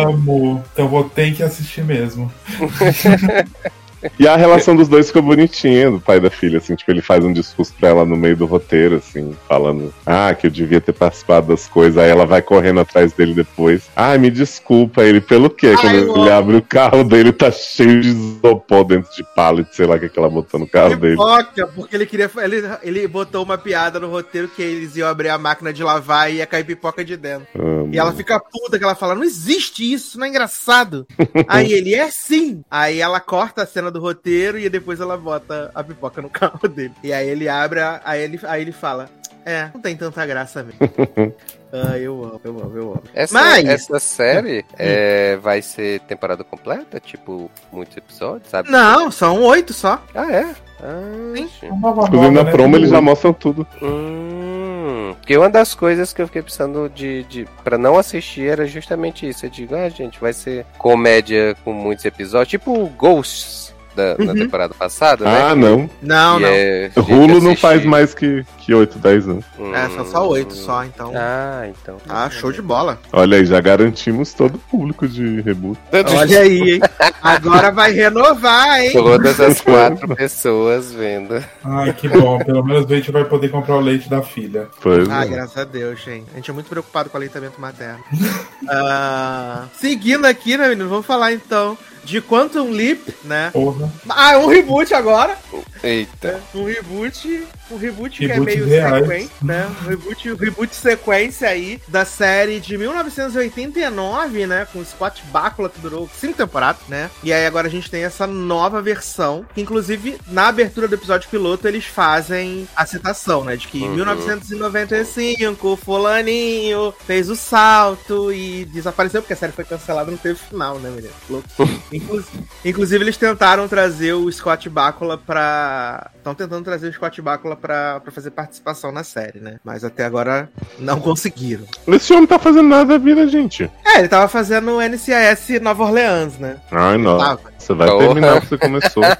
Amo. 0.05 0.62
Então 0.73 0.89
vou 0.89 1.05
ter 1.09 1.35
que 1.35 1.43
assistir 1.43 1.85
mesmo. 1.85 2.32
E 4.19 4.27
a 4.27 4.37
relação 4.37 4.74
dos 4.77 4.89
dois 4.89 5.09
ficou 5.09 5.23
bonitinha, 5.23 5.91
do 5.91 6.01
pai 6.01 6.19
e 6.19 6.20
da 6.20 6.31
filha, 6.31 6.59
assim, 6.59 6.74
tipo, 6.74 6.91
ele 6.91 7.03
faz 7.03 7.24
um 7.24 7.33
discurso 7.33 7.73
pra 7.78 7.91
ela 7.91 8.05
no 8.05 8.16
meio 8.16 8.37
do 8.37 8.47
roteiro, 8.47 8.97
assim, 8.97 9.37
falando, 9.49 9.93
ah, 10.05 10.35
que 10.35 10.47
eu 10.47 10.51
devia 10.51 10.81
ter 10.81 10.93
participado 10.93 11.49
das 11.49 11.66
coisas, 11.66 11.99
aí 11.99 12.11
ela 12.11 12.27
vai 12.27 12.43
correndo 12.43 12.81
atrás 12.81 13.12
dele 13.12 13.35
depois. 13.35 13.89
Ah, 13.95 14.16
me 14.19 14.31
desculpa, 14.31 15.03
ele, 15.03 15.20
pelo 15.20 15.51
quê? 15.51 15.69
Ai, 15.69 16.05
Quando 16.05 16.20
ele 16.20 16.31
abre 16.31 16.57
o 16.57 16.62
carro 16.62 17.05
dele, 17.05 17.33
tá 17.33 17.51
cheio 17.51 18.01
de 18.01 18.09
isopor 18.09 18.85
dentro 18.85 19.15
de 19.15 19.24
pallet, 19.35 19.69
sei 19.74 19.87
lá 19.87 19.97
o 19.97 20.01
que, 20.01 20.09
que 20.09 20.19
ela 20.19 20.31
botou 20.31 20.61
no 20.61 20.66
carro 20.66 20.97
dele. 20.97 21.16
Pipoca, 21.16 21.66
porque 21.69 21.97
ele 21.97 22.07
queria. 22.07 22.31
Ele, 22.43 22.62
ele 22.83 23.09
botou 23.09 23.43
uma 23.43 23.59
piada 23.59 23.99
no 23.99 24.11
roteiro 24.11 24.49
que 24.49 24.62
eles 24.62 24.97
iam 24.97 25.09
abrir 25.09 25.28
a 25.28 25.39
máquina 25.39 25.73
de 25.73 25.83
lavar 25.83 26.31
e 26.31 26.37
ia 26.37 26.47
cair 26.47 26.65
pipoca 26.65 27.05
de 27.05 27.16
dentro. 27.16 27.47
Amo. 27.55 27.95
E 27.95 27.99
ela 27.99 28.12
fica 28.12 28.41
puta 28.41 28.78
que 28.78 28.85
ela 28.85 28.95
fala: 28.95 29.15
Não 29.15 29.24
existe 29.24 29.93
isso, 29.93 30.19
não 30.19 30.27
é 30.27 30.28
engraçado. 30.28 31.07
aí 31.49 31.73
ele 31.73 31.95
é 31.95 32.11
sim. 32.11 32.62
Aí 32.70 33.01
ela 33.01 33.20
corta 33.20 33.62
a 33.62 33.66
cena 33.66 33.91
do 33.91 33.95
roteiro 34.01 34.59
e 34.59 34.68
depois 34.68 35.01
ela 35.01 35.16
bota 35.16 35.70
a 35.74 35.82
pipoca 35.85 36.20
no 36.23 36.31
carro 36.31 36.68
dele. 36.68 36.93
E 37.02 37.12
aí 37.12 37.28
ele 37.28 37.48
abre, 37.48 37.81
a- 37.81 38.01
aí 38.05 38.23
ele, 38.23 38.40
aí 38.44 38.62
ele 38.62 38.73
fala: 38.73 39.09
É, 39.44 39.70
não 39.74 39.81
tem 39.81 39.97
tanta 39.97 40.24
graça 40.27 40.62
mesmo. 40.64 40.78
ah, 41.73 41.98
eu 41.98 42.23
amo, 42.24 42.40
eu 42.44 42.51
amo, 42.60 42.77
eu 42.77 42.90
amo. 42.93 43.02
Essa, 43.14 43.35
Mas- 43.35 43.64
essa 43.68 43.98
série 44.01 44.64
é, 44.78 45.36
vai 45.36 45.62
ser 45.62 46.01
temporada 46.01 46.43
completa? 46.44 46.98
Tipo, 47.01 47.51
muitos 47.73 47.97
episódios, 47.97 48.51
sabe? 48.51 48.70
Não, 48.70 49.10
são 49.10 49.43
oito 49.43 49.73
só. 49.73 50.02
Ah, 50.14 50.32
é? 50.32 50.55
Ah, 50.82 51.32
Sim. 51.35 51.68
Inclusive 51.73 52.31
na 52.31 52.44
né? 52.44 52.51
promo 52.51 52.77
eles 52.77 52.90
já 52.90 53.01
mostram 53.01 53.32
tudo. 53.32 53.66
Hum, 53.81 55.14
porque 55.18 55.36
uma 55.36 55.48
das 55.48 55.74
coisas 55.74 56.12
que 56.12 56.20
eu 56.20 56.27
fiquei 56.27 56.43
pensando 56.43 56.89
de, 56.89 57.23
de 57.24 57.48
para 57.64 57.78
não 57.78 57.97
assistir 57.98 58.48
era 58.48 58.66
justamente 58.66 59.27
isso. 59.28 59.47
Eu 59.47 59.51
digo, 59.51 59.74
ah, 59.74 59.89
gente, 59.89 60.20
vai 60.20 60.32
ser 60.32 60.66
comédia 60.78 61.56
com 61.64 61.73
muitos 61.73 62.05
episódios, 62.05 62.48
tipo 62.48 62.86
Ghosts 62.90 63.66
da, 63.97 64.16
na 64.18 64.32
Uhum. 64.32 64.39
temporada 64.39 64.74
passada, 64.74 65.24
né? 65.24 65.43
Ah, 65.51 65.55
não. 65.56 65.89
Não, 66.02 66.36
Que 66.36 66.43
não. 66.43 66.48
é 66.51 66.90
Hulu 66.97 67.40
não 67.40 67.56
faz 67.56 67.85
mais 67.85 68.14
que, 68.14 68.44
que 68.59 68.73
8, 68.74 68.98
10, 68.98 69.27
não. 69.27 69.43
Hum. 69.59 69.74
É, 69.74 69.89
são 69.90 70.06
só 70.06 70.28
oito 70.28 70.55
só, 70.55 70.85
então. 70.85 71.12
Ah, 71.16 71.66
então. 71.68 71.97
Ah, 72.09 72.28
show 72.31 72.52
de 72.52 72.60
bola. 72.62 72.98
Olha 73.12 73.39
aí, 73.39 73.47
já 73.47 73.60
garantimos 73.60 74.32
todo 74.35 74.56
o 74.56 74.59
público 74.59 75.09
de 75.09 75.40
reboot. 75.40 75.78
Olha 76.16 76.40
aí, 76.40 76.74
hein? 76.74 76.81
Agora 77.23 77.73
vai 77.73 77.93
renovar, 77.93 78.81
hein? 78.81 78.93
Todas 78.93 79.40
as 79.40 79.60
quatro 79.62 80.14
pessoas 80.14 80.93
vendo. 80.93 81.43
Ai, 81.64 81.93
que 81.93 82.09
bom. 82.09 82.39
Pelo 82.39 82.62
menos 82.64 82.90
a 82.90 82.94
gente 82.94 83.10
vai 83.10 83.24
poder 83.24 83.48
comprar 83.48 83.77
o 83.77 83.81
leite 83.81 84.09
da 84.09 84.23
filha. 84.23 84.68
Pois 84.81 85.09
Ah, 85.09 85.24
é. 85.24 85.28
graças 85.28 85.56
a 85.56 85.64
Deus, 85.64 85.98
gente. 86.05 86.27
A 86.32 86.36
gente 86.36 86.51
é 86.51 86.55
muito 86.55 86.68
preocupado 86.68 87.09
com 87.09 87.16
o 87.16 87.18
aleitamento 87.18 87.60
materno. 87.60 88.01
Ah, 88.68 89.64
seguindo 89.78 90.24
aqui, 90.24 90.56
né, 90.56 90.68
menino? 90.68 90.89
Vamos 90.89 91.06
falar 91.06 91.32
então 91.32 91.78
de 92.07 92.20
Quantum 92.23 92.70
Leap, 92.70 93.09
né? 93.24 93.51
Porra. 93.53 93.93
Ah, 94.09 94.35
é 94.35 94.39
um 94.39 94.47
reboot 94.47 94.95
agora. 94.95 95.37
Eita. 95.83 96.41
Um 96.55 96.65
reboot. 96.65 97.45
Um 97.71 97.77
reboot, 97.77 98.19
que 98.19 98.25
é 98.25 98.35
Reboot 98.35 98.57
meio 98.61 98.69
sequência, 98.69 99.31
né? 99.43 99.67
Um 99.83 99.89
reboot, 99.89 100.31
um 100.33 100.37
reboot 100.37 100.75
sequência 100.77 101.49
aí 101.49 101.81
da 101.89 102.05
série 102.05 102.61
de 102.61 102.79
1989, 102.79 104.47
né? 104.47 104.67
Com 104.73 104.79
o 104.81 104.85
Scott 104.85 105.23
Bakula, 105.33 105.69
que 105.69 105.81
durou 105.81 106.09
cinco 106.19 106.35
temporadas, 106.37 106.83
né? 106.89 107.11
E 107.23 107.33
aí 107.33 107.45
agora 107.47 107.67
a 107.67 107.71
gente 107.71 107.91
tem 107.91 108.05
essa 108.05 108.27
nova 108.27 108.81
versão, 108.81 109.45
que 109.55 109.61
inclusive 109.61 110.19
na 110.29 110.49
abertura 110.49 110.87
do 110.87 110.95
episódio 110.95 111.29
piloto 111.29 111.67
eles 111.67 111.85
fazem 111.85 112.69
a 112.77 112.87
citação, 112.87 113.45
né? 113.45 113.57
De 113.57 113.67
que 113.69 113.79
em 113.83 113.89
Uhum. 113.89 113.95
1995, 113.97 115.69
o 115.73 115.77
fulaninho 115.77 116.93
fez 117.07 117.29
o 117.31 117.37
salto 117.37 118.33
e 118.33 118.65
desapareceu, 118.67 119.23
porque 119.23 119.33
a 119.33 119.37
série 119.37 119.53
foi 119.53 119.65
cancelada, 119.65 120.11
não 120.11 120.19
teve 120.19 120.39
final, 120.39 120.79
né, 120.79 120.91
menino? 120.91 121.13
Louco. 121.29 121.49
Inclu- 121.93 122.25
Inclusive, 122.65 123.05
eles 123.05 123.17
tentaram 123.17 123.67
trazer 123.69 124.13
o 124.15 124.31
Scott 124.31 124.69
Bakula 124.69 125.17
pra. 125.19 126.11
Estão 126.17 126.35
tentando 126.35 126.65
trazer 126.65 126.89
o 126.89 126.93
Scott 126.93 127.21
Bakula 127.23 127.56
pra, 127.57 128.01
pra 128.01 128.12
fazer 128.12 128.31
participação 128.31 128.93
na 128.93 129.03
série, 129.03 129.41
né? 129.41 129.59
Mas 129.65 129.85
até 129.85 130.05
agora 130.05 130.49
não 130.78 131.01
conseguiram. 131.01 131.65
Esse 131.89 132.12
homem 132.12 132.27
tá 132.27 132.39
fazendo 132.39 132.69
nada 132.69 132.85
da 132.85 132.99
vida, 132.99 133.27
gente. 133.27 133.70
É, 133.85 133.99
ele 133.99 134.09
tava 134.09 134.28
fazendo 134.28 134.73
o 134.73 134.81
NCIS 134.81 135.61
Nova 135.61 135.85
Orleans, 135.85 136.39
né? 136.39 136.59
Ai, 136.70 136.99
não. 136.99 137.19
Você 137.59 137.74
vai 137.74 137.89
Porra. 137.89 138.07
terminar 138.07 138.37
o 138.37 138.41
que 138.41 138.47
você 138.47 138.59
começou. 138.59 139.03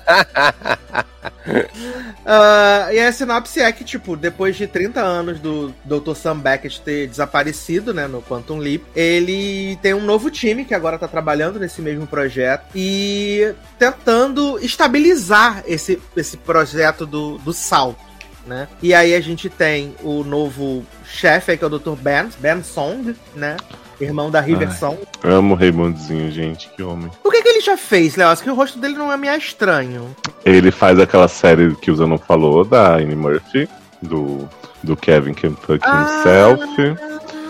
Ah, 2.29 2.89
e 2.93 2.99
a 2.99 3.13
sinopse 3.13 3.61
é 3.61 3.71
que, 3.71 3.85
tipo, 3.85 4.17
depois 4.17 4.57
de 4.57 4.67
30 4.67 5.01
anos 5.01 5.39
do 5.39 5.73
Dr. 5.85 6.15
Sam 6.17 6.39
Beckett 6.39 6.81
ter 6.81 7.07
desaparecido, 7.07 7.95
né, 7.95 8.09
no 8.09 8.21
Quantum 8.21 8.59
Leap, 8.59 8.83
ele 8.97 9.79
tem 9.81 9.95
um 9.95 10.03
novo 10.03 10.29
time 10.29 10.65
que 10.65 10.75
agora 10.75 10.99
tá 10.99 11.07
trabalhando 11.07 11.61
nesse 11.61 11.81
mesmo 11.81 12.05
projeto 12.05 12.65
e 12.75 13.55
tentando 13.79 14.59
estabilizar 14.59 15.63
esse, 15.67 16.03
esse 16.17 16.37
projeto 16.37 17.07
do, 17.07 17.39
do 17.39 17.53
salto. 17.53 18.05
Né? 18.47 18.69
E 18.83 18.95
aí 18.95 19.15
a 19.15 19.21
gente 19.21 19.49
tem 19.51 19.95
o 20.03 20.23
novo 20.23 20.85
chefe 21.05 21.57
que 21.57 21.65
é 21.65 21.67
o 21.67 21.71
Dr. 21.71 21.95
Ben, 22.01 22.29
Ben 22.39 22.63
Song, 22.63 23.15
né? 23.35 23.57
Irmão 24.01 24.31
da 24.31 24.41
River 24.41 24.69
Ai. 24.71 24.77
Song. 24.77 24.99
Amo 25.25 25.55
o 25.55 25.57
Raymondzinho, 25.57 26.31
gente. 26.31 26.69
Que 26.77 26.83
homem. 26.83 27.11
O 27.25 27.31
que, 27.31 27.43
que 27.43 27.49
ele 27.49 27.61
já 27.61 27.77
fez, 27.77 28.15
Léo? 28.15 28.29
Acho 28.29 28.43
que 28.43 28.51
o 28.51 28.55
rosto 28.55 28.79
dele 28.79 28.95
não 28.95 29.11
é 29.13 29.17
meio 29.17 29.35
estranho. 29.37 30.15
Ele 30.45 30.71
faz 30.71 30.99
aquela 31.01 31.27
série 31.29 31.75
que 31.77 31.91
o 31.91 31.97
Zé 31.97 32.07
não 32.07 32.19
falou, 32.19 32.63
da 32.65 32.97
Annie 32.97 33.17
Murphy, 33.17 33.67
do, 34.03 34.47
do 34.83 34.95
Kevin 34.97 35.33
Kentucky 35.35 35.81
Ah. 35.83 36.03
himself. 36.23 36.99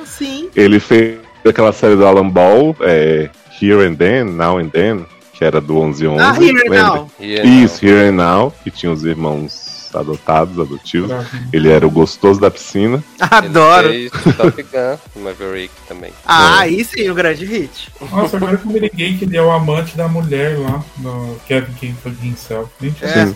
Sim. 0.07 0.49
Ele 0.55 0.79
fez 0.81 1.19
aquela 1.47 1.73
série 1.73 1.97
do 1.97 2.07
Alan 2.07 2.29
Ball, 2.29 2.75
é, 2.81 3.29
Here 3.61 3.85
and 3.85 3.97
Then, 3.97 4.25
Now 4.25 4.59
and 4.59 4.69
Then, 4.69 5.05
que 5.33 5.45
era 5.45 5.61
do 5.61 5.75
1111. 5.75 6.21
Ah, 6.23 6.41
Here 6.41 6.53
lembra? 6.71 6.83
Now. 6.83 7.11
E 7.19 7.35
é 7.35 7.45
Isso, 7.45 7.85
Here 7.85 8.09
and 8.09 8.13
Now, 8.13 8.55
que 8.63 8.71
tinha 8.71 8.91
os 8.93 9.05
irmãos 9.05 9.66
adotados, 9.97 10.59
adotivos. 10.59 11.11
Ele 11.53 11.71
era 11.71 11.87
o 11.87 11.91
gostoso 11.91 12.41
da 12.41 12.51
piscina. 12.51 13.03
Adoro. 13.19 13.89
Ele 13.89 14.11
fez 14.11 14.37
Top 14.37 14.63
Gun, 14.63 15.23
Maverick 15.23 15.75
também. 15.89 16.13
Ah, 16.25 16.61
aí 16.61 16.85
sim, 16.85 17.09
o 17.09 17.15
grande 17.15 17.45
hit. 17.45 17.91
Nossa, 18.11 18.37
agora 18.37 18.57
que 18.57 18.67
eu 18.67 18.73
me 18.73 18.79
liguei 18.79 19.17
que 19.17 19.25
ele 19.25 19.37
é 19.37 19.43
o 19.43 19.51
amante 19.51 19.97
da 19.97 20.09
mulher 20.09 20.59
lá, 20.59 20.85
no 20.99 21.39
Kevin 21.47 21.95
foi 22.03 22.13
himself. 22.23 22.71
Nem 22.81 22.91
tinha 22.93 23.11
É. 23.11 23.35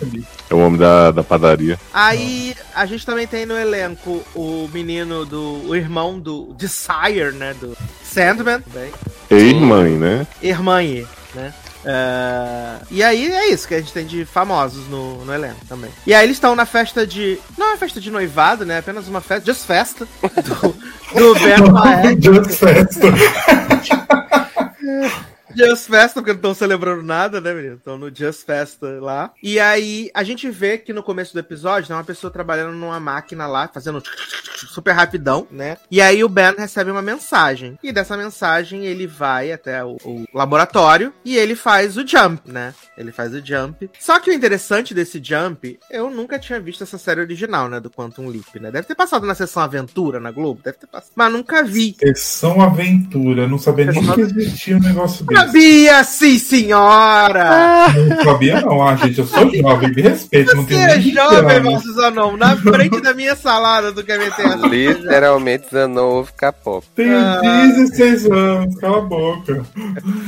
É 0.49 0.53
o 0.53 0.59
homem 0.59 0.79
da, 0.79 1.11
da 1.11 1.23
padaria. 1.23 1.79
Aí 1.93 2.55
a 2.75 2.85
gente 2.85 3.05
também 3.05 3.27
tem 3.27 3.45
no 3.45 3.57
elenco 3.57 4.23
o 4.35 4.69
menino 4.73 5.25
do. 5.25 5.61
o 5.67 5.75
irmão 5.75 6.19
do 6.19 6.53
Desire, 6.57 7.33
né? 7.33 7.53
Do 7.59 7.75
Sandman. 8.03 8.63
Bem. 8.73 8.91
E-mãe, 9.31 9.91
né? 9.91 10.27
Irmãe, 10.41 11.07
né? 11.33 11.53
Ah, 11.85 12.79
e 12.89 13.03
aí 13.03 13.29
é 13.31 13.49
isso 13.49 13.67
que 13.67 13.73
a 13.73 13.79
gente 13.79 13.91
tem 13.91 14.05
de 14.05 14.23
famosos 14.25 14.87
no, 14.87 15.25
no 15.25 15.33
elenco 15.33 15.65
também. 15.67 15.89
E 16.05 16.13
aí 16.13 16.25
eles 16.25 16.37
estão 16.37 16.55
na 16.55 16.65
festa 16.65 17.05
de. 17.05 17.39
Não 17.57 17.67
é 17.67 17.69
uma 17.71 17.77
festa 17.77 17.99
de 17.99 18.09
noivado, 18.11 18.65
né? 18.65 18.77
Apenas 18.79 19.07
uma 19.07 19.21
festa, 19.21 19.51
just 19.51 19.65
festa. 19.65 20.07
Do, 20.21 20.75
do 21.17 21.33
Ben. 21.39 22.21
Just 22.21 22.59
Festa. 22.59 23.07
Just 25.55 25.87
Festa, 25.87 26.21
porque 26.21 26.31
não 26.31 26.37
estão 26.37 26.53
celebrando 26.53 27.03
nada, 27.03 27.41
né, 27.41 27.53
menino? 27.53 27.75
Estão 27.75 27.97
no 27.97 28.13
Just 28.13 28.45
Festa 28.45 28.99
lá. 28.99 29.31
E 29.41 29.59
aí, 29.59 30.09
a 30.13 30.23
gente 30.23 30.49
vê 30.49 30.77
que 30.77 30.93
no 30.93 31.03
começo 31.03 31.33
do 31.33 31.39
episódio 31.39 31.87
tem 31.87 31.95
uma 31.95 32.03
pessoa 32.03 32.31
trabalhando 32.31 32.73
numa 32.75 32.99
máquina 32.99 33.47
lá, 33.47 33.67
fazendo 33.67 34.01
super 34.67 34.91
rapidão, 34.91 35.47
né? 35.51 35.77
E 35.89 36.01
aí 36.01 36.23
o 36.23 36.29
Ben 36.29 36.53
recebe 36.57 36.91
uma 36.91 37.01
mensagem. 37.01 37.77
E 37.83 37.91
dessa 37.91 38.17
mensagem 38.17 38.85
ele 38.85 39.07
vai 39.07 39.51
até 39.51 39.83
o, 39.83 39.97
o 40.03 40.25
laboratório 40.33 41.13
e 41.25 41.37
ele 41.37 41.55
faz 41.55 41.97
o 41.97 42.07
jump, 42.07 42.51
né? 42.51 42.73
Ele 42.97 43.11
faz 43.11 43.33
o 43.33 43.45
jump. 43.45 43.89
Só 43.99 44.19
que 44.19 44.29
o 44.29 44.33
interessante 44.33 44.93
desse 44.93 45.21
jump, 45.23 45.79
eu 45.89 46.09
nunca 46.09 46.39
tinha 46.39 46.59
visto 46.59 46.83
essa 46.83 46.97
série 46.97 47.21
original, 47.21 47.69
né? 47.69 47.79
Do 47.79 47.89
Quantum 47.89 48.27
Leap, 48.27 48.55
né? 48.55 48.71
Deve 48.71 48.87
ter 48.87 48.95
passado 48.95 49.25
na 49.25 49.35
sessão 49.35 49.63
Aventura 49.63 50.19
na 50.19 50.31
Globo, 50.31 50.61
deve 50.63 50.77
ter 50.77 50.87
passado. 50.87 51.13
Mas 51.15 51.31
nunca 51.31 51.63
vi. 51.63 51.95
Sessão 51.99 52.61
Aventura, 52.61 53.47
não 53.47 53.57
sabia 53.57 53.85
nem 53.85 54.03
que 54.13 54.21
existia 54.21 54.77
um 54.77 54.81
negócio 54.81 55.25
desse. 55.25 55.40
Sabia, 55.45 56.03
sim, 56.03 56.37
senhora! 56.39 57.87
Não 57.93 58.23
sabia, 58.23 58.61
não. 58.61 58.87
Ah, 58.87 58.95
gente, 58.95 59.19
eu 59.19 59.25
sou 59.25 59.49
jovem, 59.53 59.89
me 59.93 60.01
respeito, 60.01 60.55
não 60.55 60.63
Você 60.63 60.69
tenho 60.69 60.81
é 60.89 61.01
jovem, 61.01 61.57
anos. 61.57 61.73
Marcos 61.73 61.95
Zanon, 61.95 62.37
na 62.37 62.55
frente 62.57 63.01
da 63.01 63.13
minha 63.13 63.35
salada 63.35 63.91
do 63.91 64.03
KMT. 64.03 64.67
Literalmente 64.69 65.67
Zanon 65.71 66.19
ovo 66.19 66.33
capop. 66.33 66.85
Tenho 66.95 67.17
Ah. 67.17 67.39
16 67.75 68.25
anos, 68.31 68.75
cala 68.79 68.97
a 68.97 69.01
boca. 69.01 69.65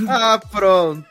Ah, 0.07 0.39
pronto. 0.51 1.05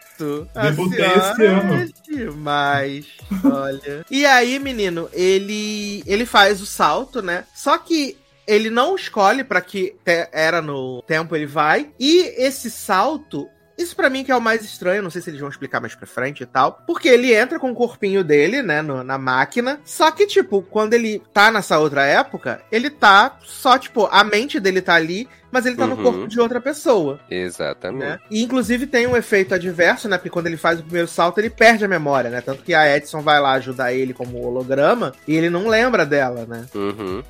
A 0.54 0.62
Debutei 0.70 1.04
esse 1.04 1.46
ano. 1.46 1.74
É 1.74 1.88
demais, 2.12 3.06
olha. 3.44 4.04
E 4.10 4.24
aí, 4.24 4.58
menino, 4.58 5.08
ele 5.12 6.02
ele 6.06 6.24
faz 6.26 6.60
o 6.60 6.66
salto, 6.66 7.20
né? 7.22 7.44
Só 7.54 7.76
que 7.78 8.16
ele 8.46 8.70
não 8.70 8.94
escolhe 8.94 9.42
pra 9.42 9.60
que 9.60 9.94
te- 10.04 10.28
era 10.32 10.60
no 10.62 11.02
tempo 11.08 11.34
ele 11.34 11.46
vai. 11.46 11.88
E 11.98 12.18
esse 12.36 12.70
salto 12.70 13.48
isso 13.78 13.97
pra 13.97 14.11
mim 14.11 14.23
que 14.24 14.31
é 14.32 14.36
o 14.36 14.40
mais 14.40 14.62
estranho, 14.65 15.03
não 15.03 15.11
sei 15.11 15.20
se 15.23 15.31
eles 15.31 15.40
vão 15.40 15.49
explicar 15.49 15.81
mais 15.81 15.94
pra 15.94 16.07
frente 16.07 16.43
e 16.43 16.47
tal. 16.47 16.82
Porque 16.86 17.09
ele 17.09 17.35
entra 17.35 17.59
com 17.59 17.70
o 17.70 17.74
corpinho 17.74 18.23
dele, 18.23 18.62
né, 18.62 18.82
no- 18.82 19.03
na 19.03 19.19
máquina. 19.19 19.81
Só 19.85 20.11
que, 20.11 20.27
tipo, 20.27 20.62
quando 20.62 20.94
ele 20.94 21.23
tá 21.32 21.51
nessa 21.51 21.78
outra 21.78 22.05
época, 22.05 22.61
ele 22.70 22.90
tá 22.90 23.39
só, 23.43 23.78
tipo, 23.78 24.07
a 24.11 24.23
mente 24.24 24.61
dele 24.61 24.81
tá 24.82 24.94
ali, 24.94 25.28
mas 25.51 25.66
ele 25.66 25.77
tá 25.77 25.86
no 25.86 25.97
Uhum. 25.97 26.03
corpo 26.03 26.28
de 26.28 26.40
outra 26.40 26.61
pessoa 26.61 27.20
Exatamente. 27.31 28.01
né? 28.05 28.19
E 28.31 28.43
inclusive 28.43 28.86
tem 28.86 29.07
um 29.07 29.16
efeito 29.16 29.55
adverso, 29.55 30.09
né? 30.09 30.16
Porque 30.16 30.31
quando 30.31 30.47
ele 30.47 30.57
faz 30.57 30.81
o 30.81 30.82
primeiro 30.82 31.09
salto, 31.09 31.39
ele 31.39 31.51
perde 31.51 31.85
a 31.85 31.89
memória, 31.89 32.31
né? 32.31 32.40
Tanto 32.40 32.62
que 32.62 32.73
a 32.74 32.97
Edson 32.97 33.20
vai 33.20 33.39
lá 33.40 33.53
ajudar 33.53 33.93
ele 33.93 34.15
como 34.15 34.43
holograma 34.47 35.12
e 35.28 35.35
ele 35.36 35.51
não 35.51 35.69
lembra 35.69 36.07
dela, 36.07 36.47
né? 36.49 36.65
Uhum. 36.74 37.23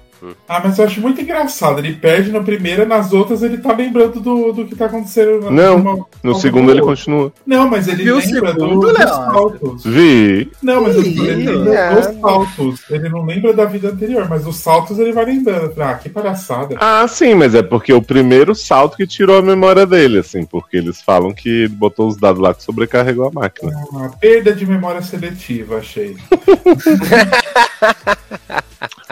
Ah, 0.49 0.61
mas 0.63 0.79
eu 0.79 0.85
acho 0.85 1.01
muito 1.01 1.21
engraçado. 1.21 1.79
Ele 1.79 1.95
perde 1.95 2.31
na 2.31 2.41
primeira, 2.41 2.85
nas 2.85 3.13
outras 3.13 3.43
ele 3.43 3.59
tá 3.59 3.73
lembrando 3.73 4.21
do, 4.21 4.53
do 4.53 4.67
que 4.67 4.77
tá 4.77 4.87
acontecendo. 4.87 5.51
Não, 5.51 5.79
numa- 5.79 6.07
No 6.23 6.35
segundo 6.35 6.71
ele 6.71 6.81
continua. 6.81 7.33
Não, 7.47 7.69
mas 7.69 7.89
ele 7.89 8.05
Viu 8.05 8.17
o 8.17 8.19
lembra 8.19 8.53
segundo, 8.53 8.81
do, 8.81 8.93
dos 8.93 8.99
saltos. 9.03 9.85
Vi. 9.85 10.51
Não, 10.63 10.83
mas 10.83 10.97
Ih, 10.97 11.21
ele 11.21 11.45
lembra 11.51 11.75
é. 11.75 11.95
dos 11.95 12.21
saltos. 12.21 12.81
Ele 12.91 13.09
não 13.09 13.25
lembra 13.25 13.53
da 13.53 13.65
vida 13.65 13.89
anterior, 13.89 14.29
mas 14.29 14.47
os 14.47 14.57
saltos 14.57 14.99
ele 14.99 15.13
vai 15.13 15.25
lembrando. 15.25 15.75
Ah, 15.83 15.95
que 15.95 16.09
palhaçada. 16.09 16.77
Ah, 16.81 17.07
sim, 17.09 17.35
mas 17.35 17.55
é 17.55 17.63
porque 17.63 17.93
o 17.93 18.03
primeiro 18.03 18.55
salto 18.55 18.97
que 18.97 19.07
tirou 19.07 19.39
a 19.39 19.43
memória 19.43 19.87
dele, 19.87 20.19
assim, 20.19 20.45
porque 20.45 20.77
eles 20.77 21.01
falam 21.03 21.33
que 21.33 21.49
ele 21.49 21.69
botou 21.69 22.07
os 22.09 22.17
dados 22.17 22.41
lá 22.41 22.55
que 22.55 22.63
sobrecarregou 22.63 23.27
a 23.29 23.31
máquina. 23.33 23.73
Uma 23.91 24.09
perda 24.11 24.53
de 24.55 24.65
memória 24.67 25.03
seletiva, 25.03 25.79
achei. 25.79 26.17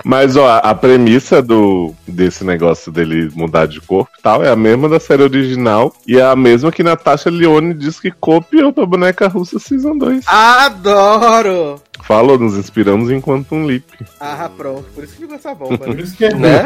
Mas, 0.05 0.37
ó, 0.37 0.61
a 0.63 0.75
premissa 0.75 1.43
do, 1.43 1.95
desse 2.07 2.45
negócio 2.45 2.91
dele 2.91 3.31
mudar 3.35 3.67
de 3.67 3.81
corpo 3.81 4.11
e 4.19 4.23
tal 4.23 4.43
é 4.43 4.49
a 4.49 4.57
mesma 4.57 4.89
da 4.89 5.01
série 5.01 5.23
original 5.23 5.95
e 6.07 6.19
é 6.19 6.23
a 6.23 6.37
mesma 6.37 6.73
que 6.73 6.83
Natasha 6.83 7.31
Leone 7.31 7.75
diz 7.75 8.01
que 8.01 8.11
copiou 8.11 8.73
pra 8.73 8.87
boneca 8.87 9.29
russa 9.29 9.59
Season 9.59 9.97
2. 9.97 10.25
Adoro! 10.27 11.81
Falou, 12.03 12.39
nos 12.39 12.57
inspiramos 12.57 13.11
em 13.11 13.21
Quantum 13.21 13.65
Leap. 13.67 13.85
Ah, 14.19 14.51
pronto. 14.57 14.85
Por 14.95 15.05
isso 15.05 15.15
que 15.15 15.23
ficou 15.23 15.37
essa 15.37 15.55
bomba, 15.55 15.79
Por 15.79 15.95
né? 15.95 16.03
isso 16.03 16.17
que 16.17 16.25
é 16.25 16.35
Né? 16.35 16.63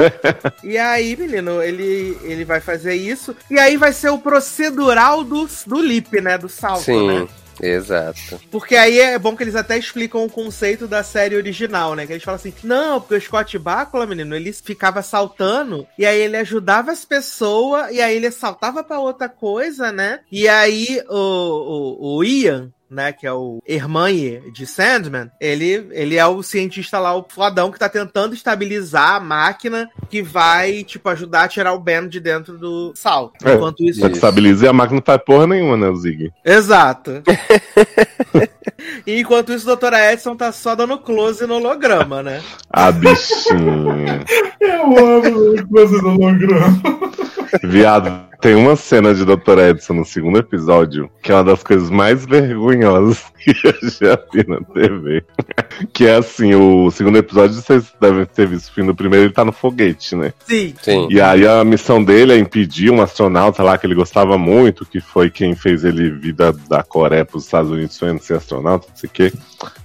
E 0.63 0.79
aí, 0.79 1.17
menino, 1.17 1.61
ele, 1.61 2.17
ele 2.23 2.45
vai 2.45 2.61
fazer 2.61 2.95
isso. 2.95 3.35
E 3.51 3.59
aí 3.59 3.77
vai 3.77 3.93
ser 3.93 4.11
o 4.11 4.19
procedural 4.19 5.25
do, 5.25 5.49
do 5.67 5.83
lip, 5.83 6.21
né? 6.21 6.39
Do 6.39 6.49
salto, 6.49 7.07
né? 7.07 7.27
Exato. 7.61 8.41
Porque 8.51 8.77
aí 8.77 8.99
é 8.99 9.19
bom 9.19 9.37
que 9.37 9.43
eles 9.43 9.55
até 9.55 9.79
explicam 9.79 10.25
o 10.25 10.31
conceito 10.31 10.87
da 10.87 11.03
série 11.03 11.37
original, 11.37 11.95
né? 11.95 12.07
Que 12.07 12.13
eles 12.13 12.25
falam 12.25 12.37
assim: 12.37 12.55
não, 12.63 13.01
porque 13.01 13.15
o 13.15 13.21
Scott 13.21 13.59
Bakula, 13.59 14.07
menino, 14.07 14.35
ele 14.35 14.53
ficava 14.53 15.03
saltando, 15.03 15.87
e 15.99 16.05
aí 16.07 16.21
ele 16.21 16.37
ajudava 16.37 16.93
as 16.93 17.05
pessoas, 17.05 17.95
e 17.95 18.01
aí 18.01 18.17
ele 18.17 18.31
saltava 18.31 18.83
pra 18.83 18.99
outra 18.99 19.29
coisa, 19.29 19.93
né? 19.93 20.21
E 20.31 20.49
aí 20.49 21.03
o, 21.09 21.17
o, 21.17 22.17
o 22.19 22.25
Ian. 22.25 22.71
Né, 22.91 23.13
que 23.13 23.27
é 23.27 23.33
o 23.33 23.61
Hermanye 23.67 24.53
de 24.53 24.67
Sandman, 24.67 25.31
ele, 25.41 25.89
ele 25.91 26.17
é 26.17 26.27
o 26.27 26.43
cientista 26.43 26.99
lá, 26.99 27.17
o 27.17 27.27
fodão, 27.29 27.73
que 27.73 27.79
tá 27.79 27.89
tentando 27.89 28.35
estabilizar 28.35 29.15
a 29.15 29.21
máquina 29.21 29.89
que 30.09 30.23
vai, 30.23 30.85
tipo, 30.85 31.09
ajudar 31.09 31.45
a 31.45 31.49
tirar 31.49 31.73
o 31.73 31.81
Ben 31.81 32.07
de 32.09 32.21
dentro 32.21 32.57
do 32.59 32.93
salto. 32.95 33.47
É, 33.47 33.55
Enquanto 33.55 33.83
isso, 33.83 34.01
Só 34.01 34.09
que 34.09 34.15
estabiliza 34.15 34.67
e 34.67 34.69
a 34.69 34.73
máquina 34.73 35.01
não 35.01 35.05
faz 35.05 35.21
porra 35.25 35.47
nenhuma, 35.47 35.77
né, 35.77 35.89
o 35.89 35.97
Zig? 35.97 36.33
Exato. 36.45 37.23
e 39.07 39.21
enquanto 39.21 39.53
isso, 39.53 39.65
a 39.65 39.73
doutora 39.73 40.13
Edson 40.13 40.37
tá 40.37 40.53
só 40.53 40.75
dando 40.75 40.99
close 40.99 41.47
no 41.47 41.55
holograma, 41.55 42.23
né? 42.23 42.43
A 42.71 42.93
bichinha. 42.93 44.25
Eu 44.61 44.99
amo 44.99 45.69
coisa 45.69 45.99
do 46.01 46.09
holograma. 46.09 46.83
Viado, 47.63 48.27
tem 48.45 48.55
uma 48.55 48.77
cena 48.77 49.15
de 49.15 49.25
Dr. 49.25 49.59
Edson 49.71 49.95
no 49.95 50.05
segundo 50.05 50.37
episódio 50.37 51.11
que 51.23 51.33
é 51.33 51.35
uma 51.35 51.45
das 51.45 51.63
coisas 51.63 51.89
mais 51.89 52.27
vergonhosas 52.27 53.25
que 53.43 53.53
eu 53.65 53.91
já 53.91 54.19
vi 54.31 54.47
na 54.47 54.61
TV. 54.61 55.25
Que 55.95 56.07
é 56.07 56.17
assim, 56.17 56.55
o 56.55 56.91
segundo 56.91 57.17
episódio, 57.17 57.55
vocês 57.55 57.91
devem 57.99 58.27
ter 58.27 58.47
visto 58.47 58.69
o 58.69 58.75
fim 58.75 58.85
do 58.85 58.95
primeiro, 58.95 59.25
ele 59.25 59.33
tá 59.33 59.47
no 59.47 59.53
foguete, 59.53 60.15
né? 60.15 60.35
Sim. 60.47 60.75
Sim. 60.83 61.09
E 61.11 61.23
aí 61.23 61.47
a 61.47 61.65
missão 61.65 62.05
dele 62.05 62.35
é 62.35 62.39
impedir 62.39 62.91
um 62.91 63.01
astronauta 63.01 63.63
lá 63.63 63.79
que 63.79 63.87
ele 63.87 63.95
gostava 63.95 64.37
muito, 64.37 64.85
que 64.85 65.01
foi 65.01 65.31
quem 65.31 65.55
fez 65.55 65.83
ele 65.83 66.11
vir 66.11 66.35
da, 66.35 66.51
da 66.51 66.83
Coreia 66.83 67.25
pros 67.25 67.45
Estados 67.45 67.71
Unidos 67.71 67.97
sonhando 67.97 68.21
ser 68.21 68.35
astronauta, 68.35 68.89
não 68.91 68.97
sei 68.97 69.09
o 69.09 69.13
quê. 69.13 69.33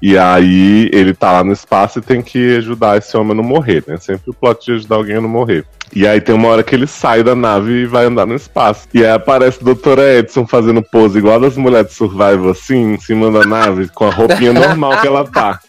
E 0.02 0.18
aí 0.18 0.90
ele 0.94 1.14
tá 1.14 1.32
lá 1.32 1.44
no 1.44 1.52
espaço 1.52 2.00
e 2.00 2.02
tem 2.02 2.22
que 2.22 2.58
ajudar 2.58 2.98
esse 2.98 3.16
homem 3.16 3.34
a 3.34 3.36
não 3.36 3.44
morrer, 3.44 3.84
né? 3.88 3.98
Sempre 3.98 4.32
o 4.32 4.34
plot 4.34 4.66
de 4.66 4.74
ajudar 4.74 4.96
alguém 4.96 5.18
a 5.18 5.22
não 5.22 5.30
morrer. 5.30 5.66
E 5.94 6.08
aí 6.08 6.22
tem 6.22 6.36
uma 6.36 6.50
hora 6.50 6.64
que 6.64 6.76
ele 6.76 6.86
sai 6.86 7.24
da 7.24 7.36
nave 7.36 7.72
e 7.72 7.86
vai 7.86 8.06
andar 8.06 8.26
no 8.26 8.36
espaço. 8.36 8.88
E 8.94 9.04
aí 9.04 9.12
aparece 9.12 9.58
a 9.62 9.66
doutora 9.66 10.20
Edson 10.20 10.46
fazendo 10.46 10.84
pose 10.84 11.18
igual 11.18 11.40
das 11.40 11.58
mulheres 11.58 11.90
de 11.90 11.96
survival, 11.96 12.50
assim, 12.50 12.94
em 12.94 13.00
cima 13.00 13.32
da 13.32 13.44
nave, 13.46 13.90
com 13.90 14.06
a 14.06 14.12
roupinha 14.12 14.54
normal 14.54 15.02
que 15.02 15.08
ela 15.08 15.26
tá. 15.26 15.60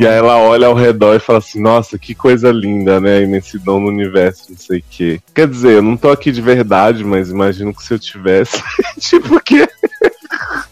E 0.00 0.06
aí 0.06 0.16
ela 0.16 0.38
olha 0.38 0.66
ao 0.66 0.74
redor 0.74 1.14
e 1.14 1.20
fala 1.20 1.38
assim, 1.38 1.60
nossa, 1.60 1.98
que 1.98 2.14
coisa 2.14 2.50
linda, 2.50 3.00
né? 3.00 3.18
A 3.18 3.22
imensidão 3.22 3.78
no 3.78 3.88
universo, 3.88 4.46
não 4.50 4.58
sei 4.58 4.78
o 4.78 4.84
quê. 4.90 5.20
Quer 5.34 5.46
dizer, 5.46 5.74
eu 5.74 5.82
não 5.82 5.96
tô 5.96 6.10
aqui 6.10 6.32
de 6.32 6.40
verdade, 6.40 7.04
mas 7.04 7.30
imagino 7.30 7.74
que 7.74 7.82
se 7.82 7.94
eu 7.94 7.98
tivesse. 7.98 8.62
tipo, 8.98 9.40
que. 9.40 9.68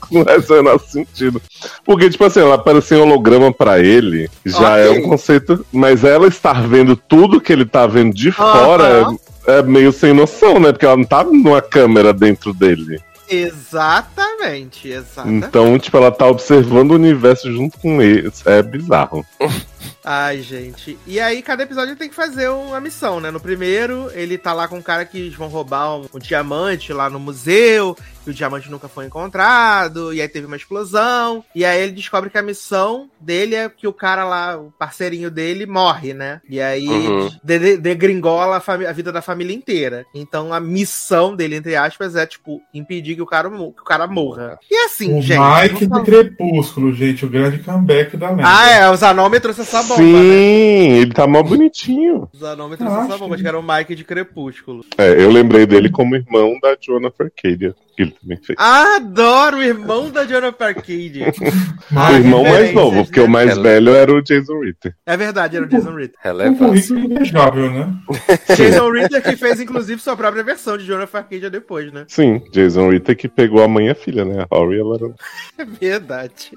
não 0.12 0.24
faz 0.24 0.48
o 0.48 0.54
menor 0.54 0.80
sentido. 0.80 1.40
Porque, 1.84 2.08
tipo 2.10 2.24
assim, 2.24 2.40
ela 2.40 2.54
aparecer 2.54 2.96
em 2.98 3.02
holograma 3.02 3.52
pra 3.52 3.78
ele 3.78 4.28
já 4.44 4.74
Ok. 4.74 4.86
é 4.86 4.90
um 4.90 5.02
conceito. 5.08 5.64
Mas 5.72 6.04
ela 6.04 6.26
estar 6.26 6.66
vendo 6.66 6.96
tudo 6.96 7.40
que 7.40 7.52
ele 7.52 7.64
tá 7.64 7.86
vendo 7.86 8.14
de 8.14 8.30
fora 8.32 8.84
Aham. 8.84 9.16
é, 9.46 9.58
é 9.58 9.62
meio 9.62 9.92
sem 9.92 10.12
noção, 10.12 10.58
né? 10.58 10.72
Porque 10.72 10.86
ela 10.86 10.96
não 10.96 11.04
tá 11.04 11.24
numa 11.24 11.60
câmera 11.62 12.12
dentro 12.12 12.52
dele. 12.52 13.00
Exatamente, 13.30 14.88
exatamente. 14.88 15.46
Então, 15.46 15.78
tipo, 15.78 15.96
ela 15.98 16.10
tá 16.10 16.26
observando 16.26 16.92
o 16.92 16.94
universo 16.94 17.52
junto 17.52 17.78
com 17.78 18.00
ele. 18.00 18.30
É 18.46 18.62
bizarro. 18.62 19.24
Ai, 20.04 20.40
gente. 20.40 20.98
E 21.06 21.20
aí, 21.20 21.42
cada 21.42 21.62
episódio 21.62 21.96
tem 21.96 22.08
que 22.08 22.14
fazer 22.14 22.48
uma 22.48 22.80
missão, 22.80 23.20
né? 23.20 23.30
No 23.30 23.40
primeiro, 23.40 24.10
ele 24.14 24.38
tá 24.38 24.52
lá 24.52 24.66
com 24.68 24.78
um 24.78 24.82
cara 24.82 25.04
que 25.04 25.18
eles 25.18 25.34
vão 25.34 25.48
roubar 25.48 25.96
um, 25.96 26.06
um 26.14 26.18
diamante 26.18 26.92
lá 26.92 27.10
no 27.10 27.18
museu, 27.18 27.96
que 28.24 28.30
o 28.30 28.34
diamante 28.34 28.70
nunca 28.70 28.88
foi 28.88 29.06
encontrado, 29.06 30.12
e 30.14 30.20
aí 30.22 30.28
teve 30.28 30.46
uma 30.46 30.56
explosão. 30.56 31.44
E 31.54 31.64
aí 31.64 31.82
ele 31.82 31.92
descobre 31.92 32.30
que 32.30 32.38
a 32.38 32.42
missão 32.42 33.10
dele 33.20 33.54
é 33.54 33.68
que 33.68 33.86
o 33.86 33.92
cara 33.92 34.24
lá, 34.24 34.56
o 34.56 34.72
parceirinho 34.78 35.30
dele, 35.30 35.66
morre, 35.66 36.14
né? 36.14 36.40
E 36.48 36.60
aí 36.60 36.88
Uhum. 36.88 37.28
de- 37.44 37.58
de- 37.58 37.76
degringola 37.76 38.62
a, 38.66 38.72
a 38.72 38.92
vida 38.92 39.12
da 39.12 39.20
família 39.22 39.54
inteira. 39.54 40.04
Então 40.14 40.52
a 40.54 40.60
missão 40.60 41.34
dele, 41.36 41.56
entre 41.56 41.76
aspas, 41.76 42.16
é, 42.16 42.24
tipo, 42.26 42.60
impedir 42.72 43.14
que 43.14 43.22
o 43.22 43.26
cara, 43.26 43.48
que 43.50 43.56
o 43.56 43.84
cara 43.84 44.06
morra. 44.06 44.58
E 44.70 44.74
assim, 44.84 45.18
O 45.18 45.22
gente. 45.22 45.38
Mike 45.40 45.86
do 45.86 46.02
Crepúsculo, 46.02 46.92
gente, 46.94 47.24
o 47.26 47.28
grande 47.28 47.58
comeback 47.58 48.16
da 48.16 48.30
lenda. 48.30 48.42
Ah, 48.46 48.70
é, 48.70 48.88
o 48.90 48.96
Zanome 48.96 49.40
trouxe 49.40 49.60
essa 49.62 49.67
bomba, 49.82 49.96
Sim, 49.96 50.12
né? 50.12 50.98
ele 51.00 51.12
tá 51.12 51.26
mó 51.26 51.42
bonitinho. 51.42 52.28
O 52.32 52.36
Zanome 52.36 52.76
trouxe 52.76 52.96
essa 52.96 53.06
Acho. 53.06 53.18
bomba, 53.18 53.36
que 53.36 53.46
era 53.46 53.58
o 53.58 53.62
Mike 53.62 53.94
de 53.94 54.04
Crepúsculo. 54.04 54.84
É, 54.96 55.10
eu 55.22 55.30
lembrei 55.30 55.66
dele 55.66 55.90
como 55.90 56.16
irmão 56.16 56.58
da 56.60 56.76
Jonah 56.80 57.12
Arcadia, 57.18 57.74
que 57.98 58.02
ele 58.02 58.10
também 58.22 58.38
fez. 58.40 58.56
Adoro 58.60 59.56
o 59.56 59.62
irmão 59.62 60.08
da 60.08 60.24
Jonathan 60.24 60.64
Arcade. 60.66 61.24
o 61.90 62.12
irmão 62.14 62.42
mais 62.44 62.54
referências, 62.54 62.74
novo, 62.74 63.04
porque 63.04 63.18
né? 63.20 63.26
o 63.26 63.28
mais 63.28 63.50
Ela- 63.50 63.62
velho 63.62 63.94
era 63.94 64.12
o 64.14 64.22
Jason 64.22 64.60
Ritter. 64.60 64.94
É 65.04 65.16
verdade, 65.16 65.56
era 65.56 65.66
o 65.66 65.68
Jason 65.68 65.96
Ritter. 65.96 66.16
Um 66.20 66.28
Relevância. 66.28 66.66
currículo 66.94 67.00
invejável, 67.00 67.70
né? 67.72 67.94
Jason 68.56 68.90
Ritter 68.92 69.22
que 69.22 69.36
fez, 69.36 69.60
inclusive, 69.60 70.00
sua 70.00 70.16
própria 70.16 70.44
versão 70.44 70.78
de 70.78 70.84
Jonathan 70.86 71.18
Arcadia 71.18 71.50
depois, 71.50 71.92
né? 71.92 72.04
Sim, 72.06 72.40
Jason 72.52 72.88
Ritter 72.90 73.16
que 73.16 73.28
pegou 73.28 73.62
a 73.64 73.68
mãe 73.68 73.86
e 73.86 73.90
a 73.90 73.94
filha, 73.96 74.24
né? 74.24 74.46
A 74.48 74.56
Rory, 74.56 74.78
ela 74.78 74.94
era... 74.94 75.14
É 75.58 75.64
verdade. 75.64 76.52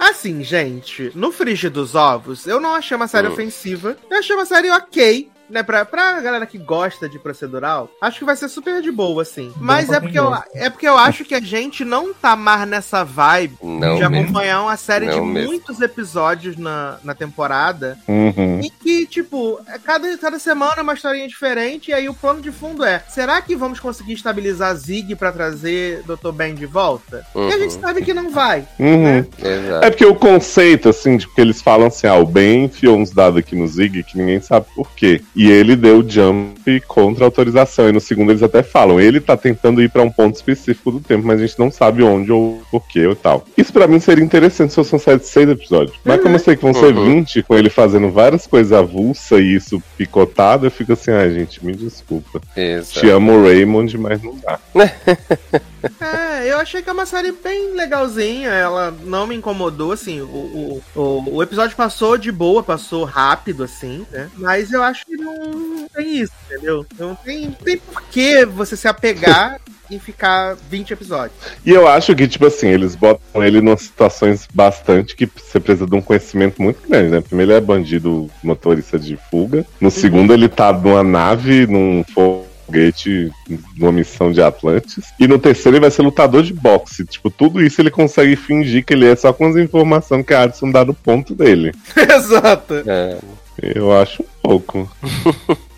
assim, 0.00 0.42
gente, 0.42 1.12
no 1.14 1.30
frigir 1.30 1.70
dos 1.70 1.94
ovos, 1.94 2.46
eu 2.48 2.60
não 2.60 2.74
achei 2.74 2.96
uma 2.96 3.06
série 3.06 3.28
Hum. 3.28 3.32
ofensiva. 3.32 3.96
Eu 4.10 4.18
achei 4.18 4.34
uma 4.34 4.44
série 4.44 4.70
ok. 4.70 5.28
Né, 5.50 5.62
pra, 5.62 5.84
pra 5.84 6.20
galera 6.20 6.46
que 6.46 6.56
gosta 6.56 7.08
de 7.08 7.18
procedural, 7.18 7.90
acho 8.00 8.18
que 8.20 8.24
vai 8.24 8.34
ser 8.36 8.48
super 8.48 8.80
de 8.80 8.90
boa, 8.90 9.22
assim. 9.22 9.52
Mas 9.56 9.90
é 9.90 10.00
porque, 10.00 10.18
eu, 10.18 10.32
é 10.54 10.70
porque 10.70 10.88
eu 10.88 10.96
acho 10.96 11.24
que 11.24 11.34
a 11.34 11.40
gente 11.40 11.84
não 11.84 12.14
tá 12.14 12.34
mais 12.34 12.66
nessa 12.66 13.04
vibe 13.04 13.56
Não 13.62 13.96
de 13.96 14.08
mesmo. 14.08 14.16
acompanhar 14.24 14.62
uma 14.62 14.76
série 14.76 15.06
de 15.08 15.16
Não 15.16 15.26
mesmo. 15.26 15.48
muitos 15.50 15.80
episódios 15.80 16.56
na, 16.56 16.98
na 17.04 17.14
temporada 17.14 17.98
Uhum. 18.08 18.60
E 18.62 18.70
que, 18.70 19.06
tipo, 19.06 19.60
é 19.66 19.78
cada, 19.78 20.16
cada 20.16 20.38
semana 20.38 20.74
é 20.78 20.82
uma 20.82 20.94
historinha 20.94 21.26
diferente, 21.28 21.90
e 21.90 21.94
aí 21.94 22.08
o 22.08 22.14
plano 22.14 22.40
de 22.40 22.50
fundo 22.50 22.84
é: 22.84 23.02
será 23.08 23.40
que 23.42 23.54
vamos 23.56 23.80
conseguir 23.80 24.12
estabilizar 24.14 24.74
Zig 24.76 25.14
pra 25.16 25.32
trazer 25.32 26.02
Dr. 26.04 26.30
Ben 26.32 26.54
de 26.54 26.66
volta? 26.66 27.26
E 27.34 27.52
a 27.52 27.58
gente 27.58 27.74
Uhum. 27.74 27.80
sabe 27.80 28.02
que 28.02 28.14
não 28.14 28.30
vai. 28.30 28.66
Uhum. 28.78 29.18
Exato. 29.38 29.84
É 29.84 29.90
porque 29.90 30.04
o 30.06 30.14
conceito, 30.14 30.88
assim, 30.88 31.16
de 31.16 31.26
que 31.28 31.40
eles 31.40 31.60
falam 31.60 31.88
assim, 31.88 32.06
ah, 32.06 32.14
o 32.16 32.24
Ben 32.26 32.64
enfiou 32.64 32.96
uns 32.96 33.10
dados 33.10 33.38
aqui 33.38 33.54
no 33.56 33.66
Zig 33.66 34.02
que 34.04 34.16
ninguém 34.16 34.40
sabe 34.40 34.66
por 34.74 34.90
quê. 34.94 35.20
E 35.34 35.50
ele 35.50 35.74
deu 35.74 35.98
o 35.98 36.08
jump 36.08 36.80
contra 36.86 37.24
a 37.24 37.26
autorização. 37.26 37.88
E 37.88 37.92
no 37.92 38.00
segundo 38.00 38.30
eles 38.30 38.42
até 38.42 38.62
falam, 38.62 39.00
ele 39.00 39.20
tá 39.20 39.36
tentando 39.36 39.82
ir 39.82 39.90
pra 39.90 40.02
um 40.02 40.10
ponto 40.10 40.34
específico 40.34 40.90
do 40.90 41.00
tempo, 41.00 41.26
mas 41.26 41.40
a 41.40 41.46
gente 41.46 41.58
não 41.58 41.70
sabe 41.70 42.02
onde 42.02 42.30
ou 42.30 42.62
porquê 42.70 43.06
ou 43.06 43.16
tal. 43.16 43.44
Isso 43.56 43.72
pra 43.72 43.86
mim 43.86 43.98
seria 43.98 44.24
interessante 44.24 44.70
se 44.70 44.76
fosse 44.76 44.92
uma 44.92 44.98
série 44.98 45.18
de 45.20 45.26
seis 45.26 45.48
episódios. 45.48 45.96
Mas 46.04 46.20
como 46.20 46.34
eu 46.34 46.38
sei 46.38 46.56
que 46.56 46.62
vão 46.62 46.74
ser 46.74 46.92
Uhum. 46.92 47.04
20, 47.20 47.42
com 47.42 47.54
ele 47.54 47.70
fazendo 47.70 48.10
várias 48.10 48.46
coisas 48.46 48.72
avulsa 48.72 49.40
e 49.40 49.54
isso 49.54 49.82
picotado, 49.96 50.66
eu 50.66 50.70
fico 50.70 50.92
assim, 50.92 51.10
ai 51.10 51.30
gente, 51.32 51.64
me 51.64 51.74
desculpa. 51.74 52.40
Exato. 52.56 53.00
Te 53.00 53.10
amo, 53.10 53.42
Raymond, 53.42 53.96
mas 53.98 54.22
não 54.22 54.36
dá. 54.36 54.58
É, 56.00 56.48
eu 56.48 56.58
achei 56.58 56.80
que 56.80 56.88
é 56.88 56.92
uma 56.92 57.06
série 57.06 57.32
bem 57.32 57.74
legalzinha, 57.74 58.50
ela 58.50 58.94
não 59.04 59.26
me 59.26 59.34
incomodou, 59.34 59.90
assim, 59.90 60.20
o, 60.20 60.24
o, 60.24 60.82
o, 60.94 61.36
o 61.36 61.42
episódio 61.42 61.76
passou 61.76 62.16
de 62.16 62.30
boa, 62.30 62.62
passou 62.62 63.04
rápido, 63.04 63.64
assim, 63.64 64.06
né? 64.12 64.30
Mas 64.36 64.72
eu 64.72 64.80
acho 64.82 65.04
que 65.04 65.16
não 65.22 65.88
tem 65.88 66.20
isso, 66.20 66.32
entendeu? 66.46 66.86
Não 66.98 67.14
tem, 67.14 67.46
não 67.46 67.52
tem 67.52 67.76
por 67.78 68.02
que 68.02 68.44
você 68.44 68.76
se 68.76 68.88
apegar 68.88 69.60
e 69.90 69.98
ficar 69.98 70.56
20 70.70 70.92
episódios. 70.92 71.38
E 71.64 71.70
eu 71.70 71.86
acho 71.86 72.14
que, 72.14 72.26
tipo 72.26 72.46
assim, 72.46 72.68
eles 72.68 72.94
botam 72.94 73.44
ele 73.44 73.58
em 73.58 73.76
situações 73.76 74.48
bastante 74.52 75.14
que 75.14 75.26
você 75.26 75.60
precisa 75.60 75.86
de 75.86 75.94
um 75.94 76.00
conhecimento 76.00 76.60
muito 76.62 76.88
grande, 76.88 77.10
né? 77.10 77.20
Primeiro 77.20 77.52
ele 77.52 77.58
é 77.58 77.60
bandido 77.60 78.30
motorista 78.42 78.98
de 78.98 79.18
fuga. 79.30 79.66
No 79.80 79.90
segundo, 79.90 80.32
ele 80.32 80.48
tá 80.48 80.72
numa 80.72 81.02
nave, 81.02 81.66
num 81.66 82.04
foguete, 82.14 83.30
numa 83.76 83.92
missão 83.92 84.32
de 84.32 84.40
Atlantis. 84.40 85.12
E 85.18 85.28
no 85.28 85.38
terceiro, 85.38 85.76
ele 85.76 85.82
vai 85.82 85.90
ser 85.90 86.02
lutador 86.02 86.42
de 86.42 86.54
boxe. 86.54 87.04
Tipo, 87.04 87.30
tudo 87.30 87.62
isso 87.62 87.80
ele 87.80 87.90
consegue 87.90 88.34
fingir 88.36 88.84
que 88.84 88.94
ele 88.94 89.06
é 89.06 89.14
só 89.14 89.32
com 89.32 89.46
as 89.46 89.56
informações 89.56 90.24
que 90.24 90.32
a 90.32 90.42
Addison 90.42 90.70
dá 90.70 90.84
no 90.84 90.94
ponto 90.94 91.34
dele. 91.34 91.72
Exato. 91.96 92.82
É. 92.86 93.18
Eu 93.60 93.92
acho 93.92 94.22
um 94.22 94.26
pouco. 94.42 94.90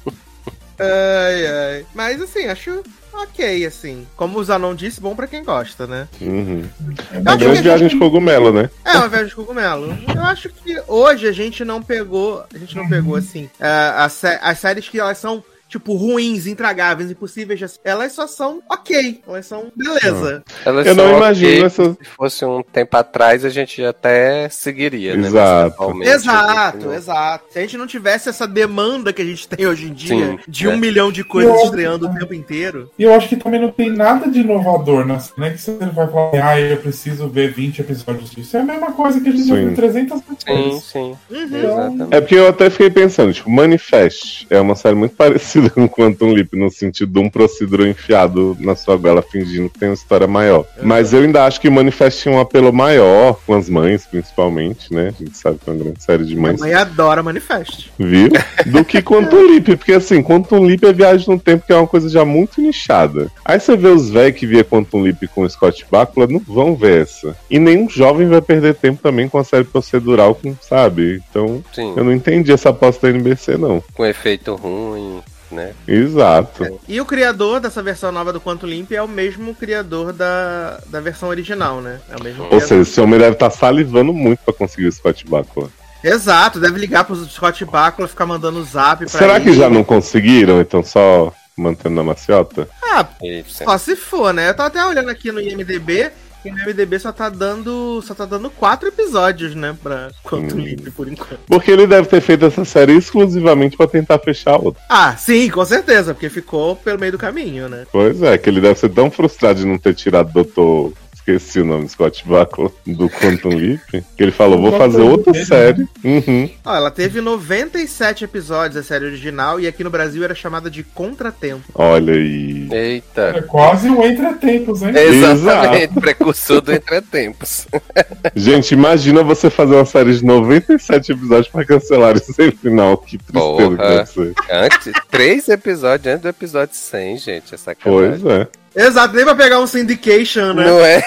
Ai, 0.79 1.47
ai. 1.47 1.87
Mas 1.95 2.21
assim, 2.21 2.47
acho 2.47 2.83
ok, 3.13 3.65
assim. 3.65 4.05
Como 4.17 4.39
o 4.39 4.45
Zanon 4.45 4.75
disse, 4.75 5.01
bom 5.01 5.15
pra 5.15 5.29
quem 5.29 5.45
gosta, 5.45 5.87
né? 5.87 6.09
Uhum. 6.21 6.65
É 7.13 7.19
uma 7.21 7.37
grande 7.37 7.63
viagem 7.63 7.89
gente- 7.89 7.93
de 7.99 8.05
cogumelo, 8.05 8.53
né? 8.53 8.69
É 8.85 8.97
uma 8.99 9.09
viagem 9.09 9.29
de 9.29 9.35
cogumelo. 9.37 9.97
Eu 10.13 10.23
acho 10.25 10.49
que 10.49 10.77
hoje 10.89 11.29
a 11.29 11.33
gente 11.33 11.65
não 11.65 11.81
pegou. 11.81 12.45
A 12.53 12.59
gente 12.59 12.77
não 12.77 12.89
pegou, 12.89 13.15
assim. 13.15 13.49
é, 13.61 13.93
as, 13.97 14.13
sé- 14.15 14.41
as 14.43 14.59
séries 14.59 14.89
que 14.89 14.99
elas 14.99 15.17
são. 15.19 15.45
Tipo, 15.75 15.95
ruins, 15.97 16.47
intragáveis, 16.47 17.11
impossíveis, 17.11 17.59
de 17.59 17.67
elas 17.83 18.13
só 18.13 18.29
são 18.29 18.63
ok. 18.71 19.21
Elas 19.27 19.45
são 19.45 19.73
beleza. 19.75 20.45
Elas 20.65 20.87
Eu 20.87 20.95
não 20.95 21.09
são 21.09 21.17
imagino 21.17 21.51
ok, 21.53 21.65
essas- 21.65 21.97
Se 22.01 22.05
fosse 22.17 22.45
um 22.45 22.63
tempo 22.63 22.97
atrás, 22.97 23.45
a 23.45 23.49
gente 23.49 23.83
até 23.85 24.49
seguiria, 24.49 25.17
né? 25.17 25.27
Exato. 25.27 25.83
a 26.01 26.05
Exato, 26.07 26.87
não- 26.87 26.95
exato. 26.95 27.45
Se 27.51 27.59
a 27.59 27.63
gente 27.63 27.77
não 27.77 27.89
tivesse 27.89 28.29
essa 28.29 28.47
demanda 28.47 29.13
que 29.13 29.21
a 29.21 29.25
gente 29.25 29.49
tem 29.49 29.67
hoje 29.67 29.87
em 29.87 29.93
dia, 29.93 30.15
Sim, 30.17 30.39
de 30.47 30.67
é. 30.67 30.69
um 30.69 30.77
milhão 30.77 31.11
de 31.11 31.25
coisas 31.25 31.53
Eu- 31.53 31.65
estreando 31.65 32.07
o 32.07 32.15
tempo 32.15 32.33
inteiro. 32.33 32.89
E 32.97 33.03
eu 33.03 33.13
acho 33.13 33.29
que 33.29 33.37
também 33.37 33.61
não 33.61 33.73
tem 33.73 33.91
nada 33.91 34.31
de 34.31 34.41
inovador, 34.41 35.05
né? 35.05 35.19
Não 35.37 35.45
é 35.47 35.51
que 35.51 35.59
você 35.61 35.73
vai 35.73 36.07
falar, 36.07 36.31
ah, 36.51 36.61
eu 36.61 36.77
preciso 36.77 37.29
ver 37.29 37.53
20 37.53 37.81
episódios 37.81 38.31
disso. 38.31 38.57
É 38.57 38.61
a 38.61 38.65
mesma 38.65 38.93
coisa 38.93 39.21
que 39.21 39.29
a 39.29 39.33
gente 39.33 39.43
Sim. 39.45 39.67
viu 39.67 39.75
300 39.75 40.21
Sim, 40.21 40.69
vezes. 40.71 40.85
sim. 40.85 41.17
Uhum. 41.31 41.57
Exatamente. 41.59 42.15
É 42.15 42.21
porque 42.21 42.35
eu 42.37 42.49
até 42.49 42.71
fiquei 42.71 42.91
pensando, 42.91 43.33
tipo, 43.33 43.51
Manifest 43.51 44.47
é 44.51 44.61
uma 44.61 44.77
série 44.77 44.95
muito 44.95 45.17
parecida 45.17 45.64
com 45.71 45.87
Quantum 45.89 46.33
Leap, 46.33 46.55
no 46.55 46.71
sentido 46.71 47.13
de 47.13 47.19
um 47.19 47.29
procedural 47.31 47.87
enfiado 47.87 48.57
na 48.61 48.75
sua 48.77 48.97
goela 48.97 49.23
fingindo 49.23 49.69
que 49.71 49.79
tem 49.79 49.89
uma 49.89 49.95
história 49.95 50.27
maior. 50.27 50.67
Mas 50.83 51.13
eu 51.13 51.21
ainda 51.23 51.45
acho 51.45 51.61
que 51.61 51.71
Manifest 51.71 52.23
tinha 52.23 52.35
um 52.35 52.41
apelo 52.41 52.73
maior, 52.73 53.39
com 53.47 53.55
as 53.55 53.69
mães, 53.69 54.07
principalmente, 54.07 54.93
né? 54.93 55.09
A 55.09 55.25
gente 55.25 55.37
sabe 55.37 55.59
que 55.63 55.69
é 55.69 55.73
uma 55.73 55.83
grande 55.83 56.03
série 56.03 56.25
de 56.25 56.35
Minha 56.35 56.49
mães. 56.49 56.61
mãe 56.61 56.75
adora 56.75 57.23
Manifest. 57.23 57.91
Viu? 57.99 58.31
Do 58.67 58.85
que 58.85 59.01
Quantum 59.03 59.43
Leap, 59.43 59.77
porque 59.77 59.93
assim, 59.93 60.23
Quantum 60.23 60.65
Leap 60.65 60.85
é 60.85 60.93
viagem 60.93 61.29
no 61.29 61.39
tempo 61.39 61.67
que 61.67 61.73
é 61.73 61.77
uma 61.77 61.87
coisa 61.87 62.09
já 62.09 62.25
muito 62.25 62.61
nichada. 62.61 63.31
Aí 63.45 63.59
você 63.61 63.77
vê 63.77 63.89
os 63.89 64.11
velhos 64.11 64.39
que 64.39 64.47
via 64.47 64.65
Quantum 64.65 65.03
Leap 65.03 65.23
com 65.35 65.43
o 65.43 65.51
Scott 65.51 65.85
Bakula, 65.91 66.27
não 66.27 66.41
vão 66.41 66.75
ver 66.75 67.03
essa. 67.03 67.37
E 67.51 67.59
nenhum 67.59 67.89
jovem 67.89 68.29
vai 68.29 68.41
perder 68.41 68.75
tempo 68.75 69.01
também 69.03 69.29
com 69.29 69.39
a 69.39 69.45
série 69.45 69.65
procedural, 69.65 70.35
com, 70.35 70.55
sabe? 70.61 71.23
Então, 71.31 71.63
Sim, 71.73 71.93
eu 71.97 72.05
não 72.05 72.13
entendi 72.13 72.53
essa 72.53 72.71
aposta 72.71 73.07
da 73.07 73.17
NBC, 73.17 73.57
não. 73.57 73.83
com 73.95 74.05
efeito 74.05 74.55
ruim, 74.55 75.21
né? 75.55 75.73
Exato. 75.89 76.81
E 76.87 77.01
o 77.01 77.05
criador 77.07 77.61
dessa 77.61 77.83
versão 77.83 78.13
nova 78.13 78.33
do 78.33 78.41
Quanto 78.41 78.67
Limp 78.67 78.93
é 78.93 79.01
o 79.03 79.09
mesmo 79.09 79.55
criador 79.55 80.13
da, 80.13 80.81
da 80.89 81.01
versão 81.01 81.29
original, 81.29 81.81
né? 81.81 82.01
É 82.11 82.17
o 82.17 82.23
mesmo 82.23 82.43
Ou 82.43 82.49
criador. 82.49 82.69
seja, 82.69 82.83
esse 82.83 83.01
homem 83.01 83.19
deve 83.19 83.33
estar 83.33 83.51
salivando 83.51 84.13
muito 84.13 84.41
pra 84.45 84.53
conseguir 84.53 84.89
o 84.89 84.93
Scott 84.93 85.25
Bakula. 85.27 85.71
Exato, 86.03 86.61
deve 86.61 86.79
ligar 86.79 87.05
pro 87.05 87.17
Scott 87.17 87.65
Bakula, 87.65 88.07
ficar 88.07 88.27
mandando 88.27 88.63
zap 88.65 88.99
pra 89.07 89.09
Será 89.19 89.37
ele. 89.37 89.45
que 89.47 89.53
já 89.55 89.71
não 89.71 89.83
conseguiram, 89.83 90.61
então 90.61 90.83
só 90.83 91.33
mantendo 91.57 91.95
na 91.95 92.03
maciota? 92.03 92.69
Ah, 92.83 93.07
só 93.47 93.79
se 93.79 93.97
for, 93.97 94.35
né? 94.35 94.51
Eu 94.51 94.55
tô 94.55 94.63
até 94.63 94.85
olhando 94.85 95.09
aqui 95.09 95.33
no 95.33 95.41
IMDB, 95.41 96.11
e 96.45 96.51
no 96.51 96.59
IMDB 96.71 96.99
só 96.99 97.13
tá 97.13 97.29
dando. 97.29 98.03
Só 98.03 98.15
tá 98.15 98.25
dando 98.25 98.51
quatro 98.51 98.89
episódios, 98.89 99.55
né? 99.55 99.75
Pra 99.83 100.11
Quanto 100.23 100.57
Hum. 100.57 100.61
Limp, 100.61 100.89
por 100.95 101.09
enquanto. 101.09 101.41
Porque 101.47 101.71
ele 101.71 101.87
deve 101.87 102.09
ter 102.09 102.21
feito 102.21 102.45
essa 102.45 102.65
série 102.65 102.97
exclusivamente 102.97 103.77
pra 103.77 103.87
tentar 103.87 104.19
fechar 104.19 104.57
outra. 104.57 104.83
Ah, 104.89 105.17
sim, 105.17 105.49
com 105.51 105.65
certeza, 105.65 106.15
porque 106.15 106.29
ficou 106.29 106.77
pelo 106.77 106.99
meio 106.99 107.13
do 107.13 107.19
caminho, 107.19 107.69
né? 107.69 107.87
Pois 107.93 108.23
é, 108.23 108.37
que 108.39 108.49
ele 108.49 108.61
deve 108.61 108.79
ser 108.79 108.89
tão 108.91 109.11
frustrado 109.11 109.61
de 109.61 109.67
não 109.67 109.79
ter 109.79 109.95
tirado 109.95 110.31
o 110.31 110.33
doutor. 110.33 110.93
Esqueci 111.27 111.61
o 111.61 111.65
nome, 111.65 111.89
Scott 111.89 112.23
Bakula, 112.29 112.71
do 112.87 113.09
Quantum 113.09 113.57
Leap, 113.57 113.81
que 113.91 114.23
ele 114.23 114.31
falou, 114.31 114.61
vou 114.61 114.79
fazer 114.79 115.01
outra 115.01 115.33
série. 115.33 115.89
Uhum. 116.05 116.51
Ó, 116.63 116.77
ela 116.77 116.91
teve 116.91 117.23
97 117.23 118.25
episódios, 118.25 118.77
a 118.77 118.83
série 118.83 119.07
original, 119.07 119.59
e 119.59 119.67
aqui 119.67 119.83
no 119.83 119.89
Brasil 119.89 120.23
era 120.23 120.35
chamada 120.35 120.71
de 120.71 120.83
Contratempo. 120.83 121.65
Olha 121.75 122.13
aí. 122.13 122.69
É 122.71 122.87
Eita. 122.89 123.43
quase 123.49 123.89
um 123.89 124.05
entretempos, 124.05 124.83
hein? 124.83 124.93
Exatamente, 124.95 125.95
precursor 125.99 126.61
do 126.61 126.75
Entretempos. 126.75 127.67
Gente, 128.37 128.73
imagina 128.73 129.23
você 129.23 129.49
fazer 129.49 129.77
uma 129.77 129.87
série 129.87 130.13
de 130.13 130.25
97 130.25 131.13
episódios 131.13 131.49
pra 131.49 131.65
cancelar 131.65 132.17
isso 132.17 132.35
sem 132.35 132.51
final. 132.51 132.99
Que 132.99 133.17
tristeza 133.17 133.45
Porra. 133.45 133.71
que 133.71 133.77
deve 133.77 134.07
ser. 134.07 134.35
Antes, 134.51 134.93
três 135.11 135.49
episódios 135.49 136.07
antes 136.07 136.23
do 136.23 136.29
episódio 136.29 136.75
100, 136.75 137.17
gente. 137.17 137.55
É 137.55 137.57
sacanagem. 137.57 138.21
Pois 138.21 138.25
é. 138.27 138.49
Exato, 138.75 139.15
nem 139.15 139.25
pra 139.25 139.35
pegar 139.35 139.61
um 139.61 139.67
syndication, 139.67 140.53
né? 140.53 140.67
Não 140.67 140.81
é? 140.81 141.03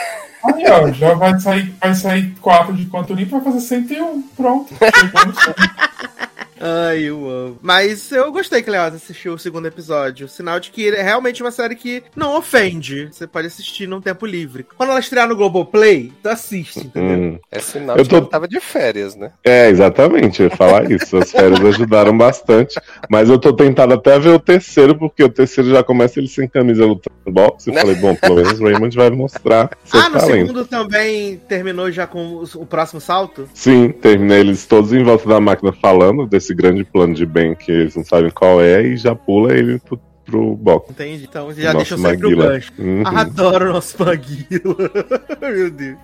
Aí, 0.46 0.64
ó, 0.70 0.92
já 0.92 1.14
vai 1.14 1.40
sair, 1.40 1.76
vai 1.82 1.94
sair 1.94 2.34
4 2.42 2.74
de 2.74 2.86
quanto 2.86 3.14
limpo, 3.14 3.40
vai 3.40 3.54
fazer 3.54 3.62
101. 3.62 4.22
Pronto. 4.36 4.74
Ai, 6.60 7.04
eu 7.04 7.30
amo. 7.30 7.58
Mas 7.62 8.12
eu 8.12 8.32
gostei 8.32 8.62
que 8.62 8.70
o 8.70 8.74
Leoz 8.74 8.94
assistiu 8.96 9.34
o 9.34 9.40
segundo 9.40 9.68
episódio. 9.68 10.28
Sinal 10.28 10.60
de 10.60 10.72
que 10.72 10.88
é 10.90 11.02
realmente 11.02 11.42
uma 11.44 11.52
série 11.52 11.76
que 11.76 12.04
não 12.16 12.36
ofende. 12.38 13.08
Você 13.12 13.28
pode 13.28 13.48
assistir 13.48 13.88
num 13.88 14.02
tempo 14.02 14.26
livre. 14.26 14.66
Quando 14.78 14.90
ela 14.92 15.00
estrear 15.00 15.28
no 15.28 15.36
Globoplay, 15.36 16.12
tu 16.22 16.30
assiste, 16.30 16.80
entendeu? 16.80 17.18
Hum. 17.18 17.40
É 17.52 17.60
sinal 17.60 17.98
Eu 17.98 18.04
de 18.04 18.10
tô- 18.10 18.16
que 18.16 18.22
ela 18.22 18.30
tava 18.30 18.48
de 18.48 18.60
férias, 18.60 19.16
né? 19.16 19.32
É, 19.44 19.70
exatamente, 19.70 20.42
eu 20.42 20.50
ia 20.50 20.56
falar 20.56 20.90
isso. 20.92 21.18
As 21.18 21.32
férias 21.32 21.60
ajudaram 21.64 22.18
bastante. 22.18 22.80
Mas 23.10 23.30
eu 23.30 23.38
tô 23.40 23.54
tentado 23.54 23.94
até 23.94 24.18
ver 24.20 24.30
o 24.30 24.40
terceiro, 24.40 24.98
porque 24.98 25.24
o 25.24 25.30
terceiro 25.30 25.70
já 25.70 25.84
começa 25.84 26.20
ele 26.20 26.28
sem 26.28 26.48
camisa 26.48 26.86
lutando 26.86 27.16
boxe. 27.28 27.70
Eu 27.70 27.76
falei, 27.76 27.96
bom, 27.96 28.16
pelo 28.16 28.36
menos 28.36 28.60
o 28.60 28.64
Raymond 28.64 28.96
vai 28.96 29.10
mostrar 29.10 29.70
seu 29.84 30.00
Ah, 30.00 30.10
no 30.10 30.20
talento. 30.20 30.48
segundo 30.48 30.66
também 30.66 31.38
terminou 31.48 31.92
já 31.92 32.08
com 32.08 32.26
o, 32.38 32.44
o 32.56 32.66
próximo 32.66 33.02
salto? 33.02 33.48
Sim, 33.54 33.90
terminei 33.92 34.40
eles 34.40 34.66
todos 34.66 34.94
em 34.94 35.04
volta 35.04 35.28
da 35.28 35.40
máquina 35.40 35.72
falando 35.74 36.26
desse 36.26 36.47
grande 36.54 36.84
plano 36.84 37.14
de 37.14 37.26
bem 37.26 37.54
que 37.56 37.72
eles 37.72 37.96
não 37.96 38.04
sabem 38.04 38.30
qual 38.32 38.62
é 38.62 38.82
e 38.82 38.98
já 38.98 39.14
pula 39.16 39.54
ele 39.54 39.80
pro 39.80 40.00
pro 40.26 40.58
box. 40.58 40.92
Entendi. 40.92 41.24
Então 41.24 41.54
já 41.54 41.72
Nosso 41.74 41.96
sempre 41.98 42.02
Maguila. 42.18 42.46
o 42.46 42.48
gancho. 42.50 42.74
Uhum. 42.78 43.04
Adoro 43.08 43.70
o 43.70 43.74
nosso 43.74 43.96
Maguila. 44.04 44.92
Meu 45.42 45.72
Deus. 45.72 45.98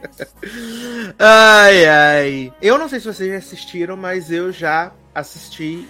Ai, 1.19 1.85
ai. 1.85 2.53
Eu 2.61 2.77
não 2.77 2.87
sei 2.87 2.99
se 3.01 3.05
vocês 3.05 3.29
já 3.29 3.37
assistiram, 3.37 3.97
mas 3.97 4.31
eu 4.31 4.49
já 4.51 4.91
assisti 5.15 5.85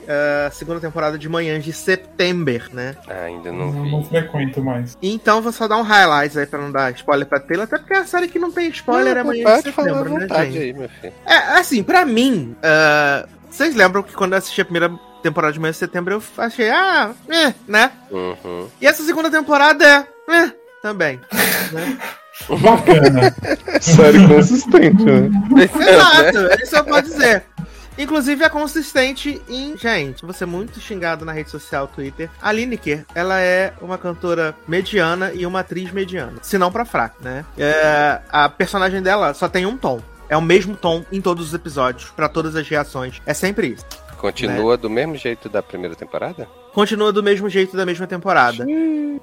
a 0.48 0.52
segunda 0.52 0.82
temporada 0.82 1.18
de 1.18 1.30
Manhãs 1.30 1.64
de 1.64 1.72
Setembro, 1.72 2.64
né? 2.74 2.96
Ah, 3.08 3.26
ainda 3.26 3.52
não 3.54 3.72
Não, 3.72 3.84
vi. 3.84 3.92
não 3.92 4.04
frequento 4.04 4.62
mais. 4.62 4.98
Então 5.02 5.42
vou 5.42 5.52
só 5.54 5.66
dar 5.68 5.78
um 5.78 5.82
highlights 5.82 6.36
aí 6.36 6.46
pra 6.46 6.60
não 6.60 6.72
dar 6.72 6.92
spoiler 6.94 7.26
pra 7.26 7.40
Taylor, 7.40 7.64
até 7.66 7.78
porque 7.78 7.94
é 7.94 7.98
a 8.00 8.06
série 8.06 8.28
que 8.28 8.38
não 8.38 8.52
tem 8.52 8.68
spoiler 8.70 9.16
é 9.16 9.24
Manhã 9.24 9.46
de 9.58 9.64
Pode 9.64 9.72
falar 9.72 9.92
à 9.92 9.94
Setembro, 9.94 10.14
né, 10.16 10.20
vontade 10.28 10.52
gente? 10.52 10.64
aí, 10.64 10.74
meu 10.74 10.90
filho. 10.90 11.14
É, 11.26 11.36
assim, 11.60 11.84
pra 11.84 12.06
mim, 12.06 12.54
ah, 12.62 13.26
vocês 13.54 13.76
lembram 13.76 14.02
que 14.02 14.14
quando 14.14 14.34
eu 14.34 14.40
assisti 14.40 14.62
a 14.62 14.66
primeira 14.66 14.92
temporada 15.22 15.54
de 15.54 15.60
Manhã 15.60 15.72
de 15.72 15.78
Setembro, 15.78 16.16
eu 16.16 16.24
achei, 16.44 16.70
ah, 16.72 17.14
é, 17.30 17.54
né? 17.68 17.92
Uhum. 18.10 18.68
E 18.82 18.88
essa 18.88 19.04
segunda 19.04 19.30
temporada 19.30 19.86
é, 19.86 20.08
é, 20.34 20.52
também. 20.82 21.22
né? 21.72 21.98
Bacana. 22.60 23.36
Série 23.80 24.28
consistente, 24.28 25.06
né? 25.06 25.30
Exato, 25.64 26.38
é 26.48 26.64
isso 26.64 26.76
eu 26.76 26.84
posso 26.84 27.04
dizer. 27.04 27.44
Inclusive 27.96 28.44
é 28.44 28.50
consistente 28.50 29.40
em. 29.48 29.78
Gente, 29.78 30.24
vou 30.24 30.34
ser 30.34 30.48
muito 30.48 30.80
xingado 30.80 31.24
na 31.24 31.32
rede 31.32 31.52
social 31.52 31.88
Twitter. 31.88 32.28
A 32.42 32.52
Lineker, 32.52 33.06
ela 33.14 33.40
é 33.40 33.72
uma 33.80 34.00
cantora 34.00 34.56
mediana 34.68 35.32
e 35.32 35.46
uma 35.46 35.60
atriz 35.60 35.92
mediana. 35.92 36.40
Se 36.42 36.58
não 36.58 36.72
pra 36.72 36.86
fraca, 36.86 37.18
né? 37.22 37.46
É, 37.56 38.20
a 38.32 38.50
personagem 38.50 39.00
dela 39.00 39.36
só 39.36 39.48
tem 39.48 39.68
um 39.68 39.78
tom. 39.78 40.02
É 40.34 40.38
o 40.38 40.42
mesmo 40.42 40.76
tom 40.76 41.04
em 41.12 41.22
todos 41.22 41.46
os 41.46 41.54
episódios, 41.54 42.10
pra 42.16 42.28
todas 42.28 42.56
as 42.56 42.68
reações. 42.68 43.22
É 43.24 43.36
sempre 43.36 43.68
isso. 43.68 43.86
Continua 44.18 44.76
do 44.78 44.90
mesmo 44.90 45.16
jeito 45.16 45.48
da 45.48 45.62
primeira 45.62 45.96
temporada? 45.96 46.48
Continua 46.74 47.12
do 47.14 47.22
mesmo 47.22 47.48
jeito 47.50 47.78
da 47.78 47.86
mesma 47.86 48.08
temporada. 48.08 48.66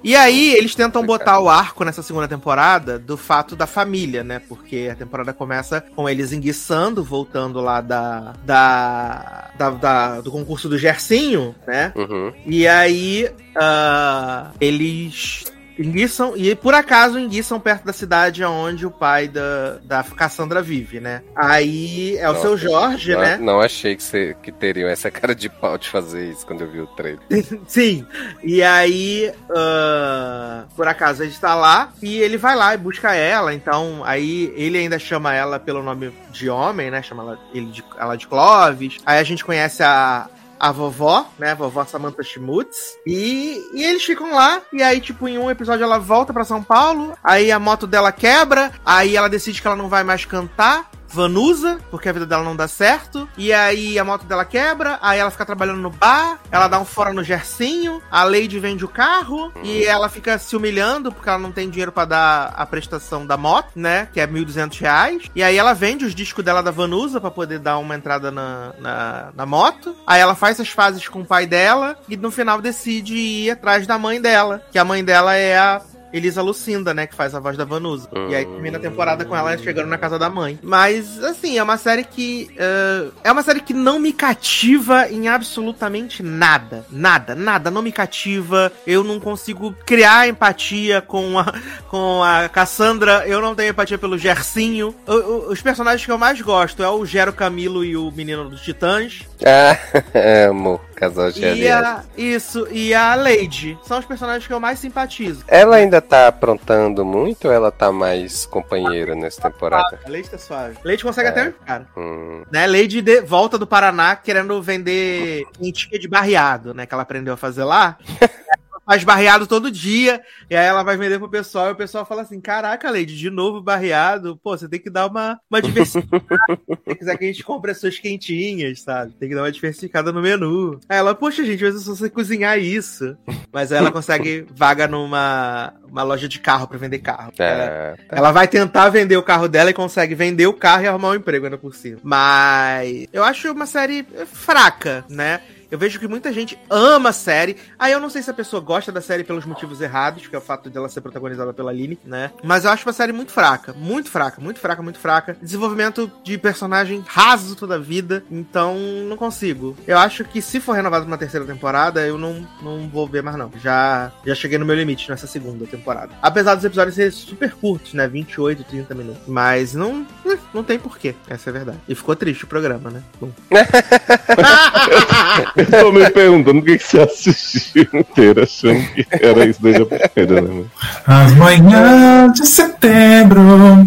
E 0.04 0.14
aí, 0.14 0.54
eles 0.54 0.72
tentam 0.74 1.04
botar 1.04 1.40
o 1.40 1.48
arco 1.48 1.82
nessa 1.84 2.00
segunda 2.00 2.28
temporada 2.28 2.96
do 2.96 3.16
fato 3.16 3.56
da 3.56 3.66
família, 3.66 4.22
né? 4.22 4.40
Porque 4.48 4.88
a 4.92 4.94
temporada 4.94 5.32
começa 5.32 5.80
com 5.96 6.08
eles 6.08 6.32
enguiçando, 6.32 7.02
voltando 7.02 7.60
lá 7.60 7.80
da, 7.80 8.34
da, 8.44 9.50
da- 9.58 9.70
da- 9.70 10.20
do 10.20 10.30
concurso 10.30 10.68
do 10.68 10.78
Gersinho, 10.78 11.56
né? 11.66 11.92
Uhum. 11.96 12.32
E 12.46 12.68
aí, 12.68 13.28
ah, 13.56 14.50
eles 14.60 15.44
enguiçam, 15.80 16.36
e 16.36 16.54
por 16.54 16.74
acaso 16.74 17.18
enguiçam 17.18 17.58
perto 17.58 17.84
da 17.84 17.92
cidade 17.92 18.44
onde 18.44 18.86
o 18.86 18.90
pai 18.90 19.28
da, 19.28 19.78
da 19.82 20.02
Cassandra 20.02 20.62
vive, 20.62 21.00
né? 21.00 21.22
Aí 21.34 22.16
é 22.18 22.28
o 22.28 22.34
seu 22.36 22.56
Jorge, 22.56 23.14
não, 23.14 23.20
né? 23.20 23.36
Não 23.38 23.60
achei 23.60 23.96
que, 23.96 24.02
você, 24.02 24.36
que 24.42 24.52
teriam 24.52 24.88
essa 24.88 25.10
cara 25.10 25.34
de 25.34 25.48
pau 25.48 25.78
de 25.78 25.88
fazer 25.88 26.30
isso 26.30 26.46
quando 26.46 26.62
eu 26.62 26.70
vi 26.70 26.80
o 26.80 26.86
trailer. 26.86 27.20
Sim. 27.66 28.06
E 28.42 28.62
aí, 28.62 29.32
ah, 29.50 30.64
por 30.76 30.86
acaso, 30.86 31.22
ele 31.22 31.30
está 31.30 31.54
lá 31.54 31.92
e 32.02 32.18
ele 32.18 32.36
vai 32.36 32.54
lá 32.56 32.74
e 32.74 32.78
busca 32.78 33.14
ela. 33.14 33.54
Então, 33.54 34.02
aí 34.04 34.52
ele 34.56 34.78
ainda 34.78 34.98
chama 34.98 35.34
ela 35.34 35.58
pelo 35.58 35.82
nome 35.82 36.12
de 36.30 36.48
homem, 36.48 36.90
né? 36.90 37.02
Chama 37.02 37.22
ela, 37.22 37.38
ele 37.54 37.66
de, 37.66 37.84
ela 37.98 38.16
de 38.16 38.26
Clovis. 38.26 38.98
Aí 39.04 39.18
a 39.18 39.24
gente 39.24 39.44
conhece 39.44 39.82
a. 39.82 40.28
A 40.60 40.70
vovó, 40.70 41.26
né? 41.38 41.52
A 41.52 41.54
vovó 41.54 41.84
Samantha 41.86 42.22
Schmutz. 42.22 42.98
E, 43.06 43.66
e 43.72 43.82
eles 43.82 44.04
ficam 44.04 44.34
lá. 44.34 44.60
E 44.70 44.82
aí, 44.82 45.00
tipo, 45.00 45.26
em 45.26 45.38
um 45.38 45.50
episódio 45.50 45.82
ela 45.82 45.98
volta 45.98 46.34
pra 46.34 46.44
São 46.44 46.62
Paulo. 46.62 47.16
Aí 47.24 47.50
a 47.50 47.58
moto 47.58 47.86
dela 47.86 48.12
quebra. 48.12 48.70
Aí 48.84 49.16
ela 49.16 49.28
decide 49.28 49.62
que 49.62 49.66
ela 49.66 49.76
não 49.76 49.88
vai 49.88 50.04
mais 50.04 50.26
cantar. 50.26 50.90
Vanusa, 51.10 51.78
porque 51.90 52.08
a 52.08 52.12
vida 52.12 52.26
dela 52.26 52.42
não 52.42 52.56
dá 52.56 52.68
certo. 52.68 53.28
E 53.36 53.52
aí 53.52 53.98
a 53.98 54.04
moto 54.04 54.24
dela 54.24 54.44
quebra, 54.44 54.98
aí 55.02 55.18
ela 55.18 55.30
fica 55.30 55.46
trabalhando 55.46 55.80
no 55.80 55.90
bar, 55.90 56.38
ela 56.50 56.68
dá 56.68 56.78
um 56.78 56.84
fora 56.84 57.12
no 57.12 57.22
Gersinho, 57.22 58.02
a 58.10 58.24
Lady 58.24 58.58
vende 58.58 58.84
o 58.84 58.88
carro 58.88 59.52
e 59.62 59.84
ela 59.84 60.08
fica 60.08 60.38
se 60.38 60.56
humilhando 60.56 61.12
porque 61.12 61.28
ela 61.28 61.38
não 61.38 61.52
tem 61.52 61.68
dinheiro 61.68 61.92
pra 61.92 62.04
dar 62.04 62.54
a 62.56 62.64
prestação 62.66 63.26
da 63.26 63.36
moto, 63.36 63.72
né? 63.74 64.08
Que 64.12 64.20
é 64.20 64.26
1.200 64.26 64.80
reais. 64.80 65.22
E 65.34 65.42
aí 65.42 65.56
ela 65.56 65.74
vende 65.74 66.04
os 66.04 66.14
discos 66.14 66.44
dela 66.44 66.62
da 66.62 66.70
Vanusa 66.70 67.20
pra 67.20 67.30
poder 67.30 67.58
dar 67.58 67.78
uma 67.78 67.94
entrada 67.94 68.30
na, 68.30 68.72
na, 68.78 69.28
na 69.34 69.46
moto. 69.46 69.94
Aí 70.06 70.20
ela 70.20 70.34
faz 70.34 70.60
as 70.60 70.68
fases 70.68 71.08
com 71.08 71.20
o 71.20 71.26
pai 71.26 71.46
dela 71.46 71.98
e 72.08 72.16
no 72.16 72.30
final 72.30 72.60
decide 72.60 73.14
ir 73.14 73.50
atrás 73.50 73.86
da 73.86 73.98
mãe 73.98 74.20
dela, 74.20 74.62
que 74.70 74.78
a 74.78 74.84
mãe 74.84 75.04
dela 75.04 75.34
é 75.34 75.58
a 75.58 75.80
Elisa 76.12 76.42
Lucinda, 76.42 76.92
né? 76.94 77.06
Que 77.06 77.14
faz 77.14 77.34
a 77.34 77.40
voz 77.40 77.56
da 77.56 77.64
Vanusa. 77.64 78.08
E 78.28 78.34
aí 78.34 78.44
termina 78.44 78.78
a 78.78 78.80
temporada 78.80 79.24
com 79.24 79.34
ela 79.36 79.56
chegando 79.58 79.88
na 79.88 79.98
casa 79.98 80.18
da 80.18 80.28
mãe. 80.30 80.58
Mas, 80.62 81.22
assim, 81.22 81.58
é 81.58 81.62
uma 81.62 81.76
série 81.76 82.04
que. 82.04 82.50
eh, 82.56 83.06
é 83.24 83.32
uma 83.32 83.42
série 83.42 83.60
que 83.60 83.72
não 83.74 83.98
me 83.98 84.12
cativa 84.12 85.08
em 85.10 85.28
absolutamente 85.28 86.22
nada. 86.22 86.84
Nada, 86.90 87.34
nada. 87.34 87.70
Não 87.70 87.82
me 87.82 87.92
cativa. 87.92 88.72
Eu 88.86 89.02
não 89.04 89.20
consigo 89.20 89.74
criar 89.86 90.28
empatia 90.28 91.00
com 91.00 91.38
a, 91.38 91.52
com 91.88 92.22
a 92.22 92.48
Cassandra. 92.48 93.24
Eu 93.26 93.40
não 93.40 93.54
tenho 93.54 93.70
empatia 93.70 93.98
pelo 93.98 94.18
Gersinho. 94.18 94.94
O- 95.06 95.12
o- 95.12 95.52
os 95.52 95.60
personagens 95.62 96.04
que 96.04 96.10
eu 96.12 96.18
mais 96.18 96.40
gosto 96.40 96.82
é 96.82 96.88
o 96.88 97.04
Gero 97.04 97.32
Camilo 97.32 97.84
e 97.84 97.96
o 97.96 98.10
menino 98.10 98.48
dos 98.48 98.60
Titãs. 98.62 99.22
Ah, 99.44 99.76
amo. 100.48 100.80
Casal 101.00 101.32
de 101.32 101.40
E 101.42 101.66
a, 101.66 102.04
isso, 102.14 102.68
e 102.70 102.92
a 102.92 103.14
Lady. 103.14 103.78
São 103.82 103.98
os 103.98 104.04
personagens 104.04 104.46
que 104.46 104.52
eu 104.52 104.60
mais 104.60 104.78
simpatizo. 104.78 105.42
Ela 105.48 105.76
ainda 105.76 105.98
tá 106.02 106.28
aprontando 106.28 107.06
muito 107.06 107.48
ou 107.48 107.52
ela 107.54 107.72
tá 107.72 107.90
mais 107.90 108.44
companheira 108.44 109.14
nessa 109.14 109.40
temporada? 109.40 109.98
A 110.04 110.10
Lady 110.10 110.28
tá 110.28 110.36
suave. 110.36 110.76
Lady 110.84 111.02
consegue 111.02 111.28
É. 111.28 111.30
até 111.30 111.48
um 111.48 111.52
cara. 111.64 111.86
Hum, 111.96 112.42
Né, 112.52 112.66
Lady 112.66 113.00
de 113.00 113.22
volta 113.22 113.56
do 113.56 113.66
Paraná 113.66 114.14
querendo 114.14 114.60
vender 114.60 115.44
quentinha 115.58 115.98
de 115.98 116.06
barreado, 116.06 116.74
né? 116.74 116.84
Que 116.84 116.92
ela 116.92 117.02
aprendeu 117.02 117.32
a 117.32 117.36
fazer 117.38 117.64
lá. 117.64 117.96
Faz 118.90 119.04
barreado 119.04 119.46
todo 119.46 119.70
dia, 119.70 120.20
e 120.50 120.56
aí 120.56 120.66
ela 120.66 120.82
vai 120.82 120.96
vender 120.96 121.16
pro 121.20 121.30
pessoal, 121.30 121.68
e 121.68 121.72
o 121.72 121.76
pessoal 121.76 122.04
fala 122.04 122.22
assim: 122.22 122.40
Caraca, 122.40 122.90
Lady, 122.90 123.16
de 123.16 123.30
novo 123.30 123.62
barreado, 123.62 124.36
pô, 124.42 124.58
você 124.58 124.68
tem 124.68 124.80
que 124.80 124.90
dar 124.90 125.06
uma, 125.06 125.38
uma 125.48 125.62
diversificada. 125.62 126.26
Se 126.88 126.96
quiser 126.96 127.16
que 127.16 127.24
a 127.24 127.26
gente 127.28 127.44
compre 127.44 127.70
as 127.70 127.78
suas 127.78 128.00
quentinhas, 128.00 128.80
sabe? 128.80 129.12
Tem 129.12 129.28
que 129.28 129.34
dar 129.36 129.42
uma 129.42 129.52
diversificada 129.52 130.10
no 130.10 130.20
menu. 130.20 130.80
Aí 130.88 130.98
ela, 130.98 131.14
poxa, 131.14 131.44
gente, 131.44 131.62
mas 131.62 131.76
é 131.76 131.78
só 131.78 131.94
você 131.94 132.10
cozinhar 132.10 132.58
isso. 132.58 133.16
Mas 133.52 133.70
aí 133.70 133.78
ela 133.78 133.92
consegue 133.92 134.44
vaga 134.56 134.88
numa 134.88 135.72
uma 135.88 136.02
loja 136.02 136.28
de 136.28 136.40
carro 136.40 136.66
pra 136.66 136.76
vender 136.78 136.98
carro. 136.98 137.32
Ela- 137.38 137.96
tá. 138.08 138.16
ela 138.16 138.32
vai 138.32 138.48
tentar 138.48 138.88
vender 138.88 139.16
o 139.16 139.22
carro 139.22 139.46
dela 139.46 139.70
e 139.70 139.74
consegue 139.74 140.16
vender 140.16 140.48
o 140.48 140.52
carro 140.52 140.82
e 140.82 140.88
arrumar 140.88 141.10
um 141.10 141.14
emprego 141.14 141.44
ainda 141.46 141.58
por 141.58 141.76
cima. 141.76 141.98
Mas 142.02 143.06
eu 143.12 143.22
acho 143.22 143.52
uma 143.52 143.66
série 143.66 144.04
fraca, 144.26 145.04
né? 145.08 145.40
Eu 145.70 145.78
vejo 145.78 146.00
que 146.00 146.08
muita 146.08 146.32
gente 146.32 146.58
ama 146.68 147.10
a 147.10 147.12
série. 147.12 147.56
Aí 147.78 147.92
eu 147.92 148.00
não 148.00 148.10
sei 148.10 148.22
se 148.22 148.30
a 148.30 148.34
pessoa 148.34 148.60
gosta 148.60 148.90
da 148.90 149.00
série 149.00 149.24
pelos 149.24 149.44
motivos 149.44 149.80
errados, 149.80 150.26
que 150.26 150.34
é 150.34 150.38
o 150.38 150.42
fato 150.42 150.68
dela 150.68 150.88
ser 150.88 151.00
protagonizada 151.00 151.52
pela 151.52 151.72
Lily, 151.72 151.98
né? 152.04 152.32
Mas 152.42 152.64
eu 152.64 152.70
acho 152.70 152.86
uma 152.86 152.92
série 152.92 153.12
muito 153.12 153.32
fraca. 153.32 153.72
Muito 153.72 154.10
fraca, 154.10 154.40
muito 154.40 154.58
fraca, 154.58 154.82
muito 154.82 154.98
fraca. 154.98 155.36
Desenvolvimento 155.40 156.10
de 156.24 156.36
personagem 156.38 157.04
raso 157.06 157.54
toda 157.54 157.76
a 157.76 157.78
vida. 157.78 158.24
Então, 158.30 158.76
não 159.08 159.16
consigo. 159.16 159.76
Eu 159.86 159.98
acho 159.98 160.24
que 160.24 160.42
se 160.42 160.60
for 160.60 160.72
renovado 160.72 161.04
pra 161.04 161.12
uma 161.12 161.18
terceira 161.18 161.46
temporada, 161.46 162.06
eu 162.06 162.18
não, 162.18 162.46
não 162.62 162.88
vou 162.88 163.06
ver 163.06 163.22
mais, 163.22 163.36
não. 163.36 163.50
Já, 163.62 164.10
já 164.26 164.34
cheguei 164.34 164.58
no 164.58 164.66
meu 164.66 164.74
limite 164.74 165.08
nessa 165.08 165.26
segunda 165.26 165.66
temporada. 165.66 166.12
Apesar 166.20 166.54
dos 166.54 166.64
episódios 166.64 166.96
serem 166.96 167.10
super 167.10 167.52
curtos, 167.52 167.94
né? 167.94 168.08
28, 168.08 168.64
30 168.64 168.94
minutos. 168.94 169.22
Mas 169.26 169.74
não, 169.74 170.06
eh, 170.26 170.38
não 170.52 170.64
tem 170.64 170.78
porquê. 170.78 171.14
Essa 171.28 171.48
é 171.48 171.50
a 171.50 171.54
verdade. 171.54 171.78
E 171.88 171.94
ficou 171.94 172.16
triste 172.16 172.44
o 172.44 172.48
programa, 172.48 172.90
né? 172.90 173.02
Bom. 173.20 173.30
Tô 175.64 175.92
me 175.92 176.08
perguntando 176.10 176.60
por 176.60 176.66
que 176.66 176.78
que 176.78 176.84
você 176.84 177.00
assistiu 177.00 177.86
inteiro, 177.92 178.42
achando 178.42 178.82
que 178.92 179.06
era 179.20 179.44
isso 179.44 179.62
desde 179.62 179.82
a 179.82 179.86
primeira, 179.86 180.40
né? 180.42 180.64
As 181.06 181.32
manhãs 181.34 182.32
de 182.34 182.46
setembro. 182.46 183.40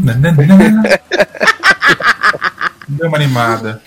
nananã. 0.03 0.83
Deu 2.87 3.07
uma 3.07 3.17
animada. 3.17 3.81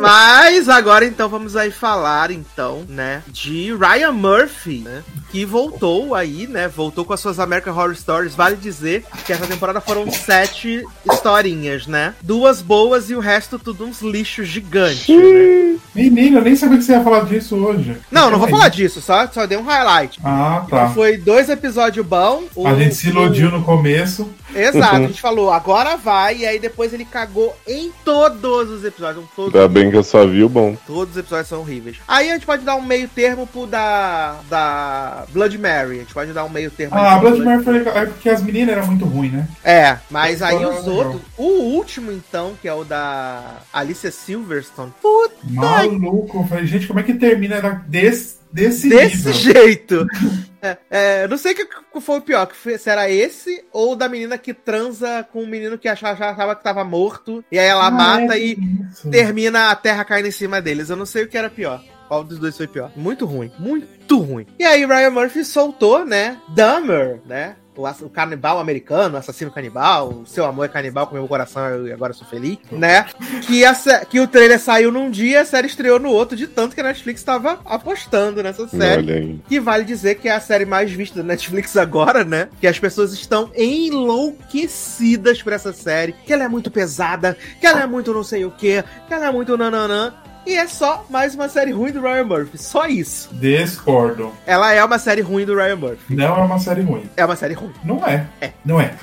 Mas 0.00 0.68
agora 0.68 1.04
então 1.04 1.28
vamos 1.28 1.56
aí 1.56 1.70
falar 1.70 2.30
então, 2.30 2.84
né, 2.88 3.22
de 3.28 3.74
Ryan 3.74 4.12
Murphy, 4.12 4.78
né, 4.80 5.02
que 5.30 5.44
voltou 5.44 6.14
aí, 6.14 6.46
né, 6.46 6.68
voltou 6.68 7.04
com 7.04 7.12
as 7.12 7.20
suas 7.20 7.38
American 7.38 7.74
Horror 7.74 7.94
Stories. 7.94 8.34
Vale 8.34 8.56
dizer 8.56 9.04
que 9.24 9.32
essa 9.32 9.46
temporada 9.46 9.80
foram 9.80 10.10
sete 10.10 10.84
historinhas, 11.10 11.86
né, 11.86 12.14
duas 12.22 12.60
boas 12.60 13.10
e 13.10 13.14
o 13.14 13.20
resto 13.20 13.58
tudo 13.58 13.84
uns 13.84 14.02
lixos 14.02 14.48
gigantes. 14.48 15.08
Né? 15.08 15.78
Menino, 15.94 16.38
eu 16.38 16.42
nem 16.42 16.56
sabia 16.56 16.78
que 16.78 16.84
você 16.84 16.92
ia 16.92 17.02
falar 17.02 17.24
disso 17.24 17.56
hoje. 17.56 17.96
Não, 18.10 18.30
não 18.30 18.38
vou 18.38 18.48
falar 18.48 18.68
disso, 18.68 19.00
só 19.00 19.26
só 19.28 19.46
dei 19.46 19.58
um 19.58 19.64
highlight. 19.64 20.18
Ah, 20.22 20.64
tá. 20.68 20.88
foi 20.90 21.16
dois 21.16 21.48
episódios 21.48 22.04
bons. 22.04 22.44
A 22.64 22.74
gente 22.74 22.94
se 22.94 23.08
iludiu 23.08 23.50
no 23.50 23.62
começo. 23.62 24.28
Exato, 24.54 24.96
Uhum. 24.96 25.04
a 25.04 25.06
gente 25.08 25.20
falou, 25.20 25.52
agora 25.52 25.96
vai, 25.96 26.38
e 26.38 26.46
aí 26.46 26.58
depois 26.58 26.92
ele 26.92 27.04
cagou 27.04 27.54
em 27.66 27.92
todos 28.04 28.70
os 28.70 28.84
episódios. 28.84 29.24
Todos 29.36 29.54
Ainda 29.54 29.68
bem 29.68 29.90
que 29.90 29.96
eu 29.96 30.02
só 30.02 30.26
vi 30.26 30.42
o 30.42 30.48
bom. 30.48 30.76
Todos 30.86 31.12
os 31.12 31.20
episódios 31.20 31.48
são 31.48 31.60
horríveis. 31.60 31.96
Aí 32.06 32.30
a 32.30 32.34
gente 32.34 32.46
pode 32.46 32.64
dar 32.64 32.74
um 32.76 32.82
meio 32.82 33.08
termo 33.08 33.46
pro 33.46 33.66
da, 33.66 34.36
da 34.48 35.24
Blood 35.30 35.56
Mary. 35.58 35.96
A 35.96 36.00
gente 36.00 36.14
pode 36.14 36.32
dar 36.32 36.44
um 36.44 36.48
meio 36.48 36.70
termo. 36.70 36.94
aí 36.96 37.06
Ah, 37.06 37.18
pro 37.18 37.28
Blood 37.30 37.44
Mary 37.44 37.64
foi 37.64 37.72
legal. 37.74 37.96
É 37.96 38.06
porque 38.06 38.28
as 38.30 38.42
meninas 38.42 38.76
eram 38.76 38.86
muito 38.86 39.04
ruins, 39.04 39.32
né? 39.32 39.48
É, 39.64 39.98
mas 40.10 40.42
aí 40.42 40.62
Ah, 40.62 40.68
os 40.68 40.86
legal. 40.86 40.94
outros. 40.94 41.22
O 41.36 41.44
último, 41.74 42.10
então, 42.12 42.54
que 42.60 42.66
é 42.68 42.72
o 42.74 42.84
da 42.84 43.58
Alicia 43.72 44.10
Silverstone. 44.10 44.92
Puta, 45.02 45.34
Maluco. 45.44 46.38
Eu 46.38 46.44
Falei, 46.48 46.66
gente, 46.66 46.86
como 46.86 47.00
é 47.00 47.02
que 47.02 47.14
termina 47.14 47.82
desse, 47.86 48.36
desse, 48.52 48.88
desse 48.88 49.32
jeito. 49.32 50.06
É, 50.60 50.76
é, 50.90 51.28
não 51.28 51.38
sei 51.38 51.52
o 51.52 51.54
que 51.54 52.00
foi 52.00 52.18
o 52.18 52.20
pior, 52.20 52.44
que 52.44 52.56
foi, 52.56 52.76
se 52.78 52.90
era 52.90 53.08
esse 53.08 53.64
ou 53.72 53.94
da 53.94 54.08
menina 54.08 54.36
que 54.36 54.52
transa 54.52 55.24
com 55.32 55.44
um 55.44 55.46
menino 55.46 55.78
que 55.78 55.86
achava, 55.86 56.30
achava 56.30 56.56
que 56.56 56.64
tava 56.64 56.82
morto, 56.82 57.44
e 57.52 57.56
aí 57.56 57.68
ela 57.68 57.86
Ah, 57.86 57.90
mata 57.92 58.36
é 58.36 58.40
e 58.40 58.58
isso. 58.90 59.08
termina 59.08 59.70
a 59.70 59.76
terra 59.76 60.04
caindo 60.04 60.26
em 60.26 60.32
cima 60.32 60.60
deles. 60.60 60.90
Eu 60.90 60.96
não 60.96 61.06
sei 61.06 61.22
o 61.22 61.28
que 61.28 61.38
era 61.38 61.48
pior. 61.48 61.80
Qual 62.08 62.24
dos 62.24 62.40
dois 62.40 62.56
foi 62.56 62.66
pior? 62.66 62.90
Muito 62.96 63.24
ruim, 63.24 63.52
muito 63.56 64.18
ruim. 64.18 64.46
E 64.58 64.64
aí 64.64 64.84
Ryan 64.84 65.10
Murphy 65.10 65.44
soltou, 65.44 66.04
né? 66.04 66.38
Dahmer, 66.48 67.20
né? 67.24 67.54
O, 67.78 67.86
o 68.04 68.10
canibal 68.10 68.58
americano, 68.58 69.14
o 69.14 69.18
assassino 69.18 69.52
canibal, 69.52 70.08
o 70.08 70.26
seu 70.26 70.44
amor 70.44 70.64
é 70.64 70.68
canibal 70.68 71.06
com 71.06 71.14
meu 71.14 71.28
coração 71.28 71.86
e 71.86 71.92
agora 71.92 72.12
sou 72.12 72.26
feliz, 72.26 72.58
né? 72.72 73.06
Que, 73.46 73.64
a 73.64 73.72
que 74.04 74.18
o 74.18 74.26
trailer 74.26 74.58
saiu 74.58 74.90
num 74.90 75.08
dia, 75.08 75.42
a 75.42 75.44
série 75.44 75.68
estreou 75.68 76.00
no 76.00 76.10
outro, 76.10 76.36
de 76.36 76.48
tanto 76.48 76.74
que 76.74 76.80
a 76.80 76.84
Netflix 76.84 77.20
estava 77.20 77.60
apostando 77.64 78.42
nessa 78.42 78.66
série. 78.66 79.40
Que 79.48 79.60
vale 79.60 79.84
dizer 79.84 80.16
que 80.16 80.28
é 80.28 80.32
a 80.32 80.40
série 80.40 80.64
mais 80.64 80.90
vista 80.90 81.18
da 81.20 81.22
Netflix 81.22 81.76
agora, 81.76 82.24
né? 82.24 82.48
Que 82.60 82.66
as 82.66 82.80
pessoas 82.80 83.12
estão 83.12 83.50
enlouquecidas 83.54 85.40
por 85.40 85.52
essa 85.52 85.72
série. 85.72 86.14
Que 86.26 86.32
ela 86.32 86.42
é 86.42 86.48
muito 86.48 86.72
pesada, 86.72 87.36
que 87.60 87.66
ela 87.66 87.82
é 87.82 87.86
muito 87.86 88.12
não 88.12 88.24
sei 88.24 88.44
o 88.44 88.50
que, 88.50 88.82
que 89.06 89.14
ela 89.14 89.26
é 89.26 89.32
muito 89.32 89.56
nananã. 89.56 90.12
E 90.48 90.54
é 90.54 90.66
só 90.66 91.04
mais 91.10 91.34
uma 91.34 91.46
série 91.46 91.72
ruim 91.72 91.92
do 91.92 92.00
Ryan 92.00 92.24
Murphy. 92.24 92.56
Só 92.56 92.86
isso. 92.86 93.28
Discordo. 93.34 94.32
Ela 94.46 94.72
é 94.72 94.82
uma 94.82 94.98
série 94.98 95.20
ruim 95.20 95.44
do 95.44 95.54
Ryan 95.54 95.76
Murphy. 95.76 96.16
Não 96.16 96.38
é 96.38 96.40
uma 96.40 96.58
série 96.58 96.80
ruim. 96.80 97.02
É 97.18 97.24
uma 97.26 97.36
série 97.36 97.52
ruim. 97.52 97.74
Não 97.84 98.02
é. 98.06 98.26
É. 98.40 98.52
Não 98.64 98.80
é. 98.80 98.94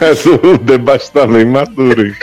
Mas 0.00 0.26
o 0.26 0.58
debate 0.58 1.08
tá 1.12 1.24
bem 1.24 1.44
maduro, 1.44 2.04
hein? 2.04 2.16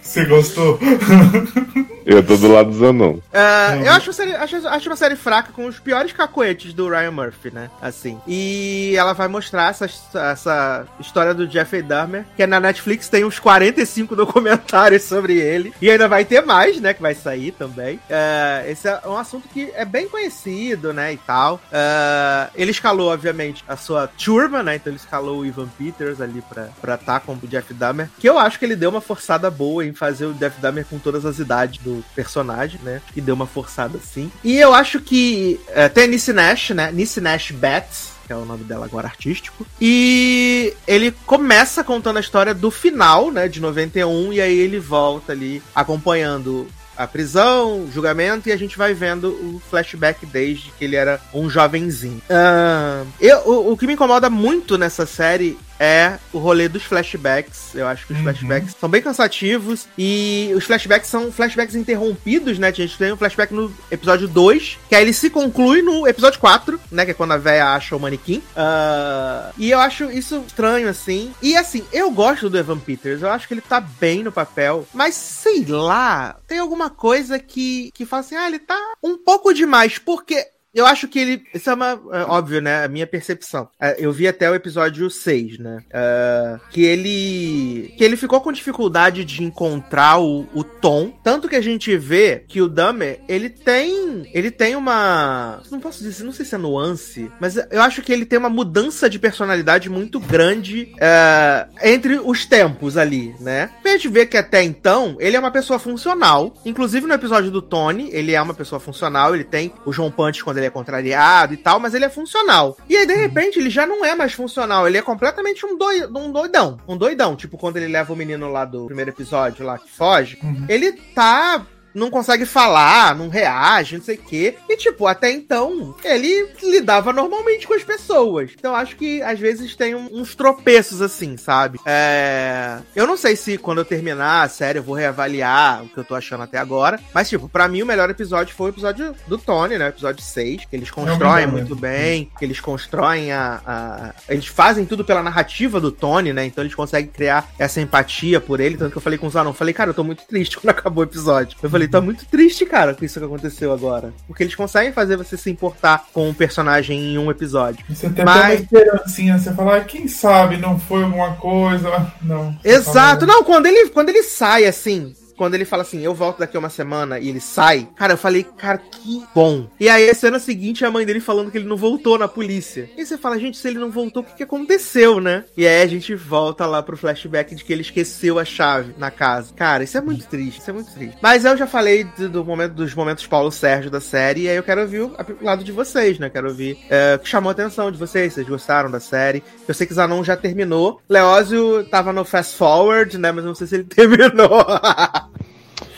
Você 0.00 0.24
gostou? 0.24 0.78
Eu 2.10 2.22
tô 2.22 2.38
do 2.38 2.48
lado 2.50 2.70
do 2.70 2.78
Zanon. 2.78 3.18
Ah, 3.34 3.74
Uhum. 3.74 3.84
Eu 3.84 3.92
acho, 3.92 4.06
uma 4.08 4.12
série- 4.14 4.34
acho, 4.34 4.66
acho 4.66 4.88
uma 4.88 4.96
série 4.96 5.14
fraca 5.14 5.52
com 5.52 5.66
os 5.66 5.78
piores 5.78 6.10
cacoetes 6.10 6.72
do 6.72 6.88
Ryan 6.88 7.10
Murphy, 7.10 7.50
né? 7.52 7.68
Assim. 7.82 8.18
E 8.26 8.94
ela 8.96 9.12
vai 9.12 9.28
mostrar 9.28 9.68
essa, 9.68 9.84
essa 10.14 10.86
história 10.98 11.34
do 11.34 11.46
Jeffrey 11.46 11.82
Dahmer, 11.82 12.24
que 12.34 12.42
é 12.42 12.46
na 12.46 12.58
Netflix 12.58 13.10
tem 13.10 13.26
uns 13.26 13.38
45 13.38 14.16
documentários 14.16 15.02
sobre 15.02 15.36
ele. 15.36 15.70
E 15.82 15.90
ainda 15.90 16.08
vai 16.08 16.24
ter 16.24 16.40
mais, 16.40 16.80
né? 16.80 16.94
Que 16.94 17.02
vai 17.02 17.14
sair 17.14 17.52
também. 17.52 18.00
Ah, 18.10 18.62
esse 18.66 18.88
é 18.88 19.00
um 19.06 19.18
assunto 19.18 19.46
que 19.46 19.70
é 19.74 19.84
bem 19.84 20.08
conhecido, 20.08 20.94
né? 20.94 21.12
E 21.12 21.18
tal. 21.18 21.60
Ah, 21.70 22.48
ele 22.54 22.70
escalou, 22.70 23.12
obviamente, 23.12 23.62
a 23.68 23.76
sua 23.76 24.06
turma, 24.06 24.62
né? 24.62 24.76
Então 24.76 24.90
ele 24.90 24.98
escalou 24.98 25.40
o 25.40 25.46
Ivan 25.46 25.68
Peters 25.78 26.22
ali 26.22 26.42
pra 26.50 26.94
estar 26.94 26.96
tá 26.96 27.20
com 27.20 27.32
o 27.34 27.46
Jeff 27.46 27.74
Dahmer. 27.74 28.08
Que 28.18 28.26
eu 28.26 28.38
acho 28.38 28.58
que 28.58 28.64
ele 28.64 28.76
deu 28.76 28.88
uma 28.88 29.02
forçada 29.02 29.50
boa 29.50 29.84
em 29.84 29.92
fazer 29.92 30.24
o 30.24 30.32
Jeff 30.32 30.58
Dahmer 30.58 30.86
com 30.86 30.98
todas 30.98 31.26
as 31.26 31.38
idades 31.38 31.78
do 31.82 31.97
personagem, 32.14 32.80
né? 32.82 33.00
Que 33.12 33.20
deu 33.20 33.34
uma 33.34 33.46
forçada 33.46 33.98
sim. 33.98 34.30
E 34.42 34.56
eu 34.58 34.74
acho 34.74 35.00
que 35.00 35.60
é, 35.68 35.88
tem 35.88 36.04
a 36.04 36.32
Nash, 36.32 36.70
né? 36.70 36.92
Nisse 36.92 37.20
Nash 37.20 37.50
Betts. 37.50 38.18
Que 38.26 38.32
é 38.32 38.36
o 38.36 38.44
nome 38.44 38.64
dela 38.64 38.84
agora 38.84 39.08
artístico. 39.08 39.66
E 39.80 40.74
ele 40.86 41.12
começa 41.24 41.82
contando 41.82 42.18
a 42.18 42.20
história 42.20 42.52
do 42.52 42.70
final, 42.70 43.30
né? 43.30 43.48
De 43.48 43.60
91. 43.60 44.32
E 44.34 44.40
aí 44.40 44.58
ele 44.58 44.78
volta 44.78 45.32
ali 45.32 45.62
acompanhando 45.74 46.68
a 46.98 47.06
prisão, 47.06 47.84
o 47.84 47.90
julgamento, 47.92 48.48
e 48.48 48.52
a 48.52 48.56
gente 48.56 48.76
vai 48.76 48.92
vendo 48.92 49.28
o 49.28 49.62
flashback 49.70 50.26
desde 50.26 50.72
que 50.72 50.84
ele 50.84 50.96
era 50.96 51.20
um 51.32 51.48
jovenzinho. 51.48 52.20
Ah, 52.28 53.04
eu, 53.20 53.38
o, 53.46 53.72
o 53.72 53.76
que 53.76 53.86
me 53.86 53.92
incomoda 53.92 54.28
muito 54.28 54.76
nessa 54.76 55.06
série 55.06 55.56
é 55.78 56.18
o 56.32 56.38
rolê 56.38 56.68
dos 56.68 56.82
flashbacks. 56.84 57.74
Eu 57.74 57.86
acho 57.86 58.06
que 58.06 58.12
os 58.12 58.18
Uhum. 58.18 58.24
flashbacks 58.24 58.74
são 58.78 58.88
bem 58.88 59.02
cansativos 59.02 59.86
e 59.96 60.50
os 60.56 60.64
flashbacks 60.64 61.08
são 61.08 61.30
flashbacks 61.32 61.74
interrompidos, 61.74 62.58
né? 62.58 62.68
A 62.68 62.72
gente 62.72 62.96
tem 62.98 63.12
um 63.12 63.16
flashback 63.16 63.52
no 63.54 63.72
episódio 63.90 64.26
2, 64.28 64.78
que 64.88 64.94
aí 64.94 65.02
ele 65.02 65.12
se 65.12 65.30
conclui 65.30 65.82
no 65.82 66.06
episódio 66.06 66.40
4, 66.40 66.80
né? 66.90 67.04
Que 67.04 67.12
é 67.12 67.14
quando 67.14 67.32
a 67.32 67.36
véia 67.36 67.66
acha 67.74 67.94
o 67.96 68.00
manequim. 68.00 68.42
Ah, 68.56 69.50
e 69.56 69.70
eu 69.70 69.78
acho 69.78 70.10
isso 70.10 70.42
estranho, 70.46 70.88
assim. 70.88 71.32
E 71.42 71.56
assim, 71.56 71.84
eu 71.92 72.10
gosto 72.10 72.48
do 72.50 72.58
Evan 72.58 72.78
Peters, 72.78 73.22
eu 73.22 73.30
acho 73.30 73.46
que 73.46 73.54
ele 73.54 73.60
tá 73.60 73.80
bem 73.80 74.22
no 74.22 74.32
papel, 74.32 74.86
mas 74.92 75.14
sei 75.14 75.64
lá, 75.66 76.36
tem 76.46 76.58
alguma 76.58 76.90
coisa 76.90 77.38
que, 77.38 77.90
que 77.94 78.04
fala 78.04 78.20
assim, 78.20 78.36
ah, 78.36 78.46
ele 78.46 78.58
tá 78.58 78.78
um 79.02 79.16
pouco 79.16 79.52
demais, 79.52 79.98
porque 79.98 80.46
eu 80.78 80.86
acho 80.86 81.08
que 81.08 81.18
ele. 81.18 81.42
Isso 81.52 81.68
é 81.68 81.74
uma. 81.74 82.00
É, 82.12 82.22
óbvio, 82.22 82.60
né? 82.60 82.84
A 82.84 82.88
minha 82.88 83.06
percepção. 83.06 83.68
É, 83.80 83.96
eu 83.98 84.12
vi 84.12 84.28
até 84.28 84.48
o 84.48 84.54
episódio 84.54 85.10
6, 85.10 85.58
né? 85.58 85.82
É, 85.90 86.56
que 86.70 86.84
ele. 86.84 87.94
Que 87.96 88.04
ele 88.04 88.16
ficou 88.16 88.40
com 88.40 88.52
dificuldade 88.52 89.24
de 89.24 89.42
encontrar 89.42 90.20
o, 90.20 90.46
o 90.54 90.62
tom. 90.62 91.12
Tanto 91.24 91.48
que 91.48 91.56
a 91.56 91.60
gente 91.60 91.96
vê 91.96 92.44
que 92.46 92.62
o 92.62 92.68
Dahmer, 92.68 93.20
ele 93.28 93.50
tem. 93.50 94.28
Ele 94.32 94.50
tem 94.50 94.76
uma. 94.76 95.60
Não 95.70 95.80
posso 95.80 96.02
dizer, 96.02 96.22
não 96.24 96.32
sei 96.32 96.44
se 96.44 96.54
é 96.54 96.58
nuance, 96.58 97.30
mas 97.40 97.56
eu 97.56 97.82
acho 97.82 98.00
que 98.02 98.12
ele 98.12 98.24
tem 98.24 98.38
uma 98.38 98.48
mudança 98.48 99.10
de 99.10 99.18
personalidade 99.18 99.90
muito 99.90 100.20
grande 100.20 100.92
é, 101.00 101.66
entre 101.82 102.18
os 102.18 102.46
tempos 102.46 102.96
ali, 102.96 103.34
né? 103.40 103.70
A 103.84 103.88
gente 103.88 104.08
vê 104.08 104.26
que 104.26 104.36
até 104.36 104.62
então 104.62 105.16
ele 105.18 105.36
é 105.36 105.40
uma 105.40 105.50
pessoa 105.50 105.78
funcional. 105.78 106.54
Inclusive 106.64 107.06
no 107.06 107.14
episódio 107.14 107.50
do 107.50 107.60
Tony, 107.60 108.10
ele 108.12 108.32
é 108.32 108.40
uma 108.40 108.54
pessoa 108.54 108.78
funcional. 108.78 109.34
Ele 109.34 109.44
tem 109.44 109.72
o 109.84 109.92
João 109.92 110.10
Punch 110.10 110.44
quando 110.44 110.58
ele 110.58 110.66
é 110.66 110.67
contrariado 110.70 111.54
e 111.54 111.56
tal, 111.56 111.78
mas 111.80 111.94
ele 111.94 112.04
é 112.04 112.08
funcional. 112.08 112.76
E 112.88 112.96
aí, 112.96 113.06
de 113.06 113.14
repente, 113.14 113.58
ele 113.58 113.70
já 113.70 113.86
não 113.86 114.04
é 114.04 114.14
mais 114.14 114.32
funcional. 114.32 114.86
Ele 114.86 114.98
é 114.98 115.02
completamente 115.02 115.64
um, 115.66 115.76
doi, 115.76 116.06
um 116.06 116.30
doidão. 116.32 116.78
Um 116.86 116.96
doidão. 116.96 117.36
Tipo, 117.36 117.56
quando 117.58 117.76
ele 117.76 117.88
leva 117.88 118.12
o 118.12 118.16
menino 118.16 118.50
lá 118.50 118.64
do 118.64 118.86
primeiro 118.86 119.10
episódio, 119.10 119.64
lá 119.64 119.78
que 119.78 119.90
foge, 119.90 120.38
Uhum. 120.42 120.64
ele 120.68 120.92
tá. 120.92 121.64
Não 121.94 122.10
consegue 122.10 122.44
falar, 122.46 123.14
não 123.14 123.28
reage, 123.28 123.96
não 123.96 124.04
sei 124.04 124.16
o 124.16 124.22
quê. 124.22 124.56
E, 124.68 124.76
tipo, 124.76 125.06
até 125.06 125.30
então, 125.30 125.94
ele 126.04 126.48
lidava 126.62 127.12
normalmente 127.12 127.66
com 127.66 127.74
as 127.74 127.82
pessoas. 127.82 128.50
Então, 128.56 128.74
acho 128.74 128.96
que 128.96 129.22
às 129.22 129.38
vezes 129.38 129.74
tem 129.74 129.94
uns 129.94 130.34
tropeços 130.34 131.00
assim, 131.02 131.36
sabe? 131.36 131.78
É... 131.84 132.78
Eu 132.94 133.06
não 133.06 133.16
sei 133.16 133.36
se 133.36 133.58
quando 133.58 133.78
eu 133.78 133.84
terminar 133.84 134.42
a 134.42 134.48
série 134.48 134.78
eu 134.78 134.82
vou 134.82 134.94
reavaliar 134.94 135.84
o 135.84 135.88
que 135.88 135.98
eu 135.98 136.04
tô 136.04 136.14
achando 136.14 136.42
até 136.42 136.58
agora. 136.58 137.00
Mas, 137.12 137.28
tipo, 137.28 137.48
pra 137.48 137.68
mim 137.68 137.82
o 137.82 137.86
melhor 137.86 138.08
episódio 138.10 138.54
foi 138.54 138.66
o 138.70 138.72
episódio 138.72 139.14
do 139.26 139.38
Tony, 139.38 139.78
né? 139.78 139.86
O 139.86 139.88
episódio 139.88 140.22
6. 140.22 140.64
Que 140.66 140.76
eles 140.76 140.90
constroem 140.90 141.46
melhor 141.46 141.52
muito 141.52 141.74
bem, 141.76 142.30
que 142.38 142.44
eles 142.44 142.60
constroem 142.60 143.32
a, 143.32 143.60
a- 143.66 144.14
Eles 144.28 144.46
fazem 144.46 144.84
tudo 144.84 145.04
pela 145.04 145.22
narrativa 145.22 145.80
do 145.80 145.90
Tony, 145.90 146.32
né? 146.32 146.44
Então 146.44 146.62
eles 146.62 146.74
conseguem 146.74 147.10
criar 147.10 147.48
essa 147.58 147.80
empatia 147.80 148.40
por 148.40 148.60
ele. 148.60 148.76
Tanto 148.76 148.92
que 148.92 148.98
eu 148.98 149.02
falei 149.02 149.18
com 149.18 149.26
o 149.26 149.30
Zanon, 149.30 149.50
eu 149.50 149.54
falei, 149.54 149.74
cara, 149.74 149.90
eu 149.90 149.94
tô 149.94 150.04
muito 150.04 150.24
triste 150.26 150.56
quando 150.60 150.70
acabou 150.70 151.02
o 151.02 151.06
episódio. 151.06 151.56
Eu 151.62 151.70
falei, 151.70 151.77
tá 151.86 152.00
muito 152.00 152.24
triste, 152.26 152.64
cara, 152.66 152.94
com 152.94 153.04
isso 153.04 153.20
que 153.20 153.26
aconteceu 153.26 153.70
agora. 153.72 154.12
Porque 154.26 154.42
eles 154.42 154.54
conseguem 154.54 154.92
fazer 154.92 155.16
você 155.16 155.36
se 155.36 155.50
importar 155.50 156.06
com 156.12 156.28
um 156.28 156.34
personagem 156.34 156.98
em 156.98 157.18
um 157.18 157.30
episódio. 157.30 157.84
Você 157.88 158.08
tem 158.10 158.24
Mas- 158.24 158.36
até 158.36 158.46
uma 158.46 158.54
esperancinha, 158.54 159.38
você 159.38 159.52
fala, 159.52 159.76
ah, 159.76 159.84
quem 159.84 160.08
sabe 160.08 160.56
não 160.56 160.78
foi 160.78 161.04
alguma 161.04 161.34
coisa. 161.34 162.10
Não. 162.22 162.56
Exato. 162.64 163.20
fala, 163.20 163.26
Não, 163.26 163.44
quando 163.44 163.66
ele, 163.66 163.90
quando 163.90 164.08
ele 164.08 164.22
sai 164.22 164.64
assim. 164.64 165.14
Quando 165.38 165.54
ele 165.54 165.64
fala 165.64 165.82
assim, 165.82 166.04
eu 166.04 166.14
volto 166.14 166.40
daqui 166.40 166.56
a 166.56 166.60
uma 166.60 166.68
semana 166.68 167.18
e 167.18 167.28
ele 167.28 167.40
sai, 167.40 167.88
cara, 167.94 168.14
eu 168.14 168.18
falei, 168.18 168.42
cara, 168.42 168.76
que 168.76 169.22
bom. 169.32 169.68
E 169.78 169.88
aí, 169.88 170.10
a 170.10 170.14
cena 170.14 170.40
seguinte, 170.40 170.84
a 170.84 170.90
mãe 170.90 171.06
dele 171.06 171.20
falando 171.20 171.50
que 171.50 171.56
ele 171.56 171.68
não 171.68 171.76
voltou 171.76 172.18
na 172.18 172.26
polícia. 172.26 172.90
E 172.96 173.06
você 173.06 173.16
fala, 173.16 173.38
gente, 173.38 173.56
se 173.56 173.68
ele 173.68 173.78
não 173.78 173.90
voltou, 173.90 174.22
o 174.22 174.26
que, 174.26 174.34
que 174.34 174.42
aconteceu, 174.42 175.20
né? 175.20 175.44
E 175.56 175.66
aí 175.66 175.80
a 175.80 175.86
gente 175.86 176.14
volta 176.14 176.66
lá 176.66 176.82
pro 176.82 176.96
flashback 176.96 177.54
de 177.54 177.64
que 177.64 177.72
ele 177.72 177.82
esqueceu 177.82 178.38
a 178.38 178.44
chave 178.44 178.94
na 178.98 179.10
casa. 179.10 179.54
Cara, 179.54 179.84
isso 179.84 179.96
é 179.96 180.00
muito 180.00 180.26
triste, 180.26 180.60
isso 180.60 180.70
é 180.70 180.72
muito 180.72 180.92
triste. 180.92 181.16
Mas 181.22 181.44
eu 181.44 181.56
já 181.56 181.66
falei 181.66 182.04
do, 182.04 182.28
do 182.28 182.44
momento, 182.44 182.74
dos 182.74 182.94
momentos 182.94 183.26
Paulo 183.26 183.52
Sérgio 183.52 183.90
da 183.90 184.00
série, 184.00 184.42
e 184.42 184.48
aí 184.48 184.56
eu 184.56 184.62
quero 184.62 184.80
ouvir 184.80 185.02
o 185.02 185.16
lado 185.40 185.62
de 185.62 185.70
vocês, 185.70 186.18
né? 186.18 186.28
Quero 186.28 186.48
ouvir 186.48 186.78
é, 186.90 187.14
o 187.14 187.18
que 187.18 187.28
chamou 187.28 187.50
a 187.50 187.52
atenção 187.52 187.92
de 187.92 187.98
vocês, 187.98 188.32
vocês 188.32 188.48
gostaram 188.48 188.90
da 188.90 189.00
série. 189.00 189.42
Eu 189.66 189.74
sei 189.74 189.86
que 189.86 189.94
Zanon 189.94 190.24
já 190.24 190.36
terminou. 190.36 191.00
Leózio 191.08 191.84
tava 191.90 192.12
no 192.12 192.24
Fast 192.24 192.56
Forward, 192.56 193.16
né? 193.18 193.30
Mas 193.30 193.44
não 193.44 193.54
sei 193.54 193.66
se 193.66 193.74
ele 193.76 193.84
terminou. 193.88 194.66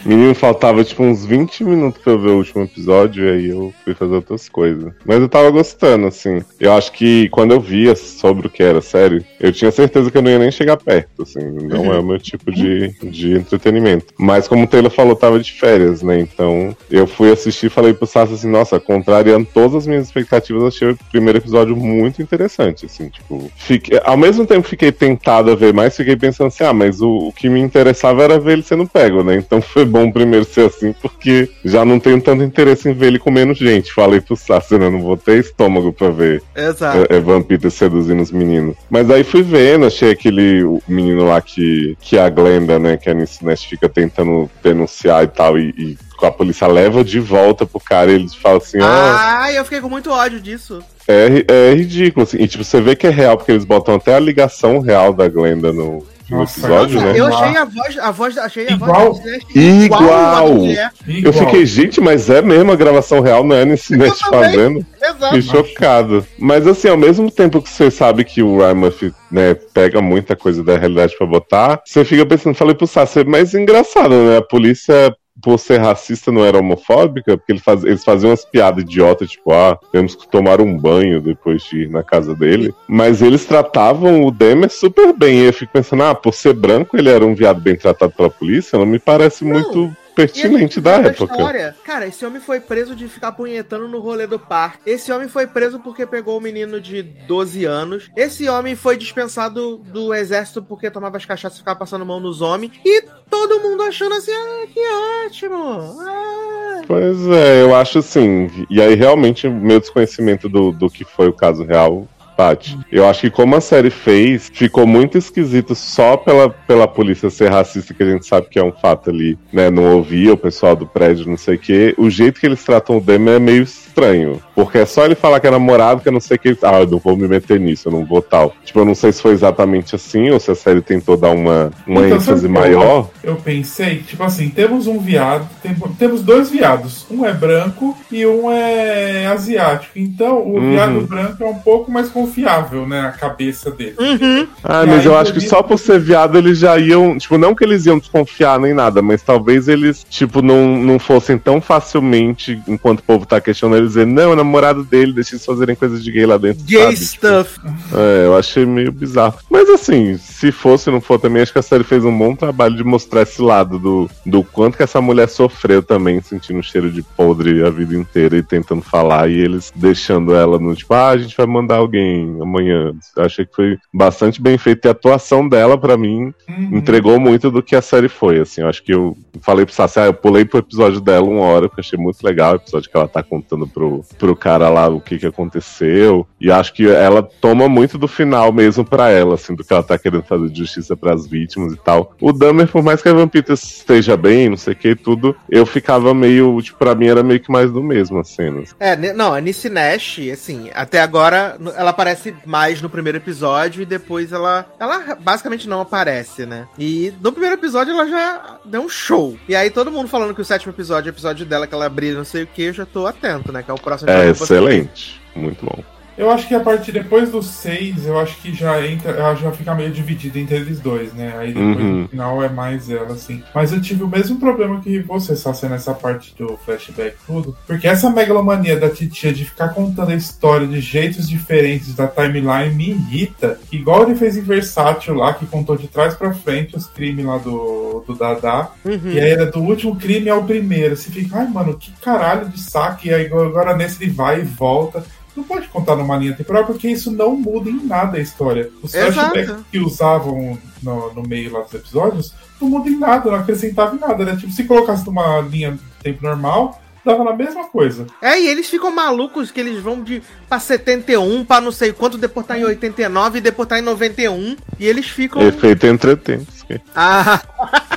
Menino, 0.05 0.35
faltava 0.35 0.82
tipo 0.82 1.02
uns 1.02 1.24
20 1.24 1.64
minutos 1.64 2.02
pra 2.02 2.12
eu 2.12 2.18
ver 2.18 2.31
o 2.31 2.39
último 2.39 2.64
episódio, 2.64 3.24
e 3.24 3.31
aí 3.31 3.48
eu 3.48 3.72
fui 3.85 3.94
fazer 3.94 4.14
outras 4.14 4.48
coisas. 4.48 4.93
Mas 5.05 5.20
eu 5.20 5.28
tava 5.28 5.51
gostando, 5.51 6.06
assim. 6.06 6.43
Eu 6.59 6.72
acho 6.72 6.93
que 6.93 7.28
quando 7.28 7.52
eu 7.52 7.60
via 7.60 7.94
sobre 7.94 8.47
o 8.47 8.51
que 8.51 8.62
era 8.62 8.78
a 8.78 8.82
série, 8.82 9.24
eu 9.39 9.52
tinha 9.52 9.70
certeza 9.70 10.10
que 10.10 10.16
eu 10.16 10.22
não 10.22 10.31
ia 10.31 10.39
nem 10.39 10.51
chegar 10.51 10.77
perto, 10.77 11.22
assim. 11.22 11.40
Não 11.40 11.93
é 11.93 11.98
o 11.98 12.05
meu 12.05 12.18
tipo 12.18 12.51
de, 12.51 12.89
de 13.02 13.35
entretenimento. 13.35 14.14
Mas 14.18 14.48
como 14.48 14.64
o 14.64 14.66
Taylor 14.66 14.90
falou, 14.90 15.14
tava 15.14 15.39
de 15.39 15.52
férias, 15.52 16.02
né? 16.02 16.18
Então 16.20 16.74
eu 16.90 17.06
fui 17.06 17.31
assistir 17.31 17.66
e 17.66 17.70
falei 17.70 17.93
pro 17.93 18.06
Sassi 18.06 18.35
assim, 18.35 18.51
nossa, 18.51 18.81
contrariando 18.81 19.47
todas 19.52 19.77
as 19.77 19.86
minhas 19.86 20.06
expectativas, 20.06 20.62
achei 20.64 20.90
o 20.90 20.98
primeiro 21.10 21.39
episódio 21.39 21.77
muito 21.77 22.22
interessante, 22.22 22.86
assim, 22.86 23.09
tipo. 23.09 23.51
Fiquei, 23.56 24.01
ao 24.05 24.16
mesmo 24.16 24.47
tempo 24.47 24.66
fiquei 24.66 24.93
tentado 24.93 25.51
a 25.51 25.55
ver 25.55 25.72
mais, 25.72 25.97
fiquei 25.97 26.16
pensando 26.16 26.48
assim, 26.48 26.64
ah, 26.64 26.72
mas 26.72 27.01
o, 27.01 27.28
o 27.28 27.32
que 27.32 27.48
me 27.48 27.60
interessava 27.60 28.22
era 28.22 28.39
ver 28.39 28.52
ele 28.52 28.62
sendo 28.62 28.86
pego, 28.86 29.22
né? 29.22 29.36
Então 29.36 29.60
foi 29.60 29.85
bom 29.91 30.11
primeiro 30.11 30.45
ser 30.45 30.67
assim, 30.67 30.95
porque 31.03 31.49
já 31.65 31.85
não 31.85 31.99
tenho 32.01 32.21
tanto 32.21 32.43
interesse 32.43 32.89
em 32.89 32.95
ver 32.95 33.09
ele 33.09 33.19
com 33.19 33.31
menos 33.31 33.59
gente. 33.59 33.93
Falei 33.93 34.21
pro 34.21 34.37
Sassi, 34.37 34.79
né? 34.79 34.89
Não 34.89 35.03
vou 35.03 35.17
ter 35.17 35.39
estômago 35.41 35.93
pra 35.93 36.09
ver 36.11 36.43
Exato. 36.57 37.07
é, 37.11 37.17
Evan 37.17 37.43
Peters 37.43 37.75
seduzindo 37.75 38.23
os 38.23 38.31
meninos. 38.31 38.77
Mas 38.89 39.11
aí 39.11 39.25
fui 39.25 39.43
vendo, 39.43 39.87
achei 39.87 40.11
aquele 40.12 40.62
menino 40.89 41.27
lá 41.27 41.41
que, 41.41 41.97
que 42.01 42.19
a 42.19 42.29
Glenda, 42.31 42.79
né, 42.79 42.97
que 42.97 43.11
a 43.11 43.15
Nice 43.15 43.45
Nest 43.45 43.69
fica 43.69 43.89
tentando 43.89 44.49
denunciar 44.62 45.25
e 45.25 45.29
tal, 45.29 45.59
e, 45.59 45.75
e 45.77 45.99
a 46.23 46.31
polícia 46.31 46.67
leva 46.67 47.03
de 47.03 47.19
volta 47.19 47.65
pro 47.65 47.81
cara 47.81 48.11
e 48.12 48.15
eles 48.15 48.35
falam 48.35 48.59
assim, 48.59 48.79
ah, 48.81 49.41
Ah, 49.45 49.53
eu 49.53 49.65
fiquei 49.65 49.81
com 49.81 49.89
muito 49.89 50.11
ódio 50.11 50.39
disso. 50.41 50.81
é, 51.09 51.45
é 51.71 51.75
ridículo, 51.75 52.25
assim. 52.25 52.37
E 52.39 52.47
tipo, 52.47 52.62
você 52.62 52.81
vê 52.81 52.95
que 52.95 53.07
é 53.07 53.11
real, 53.11 53.37
porque 53.39 53.51
eles 53.53 53.65
botam 53.65 53.95
até 53.95 54.15
a 54.15 54.21
ligação 54.21 54.81
real 54.81 55.12
da 55.15 55.27
Glenda 55.29 55.73
no, 55.73 56.07
no 56.31 56.43
episódio, 56.44 56.94
Nossa, 57.01 57.12
né? 57.12 57.19
Eu 57.20 57.27
achei 57.27 57.57
a 57.57 57.65
voz, 57.65 57.98
a 57.98 58.11
voz, 58.11 58.39
achei 58.39 58.69
a 58.69 58.73
Igual. 58.73 59.15
voz 59.15 59.20
Igual. 59.55 60.55
mulher. 60.55 60.90
Eu 61.07 61.15
Igual. 61.15 61.32
fiquei, 61.35 61.66
gente, 61.66 62.01
mas 62.01 62.31
é 62.31 62.40
mesmo 62.40 62.70
a 62.73 62.77
gravação 62.77 63.20
real, 63.20 63.43
não 63.44 63.57
é 63.57 63.65
nesse 63.65 63.97
net 63.97 64.19
também. 64.20 64.40
fazendo? 64.40 64.86
Exato. 65.02 65.24
Fiquei 65.27 65.43
chocado. 65.43 66.27
Mas 66.39 66.66
assim, 66.66 66.89
ao 66.89 66.97
mesmo 66.97 67.31
tempo 67.31 67.61
que 67.61 67.69
você 67.70 67.90
sabe 67.90 68.24
que 68.24 68.43
o 68.43 68.59
Ryan 68.59 68.74
Murphy, 68.74 69.12
né, 69.31 69.55
pega 69.74 70.01
muita 70.01 70.36
coisa 70.36 70.62
da 70.62 70.77
realidade 70.78 71.15
pra 71.16 71.27
botar, 71.27 71.81
você 71.85 72.05
fica 72.05 72.24
pensando, 72.27 72.55
falei 72.55 72.74
pro 72.74 72.86
Sassi, 72.86 73.24
mas 73.24 73.55
engraçado, 73.55 74.11
né? 74.15 74.39
A 74.39 74.43
polícia, 74.43 75.15
por 75.43 75.59
ser 75.59 75.78
racista, 75.78 76.31
não 76.31 76.44
era 76.44 76.59
homofóbica, 76.59 77.36
porque 77.36 77.52
ele 77.52 77.61
faz- 77.61 77.85
eles 77.85 78.05
faziam 78.05 78.31
umas 78.31 78.44
piadas 78.44 78.82
idiotas, 78.85 79.31
tipo, 79.31 79.52
ah, 79.52 79.78
temos 79.90 80.15
que 80.15 80.28
tomar 80.28 80.61
um 80.61 80.77
banho 80.77 81.20
depois 81.20 81.62
de 81.65 81.82
ir 81.85 81.89
na 81.90 82.02
casa 82.02 82.35
dele. 82.35 82.74
Mas 82.89 83.23
eles 83.23 83.44
tratavam 83.47 84.24
o 84.24 84.31
Demer 84.31 84.70
super 84.70 85.12
bem. 85.12 85.39
E 85.40 85.44
eu 85.47 85.52
fico 85.52 85.73
pensando, 85.73 86.02
ah, 86.02 86.15
por 86.15 86.35
ser 86.35 86.52
branco, 86.55 86.97
ele 86.97 87.09
era 87.09 87.24
um 87.24 87.35
viado 87.35 87.61
bem 87.61 87.77
tratado 87.77 88.12
pela 88.15 88.28
polícia, 88.31 88.78
não 88.78 88.86
me 88.86 88.98
parece 88.98 89.44
Não. 89.44 89.52
muito 89.52 89.97
pertinente 90.27 90.81
da 90.81 90.95
sabe 90.95 91.09
a 91.09 91.11
época. 91.11 91.33
história. 91.33 91.77
Cara, 91.85 92.07
esse 92.07 92.25
homem 92.25 92.41
foi 92.41 92.61
preso 92.61 92.95
de 92.95 93.09
ficar 93.09 93.33
punhetando 93.33 93.89
no 93.89 94.01
rolê 94.01 94.27
do 94.27 94.39
parque. 94.39 94.79
Esse 94.87 95.13
homem 95.13 95.29
foi 95.29 95.47
preso 95.47 95.79
porque 95.81 96.07
pegou 96.07 96.39
um 96.39 96.41
menino 96.41 96.81
de 96.81 97.03
12 97.03 97.65
anos. 97.65 98.11
Esse 98.17 98.49
homem 98.49 98.75
foi 98.75 98.97
dispensado 98.97 99.79
do 99.79 100.15
exército 100.15 100.63
porque 100.63 100.91
tomava 100.91 101.17
as 101.17 101.25
cachaças 101.25 101.57
e 101.59 101.61
ficava 101.61 101.79
passando 101.79 102.07
mão 102.07 102.21
nos 102.21 102.41
homens. 102.41 102.73
E 102.85 103.03
todo 103.29 103.61
mundo 103.61 103.83
achando 103.83 104.15
assim, 104.15 104.33
ah, 104.33 104.67
que 104.73 104.81
ótimo. 105.27 105.97
Ah. 106.01 106.83
Pois 106.87 107.27
é, 107.29 107.63
eu 107.63 107.75
acho 107.75 107.99
assim. 107.99 108.67
E 108.69 108.81
aí, 108.81 108.95
realmente, 108.95 109.47
o 109.47 109.53
meu 109.53 109.81
desconhecimento 109.81 110.49
do, 110.49 110.73
do 110.73 110.91
que 110.91 111.05
foi 111.05 111.29
o 111.29 111.33
caso 111.33 111.65
real 111.65 112.07
bate. 112.41 112.79
Eu 112.91 113.07
acho 113.07 113.21
que 113.21 113.31
como 113.31 113.55
a 113.55 113.61
série 113.61 113.91
fez, 113.91 114.51
ficou 114.55 114.87
muito 114.87 115.19
esquisito 115.19 115.75
só 115.75 116.17
pela, 116.17 116.49
pela 116.49 116.89
polícia 116.89 117.29
ser 117.29 117.51
racista, 117.51 117.93
que 117.93 118.03
a 118.03 118.11
gente 118.11 118.24
sabe 118.24 118.48
que 118.48 118.59
é 118.59 118.64
um 118.64 118.73
fato 118.73 119.11
ali, 119.11 119.39
né? 119.53 119.69
Não 119.69 119.97
ouvia 119.97 120.32
o 120.32 120.39
pessoal 120.39 120.74
do 120.74 120.87
prédio, 120.87 121.29
não 121.29 121.37
sei 121.37 121.56
o 121.56 121.59
quê. 121.59 121.95
O 121.98 122.09
jeito 122.09 122.40
que 122.40 122.47
eles 122.47 122.64
tratam 122.64 122.97
o 122.97 123.01
Demi 123.01 123.31
é 123.31 123.39
meio 123.39 123.66
estranho. 124.04 124.43
Porque 124.54 124.79
é 124.79 124.87
só 124.87 125.04
ele 125.04 125.14
falar 125.14 125.40
que 125.40 125.46
é 125.46 125.51
namorado, 125.51 126.01
que 126.01 126.09
eu 126.09 126.12
não 126.12 126.20
sei 126.20 126.37
o 126.37 126.40
que. 126.40 126.56
Ah, 126.62 126.80
eu 126.80 126.87
não 126.87 126.98
vou 126.98 127.16
me 127.16 127.27
meter 127.29 127.59
nisso, 127.59 127.88
eu 127.88 127.93
não 127.93 128.04
vou 128.04 128.20
tal. 128.22 128.54
Tipo, 128.64 128.80
eu 128.80 128.85
não 128.85 128.95
sei 128.95 129.12
se 129.12 129.22
foi 129.22 129.32
exatamente 129.32 129.95
assim, 129.95 130.30
ou 130.30 130.38
se 130.40 130.51
a 130.51 130.54
série 130.54 130.80
tentou 130.80 131.16
dar 131.16 131.30
uma, 131.30 131.70
uma 131.87 132.04
Então, 132.06 132.16
ênfase 132.19 132.45
eu- 132.46 132.51
maior. 132.51 133.09
Eu 133.22 133.37
pensei, 133.37 133.98
tipo 133.98 134.22
assim, 134.22 134.48
temos 134.48 134.87
um 134.87 134.98
viado, 134.98 135.48
tem- 135.62 135.74
temos 135.98 136.22
dois 136.22 136.51
viados. 136.51 137.06
Um 137.11 137.24
é 137.24 137.32
branco 137.32 137.96
e 138.11 138.27
um 138.27 138.51
é 138.51 139.27
asiático. 139.27 139.98
Então, 139.98 140.38
o 140.40 140.56
Uhum. 140.59 140.70
viado 140.72 141.01
branco 141.06 141.43
é 141.43 141.46
um 141.46 141.59
pouco 141.59 141.90
mais 141.90 142.09
confiável, 142.09 142.87
né? 142.87 143.01
A 143.01 143.12
cabeça 143.12 143.70
dele. 143.70 143.95
Uhum. 143.98 144.46
Ah, 144.62 144.85
mas 144.87 145.01
aí, 145.01 145.06
eu 145.06 145.16
acho 145.16 145.32
que 145.32 145.40
só 145.40 145.62
por 145.62 145.79
ser 145.79 145.98
viado 146.01 146.37
eles 146.37 146.59
já 146.59 146.79
iam. 146.79 147.16
Tipo, 147.19 147.38
não 147.38 147.54
que 147.54 147.64
eles 147.64 147.87
iam 147.87 147.98
desconfiar 147.98 148.59
nem 148.59 148.74
nada, 148.74 149.01
mas 149.03 149.22
talvez 149.22 149.69
eles, 149.69 150.04
tipo, 150.09 150.43
não, 150.43 150.77
não 150.77 150.98
fossem 150.98 151.38
tão 151.38 151.61
facilmente, 151.61 152.61
enquanto 152.69 153.01
o 153.01 153.03
povo 153.03 153.27
tá 153.27 153.40
questionando, 153.40 153.79
eles 153.79 153.89
dizer, 153.90 154.06
não, 154.06 154.32
é 154.32 154.36
namorado 154.36 154.85
dele, 154.85 155.12
deixa 155.12 155.35
eles 155.35 155.44
fazerem 155.44 155.74
coisas 155.77 156.02
de 156.02 156.10
gay 156.10 156.27
lá 156.27 156.36
dentro. 156.36 156.64
Gay 156.64 156.78
sabe? 156.78 156.96
Tipo, 156.96 157.04
stuff. 157.04 157.60
é, 157.94 158.27
eu 158.27 158.36
achei 158.36 158.64
meio 158.66 158.90
bizarro. 158.93 159.38
Mas 159.51 159.69
assim, 159.69 160.16
se 160.19 160.51
fosse 160.52 160.90
não 160.90 161.01
for 161.01 161.19
também, 161.19 161.43
acho 161.43 161.52
que 161.52 161.59
a 161.59 161.62
série 161.62 161.85
fez 161.85 162.04
um 162.04 162.16
bom 162.16 162.35
trabalho 162.35 162.77
de 162.77 162.85
mostrar 162.85 163.22
esse 163.22 163.40
lado 163.43 163.78
do, 163.78 164.10
do 164.24 164.43
quanto 164.43 164.77
que 164.77 164.82
essa 164.82 165.01
mulher 165.01 165.28
sofreu 165.28 165.82
também, 165.82 166.20
sentindo 166.20 166.59
o 166.60 166.62
cheiro 166.62 166.90
de 166.90 167.02
podre 167.02 167.64
a 167.64 167.70
vida 167.70 167.94
inteira 167.94 168.36
e 168.36 168.43
tentando 168.43 168.82
falar, 168.82 169.28
e 169.30 169.38
eles 169.38 169.72
deixando 169.74 170.35
ela 170.35 170.59
no 170.59 170.74
tipo, 170.74 170.94
ah, 170.94 171.09
a 171.10 171.19
gente 171.19 171.36
vai 171.36 171.46
mandar 171.46 171.77
alguém 171.77 172.36
amanhã. 172.40 172.93
Eu 173.16 173.24
achei 173.24 173.44
que 173.44 173.54
foi 173.54 173.78
bastante 173.93 174.40
bem 174.40 174.56
feito. 174.56 174.85
E 174.85 174.88
a 174.88 174.93
atuação 174.93 175.48
dela, 175.48 175.77
pra 175.77 175.96
mim, 175.96 176.32
Uhum. 176.48 176.78
entregou 176.78 177.19
muito 177.20 177.51
do 177.51 177.62
que 177.62 177.77
a 177.77 177.82
série 177.82 178.09
foi. 178.09 178.40
Assim, 178.40 178.60
eu 178.62 178.69
acho 178.69 178.82
que 178.82 178.93
eu 178.93 179.16
falei 179.40 179.64
pro 179.64 179.74
Sassi, 179.74 180.01
ah, 180.01 180.06
eu 180.06 180.14
pulei 180.14 180.44
pro 180.44 180.59
episódio 180.59 181.01
dela 181.01 181.24
uma 181.27 181.43
hora, 181.44 181.69
porque 181.69 181.80
achei 181.80 181.98
muito 181.98 182.22
legal 182.22 182.52
o 182.52 182.56
episódio 182.56 182.90
que 182.90 182.96
ela 182.96 183.06
tá 183.09 183.22
contando 183.22 183.66
pro, 183.73 184.05
pro 184.19 184.37
cara 184.37 184.69
lá 184.69 184.89
o 184.89 185.01
que 185.01 185.19
que 185.19 185.27
aconteceu. 185.27 186.27
E 186.40 186.51
acho 186.51 186.73
que 186.73 186.89
ela 186.89 187.23
toma 187.23 187.69
muito 187.69 187.99
do 187.99 188.09
final 188.09 188.53
mesmo 188.53 188.85
pra 188.85 189.11
ela, 189.11 189.35
assim, 189.35 189.55
do 189.55 189.65
que 189.65 189.73
ela 189.73 189.82
tá 189.82 189.99
querendo 189.99 190.23
fazer 190.23 190.55
justiça 190.55 190.97
pras 190.97 191.27
vítimas 191.27 191.73
e 191.73 191.77
tal. 191.77 192.15
O 192.21 192.32
Dahmer, 192.32 192.69
por 192.69 192.82
mais 192.82 193.03
que 193.03 193.09
a 193.09 193.27
Peters 193.27 193.63
esteja 193.63 194.16
bem, 194.16 194.49
não 194.49 194.57
sei 194.57 194.73
o 194.73 194.77
que, 194.77 194.95
tudo, 194.95 195.37
eu 195.49 195.65
ficava 195.65 196.13
meio, 196.15 196.61
tipo, 196.63 196.79
pra 196.79 196.95
mim 196.95 197.07
era 197.07 197.23
meio 197.23 197.40
que 197.40 197.51
mais 197.51 197.71
do 197.71 197.82
mesmo 197.82 198.19
as 198.19 198.29
cenas. 198.29 198.74
É, 198.79 198.97
não, 199.13 199.35
a 199.35 199.40
Nice 199.40 199.69
Nash, 199.69 200.21
assim, 200.32 200.71
até 200.74 201.01
agora 201.01 201.57
ela 201.77 201.90
aparece 201.90 202.35
mais 202.45 202.81
no 202.82 202.90
primeiro 202.90 203.19
episódio 203.19 203.82
e 203.82 203.87
depois 203.87 204.32
ela. 204.32 204.66
Ela 204.79 205.16
basicamente 205.16 205.69
não 205.69 205.81
aparece, 205.81 206.47
né? 206.47 206.66
E 206.79 207.13
no 207.21 207.32
primeiro 207.32 207.57
episódio 207.57 207.93
ela 207.93 208.07
já 208.09 208.59
deu 208.65 208.82
um 208.82 208.89
show. 208.89 209.37
E 209.49 209.55
aí 209.55 209.71
todo 209.71 209.90
mundo 209.90 210.09
falando 210.09 210.35
que 210.35 210.40
o 210.40 210.45
sétimo 210.45 210.73
episódio 210.73 211.09
é 211.09 211.11
o 211.11 211.15
episódio 211.15 211.47
dela, 211.47 211.66
que 211.66 211.74
ela 211.74 211.89
brilha, 211.89 212.19
não 212.19 212.24
sei 212.24 212.45
o 212.45 212.47
que, 212.47 212.63
eu 212.63 212.73
já 212.73 212.87
tô 212.87 213.07
atento, 213.07 213.53
né? 213.53 213.60
Que 213.63 213.71
é 213.71 213.74
o 213.74 213.79
próximo 213.79 214.11
É 214.11 214.29
excelente. 214.29 215.21
Muito 215.35 215.64
bom. 215.64 215.82
Eu 216.19 216.30
acho 216.30 216.47
que 216.47 216.55
a 216.55 216.61
partir 216.61 216.93
depois 216.93 217.30
dos 217.30 217.47
seis, 217.47 218.05
eu 218.06 218.19
acho 218.19 218.37
que 218.40 218.53
já 218.55 218.85
entra, 218.87 219.13
ela 219.13 219.35
já 219.35 219.51
fica 219.53 219.74
meio 219.74 219.90
dividida 219.90 220.39
entre 220.39 220.56
eles 220.56 220.79
dois, 220.80 221.13
né? 221.14 221.35
Aí 221.39 221.48
depois 221.55 221.77
Uhum. 221.77 222.03
no 222.03 222.09
final 222.09 222.43
é 222.43 222.48
mais 222.48 222.90
ela, 222.90 223.13
assim. 223.14 223.43
Mas 223.55 223.72
eu 223.72 223.80
tive 223.80 224.03
o 224.05 224.09
mesmo 224.09 224.39
problema 224.39 224.80
que 224.80 224.98
você, 225.01 225.35
só 225.37 225.53
sendo 225.55 225.74
essa 225.74 225.95
parte 225.95 226.35
do 226.37 226.59
flashback 226.64 227.16
tudo. 227.27 227.56
Porque 227.66 227.87
essa 227.87 228.11
megalomania 228.11 228.79
da 228.79 228.89
titia 228.90 229.32
de 229.32 229.45
ficar 229.45 229.69
contando 229.71 230.11
a 230.11 230.14
história 230.14 230.66
de 230.66 230.80
jeitos 230.80 231.29
diferentes 231.29 231.95
da 231.95 232.06
timeline 232.06 232.74
me 232.74 232.90
irrita. 232.90 233.59
Igual 233.72 234.03
ele 234.05 234.14
fez 234.14 234.37
em 234.37 234.43
Versátil 234.43 235.14
lá, 235.14 235.32
que 235.35 235.47
contou 235.47 235.77
de 235.77 235.89
trás 235.89 236.14
pra 236.14 236.32
frente 236.35 236.77
os 236.77 236.87
crimes 236.87 237.24
lá 237.24 237.39
do, 237.39 238.05
do 238.06 238.14
Dadá. 238.14 238.71
Uhum. 238.85 239.01
E 239.13 239.19
aí 239.21 239.30
era 239.30 239.47
do 239.47 239.61
último 239.61 239.97
crime 239.97 240.29
ao 240.29 240.45
primeiro. 240.45 240.97
Você 240.97 241.11
fica, 241.11 241.39
ai, 241.39 241.47
mano, 241.48 241.77
que 241.79 241.93
caralho 242.03 242.48
de 242.48 242.61
saque. 242.61 243.09
E 243.09 243.14
aí 243.14 243.27
agora 243.27 243.77
nesse 243.77 244.03
ele 244.03 244.13
vai 244.13 244.40
e 244.40 244.45
volta. 244.45 245.03
Não 245.37 245.45
pode 245.45 245.69
contar 245.69 245.97
numa 245.97 246.17
linha 246.17 246.35
temporal, 246.35 246.65
porque 246.67 246.89
isso 246.89 247.11
não 247.13 247.37
muda 247.37 247.71
em 247.71 247.85
nada 247.87 248.19
a 248.19 248.21
história. 248.21 248.71
Os 248.83 248.95
Exato. 248.95 249.13
flashbacks 249.31 249.65
que 249.71 249.79
usavam 249.79 250.59
no, 250.83 251.13
no 251.15 251.23
meio 251.23 251.53
lá 251.53 251.61
dos 251.61 251.75
episódios 251.75 252.35
não 252.61 252.69
muda 252.69 252.91
em 252.91 252.99
nada, 252.99 253.31
não 253.31 253.39
acrescentava 253.39 253.95
em 253.97 253.99
nada, 253.99 254.25
né? 254.25 254.37
Tipo, 254.37 254.53
se 254.53 254.65
colocasse 254.65 255.07
numa 255.07 255.41
linha 255.41 255.79
tempo 256.03 256.23
normal, 256.23 256.81
dava 257.05 257.25
na 257.25 257.33
mesma 257.33 257.65
coisa. 257.69 258.07
É, 258.21 258.39
e 258.39 258.49
eles 258.49 258.69
ficam 258.69 258.95
malucos 258.95 259.51
que 259.51 259.61
eles 259.61 259.81
vão 259.83 260.03
de 260.03 260.23
pra 260.49 260.59
71, 260.61 261.45
pra 261.45 261.61
não 261.61 261.73
sei 261.73 261.93
quanto, 261.93 262.19
depois 262.19 262.47
tá 262.47 262.59
em 262.59 262.65
89 262.65 263.39
e 263.39 263.41
depois 263.41 263.69
tá 263.69 263.79
em 263.79 263.83
91. 263.83 264.57
E 264.79 264.87
eles 264.87 265.07
ficam. 265.09 265.41
Efeito 265.43 265.87
entretempos. 265.87 266.63
que- 266.65 266.81
Ah! 266.95 267.41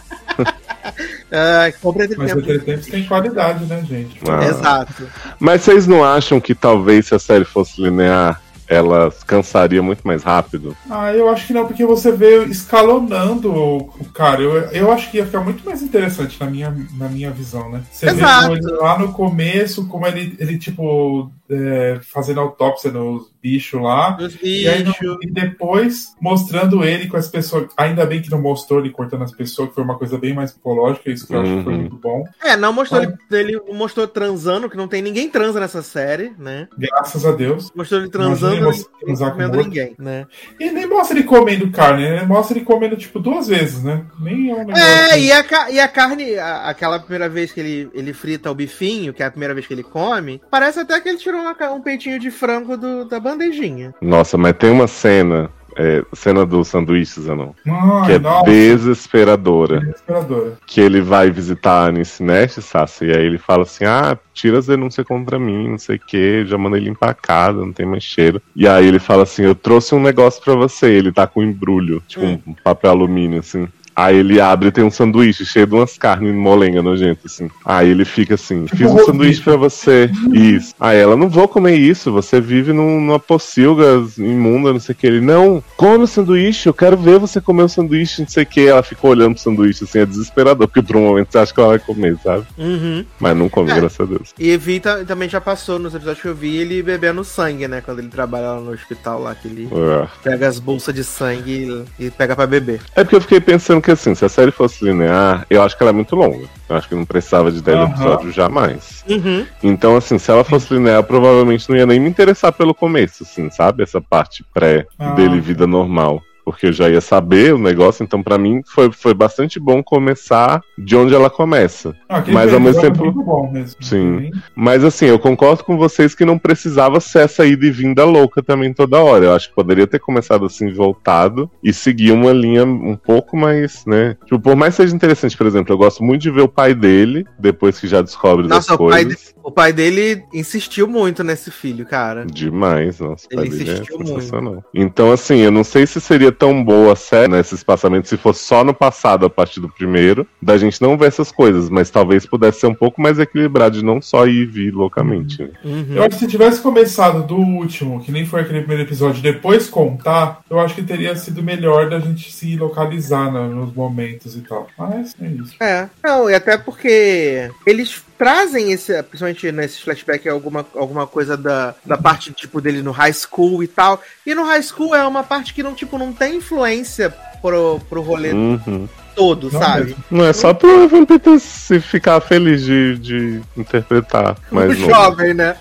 ah, 1.31 1.71
compra 1.81 2.05
entre 2.05 2.17
Mas 2.17 2.85
tem 2.85 3.05
qualidade, 3.05 3.65
né, 3.65 3.83
gente? 3.87 4.19
Ah. 4.27 4.45
Exato. 4.45 5.07
Mas 5.39 5.61
vocês 5.61 5.87
não 5.87 6.03
acham 6.03 6.39
que 6.39 6.55
talvez 6.55 7.07
se 7.07 7.15
a 7.15 7.19
série 7.19 7.45
fosse 7.45 7.81
linear, 7.81 8.41
ela 8.71 9.13
cansaria 9.27 9.83
muito 9.83 10.07
mais 10.07 10.23
rápido? 10.23 10.75
Ah, 10.89 11.13
eu 11.13 11.27
acho 11.29 11.45
que 11.45 11.53
não, 11.53 11.67
porque 11.67 11.85
você 11.85 12.09
vê 12.11 12.45
escalonando 12.45 13.53
o, 13.53 14.05
cara. 14.13 14.41
Eu, 14.41 14.53
eu 14.71 14.91
acho 14.91 15.11
que 15.11 15.17
ia 15.17 15.25
ficar 15.25 15.41
muito 15.41 15.65
mais 15.65 15.81
interessante 15.81 16.39
na 16.39 16.45
minha, 16.45 16.73
na 16.97 17.09
minha 17.09 17.31
visão, 17.31 17.69
né? 17.69 17.83
Você 17.91 18.09
Exato. 18.09 18.47
vê 18.47 18.53
ele 18.53 18.71
lá 18.77 18.97
no 18.97 19.11
começo, 19.11 19.87
como 19.87 20.07
ele, 20.07 20.37
ele 20.39 20.57
tipo, 20.57 21.29
é, 21.49 21.99
fazendo 22.01 22.39
autópsia 22.39 22.91
nos 22.91 23.30
bichos 23.41 23.81
lá. 23.81 24.17
Os 24.19 24.37
E, 24.41 24.67
aí, 24.67 24.83
bichos. 24.83 25.17
e 25.21 25.31
depois 25.31 26.15
mostrando 26.21 26.83
ele 26.83 27.07
com 27.07 27.17
as 27.17 27.27
pessoas. 27.27 27.67
Ainda 27.77 28.05
bem 28.05 28.21
que 28.21 28.29
não 28.29 28.41
mostrou 28.41 28.79
ele 28.79 28.89
cortando 28.89 29.23
as 29.23 29.31
pessoas, 29.31 29.69
que 29.69 29.75
foi 29.75 29.83
uma 29.83 29.97
coisa 29.97 30.17
bem 30.17 30.33
mais 30.33 30.51
psicológica, 30.51 31.09
isso 31.11 31.27
que 31.27 31.33
eu 31.33 31.41
acho 31.41 31.57
que 31.57 31.63
foi 31.63 31.73
Uhum. 31.73 31.79
muito 31.81 31.95
bom. 31.97 32.23
É, 32.43 32.55
não 32.55 32.71
mostrou 32.73 33.01
Ah. 33.01 33.03
ele, 33.31 33.53
ele 33.57 33.61
mostrou 33.73 34.07
transando, 34.07 34.69
que 34.69 34.77
não 34.77 34.87
tem 34.87 35.01
ninguém 35.01 35.29
transa 35.29 35.59
nessa 35.59 35.81
série, 35.81 36.33
né? 36.37 36.67
Graças 36.77 37.25
a 37.25 37.31
Deus. 37.31 37.71
Mostrou 37.75 38.01
ele 38.01 38.09
transando 38.09 38.55
e 38.55 38.59
não 38.61 38.71
transar 38.99 39.29
com 39.31 39.35
comendo 39.37 39.53
morto. 39.55 39.67
ninguém, 39.67 39.95
né? 39.97 40.25
E 40.59 40.69
nem 40.71 40.87
mostra 40.87 41.17
ele 41.17 41.27
comendo 41.27 41.69
carne, 41.71 42.03
né? 42.09 42.23
Mostra 42.23 42.57
ele 42.57 42.65
comendo, 42.65 42.95
tipo, 42.95 43.19
duas 43.19 43.47
vezes, 43.47 43.83
né? 43.83 44.05
Nem 44.19 44.51
é 44.51 44.55
um 44.55 44.57
negócio. 44.59 44.83
É, 44.83 45.19
e 45.19 45.31
a, 45.31 45.71
e 45.71 45.79
a 45.79 45.87
carne, 45.87 46.35
a- 46.37 46.69
aquela 46.69 46.99
primeira 46.99 47.27
vez 47.29 47.51
que 47.51 47.59
ele, 47.59 47.89
ele 47.93 48.13
frita 48.13 48.51
o 48.51 48.55
bifinho, 48.55 49.13
que 49.13 49.23
é 49.23 49.25
a 49.25 49.31
primeira 49.31 49.53
vez 49.53 49.65
que 49.65 49.73
ele 49.73 49.83
come, 49.83 50.41
parece 50.49 50.79
até 50.79 50.99
que 50.99 51.09
ele 51.09 51.17
tirou 51.17 51.41
uma 51.41 51.55
um 51.71 51.81
peitinho 51.81 52.19
de 52.19 52.31
frango 52.31 52.75
do- 52.75 53.05
da 53.05 53.19
bandejinha. 53.31 53.93
Nossa, 54.01 54.37
mas 54.37 54.53
tem 54.57 54.69
uma 54.69 54.87
cena, 54.87 55.49
é, 55.75 56.03
cena 56.13 56.45
dos 56.45 56.67
sanduíches, 56.67 57.27
ou 57.27 57.35
não? 57.35 57.55
Ai, 57.67 58.05
que 58.05 58.11
é 58.13 58.19
nossa, 58.19 58.45
desesperadora. 58.49 59.79
desesperadora. 59.79 60.57
Que 60.65 60.81
ele 60.81 61.01
vai 61.01 61.29
visitar 61.31 61.85
a 61.85 61.85
Anice 61.87 62.21
Nest, 62.23 62.61
Sassi, 62.61 63.05
e 63.05 63.11
aí 63.11 63.25
ele 63.25 63.37
fala 63.37 63.63
assim: 63.63 63.85
ah, 63.85 64.17
tira 64.33 64.59
as 64.59 64.67
denúncias 64.67 65.05
contra 65.05 65.39
mim, 65.39 65.69
não 65.69 65.77
sei 65.77 65.95
o 65.95 65.99
que, 65.99 66.45
já 66.45 66.57
mandei 66.57 66.81
limpar 66.81 67.09
a 67.09 67.13
casa, 67.13 67.59
não 67.59 67.73
tem 67.73 67.85
mais 67.85 68.03
cheiro. 68.03 68.41
E 68.55 68.67
aí 68.67 68.85
ele 68.87 68.99
fala 68.99 69.23
assim: 69.23 69.43
eu 69.43 69.55
trouxe 69.55 69.95
um 69.95 70.01
negócio 70.01 70.43
pra 70.43 70.55
você, 70.55 70.87
ele 70.91 71.11
tá 71.11 71.25
com 71.27 71.41
embrulho, 71.43 72.01
tipo 72.07 72.25
Hum. 72.25 72.39
um 72.47 72.53
papel 72.63 72.91
alumínio, 72.91 73.39
assim. 73.39 73.67
Aí 73.95 74.17
ele 74.17 74.39
abre 74.39 74.69
e 74.69 74.71
tem 74.71 74.83
um 74.83 74.91
sanduíche 74.91 75.45
cheio 75.45 75.67
de 75.67 75.75
umas 75.75 75.97
carnes 75.97 76.33
molenga 76.33 76.81
nojenta, 76.81 77.21
assim. 77.25 77.49
Aí 77.65 77.89
ele 77.89 78.05
fica 78.05 78.35
assim, 78.35 78.65
fiz 78.67 78.89
um 78.89 79.05
sanduíche 79.05 79.41
pra 79.41 79.55
você. 79.55 80.09
Isso. 80.33 80.73
Aí 80.79 80.97
ela, 80.97 81.15
não 81.15 81.29
vou 81.29 81.47
comer 81.47 81.75
isso, 81.75 82.11
você 82.11 82.39
vive 82.39 82.73
num, 82.73 82.99
numa 83.01 83.19
pocilga 83.19 84.03
imunda, 84.17 84.73
não 84.73 84.79
sei 84.79 84.93
o 84.93 84.95
que. 84.97 85.07
Ele, 85.07 85.21
não, 85.21 85.63
come 85.75 86.03
o 86.03 86.07
sanduíche, 86.07 86.67
eu 86.69 86.73
quero 86.73 86.95
ver 86.97 87.19
você 87.19 87.41
comer 87.41 87.63
o 87.63 87.69
sanduíche, 87.69 88.21
não 88.21 88.27
sei 88.29 88.43
o 88.43 88.45
que. 88.45 88.67
Ela 88.67 88.83
ficou 88.83 89.11
olhando 89.11 89.33
pro 89.33 89.43
sanduíche, 89.43 89.83
assim, 89.83 89.99
é 89.99 90.05
desesperador, 90.05 90.67
porque 90.67 90.81
por 90.81 90.95
um 90.95 91.01
momento 91.07 91.29
você 91.31 91.37
acha 91.39 91.53
que 91.53 91.59
ela 91.59 91.69
vai 91.69 91.79
comer, 91.79 92.17
sabe? 92.23 92.45
Uhum. 92.57 93.05
Mas 93.19 93.35
não 93.37 93.49
come, 93.49 93.71
É. 93.71 93.75
graças 93.75 93.99
a 93.99 94.05
Deus. 94.05 94.29
E 94.39 94.55
vi 94.57 94.79
ta- 94.79 95.03
também 95.03 95.27
já 95.27 95.41
passou 95.41 95.77
nos 95.79 95.93
episódios 95.93 96.21
que 96.21 96.27
eu 96.27 96.35
vi 96.35 96.57
ele 96.57 96.81
bebendo 96.81 97.23
sangue, 97.23 97.67
né? 97.67 97.81
Quando 97.81 97.99
ele 97.99 98.07
trabalha 98.09 98.51
lá 98.53 98.59
no 98.61 98.71
hospital 98.71 99.21
lá, 99.21 99.35
que 99.35 99.47
ele 99.47 99.67
É. 99.71 100.07
pega 100.23 100.47
as 100.47 100.59
bolsas 100.59 100.93
de 100.95 101.03
sangue 101.03 101.85
e, 101.99 102.05
e 102.05 102.11
pega 102.11 102.35
pra 102.35 102.47
beber. 102.47 102.79
É 102.95 103.03
porque 103.03 103.15
eu 103.15 103.21
fiquei 103.21 103.39
pensando 103.39 103.80
que 103.81 103.91
assim, 103.91 104.13
se 104.15 104.23
a 104.23 104.29
série 104.29 104.51
fosse 104.51 104.83
linear, 104.85 105.45
eu 105.49 105.61
acho 105.61 105.75
que 105.75 105.83
ela 105.83 105.89
é 105.89 105.93
muito 105.93 106.15
longa. 106.15 106.45
Eu 106.69 106.75
acho 106.75 106.87
que 106.87 106.95
não 106.95 107.05
precisava 107.05 107.51
de 107.51 107.61
10 107.61 107.77
Aham. 107.77 107.89
episódios 107.91 108.33
jamais. 108.35 109.03
Uhum. 109.09 109.45
Então, 109.63 109.97
assim, 109.97 110.17
se 110.17 110.29
ela 110.31 110.43
fosse 110.43 110.73
linear, 110.73 110.97
eu 110.97 111.03
provavelmente 111.03 111.69
não 111.69 111.75
ia 111.75 111.85
nem 111.85 111.99
me 111.99 112.09
interessar 112.09 112.51
pelo 112.53 112.73
começo, 112.73 113.23
assim, 113.23 113.49
sabe? 113.49 113.83
Essa 113.83 113.99
parte 114.01 114.43
pré 114.53 114.85
Ah. 114.99 115.11
dele 115.11 115.39
vida 115.41 115.65
normal. 115.67 116.21
Porque 116.43 116.67
eu 116.67 116.73
já 116.73 116.89
ia 116.89 117.01
saber 117.01 117.53
o 117.53 117.57
negócio, 117.57 118.03
então 118.03 118.21
pra 118.23 118.37
mim 118.37 118.61
foi, 118.65 118.91
foi 118.91 119.13
bastante 119.13 119.59
bom 119.59 119.81
começar 119.83 120.61
de 120.77 120.95
onde 120.95 121.13
ela 121.13 121.29
começa. 121.29 121.95
Ah, 122.09 122.23
Mas 122.27 122.53
ao 122.53 122.59
mesmo 122.59 122.81
tempo- 122.81 123.01
é 123.01 123.05
muito 123.05 123.23
bom 123.23 123.51
mesmo. 123.51 123.81
Sim. 123.83 124.17
Bem- 124.17 124.31
Mas 124.55 124.83
assim, 124.83 125.05
eu 125.05 125.19
concordo 125.19 125.63
com 125.63 125.77
vocês 125.77 126.13
que 126.15 126.25
não 126.25 126.37
precisava 126.37 126.99
ser 126.99 127.19
essa 127.19 127.45
ida 127.45 127.65
e 127.65 127.71
vinda 127.71 128.03
louca 128.05 128.41
também 128.41 128.73
toda 128.73 128.99
hora. 128.99 129.25
Eu 129.25 129.33
acho 129.33 129.49
que 129.49 129.55
poderia 129.55 129.85
ter 129.87 129.99
começado 129.99 130.45
assim, 130.45 130.71
voltado, 130.73 131.49
e 131.63 131.71
seguir 131.73 132.11
uma 132.11 132.31
linha 132.33 132.65
um 132.65 132.95
pouco 132.95 133.37
mais, 133.37 133.85
né? 133.85 134.15
Tipo, 134.25 134.39
por 134.39 134.55
mais 134.55 134.75
que 134.75 134.81
seja 134.83 134.95
interessante, 134.95 135.37
por 135.37 135.45
exemplo, 135.47 135.73
eu 135.73 135.77
gosto 135.77 136.03
muito 136.03 136.21
de 136.21 136.31
ver 136.31 136.41
o 136.41 136.47
pai 136.47 136.73
dele, 136.73 137.25
depois 137.39 137.79
que 137.79 137.87
já 137.87 138.01
descobre 138.01 138.47
Nossa, 138.47 138.69
das 138.71 138.79
o 138.79 138.87
pai, 138.89 139.03
coisas. 139.05 139.19
de- 139.35 139.41
o 139.43 139.51
pai 139.51 139.73
dele 139.73 140.23
insistiu 140.33 140.87
muito 140.87 141.23
nesse 141.23 141.49
filho, 141.51 141.85
cara. 141.85 142.25
Demais, 142.25 142.99
nossa, 142.99 143.27
pai 143.33 143.45
Ele 143.45 143.57
dele 143.57 143.69
é 143.69 143.73
insistiu 143.73 143.97
muito. 143.97 144.09
sensacional. 144.13 144.63
Então, 144.73 145.11
assim, 145.11 145.37
eu 145.39 145.51
não 145.51 145.63
sei 145.63 145.85
se 145.85 145.99
seria 146.01 146.30
tão 146.31 146.63
boa 146.63 146.93
a 146.93 146.95
série, 146.95 147.31
né, 147.31 147.39
esse 147.39 147.55
espaçamento, 147.55 148.07
se 148.07 148.17
fosse 148.17 148.43
só 148.43 148.63
no 148.63 148.73
passado, 148.73 149.25
a 149.25 149.29
partir 149.29 149.59
do 149.59 149.69
primeiro, 149.69 150.27
da 150.41 150.57
gente 150.57 150.81
não 150.81 150.97
ver 150.97 151.07
essas 151.07 151.31
coisas, 151.31 151.69
mas 151.69 151.89
talvez 151.89 152.25
pudesse 152.25 152.61
ser 152.61 152.67
um 152.67 152.73
pouco 152.73 153.01
mais 153.01 153.19
equilibrado, 153.19 153.77
de 153.77 153.85
não 153.85 154.01
só 154.01 154.25
ir 154.27 154.41
e 154.41 154.45
vir 154.45 154.73
loucamente. 154.73 155.41
né? 155.41 155.49
Uhum. 155.63 155.85
Eu 155.95 156.03
acho 156.03 156.17
que 156.17 156.25
se 156.25 156.27
tivesse 156.27 156.61
começado 156.61 157.23
do 157.23 157.37
último, 157.37 158.01
que 158.01 158.11
nem 158.11 158.25
foi 158.25 158.41
aquele 158.41 158.59
primeiro 158.59 158.83
episódio, 158.83 159.19
e 159.19 159.21
depois 159.21 159.69
contar, 159.69 160.41
eu 160.49 160.59
acho 160.59 160.75
que 160.75 160.83
teria 160.83 161.15
sido 161.15 161.43
melhor 161.43 161.89
da 161.89 161.99
gente 161.99 162.31
se 162.31 162.55
localizar 162.55 163.31
né, 163.31 163.47
nos 163.47 163.73
momentos 163.73 164.35
e 164.35 164.41
tal. 164.41 164.67
Mas 164.77 165.15
é 165.21 165.27
isso. 165.27 165.55
É, 165.59 165.89
não, 166.03 166.29
e 166.29 166.35
até 166.35 166.57
porque 166.57 167.49
eles 167.65 168.03
trazem 168.21 168.71
esse, 168.71 169.01
principalmente 169.01 169.51
nesses 169.51 169.79
flashbacks, 169.79 170.31
alguma, 170.31 170.63
alguma 170.75 171.07
coisa 171.07 171.35
da, 171.35 171.73
da 171.83 171.97
parte, 171.97 172.31
tipo, 172.31 172.61
dele 172.61 172.83
no 172.83 172.91
high 172.91 173.13
school 173.13 173.63
e 173.63 173.67
tal. 173.67 173.99
E 174.23 174.35
no 174.35 174.43
high 174.43 174.61
school 174.61 174.93
é 174.93 175.03
uma 175.07 175.23
parte 175.23 175.55
que 175.55 175.63
não, 175.63 175.73
tipo, 175.73 175.97
não 175.97 176.13
tem 176.13 176.35
influência 176.35 177.09
pro, 177.41 177.81
pro 177.89 178.03
rolê 178.03 178.31
Uhum. 178.31 178.87
Todo, 179.15 179.51
Não 179.51 179.59
sabe? 179.59 179.85
mesmo. 179.85 180.03
Não 180.11 180.25
é 180.25 180.33
só 180.33 180.53
pro 180.53 180.83
Evan 180.83 181.05
Peters 181.05 181.43
se 181.43 181.79
ficar 181.79 182.19
feliz 182.21 182.63
de, 182.63 182.97
de 182.97 183.41
interpretar. 183.57 184.33
o 184.51 184.55
Mas 184.55 184.77
não. 184.79 184.89
jovem, 184.89 185.33
né? 185.33 185.55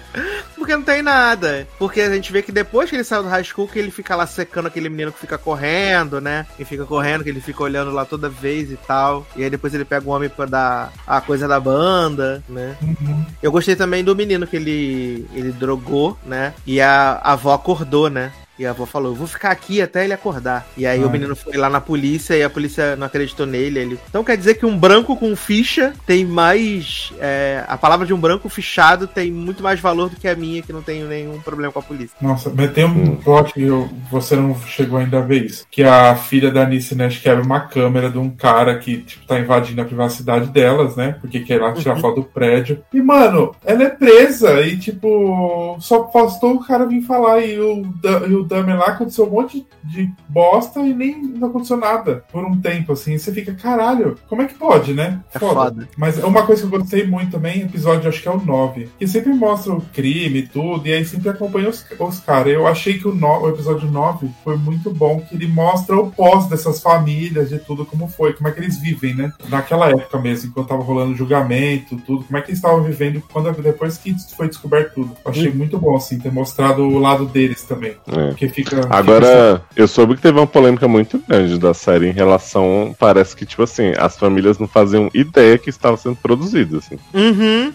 Porque 0.57 0.77
não 0.77 0.83
tem 0.83 1.01
nada. 1.01 1.67
Porque 1.79 2.03
a 2.03 2.11
gente 2.13 2.31
vê 2.31 2.43
que 2.43 2.53
depois 2.53 2.91
que 2.91 2.97
ele 2.97 3.03
saiu 3.03 3.23
do 3.23 3.29
high 3.31 3.43
school, 3.43 3.67
que 3.67 3.79
ele 3.79 3.91
fica 3.91 4.15
lá 4.15 4.27
secando 4.27 4.67
aquele 4.67 4.91
menino 4.91 5.11
que 5.11 5.19
fica 5.19 5.39
correndo, 5.39 6.21
né? 6.21 6.45
Que 6.57 6.67
fica 6.67 6.85
correndo, 6.85 7.25
que 7.25 7.31
ele 7.31 7.41
fica 7.41 7.63
olhando 7.63 7.91
lá 7.91 8.05
toda 8.05 8.29
vez 8.29 8.71
e 8.71 8.77
tal. 8.77 9.27
E 9.35 9.43
aí 9.43 9.49
depois 9.49 9.73
ele 9.75 9.87
pega 9.87 10.07
o 10.07 10.13
homem 10.13 10.29
pra 10.29 10.45
dar 10.45 10.93
a 11.07 11.19
coisa 11.21 11.49
da 11.49 11.59
banda, 11.59 12.43
né? 12.47 12.77
Uhum. 12.83 13.25
Eu 13.43 13.51
gostei 13.51 13.75
também 13.75 14.05
do 14.05 14.15
menino 14.15 14.47
que 14.47 14.57
ele, 14.57 15.27
ele 15.35 15.51
drogou, 15.51 16.19
né? 16.27 16.53
E 16.67 16.79
a, 16.81 17.19
a 17.23 17.33
avó 17.33 17.55
acordou, 17.55 18.11
né? 18.11 18.31
E 18.61 18.67
a 18.67 18.71
avó 18.71 18.85
falou, 18.85 19.13
eu 19.13 19.17
vou 19.17 19.27
ficar 19.27 19.51
aqui 19.51 19.81
até 19.81 20.05
ele 20.05 20.13
acordar. 20.13 20.67
E 20.77 20.87
aí 20.87 21.03
Ah. 21.03 21.07
o 21.07 21.11
menino 21.11 21.35
foi 21.35 21.57
lá 21.57 21.71
na 21.71 21.81
polícia 21.81 22.35
e 22.37 22.43
a 22.43 22.51
polícia 22.51 22.95
não 22.95 23.07
acreditou 23.07 23.47
nele. 23.47 23.79
Ele... 23.81 23.99
Então 24.11 24.23
quer 24.23 24.37
dizer 24.37 24.57
que 24.57 24.67
um 24.67 24.77
branco 24.77 25.17
com 25.17 25.35
ficha 25.35 25.95
tem 26.07 26.27
mais. 26.27 27.11
é, 27.19 27.65
a 27.67 27.77
palavra 27.79 28.05
de 28.07 28.13
um 28.13 28.21
branco 28.21 28.49
fichado 28.51 29.07
tem 29.07 29.31
muito 29.33 29.63
mais 29.63 29.81
valor 29.81 30.11
do 30.11 30.17
que 30.17 30.29
a 30.29 30.35
minha, 30.35 30.61
que 30.61 30.73
não 30.75 30.83
tenho 30.83 31.07
nenhum 31.09 31.41
problema 31.41 31.73
com 31.73 31.79
a 31.79 31.83
polícia. 31.83 32.15
Nossa, 32.21 32.53
mas 32.55 32.71
tem 32.73 32.85
um 32.85 33.13
Hum. 33.13 33.17
plot 33.17 33.55
que 33.55 33.63
eu- 33.63 33.89
você 34.11 34.37
não 34.37 34.55
chegou 34.67 34.99
ainda 34.99 35.19
a 35.19 35.23
ver 35.23 35.47
isso. 35.47 35.65
Que 35.71 35.83
a 35.83 36.15
filha 36.17 36.51
da 36.51 36.67
Nice 36.67 36.95
Nash 36.95 37.19
quebra 37.19 37.43
uma 37.43 37.61
câmera 37.61 38.11
de 38.11 38.19
um 38.19 38.29
cara 38.29 38.79
que, 38.79 38.99
tipo, 38.99 39.25
tá 39.27 39.39
invadindo 39.39 39.81
a 39.81 39.85
privacidade 39.87 40.49
delas, 40.51 40.97
né? 40.97 41.17
Porque 41.21 41.41
quer 41.41 41.61
lá 41.61 41.73
tirar 41.73 41.97
foto 41.99 42.17
do 42.17 42.25
prédio. 42.25 42.83
E, 42.93 43.01
mano, 43.01 43.55
ela 43.65 43.85
é 43.85 43.89
presa 43.89 44.61
e, 44.61 44.77
tipo, 44.77 45.77
só 45.81 46.03
bastou 46.13 46.55
o 46.57 46.65
cara 46.65 46.85
vir 46.87 47.03
falar 47.03 47.41
e 47.41 47.59
o, 47.59 47.87
e 48.29 48.35
o 48.35 48.45
Dahmer 48.51 48.79
lá 48.79 48.87
aconteceu 48.89 49.27
um 49.27 49.31
monte 49.31 49.67
de 49.85 50.11
bosta 50.29 50.81
e 50.81 50.93
nem 50.93 51.23
não 51.23 51.49
aconteceu 51.49 51.77
nada 51.77 52.25
por 52.33 52.45
um 52.45 52.61
tempo, 52.61 52.93
assim. 52.93 53.15
E 53.15 53.19
você 53.19 53.33
fica, 53.33 53.55
caralho, 53.55 54.19
como 54.29 54.43
é 54.43 54.47
que 54.47 54.55
pode, 54.55 54.93
né? 54.93 55.21
É 55.35 55.39
foda. 55.39 55.89
Mas 55.97 56.19
uma 56.23 56.43
coisa 56.45 56.67
que 56.67 56.75
eu 56.75 56.79
gostei 56.81 57.07
muito 57.07 57.33
também, 57.33 57.63
episódio 57.63 58.09
acho 58.09 58.21
que 58.23 58.29
é 58.29 58.31
o 58.31 58.41
9, 58.45 58.89
que 58.99 59.07
sempre 59.07 59.33
mostra 59.33 59.73
o 59.73 59.81
crime 59.81 60.41
e 60.41 60.47
tudo, 60.47 60.87
e 60.87 60.93
aí 60.93 61.05
sempre 61.05 61.29
acompanha 61.31 61.69
os, 61.69 61.85
os 61.99 62.21
caras. 62.21 62.53
Eu 62.53 62.67
achei 62.67 62.99
que 62.99 63.07
o, 63.09 63.15
no- 63.15 63.41
o 63.43 63.49
episódio 63.49 63.91
9 63.91 64.29
foi 64.45 64.57
muito 64.57 64.91
bom, 64.93 65.21
que 65.21 65.35
ele 65.35 65.47
mostra 65.47 65.97
o 65.97 66.11
pós 66.11 66.47
dessas 66.49 66.81
famílias, 66.81 67.49
de 67.49 67.59
tudo, 67.59 67.87
como 67.87 68.09
foi, 68.09 68.33
como 68.33 68.49
é 68.49 68.53
que 68.53 68.61
eles 68.61 68.79
vivem, 68.81 69.15
né? 69.15 69.33
Naquela 69.49 69.89
época 69.91 70.19
mesmo, 70.19 70.51
enquanto 70.51 70.69
tava 70.69 70.83
rolando 70.83 71.13
o 71.13 71.17
julgamento, 71.17 71.97
tudo, 72.07 72.25
como 72.25 72.37
é 72.37 72.41
que 72.43 72.49
eles 72.51 72.59
estavam 72.59 72.83
vivendo 72.83 73.23
quando, 73.33 73.51
depois 73.63 73.97
que 73.97 74.15
foi 74.37 74.49
descoberto 74.49 74.95
tudo. 74.95 75.13
Eu 75.25 75.31
achei 75.31 75.51
muito 75.53 75.79
bom, 75.79 75.97
assim, 75.97 76.19
ter 76.19 76.33
mostrado 76.33 76.83
o 76.83 76.99
lado 76.99 77.27
deles 77.27 77.63
também. 77.63 77.97
É. 78.07 78.35
Porque 78.41 78.49
fica. 78.49 78.87
Agora, 78.89 79.63
eu 79.77 79.87
soube 79.87 80.15
que 80.17 80.23
teve 80.23 80.39
uma 80.39 80.47
polêmica 80.47 80.89
muito 80.89 81.23
grande 81.29 81.59
da 81.59 81.75
série 81.75 82.09
em 82.09 82.13
relação. 82.13 82.97
Parece 82.99 83.37
que, 83.37 83.45
tipo 83.45 83.63
assim, 83.63 83.93
as 83.99 84.17
famílias 84.19 84.59
não 84.59 84.67
faziam 84.67 85.11
ideia 85.13 85.59
que 85.59 85.69
estava 85.69 85.97
sendo 85.99 86.17
produzido, 86.17 86.79
assim. 86.79 86.97
Uhum. 87.13 87.71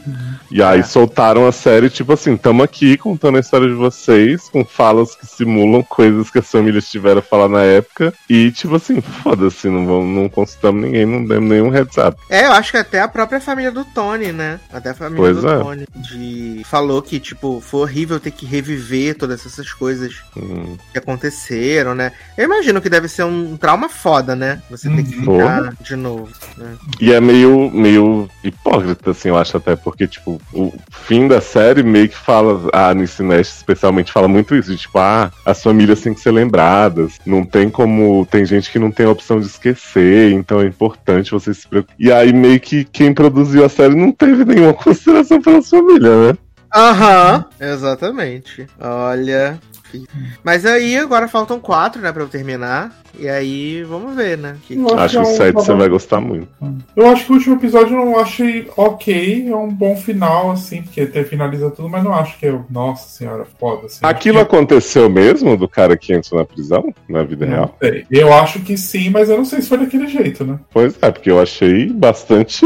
E 0.49 0.63
aí 0.63 0.79
É. 0.79 0.83
soltaram 0.83 1.45
a 1.47 1.51
série, 1.51 1.89
tipo 1.89 2.13
assim, 2.13 2.35
tamo 2.35 2.63
aqui 2.63 2.97
contando 2.97 3.37
a 3.37 3.39
história 3.41 3.67
de 3.67 3.73
vocês, 3.75 4.49
com 4.49 4.65
falas 4.65 5.13
que 5.15 5.27
simulam 5.27 5.83
coisas 5.83 6.31
que 6.31 6.39
as 6.39 6.49
famílias 6.49 6.89
tiveram 6.89 7.19
a 7.19 7.21
falar 7.21 7.47
na 7.47 7.61
época. 7.61 8.11
E, 8.27 8.51
tipo 8.51 8.75
assim, 8.75 9.01
foda-se, 9.01 9.69
não, 9.69 9.85
vamos- 9.85 10.15
não 10.15 10.29
consultamos 10.29 10.83
ninguém, 10.83 11.05
não 11.05 11.23
demos 11.25 11.47
nenhum 11.49 11.69
heads 11.69 11.97
up. 11.97 12.17
É, 12.29 12.45
eu 12.47 12.51
acho 12.53 12.71
que 12.71 12.77
até 12.77 13.01
a 13.01 13.07
própria 13.07 13.39
família 13.39 13.71
do 13.71 13.85
Tony, 13.85 14.31
né? 14.31 14.59
Até 14.73 14.89
a 14.89 14.93
família 14.95 15.17
Pois 15.17 15.41
do 15.41 15.47
é. 15.49 15.59
Tony 15.59 15.85
de... 15.95 16.61
falou 16.65 17.01
que, 17.03 17.19
tipo, 17.19 17.61
foi 17.61 17.81
horrível 17.81 18.19
ter 18.19 18.31
que 18.31 18.45
reviver 18.47 19.15
todas 19.15 19.45
essas 19.45 19.71
coisas 19.71 20.15
Hum, 20.55 20.77
que 20.91 20.97
aconteceram, 20.97 21.93
né? 21.93 22.11
Eu 22.37 22.45
imagino 22.45 22.81
que 22.81 22.89
deve 22.89 23.07
ser 23.07 23.23
um 23.23 23.57
trauma 23.57 23.89
foda, 23.89 24.35
né? 24.35 24.61
Você 24.69 24.89
ter 24.89 25.03
que 25.03 25.15
Uhum. 25.17 25.37
ficar 25.37 25.73
de 25.81 25.95
novo. 25.95 26.29
Né? 26.57 26.75
E 27.01 27.11
é 27.13 27.19
meio, 27.19 27.69
meio 27.71 28.29
hipócrita, 28.43 29.11
assim, 29.11 29.29
eu 29.29 29.37
acho 29.37 29.57
até, 29.57 29.75
porque, 29.75 30.07
tipo, 30.07 30.41
o 30.53 30.73
fim 30.89 31.27
da 31.27 31.41
série 31.41 31.83
meio 31.83 32.07
que 32.07 32.15
fala, 32.17 32.69
a 32.71 32.89
Anice 32.89 33.21
Nash 33.21 33.57
especialmente 33.57 34.11
fala 34.11 34.27
muito 34.27 34.55
isso, 34.55 34.71
de 34.71 34.77
tipo, 34.77 34.97
ah, 34.97 35.31
as 35.45 35.61
famílias 35.61 36.01
têm 36.01 36.13
que 36.13 36.21
ser 36.21 36.31
lembradas, 36.31 37.19
não 37.25 37.43
tem 37.43 37.69
como, 37.69 38.25
tem 38.31 38.45
gente 38.45 38.71
que 38.71 38.79
não 38.79 38.91
tem 38.91 39.05
a 39.05 39.11
opção 39.11 39.39
de 39.39 39.47
esquecer, 39.47 40.31
então 40.31 40.61
é 40.61 40.65
importante 40.65 41.31
você 41.31 41.53
se 41.53 41.67
preocupar. 41.67 41.95
E 41.99 42.11
aí 42.11 42.31
meio 42.31 42.59
que 42.59 42.85
quem 42.85 43.13
produziu 43.13 43.65
a 43.65 43.69
série 43.69 43.95
não 43.95 44.11
teve 44.11 44.45
nenhuma 44.45 44.73
consideração 44.75 45.41
pela 45.41 45.61
família, 45.61 46.27
né? 46.31 46.37
Aham, 46.73 47.45
exatamente. 47.59 48.67
Olha. 48.79 49.59
Mas 50.43 50.65
aí 50.65 50.97
agora 50.97 51.27
faltam 51.27 51.59
quatro, 51.59 52.01
né, 52.01 52.11
pra 52.11 52.23
eu 52.23 52.27
terminar. 52.27 52.91
E 53.17 53.29
aí, 53.29 53.81
vamos 53.83 54.13
ver, 54.15 54.37
né? 54.37 54.57
Que... 54.67 54.75
Eu 54.75 54.99
Acho 54.99 55.21
que 55.21 55.25
o 55.25 55.29
um 55.29 55.35
7 55.37 55.53
você 55.53 55.73
vai 55.73 55.87
gostar 55.87 56.19
muito. 56.19 56.49
Eu 56.95 57.07
acho 57.07 57.25
que 57.25 57.31
o 57.31 57.35
último 57.35 57.55
episódio 57.55 57.97
eu 57.97 58.05
não 58.05 58.19
achei 58.19 58.69
ok, 58.75 59.47
é 59.49 59.55
um 59.55 59.69
bom 59.69 59.95
final, 59.95 60.51
assim, 60.51 60.81
porque 60.81 61.01
até 61.01 61.23
finaliza 61.23 61.71
tudo, 61.71 61.87
mas 61.87 62.03
não 62.03 62.13
acho 62.13 62.37
que 62.37 62.45
é, 62.45 62.59
nossa 62.69 63.07
senhora, 63.07 63.45
foda, 63.57 63.85
assim. 63.85 63.99
Aquilo 64.01 64.37
Acho 64.39 64.47
aconteceu 64.47 65.09
mesmo 65.09 65.55
do 65.55 65.67
cara 65.67 65.95
que 65.95 66.13
entrou 66.13 66.39
na 66.39 66.45
prisão, 66.45 66.93
na 67.07 67.23
vida 67.23 67.45
que- 67.45 67.51
real? 67.51 67.75
não 67.81 67.89
sei. 67.89 68.05
Eu 68.11 68.33
acho 68.33 68.59
que 68.59 68.77
sim, 68.77 69.09
mas 69.09 69.29
eu 69.29 69.37
não 69.37 69.45
sei 69.45 69.61
se 69.61 69.69
foi 69.69 69.77
daquele 69.77 70.07
jeito, 70.07 70.43
né? 70.45 70.59
Pois 70.71 70.97
é, 71.01 71.09
porque 71.09 71.31
eu 71.31 71.39
achei 71.39 71.87
bastante. 71.93 72.65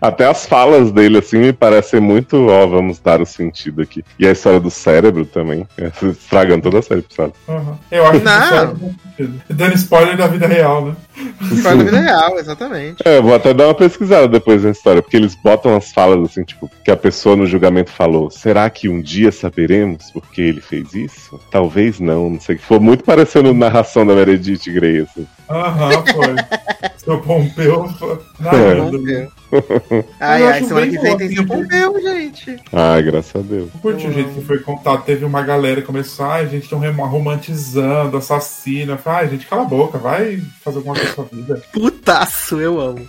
Até 0.00 0.26
as 0.26 0.46
falas 0.46 0.90
dele, 0.92 1.18
assim, 1.18 1.38
me 1.38 1.52
parecem 1.52 2.00
muito, 2.00 2.46
ó, 2.48 2.66
vamos 2.66 2.98
dar 2.98 3.20
o 3.20 3.26
sentido 3.26 3.82
aqui. 3.82 4.04
E 4.18 4.26
a 4.26 4.32
história 4.32 4.60
do 4.60 4.70
cérebro 4.70 5.24
também, 5.24 5.66
é, 5.78 5.90
estragando 6.06 6.62
toda 6.62 6.78
a 6.78 6.82
série, 6.82 7.04
sabe? 7.14 7.32
Uhum. 7.48 7.74
Eu 7.90 8.06
acho 8.06 8.18
que 8.20 8.24
Não. 8.24 8.76
sentido. 9.16 9.42
Dando 9.50 9.74
spoiler 9.74 10.16
da 10.16 10.26
vida 10.26 10.46
real, 10.46 10.86
né? 10.86 10.96
Foi 11.62 11.74
na 11.74 11.84
vida 11.84 12.00
real, 12.00 12.38
exatamente. 12.38 13.02
É, 13.04 13.18
eu 13.18 13.22
vou 13.22 13.34
até 13.34 13.52
dar 13.52 13.66
uma 13.66 13.74
pesquisada 13.74 14.26
depois 14.26 14.64
na 14.64 14.70
história, 14.70 15.02
porque 15.02 15.16
eles 15.16 15.34
botam 15.34 15.76
as 15.76 15.92
falas 15.92 16.30
assim, 16.30 16.42
tipo, 16.42 16.70
que 16.82 16.90
a 16.90 16.96
pessoa 16.96 17.36
no 17.36 17.46
julgamento 17.46 17.90
falou: 17.90 18.30
será 18.30 18.68
que 18.70 18.88
um 18.88 19.00
dia 19.02 19.30
saberemos 19.30 20.10
por 20.10 20.22
que 20.30 20.40
ele 20.40 20.60
fez 20.62 20.94
isso? 20.94 21.38
Talvez 21.50 22.00
não, 22.00 22.30
não 22.30 22.40
sei. 22.40 22.56
Foi 22.56 22.78
muito 22.78 23.04
parecendo 23.04 23.52
narração 23.52 24.06
da 24.06 24.14
Meredith 24.14 24.70
Grey, 24.72 25.00
assim. 25.02 25.26
Aham, 25.50 25.90
foi. 26.06 26.34
Seu 26.96 27.18
Pompeu. 27.20 27.88
Não, 28.38 28.52
É. 28.52 28.74
não, 28.76 28.90
Pompeu. 28.90 29.28
Ai, 30.20 30.46
ai, 30.46 30.62
semana 30.64 30.86
que 30.86 30.98
vem 30.98 31.16
tem 31.16 31.28
de- 31.28 31.44
Pompeu, 31.44 32.00
gente. 32.00 32.56
Ai, 32.72 33.02
graças 33.02 33.34
a 33.34 33.38
Deus. 33.44 33.68
Eu 33.74 33.80
curti 33.80 34.06
o 34.06 34.12
jeito 34.12 34.30
que 34.30 34.42
foi 34.42 34.58
contado. 34.60 35.02
Teve 35.04 35.24
uma 35.24 35.42
galera 35.42 35.80
que 35.80 35.86
começou, 35.86 36.26
ai, 36.26 36.46
gente, 36.48 36.64
estão 36.64 36.78
romantizando, 37.06 38.16
falei, 38.98 39.20
ai, 39.20 39.28
gente, 39.30 39.46
cala 39.46 39.62
a 39.62 39.66
boca, 39.66 39.98
vai 39.98 40.40
fazer 40.62 40.78
alguma 40.78 40.94
coisa 40.94 41.12
com 41.12 41.22
a 41.22 41.24
vida. 41.24 41.62
Putaço, 41.72 42.60
eu 42.60 42.80
amo. 42.80 43.06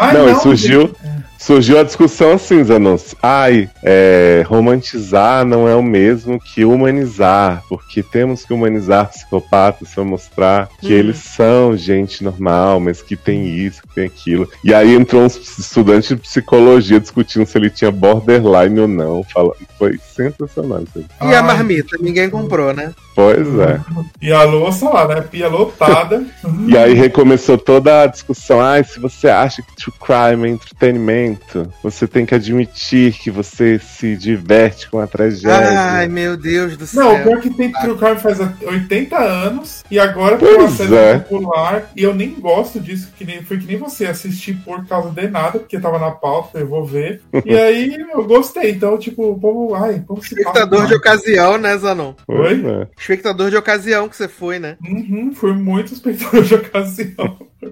Ai, 0.00 0.14
não, 0.14 0.28
e 0.30 0.34
surgiu, 0.36 0.82
gente. 0.82 1.20
Surgiu 1.40 1.80
a 1.80 1.82
discussão 1.82 2.32
assim, 2.32 2.62
Zanos. 2.62 3.14
Ai, 3.22 3.68
é, 3.82 4.44
romantizar 4.46 5.44
não 5.44 5.66
é 5.66 5.74
o 5.74 5.82
mesmo 5.82 6.38
que 6.38 6.64
humanizar, 6.64 7.64
porque 7.68 8.02
temos 8.02 8.44
que 8.44 8.52
humanizar 8.52 9.08
psicopatas 9.08 9.88
para 9.94 10.04
mostrar 10.04 10.68
que 10.78 10.88
Hum. 10.94 10.98
eles 10.98 11.16
são 11.16 11.76
gente 11.76 12.22
normal, 12.22 12.78
mas 12.78 13.00
que 13.00 13.16
tem 13.16 13.48
isso, 13.48 13.82
que 13.82 13.94
tem 13.94 14.04
aquilo. 14.04 14.48
E 14.62 14.74
aí 14.74 14.94
entrou 14.94 15.22
um 15.22 15.26
estudante 15.26 16.14
de 16.14 16.20
psicologia 16.20 17.00
discutindo 17.00 17.46
se 17.46 17.56
ele 17.56 17.70
tinha 17.70 17.90
borderline 17.90 18.78
ou 18.80 18.88
não. 18.88 19.24
Fala, 19.24 19.54
foi 19.78 19.98
sensacional 20.14 20.82
isso 20.82 20.98
aí. 21.20 21.30
E 21.30 21.34
a 21.34 21.42
marmita? 21.42 21.96
Ninguém 21.98 22.28
comprou, 22.28 22.74
né? 22.74 22.92
Pois 23.14 23.58
é. 23.58 23.80
E 24.20 24.32
a 24.32 24.44
louça 24.44 24.88
lá, 24.88 25.06
né? 25.06 25.20
Pia 25.20 25.48
lotada. 25.48 26.24
E 26.66 26.76
aí 26.76 26.94
recomeçou 26.94 27.58
toda 27.58 28.02
a 28.02 28.06
discussão. 28.06 28.60
Ai, 28.60 28.84
se 28.84 29.00
você 29.00 29.28
acha 29.28 29.62
que 29.62 29.74
true 29.74 29.94
crime 29.98 30.48
é 30.48 30.52
entretenimento, 30.52 31.72
você 31.82 32.06
tem 32.06 32.24
que 32.24 32.34
admitir 32.34 33.12
que 33.12 33.30
você 33.30 33.78
se 33.78 34.16
diverte 34.16 34.88
com 34.88 35.00
a 35.00 35.06
tragédia. 35.06 35.80
Ai, 35.80 36.08
meu 36.08 36.36
Deus 36.36 36.76
do 36.76 36.86
céu. 36.86 37.04
Não, 37.04 37.14
o 37.14 37.22
pior 37.22 37.38
é 37.38 37.40
que 37.40 37.50
tem 37.50 37.72
True 37.72 37.96
Crime 37.96 38.18
faz 38.18 38.38
80 38.40 39.16
anos 39.16 39.84
e 39.90 39.98
agora 39.98 40.36
tem 40.36 40.54
uma 40.54 40.70
série 40.70 40.94
é. 40.94 41.18
popular 41.18 41.90
e 41.96 42.02
eu 42.02 42.14
nem 42.14 42.34
gosto 42.34 42.78
disso, 42.78 43.12
que 43.16 43.24
nem, 43.24 43.42
foi 43.42 43.58
que 43.58 43.66
nem 43.66 43.76
você, 43.76 44.06
assisti 44.06 44.52
por 44.52 44.86
causa 44.86 45.10
de 45.10 45.28
nada, 45.28 45.58
porque 45.58 45.80
tava 45.80 45.98
na 45.98 46.10
pauta, 46.10 46.58
eu 46.58 46.68
vou 46.68 46.84
ver. 46.84 47.22
E 47.44 47.54
aí 47.56 47.96
eu 48.12 48.24
gostei, 48.24 48.70
então, 48.70 48.98
tipo, 48.98 49.30
o 49.30 49.38
povo, 49.38 49.74
ai, 49.74 50.02
como 50.06 50.22
se 50.22 50.34
Espectador 50.34 50.86
de 50.86 50.94
ocasião, 50.94 51.58
né, 51.58 51.76
Zanon? 51.76 52.14
Pois 52.26 52.64
Oi? 52.64 52.86
É. 53.00 53.02
Espectador 53.02 53.50
de 53.50 53.56
ocasião 53.56 54.08
que 54.08 54.16
você 54.16 54.28
foi, 54.28 54.58
né? 54.58 54.76
Uhum, 54.84 55.32
foi 55.34 55.52
muito 55.54 55.92
espectador 55.92 56.42
de 56.44 56.54
ocasião. 56.54 57.38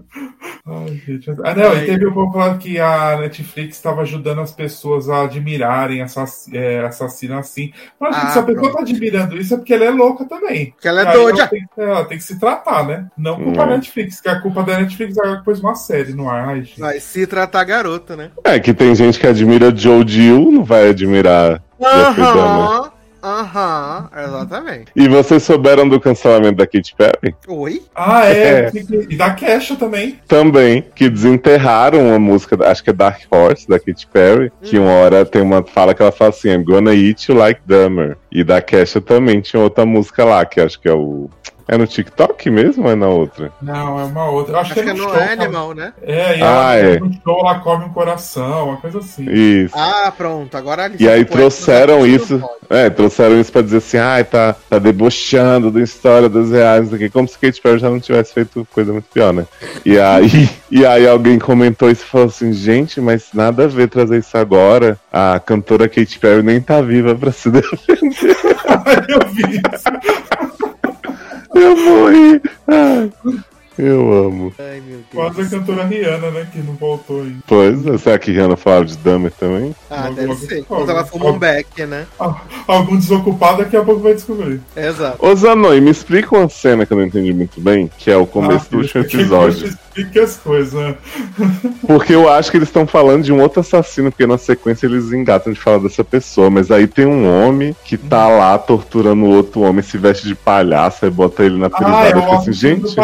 Ai, 0.66 1.00
gente. 1.06 1.30
Ah, 1.44 1.54
não, 1.54 1.74
e 1.78 1.86
teve 1.86 2.04
o 2.06 2.12
povo 2.12 2.32
falando 2.32 2.58
que 2.58 2.78
a 2.78 3.16
Netflix 3.20 3.76
estava 3.76 4.02
ajudando 4.02 4.40
as 4.42 4.52
pessoas 4.52 5.08
a 5.08 5.22
admirarem 5.24 6.02
assass 6.02 6.46
é, 6.52 6.80
assassino 6.84 7.38
assim. 7.38 7.72
Mas, 7.98 8.14
gente, 8.14 8.26
Ah, 8.26 8.30
se 8.30 8.38
a 8.38 8.42
pessoa 8.42 8.62
pronto. 8.64 8.76
tá 8.76 8.82
admirando 8.82 9.36
isso 9.38 9.54
é 9.54 9.56
porque 9.56 9.72
ela 9.72 9.84
é 9.86 9.90
louca 9.90 10.26
também. 10.26 10.72
Porque 10.72 10.88
ela 10.88 11.00
é 11.08 11.12
doida. 11.12 11.38
Ela 11.40 11.48
tem, 11.48 11.60
que- 11.60 11.80
ela 11.80 12.04
tem 12.04 12.18
que 12.18 12.24
se 12.24 12.38
tratar, 12.38 12.86
né? 12.86 13.06
Não 13.16 13.36
culpa 13.36 13.50
Hum. 13.50 13.66
da 13.66 13.76
Netflix, 13.76 14.20
que 14.20 14.28
a 14.28 14.40
culpa 14.42 14.62
da 14.62 14.78
Netflix 14.78 15.16
é 15.16 15.20
agora 15.22 15.38
que 15.38 15.44
pôs 15.44 15.60
uma 15.60 15.74
série 15.74 16.12
no 16.12 16.28
ar. 16.28 16.48
Ai, 16.50 16.62
gente. 16.64 16.80
Vai 16.80 17.00
se 17.00 17.26
tratar 17.26 17.64
garota, 17.64 18.14
né? 18.14 18.30
É 18.44 18.60
que 18.60 18.74
tem 18.74 18.94
gente 18.94 19.18
que 19.18 19.26
admira 19.26 19.74
Joe 19.74 20.04
Dill, 20.04 20.52
não 20.52 20.64
vai 20.64 20.90
admirar 20.90 21.62
Dahmer. 21.80 22.87
Aham, 23.22 24.08
aham, 24.12 24.24
exatamente. 24.24 24.92
E 24.94 25.08
vocês 25.08 25.42
souberam 25.42 25.88
do 25.88 26.00
cancelamento 26.00 26.56
da 26.56 26.66
Katy 26.66 26.94
Perry? 26.96 27.34
Oi? 27.46 27.82
Ah, 27.94 28.26
é. 28.26 28.66
É. 28.66 28.72
E 29.08 29.16
da 29.16 29.34
Kesha 29.34 29.76
também. 29.76 30.18
Também, 30.26 30.84
que 30.94 31.08
desenterraram 31.08 32.08
uma 32.08 32.18
música, 32.18 32.56
acho 32.68 32.82
que 32.82 32.90
é 32.90 32.92
Dark 32.92 33.20
Horse, 33.30 33.68
da 33.68 33.78
Katy 33.78 34.06
Perry, 34.12 34.52
que 34.62 34.78
uma 34.78 34.92
hora 34.92 35.24
tem 35.24 35.42
uma 35.42 35.64
fala 35.64 35.94
que 35.94 36.02
ela 36.02 36.12
fala 36.12 36.30
assim, 36.30 36.50
I'm 36.50 36.64
gonna 36.64 36.94
eat 36.94 37.30
you 37.30 37.36
like 37.36 37.60
Dahmer. 37.66 38.16
E 38.30 38.44
da 38.44 38.60
Kesha 38.60 39.00
também 39.00 39.40
tinha 39.40 39.62
outra 39.62 39.84
música 39.84 40.24
lá, 40.24 40.44
que 40.44 40.60
acho 40.60 40.80
que 40.80 40.88
é 40.88 40.94
o... 40.94 41.28
É 41.70 41.76
no 41.76 41.86
TikTok 41.86 42.48
mesmo 42.50 42.84
ou 42.86 42.90
é 42.90 42.94
na 42.94 43.08
outra? 43.08 43.52
Não, 43.60 44.00
é 44.00 44.04
uma 44.04 44.30
outra. 44.30 44.54
Eu 44.54 44.58
acho, 44.60 44.72
Acho 44.72 44.74
que 44.74 44.82
que 44.82 44.88
é 44.88 44.92
é 44.92 44.94
no 44.94 45.04
no 45.04 45.10
show. 45.12 45.22
Animal, 45.22 45.74
né? 45.74 45.92
É, 46.02 46.38
e 46.38 46.42
Ah, 46.42 46.74
ela, 46.74 46.76
é. 46.76 46.98
no 46.98 47.12
show 47.22 47.40
ela 47.40 47.58
come 47.60 47.84
um 47.84 47.88
coração, 47.90 48.68
uma 48.68 48.76
coisa 48.78 48.98
assim. 49.00 49.26
Isso. 49.30 49.74
Ah, 49.76 50.10
pronto. 50.16 50.56
Agora 50.56 50.86
a 50.86 50.90
E 50.98 51.06
aí 51.06 51.24
trouxeram 51.26 52.06
isso, 52.06 52.42
é, 52.70 52.88
trouxeram 52.88 53.38
isso 53.38 53.52
pra 53.52 53.60
dizer 53.60 53.76
assim, 53.78 53.98
ai, 53.98 54.24
tá, 54.24 54.56
tá 54.68 54.78
debochando 54.78 55.70
da 55.70 55.82
história 55.82 56.28
dos 56.28 56.50
reais, 56.50 56.82
não 56.82 56.88
sei 56.88 56.96
o 56.96 56.98
quê, 57.00 57.10
como 57.10 57.28
se 57.28 57.38
Katy 57.38 57.60
Perry 57.60 57.78
já 57.78 57.90
não 57.90 58.00
tivesse 58.00 58.32
feito 58.32 58.66
coisa 58.72 58.90
muito 58.92 59.06
pior, 59.12 59.34
né? 59.34 59.46
E 59.84 59.98
aí, 60.00 60.48
e 60.72 60.86
aí 60.86 61.06
alguém 61.06 61.38
comentou 61.38 61.90
isso 61.90 62.02
e 62.02 62.06
falou 62.06 62.28
assim, 62.28 62.50
gente, 62.52 62.98
mas 62.98 63.26
nada 63.34 63.64
a 63.64 63.68
ver 63.68 63.88
trazer 63.88 64.18
isso 64.18 64.36
agora, 64.38 64.98
a 65.12 65.38
cantora 65.38 65.86
Katy 65.86 66.18
Perry 66.18 66.42
nem 66.42 66.62
tá 66.62 66.80
viva 66.80 67.14
pra 67.14 67.30
se 67.30 67.50
defender. 67.52 68.36
eu 69.06 69.28
vi 69.34 69.42
isso. 69.56 70.77
Eu 71.54 71.76
morri. 71.76 72.40
Ai, 72.66 73.12
eu 73.78 74.12
amo. 74.26 74.52
Ai, 74.58 74.80
meu 74.86 74.98
Deus. 74.98 75.34
Quase 75.34 75.42
a 75.42 75.58
cantora 75.58 75.84
Rihanna, 75.84 76.30
né? 76.30 76.46
Que 76.52 76.58
não 76.58 76.74
voltou 76.74 77.22
ainda. 77.22 77.38
Pois 77.46 77.86
é, 77.86 77.98
será 77.98 78.18
que 78.18 78.30
Rihanna 78.32 78.56
falava 78.56 78.84
de 78.84 78.96
Dahmer 78.98 79.32
também? 79.32 79.74
Ah, 79.90 80.10
deve 80.10 80.26
logo, 80.26 80.40
ser. 80.40 80.64
Quando 80.64 80.90
ela 80.90 81.04
fuma 81.04 81.26
um 81.30 81.38
beck, 81.38 81.86
né? 81.86 82.06
Ah, 82.18 82.36
algum 82.66 82.96
desocupado 82.96 83.58
daqui 83.58 83.76
a 83.76 83.82
pouco 83.82 84.00
vai 84.00 84.14
descobrir. 84.14 84.60
Exato. 84.76 85.24
Ô 85.24 85.34
Zanoi, 85.34 85.80
me 85.80 85.90
explica 85.90 86.36
uma 86.36 86.48
cena 86.48 86.84
que 86.84 86.92
eu 86.92 86.96
não 86.98 87.04
entendi 87.06 87.32
muito 87.32 87.60
bem, 87.60 87.90
que 87.98 88.10
é 88.10 88.16
o 88.16 88.26
começo 88.26 88.66
Ah, 88.66 88.70
do 88.72 88.78
último 88.78 89.02
episódio. 89.04 89.66
Explica 89.66 90.22
as 90.22 90.36
coisas, 90.36 90.72
né? 90.74 90.94
Porque 91.86 92.14
eu 92.14 92.28
acho 92.28 92.50
que 92.50 92.56
eles 92.56 92.68
estão 92.68 92.86
falando 92.86 93.22
de 93.24 93.32
um 93.32 93.40
outro 93.40 93.60
assassino, 93.60 94.10
porque 94.10 94.26
na 94.26 94.38
sequência 94.38 94.86
eles 94.86 95.12
engatam 95.12 95.52
de 95.52 95.58
falar 95.58 95.78
dessa 95.78 96.04
pessoa. 96.04 96.48
Mas 96.50 96.70
aí 96.70 96.86
tem 96.86 97.06
um 97.06 97.26
homem 97.28 97.74
que 97.84 97.96
tá 97.96 98.28
lá 98.28 98.56
torturando 98.58 99.24
o 99.24 99.30
outro 99.34 99.60
homem, 99.62 99.82
se 99.82 99.98
veste 99.98 100.26
de 100.28 100.34
palhaço 100.34 101.04
e 101.06 101.10
bota 101.10 101.42
ele 101.42 101.58
na 101.58 101.66
Ah, 101.66 101.70
privada. 101.70 102.08
é 102.08 102.12
eu 102.12 102.16
o 102.18 102.22
assim, 102.22 102.50
assassino 102.50 102.76
do 102.76 102.86
gente. 102.88 102.94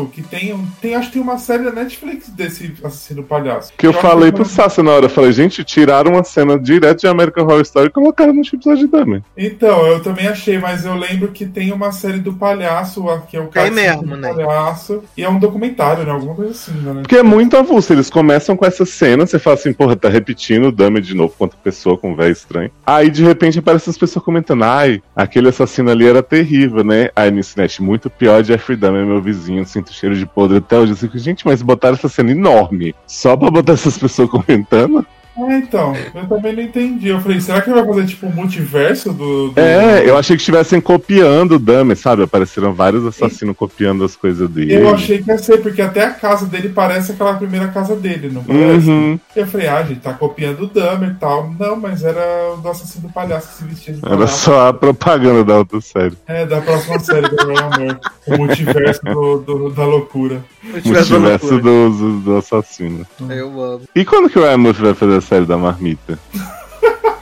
Palhaço, 0.00 0.10
que 0.12 0.22
tem, 0.22 0.52
um- 0.54 0.66
tem, 0.80 0.94
acho 0.94 1.08
que 1.08 1.14
tem 1.14 1.22
uma 1.22 1.38
série 1.38 1.64
da 1.64 1.72
Netflix 1.72 2.28
desse 2.28 2.74
assassino 2.82 3.22
do 3.22 3.26
palhaço. 3.28 3.72
Que 3.76 3.86
eu 3.86 3.90
acho 3.90 4.00
falei 4.00 4.30
que- 4.30 4.36
pro 4.36 4.44
Sassi 4.44 4.82
na 4.82 4.92
hora, 4.92 5.06
eu 5.06 5.10
falei, 5.10 5.32
gente, 5.32 5.62
tiraram 5.64 6.12
uma 6.12 6.24
cena 6.24 6.58
direto 6.58 7.00
de 7.00 7.06
American 7.06 7.44
Horror 7.44 7.60
Story 7.62 7.88
e 7.88 7.90
colocaram 7.90 8.32
no 8.32 8.40
episódio 8.40 8.86
de 8.86 8.86
Dahmer. 8.86 9.22
Então, 9.36 9.86
eu 9.86 10.00
também 10.02 10.28
achei, 10.28 10.58
mas 10.58 10.84
eu 10.84 10.94
lembro 10.94 11.28
que 11.28 11.46
tem 11.46 11.72
uma 11.72 11.92
série 11.92 12.18
do 12.18 12.32
palhaço, 12.32 13.04
que 13.28 13.36
é 13.36 13.40
o 13.40 13.48
Cassino 13.48 13.74
mesmo, 13.76 14.02
do 14.02 14.16
né? 14.16 14.32
palhaço, 14.32 15.02
e 15.16 15.22
é 15.24 15.28
um 15.28 15.38
documentário, 15.38 16.04
né? 16.04 16.10
Alguma 16.12 16.34
coisa 16.34 16.52
assim, 16.52 16.72
né? 16.72 17.00
Porque 17.02 17.16
é 17.16 17.22
muito 17.22 17.56
avulso, 17.56 17.92
eles 17.92 18.10
começam 18.10 18.56
com 18.56 18.64
essa 18.66 18.84
cena, 18.84 19.26
você 19.26 19.38
fala 19.38 19.54
assim, 19.54 19.72
porra, 19.72 19.96
tá 19.96 20.08
repetindo 20.08 20.68
o 20.68 20.72
Dahmer 20.72 21.02
de 21.02 21.14
novo 21.14 21.34
com 21.36 21.44
outra 21.44 21.58
pessoa, 21.62 21.96
com 21.96 22.12
um 22.12 22.16
velho 22.16 22.32
estranho. 22.32 22.70
Aí 22.86 23.10
de 23.10 23.22
repente 23.24 23.58
aparecem 23.58 23.90
as 23.90 23.98
pessoas 23.98 24.24
comentando, 24.24 24.64
ai, 24.64 25.02
aquele 25.14 25.48
assassino 25.48 25.90
ali 25.90 26.06
era 26.06 26.22
terrível, 26.22 26.84
né? 26.84 27.10
Aí 27.14 27.30
no 27.30 27.40
Snatch, 27.40 27.80
muito 27.80 28.08
pior, 28.10 28.42
Jeffrey 28.44 28.76
Dahmer, 28.76 29.04
meu 29.06 29.20
vizinho, 29.20 29.64
sinto 29.66 29.89
cheiro 29.92 30.16
de 30.16 30.26
podre 30.26 30.58
até 30.58 30.78
hoje. 30.78 30.92
Eu 30.92 30.96
fico, 30.96 31.18
gente, 31.18 31.46
mas 31.46 31.62
botaram 31.62 31.94
essa 31.94 32.08
cena 32.08 32.30
enorme, 32.30 32.94
só 33.06 33.36
pra 33.36 33.50
botar 33.50 33.74
essas 33.74 33.98
pessoas 33.98 34.30
comentando? 34.30 35.06
É, 35.36 35.56
então, 35.58 35.94
eu 36.14 36.26
também 36.28 36.54
não 36.54 36.62
entendi. 36.62 37.08
Eu 37.08 37.20
falei, 37.20 37.40
será 37.40 37.60
que 37.62 37.70
ele 37.70 37.80
vai 37.80 37.86
fazer 37.94 38.06
tipo 38.06 38.26
um 38.26 38.30
multiverso 38.32 39.12
do. 39.12 39.50
do- 39.50 39.60
É, 39.60 40.08
eu 40.08 40.16
achei 40.18 40.36
que 40.36 40.42
estivessem 40.42 40.80
copiando 40.80 41.52
o 41.52 41.58
Dahmer, 41.58 41.96
sabe? 41.96 42.22
Apareceram 42.22 42.72
vários 42.74 43.06
assassinos 43.06 43.56
copiando 43.56 44.04
as 44.04 44.16
coisas 44.16 44.48
dele. 44.50 44.74
Eu 44.74 44.90
achei 44.94 45.22
que 45.22 45.30
ia 45.30 45.38
ser, 45.38 45.58
porque 45.58 45.80
até 45.80 46.04
a 46.04 46.10
casa 46.10 46.46
dele 46.46 46.68
parece 46.68 47.12
aquela 47.12 47.34
primeira 47.34 47.68
casa 47.68 47.96
dele, 47.96 48.28
não 48.32 48.42
parece? 48.44 48.88
Uhum. 48.90 49.18
Eu 49.34 49.46
falei, 49.46 49.68
ah, 49.68 49.82
gente, 49.82 50.00
tá 50.00 50.12
copiando 50.12 50.62
o 50.62 50.66
Dahmer 50.66 51.10
e 51.10 51.14
tal. 51.14 51.54
Não, 51.58 51.76
mas 51.76 52.02
era 52.04 52.52
o 52.52 52.56
do 52.58 52.68
assassino 52.68 53.06
do 53.08 53.12
palhaço 53.12 53.48
que 53.48 53.54
se 53.54 53.64
vestia 53.64 53.94
de 53.94 54.00
Era 54.04 54.16
palhaço. 54.16 54.44
só 54.44 54.68
a 54.68 54.72
propaganda 54.74 55.44
da 55.44 55.58
outra 55.58 55.80
série. 55.80 56.16
É, 56.26 56.44
da 56.44 56.60
próxima 56.60 56.98
série 56.98 57.28
do 57.28 57.46
Meu 57.46 57.56
Amor. 57.58 58.00
O 58.26 58.36
multiverso 58.36 59.00
do, 59.04 59.38
do- 59.38 59.70
da 59.70 59.84
loucura. 59.84 60.42
O 60.74 60.80
tivesse 60.80 61.12
universo 61.14 61.46
loucura. 61.54 61.72
do, 61.72 61.90
do, 61.90 62.20
do 62.20 62.36
assassino. 62.36 63.06
Eu 63.28 63.62
amo. 63.62 63.80
E 63.94 64.04
quando 64.04 64.28
que 64.28 64.38
o 64.38 64.42
Ryan 64.42 64.58
Murphy 64.58 64.82
vai 64.82 64.94
fazer 64.94 65.19
a 65.20 65.22
série 65.22 65.46
da 65.46 65.56
marmita? 65.56 66.18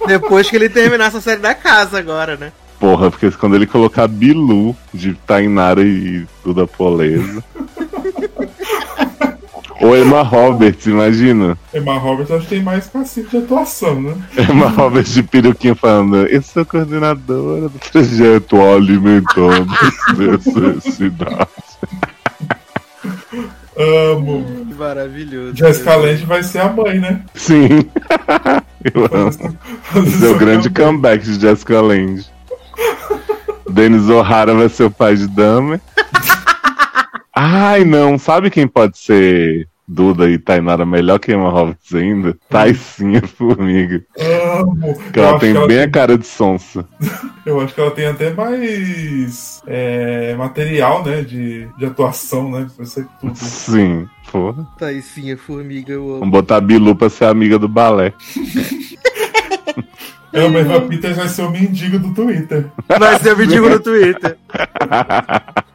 Depois 0.06 0.48
que 0.48 0.56
ele 0.56 0.68
terminar 0.68 1.06
essa 1.06 1.20
série 1.20 1.40
da 1.40 1.54
casa 1.54 1.98
agora, 1.98 2.36
né? 2.36 2.52
Porra, 2.80 3.10
porque 3.10 3.30
quando 3.32 3.56
ele 3.56 3.66
colocar 3.66 4.06
Bilu 4.08 4.74
de 4.94 5.14
Tainara 5.26 5.82
e 5.82 6.26
Duda 6.44 6.66
Poleza. 6.66 7.44
Ou 9.80 9.96
Emma 9.96 10.22
Roberts, 10.22 10.86
imagina. 10.86 11.56
Emma 11.72 11.98
Roberts 11.98 12.32
acho 12.32 12.44
que 12.44 12.56
tem 12.56 12.62
mais 12.62 12.88
passivo 12.88 13.28
de 13.28 13.36
atuação, 13.38 14.00
né? 14.02 14.16
Emma 14.50 14.68
Roberts 14.68 15.14
de 15.14 15.22
peruquinha 15.22 15.74
falando: 15.74 16.26
Eu 16.26 16.42
sou 16.42 16.64
coordenadora 16.64 17.68
do 17.68 17.78
projeto 17.78 18.60
Alimentando 18.60 19.68
as 19.72 20.46
Necessidades. 20.54 21.67
Amo. 23.78 24.66
Maravilhoso. 24.76 25.56
Jessica 25.56 25.94
Lange 25.94 26.24
vai 26.24 26.42
ser 26.42 26.60
a 26.60 26.68
mãe, 26.68 26.98
né? 26.98 27.22
Sim. 27.34 27.68
Eu 28.94 29.04
amo. 29.12 29.30
Esse 30.06 30.26
é 30.26 30.28
o 30.28 30.38
grande 30.38 30.68
comeback 30.70 31.24
de 31.24 31.40
Jessica 31.40 31.80
Lange. 31.80 32.26
Denis 33.70 34.08
O'Hara 34.08 34.54
vai 34.54 34.68
ser 34.68 34.84
o 34.84 34.90
pai 34.90 35.16
de 35.16 35.28
Dahmer. 35.28 35.80
Ai, 37.34 37.84
não. 37.84 38.18
Sabe 38.18 38.50
quem 38.50 38.66
pode 38.66 38.98
ser 38.98 39.68
Duda 39.90 40.28
e 40.28 40.38
Tainara 40.38 40.84
melhor 40.84 41.18
que 41.18 41.32
Emma 41.32 41.48
Roberts 41.48 41.94
ainda? 41.94 42.36
Taicinha 42.50 43.22
Formiga. 43.22 44.04
Amo. 44.60 44.94
Que 45.12 45.18
Eu 45.18 45.24
ela 45.24 45.38
tem 45.38 45.52
que 45.52 45.56
ela 45.58 45.66
bem 45.66 45.76
tem- 45.78 45.86
a 45.86 45.90
cara 45.90 46.18
de 46.18 46.26
sonsa. 46.26 46.84
Eu 47.46 47.58
acho 47.62 47.74
que 47.74 47.80
ela 47.80 47.90
tem 47.90 48.06
até 48.06 48.30
mais 48.34 49.62
é, 49.66 50.34
material, 50.36 51.02
né, 51.02 51.22
de, 51.22 51.66
de 51.78 51.86
atuação, 51.86 52.50
né? 52.50 52.66
Ser 52.84 53.06
tudo. 53.18 53.34
Sim, 53.36 54.06
porra. 54.30 54.66
Taicinha, 54.78 55.34
formiga, 55.38 55.94
eu 55.94 56.02
amo. 56.10 56.18
Vamos 56.18 56.32
botar 56.32 56.56
a 56.56 56.60
Bilu 56.60 56.94
pra 56.94 57.08
ser 57.08 57.24
amiga 57.24 57.58
do 57.58 57.66
balé. 57.66 58.12
É, 60.30 60.44
o 60.46 60.58
Eva 60.58 60.82
Peters 60.82 61.16
vai 61.16 61.26
ser 61.28 61.40
o 61.40 61.50
mendigo 61.50 61.98
do 61.98 62.12
Twitter. 62.12 62.66
Vai 62.86 63.18
ser 63.18 63.32
o 63.32 63.38
mendigo 63.38 63.66
no 63.66 63.80
Twitter. 63.80 64.36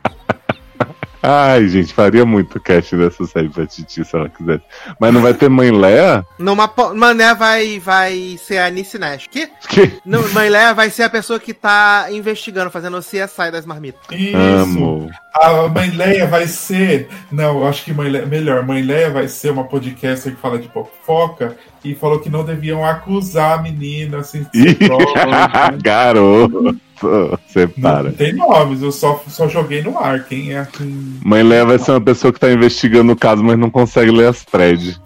Ai, 1.25 1.69
gente, 1.69 1.93
faria 1.93 2.25
muito 2.25 2.59
cast 2.59 2.97
dessa 2.97 3.25
série 3.25 3.47
pra 3.47 3.65
Titi 3.65 4.03
se 4.03 4.13
ela 4.15 4.27
quisesse. 4.27 4.61
Mas 4.99 5.13
não 5.13 5.21
vai 5.21 5.33
ter 5.33 5.47
mãe 5.49 5.71
Léa? 5.71 6.25
Numa 6.37 6.67
po- 6.67 6.93
Mané 6.93 7.33
vai, 7.33 7.79
vai 7.79 8.37
ser 8.37 8.57
a 8.57 8.69
Nice 8.69 8.97
Nash. 8.99 9.27
Que? 9.27 9.47
Que 9.69 9.99
Não, 10.05 10.27
Mãe 10.33 10.49
Léa 10.49 10.73
vai 10.73 10.89
ser 10.89 11.03
a 11.03 11.09
pessoa 11.09 11.39
que 11.39 11.53
tá 11.53 12.07
investigando, 12.11 12.69
fazendo 12.69 12.97
o 12.97 13.01
CSI 13.01 13.51
das 13.51 13.65
marmitas. 13.65 14.01
Isso. 14.11 14.35
amo. 14.37 15.09
A 15.33 15.67
Mãe 15.67 15.89
Leia 15.89 16.27
vai 16.27 16.47
ser. 16.47 17.09
Não, 17.31 17.59
eu 17.59 17.67
acho 17.67 17.83
que 17.83 17.93
Mãe 17.93 18.09
Leia... 18.09 18.25
melhor. 18.25 18.65
Mãe 18.65 18.83
Leia 18.83 19.09
vai 19.09 19.27
ser 19.27 19.51
uma 19.51 19.63
podcaster 19.63 20.35
que 20.35 20.41
fala 20.41 20.59
de 20.59 20.67
fofoca 20.69 21.57
e 21.83 21.95
falou 21.95 22.19
que 22.19 22.29
não 22.29 22.45
deviam 22.45 22.85
acusar 22.85 23.57
a 23.57 23.61
menina 23.61 24.19
assim? 24.19 24.45
Garoto. 25.81 26.77
Você 27.01 27.69
Não 27.75 27.81
para. 27.81 28.11
tem 28.13 28.33
nomes, 28.33 28.81
eu 28.81 28.91
só, 28.91 29.21
só 29.27 29.47
joguei 29.49 29.81
no 29.81 29.97
ar. 29.99 30.23
Quem 30.23 30.55
é 30.55 30.65
quem... 30.71 31.19
Mãe 31.25 31.43
Léa 31.43 31.65
vai 31.65 31.79
ser 31.79 31.91
uma 31.91 32.01
pessoa 32.01 32.31
que 32.31 32.39
tá 32.39 32.51
investigando 32.51 33.11
o 33.11 33.15
caso, 33.15 33.43
mas 33.43 33.57
não 33.57 33.69
consegue 33.69 34.11
ler 34.11 34.29
as 34.29 34.45
threads. 34.45 35.01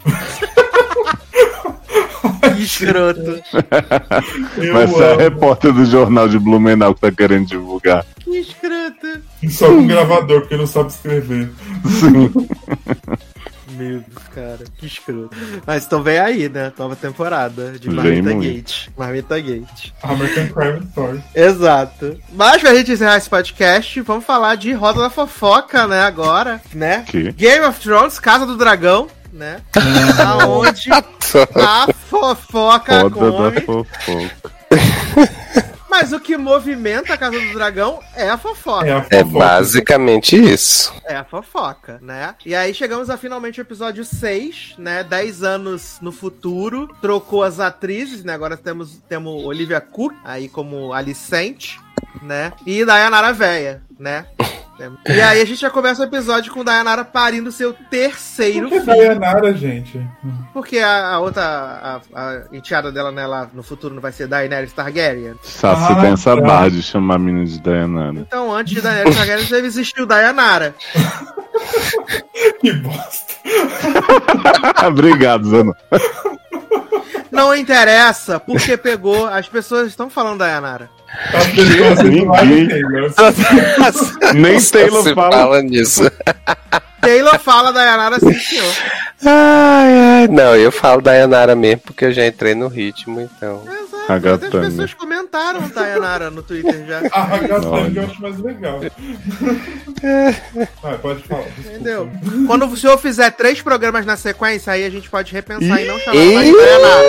Que 2.55 2.63
escroto. 2.63 3.41
Vai 4.73 4.87
ser 4.87 5.03
a 5.03 5.15
repórter 5.15 5.71
do 5.71 5.85
jornal 5.85 6.27
de 6.27 6.39
Blumenau 6.39 6.95
que 6.95 7.01
tá 7.01 7.11
querendo 7.11 7.45
divulgar. 7.45 8.05
Que 8.27 8.39
escroto. 8.39 9.21
Só 9.49 9.67
com 9.67 9.87
gravador, 9.87 10.41
porque 10.41 10.57
não 10.57 10.67
sabe 10.67 10.89
escrever. 10.89 11.49
Sim. 11.99 12.31
Meu 13.71 13.99
Deus, 13.99 14.27
cara. 14.33 14.59
Que 14.77 14.85
escroto. 14.85 15.35
Mas 15.65 15.85
então 15.85 16.03
vem 16.03 16.19
aí, 16.19 16.49
né? 16.49 16.73
Nova 16.77 16.95
temporada 16.95 17.71
de 17.79 17.89
Marmita. 17.89 18.33
Gate. 18.33 18.89
Marmita 18.97 19.39
Gate. 19.39 19.91
American 20.03 20.47
Crime 20.49 20.79
Story. 20.89 21.23
Exato. 21.33 22.17
Mas 22.33 22.61
pra 22.61 22.75
gente 22.75 22.91
encerrar 22.91 23.17
esse 23.17 23.29
podcast, 23.29 24.01
vamos 24.01 24.25
falar 24.25 24.55
de 24.55 24.73
Roda 24.73 25.01
da 25.01 25.09
Fofoca, 25.09 25.87
né? 25.87 26.01
Agora, 26.01 26.61
né? 26.73 27.05
Que? 27.07 27.31
Game 27.31 27.65
of 27.65 27.79
Thrones, 27.79 28.19
Casa 28.19 28.45
do 28.45 28.57
Dragão, 28.57 29.07
né? 29.31 29.61
Aonde 30.41 30.89
a 30.91 31.87
fofoca 31.93 33.03
Roda 33.03 33.31
da 33.31 33.61
come. 33.61 33.61
fofoca. 33.61 34.37
Mas 35.99 36.13
o 36.13 36.19
que 36.19 36.37
movimenta 36.37 37.15
a 37.15 37.17
Casa 37.17 37.39
do 37.39 37.53
Dragão 37.53 37.99
é 38.15 38.29
a 38.29 38.37
fofoca. 38.37 38.85
É 38.87 38.91
a 38.91 38.97
É 39.09 39.23
fofoca. 39.23 39.39
basicamente 39.45 40.35
isso. 40.35 40.93
É 41.05 41.15
a 41.15 41.23
fofoca, 41.23 41.97
né? 42.03 42.35
E 42.45 42.53
aí 42.53 42.71
chegamos 42.71 43.09
a 43.09 43.17
finalmente 43.17 43.59
o 43.59 43.63
episódio 43.63 44.05
6, 44.05 44.75
né? 44.77 45.03
10 45.03 45.41
anos 45.41 45.97
no 45.99 46.11
futuro. 46.11 46.87
Trocou 47.01 47.43
as 47.43 47.59
atrizes, 47.59 48.23
né? 48.23 48.31
Agora 48.31 48.55
temos, 48.55 48.99
temos 49.09 49.43
Olivia 49.43 49.81
Cook 49.81 50.13
aí 50.23 50.47
como 50.47 50.93
Alicente, 50.93 51.79
né? 52.21 52.53
E 52.63 52.85
Dayanara 52.85 53.33
Véia, 53.33 53.81
né? 53.99 54.27
E 55.07 55.21
aí 55.21 55.41
a 55.41 55.45
gente 55.45 55.59
já 55.59 55.69
começa 55.69 56.01
o 56.01 56.05
episódio 56.05 56.51
com 56.53 56.63
Dayanara 56.63 57.03
parindo 57.03 57.51
seu 57.51 57.73
terceiro 57.73 58.69
Por 58.69 58.79
que 58.79 58.85
filho. 58.85 58.97
Dayanara, 58.97 59.53
gente? 59.53 59.99
Porque 60.53 60.77
a, 60.79 61.13
a 61.13 61.19
outra, 61.19 61.43
a, 61.43 62.01
a 62.15 62.43
enteada 62.51 62.91
dela, 62.91 63.11
né, 63.11 63.25
lá 63.25 63.49
no 63.53 63.63
futuro 63.63 63.93
não 63.95 64.01
vai 64.01 64.11
ser 64.11 64.27
Daenerys 64.27 64.73
Targaryen. 64.73 65.35
Saci 65.43 65.93
Ah, 65.93 66.01
tem 66.01 66.11
essa 66.13 66.35
tá. 66.35 66.41
barra 66.41 66.69
de 66.69 66.81
chamar 66.83 67.15
a 67.15 67.19
menina 67.19 67.45
de 67.45 67.59
Dayanara. 67.59 68.19
Então 68.19 68.53
antes 68.53 68.73
de 68.73 68.81
Daenerys 68.81 69.15
Targaryen 69.15 69.47
deve 69.47 69.67
existir 69.67 70.01
o 70.01 70.05
Dayanara. 70.05 70.75
Que 72.61 72.71
bosta. 72.73 73.33
Obrigado, 74.87 75.49
Zano. 75.49 75.75
Não 77.31 77.55
interessa, 77.55 78.39
porque 78.39 78.77
pegou. 78.77 79.27
As 79.27 79.47
pessoas 79.47 79.87
estão 79.87 80.09
falando 80.09 80.39
Ninguém. 82.03 82.25
Live 82.25 82.67
Taylor. 82.67 83.13
Nem 84.35 84.61
Taylor 84.61 85.03
se 85.03 85.13
fala. 85.15 85.31
fala 85.31 85.61
nisso. 85.61 86.11
Taylor 87.01 87.39
fala 87.39 87.71
Dayanara 87.71 88.19
sim, 88.19 88.33
senhor. 88.33 88.73
Ai, 89.25 90.21
ai. 90.21 90.27
Não, 90.27 90.55
eu 90.55 90.71
falo 90.71 91.01
Dayanara 91.01 91.55
mesmo 91.55 91.81
porque 91.85 92.05
eu 92.05 92.11
já 92.11 92.25
entrei 92.25 92.53
no 92.53 92.67
ritmo, 92.67 93.21
então. 93.21 93.63
Exato. 93.65 93.96
A 94.09 94.15
Até 94.15 94.29
as 94.29 94.39
Gatanga. 94.39 94.65
pessoas 94.69 94.93
comentaram 94.93 95.67
Dayanara 95.69 96.29
no 96.29 96.41
Twitter 96.41 96.85
já. 96.87 97.01
A 97.11 97.23
Ragatanga 97.23 97.67
Olha. 97.69 97.99
eu 97.99 98.03
acho 98.05 98.21
mais 98.21 98.39
legal. 98.39 98.79
Vai, 100.81 100.97
pode 100.97 101.23
falar. 101.23 101.43
desculpa. 101.43 101.69
Entendeu? 101.69 102.09
Quando 102.47 102.65
o 102.65 102.77
senhor 102.77 102.97
fizer 102.97 103.31
três 103.31 103.61
programas 103.61 104.05
na 104.05 104.15
sequência, 104.15 104.73
aí 104.73 104.85
a 104.85 104.89
gente 104.89 105.09
pode 105.09 105.31
repensar 105.33 105.81
e 105.81 105.85
não 105.85 105.99
chamar 105.99 106.15
mais 106.33 106.47
de 106.47 106.53
Dayanara. 106.57 107.07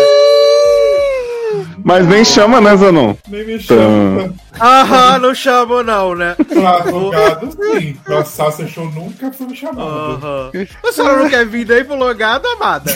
Mas 1.85 2.07
nem 2.07 2.25
chama, 2.25 2.61
né, 2.61 2.77
Zanon? 2.77 3.15
Nem 3.29 3.47
me 3.47 3.59
chama. 3.61 4.35
Aham, 4.61 5.19
não 5.21 5.35
chamo 5.35 5.83
não, 5.83 6.15
né? 6.15 6.35
Pra 6.53 6.77
advogado, 6.79 7.49
sim. 7.53 7.95
Pra 8.05 8.25
Sasha 8.25 8.67
Show 8.67 8.85
nunca 8.91 9.33
foi 9.33 9.47
me 9.47 9.57
chamado. 9.57 9.81
Aham. 9.89 10.51
A 10.87 10.93
senhora 10.93 11.23
não 11.23 11.31
quer 11.31 11.47
vir 11.47 11.65
daí 11.65 11.85
pro 11.85 11.95
logado, 11.95 12.47
amada? 12.49 12.93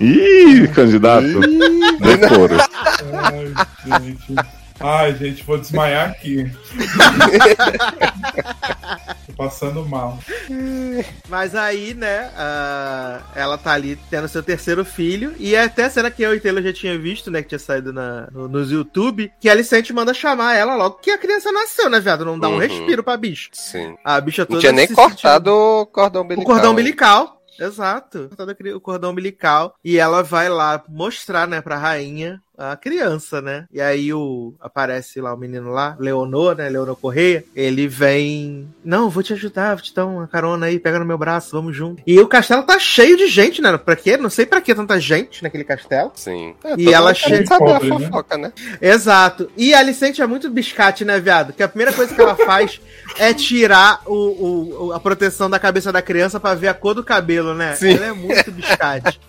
Ih, 0.00 0.68
candidato. 0.68 1.40
Decoro. 2.00 2.56
Ai, 3.12 4.00
gente. 4.00 4.34
Ai, 4.80 5.12
gente, 5.16 5.42
vou 5.44 5.58
desmaiar 5.58 6.10
aqui. 6.10 6.48
Tô 9.26 9.32
passando 9.36 9.84
mal. 9.84 10.18
Mas 11.28 11.54
aí, 11.56 11.94
né, 11.94 12.30
ah, 12.36 13.20
ela 13.34 13.58
tá 13.58 13.72
ali 13.72 13.98
tendo 14.08 14.28
seu 14.28 14.40
terceiro 14.42 14.84
filho. 14.84 15.34
E 15.38 15.54
é 15.56 15.64
até 15.64 15.84
a 15.86 15.90
cena 15.90 16.10
que 16.12 16.22
eu 16.22 16.32
e 16.34 16.40
Taylor 16.40 16.62
já 16.62 16.72
tinha 16.72 16.96
visto, 16.96 17.28
né, 17.30 17.42
que 17.42 17.48
tinha 17.48 17.58
saído 17.58 17.92
na, 17.92 18.28
no, 18.32 18.48
nos 18.48 18.70
YouTube, 18.70 19.32
que 19.40 19.48
a 19.48 19.52
Alicente 19.52 19.92
manda 19.92 20.14
chamar 20.14 20.54
ela 20.54 20.76
logo 20.76 20.98
que 21.02 21.10
a 21.10 21.18
criança 21.18 21.50
nasceu, 21.50 21.90
né, 21.90 21.98
viado? 22.00 22.24
Não 22.24 22.38
dá 22.38 22.48
um 22.48 22.52
Uhum. 22.52 22.58
respiro 22.58 23.02
pra 23.02 23.16
bicho. 23.16 23.50
Sim. 23.52 23.96
A 24.04 24.20
bicha 24.20 24.44
toda 24.46 24.54
Não 24.56 24.60
tinha 24.60 24.72
nem 24.72 24.86
cortado 24.88 25.52
o 25.52 25.86
cordão 25.86 26.22
O 26.22 26.24
umbilical. 26.24 26.46
cordão 26.46 26.70
hein? 26.70 26.72
umbilical. 26.72 27.37
Exato. 27.58 28.28
O 28.76 28.80
cordão 28.80 29.10
umbilical. 29.10 29.74
E 29.82 29.98
ela 29.98 30.22
vai 30.22 30.48
lá 30.48 30.82
mostrar, 30.88 31.46
né, 31.48 31.60
pra 31.60 31.76
rainha 31.76 32.40
a 32.58 32.76
criança, 32.76 33.40
né? 33.40 33.66
E 33.72 33.80
aí 33.80 34.12
o 34.12 34.52
aparece 34.60 35.20
lá 35.20 35.32
o 35.32 35.36
menino 35.36 35.70
lá, 35.70 35.96
Leonor, 35.98 36.56
né? 36.56 36.68
Leonor 36.68 36.96
Correia. 36.96 37.44
Ele 37.54 37.86
vem. 37.86 38.68
Não, 38.84 39.08
vou 39.08 39.22
te 39.22 39.32
ajudar, 39.32 39.74
vou 39.76 39.82
te 39.84 39.94
dar 39.94 40.06
uma 40.06 40.26
carona 40.26 40.66
aí, 40.66 40.78
pega 40.78 40.98
no 40.98 41.04
meu 41.04 41.16
braço, 41.16 41.52
vamos 41.52 41.76
junto. 41.76 42.02
E 42.06 42.18
o 42.18 42.26
castelo 42.26 42.62
tá 42.64 42.78
cheio 42.78 43.16
de 43.16 43.28
gente, 43.28 43.62
né? 43.62 43.76
Pra 43.78 43.94
quê? 43.96 44.16
Não 44.16 44.28
sei 44.30 44.44
pra 44.44 44.60
que 44.60 44.74
tanta 44.74 44.98
gente 44.98 45.42
naquele 45.42 45.64
castelo. 45.64 46.10
Sim. 46.14 46.54
É, 46.64 46.72
E 46.72 46.84
todo 46.84 46.94
ela 46.94 47.14
chega- 47.14 47.46
saber 47.46 47.64
a 47.72 47.74
Pobre, 47.80 47.90
né? 47.90 47.98
fofoca, 48.00 48.36
né? 48.36 48.52
Exato. 48.80 49.50
E 49.56 49.72
a 49.72 49.78
Alicente 49.78 50.20
é 50.20 50.26
muito 50.26 50.50
biscate, 50.50 51.04
né, 51.04 51.20
viado? 51.20 51.52
Que 51.52 51.62
a 51.62 51.68
primeira 51.68 51.92
coisa 51.92 52.14
que 52.14 52.20
ela 52.20 52.34
faz 52.34 52.80
é 53.18 53.32
tirar 53.32 54.02
o, 54.06 54.86
o- 54.88 54.92
a 54.92 54.98
proteção 55.00 55.48
da 55.48 55.58
cabeça 55.58 55.92
da 55.92 56.02
criança 56.02 56.40
pra 56.40 56.54
ver 56.54 56.68
a 56.68 56.74
cor 56.74 56.94
do 56.94 57.04
cabelo, 57.04 57.54
né? 57.54 57.74
Sim. 57.76 57.94
Ela 57.94 58.06
é 58.06 58.12
muito 58.12 58.50
biscate. 58.50 59.20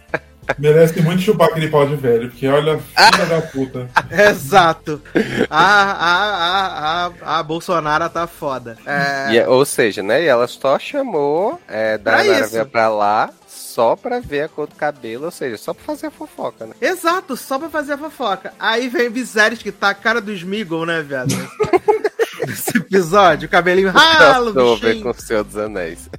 Merece 0.57 1.01
muito 1.01 1.21
chupar 1.21 1.49
aquele 1.49 1.69
pau 1.69 1.85
de 1.85 1.95
velho, 1.95 2.29
porque 2.29 2.47
olha, 2.47 2.79
filha 2.79 3.25
da 3.25 3.41
puta. 3.41 3.89
Exato. 4.11 5.01
A, 5.49 5.83
a, 5.83 7.05
a, 7.05 7.11
a, 7.25 7.39
a 7.39 7.43
Bolsonaro 7.43 8.09
tá 8.09 8.25
foda. 8.27 8.77
É, 8.85 9.33
E 9.33 9.37
é- 9.37 9.47
ou 9.47 9.63
seja, 9.65 10.01
né? 10.01 10.23
E 10.23 10.27
ela 10.27 10.47
só 10.47 10.77
chamou 10.79 11.59
é, 11.67 11.99
isso. 12.41 12.51
veio 12.53 12.65
pra 12.65 12.89
lá 12.89 13.29
só 13.47 13.95
pra 13.95 14.19
ver 14.19 14.41
a 14.43 14.47
cor 14.49 14.67
do 14.67 14.75
cabelo, 14.75 15.25
ou 15.25 15.31
seja, 15.31 15.57
só 15.57 15.73
pra 15.73 15.83
fazer 15.83 16.07
a 16.07 16.11
fofoca, 16.11 16.65
né? 16.65 16.73
Exato, 16.81 17.37
só 17.37 17.57
pra 17.59 17.69
fazer 17.69 17.93
a 17.93 17.97
fofoca. 17.97 18.53
Aí 18.59 18.89
vem 18.89 19.09
Viserys, 19.09 19.61
que 19.61 19.71
tá 19.71 19.89
a 19.89 19.93
cara 19.93 20.19
do 20.19 20.31
Smeagol, 20.33 20.85
né, 20.85 21.01
viado? 21.01 21.29
Nesse 22.49 22.77
episódio, 22.77 23.47
o 23.47 23.49
cabelinho 23.51 23.91
ralo, 23.91 24.53
bichinho. 24.79 25.03
com 25.03 25.09
o 25.09 25.13
Senhor 25.13 25.43
dos 25.43 25.55
Anéis. 25.57 26.09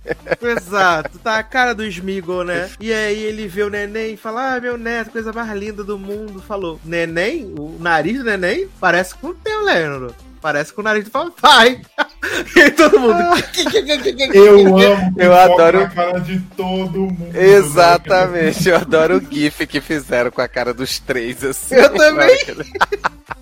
Exato, 0.40 1.18
tá 1.18 1.38
a 1.38 1.42
cara 1.42 1.74
do 1.74 1.84
Smeagol, 1.84 2.44
né? 2.44 2.70
E 2.80 2.92
aí 2.92 3.22
ele 3.22 3.48
vê 3.48 3.62
o 3.64 3.70
neném 3.70 4.14
e 4.14 4.16
fala: 4.16 4.54
Ah, 4.54 4.60
meu 4.60 4.78
neto, 4.78 5.10
coisa 5.10 5.32
mais 5.32 5.50
linda 5.58 5.82
do 5.82 5.98
mundo. 5.98 6.40
Falou: 6.40 6.80
Neném? 6.84 7.52
O 7.58 7.76
nariz 7.80 8.18
do 8.18 8.24
neném 8.24 8.68
parece 8.80 9.14
com 9.14 9.28
o 9.28 9.34
teu, 9.34 9.64
Leandro. 9.64 10.14
Parece 10.40 10.72
com 10.72 10.80
o 10.80 10.84
nariz 10.84 11.04
do 11.04 11.10
papai. 11.10 11.82
e 12.56 12.60
aí 12.60 12.70
todo 12.70 12.98
mundo. 12.98 13.14
Eu 14.32 14.76
amo 14.78 15.14
Eu 15.18 15.34
adoro- 15.34 15.80
na 15.80 15.90
cara 15.90 16.18
de 16.20 16.40
todo 16.56 16.98
mundo. 17.00 17.32
né? 17.32 17.44
Exatamente, 17.46 18.68
eu 18.68 18.76
adoro 18.76 19.18
o 19.18 19.20
GIF 19.34 19.66
que 19.66 19.80
fizeram 19.82 20.30
com 20.30 20.40
a 20.40 20.48
cara 20.48 20.72
dos 20.72 20.98
três 20.98 21.44
assim. 21.44 21.74
Eu 21.74 21.90
também. 21.92 22.38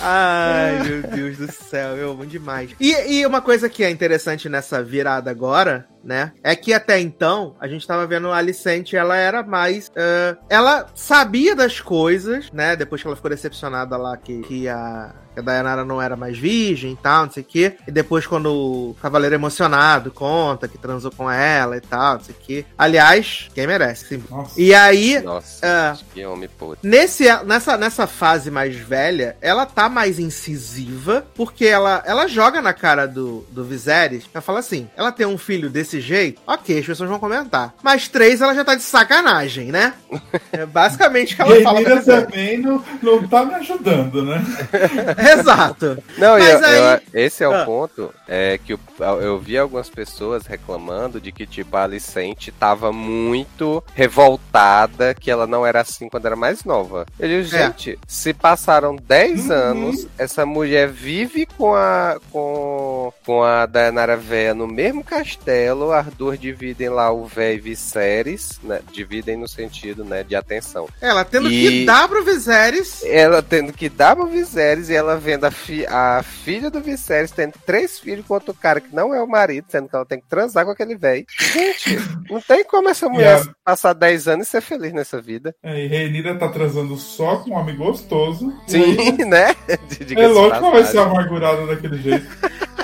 Ai, 0.00 0.82
meu 0.84 1.02
Deus 1.02 1.38
do 1.38 1.50
céu, 1.50 1.96
eu 1.96 2.10
amo 2.12 2.26
demais. 2.26 2.70
E, 2.78 2.92
e 2.92 3.26
uma 3.26 3.40
coisa 3.40 3.68
que 3.68 3.84
é 3.84 3.90
interessante 3.90 4.48
nessa 4.48 4.82
virada 4.82 5.30
agora, 5.30 5.86
né? 6.02 6.32
É 6.42 6.54
que 6.56 6.72
até 6.72 7.00
então, 7.00 7.56
a 7.60 7.68
gente 7.68 7.86
tava 7.86 8.06
vendo 8.06 8.30
a 8.30 8.36
Alicente, 8.36 8.96
ela 8.96 9.16
era 9.16 9.42
mais. 9.42 9.88
Uh, 9.88 10.36
ela 10.48 10.86
sabia 10.94 11.54
das 11.54 11.80
coisas, 11.80 12.50
né? 12.52 12.76
Depois 12.76 13.00
que 13.00 13.06
ela 13.06 13.16
ficou 13.16 13.30
decepcionada 13.30 13.96
lá 13.96 14.16
que, 14.16 14.40
que 14.42 14.68
a, 14.68 15.14
que 15.32 15.40
a 15.40 15.42
Dayanara 15.42 15.84
não 15.84 16.00
era 16.00 16.16
mais 16.16 16.38
virgem 16.38 16.92
e 16.92 16.96
tal, 16.96 17.26
não 17.26 17.32
sei 17.32 17.42
o 17.42 17.46
quê. 17.46 17.74
E 17.86 17.90
depois, 17.90 18.26
quando 18.26 18.52
o 18.52 18.96
Cavaleiro 19.00 19.34
Emocionado 19.34 20.10
conta 20.10 20.68
que 20.68 20.78
transou 20.78 21.10
com 21.10 21.30
ela 21.30 21.76
e 21.76 21.80
tal, 21.80 22.14
não 22.14 22.24
sei 22.24 22.34
o 22.34 22.38
quê. 22.44 22.64
Aliás, 22.76 23.48
quem 23.54 23.66
merece, 23.66 24.06
sim. 24.06 24.24
Nossa. 24.30 24.60
E 24.60 24.74
aí, 24.74 25.20
Nossa, 25.20 25.98
que 26.12 26.24
homem 26.24 26.48
podre. 26.48 26.78
Nesse, 26.82 27.24
nessa, 27.44 27.76
nessa 27.76 28.06
fase 28.06 28.50
mais 28.50 28.76
velha, 28.76 29.36
ela 29.40 29.66
tá 29.66 29.88
mais 29.88 30.18
incisiva, 30.18 31.24
porque 31.34 31.66
ela, 31.66 32.02
ela 32.06 32.26
joga 32.26 32.60
na 32.60 32.72
cara 32.72 33.06
do, 33.06 33.46
do 33.50 33.64
Viserys. 33.64 34.24
Ela 34.32 34.42
fala 34.42 34.60
assim: 34.60 34.88
ela 34.96 35.12
tem 35.12 35.26
um 35.26 35.38
filho 35.38 35.70
desse 35.70 36.00
jeito, 36.00 36.40
ok, 36.46 36.78
as 36.78 36.86
pessoas 36.86 37.08
vão 37.08 37.18
comentar. 37.18 37.74
Mas 37.82 38.08
três, 38.08 38.40
ela 38.40 38.54
já 38.54 38.64
tá 38.64 38.74
de 38.74 38.82
sacanagem, 38.82 39.70
né? 39.70 39.94
É 40.52 40.66
basicamente 40.66 41.32
o 41.32 41.36
que 41.36 41.42
ela 41.42 41.62
fala. 41.62 41.78
Viserys. 41.78 42.04
também 42.04 42.58
não, 42.58 42.84
não 43.02 43.26
tá 43.26 43.44
me 43.44 43.54
ajudando, 43.54 44.22
né? 44.22 44.44
Exato. 45.40 46.02
Não, 46.18 46.38
Mas 46.38 46.48
eu, 46.48 46.68
eu- 46.68 46.88
aí- 46.88 47.00
esse 47.14 47.42
é 47.44 47.48
o 47.48 47.54
Ah. 47.54 47.64
ponto, 47.64 48.12
é 48.28 48.58
que 48.64 48.72
eu, 48.74 48.80
eu 49.20 49.38
vi 49.38 49.56
algumas 49.58 49.88
pessoas 49.88 50.46
reclamando 50.46 51.20
de 51.20 51.30
que, 51.32 51.46
tipo, 51.46 51.76
a 51.76 51.84
Alicente 51.84 52.50
tava 52.52 52.92
muito 52.92 53.82
revoltada, 53.94 55.14
que 55.14 55.30
ela 55.30 55.46
não 55.46 55.66
era 55.66 55.80
assim 55.80 56.08
quando 56.08 56.26
era 56.26 56.36
mais 56.36 56.64
nova. 56.64 57.06
Eu 57.18 57.28
digo, 57.28 57.56
É. 57.56 57.66
gente, 57.66 57.98
se 58.06 58.32
passaram 58.32 58.96
10 58.96 59.46
Uhum. 59.46 59.52
anos, 59.52 60.06
essa 60.18 60.44
mulher 60.46 60.88
vive 60.88 61.46
com 61.46 61.74
a 61.74 62.16
com, 62.30 63.12
com 63.24 63.42
a 63.42 63.66
Dayanara 63.66 64.16
Véia 64.16 64.54
no 64.54 64.66
mesmo 64.66 65.02
castelo, 65.04 65.92
as 65.92 66.06
duas 66.14 66.38
dividem 66.38 66.88
lá 66.88 67.10
o 67.12 67.26
véio 67.26 67.56
e 67.56 67.60
Viserys, 67.60 68.58
né? 68.62 68.80
Dividem 68.92 69.36
no 69.36 69.48
sentido, 69.48 70.04
né, 70.04 70.22
de 70.22 70.34
atenção. 70.34 70.88
Ela 71.00 71.24
tendo 71.24 71.50
E- 71.50 71.68
que 71.80 71.84
dar 71.84 72.08
pro 72.08 72.24
Viserys. 72.24 73.02
Ela 73.04 73.42
tendo 73.42 73.72
que 73.72 73.88
dar 73.88 74.16
pro 74.16 74.26
Viserys 74.26 74.88
e 74.88 74.94
ela 74.94 75.11
vendo 75.16 75.44
a, 75.44 75.50
fi- 75.50 75.86
a 75.86 76.22
filha 76.22 76.70
do 76.70 76.80
Viserys 76.80 77.30
tendo 77.30 77.54
três 77.66 77.98
filhos 77.98 78.26
com 78.26 78.34
outro 78.34 78.52
cara 78.54 78.80
que 78.80 78.94
não 78.94 79.14
é 79.14 79.22
o 79.22 79.26
marido, 79.28 79.66
sendo 79.68 79.88
que 79.88 79.94
ela 79.96 80.04
tem 80.06 80.20
que 80.20 80.26
transar 80.28 80.64
com 80.64 80.70
aquele 80.70 80.96
velho. 80.96 81.24
Gente, 81.40 81.96
não 82.30 82.40
tem 82.40 82.64
como 82.64 82.88
essa 82.88 83.08
mulher 83.10 83.22
Yeah. 83.38 83.52
passar 83.64 83.92
10 83.94 84.28
anos 84.28 84.48
e 84.48 84.50
ser 84.50 84.60
feliz 84.60 84.92
nessa 84.92 85.20
vida. 85.20 85.54
É, 85.62 85.84
e 85.84 85.86
Renira 85.86 86.34
tá 86.36 86.48
transando 86.48 86.96
só 86.96 87.36
com 87.36 87.50
um 87.50 87.54
homem 87.54 87.76
gostoso. 87.76 88.52
E 88.68 88.70
Sim, 88.70 88.82
aí, 89.00 89.24
né? 89.24 89.54
É 90.16 90.26
lógico 90.26 90.50
que 90.58 90.64
ela 90.64 90.70
vai 90.70 90.84
ser 90.84 90.98
amargurada 90.98 91.66
daquele 91.66 91.98
jeito. 91.98 92.26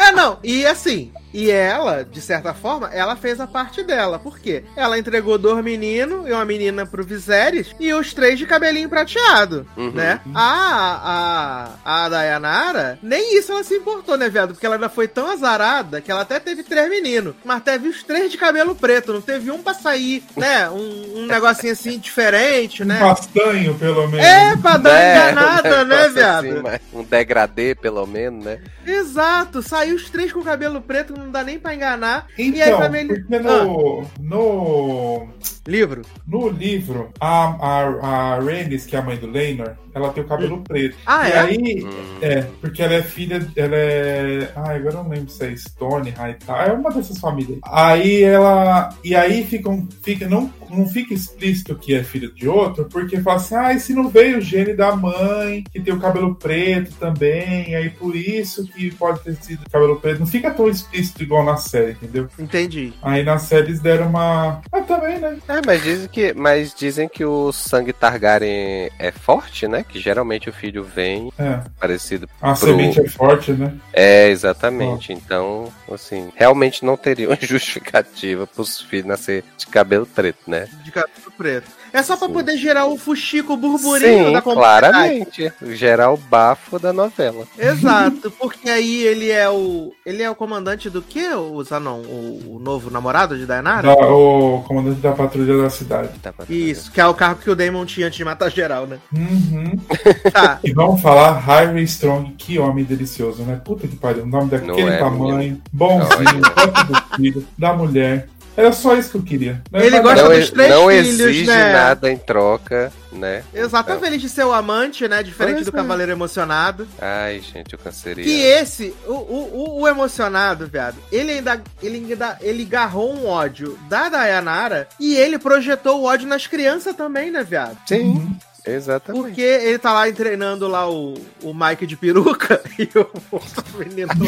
É, 0.00 0.12
não. 0.12 0.38
E 0.42 0.64
assim, 0.64 1.12
e 1.32 1.50
ela, 1.50 2.04
de 2.04 2.20
certa 2.20 2.54
forma, 2.54 2.88
ela 2.92 3.16
fez 3.16 3.40
a 3.40 3.46
parte 3.46 3.82
dela. 3.82 4.18
Por 4.18 4.38
quê? 4.38 4.64
Ela 4.76 4.98
entregou 4.98 5.38
dois 5.38 5.62
meninos 5.64 6.26
e 6.28 6.32
uma 6.32 6.44
menina 6.44 6.86
pro 6.86 7.04
Viserys 7.04 7.74
e 7.78 7.92
os 7.92 8.12
três 8.14 8.38
de 8.38 8.46
cabelinho 8.46 8.88
prateado, 8.88 9.66
Uhum. 9.76 9.90
né? 9.92 10.20
A, 10.34 11.70
a, 11.84 12.04
a 12.04 12.08
Dayanara, 12.08 12.98
nem 13.02 13.36
isso 13.38 13.52
ela 13.52 13.62
se 13.64 13.74
importou, 13.74 14.16
né, 14.16 14.28
viado? 14.28 14.52
Porque 14.54 14.64
ela 14.66 14.76
ainda 14.76 14.88
foi 14.88 15.06
tão 15.08 15.30
azarada 15.30 16.00
que 16.00 16.10
ela 16.10 16.22
até 16.22 16.38
teve 16.40 16.62
três 16.62 16.88
meninos, 16.88 17.34
mas 17.44 17.62
teve 17.62 17.88
os 17.88 18.02
três 18.02 18.30
de 18.30 18.38
cabelo 18.38 18.74
preto, 18.74 19.12
não 19.12 19.20
teve 19.20 19.50
um 19.50 19.62
pra 19.62 19.74
sair, 19.74 20.22
né? 20.36 20.68
Um, 20.70 21.20
um 21.22 21.26
negocinho 21.26 21.72
assim 21.72 21.98
diferente, 21.98 22.82
Um 22.82 22.86
né? 22.86 22.98
castanho, 22.98 23.74
pelo 23.78 24.08
menos. 24.08 24.24
É, 24.26 24.56
pra 24.56 24.76
dar 24.76 24.90
uma 24.90 24.98
É, 24.98 25.30
enganada, 25.30 25.82
um 25.82 25.84
né, 25.86 26.08
viado? 26.08 26.46
assim, 26.68 26.78
um 26.92 27.02
degradê, 27.04 27.74
pelo 27.74 28.06
menos, 28.06 28.44
né? 28.44 28.60
Exato, 28.86 29.62
saiu 29.62 29.96
os 29.96 30.08
três 30.10 30.32
com 30.32 30.42
cabelo 30.42 30.80
preto, 30.80 31.17
não 31.18 31.30
dá 31.30 31.44
nem 31.44 31.58
pra 31.58 31.74
enganar. 31.74 32.26
e 32.38 32.42
aí, 32.42 32.48
Então, 32.68 32.78
pra 32.78 32.88
mim, 32.88 32.98
ele- 32.98 33.20
porque 33.20 33.38
no, 33.40 34.04
no, 34.20 35.28
Livro. 35.66 36.02
no 36.26 36.48
livro, 36.48 37.10
a, 37.20 37.48
a, 37.60 38.34
a 38.36 38.40
Rhaenys, 38.40 38.86
que 38.86 38.96
é 38.96 38.98
a 38.98 39.02
mãe 39.02 39.16
do 39.16 39.30
Laenor, 39.30 39.74
ela 39.98 40.12
tem 40.12 40.22
o 40.22 40.26
cabelo 40.26 40.62
preto. 40.62 40.96
Ah, 41.06 41.28
e 41.28 41.32
é? 41.32 41.38
aí, 41.38 41.84
Hum. 41.84 42.18
é, 42.22 42.42
porque 42.60 42.82
ela 42.82 42.94
é 42.94 43.02
filha, 43.02 43.46
ela 43.56 43.76
é... 43.76 44.50
Ai, 44.56 44.76
agora 44.76 44.96
eu 44.96 45.02
não 45.04 45.10
lembro 45.10 45.30
se 45.30 45.44
é 45.44 45.56
Stone, 45.56 46.10
Hightower, 46.10 46.68
é 46.68 46.72
uma 46.72 46.90
dessas 46.90 47.18
famílias. 47.18 47.58
Aí 47.64 48.22
ela... 48.22 48.88
E 49.04 49.14
aí 49.14 49.44
fica, 49.44 49.70
fica 50.02 50.28
não, 50.28 50.52
não 50.70 50.86
fica 50.86 51.14
explícito 51.14 51.74
que 51.74 51.94
é 51.94 52.02
filho 52.02 52.32
de 52.34 52.48
outro, 52.48 52.84
porque 52.86 53.20
fala 53.20 53.36
assim, 53.36 53.54
ah, 53.54 53.72
e 53.72 53.80
se 53.80 53.94
não 53.94 54.08
veio 54.08 54.38
o 54.38 54.40
gene 54.40 54.74
da 54.74 54.94
mãe, 54.94 55.64
que 55.70 55.80
tem 55.80 55.92
o 55.94 56.00
cabelo 56.00 56.34
preto 56.34 56.92
também, 56.98 57.74
aí 57.74 57.90
por 57.90 58.14
isso 58.16 58.66
que 58.66 58.90
pode 58.94 59.20
ter 59.20 59.36
sido 59.42 59.68
cabelo 59.70 60.00
preto. 60.00 60.20
Não 60.20 60.26
fica 60.26 60.50
tão 60.50 60.68
explícito 60.68 61.22
igual 61.22 61.44
na 61.44 61.56
série, 61.56 61.92
entendeu? 61.92 62.28
Entendi. 62.38 62.92
Aí 63.02 63.22
na 63.22 63.38
série 63.38 63.68
eles 63.68 63.80
deram 63.80 64.08
uma... 64.08 64.60
Ah, 64.72 64.80
também, 64.82 65.18
né? 65.18 65.36
É, 65.48 65.60
mas 65.66 65.82
dizem 65.82 66.08
que, 66.08 66.32
mas 66.34 66.74
dizem 66.74 67.08
que 67.08 67.24
o 67.24 67.52
sangue 67.52 67.92
Targaryen 67.92 68.90
é 68.98 69.10
forte, 69.10 69.66
né? 69.66 69.84
Que 69.88 69.98
geralmente 69.98 70.50
o 70.50 70.52
filho 70.52 70.84
vem 70.84 71.32
É, 71.38 71.60
parecido. 71.80 72.28
a 72.42 72.48
Pro- 72.54 72.68
semente 72.68 73.00
é 73.00 73.08
forte, 73.08 73.52
né? 73.52 73.74
É, 73.92 74.28
exatamente. 74.28 75.12
Então, 75.12 75.72
assim, 75.90 76.30
realmente 76.36 76.84
não 76.84 76.96
teria 76.96 77.28
uma 77.30 77.38
justificativa 77.40 78.46
pros 78.46 78.80
filhos 78.80 79.06
nascer 79.06 79.44
de 79.56 79.66
cabelo 79.66 80.04
preto, 80.06 80.40
né? 80.46 80.68
De 80.84 80.92
cabelo 80.92 81.32
preto. 81.36 81.70
É 81.92 82.02
só 82.02 82.16
pra 82.16 82.26
Sim. 82.28 82.32
poder 82.34 82.56
gerar 82.56 82.86
o 82.86 82.96
fuxico 82.98 83.56
burburinho 83.56 84.26
Sim, 84.28 84.32
da 84.32 84.42
comunidade. 84.42 84.80
claramente. 84.80 85.52
Gerar 85.74 86.10
o 86.12 86.16
bafo 86.16 86.78
da 86.78 86.92
novela. 86.92 87.46
Exato, 87.58 88.30
porque 88.32 88.68
aí 88.68 89.02
ele 89.02 89.30
é 89.30 89.48
o. 89.48 89.92
Ele 90.04 90.22
é 90.22 90.30
o 90.30 90.34
comandante 90.34 90.88
do 90.90 91.00
que, 91.02 91.26
o 91.34 91.62
Zanon? 91.64 92.00
O, 92.02 92.56
o 92.56 92.58
novo 92.58 92.90
namorado 92.90 93.36
de 93.38 93.46
Daenerys? 93.46 93.82
Da- 93.82 93.94
o 94.08 94.62
comandante 94.66 95.00
da 95.00 95.12
patrulha 95.12 95.56
da 95.62 95.70
cidade. 95.70 96.10
Tá 96.22 96.32
pra- 96.32 96.46
Isso, 96.48 96.90
que 96.92 97.00
é 97.00 97.06
o 97.06 97.14
cargo 97.14 97.40
que 97.42 97.50
o 97.50 97.56
Daemon 97.56 97.84
tinha 97.86 98.06
antes 98.06 98.16
de 98.18 98.24
matar 98.24 98.50
geral, 98.50 98.86
né? 98.86 98.98
Uhum. 99.12 99.72
Tá. 100.32 100.58
E 100.62 100.72
vamos 100.72 101.00
falar 101.00 101.42
Harvey 101.48 101.84
Strong, 101.84 102.34
que 102.36 102.58
homem 102.58 102.84
delicioso, 102.84 103.42
né? 103.42 103.60
Puta 103.64 103.86
que 103.88 103.96
pariu, 103.96 104.24
o 104.24 104.26
nome 104.26 104.50
daquele 104.50 104.90
é, 104.90 104.98
tamanho, 104.98 105.60
bonzinho, 105.72 106.42
foto 106.54 106.84
do 106.84 107.16
filho, 107.16 107.46
da 107.56 107.72
mulher. 107.72 108.28
Era 108.58 108.72
só 108.72 108.96
isso 108.96 109.10
que 109.12 109.16
eu 109.18 109.22
queria. 109.22 109.62
É 109.72 109.86
Ele 109.86 110.00
gosta. 110.00 110.24
Não, 110.28 110.34
dos 110.36 110.50
três 110.50 110.68
não 110.70 110.88
filhos, 110.88 111.20
exige 111.20 111.46
né? 111.46 111.72
nada 111.72 112.10
em 112.10 112.18
troca, 112.18 112.92
né? 113.12 113.44
Exato, 113.54 113.88
tá 113.92 113.98
feliz 114.00 114.20
de 114.20 114.28
ser 114.28 114.44
o 114.44 114.52
amante, 114.52 115.06
né? 115.06 115.22
Diferente 115.22 115.54
Pois 115.54 115.66
do 115.66 115.70
é. 115.70 115.72
Cavaleiro 115.80 116.10
Emocionado. 116.10 116.88
Ai, 117.00 117.40
gente, 117.40 117.72
eu 117.74 117.78
canceria. 117.78 118.24
Que 118.24 118.40
esse, 118.42 118.92
o, 119.06 119.12
o, 119.12 119.50
o- 119.78 119.80
o 119.82 119.88
emocionado, 119.88 120.66
viado, 120.66 120.96
ele 121.12 121.30
ainda, 121.34 121.62
ele 121.80 121.98
ainda, 121.98 122.36
ele 122.40 122.64
garrou 122.64 123.14
um 123.14 123.28
ódio 123.28 123.78
da 123.88 124.08
Dayanara 124.08 124.88
e 124.98 125.14
ele 125.14 125.38
projetou 125.38 126.00
o 126.00 126.04
ódio 126.04 126.26
nas 126.26 126.48
crianças 126.48 126.96
também, 126.96 127.30
né, 127.30 127.44
viado? 127.44 127.78
Sim, 127.86 128.00
Uhum. 128.08 128.36
exatamente. 128.66 129.22
Porque 129.22 129.40
ele 129.40 129.78
tá 129.78 129.92
lá 129.92 130.10
treinando 130.10 130.66
lá 130.66 130.90
o, 130.90 131.14
o 131.44 131.54
Mike 131.54 131.86
de 131.86 131.96
peruca 131.96 132.60
e 132.76 132.88
o 132.98 133.06
outro 133.30 133.64
menino. 133.78 134.08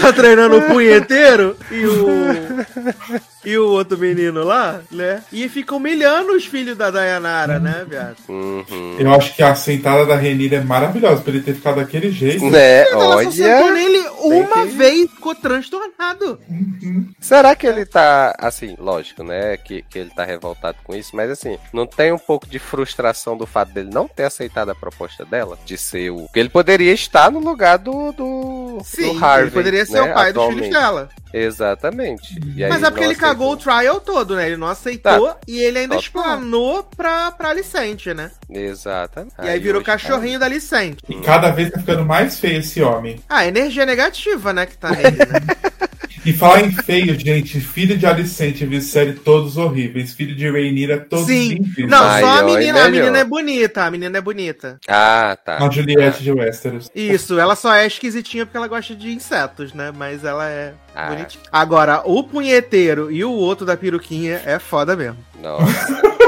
tá 0.00 0.12
treinando 0.12 0.58
o 0.58 0.62
punheteiro 0.62 1.56
e 1.70 1.86
o 1.86 2.06
e 3.44 3.56
o 3.56 3.68
outro 3.68 3.96
menino 3.96 4.44
lá, 4.44 4.80
né? 4.90 5.22
E 5.32 5.48
fica 5.48 5.74
humilhando 5.74 6.32
os 6.32 6.44
filhos 6.44 6.76
da 6.76 6.90
Dayanara, 6.90 7.58
né, 7.58 7.86
viado? 7.88 8.16
Uhum. 8.28 8.96
Eu 8.98 9.12
acho 9.14 9.34
que 9.34 9.42
a 9.42 9.54
sentada 9.54 10.04
da 10.04 10.16
Renira 10.16 10.56
é 10.56 10.60
maravilhosa, 10.60 11.22
pra 11.22 11.32
ele 11.32 11.42
ter 11.42 11.54
ficado 11.54 11.76
daquele 11.76 12.10
jeito. 12.10 12.44
Né? 12.50 12.82
Ela 12.90 13.22
só 13.24 13.30
sentou 13.30 13.64
Olha. 13.66 13.72
nele 13.74 14.08
uma 14.20 14.66
que- 14.66 14.72
vez 14.72 15.10
ficou 15.10 15.34
transtornado. 15.34 16.38
Uhum. 16.48 17.08
Será 17.20 17.54
que 17.54 17.66
ele 17.66 17.86
tá, 17.86 18.34
assim, 18.38 18.76
lógico, 18.78 19.22
né? 19.22 19.56
Que, 19.56 19.82
que 19.82 19.98
ele 19.98 20.10
tá 20.10 20.24
revoltado 20.24 20.78
com 20.84 20.94
isso, 20.94 21.14
mas 21.14 21.30
assim, 21.30 21.56
não 21.72 21.86
tem 21.86 22.12
um 22.12 22.18
pouco 22.18 22.46
de 22.46 22.58
frustração 22.58 23.36
do 23.36 23.46
fato 23.46 23.72
dele 23.72 23.90
não 23.92 24.06
ter 24.08 24.24
aceitado 24.24 24.70
a 24.70 24.74
proposta 24.74 25.24
dela? 25.24 25.58
De 25.64 25.78
ser 25.78 26.10
o. 26.10 26.22
Porque 26.24 26.40
ele 26.40 26.48
poderia 26.50 26.92
estar 26.92 27.30
no 27.30 27.38
lugar 27.38 27.78
do. 27.78 28.12
do, 28.12 28.57
Sim, 28.84 29.14
do 29.14 29.24
Harvey. 29.24 29.44
ele 29.44 29.50
poderia 29.52 29.86
ser 29.86 30.02
né, 30.02 30.10
o 30.10 30.14
pai 30.14 30.32
dos 30.32 30.46
filhos 30.54 30.70
dela. 30.70 31.08
Exatamente. 31.32 32.38
E 32.56 32.64
aí 32.64 32.70
Mas 32.70 32.82
é 32.82 32.90
porque 32.90 33.04
ele 33.04 33.14
cagou 33.14 33.48
o 33.50 33.52
aceitou. 33.54 33.74
trial 33.74 34.00
todo, 34.00 34.34
né? 34.36 34.46
Ele 34.46 34.56
não 34.56 34.66
aceitou 34.68 35.36
e 35.46 35.58
ele 35.60 35.78
ainda 35.80 35.94
Total. 35.96 36.00
explanou 36.02 36.82
pra, 36.96 37.30
pra 37.32 37.52
Licente, 37.52 38.14
né? 38.14 38.30
Exatamente. 38.48 39.34
E 39.42 39.48
aí 39.48 39.58
virou 39.58 39.76
hoje 39.80 39.86
tá- 39.86 39.92
cachorrinho 39.92 40.38
da 40.38 40.48
Licente. 40.48 41.02
E 41.08 41.14
cada 41.20 41.50
vez 41.50 41.70
tá 41.70 41.78
ficando 41.80 42.04
mais 42.04 42.38
feio 42.40 42.60
esse 42.60 42.80
homem. 42.82 43.20
Ah, 43.28 43.46
energia 43.46 43.84
negativa, 43.84 44.52
né? 44.52 44.64
Que 44.66 44.78
tá 44.78 44.90
nele, 44.90 45.16
né? 45.18 45.40
E 46.26 46.32
falar 46.32 46.62
em 46.62 46.70
feio, 46.72 47.18
gente, 47.18 47.60
filho 47.60 47.96
de 47.96 48.06
Alicente 48.06 48.64
e 48.64 48.66
Vissérie, 48.66 49.14
todos 49.14 49.56
horríveis. 49.56 50.12
Filho 50.12 50.34
de 50.34 50.50
Rhaenyra, 50.50 50.98
todos 51.00 51.26
Sim. 51.26 51.52
incríveis. 51.54 51.88
Não, 51.90 52.04
Maior 52.04 52.20
só 52.20 52.38
a 52.38 52.42
menina. 52.42 52.84
A 52.84 52.88
menina 52.90 53.18
é 53.18 53.24
bonita. 53.24 53.84
A 53.84 53.90
menina 53.90 54.18
é 54.18 54.20
bonita. 54.20 54.78
Ah, 54.88 55.36
tá. 55.42 55.58
A 55.64 55.70
Juliette 55.70 56.22
de 56.22 56.32
Westeros. 56.32 56.90
Isso, 56.94 57.38
ela 57.38 57.54
só 57.56 57.74
é 57.74 57.86
esquisitinha 57.86 58.44
porque 58.44 58.56
ela 58.56 58.68
gosta 58.68 58.94
de 58.94 59.10
insetos, 59.12 59.72
né? 59.72 59.92
Mas 59.96 60.24
ela 60.24 60.48
é 60.48 60.74
Ah. 60.94 61.08
bonitinha. 61.08 61.42
Agora, 61.52 62.02
o 62.04 62.22
punheteiro 62.24 63.10
e 63.10 63.24
o 63.24 63.30
outro 63.32 63.64
da 63.64 63.76
peruquinha 63.76 64.42
é 64.44 64.58
foda 64.58 64.94
mesmo. 64.96 65.18
Nossa. 65.42 66.02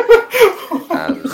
Ah, 0.92 1.06
Deus. 1.12 1.32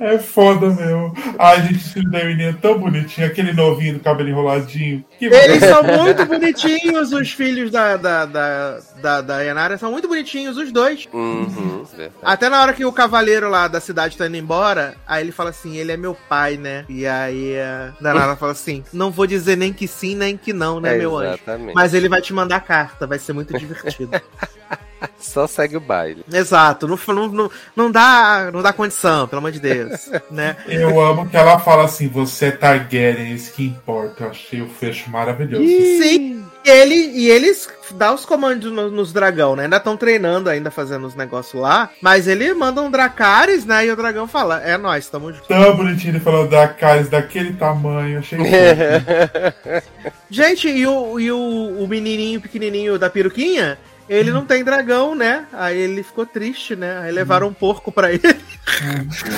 É 0.00 0.18
foda 0.18 0.68
mesmo. 0.68 1.12
Ai, 1.38 1.62
gente, 1.62 1.76
esse 1.76 1.90
filho 1.90 2.10
da 2.10 2.24
menina 2.24 2.50
é 2.50 2.52
tão 2.52 2.78
bonitinho. 2.78 3.26
Aquele 3.26 3.52
novinho 3.52 3.94
do 3.94 4.00
cabelo 4.00 4.28
enroladinho. 4.28 5.04
Que 5.18 5.26
Eles 5.26 5.64
são 5.64 5.82
muito 5.82 6.24
bonitinhos, 6.26 7.12
os 7.12 7.30
filhos 7.32 7.70
da, 7.70 7.96
da, 7.96 8.24
da, 8.24 8.78
da, 9.02 9.20
da 9.20 9.40
Yanara 9.42 9.76
são 9.76 9.90
muito 9.90 10.06
bonitinhos, 10.06 10.56
os 10.56 10.70
dois. 10.70 11.08
Uhum. 11.12 11.84
Até 12.22 12.48
na 12.48 12.60
hora 12.62 12.72
que 12.72 12.84
o 12.84 12.92
cavaleiro 12.92 13.48
lá 13.48 13.66
da 13.66 13.80
cidade 13.80 14.16
tá 14.16 14.26
indo 14.26 14.36
embora, 14.36 14.94
aí 15.06 15.22
ele 15.22 15.32
fala 15.32 15.50
assim, 15.50 15.76
ele 15.76 15.92
é 15.92 15.96
meu 15.96 16.16
pai, 16.28 16.56
né? 16.56 16.84
E 16.88 17.06
aí 17.06 17.58
a 17.58 17.92
Danara 18.00 18.36
fala 18.36 18.52
assim, 18.52 18.84
não 18.92 19.10
vou 19.10 19.26
dizer 19.26 19.56
nem 19.56 19.72
que 19.72 19.88
sim, 19.88 20.14
nem 20.14 20.36
que 20.36 20.52
não, 20.52 20.80
né, 20.80 20.94
É, 20.94 20.98
meu 20.98 21.16
anjo? 21.16 21.34
exatamente. 21.34 21.74
Mas 21.74 21.94
ele 21.94 22.08
vai 22.08 22.20
te 22.20 22.32
mandar 22.32 22.60
carta, 22.60 23.06
vai 23.06 23.18
ser 23.18 23.32
muito 23.32 23.56
divertido. 23.58 24.10
Só 25.18 25.46
segue 25.46 25.76
o 25.76 25.80
baile. 25.80 26.24
Exato, 26.32 26.88
não, 26.88 26.98
não, 27.32 27.50
não, 27.76 27.90
dá, 27.90 28.50
não 28.52 28.62
dá 28.62 28.72
condição, 28.72 29.28
pelo 29.28 29.38
amor 29.38 29.52
de 29.52 29.60
Deus, 29.60 30.10
né? 30.30 30.56
Eu 30.66 31.00
amo 31.00 31.28
que 31.28 31.36
ela 31.36 31.58
fala 31.58 31.84
assim: 31.84 32.08
você 32.08 32.46
é 32.46 32.50
Targaryen, 32.50 33.32
isso 33.34 33.52
que 33.52 33.64
importa. 33.64 34.24
Eu 34.24 34.30
achei 34.30 34.60
o 34.60 34.68
fecho 34.68 35.08
maravilhoso. 35.10 35.64
Sim, 35.64 36.44
e, 36.64 36.70
ele, 36.70 36.94
e 36.94 37.30
eles 37.30 37.68
dão 37.92 38.14
os 38.14 38.24
comandos 38.24 38.72
no- 38.72 38.90
nos 38.90 39.12
dragão, 39.12 39.54
né? 39.54 39.64
Ainda 39.64 39.76
estão 39.76 39.96
treinando, 39.96 40.50
ainda 40.50 40.70
fazendo 40.70 41.06
os 41.06 41.14
negócios 41.14 41.60
lá, 41.60 41.90
mas 42.02 42.26
ele 42.26 42.52
manda 42.54 42.82
um 42.82 42.90
Dracarys, 42.90 43.64
né? 43.64 43.86
E 43.86 43.92
o 43.92 43.96
dragão 43.96 44.26
fala, 44.26 44.60
é 44.62 44.76
nós, 44.76 45.08
tamo 45.08 45.32
junto. 45.32 45.46
Tão 45.46 45.76
bonitinho 45.76 46.12
ele 46.12 46.20
falou 46.20 46.48
da 46.48 46.66
Caris 46.68 47.08
daquele 47.08 47.52
tamanho. 47.52 48.18
Achei. 48.18 48.38
Gente, 50.30 50.68
e 50.68 50.86
o, 50.86 51.18
e 51.18 51.30
o, 51.32 51.38
o 51.78 51.86
menininho 51.88 52.40
pequenininho 52.40 52.98
da 52.98 53.08
peruquinha, 53.08 53.78
ele 54.08 54.30
não 54.30 54.44
tem 54.44 54.64
dragão, 54.64 55.14
né? 55.14 55.46
Aí 55.52 55.78
ele 55.78 56.02
ficou 56.02 56.24
triste, 56.24 56.74
né? 56.74 56.98
Aí 56.98 57.12
levaram 57.12 57.48
um 57.48 57.52
porco 57.52 57.92
pra 57.92 58.12
ele. 58.12 58.22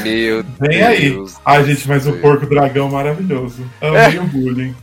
Meu 0.03 0.45
Vem 0.61 0.83
aí. 0.83 1.11
Deus. 1.11 1.37
Ai, 1.45 1.65
gente, 1.65 1.89
mas 1.89 2.07
o 2.07 2.13
porco 2.15 2.47
dragão 2.47 2.89
maravilhoso. 2.89 3.65
Amei 3.81 4.19
o 4.19 4.25
bullying. 4.25 4.75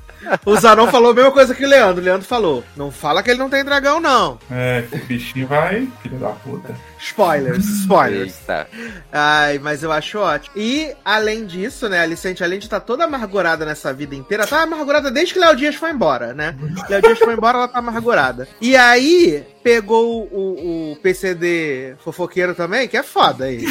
O 0.46 0.56
Zanon 0.58 0.88
falou 0.88 1.12
a 1.12 1.14
mesma 1.14 1.32
coisa 1.32 1.54
que 1.54 1.66
o 1.66 1.68
Leandro. 1.68 2.02
O 2.02 2.06
Leandro 2.06 2.28
falou, 2.28 2.64
não 2.76 2.92
fala 2.92 3.22
que 3.24 3.30
ele 3.30 3.40
não 3.40 3.50
tem 3.50 3.64
dragão, 3.64 4.00
não. 4.00 4.40
É, 4.52 4.84
que 4.90 4.98
bichinho 4.98 5.48
vai, 5.48 5.88
filho 6.02 6.18
da 6.18 6.30
puta. 6.30 6.76
Spoilers, 7.00 7.66
spoilers. 7.66 8.36
Eita. 8.40 8.68
Ai, 9.12 9.60
mas 9.60 9.84
eu 9.84 9.92
acho 9.92 10.20
ótimo. 10.20 10.56
E, 10.56 10.94
além 11.06 11.46
disso, 11.46 11.88
né, 11.88 12.00
a 12.00 12.04
Alicente, 12.04 12.44
além 12.44 12.60
de 12.60 12.66
estar 12.66 12.80
toda 12.80 13.04
amargurada 13.04 13.66
nessa 13.66 13.94
vida 13.94 14.16
inteira, 14.16 14.48
tá 14.48 14.62
amargurada 14.64 15.12
desde 15.12 15.34
que 15.34 15.40
Léo 15.40 15.56
Dias 15.56 15.76
foi 15.76 15.92
embora, 15.92 16.34
né? 16.34 16.56
Léo 16.90 17.02
Dias 17.02 17.20
foi 17.20 17.34
embora, 17.34 17.60
ela 17.60 17.68
tá 17.68 17.80
amargurada. 17.80 18.48
E 18.60 18.76
aí, 18.76 19.46
pegou 19.64 20.28
o, 20.32 20.92
o 20.92 20.96
PCD 20.98 21.96
fofoqueiro 22.04 22.56
também, 22.56 22.88
que 22.88 22.98
é 22.98 23.04
foda 23.04 23.46
aí. 23.46 23.66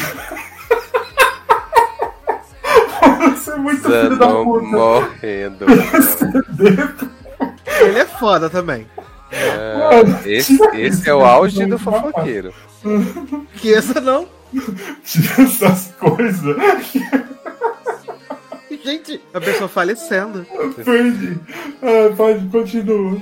Você 3.36 3.50
é 3.50 3.56
muito 3.56 3.82
filho 3.82 4.16
da 4.16 4.26
Zanon 4.26 4.44
puta. 4.44 4.66
morrendo. 4.66 5.66
Ele 7.80 7.98
é 7.98 8.04
foda 8.06 8.48
também. 8.48 8.86
Ah, 9.32 10.22
esse, 10.24 10.58
esse 10.74 11.08
é 11.08 11.14
o 11.14 11.24
auge 11.24 11.66
do 11.66 11.78
fofoqueiro. 11.78 12.54
Que 13.56 13.74
essa 13.74 14.00
não. 14.00 14.28
Tira 15.04 15.42
essas 15.42 15.92
coisas. 15.98 16.56
Gente, 18.84 19.20
a 19.34 19.40
pessoa 19.40 19.68
falecendo. 19.68 20.46
Perdi. 20.84 21.36
Ah, 21.82 22.14
pode, 22.16 22.46
continua. 22.48 23.20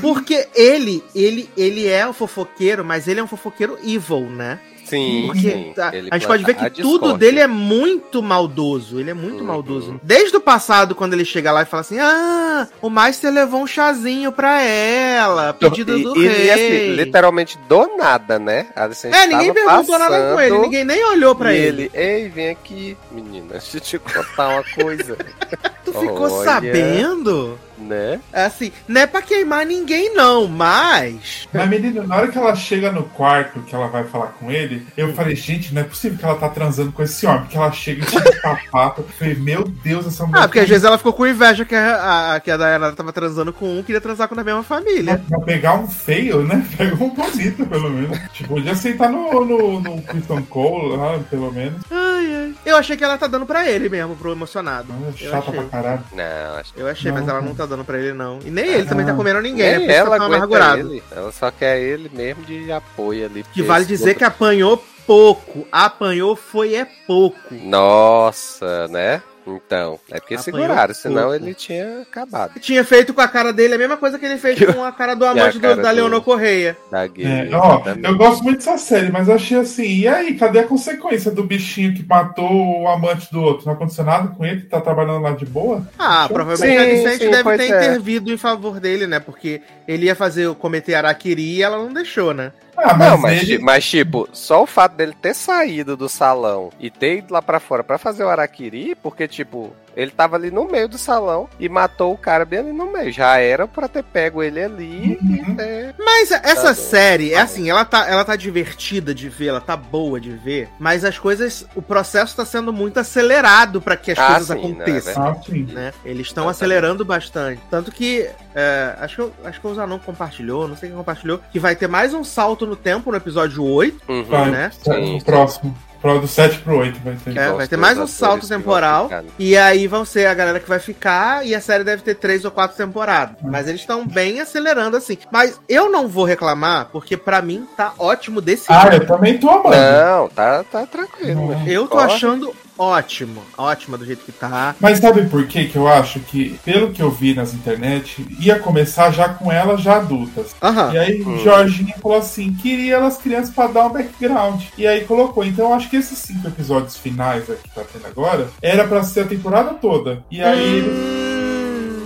Porque 0.00 0.48
ele, 0.54 1.02
ele, 1.14 1.50
ele 1.56 1.88
é 1.88 2.06
o 2.06 2.12
fofoqueiro, 2.12 2.84
mas 2.84 3.08
ele 3.08 3.18
é 3.18 3.22
um 3.24 3.26
fofoqueiro 3.26 3.76
evil, 3.84 4.30
né? 4.30 4.60
Sim, 4.92 5.22
Porque 5.26 5.40
sim. 5.50 5.72
tá, 5.74 5.90
Ele 5.94 6.08
a 6.10 6.18
gente 6.18 6.26
pode 6.26 6.44
ver 6.44 6.54
que 6.54 6.64
a 6.66 6.70
tudo 6.70 7.14
dele 7.14 7.40
é 7.40 7.46
muito 7.46 8.22
maldoso. 8.22 9.00
Ele 9.00 9.10
é 9.10 9.14
muito 9.14 9.40
Uhum. 9.40 9.46
maldoso. 9.46 10.00
Desde 10.02 10.36
o 10.36 10.40
passado, 10.40 10.94
quando 10.94 11.14
ele 11.14 11.24
chega 11.24 11.50
lá 11.50 11.62
e 11.62 11.64
fala 11.64 11.80
assim: 11.80 11.98
Ah, 11.98 12.68
o 12.82 12.90
Meister 12.90 13.32
levou 13.32 13.62
um 13.62 13.66
chazinho 13.66 14.30
pra 14.32 14.60
ela, 14.62 15.48
a 15.48 15.54
pedido 15.54 15.98
do 15.98 16.22
e, 16.22 16.26
rei. 16.28 16.44
e 16.46 16.50
assim, 16.50 16.94
literalmente 16.94 17.58
do 17.68 17.96
nada, 17.96 18.38
né? 18.38 18.66
A 18.76 18.84
Alicente 18.84 19.16
é, 19.16 19.26
ninguém 19.26 19.54
perguntou 19.54 19.98
nada 19.98 20.34
com 20.34 20.40
ele, 20.40 20.58
ninguém 20.58 20.84
nem 20.84 21.02
olhou 21.06 21.34
pra 21.34 21.54
ele. 21.54 21.84
ele, 21.84 21.90
ei, 21.94 22.28
vem 22.28 22.50
aqui, 22.50 22.96
menina, 23.10 23.46
deixa 23.52 23.78
eu 23.78 23.80
te 23.80 23.98
contar 23.98 24.50
uma 24.50 24.64
coisa, 24.74 25.16
Tu 25.84 25.92
ficou 25.94 26.30
Olha. 26.30 26.44
sabendo? 26.44 27.58
Né? 27.82 28.20
É 28.32 28.44
Assim, 28.44 28.72
não 28.88 29.00
é 29.00 29.06
pra 29.06 29.22
queimar 29.22 29.64
ninguém, 29.64 30.14
não, 30.14 30.46
mas. 30.48 31.48
Mas, 31.52 31.68
menina, 31.68 32.02
na 32.02 32.16
hora 32.16 32.28
que 32.28 32.36
ela 32.38 32.54
chega 32.54 32.90
no 32.92 33.04
quarto, 33.04 33.60
que 33.62 33.74
ela 33.74 33.86
vai 33.88 34.04
falar 34.04 34.28
com 34.38 34.50
ele, 34.50 34.86
eu 34.96 35.12
falei, 35.14 35.34
gente, 35.36 35.72
não 35.74 35.80
é 35.82 35.84
possível 35.84 36.18
que 36.18 36.24
ela 36.24 36.34
tá 36.36 36.48
transando 36.48 36.92
com 36.92 37.02
esse 37.02 37.24
homem. 37.26 37.42
Porque 37.42 37.56
ela 37.56 37.72
chega 37.72 38.02
e 38.02 38.06
tira 38.06 38.28
o 38.30 38.40
sapato. 38.40 39.00
Eu 39.02 39.08
falei, 39.18 39.34
meu 39.34 39.64
Deus, 39.64 40.06
essa 40.06 40.26
mulher. 40.26 40.42
Ah, 40.42 40.48
porque 40.48 40.60
às 40.60 40.68
vezes 40.68 40.84
ela 40.84 40.98
ficou 40.98 41.12
com 41.12 41.26
inveja 41.26 41.64
que 41.64 41.74
a, 41.74 42.34
a, 42.34 42.40
que 42.40 42.50
a 42.50 42.56
Diana 42.56 42.92
tava 42.92 43.12
transando 43.12 43.52
com 43.52 43.78
um, 43.78 43.82
queria 43.82 44.00
transar 44.00 44.28
com 44.28 44.38
a 44.38 44.44
mesma 44.44 44.62
família. 44.62 45.22
Pra 45.28 45.40
pegar 45.40 45.74
um 45.74 45.88
feio, 45.88 46.42
né? 46.42 46.66
Pega 46.76 46.94
um 47.02 47.10
bonito, 47.10 47.66
pelo 47.66 47.90
menos. 47.90 48.18
Tipo, 48.32 48.54
podia 48.54 48.72
aceitar 48.72 49.08
no, 49.10 49.44
no, 49.44 49.80
no 49.80 50.02
Kristen 50.02 50.42
Cole 50.42 50.96
lá, 50.96 51.18
pelo 51.30 51.52
menos. 51.52 51.80
Ai, 51.90 52.34
ai. 52.34 52.54
Eu 52.66 52.76
achei 52.76 52.96
que 52.96 53.04
ela 53.04 53.16
tá 53.18 53.26
dando 53.26 53.46
pra 53.46 53.68
ele 53.68 53.88
mesmo, 53.88 54.16
pro 54.16 54.32
emocionado. 54.32 54.88
Ah, 54.92 55.12
Chata 55.16 55.52
pra 55.52 55.64
caralho. 55.64 56.04
Não, 56.12 56.56
acho 56.58 56.72
que 56.74 56.80
Eu 56.80 56.88
achei, 56.88 57.10
Não, 57.10 57.18
mas 57.18 57.28
ela 57.28 57.40
não. 57.40 57.48
não 57.48 57.54
tá 57.54 57.66
dando 57.72 57.84
pra 57.84 57.98
ele, 57.98 58.12
não. 58.12 58.38
E 58.44 58.50
nem 58.50 58.64
ele 58.66 58.84
também 58.86 59.04
tá 59.04 59.12
Ah. 59.12 59.16
comendo 59.16 59.40
ninguém, 59.40 59.72
né? 59.72 59.78
nem 59.78 59.86
que 59.88 59.92
ela 59.92 60.18
tá 60.18 60.24
amargurado. 60.24 60.80
ele, 60.80 61.02
ela 61.10 61.32
só 61.32 61.50
quer 61.50 61.80
ele 61.80 62.10
mesmo 62.12 62.42
de 62.44 62.70
apoio 62.70 63.26
ali. 63.26 63.44
Que 63.52 63.62
vale 63.62 63.84
dizer 63.84 64.14
que 64.14 64.24
outro- 64.24 64.26
apanhou 64.44 64.84
pouco. 65.06 65.66
Apanhou 65.72 66.36
foi 66.36 66.74
é 66.74 66.86
pouco. 67.06 67.38
Nossa, 67.50 68.86
né? 68.88 69.22
Então, 69.46 69.98
é 70.10 70.20
porque 70.20 70.34
Apanhou 70.34 70.42
seguraram, 70.62 70.94
senão 70.94 71.22
pouco. 71.30 71.34
ele 71.34 71.54
tinha 71.54 72.02
acabado. 72.02 72.60
Tinha 72.60 72.84
feito 72.84 73.12
com 73.12 73.20
a 73.20 73.26
cara 73.28 73.52
dele 73.52 73.74
a 73.74 73.78
mesma 73.78 73.96
coisa 73.96 74.18
que 74.18 74.24
ele 74.24 74.38
fez 74.38 74.58
com 74.72 74.84
a 74.84 74.92
cara 74.92 75.14
do 75.14 75.24
amante 75.26 75.58
do- 75.58 75.60
cara 75.60 75.76
da 75.76 75.90
do- 75.90 75.96
Leonor 75.96 76.22
Correia. 76.22 76.76
Da 76.90 77.04
É, 77.04 77.48
ó, 77.52 77.82
eu 78.02 78.16
gosto 78.16 78.44
muito 78.44 78.58
dessa 78.58 78.78
série, 78.78 79.10
mas 79.10 79.28
eu 79.28 79.34
achei 79.34 79.58
assim, 79.58 79.82
e 79.84 80.06
aí, 80.08 80.34
cadê 80.34 80.60
a 80.60 80.64
consequência 80.66 81.30
do 81.30 81.42
bichinho 81.42 81.94
que 81.94 82.04
matou 82.06 82.82
o 82.82 82.88
amante 82.88 83.30
do 83.32 83.40
outro? 83.42 83.66
Não 83.66 83.72
aconteceu 83.74 84.04
nada 84.04 84.28
com 84.28 84.44
ele? 84.44 84.62
Tá 84.62 84.80
trabalhando 84.80 85.20
lá 85.22 85.32
de 85.32 85.44
boa? 85.44 85.86
Ah, 85.98 86.26
Sim, 86.28 86.34
provavelmente 86.34 86.78
a 86.78 86.82
Alicente 86.82 87.24
sim, 87.24 87.30
deve 87.30 87.56
ter 87.56 87.62
é. 87.64 87.66
intervido 87.68 88.32
em 88.32 88.36
favor 88.36 88.78
dele, 88.78 89.06
né? 89.06 89.18
Porque 89.18 89.60
ele 89.88 90.06
ia 90.06 90.14
fazer 90.14 90.54
cometer 90.54 90.94
Araquiri 90.94 91.56
e 91.56 91.62
ela 91.62 91.78
não 91.78 91.92
deixou, 91.92 92.32
né? 92.32 92.52
Ah, 92.76 92.94
mas, 92.94 93.10
Não, 93.10 93.18
mas, 93.18 93.42
ele... 93.42 93.58
mas, 93.58 93.84
tipo, 93.84 94.28
só 94.32 94.62
o 94.62 94.66
fato 94.66 94.96
dele 94.96 95.14
ter 95.20 95.34
saído 95.34 95.96
do 95.96 96.08
salão 96.08 96.70
e 96.80 96.90
ter 96.90 97.18
ido 97.18 97.32
lá 97.32 97.42
pra 97.42 97.60
fora 97.60 97.84
pra 97.84 97.98
fazer 97.98 98.24
o 98.24 98.28
Araquiri, 98.28 98.94
porque, 98.94 99.28
tipo, 99.28 99.72
ele 99.96 100.10
tava 100.10 100.36
ali 100.36 100.50
no 100.50 100.64
meio 100.64 100.88
do 100.88 100.96
salão 100.98 101.48
e 101.58 101.68
matou 101.68 102.12
o 102.12 102.18
cara 102.18 102.44
bem 102.44 102.60
ali 102.60 102.72
no 102.72 102.92
meio. 102.92 103.12
Já 103.12 103.38
era 103.38 103.66
pra 103.68 103.88
ter 103.88 104.02
pego 104.02 104.42
ele 104.42 104.62
ali 104.62 105.18
Uhum. 105.22 105.34
e 105.34 105.54
ter... 105.56 105.94
Mas 105.98 106.30
essa 106.30 106.68
Tá 106.68 106.74
série, 106.74 107.32
é 107.32 107.40
assim, 107.40 107.68
ela 107.70 107.84
tá, 107.84 108.08
ela 108.08 108.24
tá 108.24 108.36
divertida 108.36 109.14
de 109.14 109.28
ver, 109.28 109.48
ela 109.48 109.60
tá 109.60 109.76
boa 109.76 110.20
de 110.20 110.30
ver, 110.30 110.68
mas 110.78 111.04
as 111.04 111.18
coisas, 111.18 111.66
o 111.74 111.82
processo 111.82 112.36
tá 112.36 112.44
sendo 112.44 112.72
muito 112.72 112.98
acelerado 113.00 113.80
pra 113.80 113.96
que 113.96 114.12
as 114.12 114.18
Ah, 114.18 114.26
coisas 114.34 114.46
sim, 114.48 114.54
não, 114.54 114.62
é 114.62 114.82
aconteçam. 114.82 115.22
Ah, 115.26 115.34
sim. 115.44 115.62
né? 115.72 115.92
Eles 116.04 116.26
estão 116.28 116.48
acelerando 116.48 117.04
bastante. 117.04 117.60
Tanto 117.70 117.90
que. 117.92 118.28
é, 118.54 118.94
acho, 119.00 119.16
que 119.16 119.22
eu- 119.22 119.32
acho 119.44 119.60
que 119.60 119.66
o 119.66 119.74
Zanon 119.74 119.98
compartilhou, 119.98 120.68
não 120.68 120.76
sei 120.76 120.88
quem 120.88 120.98
compartilhou, 120.98 121.40
que 121.50 121.58
vai 121.58 121.74
ter 121.76 121.86
mais 121.88 122.12
um 122.14 122.22
salto 122.24 122.66
no 122.66 122.76
tempo 122.76 123.10
no 123.10 123.16
episódio 123.16 123.62
8. 123.64 124.00
Uhum. 124.08 124.46
Né? 124.50 124.70
Sim, 124.82 125.18
sim. 125.18 125.20
próximo. 125.24 125.76
Pro 126.02 126.18
do 126.18 126.26
7 126.26 126.58
pro 126.58 126.78
8 126.78 126.98
vai 127.04 127.14
ter. 127.14 127.38
É, 127.38 127.52
vai 127.52 127.68
ter 127.68 127.76
mais 127.76 127.96
um 127.96 128.08
salto 128.08 128.48
temporal. 128.48 129.08
E 129.38 129.56
aí 129.56 129.86
vão 129.86 130.04
ser 130.04 130.26
a 130.26 130.34
galera 130.34 130.58
que 130.58 130.68
vai 130.68 130.80
ficar, 130.80 131.46
e 131.46 131.54
a 131.54 131.60
série 131.60 131.84
deve 131.84 132.02
ter 132.02 132.16
três 132.16 132.44
ou 132.44 132.50
quatro 132.50 132.76
temporadas. 132.76 133.36
Hum. 133.40 133.48
Mas 133.52 133.68
eles 133.68 133.82
estão 133.82 134.04
bem 134.04 134.40
acelerando 134.40 134.96
assim. 134.96 135.16
Mas 135.30 135.60
eu 135.68 135.88
não 135.92 136.08
vou 136.08 136.24
reclamar, 136.24 136.88
porque 136.90 137.16
pra 137.16 137.40
mim 137.40 137.66
tá 137.76 137.92
ótimo 137.98 138.40
desse 138.40 138.64
Ah, 138.68 138.90
jeito. 138.90 139.04
eu 139.04 139.06
também 139.06 139.38
tô 139.38 139.48
amando. 139.48 139.76
Não, 139.76 140.28
tá, 140.28 140.64
tá 140.64 140.84
tranquilo. 140.86 141.46
Meu. 141.46 141.68
Eu 141.68 141.82
tô 141.86 141.96
Corre. 141.96 142.12
achando 142.12 142.52
ótimo. 142.82 143.42
Ótima 143.56 143.96
do 143.96 144.04
jeito 144.04 144.24
que 144.24 144.32
tá. 144.32 144.74
Mas 144.80 144.98
sabe 144.98 145.28
por 145.28 145.46
que 145.46 145.66
que 145.66 145.76
eu 145.76 145.86
acho 145.88 146.20
que, 146.20 146.58
pelo 146.64 146.90
que 146.92 147.02
eu 147.02 147.10
vi 147.10 147.34
nas 147.34 147.54
internet, 147.54 148.26
ia 148.40 148.58
começar 148.58 149.10
já 149.10 149.28
com 149.28 149.50
elas 149.50 149.80
já 149.80 149.96
adultas. 149.96 150.54
Aham. 150.62 150.92
E 150.92 150.98
aí 150.98 151.22
Hum. 151.22 151.38
Jorginho 151.38 151.94
falou 152.02 152.18
assim, 152.18 152.52
queria 152.54 152.96
elas 152.96 153.18
crianças 153.18 153.54
pra 153.54 153.66
dar 153.68 153.86
um 153.86 153.92
background. 153.92 154.62
E 154.76 154.86
aí 154.86 155.04
colocou. 155.04 155.44
Então 155.44 155.66
eu 155.68 155.74
acho 155.74 155.88
que 155.88 155.96
esses 155.96 156.18
cinco 156.18 156.48
episódios 156.48 156.96
finais 156.96 157.48
aqui 157.48 157.62
que 157.68 157.74
tá 157.74 157.82
tendo 157.92 158.06
agora, 158.06 158.48
era 158.60 158.86
pra 158.86 159.02
ser 159.04 159.20
a 159.20 159.26
temporada 159.26 159.74
toda. 159.74 160.22
E 160.30 160.42
aí 160.42 160.82
Hum, 160.82 161.31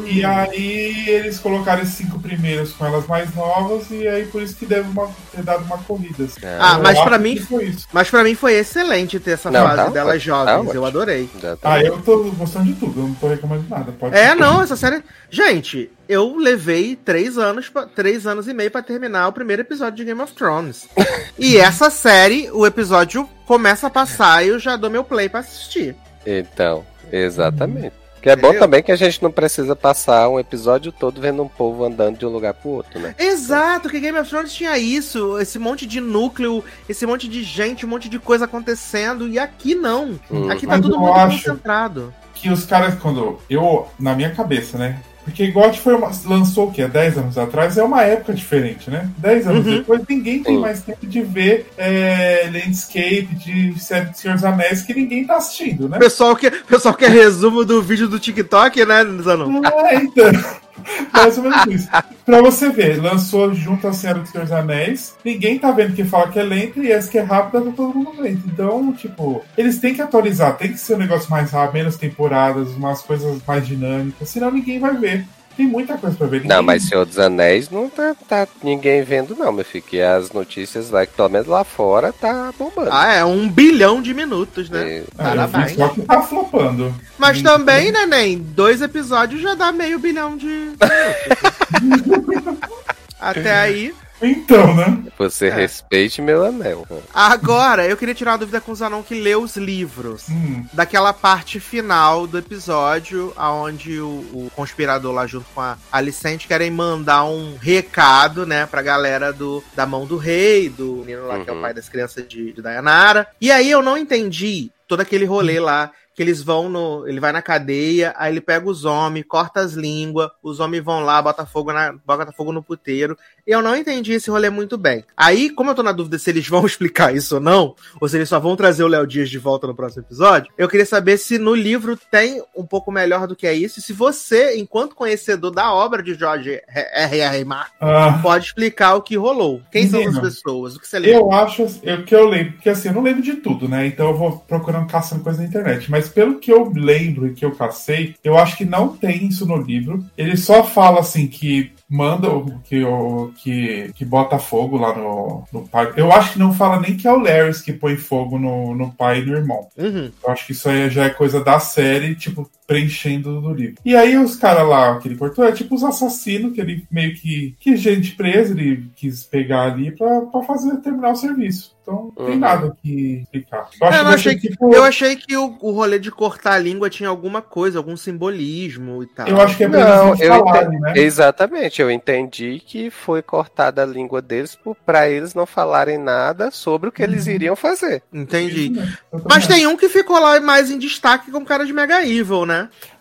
E 0.07 0.25
aí 0.25 1.09
eles 1.09 1.39
colocaram 1.39 1.83
esses 1.83 1.94
cinco 1.94 2.18
primeiros 2.18 2.73
com 2.73 2.86
elas 2.86 3.07
mais 3.07 3.35
novas 3.35 3.91
e 3.91 4.07
aí 4.07 4.26
por 4.26 4.43
isso 4.43 4.57
que 4.57 4.65
deve 4.67 4.89
uma, 4.89 5.09
ter 5.35 5.43
dado 5.43 5.65
uma 5.65 5.78
corrida. 5.78 6.25
assim. 6.25 6.41
Ah, 6.59 6.75
Eu 6.76 6.83
mas 6.83 6.99
que 7.01 7.18
mim- 7.18 7.36
foi 7.39 7.65
isso. 7.65 7.86
Mas 7.93 8.10
pra 8.10 8.23
mim 8.25 8.35
foi 8.35 8.55
excelente 8.55 9.18
ter 9.20 9.33
essa 9.33 9.51
Não, 9.51 9.65
fase 9.65 9.76
tá 9.76 9.89
delas 9.91 10.15
ótimo, 10.17 10.20
jovens. 10.36 10.68
tá 10.70 10.75
eu 10.75 10.85
adorei. 10.86 11.28
Tá 11.41 11.57
Ah, 11.62 11.83
eu 11.83 12.01
tô 12.02 12.25
gostando 12.33 12.65
de 12.67 12.75
tudo, 12.75 13.01
eu 13.01 13.07
não 13.09 13.15
tô 13.15 13.28
reclamando 13.28 13.62
de 13.62 13.70
nada. 13.70 13.93
Pode 13.93 14.17
É, 14.17 14.35
não, 14.35 14.62
essa 14.62 14.76
série. 14.76 15.02
Gente, 15.31 15.91
eu 16.09 16.36
levei 16.36 16.97
três 16.97 17.36
anos, 17.39 17.68
pra- 17.68 17.86
três 17.86 18.26
anos 18.26 18.47
e 18.49 18.55
meio 18.55 18.70
pra 18.70 18.83
terminar 18.83 19.28
o 19.28 19.33
primeiro 19.33 19.62
episódio 19.62 19.97
de 19.97 20.05
Game 20.05 20.20
of 20.20 20.33
Thrones. 20.35 20.89
e 21.39 21.57
essa 21.57 21.91
série, 21.91 22.51
o 22.52 22.65
episódio 22.67 23.28
começa 23.47 23.86
a 23.86 23.91
passar 23.91 24.44
e 24.44 24.49
eu 24.49 24.59
já 24.59 24.76
dou 24.76 24.91
meu 24.91 25.05
play 25.05 25.28
pra 25.28 25.41
assistir. 25.41 25.94
Então, 26.26 26.85
exatamente. 27.12 27.93
Que 28.26 28.30
é 28.30 28.34
bom 28.34 28.52
também 28.58 28.82
que 28.82 28.90
a 28.90 28.96
gente 28.96 29.22
não 29.22 29.30
precisa 29.30 29.76
passar 29.76 30.28
um 30.28 30.40
episódio 30.40 30.90
todo 30.90 31.20
vendo 31.20 31.44
um 31.44 31.48
povo 31.48 31.84
andando 31.84 32.18
de 32.18 32.26
um 32.26 32.28
lugar 32.28 32.55
pro 32.55 32.70
outro, 32.70 32.98
né? 32.98 33.14
Exato, 33.16 33.88
que 33.88 34.00
Game 34.00 34.18
of 34.18 34.28
Thrones 34.28 34.52
tinha 34.52 34.76
isso, 34.76 35.38
esse 35.38 35.60
monte 35.60 35.86
de 35.86 36.00
núcleo, 36.00 36.64
esse 36.88 37.06
monte 37.06 37.28
de 37.28 37.44
gente, 37.44 37.86
um 37.86 37.88
monte 37.88 38.08
de 38.08 38.18
coisa 38.18 38.46
acontecendo, 38.46 39.28
e 39.28 39.38
aqui 39.38 39.76
não. 39.76 40.18
Hum. 40.28 40.50
Aqui 40.50 40.66
tá 40.66 40.72
Mas 40.72 40.80
todo 40.80 40.98
mundo 40.98 41.12
acho- 41.12 41.36
concentrado. 41.44 42.12
que 42.34 42.50
os 42.50 42.64
caras, 42.66 42.96
quando. 42.96 43.38
Eu, 43.48 43.86
na 43.96 44.12
minha 44.16 44.30
cabeça, 44.34 44.76
né? 44.76 45.00
Porque 45.26 45.48
GOT 45.50 45.80
foi 45.80 45.94
uma, 45.96 46.10
lançou 46.24 46.68
o 46.68 46.72
quê? 46.72 46.86
10 46.86 47.18
anos 47.18 47.36
atrás? 47.36 47.76
É 47.76 47.82
uma 47.82 48.02
época 48.02 48.32
diferente, 48.32 48.88
né? 48.88 49.10
10 49.18 49.48
anos 49.48 49.66
Uhum. 49.66 49.78
depois, 49.78 50.00
ninguém 50.08 50.40
tem 50.40 50.56
mais 50.56 50.82
tempo 50.82 51.05
de 51.05 51.20
ver 51.20 51.66
é, 51.76 52.48
landscape 52.52 53.28
de 53.34 53.78
série 53.80 54.10
de 54.10 54.18
Senhor 54.20 54.34
dos 54.34 54.44
Anéis 54.44 54.82
que 54.82 54.94
ninguém 54.94 55.26
tá 55.26 55.36
assistindo, 55.36 55.88
né? 55.88 55.98
Pessoal 55.98 56.36
que, 56.36 56.48
pessoal 56.48 56.94
quer 56.94 57.10
resumo 57.10 57.64
do 57.64 57.82
vídeo 57.82 58.06
do 58.06 58.20
TikTok, 58.20 58.84
né, 58.86 59.05
Zanon? 59.20 59.62
É, 59.64 59.96
então. 59.96 60.26
Mais 61.12 61.36
ou 61.36 61.44
menos 61.44 61.66
isso. 61.66 61.89
Pra 62.24 62.40
você 62.40 62.70
ver, 62.70 63.00
lançou 63.00 63.55
junto 63.55 63.86
a 63.86 63.92
Senhora 63.92 64.20
dos 64.20 64.31
Senhor 64.31 64.44
dos 64.44 64.52
Anéis. 64.52 65.15
Ninguém 65.24 65.58
tá 65.58 65.70
vendo 65.70 65.94
que 65.94 66.05
fala 66.05 66.28
que 66.28 66.39
é 66.39 66.42
lento 66.42 66.82
e 66.82 66.90
esse 66.90 67.10
que 67.10 67.18
é 67.18 67.23
rápido 67.23 67.65
tá 67.66 67.73
todo 67.76 67.94
mundo 67.94 68.23
vendo. 68.23 68.42
Então, 68.47 68.92
tipo, 68.92 69.44
eles 69.56 69.78
têm 69.78 69.94
que 69.94 70.02
atualizar, 70.02 70.56
tem 70.56 70.73
que 70.73 70.78
ser 70.78 70.94
um 70.94 70.98
negócio 70.98 71.31
mais 71.31 71.50
rápido, 71.50 71.74
menos 71.74 71.97
temporadas, 71.97 72.70
umas 72.70 73.02
coisas 73.02 73.40
mais 73.47 73.66
dinâmicas, 73.66 74.28
senão 74.28 74.50
ninguém 74.50 74.78
vai 74.78 74.97
ver. 74.97 75.26
Tem 75.57 75.67
muita 75.67 75.97
coisa 75.97 76.15
pra 76.17 76.26
ver. 76.26 76.41
Não, 76.44 76.57
Ninguém- 76.60 76.67
mas 76.67 76.83
Senhor 76.85 77.07
dos 77.07 77.18
Anéis 77.18 77.70
não 77.70 77.89
tá, 77.89 78.15
tá 78.28 78.47
ninguém 78.62 79.02
vendo, 79.02 79.35
não, 79.35 79.51
meu 79.52 79.65
filho. 79.65 79.83
Que 79.85 80.01
as 80.01 80.31
notícias 80.33 80.91
lá, 80.91 81.07
que 81.07 81.15
pelo 81.15 81.28
menos 81.31 81.47
lá 81.47 81.65
fora, 81.65 82.12
tá 82.12 82.52
bombando. 82.59 82.91
Ah, 82.93 83.12
é 83.15 83.25
um 83.25 83.49
bilhão 83.49 84.02
de 84.02 84.12
minutos, 84.12 84.68
né? 84.68 84.83
É, 84.83 84.99
É, 84.99 85.05
Parabéns. 85.17 85.75
só 85.76 85.89
que 85.89 86.02
tá 86.02 86.23
flopando. 86.23 86.94
Mas 87.18 87.39
Hum. 87.39 87.43
também, 87.43 87.91
neném, 87.91 88.39
dois 88.39 88.83
episódios 88.83 89.41
já 89.41 89.55
dá 89.55 89.73
meio 89.73 89.99
bilhão 89.99 90.36
de. 90.36 90.73
Até 93.18 93.60
aí. 93.60 93.94
Então, 94.22 94.74
né? 94.74 95.04
Você 95.18 95.46
É. 95.48 95.54
respeite 95.54 96.22
meu 96.22 96.44
anel. 96.44 96.86
Agora, 97.12 97.86
eu 97.86 97.96
queria 97.96 98.14
tirar 98.14 98.32
uma 98.32 98.38
dúvida 98.38 98.60
com 98.60 98.72
o 98.72 98.74
Zanon 98.74 99.02
que 99.02 99.14
lê 99.20 99.34
os 99.36 99.56
livros. 99.56 100.28
Hum, 100.30 100.64
Daquela 100.72 101.12
parte 101.12 101.60
final 101.60 102.26
do 102.26 102.38
episódio, 102.38 103.32
onde 103.38 104.00
o, 104.00 104.06
o 104.32 104.50
conspirador 104.54 105.12
lá 105.12 105.26
junto 105.26 105.46
com 105.54 105.60
a 105.60 105.76
Alicente 105.92 106.46
querem 106.48 106.70
mandar 106.70 107.24
um 107.24 107.56
recado, 107.60 108.46
né, 108.46 108.66
pra 108.66 108.82
galera 108.82 109.32
do, 109.32 109.62
da 109.74 109.86
mão 109.86 110.06
do 110.06 110.16
rei, 110.16 110.68
do 110.68 111.02
menino 111.06 111.26
lá 111.26 111.38
que 111.40 111.48
é 111.48 111.52
o 111.52 111.56
Uhum. 111.56 111.62
pai 111.62 111.74
das 111.74 111.88
crianças 111.88 112.26
de, 112.26 112.52
de 112.52 112.62
Dayanara. 112.62 113.26
E 113.40 113.50
aí 113.50 113.70
eu 113.70 113.82
não 113.82 113.96
entendi 113.96 114.70
todo 114.88 115.00
aquele 115.00 115.24
rolê 115.24 115.58
lá. 115.60 115.90
Que 116.16 116.22
eles 116.22 116.42
vão 116.42 116.68
no. 116.68 117.06
Ele 117.06 117.20
vai 117.20 117.30
na 117.30 117.42
cadeia, 117.42 118.14
aí 118.16 118.32
ele 118.32 118.40
pega 118.40 118.66
os 118.66 118.86
homens, 118.86 119.26
corta 119.28 119.60
as 119.60 119.74
línguas, 119.74 120.30
os 120.42 120.58
homens 120.60 120.82
vão 120.82 121.00
lá, 121.04 121.20
bota 121.20 121.44
fogo, 121.44 121.72
na, 121.72 121.92
bota 121.92 122.32
fogo 122.32 122.52
no 122.52 122.62
puteiro. 122.62 123.16
Eu 123.46 123.62
não 123.62 123.76
entendi 123.76 124.12
esse 124.12 124.30
rolê 124.30 124.50
muito 124.50 124.78
bem. 124.78 125.04
Aí, 125.16 125.50
como 125.50 125.70
eu 125.70 125.74
tô 125.74 125.82
na 125.82 125.92
dúvida 125.92 126.18
se 126.18 126.30
eles 126.30 126.48
vão 126.48 126.64
explicar 126.66 127.14
isso 127.14 127.34
ou 127.36 127.40
não, 127.40 127.76
ou 128.00 128.08
se 128.08 128.16
eles 128.16 128.28
só 128.28 128.40
vão 128.40 128.56
trazer 128.56 128.82
o 128.82 128.88
Léo 128.88 129.06
Dias 129.06 129.28
de 129.28 129.38
volta 129.38 129.66
no 129.66 129.74
próximo 129.74 130.02
episódio, 130.02 130.50
eu 130.56 130.68
queria 130.68 130.86
saber 130.86 131.18
se 131.18 131.38
no 131.38 131.54
livro 131.54 131.98
tem 132.10 132.42
um 132.56 132.64
pouco 132.64 132.90
melhor 132.90 133.26
do 133.26 133.36
que 133.36 133.46
é 133.46 133.52
isso, 133.52 133.78
e 133.78 133.82
se 133.82 133.92
você, 133.92 134.56
enquanto 134.56 134.96
conhecedor 134.96 135.50
da 135.50 135.72
obra 135.72 136.02
de 136.02 136.14
George 136.14 136.60
R. 136.66 137.20
R. 137.20 137.44
Martin, 137.44 137.74
ah, 137.80 138.18
pode 138.22 138.46
explicar 138.46 138.94
o 138.94 139.02
que 139.02 139.16
rolou. 139.16 139.60
Quem 139.70 139.86
são 139.88 140.06
as 140.06 140.18
pessoas? 140.18 140.76
O 140.76 140.80
que 140.80 140.88
você 140.88 140.98
lembra? 140.98 141.18
eu 141.18 141.32
acho 141.32 141.66
eu, 141.82 142.04
que 142.04 142.14
eu 142.14 142.26
lembro, 142.26 142.54
porque 142.54 142.70
assim, 142.70 142.88
eu 142.88 142.94
não 142.94 143.02
lembro 143.02 143.22
de 143.22 143.34
tudo, 143.34 143.68
né? 143.68 143.86
Então 143.86 144.08
eu 144.08 144.16
vou 144.16 144.38
procurando 144.38 144.86
caçando 144.86 145.22
coisa 145.22 145.40
na 145.40 145.46
internet. 145.46 145.90
Mas 145.90 146.06
pelo 146.09 146.39
que 146.39 146.52
eu 146.52 146.70
lembro 146.75 147.26
e 147.26 147.35
que 147.35 147.44
eu 147.44 147.52
cacei, 147.52 148.15
eu 148.23 148.36
acho 148.36 148.57
que 148.57 148.65
não 148.65 148.97
tem 148.97 149.26
isso 149.26 149.47
no 149.47 149.57
livro. 149.57 150.05
Ele 150.17 150.36
só 150.36 150.65
fala 150.65 151.01
assim 151.01 151.26
que 151.26 151.73
manda 151.89 152.28
o 152.28 152.59
que, 152.60 152.83
o, 152.83 153.33
que, 153.36 153.93
que 153.94 154.05
bota 154.05 154.39
fogo 154.39 154.76
lá 154.76 154.97
no, 154.97 155.44
no 155.52 155.68
pai. 155.68 155.93
Eu 155.97 156.12
acho 156.12 156.33
que 156.33 156.39
não 156.39 156.52
fala 156.52 156.81
nem 156.81 156.97
que 156.97 157.07
é 157.07 157.12
o 157.12 157.18
Larry 157.18 157.62
que 157.62 157.73
põe 157.73 157.97
fogo 157.97 158.39
no, 158.39 158.75
no 158.75 158.93
pai 158.93 159.20
e 159.20 159.26
no 159.26 159.36
irmão. 159.36 159.68
Uhum. 159.76 160.10
Eu 160.23 160.31
acho 160.31 160.47
que 160.47 160.52
isso 160.52 160.68
aí 160.68 160.91
já 160.91 161.05
é 161.05 161.10
coisa 161.10 161.43
da 161.43 161.59
série, 161.59 162.15
tipo, 162.15 162.51
preenchendo 162.66 163.40
do 163.40 163.52
livro. 163.54 163.76
E 163.84 163.94
aí 163.94 164.16
os 164.16 164.36
caras 164.36 164.66
lá 164.68 164.98
que 164.98 165.08
ele 165.08 165.16
cortou 165.16 165.44
é 165.44 165.52
tipo 165.52 165.74
os 165.74 165.84
assassinos 165.84 166.52
que 166.54 166.60
ele 166.60 166.84
meio 166.90 167.14
que. 167.14 167.54
que 167.60 167.76
gente 167.76 168.12
presa, 168.16 168.52
ele 168.52 168.90
quis 168.96 169.24
pegar 169.24 169.72
ali 169.72 169.90
pra, 169.92 170.22
pra 170.22 170.42
fazer 170.42 170.76
terminar 170.78 171.12
o 171.12 171.16
serviço. 171.16 171.74
Então 171.82 172.12
não 172.16 172.26
tem 172.26 172.34
Uhum. 172.34 172.40
nada 172.40 172.76
que 172.82 173.20
explicar. 173.22 173.68
É, 173.80 173.86
Eu 173.86 173.86
Eu, 173.86 173.90
que 173.92 173.96
não 173.98 174.04
vai 174.04 174.14
achei 174.14 174.34
que, 174.34 174.48
tipo, 174.48 174.74
eu 174.74 174.82
achei 174.82 175.14
que 175.16 175.36
o, 175.36 175.56
o 175.60 175.70
rolê 175.70 176.00
de 176.00 176.10
cortar 176.10 176.54
a 176.54 176.58
língua 176.58 176.90
tinha 176.90 177.08
alguma 177.08 177.40
coisa, 177.40 177.78
algum 177.78 177.96
simbolismo 177.96 179.04
e 179.04 179.06
tal. 179.06 179.28
eu 179.28 179.40
acho 179.40 179.56
que 179.56 179.62
é 179.64 179.68
Não, 179.68 180.08
eles 180.08 180.20
eu 180.20 180.30
não 180.30 180.38
falarem, 180.44 180.80
né? 180.80 180.94
Exatamente, 180.96 181.80
eu 181.80 181.88
entendi 181.88 182.60
que 182.66 182.90
foi 182.90 183.22
cortada 183.22 183.84
a 183.84 183.86
língua 183.86 184.20
deles 184.20 184.58
pra 184.84 185.08
eles 185.08 185.32
não 185.32 185.46
falarem 185.46 185.96
nada 185.98 186.50
sobre 186.50 186.88
o 186.88 186.92
que 186.92 187.04
eles 187.04 187.26
Uhum. 187.28 187.32
iriam 187.34 187.54
fazer. 187.54 188.02
Entendi. 188.12 188.72
Eu 189.12 189.22
Mas 189.28 189.46
tem 189.46 189.64
um 189.68 189.76
que 189.76 189.88
ficou 189.88 190.18
lá 190.18 190.40
mais 190.40 190.72
em 190.72 190.78
destaque 190.78 191.30
com 191.30 191.44
cara 191.44 191.64
de 191.64 191.72
Mega 191.72 192.04
Evil, 192.04 192.44
né? 192.44 192.56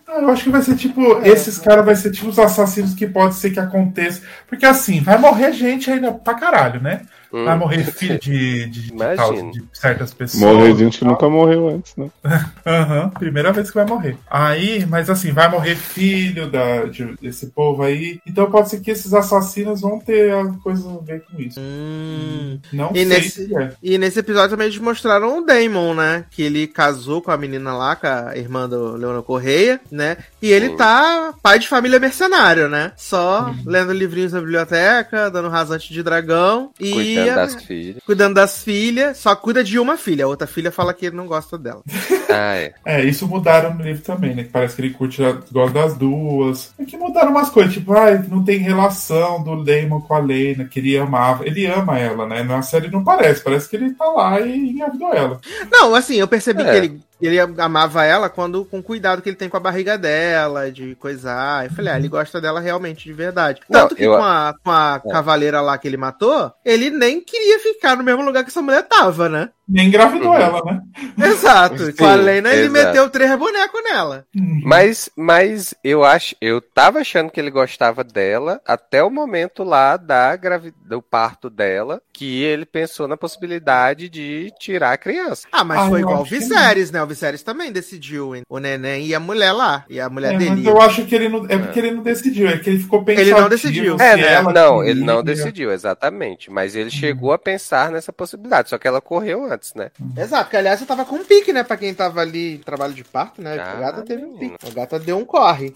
Ah, 0.08 0.20
Eu 0.20 0.28
acho 0.30 0.44
que 0.44 0.50
vai 0.50 0.62
ser 0.62 0.76
tipo, 0.76 1.00
esses 1.24 1.58
caras 1.58 1.84
vai 1.84 1.96
ser 1.96 2.10
tipo 2.12 2.28
os 2.28 2.38
assassinos 2.38 2.94
que 2.94 3.06
pode 3.06 3.34
ser 3.34 3.50
que 3.50 3.58
aconteça. 3.60 4.22
Porque 4.46 4.64
assim, 4.64 5.00
vai 5.00 5.18
morrer 5.18 5.52
gente 5.52 5.90
ainda 5.90 6.12
pra 6.12 6.34
caralho, 6.34 6.80
né? 6.80 7.02
Hum. 7.32 7.44
Vai 7.44 7.56
morrer 7.56 7.84
filho 7.84 8.18
de, 8.18 8.66
de, 8.66 8.90
de, 8.90 9.50
de 9.52 9.64
certas 9.72 10.12
pessoas. 10.14 10.42
Morrer 10.42 10.74
gente 10.76 10.98
que 10.98 11.04
nunca 11.04 11.28
morreu 11.28 11.68
antes, 11.68 11.94
né? 11.96 12.10
Aham, 12.66 13.10
primeira 13.10 13.52
vez 13.52 13.68
que 13.70 13.76
vai 13.76 13.86
morrer. 13.86 14.16
Aí, 14.30 14.84
mas 14.86 15.08
assim, 15.10 15.32
vai 15.32 15.48
morrer 15.50 15.74
filho 15.76 16.50
da, 16.50 16.84
de- 16.84 17.16
desse 17.20 17.46
povo 17.48 17.82
aí. 17.82 18.20
Então 18.26 18.50
pode 18.50 18.70
ser 18.70 18.80
que 18.80 18.90
esses 18.90 19.12
assassinos 19.14 19.80
vão 19.80 19.98
ter 19.98 20.32
a 20.32 20.44
coisa 20.62 20.88
a 20.88 21.04
ver 21.04 21.22
com 21.24 21.40
isso. 21.40 21.58
Hum. 21.60 22.58
Não 22.72 22.90
E 22.92 22.96
sei 22.96 23.04
nesse- 23.06 23.46
se 23.46 23.56
é. 23.56 23.72
E 23.82 23.98
nesse 23.98 24.18
episódio 24.20 24.50
também 24.50 24.66
eles 24.66 24.78
mostraram 24.78 25.38
o 25.38 25.44
Damon, 25.44 25.94
né? 25.94 26.24
Que 26.30 26.42
ele 26.42 26.66
casou 26.66 27.20
com 27.22 27.30
a 27.30 27.36
menina 27.36 27.76
lá, 27.76 27.96
com 27.96 28.06
a 28.06 28.36
irmã 28.36 28.68
do 28.68 28.96
Leonor 28.96 29.22
Correia, 29.22 29.80
né? 29.90 30.16
E 30.40 30.50
ele 30.50 30.68
Sim. 30.70 30.76
tá 30.76 31.34
pai 31.42 31.58
de 31.58 31.68
família 31.68 31.98
mercenário, 31.98 32.68
né? 32.68 32.92
Só 32.96 33.54
lendo 33.64 33.92
livrinhos 33.92 34.32
na 34.32 34.40
biblioteca, 34.40 35.30
dando 35.30 35.48
rasante 35.48 35.92
de 35.92 36.02
dragão 36.02 36.70
e 36.80 37.15
Cuidando 37.24 37.36
das 37.36 37.54
filhas. 37.64 38.02
cuidando 38.04 38.34
das 38.34 38.62
filhas. 38.62 39.16
Só 39.18 39.36
cuida 39.36 39.64
de 39.64 39.78
uma 39.78 39.96
filha, 39.96 40.24
a 40.24 40.28
outra 40.28 40.46
filha 40.46 40.70
fala 40.72 40.92
que 40.94 41.06
ele 41.06 41.16
não 41.16 41.26
gosta 41.26 41.56
dela. 41.58 41.82
Ah, 42.28 42.56
é. 42.56 42.74
É, 42.84 43.04
isso 43.04 43.26
mudaram 43.26 43.72
no 43.72 43.82
livro 43.84 44.02
também, 44.02 44.34
né? 44.34 44.42
Que 44.42 44.50
parece 44.50 44.74
que 44.74 44.82
ele 44.82 44.90
curte 44.92 45.22
gosta 45.52 45.72
das 45.72 45.96
duas. 45.96 46.74
É 46.78 46.84
que 46.84 46.96
mudaram 46.96 47.30
umas 47.30 47.48
coisas, 47.48 47.72
tipo, 47.72 47.92
ai, 47.94 48.22
não 48.28 48.44
tem 48.44 48.58
relação 48.58 49.42
do 49.42 49.64
Damon 49.64 50.00
com 50.00 50.12
a 50.12 50.18
Lena, 50.18 50.64
que 50.64 50.80
ele 50.80 50.98
amava. 50.98 51.46
Ele 51.46 51.64
ama 51.66 51.98
ela, 51.98 52.26
né? 52.26 52.42
Na 52.42 52.60
série 52.62 52.90
não 52.90 53.02
parece, 53.04 53.42
parece 53.42 53.68
que 53.70 53.76
ele 53.76 53.94
tá 53.94 54.04
lá 54.06 54.40
e 54.40 54.70
engravidou 54.70 55.14
ela. 55.14 55.40
Não, 55.70 55.94
assim, 55.94 56.16
eu 56.16 56.26
percebi 56.28 56.62
É. 56.62 56.70
que 56.70 56.76
ele, 56.76 57.00
ele 57.20 57.38
amava 57.40 58.04
ela 58.04 58.28
quando 58.28 58.64
com 58.64 58.78
o 58.78 58.82
cuidado 58.82 59.22
que 59.22 59.28
ele 59.28 59.36
tem 59.36 59.48
com 59.48 59.56
a 59.56 59.60
barriga 59.60 59.96
dela, 59.96 60.70
de 60.70 60.94
coisar. 60.96 61.64
Eu 61.64 61.70
falei, 61.72 61.92
ah, 61.92 61.96
ele 61.98 62.08
gosta 62.08 62.40
dela 62.40 62.60
realmente 62.60 63.04
de 63.04 63.12
verdade. 63.12 63.60
Não, 63.68 63.80
Tanto 63.80 63.94
que 63.96 64.02
eu- 64.04 64.16
com 64.16 64.22
a, 64.22 64.54
com 64.62 64.70
a 64.70 65.00
É. 65.04 65.10
cavaleira 65.10 65.60
lá 65.60 65.78
que 65.78 65.88
ele 65.88 65.96
matou, 65.96 66.52
ele 66.64 66.90
nem 66.90 67.20
queria 67.20 67.58
ficar 67.60 67.96
no 67.96 68.02
mesmo 68.04 68.22
lugar 68.22 68.42
que 68.44 68.50
essa 68.50 68.62
mulher 68.62 68.82
tava, 68.82 69.28
né? 69.28 69.50
Nem 69.68 69.88
engravidou 69.88 70.28
Uhum. 70.30 70.36
ela, 70.38 70.62
né? 70.64 70.80
Sim, 70.96 71.24
Exato. 71.24 71.92
com 71.96 72.04
a 72.06 72.14
Lena, 72.14 72.52
ele 72.52 72.66
exato. 72.66 72.86
meteu 72.86 73.10
três 73.10 73.36
bonecos 73.36 73.82
nela. 73.82 74.24
Uhum. 74.34 74.60
Mas, 74.64 75.10
mas 75.16 75.74
eu 75.82 76.04
acho, 76.04 76.36
eu 76.40 76.60
tava 76.60 77.00
achando 77.00 77.30
que 77.30 77.40
ele 77.40 77.50
gostava 77.50 78.04
dela 78.04 78.60
até 78.66 79.02
o 79.02 79.10
momento 79.10 79.64
lá 79.64 79.96
da 79.96 80.36
gravi... 80.36 80.72
do 80.84 81.02
parto 81.02 81.50
dela, 81.50 82.00
que 82.12 82.42
ele 82.42 82.64
pensou 82.64 83.08
na 83.08 83.16
possibilidade 83.16 84.08
de 84.08 84.52
tirar 84.60 84.92
a 84.92 84.96
criança. 84.98 85.46
Ah, 85.50 85.64
mas 85.64 85.78
Ah, 85.80 85.88
foi 85.88 86.00
igual 86.00 86.20
o 86.22 86.24
Viserys, 86.24 86.90
né? 86.90 87.02
O 87.02 87.06
Viserys 87.06 87.42
também 87.42 87.72
decidiu, 87.72 88.36
hein? 88.36 88.42
O 88.48 88.58
neném 88.58 89.06
e 89.06 89.14
a 89.14 89.20
mulher 89.20 89.52
lá. 89.52 89.84
E 89.88 90.00
a 90.00 90.08
mulher 90.08 90.34
É, 90.34 90.38
dele. 90.38 90.50
mas 90.50 90.66
eu 90.66 90.80
acho 90.80 91.04
que 91.06 91.14
ele 91.14 91.28
não. 91.28 91.44
É 91.48 91.58
porque 91.58 91.78
ele 91.78 91.90
não 91.90 92.02
decidiu, 92.02 92.48
é 92.48 92.56
que 92.58 92.70
ele 92.70 92.78
ficou 92.78 93.04
pensando. 93.04 93.22
Ele 93.26 93.32
não 93.40 93.48
decidiu. 93.48 93.96
É, 94.00 94.16
né? 94.16 94.42
Não, 94.42 94.78
queria. 94.78 94.90
ele 94.90 95.04
não 95.04 95.22
decidiu, 95.22 95.72
exatamente. 95.72 96.50
Mas 96.50 96.76
ele 96.76 96.90
chegou 96.90 97.32
a 97.32 97.38
pensar 97.38 97.90
nessa 97.90 98.12
possibilidade, 98.12 98.70
só 98.70 98.78
que 98.78 98.86
ela 98.86 99.00
correu 99.00 99.44
antes, 99.44 99.55
né? 99.74 99.90
Exato, 100.16 100.44
porque 100.44 100.56
aliás 100.56 100.80
eu 100.80 100.86
tava 100.86 101.04
com 101.04 101.16
um 101.16 101.24
pique, 101.24 101.52
né? 101.52 101.62
Pra 101.62 101.76
quem 101.76 101.94
tava 101.94 102.20
ali 102.20 102.58
trabalho 102.58 102.94
de 102.94 103.04
parto, 103.04 103.40
né? 103.42 103.58
Ah, 103.58 103.72
a 103.72 103.80
gata 103.80 104.02
teve 104.02 104.24
um 104.24 104.36
pique. 104.36 104.56
A 104.66 104.70
gata 104.70 104.98
deu 104.98 105.18
um 105.18 105.24
corre. 105.24 105.74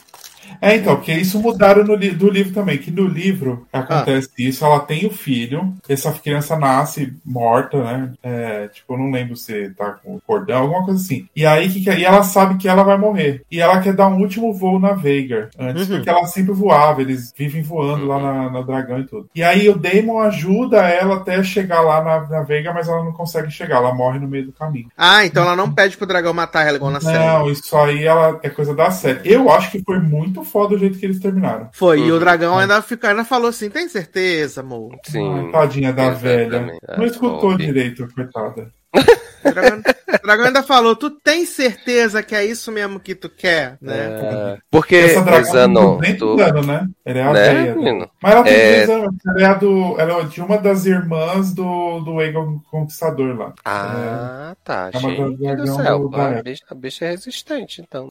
É, 0.60 0.76
então, 0.76 0.96
porque 0.96 1.12
isso 1.12 1.40
mudaram 1.40 1.84
no 1.84 1.94
li- 1.94 2.10
do 2.10 2.28
livro 2.30 2.52
também, 2.52 2.78
que 2.78 2.90
no 2.90 3.06
livro 3.06 3.66
acontece 3.72 4.28
isso, 4.38 4.64
ela 4.64 4.80
tem 4.80 5.06
o 5.06 5.10
filho, 5.10 5.72
essa 5.88 6.12
criança 6.12 6.56
nasce 6.58 7.12
morta, 7.24 7.82
né? 7.82 8.12
É, 8.22 8.68
tipo, 8.68 8.94
eu 8.94 8.98
não 8.98 9.10
lembro 9.10 9.36
se 9.36 9.70
tá 9.70 9.92
com 9.92 10.18
cordão, 10.26 10.62
alguma 10.62 10.84
coisa 10.84 11.00
assim. 11.00 11.26
E 11.34 11.46
aí 11.46 11.68
que, 11.68 11.80
que- 11.82 11.90
e 11.90 12.04
ela 12.04 12.22
sabe 12.22 12.56
que 12.58 12.68
ela 12.68 12.82
vai 12.82 12.96
morrer. 12.98 13.42
E 13.50 13.60
ela 13.60 13.80
quer 13.80 13.92
dar 13.94 14.08
um 14.08 14.18
último 14.20 14.52
voo 14.52 14.78
na 14.78 14.92
Veigar 14.92 15.48
antes, 15.58 15.88
Uhum. 15.88 15.96
porque 15.96 16.10
ela 16.10 16.26
sempre 16.26 16.52
voava, 16.52 17.00
eles 17.00 17.32
vivem 17.36 17.62
voando 17.62 18.06
lá 18.06 18.18
na, 18.20 18.50
na 18.50 18.62
dragão 18.62 19.00
e 19.00 19.04
tudo. 19.04 19.28
E 19.34 19.42
aí 19.42 19.68
o 19.68 19.76
Daemon 19.78 20.18
ajuda 20.20 20.78
ela 20.88 21.16
até 21.16 21.42
chegar 21.42 21.80
lá 21.80 22.02
na, 22.02 22.28
na 22.28 22.42
Veigar, 22.42 22.74
mas 22.74 22.88
ela 22.88 23.02
não 23.04 23.12
consegue 23.12 23.50
chegar, 23.50 23.76
ela 23.76 23.94
morre 23.94 24.18
no 24.18 24.28
meio 24.28 24.46
do 24.46 24.52
caminho. 24.52 24.88
Ah, 24.96 25.24
então 25.24 25.42
ela 25.42 25.56
não 25.56 25.72
pede 25.72 25.96
pro 25.96 26.06
dragão 26.06 26.32
matar 26.34 26.66
ela 26.66 26.76
igual 26.76 26.90
na 26.90 27.00
série. 27.00 27.18
Não, 27.18 27.50
isso 27.50 27.76
aí 27.76 28.04
ela, 28.04 28.38
é 28.42 28.48
coisa 28.50 28.74
da 28.74 28.90
série. 28.90 29.20
Eu 29.24 29.50
acho 29.50 29.70
que 29.70 29.82
foi 29.82 29.98
muito 29.98 30.29
foda 30.44 30.74
o 30.74 30.78
jeito 30.78 30.98
que 30.98 31.06
eles 31.06 31.18
terminaram. 31.20 31.68
Foi, 31.72 31.98
e 32.00 32.10
o 32.10 32.14
Uhum. 32.14 32.20
dragão 32.20 32.58
ainda, 32.58 32.80
fica, 32.82 33.08
ainda 33.10 33.24
falou 33.24 33.48
assim: 33.48 33.68
tem 33.70 33.88
certeza, 33.88 34.60
amor? 34.60 34.96
Sim. 35.06 35.46
Ai, 35.46 35.50
tadinha 35.52 35.92
da 35.92 36.10
velha. 36.10 36.60
Não 36.96 37.04
Ah, 37.04 37.06
escutou 37.06 37.56
direito, 37.56 38.06
coitada. 38.14 38.70
O 39.42 39.50
dragão, 39.50 39.80
o 40.16 40.22
dragão 40.22 40.46
ainda 40.46 40.62
falou: 40.62 40.94
tu 40.96 41.10
tem 41.10 41.44
certeza 41.46 42.22
que 42.22 42.34
é 42.34 42.44
isso 42.44 42.70
mesmo 42.72 42.98
que 43.00 43.14
tu 43.14 43.28
quer, 43.28 43.76
né? 43.80 43.96
É, 43.98 44.58
porque, 44.70 44.96
Essa 44.96 45.22
dragão 45.22 45.42
tem 45.44 45.52
Zanon, 45.52 45.96
200 45.98 46.18
tu, 46.18 46.36
né? 46.66 46.88
Ela 47.04 47.20
é 47.20 47.22
a 47.22 47.32
né, 47.32 47.74
menino? 47.74 48.10
Mas 48.22 48.32
ela 48.34 48.44
tem 48.44 48.52
É. 48.54 48.86
2 48.86 48.90
anos. 49.00 49.14
Ela 49.26 49.40
é, 49.40 49.44
a 49.44 49.54
do, 49.54 50.00
ela 50.00 50.20
é 50.20 50.24
de 50.24 50.40
uma 50.42 50.58
das 50.58 50.86
irmãs 50.86 51.52
do, 51.52 52.00
do 52.00 52.18
Aegon 52.20 52.60
Conquistador 52.70 53.36
lá. 53.36 53.52
Ah, 53.64 54.54
tá. 54.64 54.90
É 54.92 54.98
uma 54.98 55.10
Gente 55.10 55.30
do 55.30 55.36
dragão 55.36 55.76
céu. 55.76 56.08
do- 56.08 56.16
A 56.16 56.42
bicha, 56.42 56.64
a 56.70 56.74
bicha 56.74 57.04
é 57.04 57.10
resistente, 57.10 57.80
então. 57.80 58.08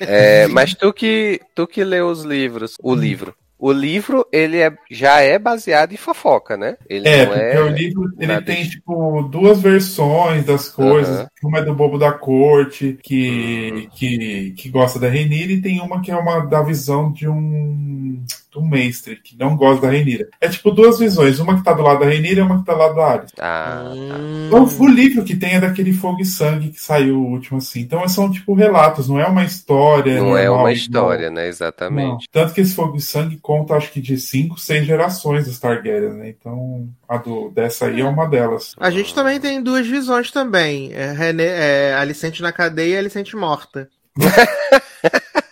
É, 0.00 0.46
mas 0.48 0.74
tu 0.74 0.92
que, 0.92 1.40
tu 1.54 1.66
que 1.66 1.82
leu 1.84 2.08
os 2.08 2.22
livros, 2.22 2.74
o 2.82 2.94
livro. 2.94 3.34
O 3.58 3.72
livro, 3.72 4.26
ele 4.30 4.58
é, 4.58 4.76
já 4.90 5.20
é 5.20 5.38
baseado 5.38 5.92
em 5.92 5.96
fofoca, 5.96 6.56
né? 6.56 6.76
Ele 6.88 7.08
É, 7.08 7.24
porque 7.26 7.56
é... 7.56 7.60
o 7.62 7.68
livro 7.68 8.12
ele 8.18 8.42
tem, 8.42 8.64
de- 8.64 8.70
tipo, 8.70 9.22
duas 9.22 9.60
versões 9.62 10.44
das 10.44 10.68
coisas. 10.68 11.26
Uma 11.42 11.58
é 11.60 11.62
do 11.64 11.74
Bobo 11.74 11.98
da 11.98 12.12
Corte, 12.12 12.98
que, 13.02 13.72
Uhum. 13.72 13.88
que, 13.94 14.50
que 14.58 14.68
gosta 14.68 14.98
da 14.98 15.08
Renira, 15.08 15.52
e 15.52 15.60
tem 15.62 15.80
uma 15.80 16.02
que 16.02 16.10
é 16.10 16.16
uma 16.16 16.40
da 16.46 16.62
visão 16.62 17.10
de 17.12 17.28
um, 17.28 18.22
um 18.58 18.66
mestre, 18.68 19.16
que 19.16 19.36
não 19.38 19.56
gosta 19.56 19.86
da 19.86 19.92
Renira. 19.92 20.28
É 20.40 20.48
tipo 20.48 20.70
duas 20.70 20.98
visões, 20.98 21.38
uma 21.38 21.56
que 21.56 21.64
tá 21.64 21.72
do 21.72 21.82
lado 21.82 22.00
da 22.00 22.06
Renira 22.06 22.40
e 22.40 22.42
uma 22.42 22.58
que 22.60 22.64
tá 22.66 22.72
do 22.74 22.78
lado 22.78 22.94
da 22.96 23.06
Ares. 23.06 23.32
Ah, 23.38 23.92
Hum. 23.94 24.46
Então, 24.48 24.64
o 24.78 24.86
livro 24.88 25.24
que 25.24 25.34
tem 25.36 25.54
é 25.54 25.60
daquele 25.60 25.92
Fogo 25.92 26.20
e 26.20 26.24
Sangue 26.24 26.70
que 26.70 26.80
saiu 26.80 27.18
o 27.18 27.26
último, 27.32 27.58
assim. 27.58 27.80
Então 27.80 28.06
são, 28.08 28.30
tipo, 28.30 28.54
relatos, 28.54 29.08
não 29.08 29.18
é 29.20 29.26
uma 29.26 29.44
história. 29.44 30.18
não 30.20 30.36
é 30.36 30.44
normal, 30.46 30.64
uma 30.64 30.72
igual- 30.72 30.72
história, 30.72 31.30
né? 31.30 31.42
Não. 31.42 31.48
Exatamente. 31.48 32.28
Tanto 32.30 32.52
que 32.54 32.60
esse 32.60 32.74
Fogo 32.74 32.96
e 32.96 33.00
Sangue 33.00 33.38
conta, 33.40 33.74
acho 33.74 33.90
que, 33.92 34.00
de 34.00 34.16
cinco, 34.18 34.58
seis 34.58 34.86
gerações 34.86 35.46
dos 35.46 35.58
Targaryen, 35.58 36.12
né? 36.14 36.28
Então, 36.28 36.88
a 37.08 37.16
do, 37.16 37.50
dessa 37.50 37.86
aí 37.86 38.00
é 38.00 38.04
uma 38.04 38.26
delas. 38.26 38.74
A 38.78 38.90
gente 38.90 39.14
também 39.14 39.40
tem 39.40 39.62
duas 39.62 39.86
visões 39.86 40.30
também. 40.30 40.92
É, 40.92 41.12
René, 41.12 41.44
é 41.90 41.94
Alicente 41.94 42.42
na 42.42 42.52
cadeia 42.52 42.94
e 42.94 42.98
Alicente 42.98 43.34
morta. 43.36 43.88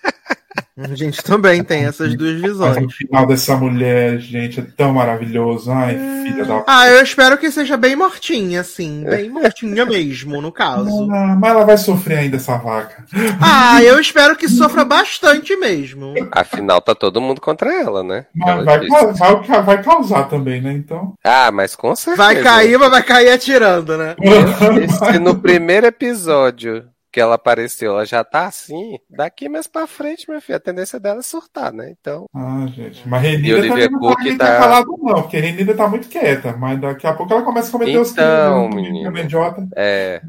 A 0.77 0.89
gente 0.94 1.23
também 1.23 1.62
tem 1.62 1.85
essas 1.85 2.17
duas 2.17 2.41
Mas 2.41 2.43
o 2.43 2.47
visões. 2.49 2.94
final 2.94 3.27
dessa 3.27 3.57
mulher, 3.57 4.19
gente, 4.19 4.59
é 4.61 4.62
tão 4.77 4.93
maravilhoso. 4.93 5.70
Ai, 5.70 5.94
filha 6.25 6.44
da 6.44 6.65
Ah, 6.67 6.89
eu 6.89 7.03
espero 7.03 7.39
que 7.39 7.51
seja 7.51 7.77
bem 7.77 7.94
mortinha, 7.94 8.61
assim. 8.61 9.05
Bem 9.05 9.31
mortinha 9.31 9.86
mesmo, 9.86 10.41
no 10.43 10.51
caso. 10.51 11.09
Ah, 11.12 11.36
mas 11.39 11.51
ela 11.51 11.65
vai 11.65 11.77
sofrer 11.78 12.19
ainda, 12.19 12.36
essa 12.36 12.57
vaca. 12.59 13.05
Ah, 13.41 13.83
eu 13.83 14.01
espero 14.01 14.35
que 14.36 14.49
sofra 14.49 14.85
bastante 14.85 15.57
mesmo. 15.57 16.15
Afinal, 16.33 16.81
tá 16.81 16.94
todo 16.94 17.20
mundo 17.20 17.41
contra 17.41 17.73
ela, 17.73 18.03
né? 18.03 18.27
Mas 18.35 18.49
Ela 18.49 18.65
vai, 18.65 18.89
vai, 19.12 19.62
vai 19.62 19.83
causar 19.83 20.25
também, 20.25 20.61
né? 20.61 20.73
Então. 20.73 21.15
Ah, 21.23 21.53
mas 21.53 21.77
com 21.77 21.94
certeza. 21.94 22.17
Vai 22.23 22.43
cair, 22.43 22.78
mas 22.78 22.91
vai 22.91 23.03
cair 23.03 23.31
atirando, 23.31 23.97
né? 23.97 24.17
E 24.20 24.89
se 24.89 25.19
no 25.19 25.36
primeiro 25.36 25.86
episódio 25.86 26.85
que 27.15 27.20
ela 27.20 27.36
apareceu, 27.36 27.93
ela 27.93 28.05
já 28.05 28.25
tá 28.25 28.47
assim, 28.49 28.99
daqui 29.09 29.49
mais 29.49 29.68
pra 29.68 29.86
frente, 29.86 30.28
meu 30.28 30.41
filho, 30.41 30.57
a 30.57 30.60
tendência 30.60 30.99
dela 30.99 31.20
é 31.20 31.23
surtar, 31.23 31.73
né? 31.73 31.94
Então, 32.01 32.26
Ah, 32.34 32.67
gente. 32.75 33.09
Mas 33.09 33.25
Olivia 33.25 33.68
também 33.68 33.89
não 33.89 34.01
Cook 34.01 34.18
tá, 34.18 34.36
tá- 34.36 34.47
tá 34.57 34.59
falado, 34.60 34.86
não, 35.01 35.23
porque 35.23 35.39
Renira 35.39 35.75
tá 35.76 35.86
muito 35.89 36.09
quieta. 36.09 36.57
Mas 36.57 36.81
daqui 36.81 37.07
a 37.07 37.12
pouco 37.15 37.33
ela 37.33 37.43
começa 37.43 37.68
a 37.68 37.70
cometer 37.73 37.97
os 37.99 38.10
Então, 38.10 38.68
crimes. 38.68 38.91
menino. 38.91 39.10
né, 39.12 39.20
idiota. 39.23 39.68
é. 39.76 40.20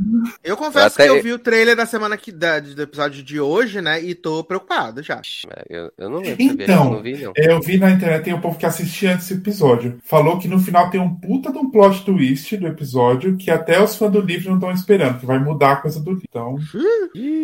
Eu 0.43 0.55
confesso 0.55 0.93
Até- 0.95 1.05
que 1.05 1.09
eu 1.17 1.23
vi 1.23 1.33
o 1.33 1.39
trailer 1.39 1.75
da 1.75 1.87
semana 1.87 2.15
que 2.17 2.31
da, 2.31 2.59
do 2.59 2.81
episódio 2.83 3.23
de 3.23 3.39
hoje, 3.41 3.81
né? 3.81 3.99
E 4.01 4.13
tô 4.13 4.43
preocupado 4.43 5.01
já. 5.01 5.21
Eu, 5.67 5.91
eu 5.97 6.07
não 6.09 6.19
lembro. 6.19 6.35
Então, 6.39 6.85
Eu 6.85 6.91
não 6.91 7.01
vi, 7.01 7.23
não. 7.23 7.33
Eu 7.35 7.59
vi 7.61 7.77
na 7.79 7.89
internet, 7.89 8.23
tem 8.25 8.33
um 8.33 8.41
povo 8.41 8.59
que 8.59 8.65
assistia 8.65 9.13
antes 9.13 9.27
desse 9.27 9.39
episódio. 9.41 9.97
Falou 10.03 10.37
que 10.37 10.47
no 10.47 10.59
final 10.59 10.89
tem 10.91 11.01
um 11.01 11.15
puta 11.15 11.51
de 11.51 11.57
um 11.57 11.69
plot 11.71 12.05
twist 12.05 12.55
do 12.57 12.67
episódio 12.67 13.35
que 13.37 13.49
até 13.49 13.81
os 13.81 13.95
fãs 13.95 14.11
do 14.11 14.21
livro 14.21 14.49
não 14.49 14.55
estão 14.57 14.71
esperando, 14.71 15.19
que 15.19 15.25
vai 15.25 15.39
mudar 15.39 15.71
a 15.71 15.75
coisa 15.77 15.99
do 15.99 16.11
livro. 16.11 16.25
Então, 16.29 16.57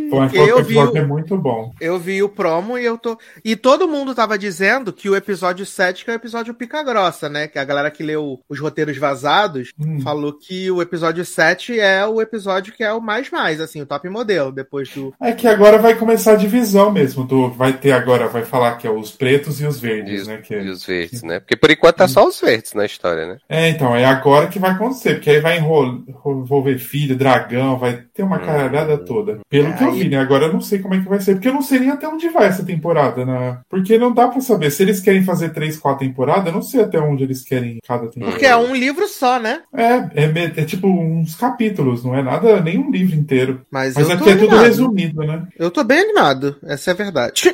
foi- 0.10 0.50
eu 0.50 0.58
o 0.58 0.60
episódio 0.60 0.64
vi 0.66 0.78
o- 0.78 0.98
é 0.98 1.06
muito 1.06 1.38
bom. 1.38 1.72
Eu 1.80 1.98
vi 2.00 2.22
o 2.24 2.30
promo 2.30 2.78
e 2.78 2.86
eu 2.86 2.98
tô. 2.98 3.18
E 3.44 3.56
todo 3.56 3.88
mundo 3.88 4.14
tava 4.16 4.38
dizendo 4.38 4.92
que 4.94 5.10
o 5.10 5.16
episódio 5.16 5.66
7 5.66 6.04
que 6.06 6.12
é 6.12 6.14
o 6.14 6.16
episódio 6.16 6.54
pica 6.54 6.84
grossa, 6.84 7.30
né? 7.30 7.48
Que 7.48 7.60
a 7.60 7.64
galera 7.64 7.92
que 7.92 8.04
leu 8.04 8.40
os 8.50 8.60
roteiros 8.60 8.98
vazados 8.98 9.72
Hum. 9.80 10.02
falou 10.02 10.34
que 10.34 10.70
o 10.72 10.82
episódio 10.82 11.24
7 11.26 11.80
é 11.80 12.06
o 12.06 12.22
episódio 12.22 12.74
que 12.74 12.84
é 12.84 12.92
o 12.94 13.02
mais 13.02 13.30
mais, 13.30 13.60
assim, 13.62 13.82
o 13.82 13.86
top 13.86 14.08
modelo, 14.10 14.52
depois 14.52 14.90
do. 14.90 15.14
É 15.22 15.32
que 15.32 15.48
agora 15.48 15.78
vai 15.78 15.96
começar 15.96 16.34
a 16.34 16.36
divisão 16.36 16.92
mesmo. 16.92 17.24
Do, 17.24 17.50
vai 17.50 17.74
ter 17.74 17.92
agora, 17.92 18.28
vai 18.28 18.44
falar 18.44 18.78
que 18.78 18.88
é 18.88 18.92
os 18.92 19.12
pretos 19.12 19.62
e 19.62 19.66
os 19.66 19.80
verdes, 19.80 20.12
E 20.20 20.22
os, 20.22 20.28
né? 20.28 20.38
Que, 20.38 20.56
e 20.56 20.70
os 20.70 20.86
verdes, 20.86 21.24
né? 21.24 21.40
Porque 21.40 21.56
por 21.56 21.70
enquanto 21.72 21.98
tá 21.98 22.08
só 22.08 22.28
os 22.28 22.40
verdes 22.40 22.74
na 22.74 22.86
história, 22.86 23.28
né? 23.28 23.38
É, 23.48 23.70
então, 23.70 23.96
é 23.96 24.04
agora 24.06 24.48
que 24.48 24.60
vai 24.60 24.72
acontecer, 24.72 25.16
porque 25.16 25.30
aí 25.30 25.40
vai 25.40 25.58
envolver 25.60 26.78
filho, 26.78 27.16
dragão, 27.16 27.78
vai 27.78 28.04
ter 28.14 28.24
uma 28.24 28.38
Hum. 28.38 28.46
caralhada 28.46 28.98
toda. 28.98 29.21
Pelo 29.50 29.68
É, 29.68 29.74
que 29.74 29.84
eu 29.84 29.90
aí- 29.90 30.00
vi, 30.04 30.10
né? 30.10 30.18
Agora 30.18 30.46
eu 30.46 30.54
não 30.54 30.62
sei 30.62 30.80
como 30.80 30.94
é 30.96 31.00
que 31.00 31.08
vai 31.10 31.20
ser, 31.20 31.34
porque 31.36 31.48
eu 31.50 31.54
não 31.54 31.62
sei 31.62 31.80
nem 31.80 31.90
até 31.90 32.08
onde 32.08 32.30
vai 32.30 32.48
essa 32.48 32.64
temporada, 32.66 33.26
né? 33.26 33.60
Porque 33.70 33.98
não 33.98 34.14
dá 34.14 34.28
pra 34.28 34.42
saber. 34.42 34.72
Se 34.72 34.84
eles 34.84 35.00
querem 35.00 35.24
fazer 35.24 35.50
três, 35.50 35.78
quatro 35.78 36.06
temporadas, 36.08 36.46
eu 36.48 36.54
não 36.54 36.62
sei 36.62 36.82
até 36.82 37.00
onde 37.00 37.24
eles 37.24 37.44
querem 37.44 37.80
cada 37.88 38.08
temporada. 38.08 38.32
Porque 38.32 38.46
é 38.46 38.56
um 38.56 38.74
livro 38.76 39.08
só, 39.08 39.40
né? 39.40 39.62
É, 39.74 40.24
é, 40.24 40.28
me- 40.28 40.42
é 40.56 40.66
tipo 40.66 40.88
uns 40.88 41.36
capítulos, 41.36 42.04
não 42.04 42.16
é 42.16 42.22
nada, 42.22 42.60
nem 42.62 42.78
um 42.78 42.90
livro 42.92 43.16
inteiro. 43.16 43.62
Mas, 43.72 43.96
Mas 43.96 44.10
aqui 44.10 44.30
é 44.30 44.36
tudo 44.36 44.56
resumido, 44.58 45.22
né? 45.22 45.48
Eu 45.58 45.70
tô 45.72 45.84
bem 45.84 46.00
animado, 46.00 46.56
essa 46.64 46.92
é 46.92 46.94
a 46.94 46.98
verdade. 46.98 47.54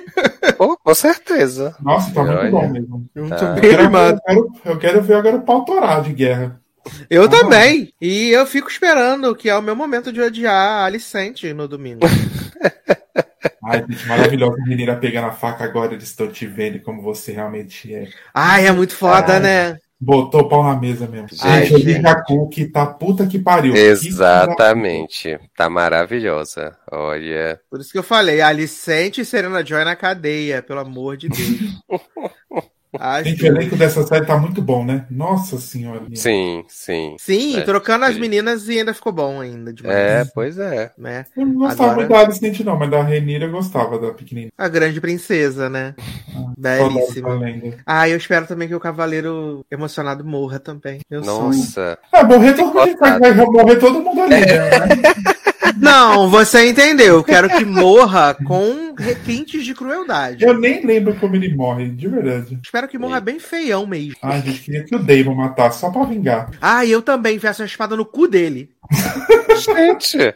Pô, 0.57 0.77
com 0.83 0.93
certeza. 0.95 1.75
Nossa, 1.81 2.13
tá 2.13 2.23
muito 2.23 2.39
Olha. 2.39 2.51
bom 2.51 2.69
mesmo. 2.69 3.05
Eu 3.15 3.29
Tá. 3.29 3.35
tô 3.35 3.45
Eu 3.45 3.53
bem 3.53 3.61
quero, 3.69 3.83
animado. 3.83 4.19
eu, 4.27 4.33
quero, 4.35 4.47
eu 4.65 4.77
quero 4.77 5.01
ver 5.01 5.13
agora 5.15 5.35
o 5.37 5.41
pau 5.41 5.65
torar 5.65 6.01
de 6.01 6.13
guerra. 6.13 6.59
Eu 7.09 7.23
Ah. 7.23 7.29
também. 7.29 7.93
E 8.01 8.29
eu 8.29 8.45
fico 8.45 8.69
esperando, 8.69 9.35
que 9.35 9.49
é 9.49 9.55
o 9.55 9.61
meu 9.61 9.75
momento 9.75 10.11
de 10.11 10.21
odiar 10.21 10.53
a 10.81 10.85
Alicente 10.85 11.53
no 11.53 11.67
domingo. 11.67 12.01
Ai, 13.63 13.85
gente, 13.87 14.07
maravilhosa. 14.07 14.55
A 14.61 14.67
menina 14.67 14.95
pegando 14.95 15.27
a 15.27 15.31
faca 15.31 15.63
agora, 15.63 15.93
eles 15.93 16.05
estão 16.05 16.27
te 16.31 16.45
vendo 16.47 16.79
como 16.81 17.01
você 17.01 17.31
realmente 17.33 17.93
é. 17.93 18.07
Ai, 18.33 18.67
é 18.67 18.71
muito 18.71 18.95
foda, 18.95 19.33
Ai. 19.33 19.39
né? 19.39 19.77
Botou 19.99 20.41
o 20.41 20.47
pau 20.49 20.63
na 20.63 20.75
mesa 20.79 21.07
mesmo. 21.07 21.27
Ai, 21.41 21.65
gente. 21.65 21.73
Olivia 21.73 22.15
Cook 22.23 22.53
tá 22.71 22.85
puta 22.85 23.25
que 23.25 23.39
pariu. 23.39 23.73
Que 23.73 23.79
Exatamente. 23.79 25.39
Tá 25.55 25.69
maravilhosa. 25.69 26.77
Olha. 26.91 27.59
Por 27.69 27.79
isso 27.81 27.91
que 27.91 27.97
eu 27.97 28.03
falei, 28.03 28.39
Alicente 28.39 29.21
e 29.21 29.25
Serena 29.25 29.65
Joy 29.65 29.83
na 29.83 29.95
cadeia, 29.95 30.61
pelo 30.61 30.81
amor 30.81 31.17
de 31.17 31.29
Deus. 31.29 31.81
Ai, 32.99 33.23
Gente, 33.23 33.43
o 33.43 33.47
elenco 33.47 33.75
dessa 33.75 34.05
série 34.05 34.25
tá 34.25 34.37
muito 34.37 34.61
bom, 34.61 34.83
né? 34.85 35.05
Nossa 35.09 35.57
senhora. 35.59 36.01
Sim, 36.15 36.63
sim. 36.67 37.15
Sim, 37.19 37.57
É, 37.57 37.61
trocando 37.61 38.05
as 38.05 38.15
sim. 38.15 38.19
meninas 38.19 38.67
e 38.67 38.79
ainda 38.79 38.93
ficou 38.93 39.11
bom 39.11 39.39
ainda 39.41 39.71
demais. 39.73 39.95
É, 39.95 40.25
pois 40.33 40.57
é. 40.57 40.91
Né? 40.97 41.25
Eu 41.35 41.45
não 41.45 41.53
gostava 41.55 41.83
Agora- 41.91 41.95
muito 41.97 42.09
da 42.09 42.19
Alicente, 42.19 42.63
não, 42.63 42.77
mas 42.77 42.89
da 42.89 43.01
Renira 43.03 43.45
eu 43.45 43.51
gostava 43.51 43.97
da 43.99 44.11
pequenininha. 44.11 44.51
A 44.57 44.67
grande 44.67 44.99
princesa, 45.01 45.69
né? 45.69 45.95
Saudades 46.33 46.93
Belíssima. 46.93 47.39
Ah, 47.85 48.09
eu 48.09 48.17
espero 48.17 48.45
também 48.47 48.67
que 48.67 48.75
o 48.75 48.79
cavaleiro 48.79 49.65
emocionado 49.71 50.23
morra 50.25 50.59
também. 50.59 50.99
Meu 51.09 51.23
sonho. 51.23 51.57
Nossa. 51.57 51.97
Ah, 52.11 52.23
morrer 52.23 52.53
todo 52.53 52.73
mundo, 52.73 52.97
vai, 52.99 53.19
vai 53.19 53.33
morrer 53.33 53.75
todo 53.77 54.01
mundo 54.01 54.21
ali, 54.21 54.35
É. 54.35 54.79
né? 54.79 54.87
Não, 55.79 56.29
você 56.29 56.69
entendeu. 56.69 57.15
Eu 57.15 57.23
quero 57.23 57.49
que 57.49 57.65
morra 57.65 58.33
com 58.45 58.93
requintes 58.97 59.63
de 59.63 59.73
crueldade. 59.73 60.43
Eu 60.43 60.57
nem 60.59 60.85
lembro 60.85 61.15
como 61.15 61.35
ele 61.35 61.55
morre, 61.55 61.89
de 61.89 62.07
verdade. 62.07 62.59
Espero 62.63 62.87
que 62.87 62.97
morra 62.97 63.19
bem 63.19 63.39
feião 63.39 63.85
mesmo. 63.85 64.15
Ai, 64.21 64.41
gente, 64.41 64.61
queria 64.61 64.83
que 64.83 64.95
o 64.95 64.99
Damon 64.99 65.35
matasse 65.35 65.79
só 65.79 65.89
pra 65.89 66.03
vingar. 66.03 66.51
Ah, 66.61 66.83
e 66.85 66.91
eu 66.91 67.01
também 67.01 67.35
enfiasse 67.35 67.61
uma 67.61 67.67
espada 67.67 67.95
no 67.95 68.05
cu 68.05 68.27
dele. 68.27 68.69
Gente. 69.57 70.35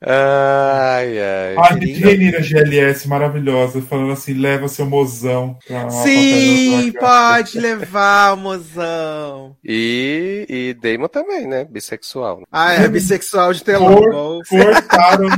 Ai, 0.00 1.18
ai. 1.18 1.56
A 1.56 1.62
Renira 1.74 2.40
GLS 2.40 3.06
maravilhosa, 3.08 3.80
falando 3.82 4.12
assim: 4.12 4.34
leva 4.34 4.68
seu 4.68 4.86
mozão. 4.86 5.58
pra- 5.66 5.90
Sim, 5.90 6.92
pode 6.98 7.58
levar, 7.60 8.36
mozão. 8.36 9.56
E, 9.64 10.46
e 10.48 10.74
Damon 10.74 11.08
também, 11.08 11.46
né? 11.46 11.64
Bissexual. 11.64 12.42
Ah, 12.50 12.74
é 12.74 12.88
bissexual 12.88 13.52
de 13.52 13.62
telão. 13.64 14.02
Igual- 14.02 14.38
Cortaram, 14.48 15.28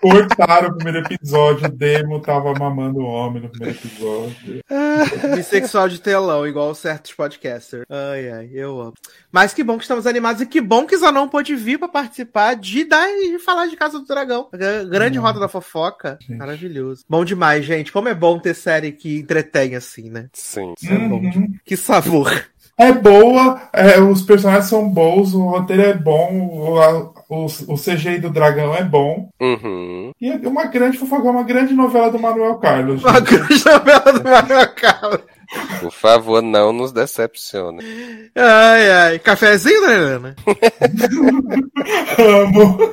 cortaram 0.00 0.68
o 0.68 0.76
primeiro 0.76 1.06
episódio. 1.06 1.66
O 1.66 1.68
Demo 1.68 2.20
tava 2.20 2.52
mamando 2.54 3.00
o 3.00 3.04
homem 3.06 3.42
no 3.42 3.48
primeiro 3.48 3.78
episódio. 3.78 4.60
Bissexual 5.34 5.88
de 5.88 6.00
telão, 6.00 6.46
igual 6.46 6.74
certos 6.74 7.12
podcasters. 7.12 7.84
Ai, 7.88 8.30
ai, 8.30 8.50
eu 8.52 8.80
amo. 8.80 8.94
Mas 9.32 9.52
que 9.54 9.62
bom 9.64 9.76
que 9.76 9.82
estamos 9.84 10.06
animados 10.06 10.42
e 10.42 10.46
que 10.46 10.60
bom 10.60 10.86
que 10.86 10.96
Zanon 10.96 11.28
pôde 11.28 11.54
vir 11.56 11.78
pra 11.78 11.88
participar 11.88 12.54
de 12.54 12.84
dar 12.84 13.08
e 13.08 13.38
falar 13.40 13.66
de 13.66 13.76
Casa 13.76 13.98
do 13.98 14.06
Dragão. 14.06 14.48
Gra- 14.52 14.84
Grande 14.84 15.18
Hum. 15.18 15.22
roda 15.22 15.40
da 15.40 15.48
fofoca. 15.48 16.18
Gente. 16.20 16.38
Maravilhoso. 16.38 17.04
Bom 17.08 17.24
demais, 17.24 17.64
gente. 17.64 17.90
Como 17.92 18.08
é 18.08 18.14
bom 18.14 18.38
ter 18.38 18.54
série 18.54 18.92
que 18.92 19.18
entretém 19.18 19.74
assim, 19.74 20.08
né? 20.10 20.28
Sim. 20.32 20.74
É 20.88 20.94
bom. 20.96 21.16
Uhum. 21.16 21.54
Que 21.64 21.76
sabor. 21.76 22.46
É 22.78 22.92
boa, 22.92 23.60
é, 23.74 24.00
os 24.00 24.22
personagens 24.22 24.64
são 24.70 24.88
bons, 24.88 25.34
o 25.34 25.42
roteiro 25.50 25.82
é 25.82 25.92
bom, 25.92 26.48
o, 26.50 26.80
a- 26.80 27.12
o, 27.28 27.44
o 27.44 27.74
CGI 27.76 28.18
do 28.20 28.30
dragão 28.30 28.74
é 28.74 28.82
bom. 28.82 29.28
Uhum. 29.38 30.12
E 30.18 30.30
é 30.30 30.36
uma 30.48 30.64
grande 30.64 30.96
fofoca, 30.96 31.28
é 31.28 31.30
uma 31.30 31.42
grande 31.42 31.74
novela 31.74 32.10
do 32.10 32.18
Manuel 32.18 32.54
Carlos. 32.54 33.04
Uma 33.04 33.20
grande 33.20 33.62
novela 33.66 34.12
do 34.14 34.24
Manuel 34.24 34.68
Carlos. 34.74 35.20
Por 35.80 35.90
favor, 35.92 36.40
não 36.40 36.72
nos 36.72 36.90
decepcione. 36.92 37.84
Ai, 38.34 38.90
ai. 38.90 39.18
Cafezinho, 39.18 39.84
né, 39.86 39.94
Helena? 39.96 40.36
Amo. 42.18 42.89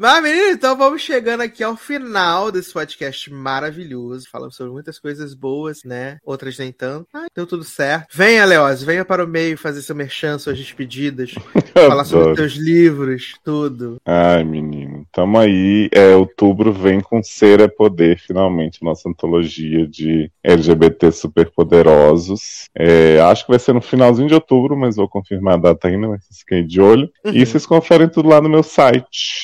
Mas, 0.00 0.22
menino, 0.22 0.52
então 0.52 0.76
vamos 0.76 1.02
chegando 1.02 1.40
aqui 1.40 1.64
ao 1.64 1.76
final 1.76 2.52
desse 2.52 2.72
podcast 2.72 3.32
maravilhoso. 3.32 4.28
Falamos 4.30 4.54
sobre 4.54 4.72
muitas 4.72 4.96
coisas 4.96 5.34
boas, 5.34 5.82
né? 5.84 6.18
Outras 6.24 6.56
nem 6.56 6.70
tanto. 6.70 7.08
Ah, 7.12 7.26
deu 7.34 7.44
tudo 7.44 7.64
certo. 7.64 8.06
Venha, 8.14 8.44
Leoz, 8.44 8.80
venha 8.80 9.04
para 9.04 9.24
o 9.24 9.26
meio 9.26 9.58
fazer 9.58 9.82
seu 9.82 9.96
merchan, 9.96 10.38
suas 10.38 10.56
despedidas. 10.56 11.34
falar 11.74 12.04
sobre 12.04 12.36
teus 12.36 12.52
livros, 12.52 13.34
tudo. 13.42 13.96
Ai, 14.06 14.44
menino. 14.44 15.04
Tamo 15.12 15.36
aí. 15.36 15.88
É, 15.90 16.14
outubro 16.14 16.72
vem 16.72 17.00
com 17.00 17.20
Ser 17.20 17.58
é 17.58 17.66
Poder, 17.66 18.20
finalmente, 18.20 18.84
nossa 18.84 19.08
antologia 19.08 19.84
de 19.84 20.30
LGBT 20.44 21.10
superpoderosos. 21.10 22.68
É, 22.72 23.18
acho 23.22 23.44
que 23.44 23.50
vai 23.50 23.58
ser 23.58 23.72
no 23.72 23.80
finalzinho 23.80 24.28
de 24.28 24.34
outubro, 24.34 24.76
mas 24.76 24.94
vou 24.94 25.08
confirmar 25.08 25.54
a 25.54 25.56
data 25.58 25.88
ainda, 25.88 26.06
mas 26.06 26.24
fiquem 26.38 26.64
de 26.64 26.80
olho. 26.80 27.10
E 27.24 27.44
vocês 27.44 27.66
conferem 27.66 28.08
tudo 28.08 28.28
lá 28.28 28.40
no 28.40 28.48
meu 28.48 28.62
site, 28.62 29.42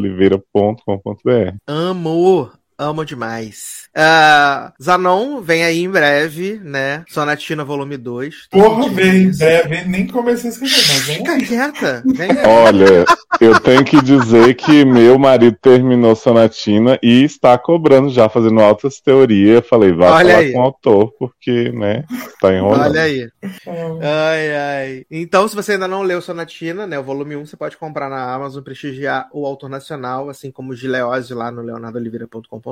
leonardoliveira.com.br. 0.00 1.56
Amo. 1.66 2.59
Amo 2.80 3.04
demais. 3.04 3.90
Ah, 3.94 4.72
Zanon 4.82 5.42
vem 5.42 5.64
aí 5.64 5.80
em 5.82 5.90
breve, 5.90 6.58
né? 6.64 7.04
Sonatina 7.08 7.62
Volume 7.62 7.98
2. 7.98 8.46
Tô 8.50 8.58
Porra, 8.58 8.88
vem, 8.88 9.24
isso. 9.28 9.40
deve, 9.40 9.84
nem 9.84 10.06
comecei 10.06 10.48
a 10.48 10.52
escrever, 10.52 10.76
mas 10.88 11.06
vem 11.06 11.16
Fica 11.18 11.38
quieta. 11.38 12.02
Vem 12.06 12.30
Olha, 12.46 13.04
eu 13.38 13.60
tenho 13.60 13.84
que 13.84 14.00
dizer 14.00 14.54
que 14.54 14.82
meu 14.84 15.18
marido 15.18 15.58
terminou 15.60 16.16
Sonatina 16.16 16.98
e 17.02 17.22
está 17.24 17.58
cobrando 17.58 18.08
já, 18.08 18.30
fazendo 18.30 18.60
altas 18.60 18.98
teorias. 18.98 19.66
Falei, 19.68 19.92
vai 19.92 20.08
Olha 20.10 20.28
falar 20.30 20.38
aí. 20.44 20.52
com 20.52 20.58
o 20.58 20.62
autor, 20.62 21.12
porque, 21.18 21.70
né, 21.72 22.04
tá 22.40 22.54
enrolando. 22.54 22.90
Olha 22.92 23.02
aí. 23.02 23.28
Ah, 23.66 24.30
Ai, 24.30 24.56
ai. 24.56 25.06
Então, 25.10 25.46
se 25.46 25.54
você 25.54 25.72
ainda 25.72 25.86
não 25.88 26.02
leu 26.02 26.22
Sonatina, 26.22 26.86
né, 26.86 26.98
o 26.98 27.02
volume 27.02 27.36
1, 27.36 27.44
você 27.44 27.56
pode 27.56 27.76
comprar 27.76 28.08
na 28.08 28.32
Amazon, 28.32 28.62
prestigiar 28.62 29.28
o 29.34 29.44
autor 29.44 29.68
nacional, 29.68 30.30
assim 30.30 30.50
como 30.50 30.70
o 30.72 30.76
Gileose 30.76 31.34
lá 31.34 31.50
no 31.50 31.60
leonardoliveira.com.br. 31.60 32.69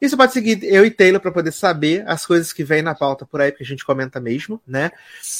E 0.00 0.08
você 0.08 0.16
pode 0.16 0.32
seguir 0.32 0.60
eu 0.62 0.84
e 0.84 0.90
Taylor 0.90 1.20
para 1.20 1.30
poder 1.32 1.52
saber 1.52 2.04
as 2.06 2.26
coisas 2.26 2.52
que 2.52 2.64
vem 2.64 2.82
na 2.82 2.94
pauta 2.94 3.24
por 3.26 3.40
aí, 3.40 3.50
porque 3.50 3.64
a 3.64 3.66
gente 3.66 3.84
comenta 3.84 4.20
mesmo, 4.20 4.60
né? 4.66 4.90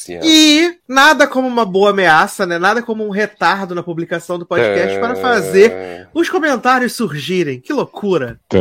Ama. 0.09 0.21
E 0.25 0.79
nada 0.89 1.27
como 1.27 1.47
uma 1.49 1.65
boa 1.65 1.91
ameaça, 1.91 2.47
né? 2.47 2.59
Nada 2.59 2.83
como 2.83 3.07
um 3.07 3.11
retardo 3.11 3.75
na 3.75 3.83
publicação 3.83 4.39
do 4.39 4.47
podcast 4.47 4.97
É. 4.97 5.01
para 5.01 5.15
fazer 5.17 6.09
os 6.15 6.29
comentários 6.29 6.93
surgirem. 6.95 7.61
Que 7.61 7.73
loucura! 7.73 8.39
Tã. 8.49 8.61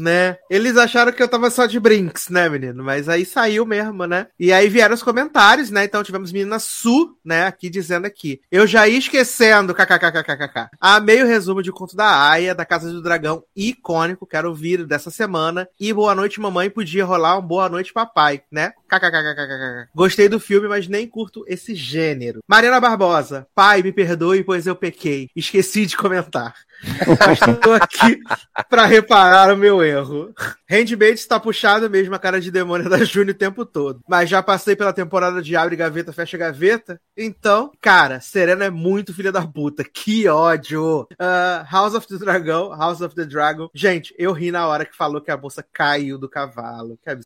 Né? 0.00 0.38
Eles 0.48 0.76
acharam 0.76 1.12
que 1.12 1.22
eu 1.22 1.28
tava 1.28 1.50
só 1.50 1.66
de 1.66 1.78
brinks, 1.78 2.28
né, 2.28 2.48
menino? 2.48 2.82
Mas 2.82 3.08
aí 3.08 3.24
saiu 3.24 3.66
mesmo, 3.66 4.06
né? 4.06 4.26
E 4.38 4.52
aí 4.52 4.68
vieram 4.68 4.94
os 4.94 5.02
comentários, 5.02 5.70
né? 5.70 5.84
Então 5.84 6.02
tivemos 6.02 6.32
menina 6.32 6.58
Su, 6.58 7.16
né, 7.24 7.46
aqui 7.46 7.68
dizendo 7.68 8.06
aqui. 8.06 8.40
Eu 8.50 8.66
já 8.66 8.88
ia 8.88 8.98
esquecendo, 8.98 9.74
kkkkkk. 9.74 10.70
Amei 10.80 11.22
o 11.22 11.26
resumo 11.26 11.62
de 11.62 11.70
Conto 11.70 11.94
da 11.94 12.30
Aya, 12.30 12.54
da 12.54 12.64
Casa 12.64 12.90
do 12.90 13.02
Dragão, 13.02 13.44
icônico, 13.54 14.26
quero 14.26 14.48
ouvir 14.48 14.86
dessa 14.86 15.10
semana. 15.10 15.68
E 15.78 15.92
Boa 15.92 16.14
Noite 16.14 16.40
Mamãe 16.40 16.70
podia 16.70 17.04
rolar 17.04 17.38
um 17.38 17.42
Boa 17.42 17.68
Noite 17.68 17.92
Papai, 17.92 18.42
né? 18.50 18.72
Kkkkkk. 18.88 19.88
Gostei 19.94 20.28
do 20.28 20.40
filme, 20.40 20.66
mas 20.66 20.88
nem 20.88 21.06
curto 21.06 21.44
esse 21.46 21.74
gênero. 21.74 22.40
Mariana 22.48 22.80
Barbosa, 22.80 23.46
pai, 23.54 23.82
me 23.82 23.92
perdoe, 23.92 24.42
pois 24.42 24.66
eu 24.66 24.74
pequei. 24.74 25.28
Esqueci 25.36 25.84
de 25.86 25.96
comentar. 25.96 26.54
Tô 27.62 27.72
aqui 27.72 28.18
pra 28.68 28.86
reparar 28.86 29.52
o 29.52 29.56
meu 29.56 29.82
erro. 29.82 30.32
Handmaid 30.68 31.14
está 31.18 31.38
puxado 31.38 31.90
mesmo 31.90 32.14
a 32.14 32.18
cara 32.18 32.40
de 32.40 32.50
demônio 32.50 32.88
da 32.88 32.98
Júnior 33.04 33.34
o 33.34 33.38
tempo 33.38 33.66
todo. 33.66 34.00
Mas 34.08 34.30
já 34.30 34.42
passei 34.42 34.74
pela 34.74 34.92
temporada 34.92 35.42
de 35.42 35.54
abre 35.56 35.76
gaveta, 35.76 36.12
fecha 36.12 36.38
gaveta. 36.38 37.00
Então, 37.16 37.70
cara, 37.80 38.20
Serena 38.20 38.64
é 38.64 38.70
muito 38.70 39.12
filha 39.12 39.30
da 39.32 39.46
puta. 39.46 39.84
Que 39.84 40.26
ódio. 40.28 41.06
Ah, 41.18 41.66
House 41.70 41.94
of 41.94 42.06
the 42.06 42.16
Dragão, 42.16 42.70
House 42.74 43.00
of 43.00 43.14
the 43.14 43.24
Dragon. 43.24 43.68
Gente, 43.74 44.14
eu 44.18 44.32
ri 44.32 44.50
na 44.50 44.66
hora 44.66 44.84
que 44.86 44.96
falou 44.96 45.20
que 45.20 45.30
a 45.30 45.36
moça 45.36 45.64
caiu 45.72 46.16
do 46.18 46.28
cavalo. 46.28 46.98
Que. 47.04 47.18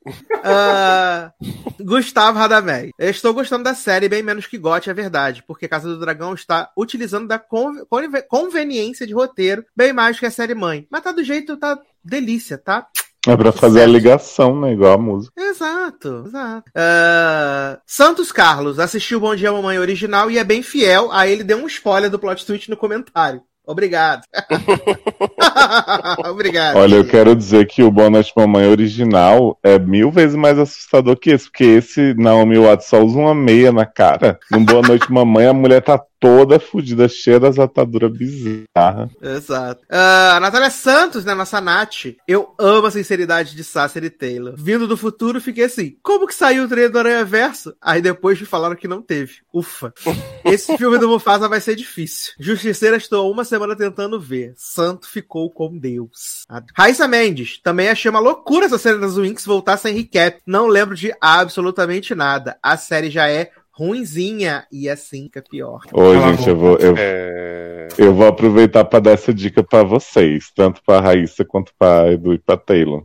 Ah, 0.43 1.33
Gustavo 1.81 2.39
Radamés. 2.39 2.91
Eu 2.99 3.11
estou 3.11 3.33
gostando 3.33 3.65
da 3.65 3.75
série 3.75 4.09
bem 4.09 4.23
menos 4.23 4.47
que 4.47 4.59
Gotti, 4.59 4.91
é 4.91 4.95
verdade. 4.95 5.45
Porque 5.47 5.69
Casa 5.69 5.89
do 5.89 5.99
Dragão 6.01 6.35
está 6.35 6.71
utilizando 6.77 7.29
da 7.29 7.39
conve- 7.39 7.85
conve- 7.89 8.23
conveniência 8.23 9.07
de 9.07 9.13
roteiro 9.15 9.44
bem 9.77 9.93
mais 9.93 10.19
que 10.19 10.27
a 10.27 10.31
série 10.31 10.55
mãe. 10.55 10.87
Mas 10.91 11.03
tá 11.03 11.13
do 11.13 11.25
jeito, 11.25 11.57
tá 11.57 11.79
delícia, 12.05 12.59
tá? 12.59 12.87
É 13.27 13.37
pra 13.37 13.53
fazer 13.53 13.83
a 13.83 13.87
ligação, 13.87 14.61
né? 14.61 14.73
Igual 14.73 14.93
a 14.93 14.99
música. 14.99 15.33
Exato, 15.41 16.25
exato. 16.27 16.71
Ah, 16.75 17.79
Santos 17.87 18.31
Carlos 18.31 18.79
assistiu 18.79 19.19
Bom 19.19 19.35
Dia 19.35 19.51
Mamãe 19.51 19.79
original 19.79 20.31
e 20.31 20.37
é 20.37 20.45
bem 20.45 20.63
fiel. 20.63 21.11
Aí 21.11 21.33
ele 21.33 21.43
deu 21.43 21.57
um 21.57 21.67
spoiler 21.67 22.11
do 22.11 22.19
plot 22.19 22.45
twist 22.45 22.69
no 22.69 22.77
comentário. 22.77 23.41
Obrigado. 23.67 24.25
Obrigado. 26.29 26.77
Olha, 26.77 26.97
eu 26.97 27.05
quero 27.07 27.35
dizer 27.35 27.67
que 27.67 27.83
o 27.83 27.91
Boa 27.91 28.11
Noite 28.11 28.31
Mamãe 28.37 28.67
original 28.67 29.59
é 29.63 29.79
mil 29.79 30.11
vezes 30.11 30.37
mais 30.37 30.59
assustador 30.59 31.17
que 31.17 31.31
esse, 31.31 31.47
porque 31.47 31.65
esse 31.65 32.13
Naomi 32.15 32.59
Watts 32.59 32.89
só 32.89 33.03
usa 33.03 33.19
uma 33.19 33.35
meia 33.35 33.73
na 33.73 33.87
cara. 33.87 34.39
No 34.51 34.61
Boa 34.61 34.83
Noite 34.83 35.11
Mamãe, 35.11 35.47
a 35.47 35.55
mulher 35.55 35.81
tá 35.81 35.99
toda 36.25 36.59
fodida, 36.59 37.07
cheia 37.07 37.39
das 37.39 37.59
ataduras 37.59 38.11
bizarras. 38.11 39.11
Exato. 39.21 39.85
Ah, 39.91 40.37
a 40.37 40.41
Natália 40.41 40.71
Santos, 40.71 41.23
né, 41.23 41.35
nossa 41.35 41.61
Nath. 41.61 42.17
Eu 42.27 42.55
amo 42.59 42.87
a 42.87 42.91
sinceridade 42.91 43.55
de 43.55 43.63
Sasser 43.63 44.05
e 44.05 44.09
Taylor. 44.09 44.55
Vindo 44.57 44.89
do 44.89 44.97
futuro, 44.97 45.39
fiquei 45.39 45.65
assim, 45.65 45.99
como 46.03 46.27
que 46.27 46.35
saiu 46.35 46.65
o 46.65 46.69
trailer 46.69 46.91
do 46.91 46.99
Aranha 46.99 47.27
Verso? 47.27 47.77
Aí 47.79 48.01
depois 48.01 48.41
me 48.41 48.47
falaram 48.47 48.75
que 48.75 48.89
não 48.89 49.03
teve. 49.03 49.35
Ufa. 49.53 49.93
Esse 50.47 50.79
filme 50.79 50.97
do 50.97 51.09
Mufasa 51.09 51.47
vai 51.47 51.61
ser 51.61 51.77
difícil. 51.77 52.33
Justiceira 52.41 52.97
estou 52.97 53.31
uma 53.31 53.45
semana 53.45 53.77
tentando 53.77 54.19
ver. 54.19 54.55
Santo 54.57 55.07
ficou 55.07 55.51
com 55.51 55.77
Deus. 55.77 56.45
Raíssa 56.75 57.07
Mendes. 57.07 57.61
Também 57.63 57.91
achei 57.91 58.11
uma 58.11 58.21
loucura 58.21 58.65
essa 58.65 58.79
série 58.79 58.99
das 58.99 59.19
Winx 59.19 59.45
voltar 59.45 59.77
sem 59.77 59.95
recap. 59.95 60.41
Não 60.47 60.69
lembro 60.69 60.95
de 60.95 61.15
absolutamente 61.21 62.15
nada. 62.15 62.57
A 62.63 62.79
série 62.79 63.11
já 63.11 63.29
é 63.29 63.51
ruinzinha 63.77 64.65
e 64.71 64.89
assim 64.89 65.29
que 65.29 65.39
é 65.39 65.43
pior. 65.43 65.81
Oi, 65.93 66.21
gente, 66.21 66.49
eu 66.49 66.57
vou, 66.57 66.77
eu, 66.79 66.95
É... 66.97 67.89
eu 67.99 68.15
vou 68.15 68.27
aproveitar 68.27 68.85
pra 68.85 69.01
dar 69.01 69.11
essa 69.13 69.35
dica 69.35 69.63
pra 69.65 69.83
vocês, 69.83 70.51
tanto 70.55 70.81
pra 70.85 71.01
Raíssa 71.01 71.45
quanto 71.45 71.73
pra 71.79 72.13
Edu 72.13 72.33
e 72.33 72.39
pra 72.39 72.57
Taylor. 72.57 73.05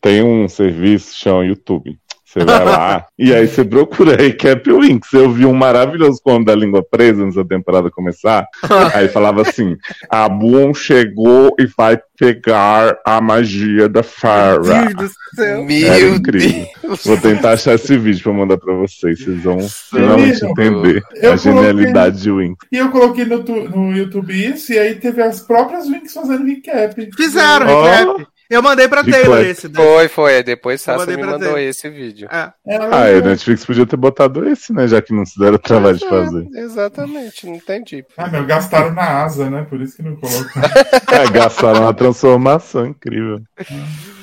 Tem 0.00 0.22
um 0.22 0.46
serviço 0.48 1.16
chama 1.16 1.44
YouTube. 1.44 1.98
Você 2.32 2.44
vai 2.44 2.64
lá 2.64 3.06
e 3.18 3.34
aí 3.34 3.48
você 3.48 3.64
procura 3.64 4.14
Recap 4.16 4.70
Winx. 4.72 5.12
Eu 5.12 5.30
vi 5.32 5.44
um 5.44 5.52
maravilhoso 5.52 6.20
com 6.22 6.36
o 6.36 6.44
da 6.44 6.54
língua 6.54 6.80
presa 6.88 7.24
antes 7.24 7.34
da 7.34 7.44
temporada 7.44 7.90
começar. 7.90 8.46
Aí 8.94 9.08
falava 9.08 9.42
assim: 9.42 9.76
a 10.08 10.28
Boom 10.28 10.72
chegou 10.72 11.54
e 11.58 11.66
vai 11.76 11.98
pegar 12.16 12.96
a 13.04 13.20
magia 13.20 13.88
da 13.88 14.02
Farah. 14.02 14.84
Deus 14.92 14.94
do 14.94 15.10
céu. 15.34 15.58
Era 15.58 15.64
Meu 15.64 16.14
incrível. 16.14 16.66
Deus. 16.82 17.04
Vou 17.04 17.16
tentar 17.16 17.52
achar 17.52 17.74
esse 17.74 17.96
vídeo 17.96 18.22
pra 18.22 18.32
mandar 18.32 18.58
pra 18.58 18.74
vocês. 18.74 19.18
Vocês 19.24 19.42
vão 19.42 19.58
finalmente 19.90 20.44
entender 20.44 21.02
Eu 21.16 21.32
a 21.32 21.36
genialidade 21.36 22.20
de 22.22 22.30
Winx. 22.30 22.58
E 22.70 22.76
eu 22.76 22.90
coloquei 22.90 23.24
no, 23.24 23.42
tu- 23.42 23.68
no 23.70 23.96
YouTube 23.96 24.32
isso, 24.32 24.72
e 24.72 24.78
aí 24.78 24.94
teve 24.96 25.20
as 25.22 25.40
próprias 25.40 25.88
Winx 25.88 26.12
fazendo 26.12 26.44
recap. 26.46 27.08
Fizeram 27.16 27.66
Ó. 27.68 27.82
recap. 27.84 28.26
Eu 28.50 28.60
mandei 28.62 28.88
pra 28.88 29.02
De 29.02 29.12
Taylor 29.12 29.38
esse. 29.44 29.68
daí. 29.68 29.84
Foi, 29.86 30.08
foi. 30.08 30.36
aí 30.36 30.42
Depois 30.42 30.80
Sasha 30.80 31.06
me 31.06 31.16
mandou 31.22 31.52
você. 31.52 31.62
esse 31.62 31.88
vídeo. 31.88 32.28
É. 32.32 32.50
Ela- 32.66 32.88
Ah, 32.90 33.04
a 33.06 33.20
Netflix 33.20 33.64
podia 33.64 33.86
ter 33.86 33.96
botado 33.96 34.46
esse, 34.48 34.72
né? 34.72 34.88
Já 34.88 35.00
que 35.00 35.14
não 35.14 35.24
se 35.24 35.38
deram 35.38 35.54
o 35.54 35.58
trabalho 35.58 35.96
de 35.96 36.08
fazer. 36.08 36.48
É, 36.54 36.60
exatamente, 36.60 37.46
não 37.46 37.54
entendi. 37.54 38.04
Ah, 38.16 38.26
meu, 38.28 38.44
gastaram 38.44 38.92
na 38.92 39.22
asa, 39.22 39.48
né? 39.48 39.64
Por 39.70 39.80
isso 39.80 39.96
que 39.96 40.02
não 40.02 40.16
colocaram. 40.16 40.68
É, 41.12 41.30
gastaram 41.30 41.84
na 41.84 41.92
transformação, 41.92 42.86
incrível. 42.86 43.40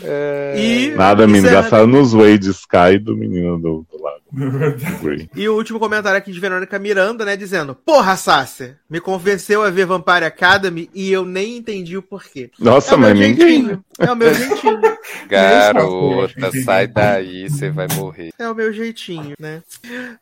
É, 0.03 0.53
E, 0.57 0.91
Nada, 0.95 1.25
menino, 1.27 1.49
gastaram 1.49 1.87
nos 1.87 2.13
Wade 2.13 2.49
Sky 2.49 2.97
do 3.01 3.15
menino 3.15 3.57
do, 3.57 3.85
do 3.91 4.03
lado. 4.03 4.21
E 5.35 5.47
o 5.47 5.55
último 5.55 5.79
comentário 5.79 6.17
aqui 6.17 6.31
de 6.31 6.39
Verônica 6.39 6.77
Miranda, 6.77 7.23
né? 7.23 7.35
Dizendo: 7.35 7.73
Porra, 7.73 8.15
Sasser, 8.17 8.77
me 8.89 8.99
convenceu 8.99 9.63
a 9.63 9.69
ver 9.69 9.85
Vampire 9.85 10.25
Academy 10.25 10.89
e 10.93 11.11
eu 11.11 11.25
nem 11.25 11.57
entendi 11.57 11.97
o 11.97 12.01
porquê. 12.01 12.51
Nossa, 12.59 12.95
é 12.95 12.97
mas 12.97 13.13
ninguém. 13.13 13.35
jeitinho. 13.35 13.85
É 13.99 14.11
o 14.11 14.15
meu 14.15 14.33
jeitinho. 14.33 14.81
Garota, 15.27 16.51
sai 16.63 16.87
daí, 16.87 17.49
você 17.49 17.69
vai 17.69 17.87
morrer. 17.95 18.31
É 18.37 18.49
o 18.49 18.55
meu 18.55 18.71
jeitinho, 18.71 19.33
né? 19.39 19.61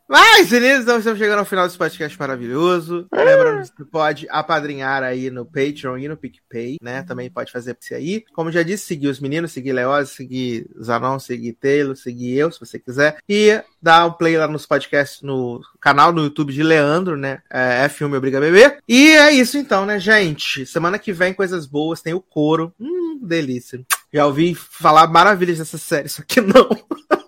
Mas, 0.07 0.51
então 0.51 0.97
estamos 0.97 1.17
chegando 1.17 1.39
ao 1.39 1.45
final 1.45 1.65
desse 1.65 1.77
podcast 1.77 2.17
maravilhoso. 2.19 3.07
Lembrando 3.13 3.69
que 3.69 3.77
você 3.77 3.85
pode 3.85 4.27
apadrinhar 4.29 5.03
aí 5.03 5.29
no 5.29 5.45
Patreon 5.45 5.97
e 5.97 6.07
no 6.07 6.17
PicPay, 6.17 6.77
né? 6.81 7.03
Também 7.03 7.29
pode 7.29 7.51
fazer 7.51 7.77
isso 7.79 7.93
aí. 7.93 8.23
Como 8.33 8.51
já 8.51 8.63
disse, 8.63 8.85
seguir 8.85 9.07
os 9.07 9.19
meninos, 9.19 9.51
seguir 9.51 9.73
Leoz, 9.73 10.09
seguir 10.09 10.69
Zanon, 10.81 11.19
seguir 11.19 11.53
Taylor, 11.53 11.95
seguir 11.95 12.37
eu, 12.37 12.51
se 12.51 12.59
você 12.59 12.79
quiser. 12.79 13.17
E 13.27 13.61
dar 13.81 14.05
um 14.05 14.11
play 14.11 14.37
lá 14.37 14.47
nos 14.47 14.65
podcasts, 14.65 15.21
no 15.21 15.61
canal 15.79 16.11
no 16.11 16.23
YouTube 16.23 16.53
de 16.53 16.63
Leandro, 16.63 17.15
né? 17.17 17.41
É, 17.51 17.85
é 17.85 17.89
Filme 17.89 18.17
Obriga 18.17 18.37
a 18.37 18.41
Beber. 18.41 18.79
E 18.87 19.09
é 19.09 19.31
isso 19.31 19.57
então, 19.57 19.85
né, 19.85 19.99
gente? 19.99 20.65
Semana 20.65 20.99
que 20.99 21.13
vem, 21.13 21.33
coisas 21.33 21.65
boas. 21.65 22.01
Tem 22.01 22.13
o 22.13 22.21
coro. 22.21 22.73
Hum, 22.79 23.19
delícia. 23.21 23.85
Já 24.15 24.25
ouvi 24.25 24.55
falar 24.55 25.07
maravilhas 25.07 25.57
dessa 25.57 25.77
série, 25.77 26.07
só 26.07 26.23
que 26.25 26.39
não. 26.39 26.69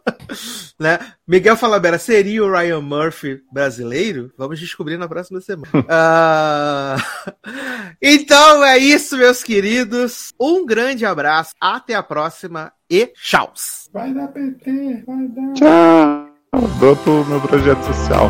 né? 0.80 0.98
Miguel 1.27 1.57
Falabella 1.57 1.99
seria 1.99 2.41
o 2.41 2.49
Ryan 2.49 2.80
Murphy 2.80 3.41
brasileiro? 3.51 4.32
Vamos 4.38 4.57
descobrir 4.57 4.95
na 4.95 5.06
próxima 5.06 5.41
semana. 5.41 5.67
Ah, 5.90 6.95
Então 8.01 8.64
é 8.64 8.77
isso, 8.77 9.17
meus 9.17 9.43
queridos. 9.43 10.33
Um 10.40 10.66
grande 10.66 11.06
abraço, 11.06 11.51
até 11.59 11.93
a 11.93 12.01
próxima 12.01 12.72
e 12.90 13.07
tchau. 13.22 13.51
Vai 13.91 14.14
dar 14.14 14.30
PT, 14.30 15.03
vai 15.06 15.27
dar. 15.27 15.53
Tchau. 15.56 16.69
Dou 16.80 16.95
pro 16.95 17.25
meu 17.25 17.41
projeto 17.41 17.83
social. 17.83 18.30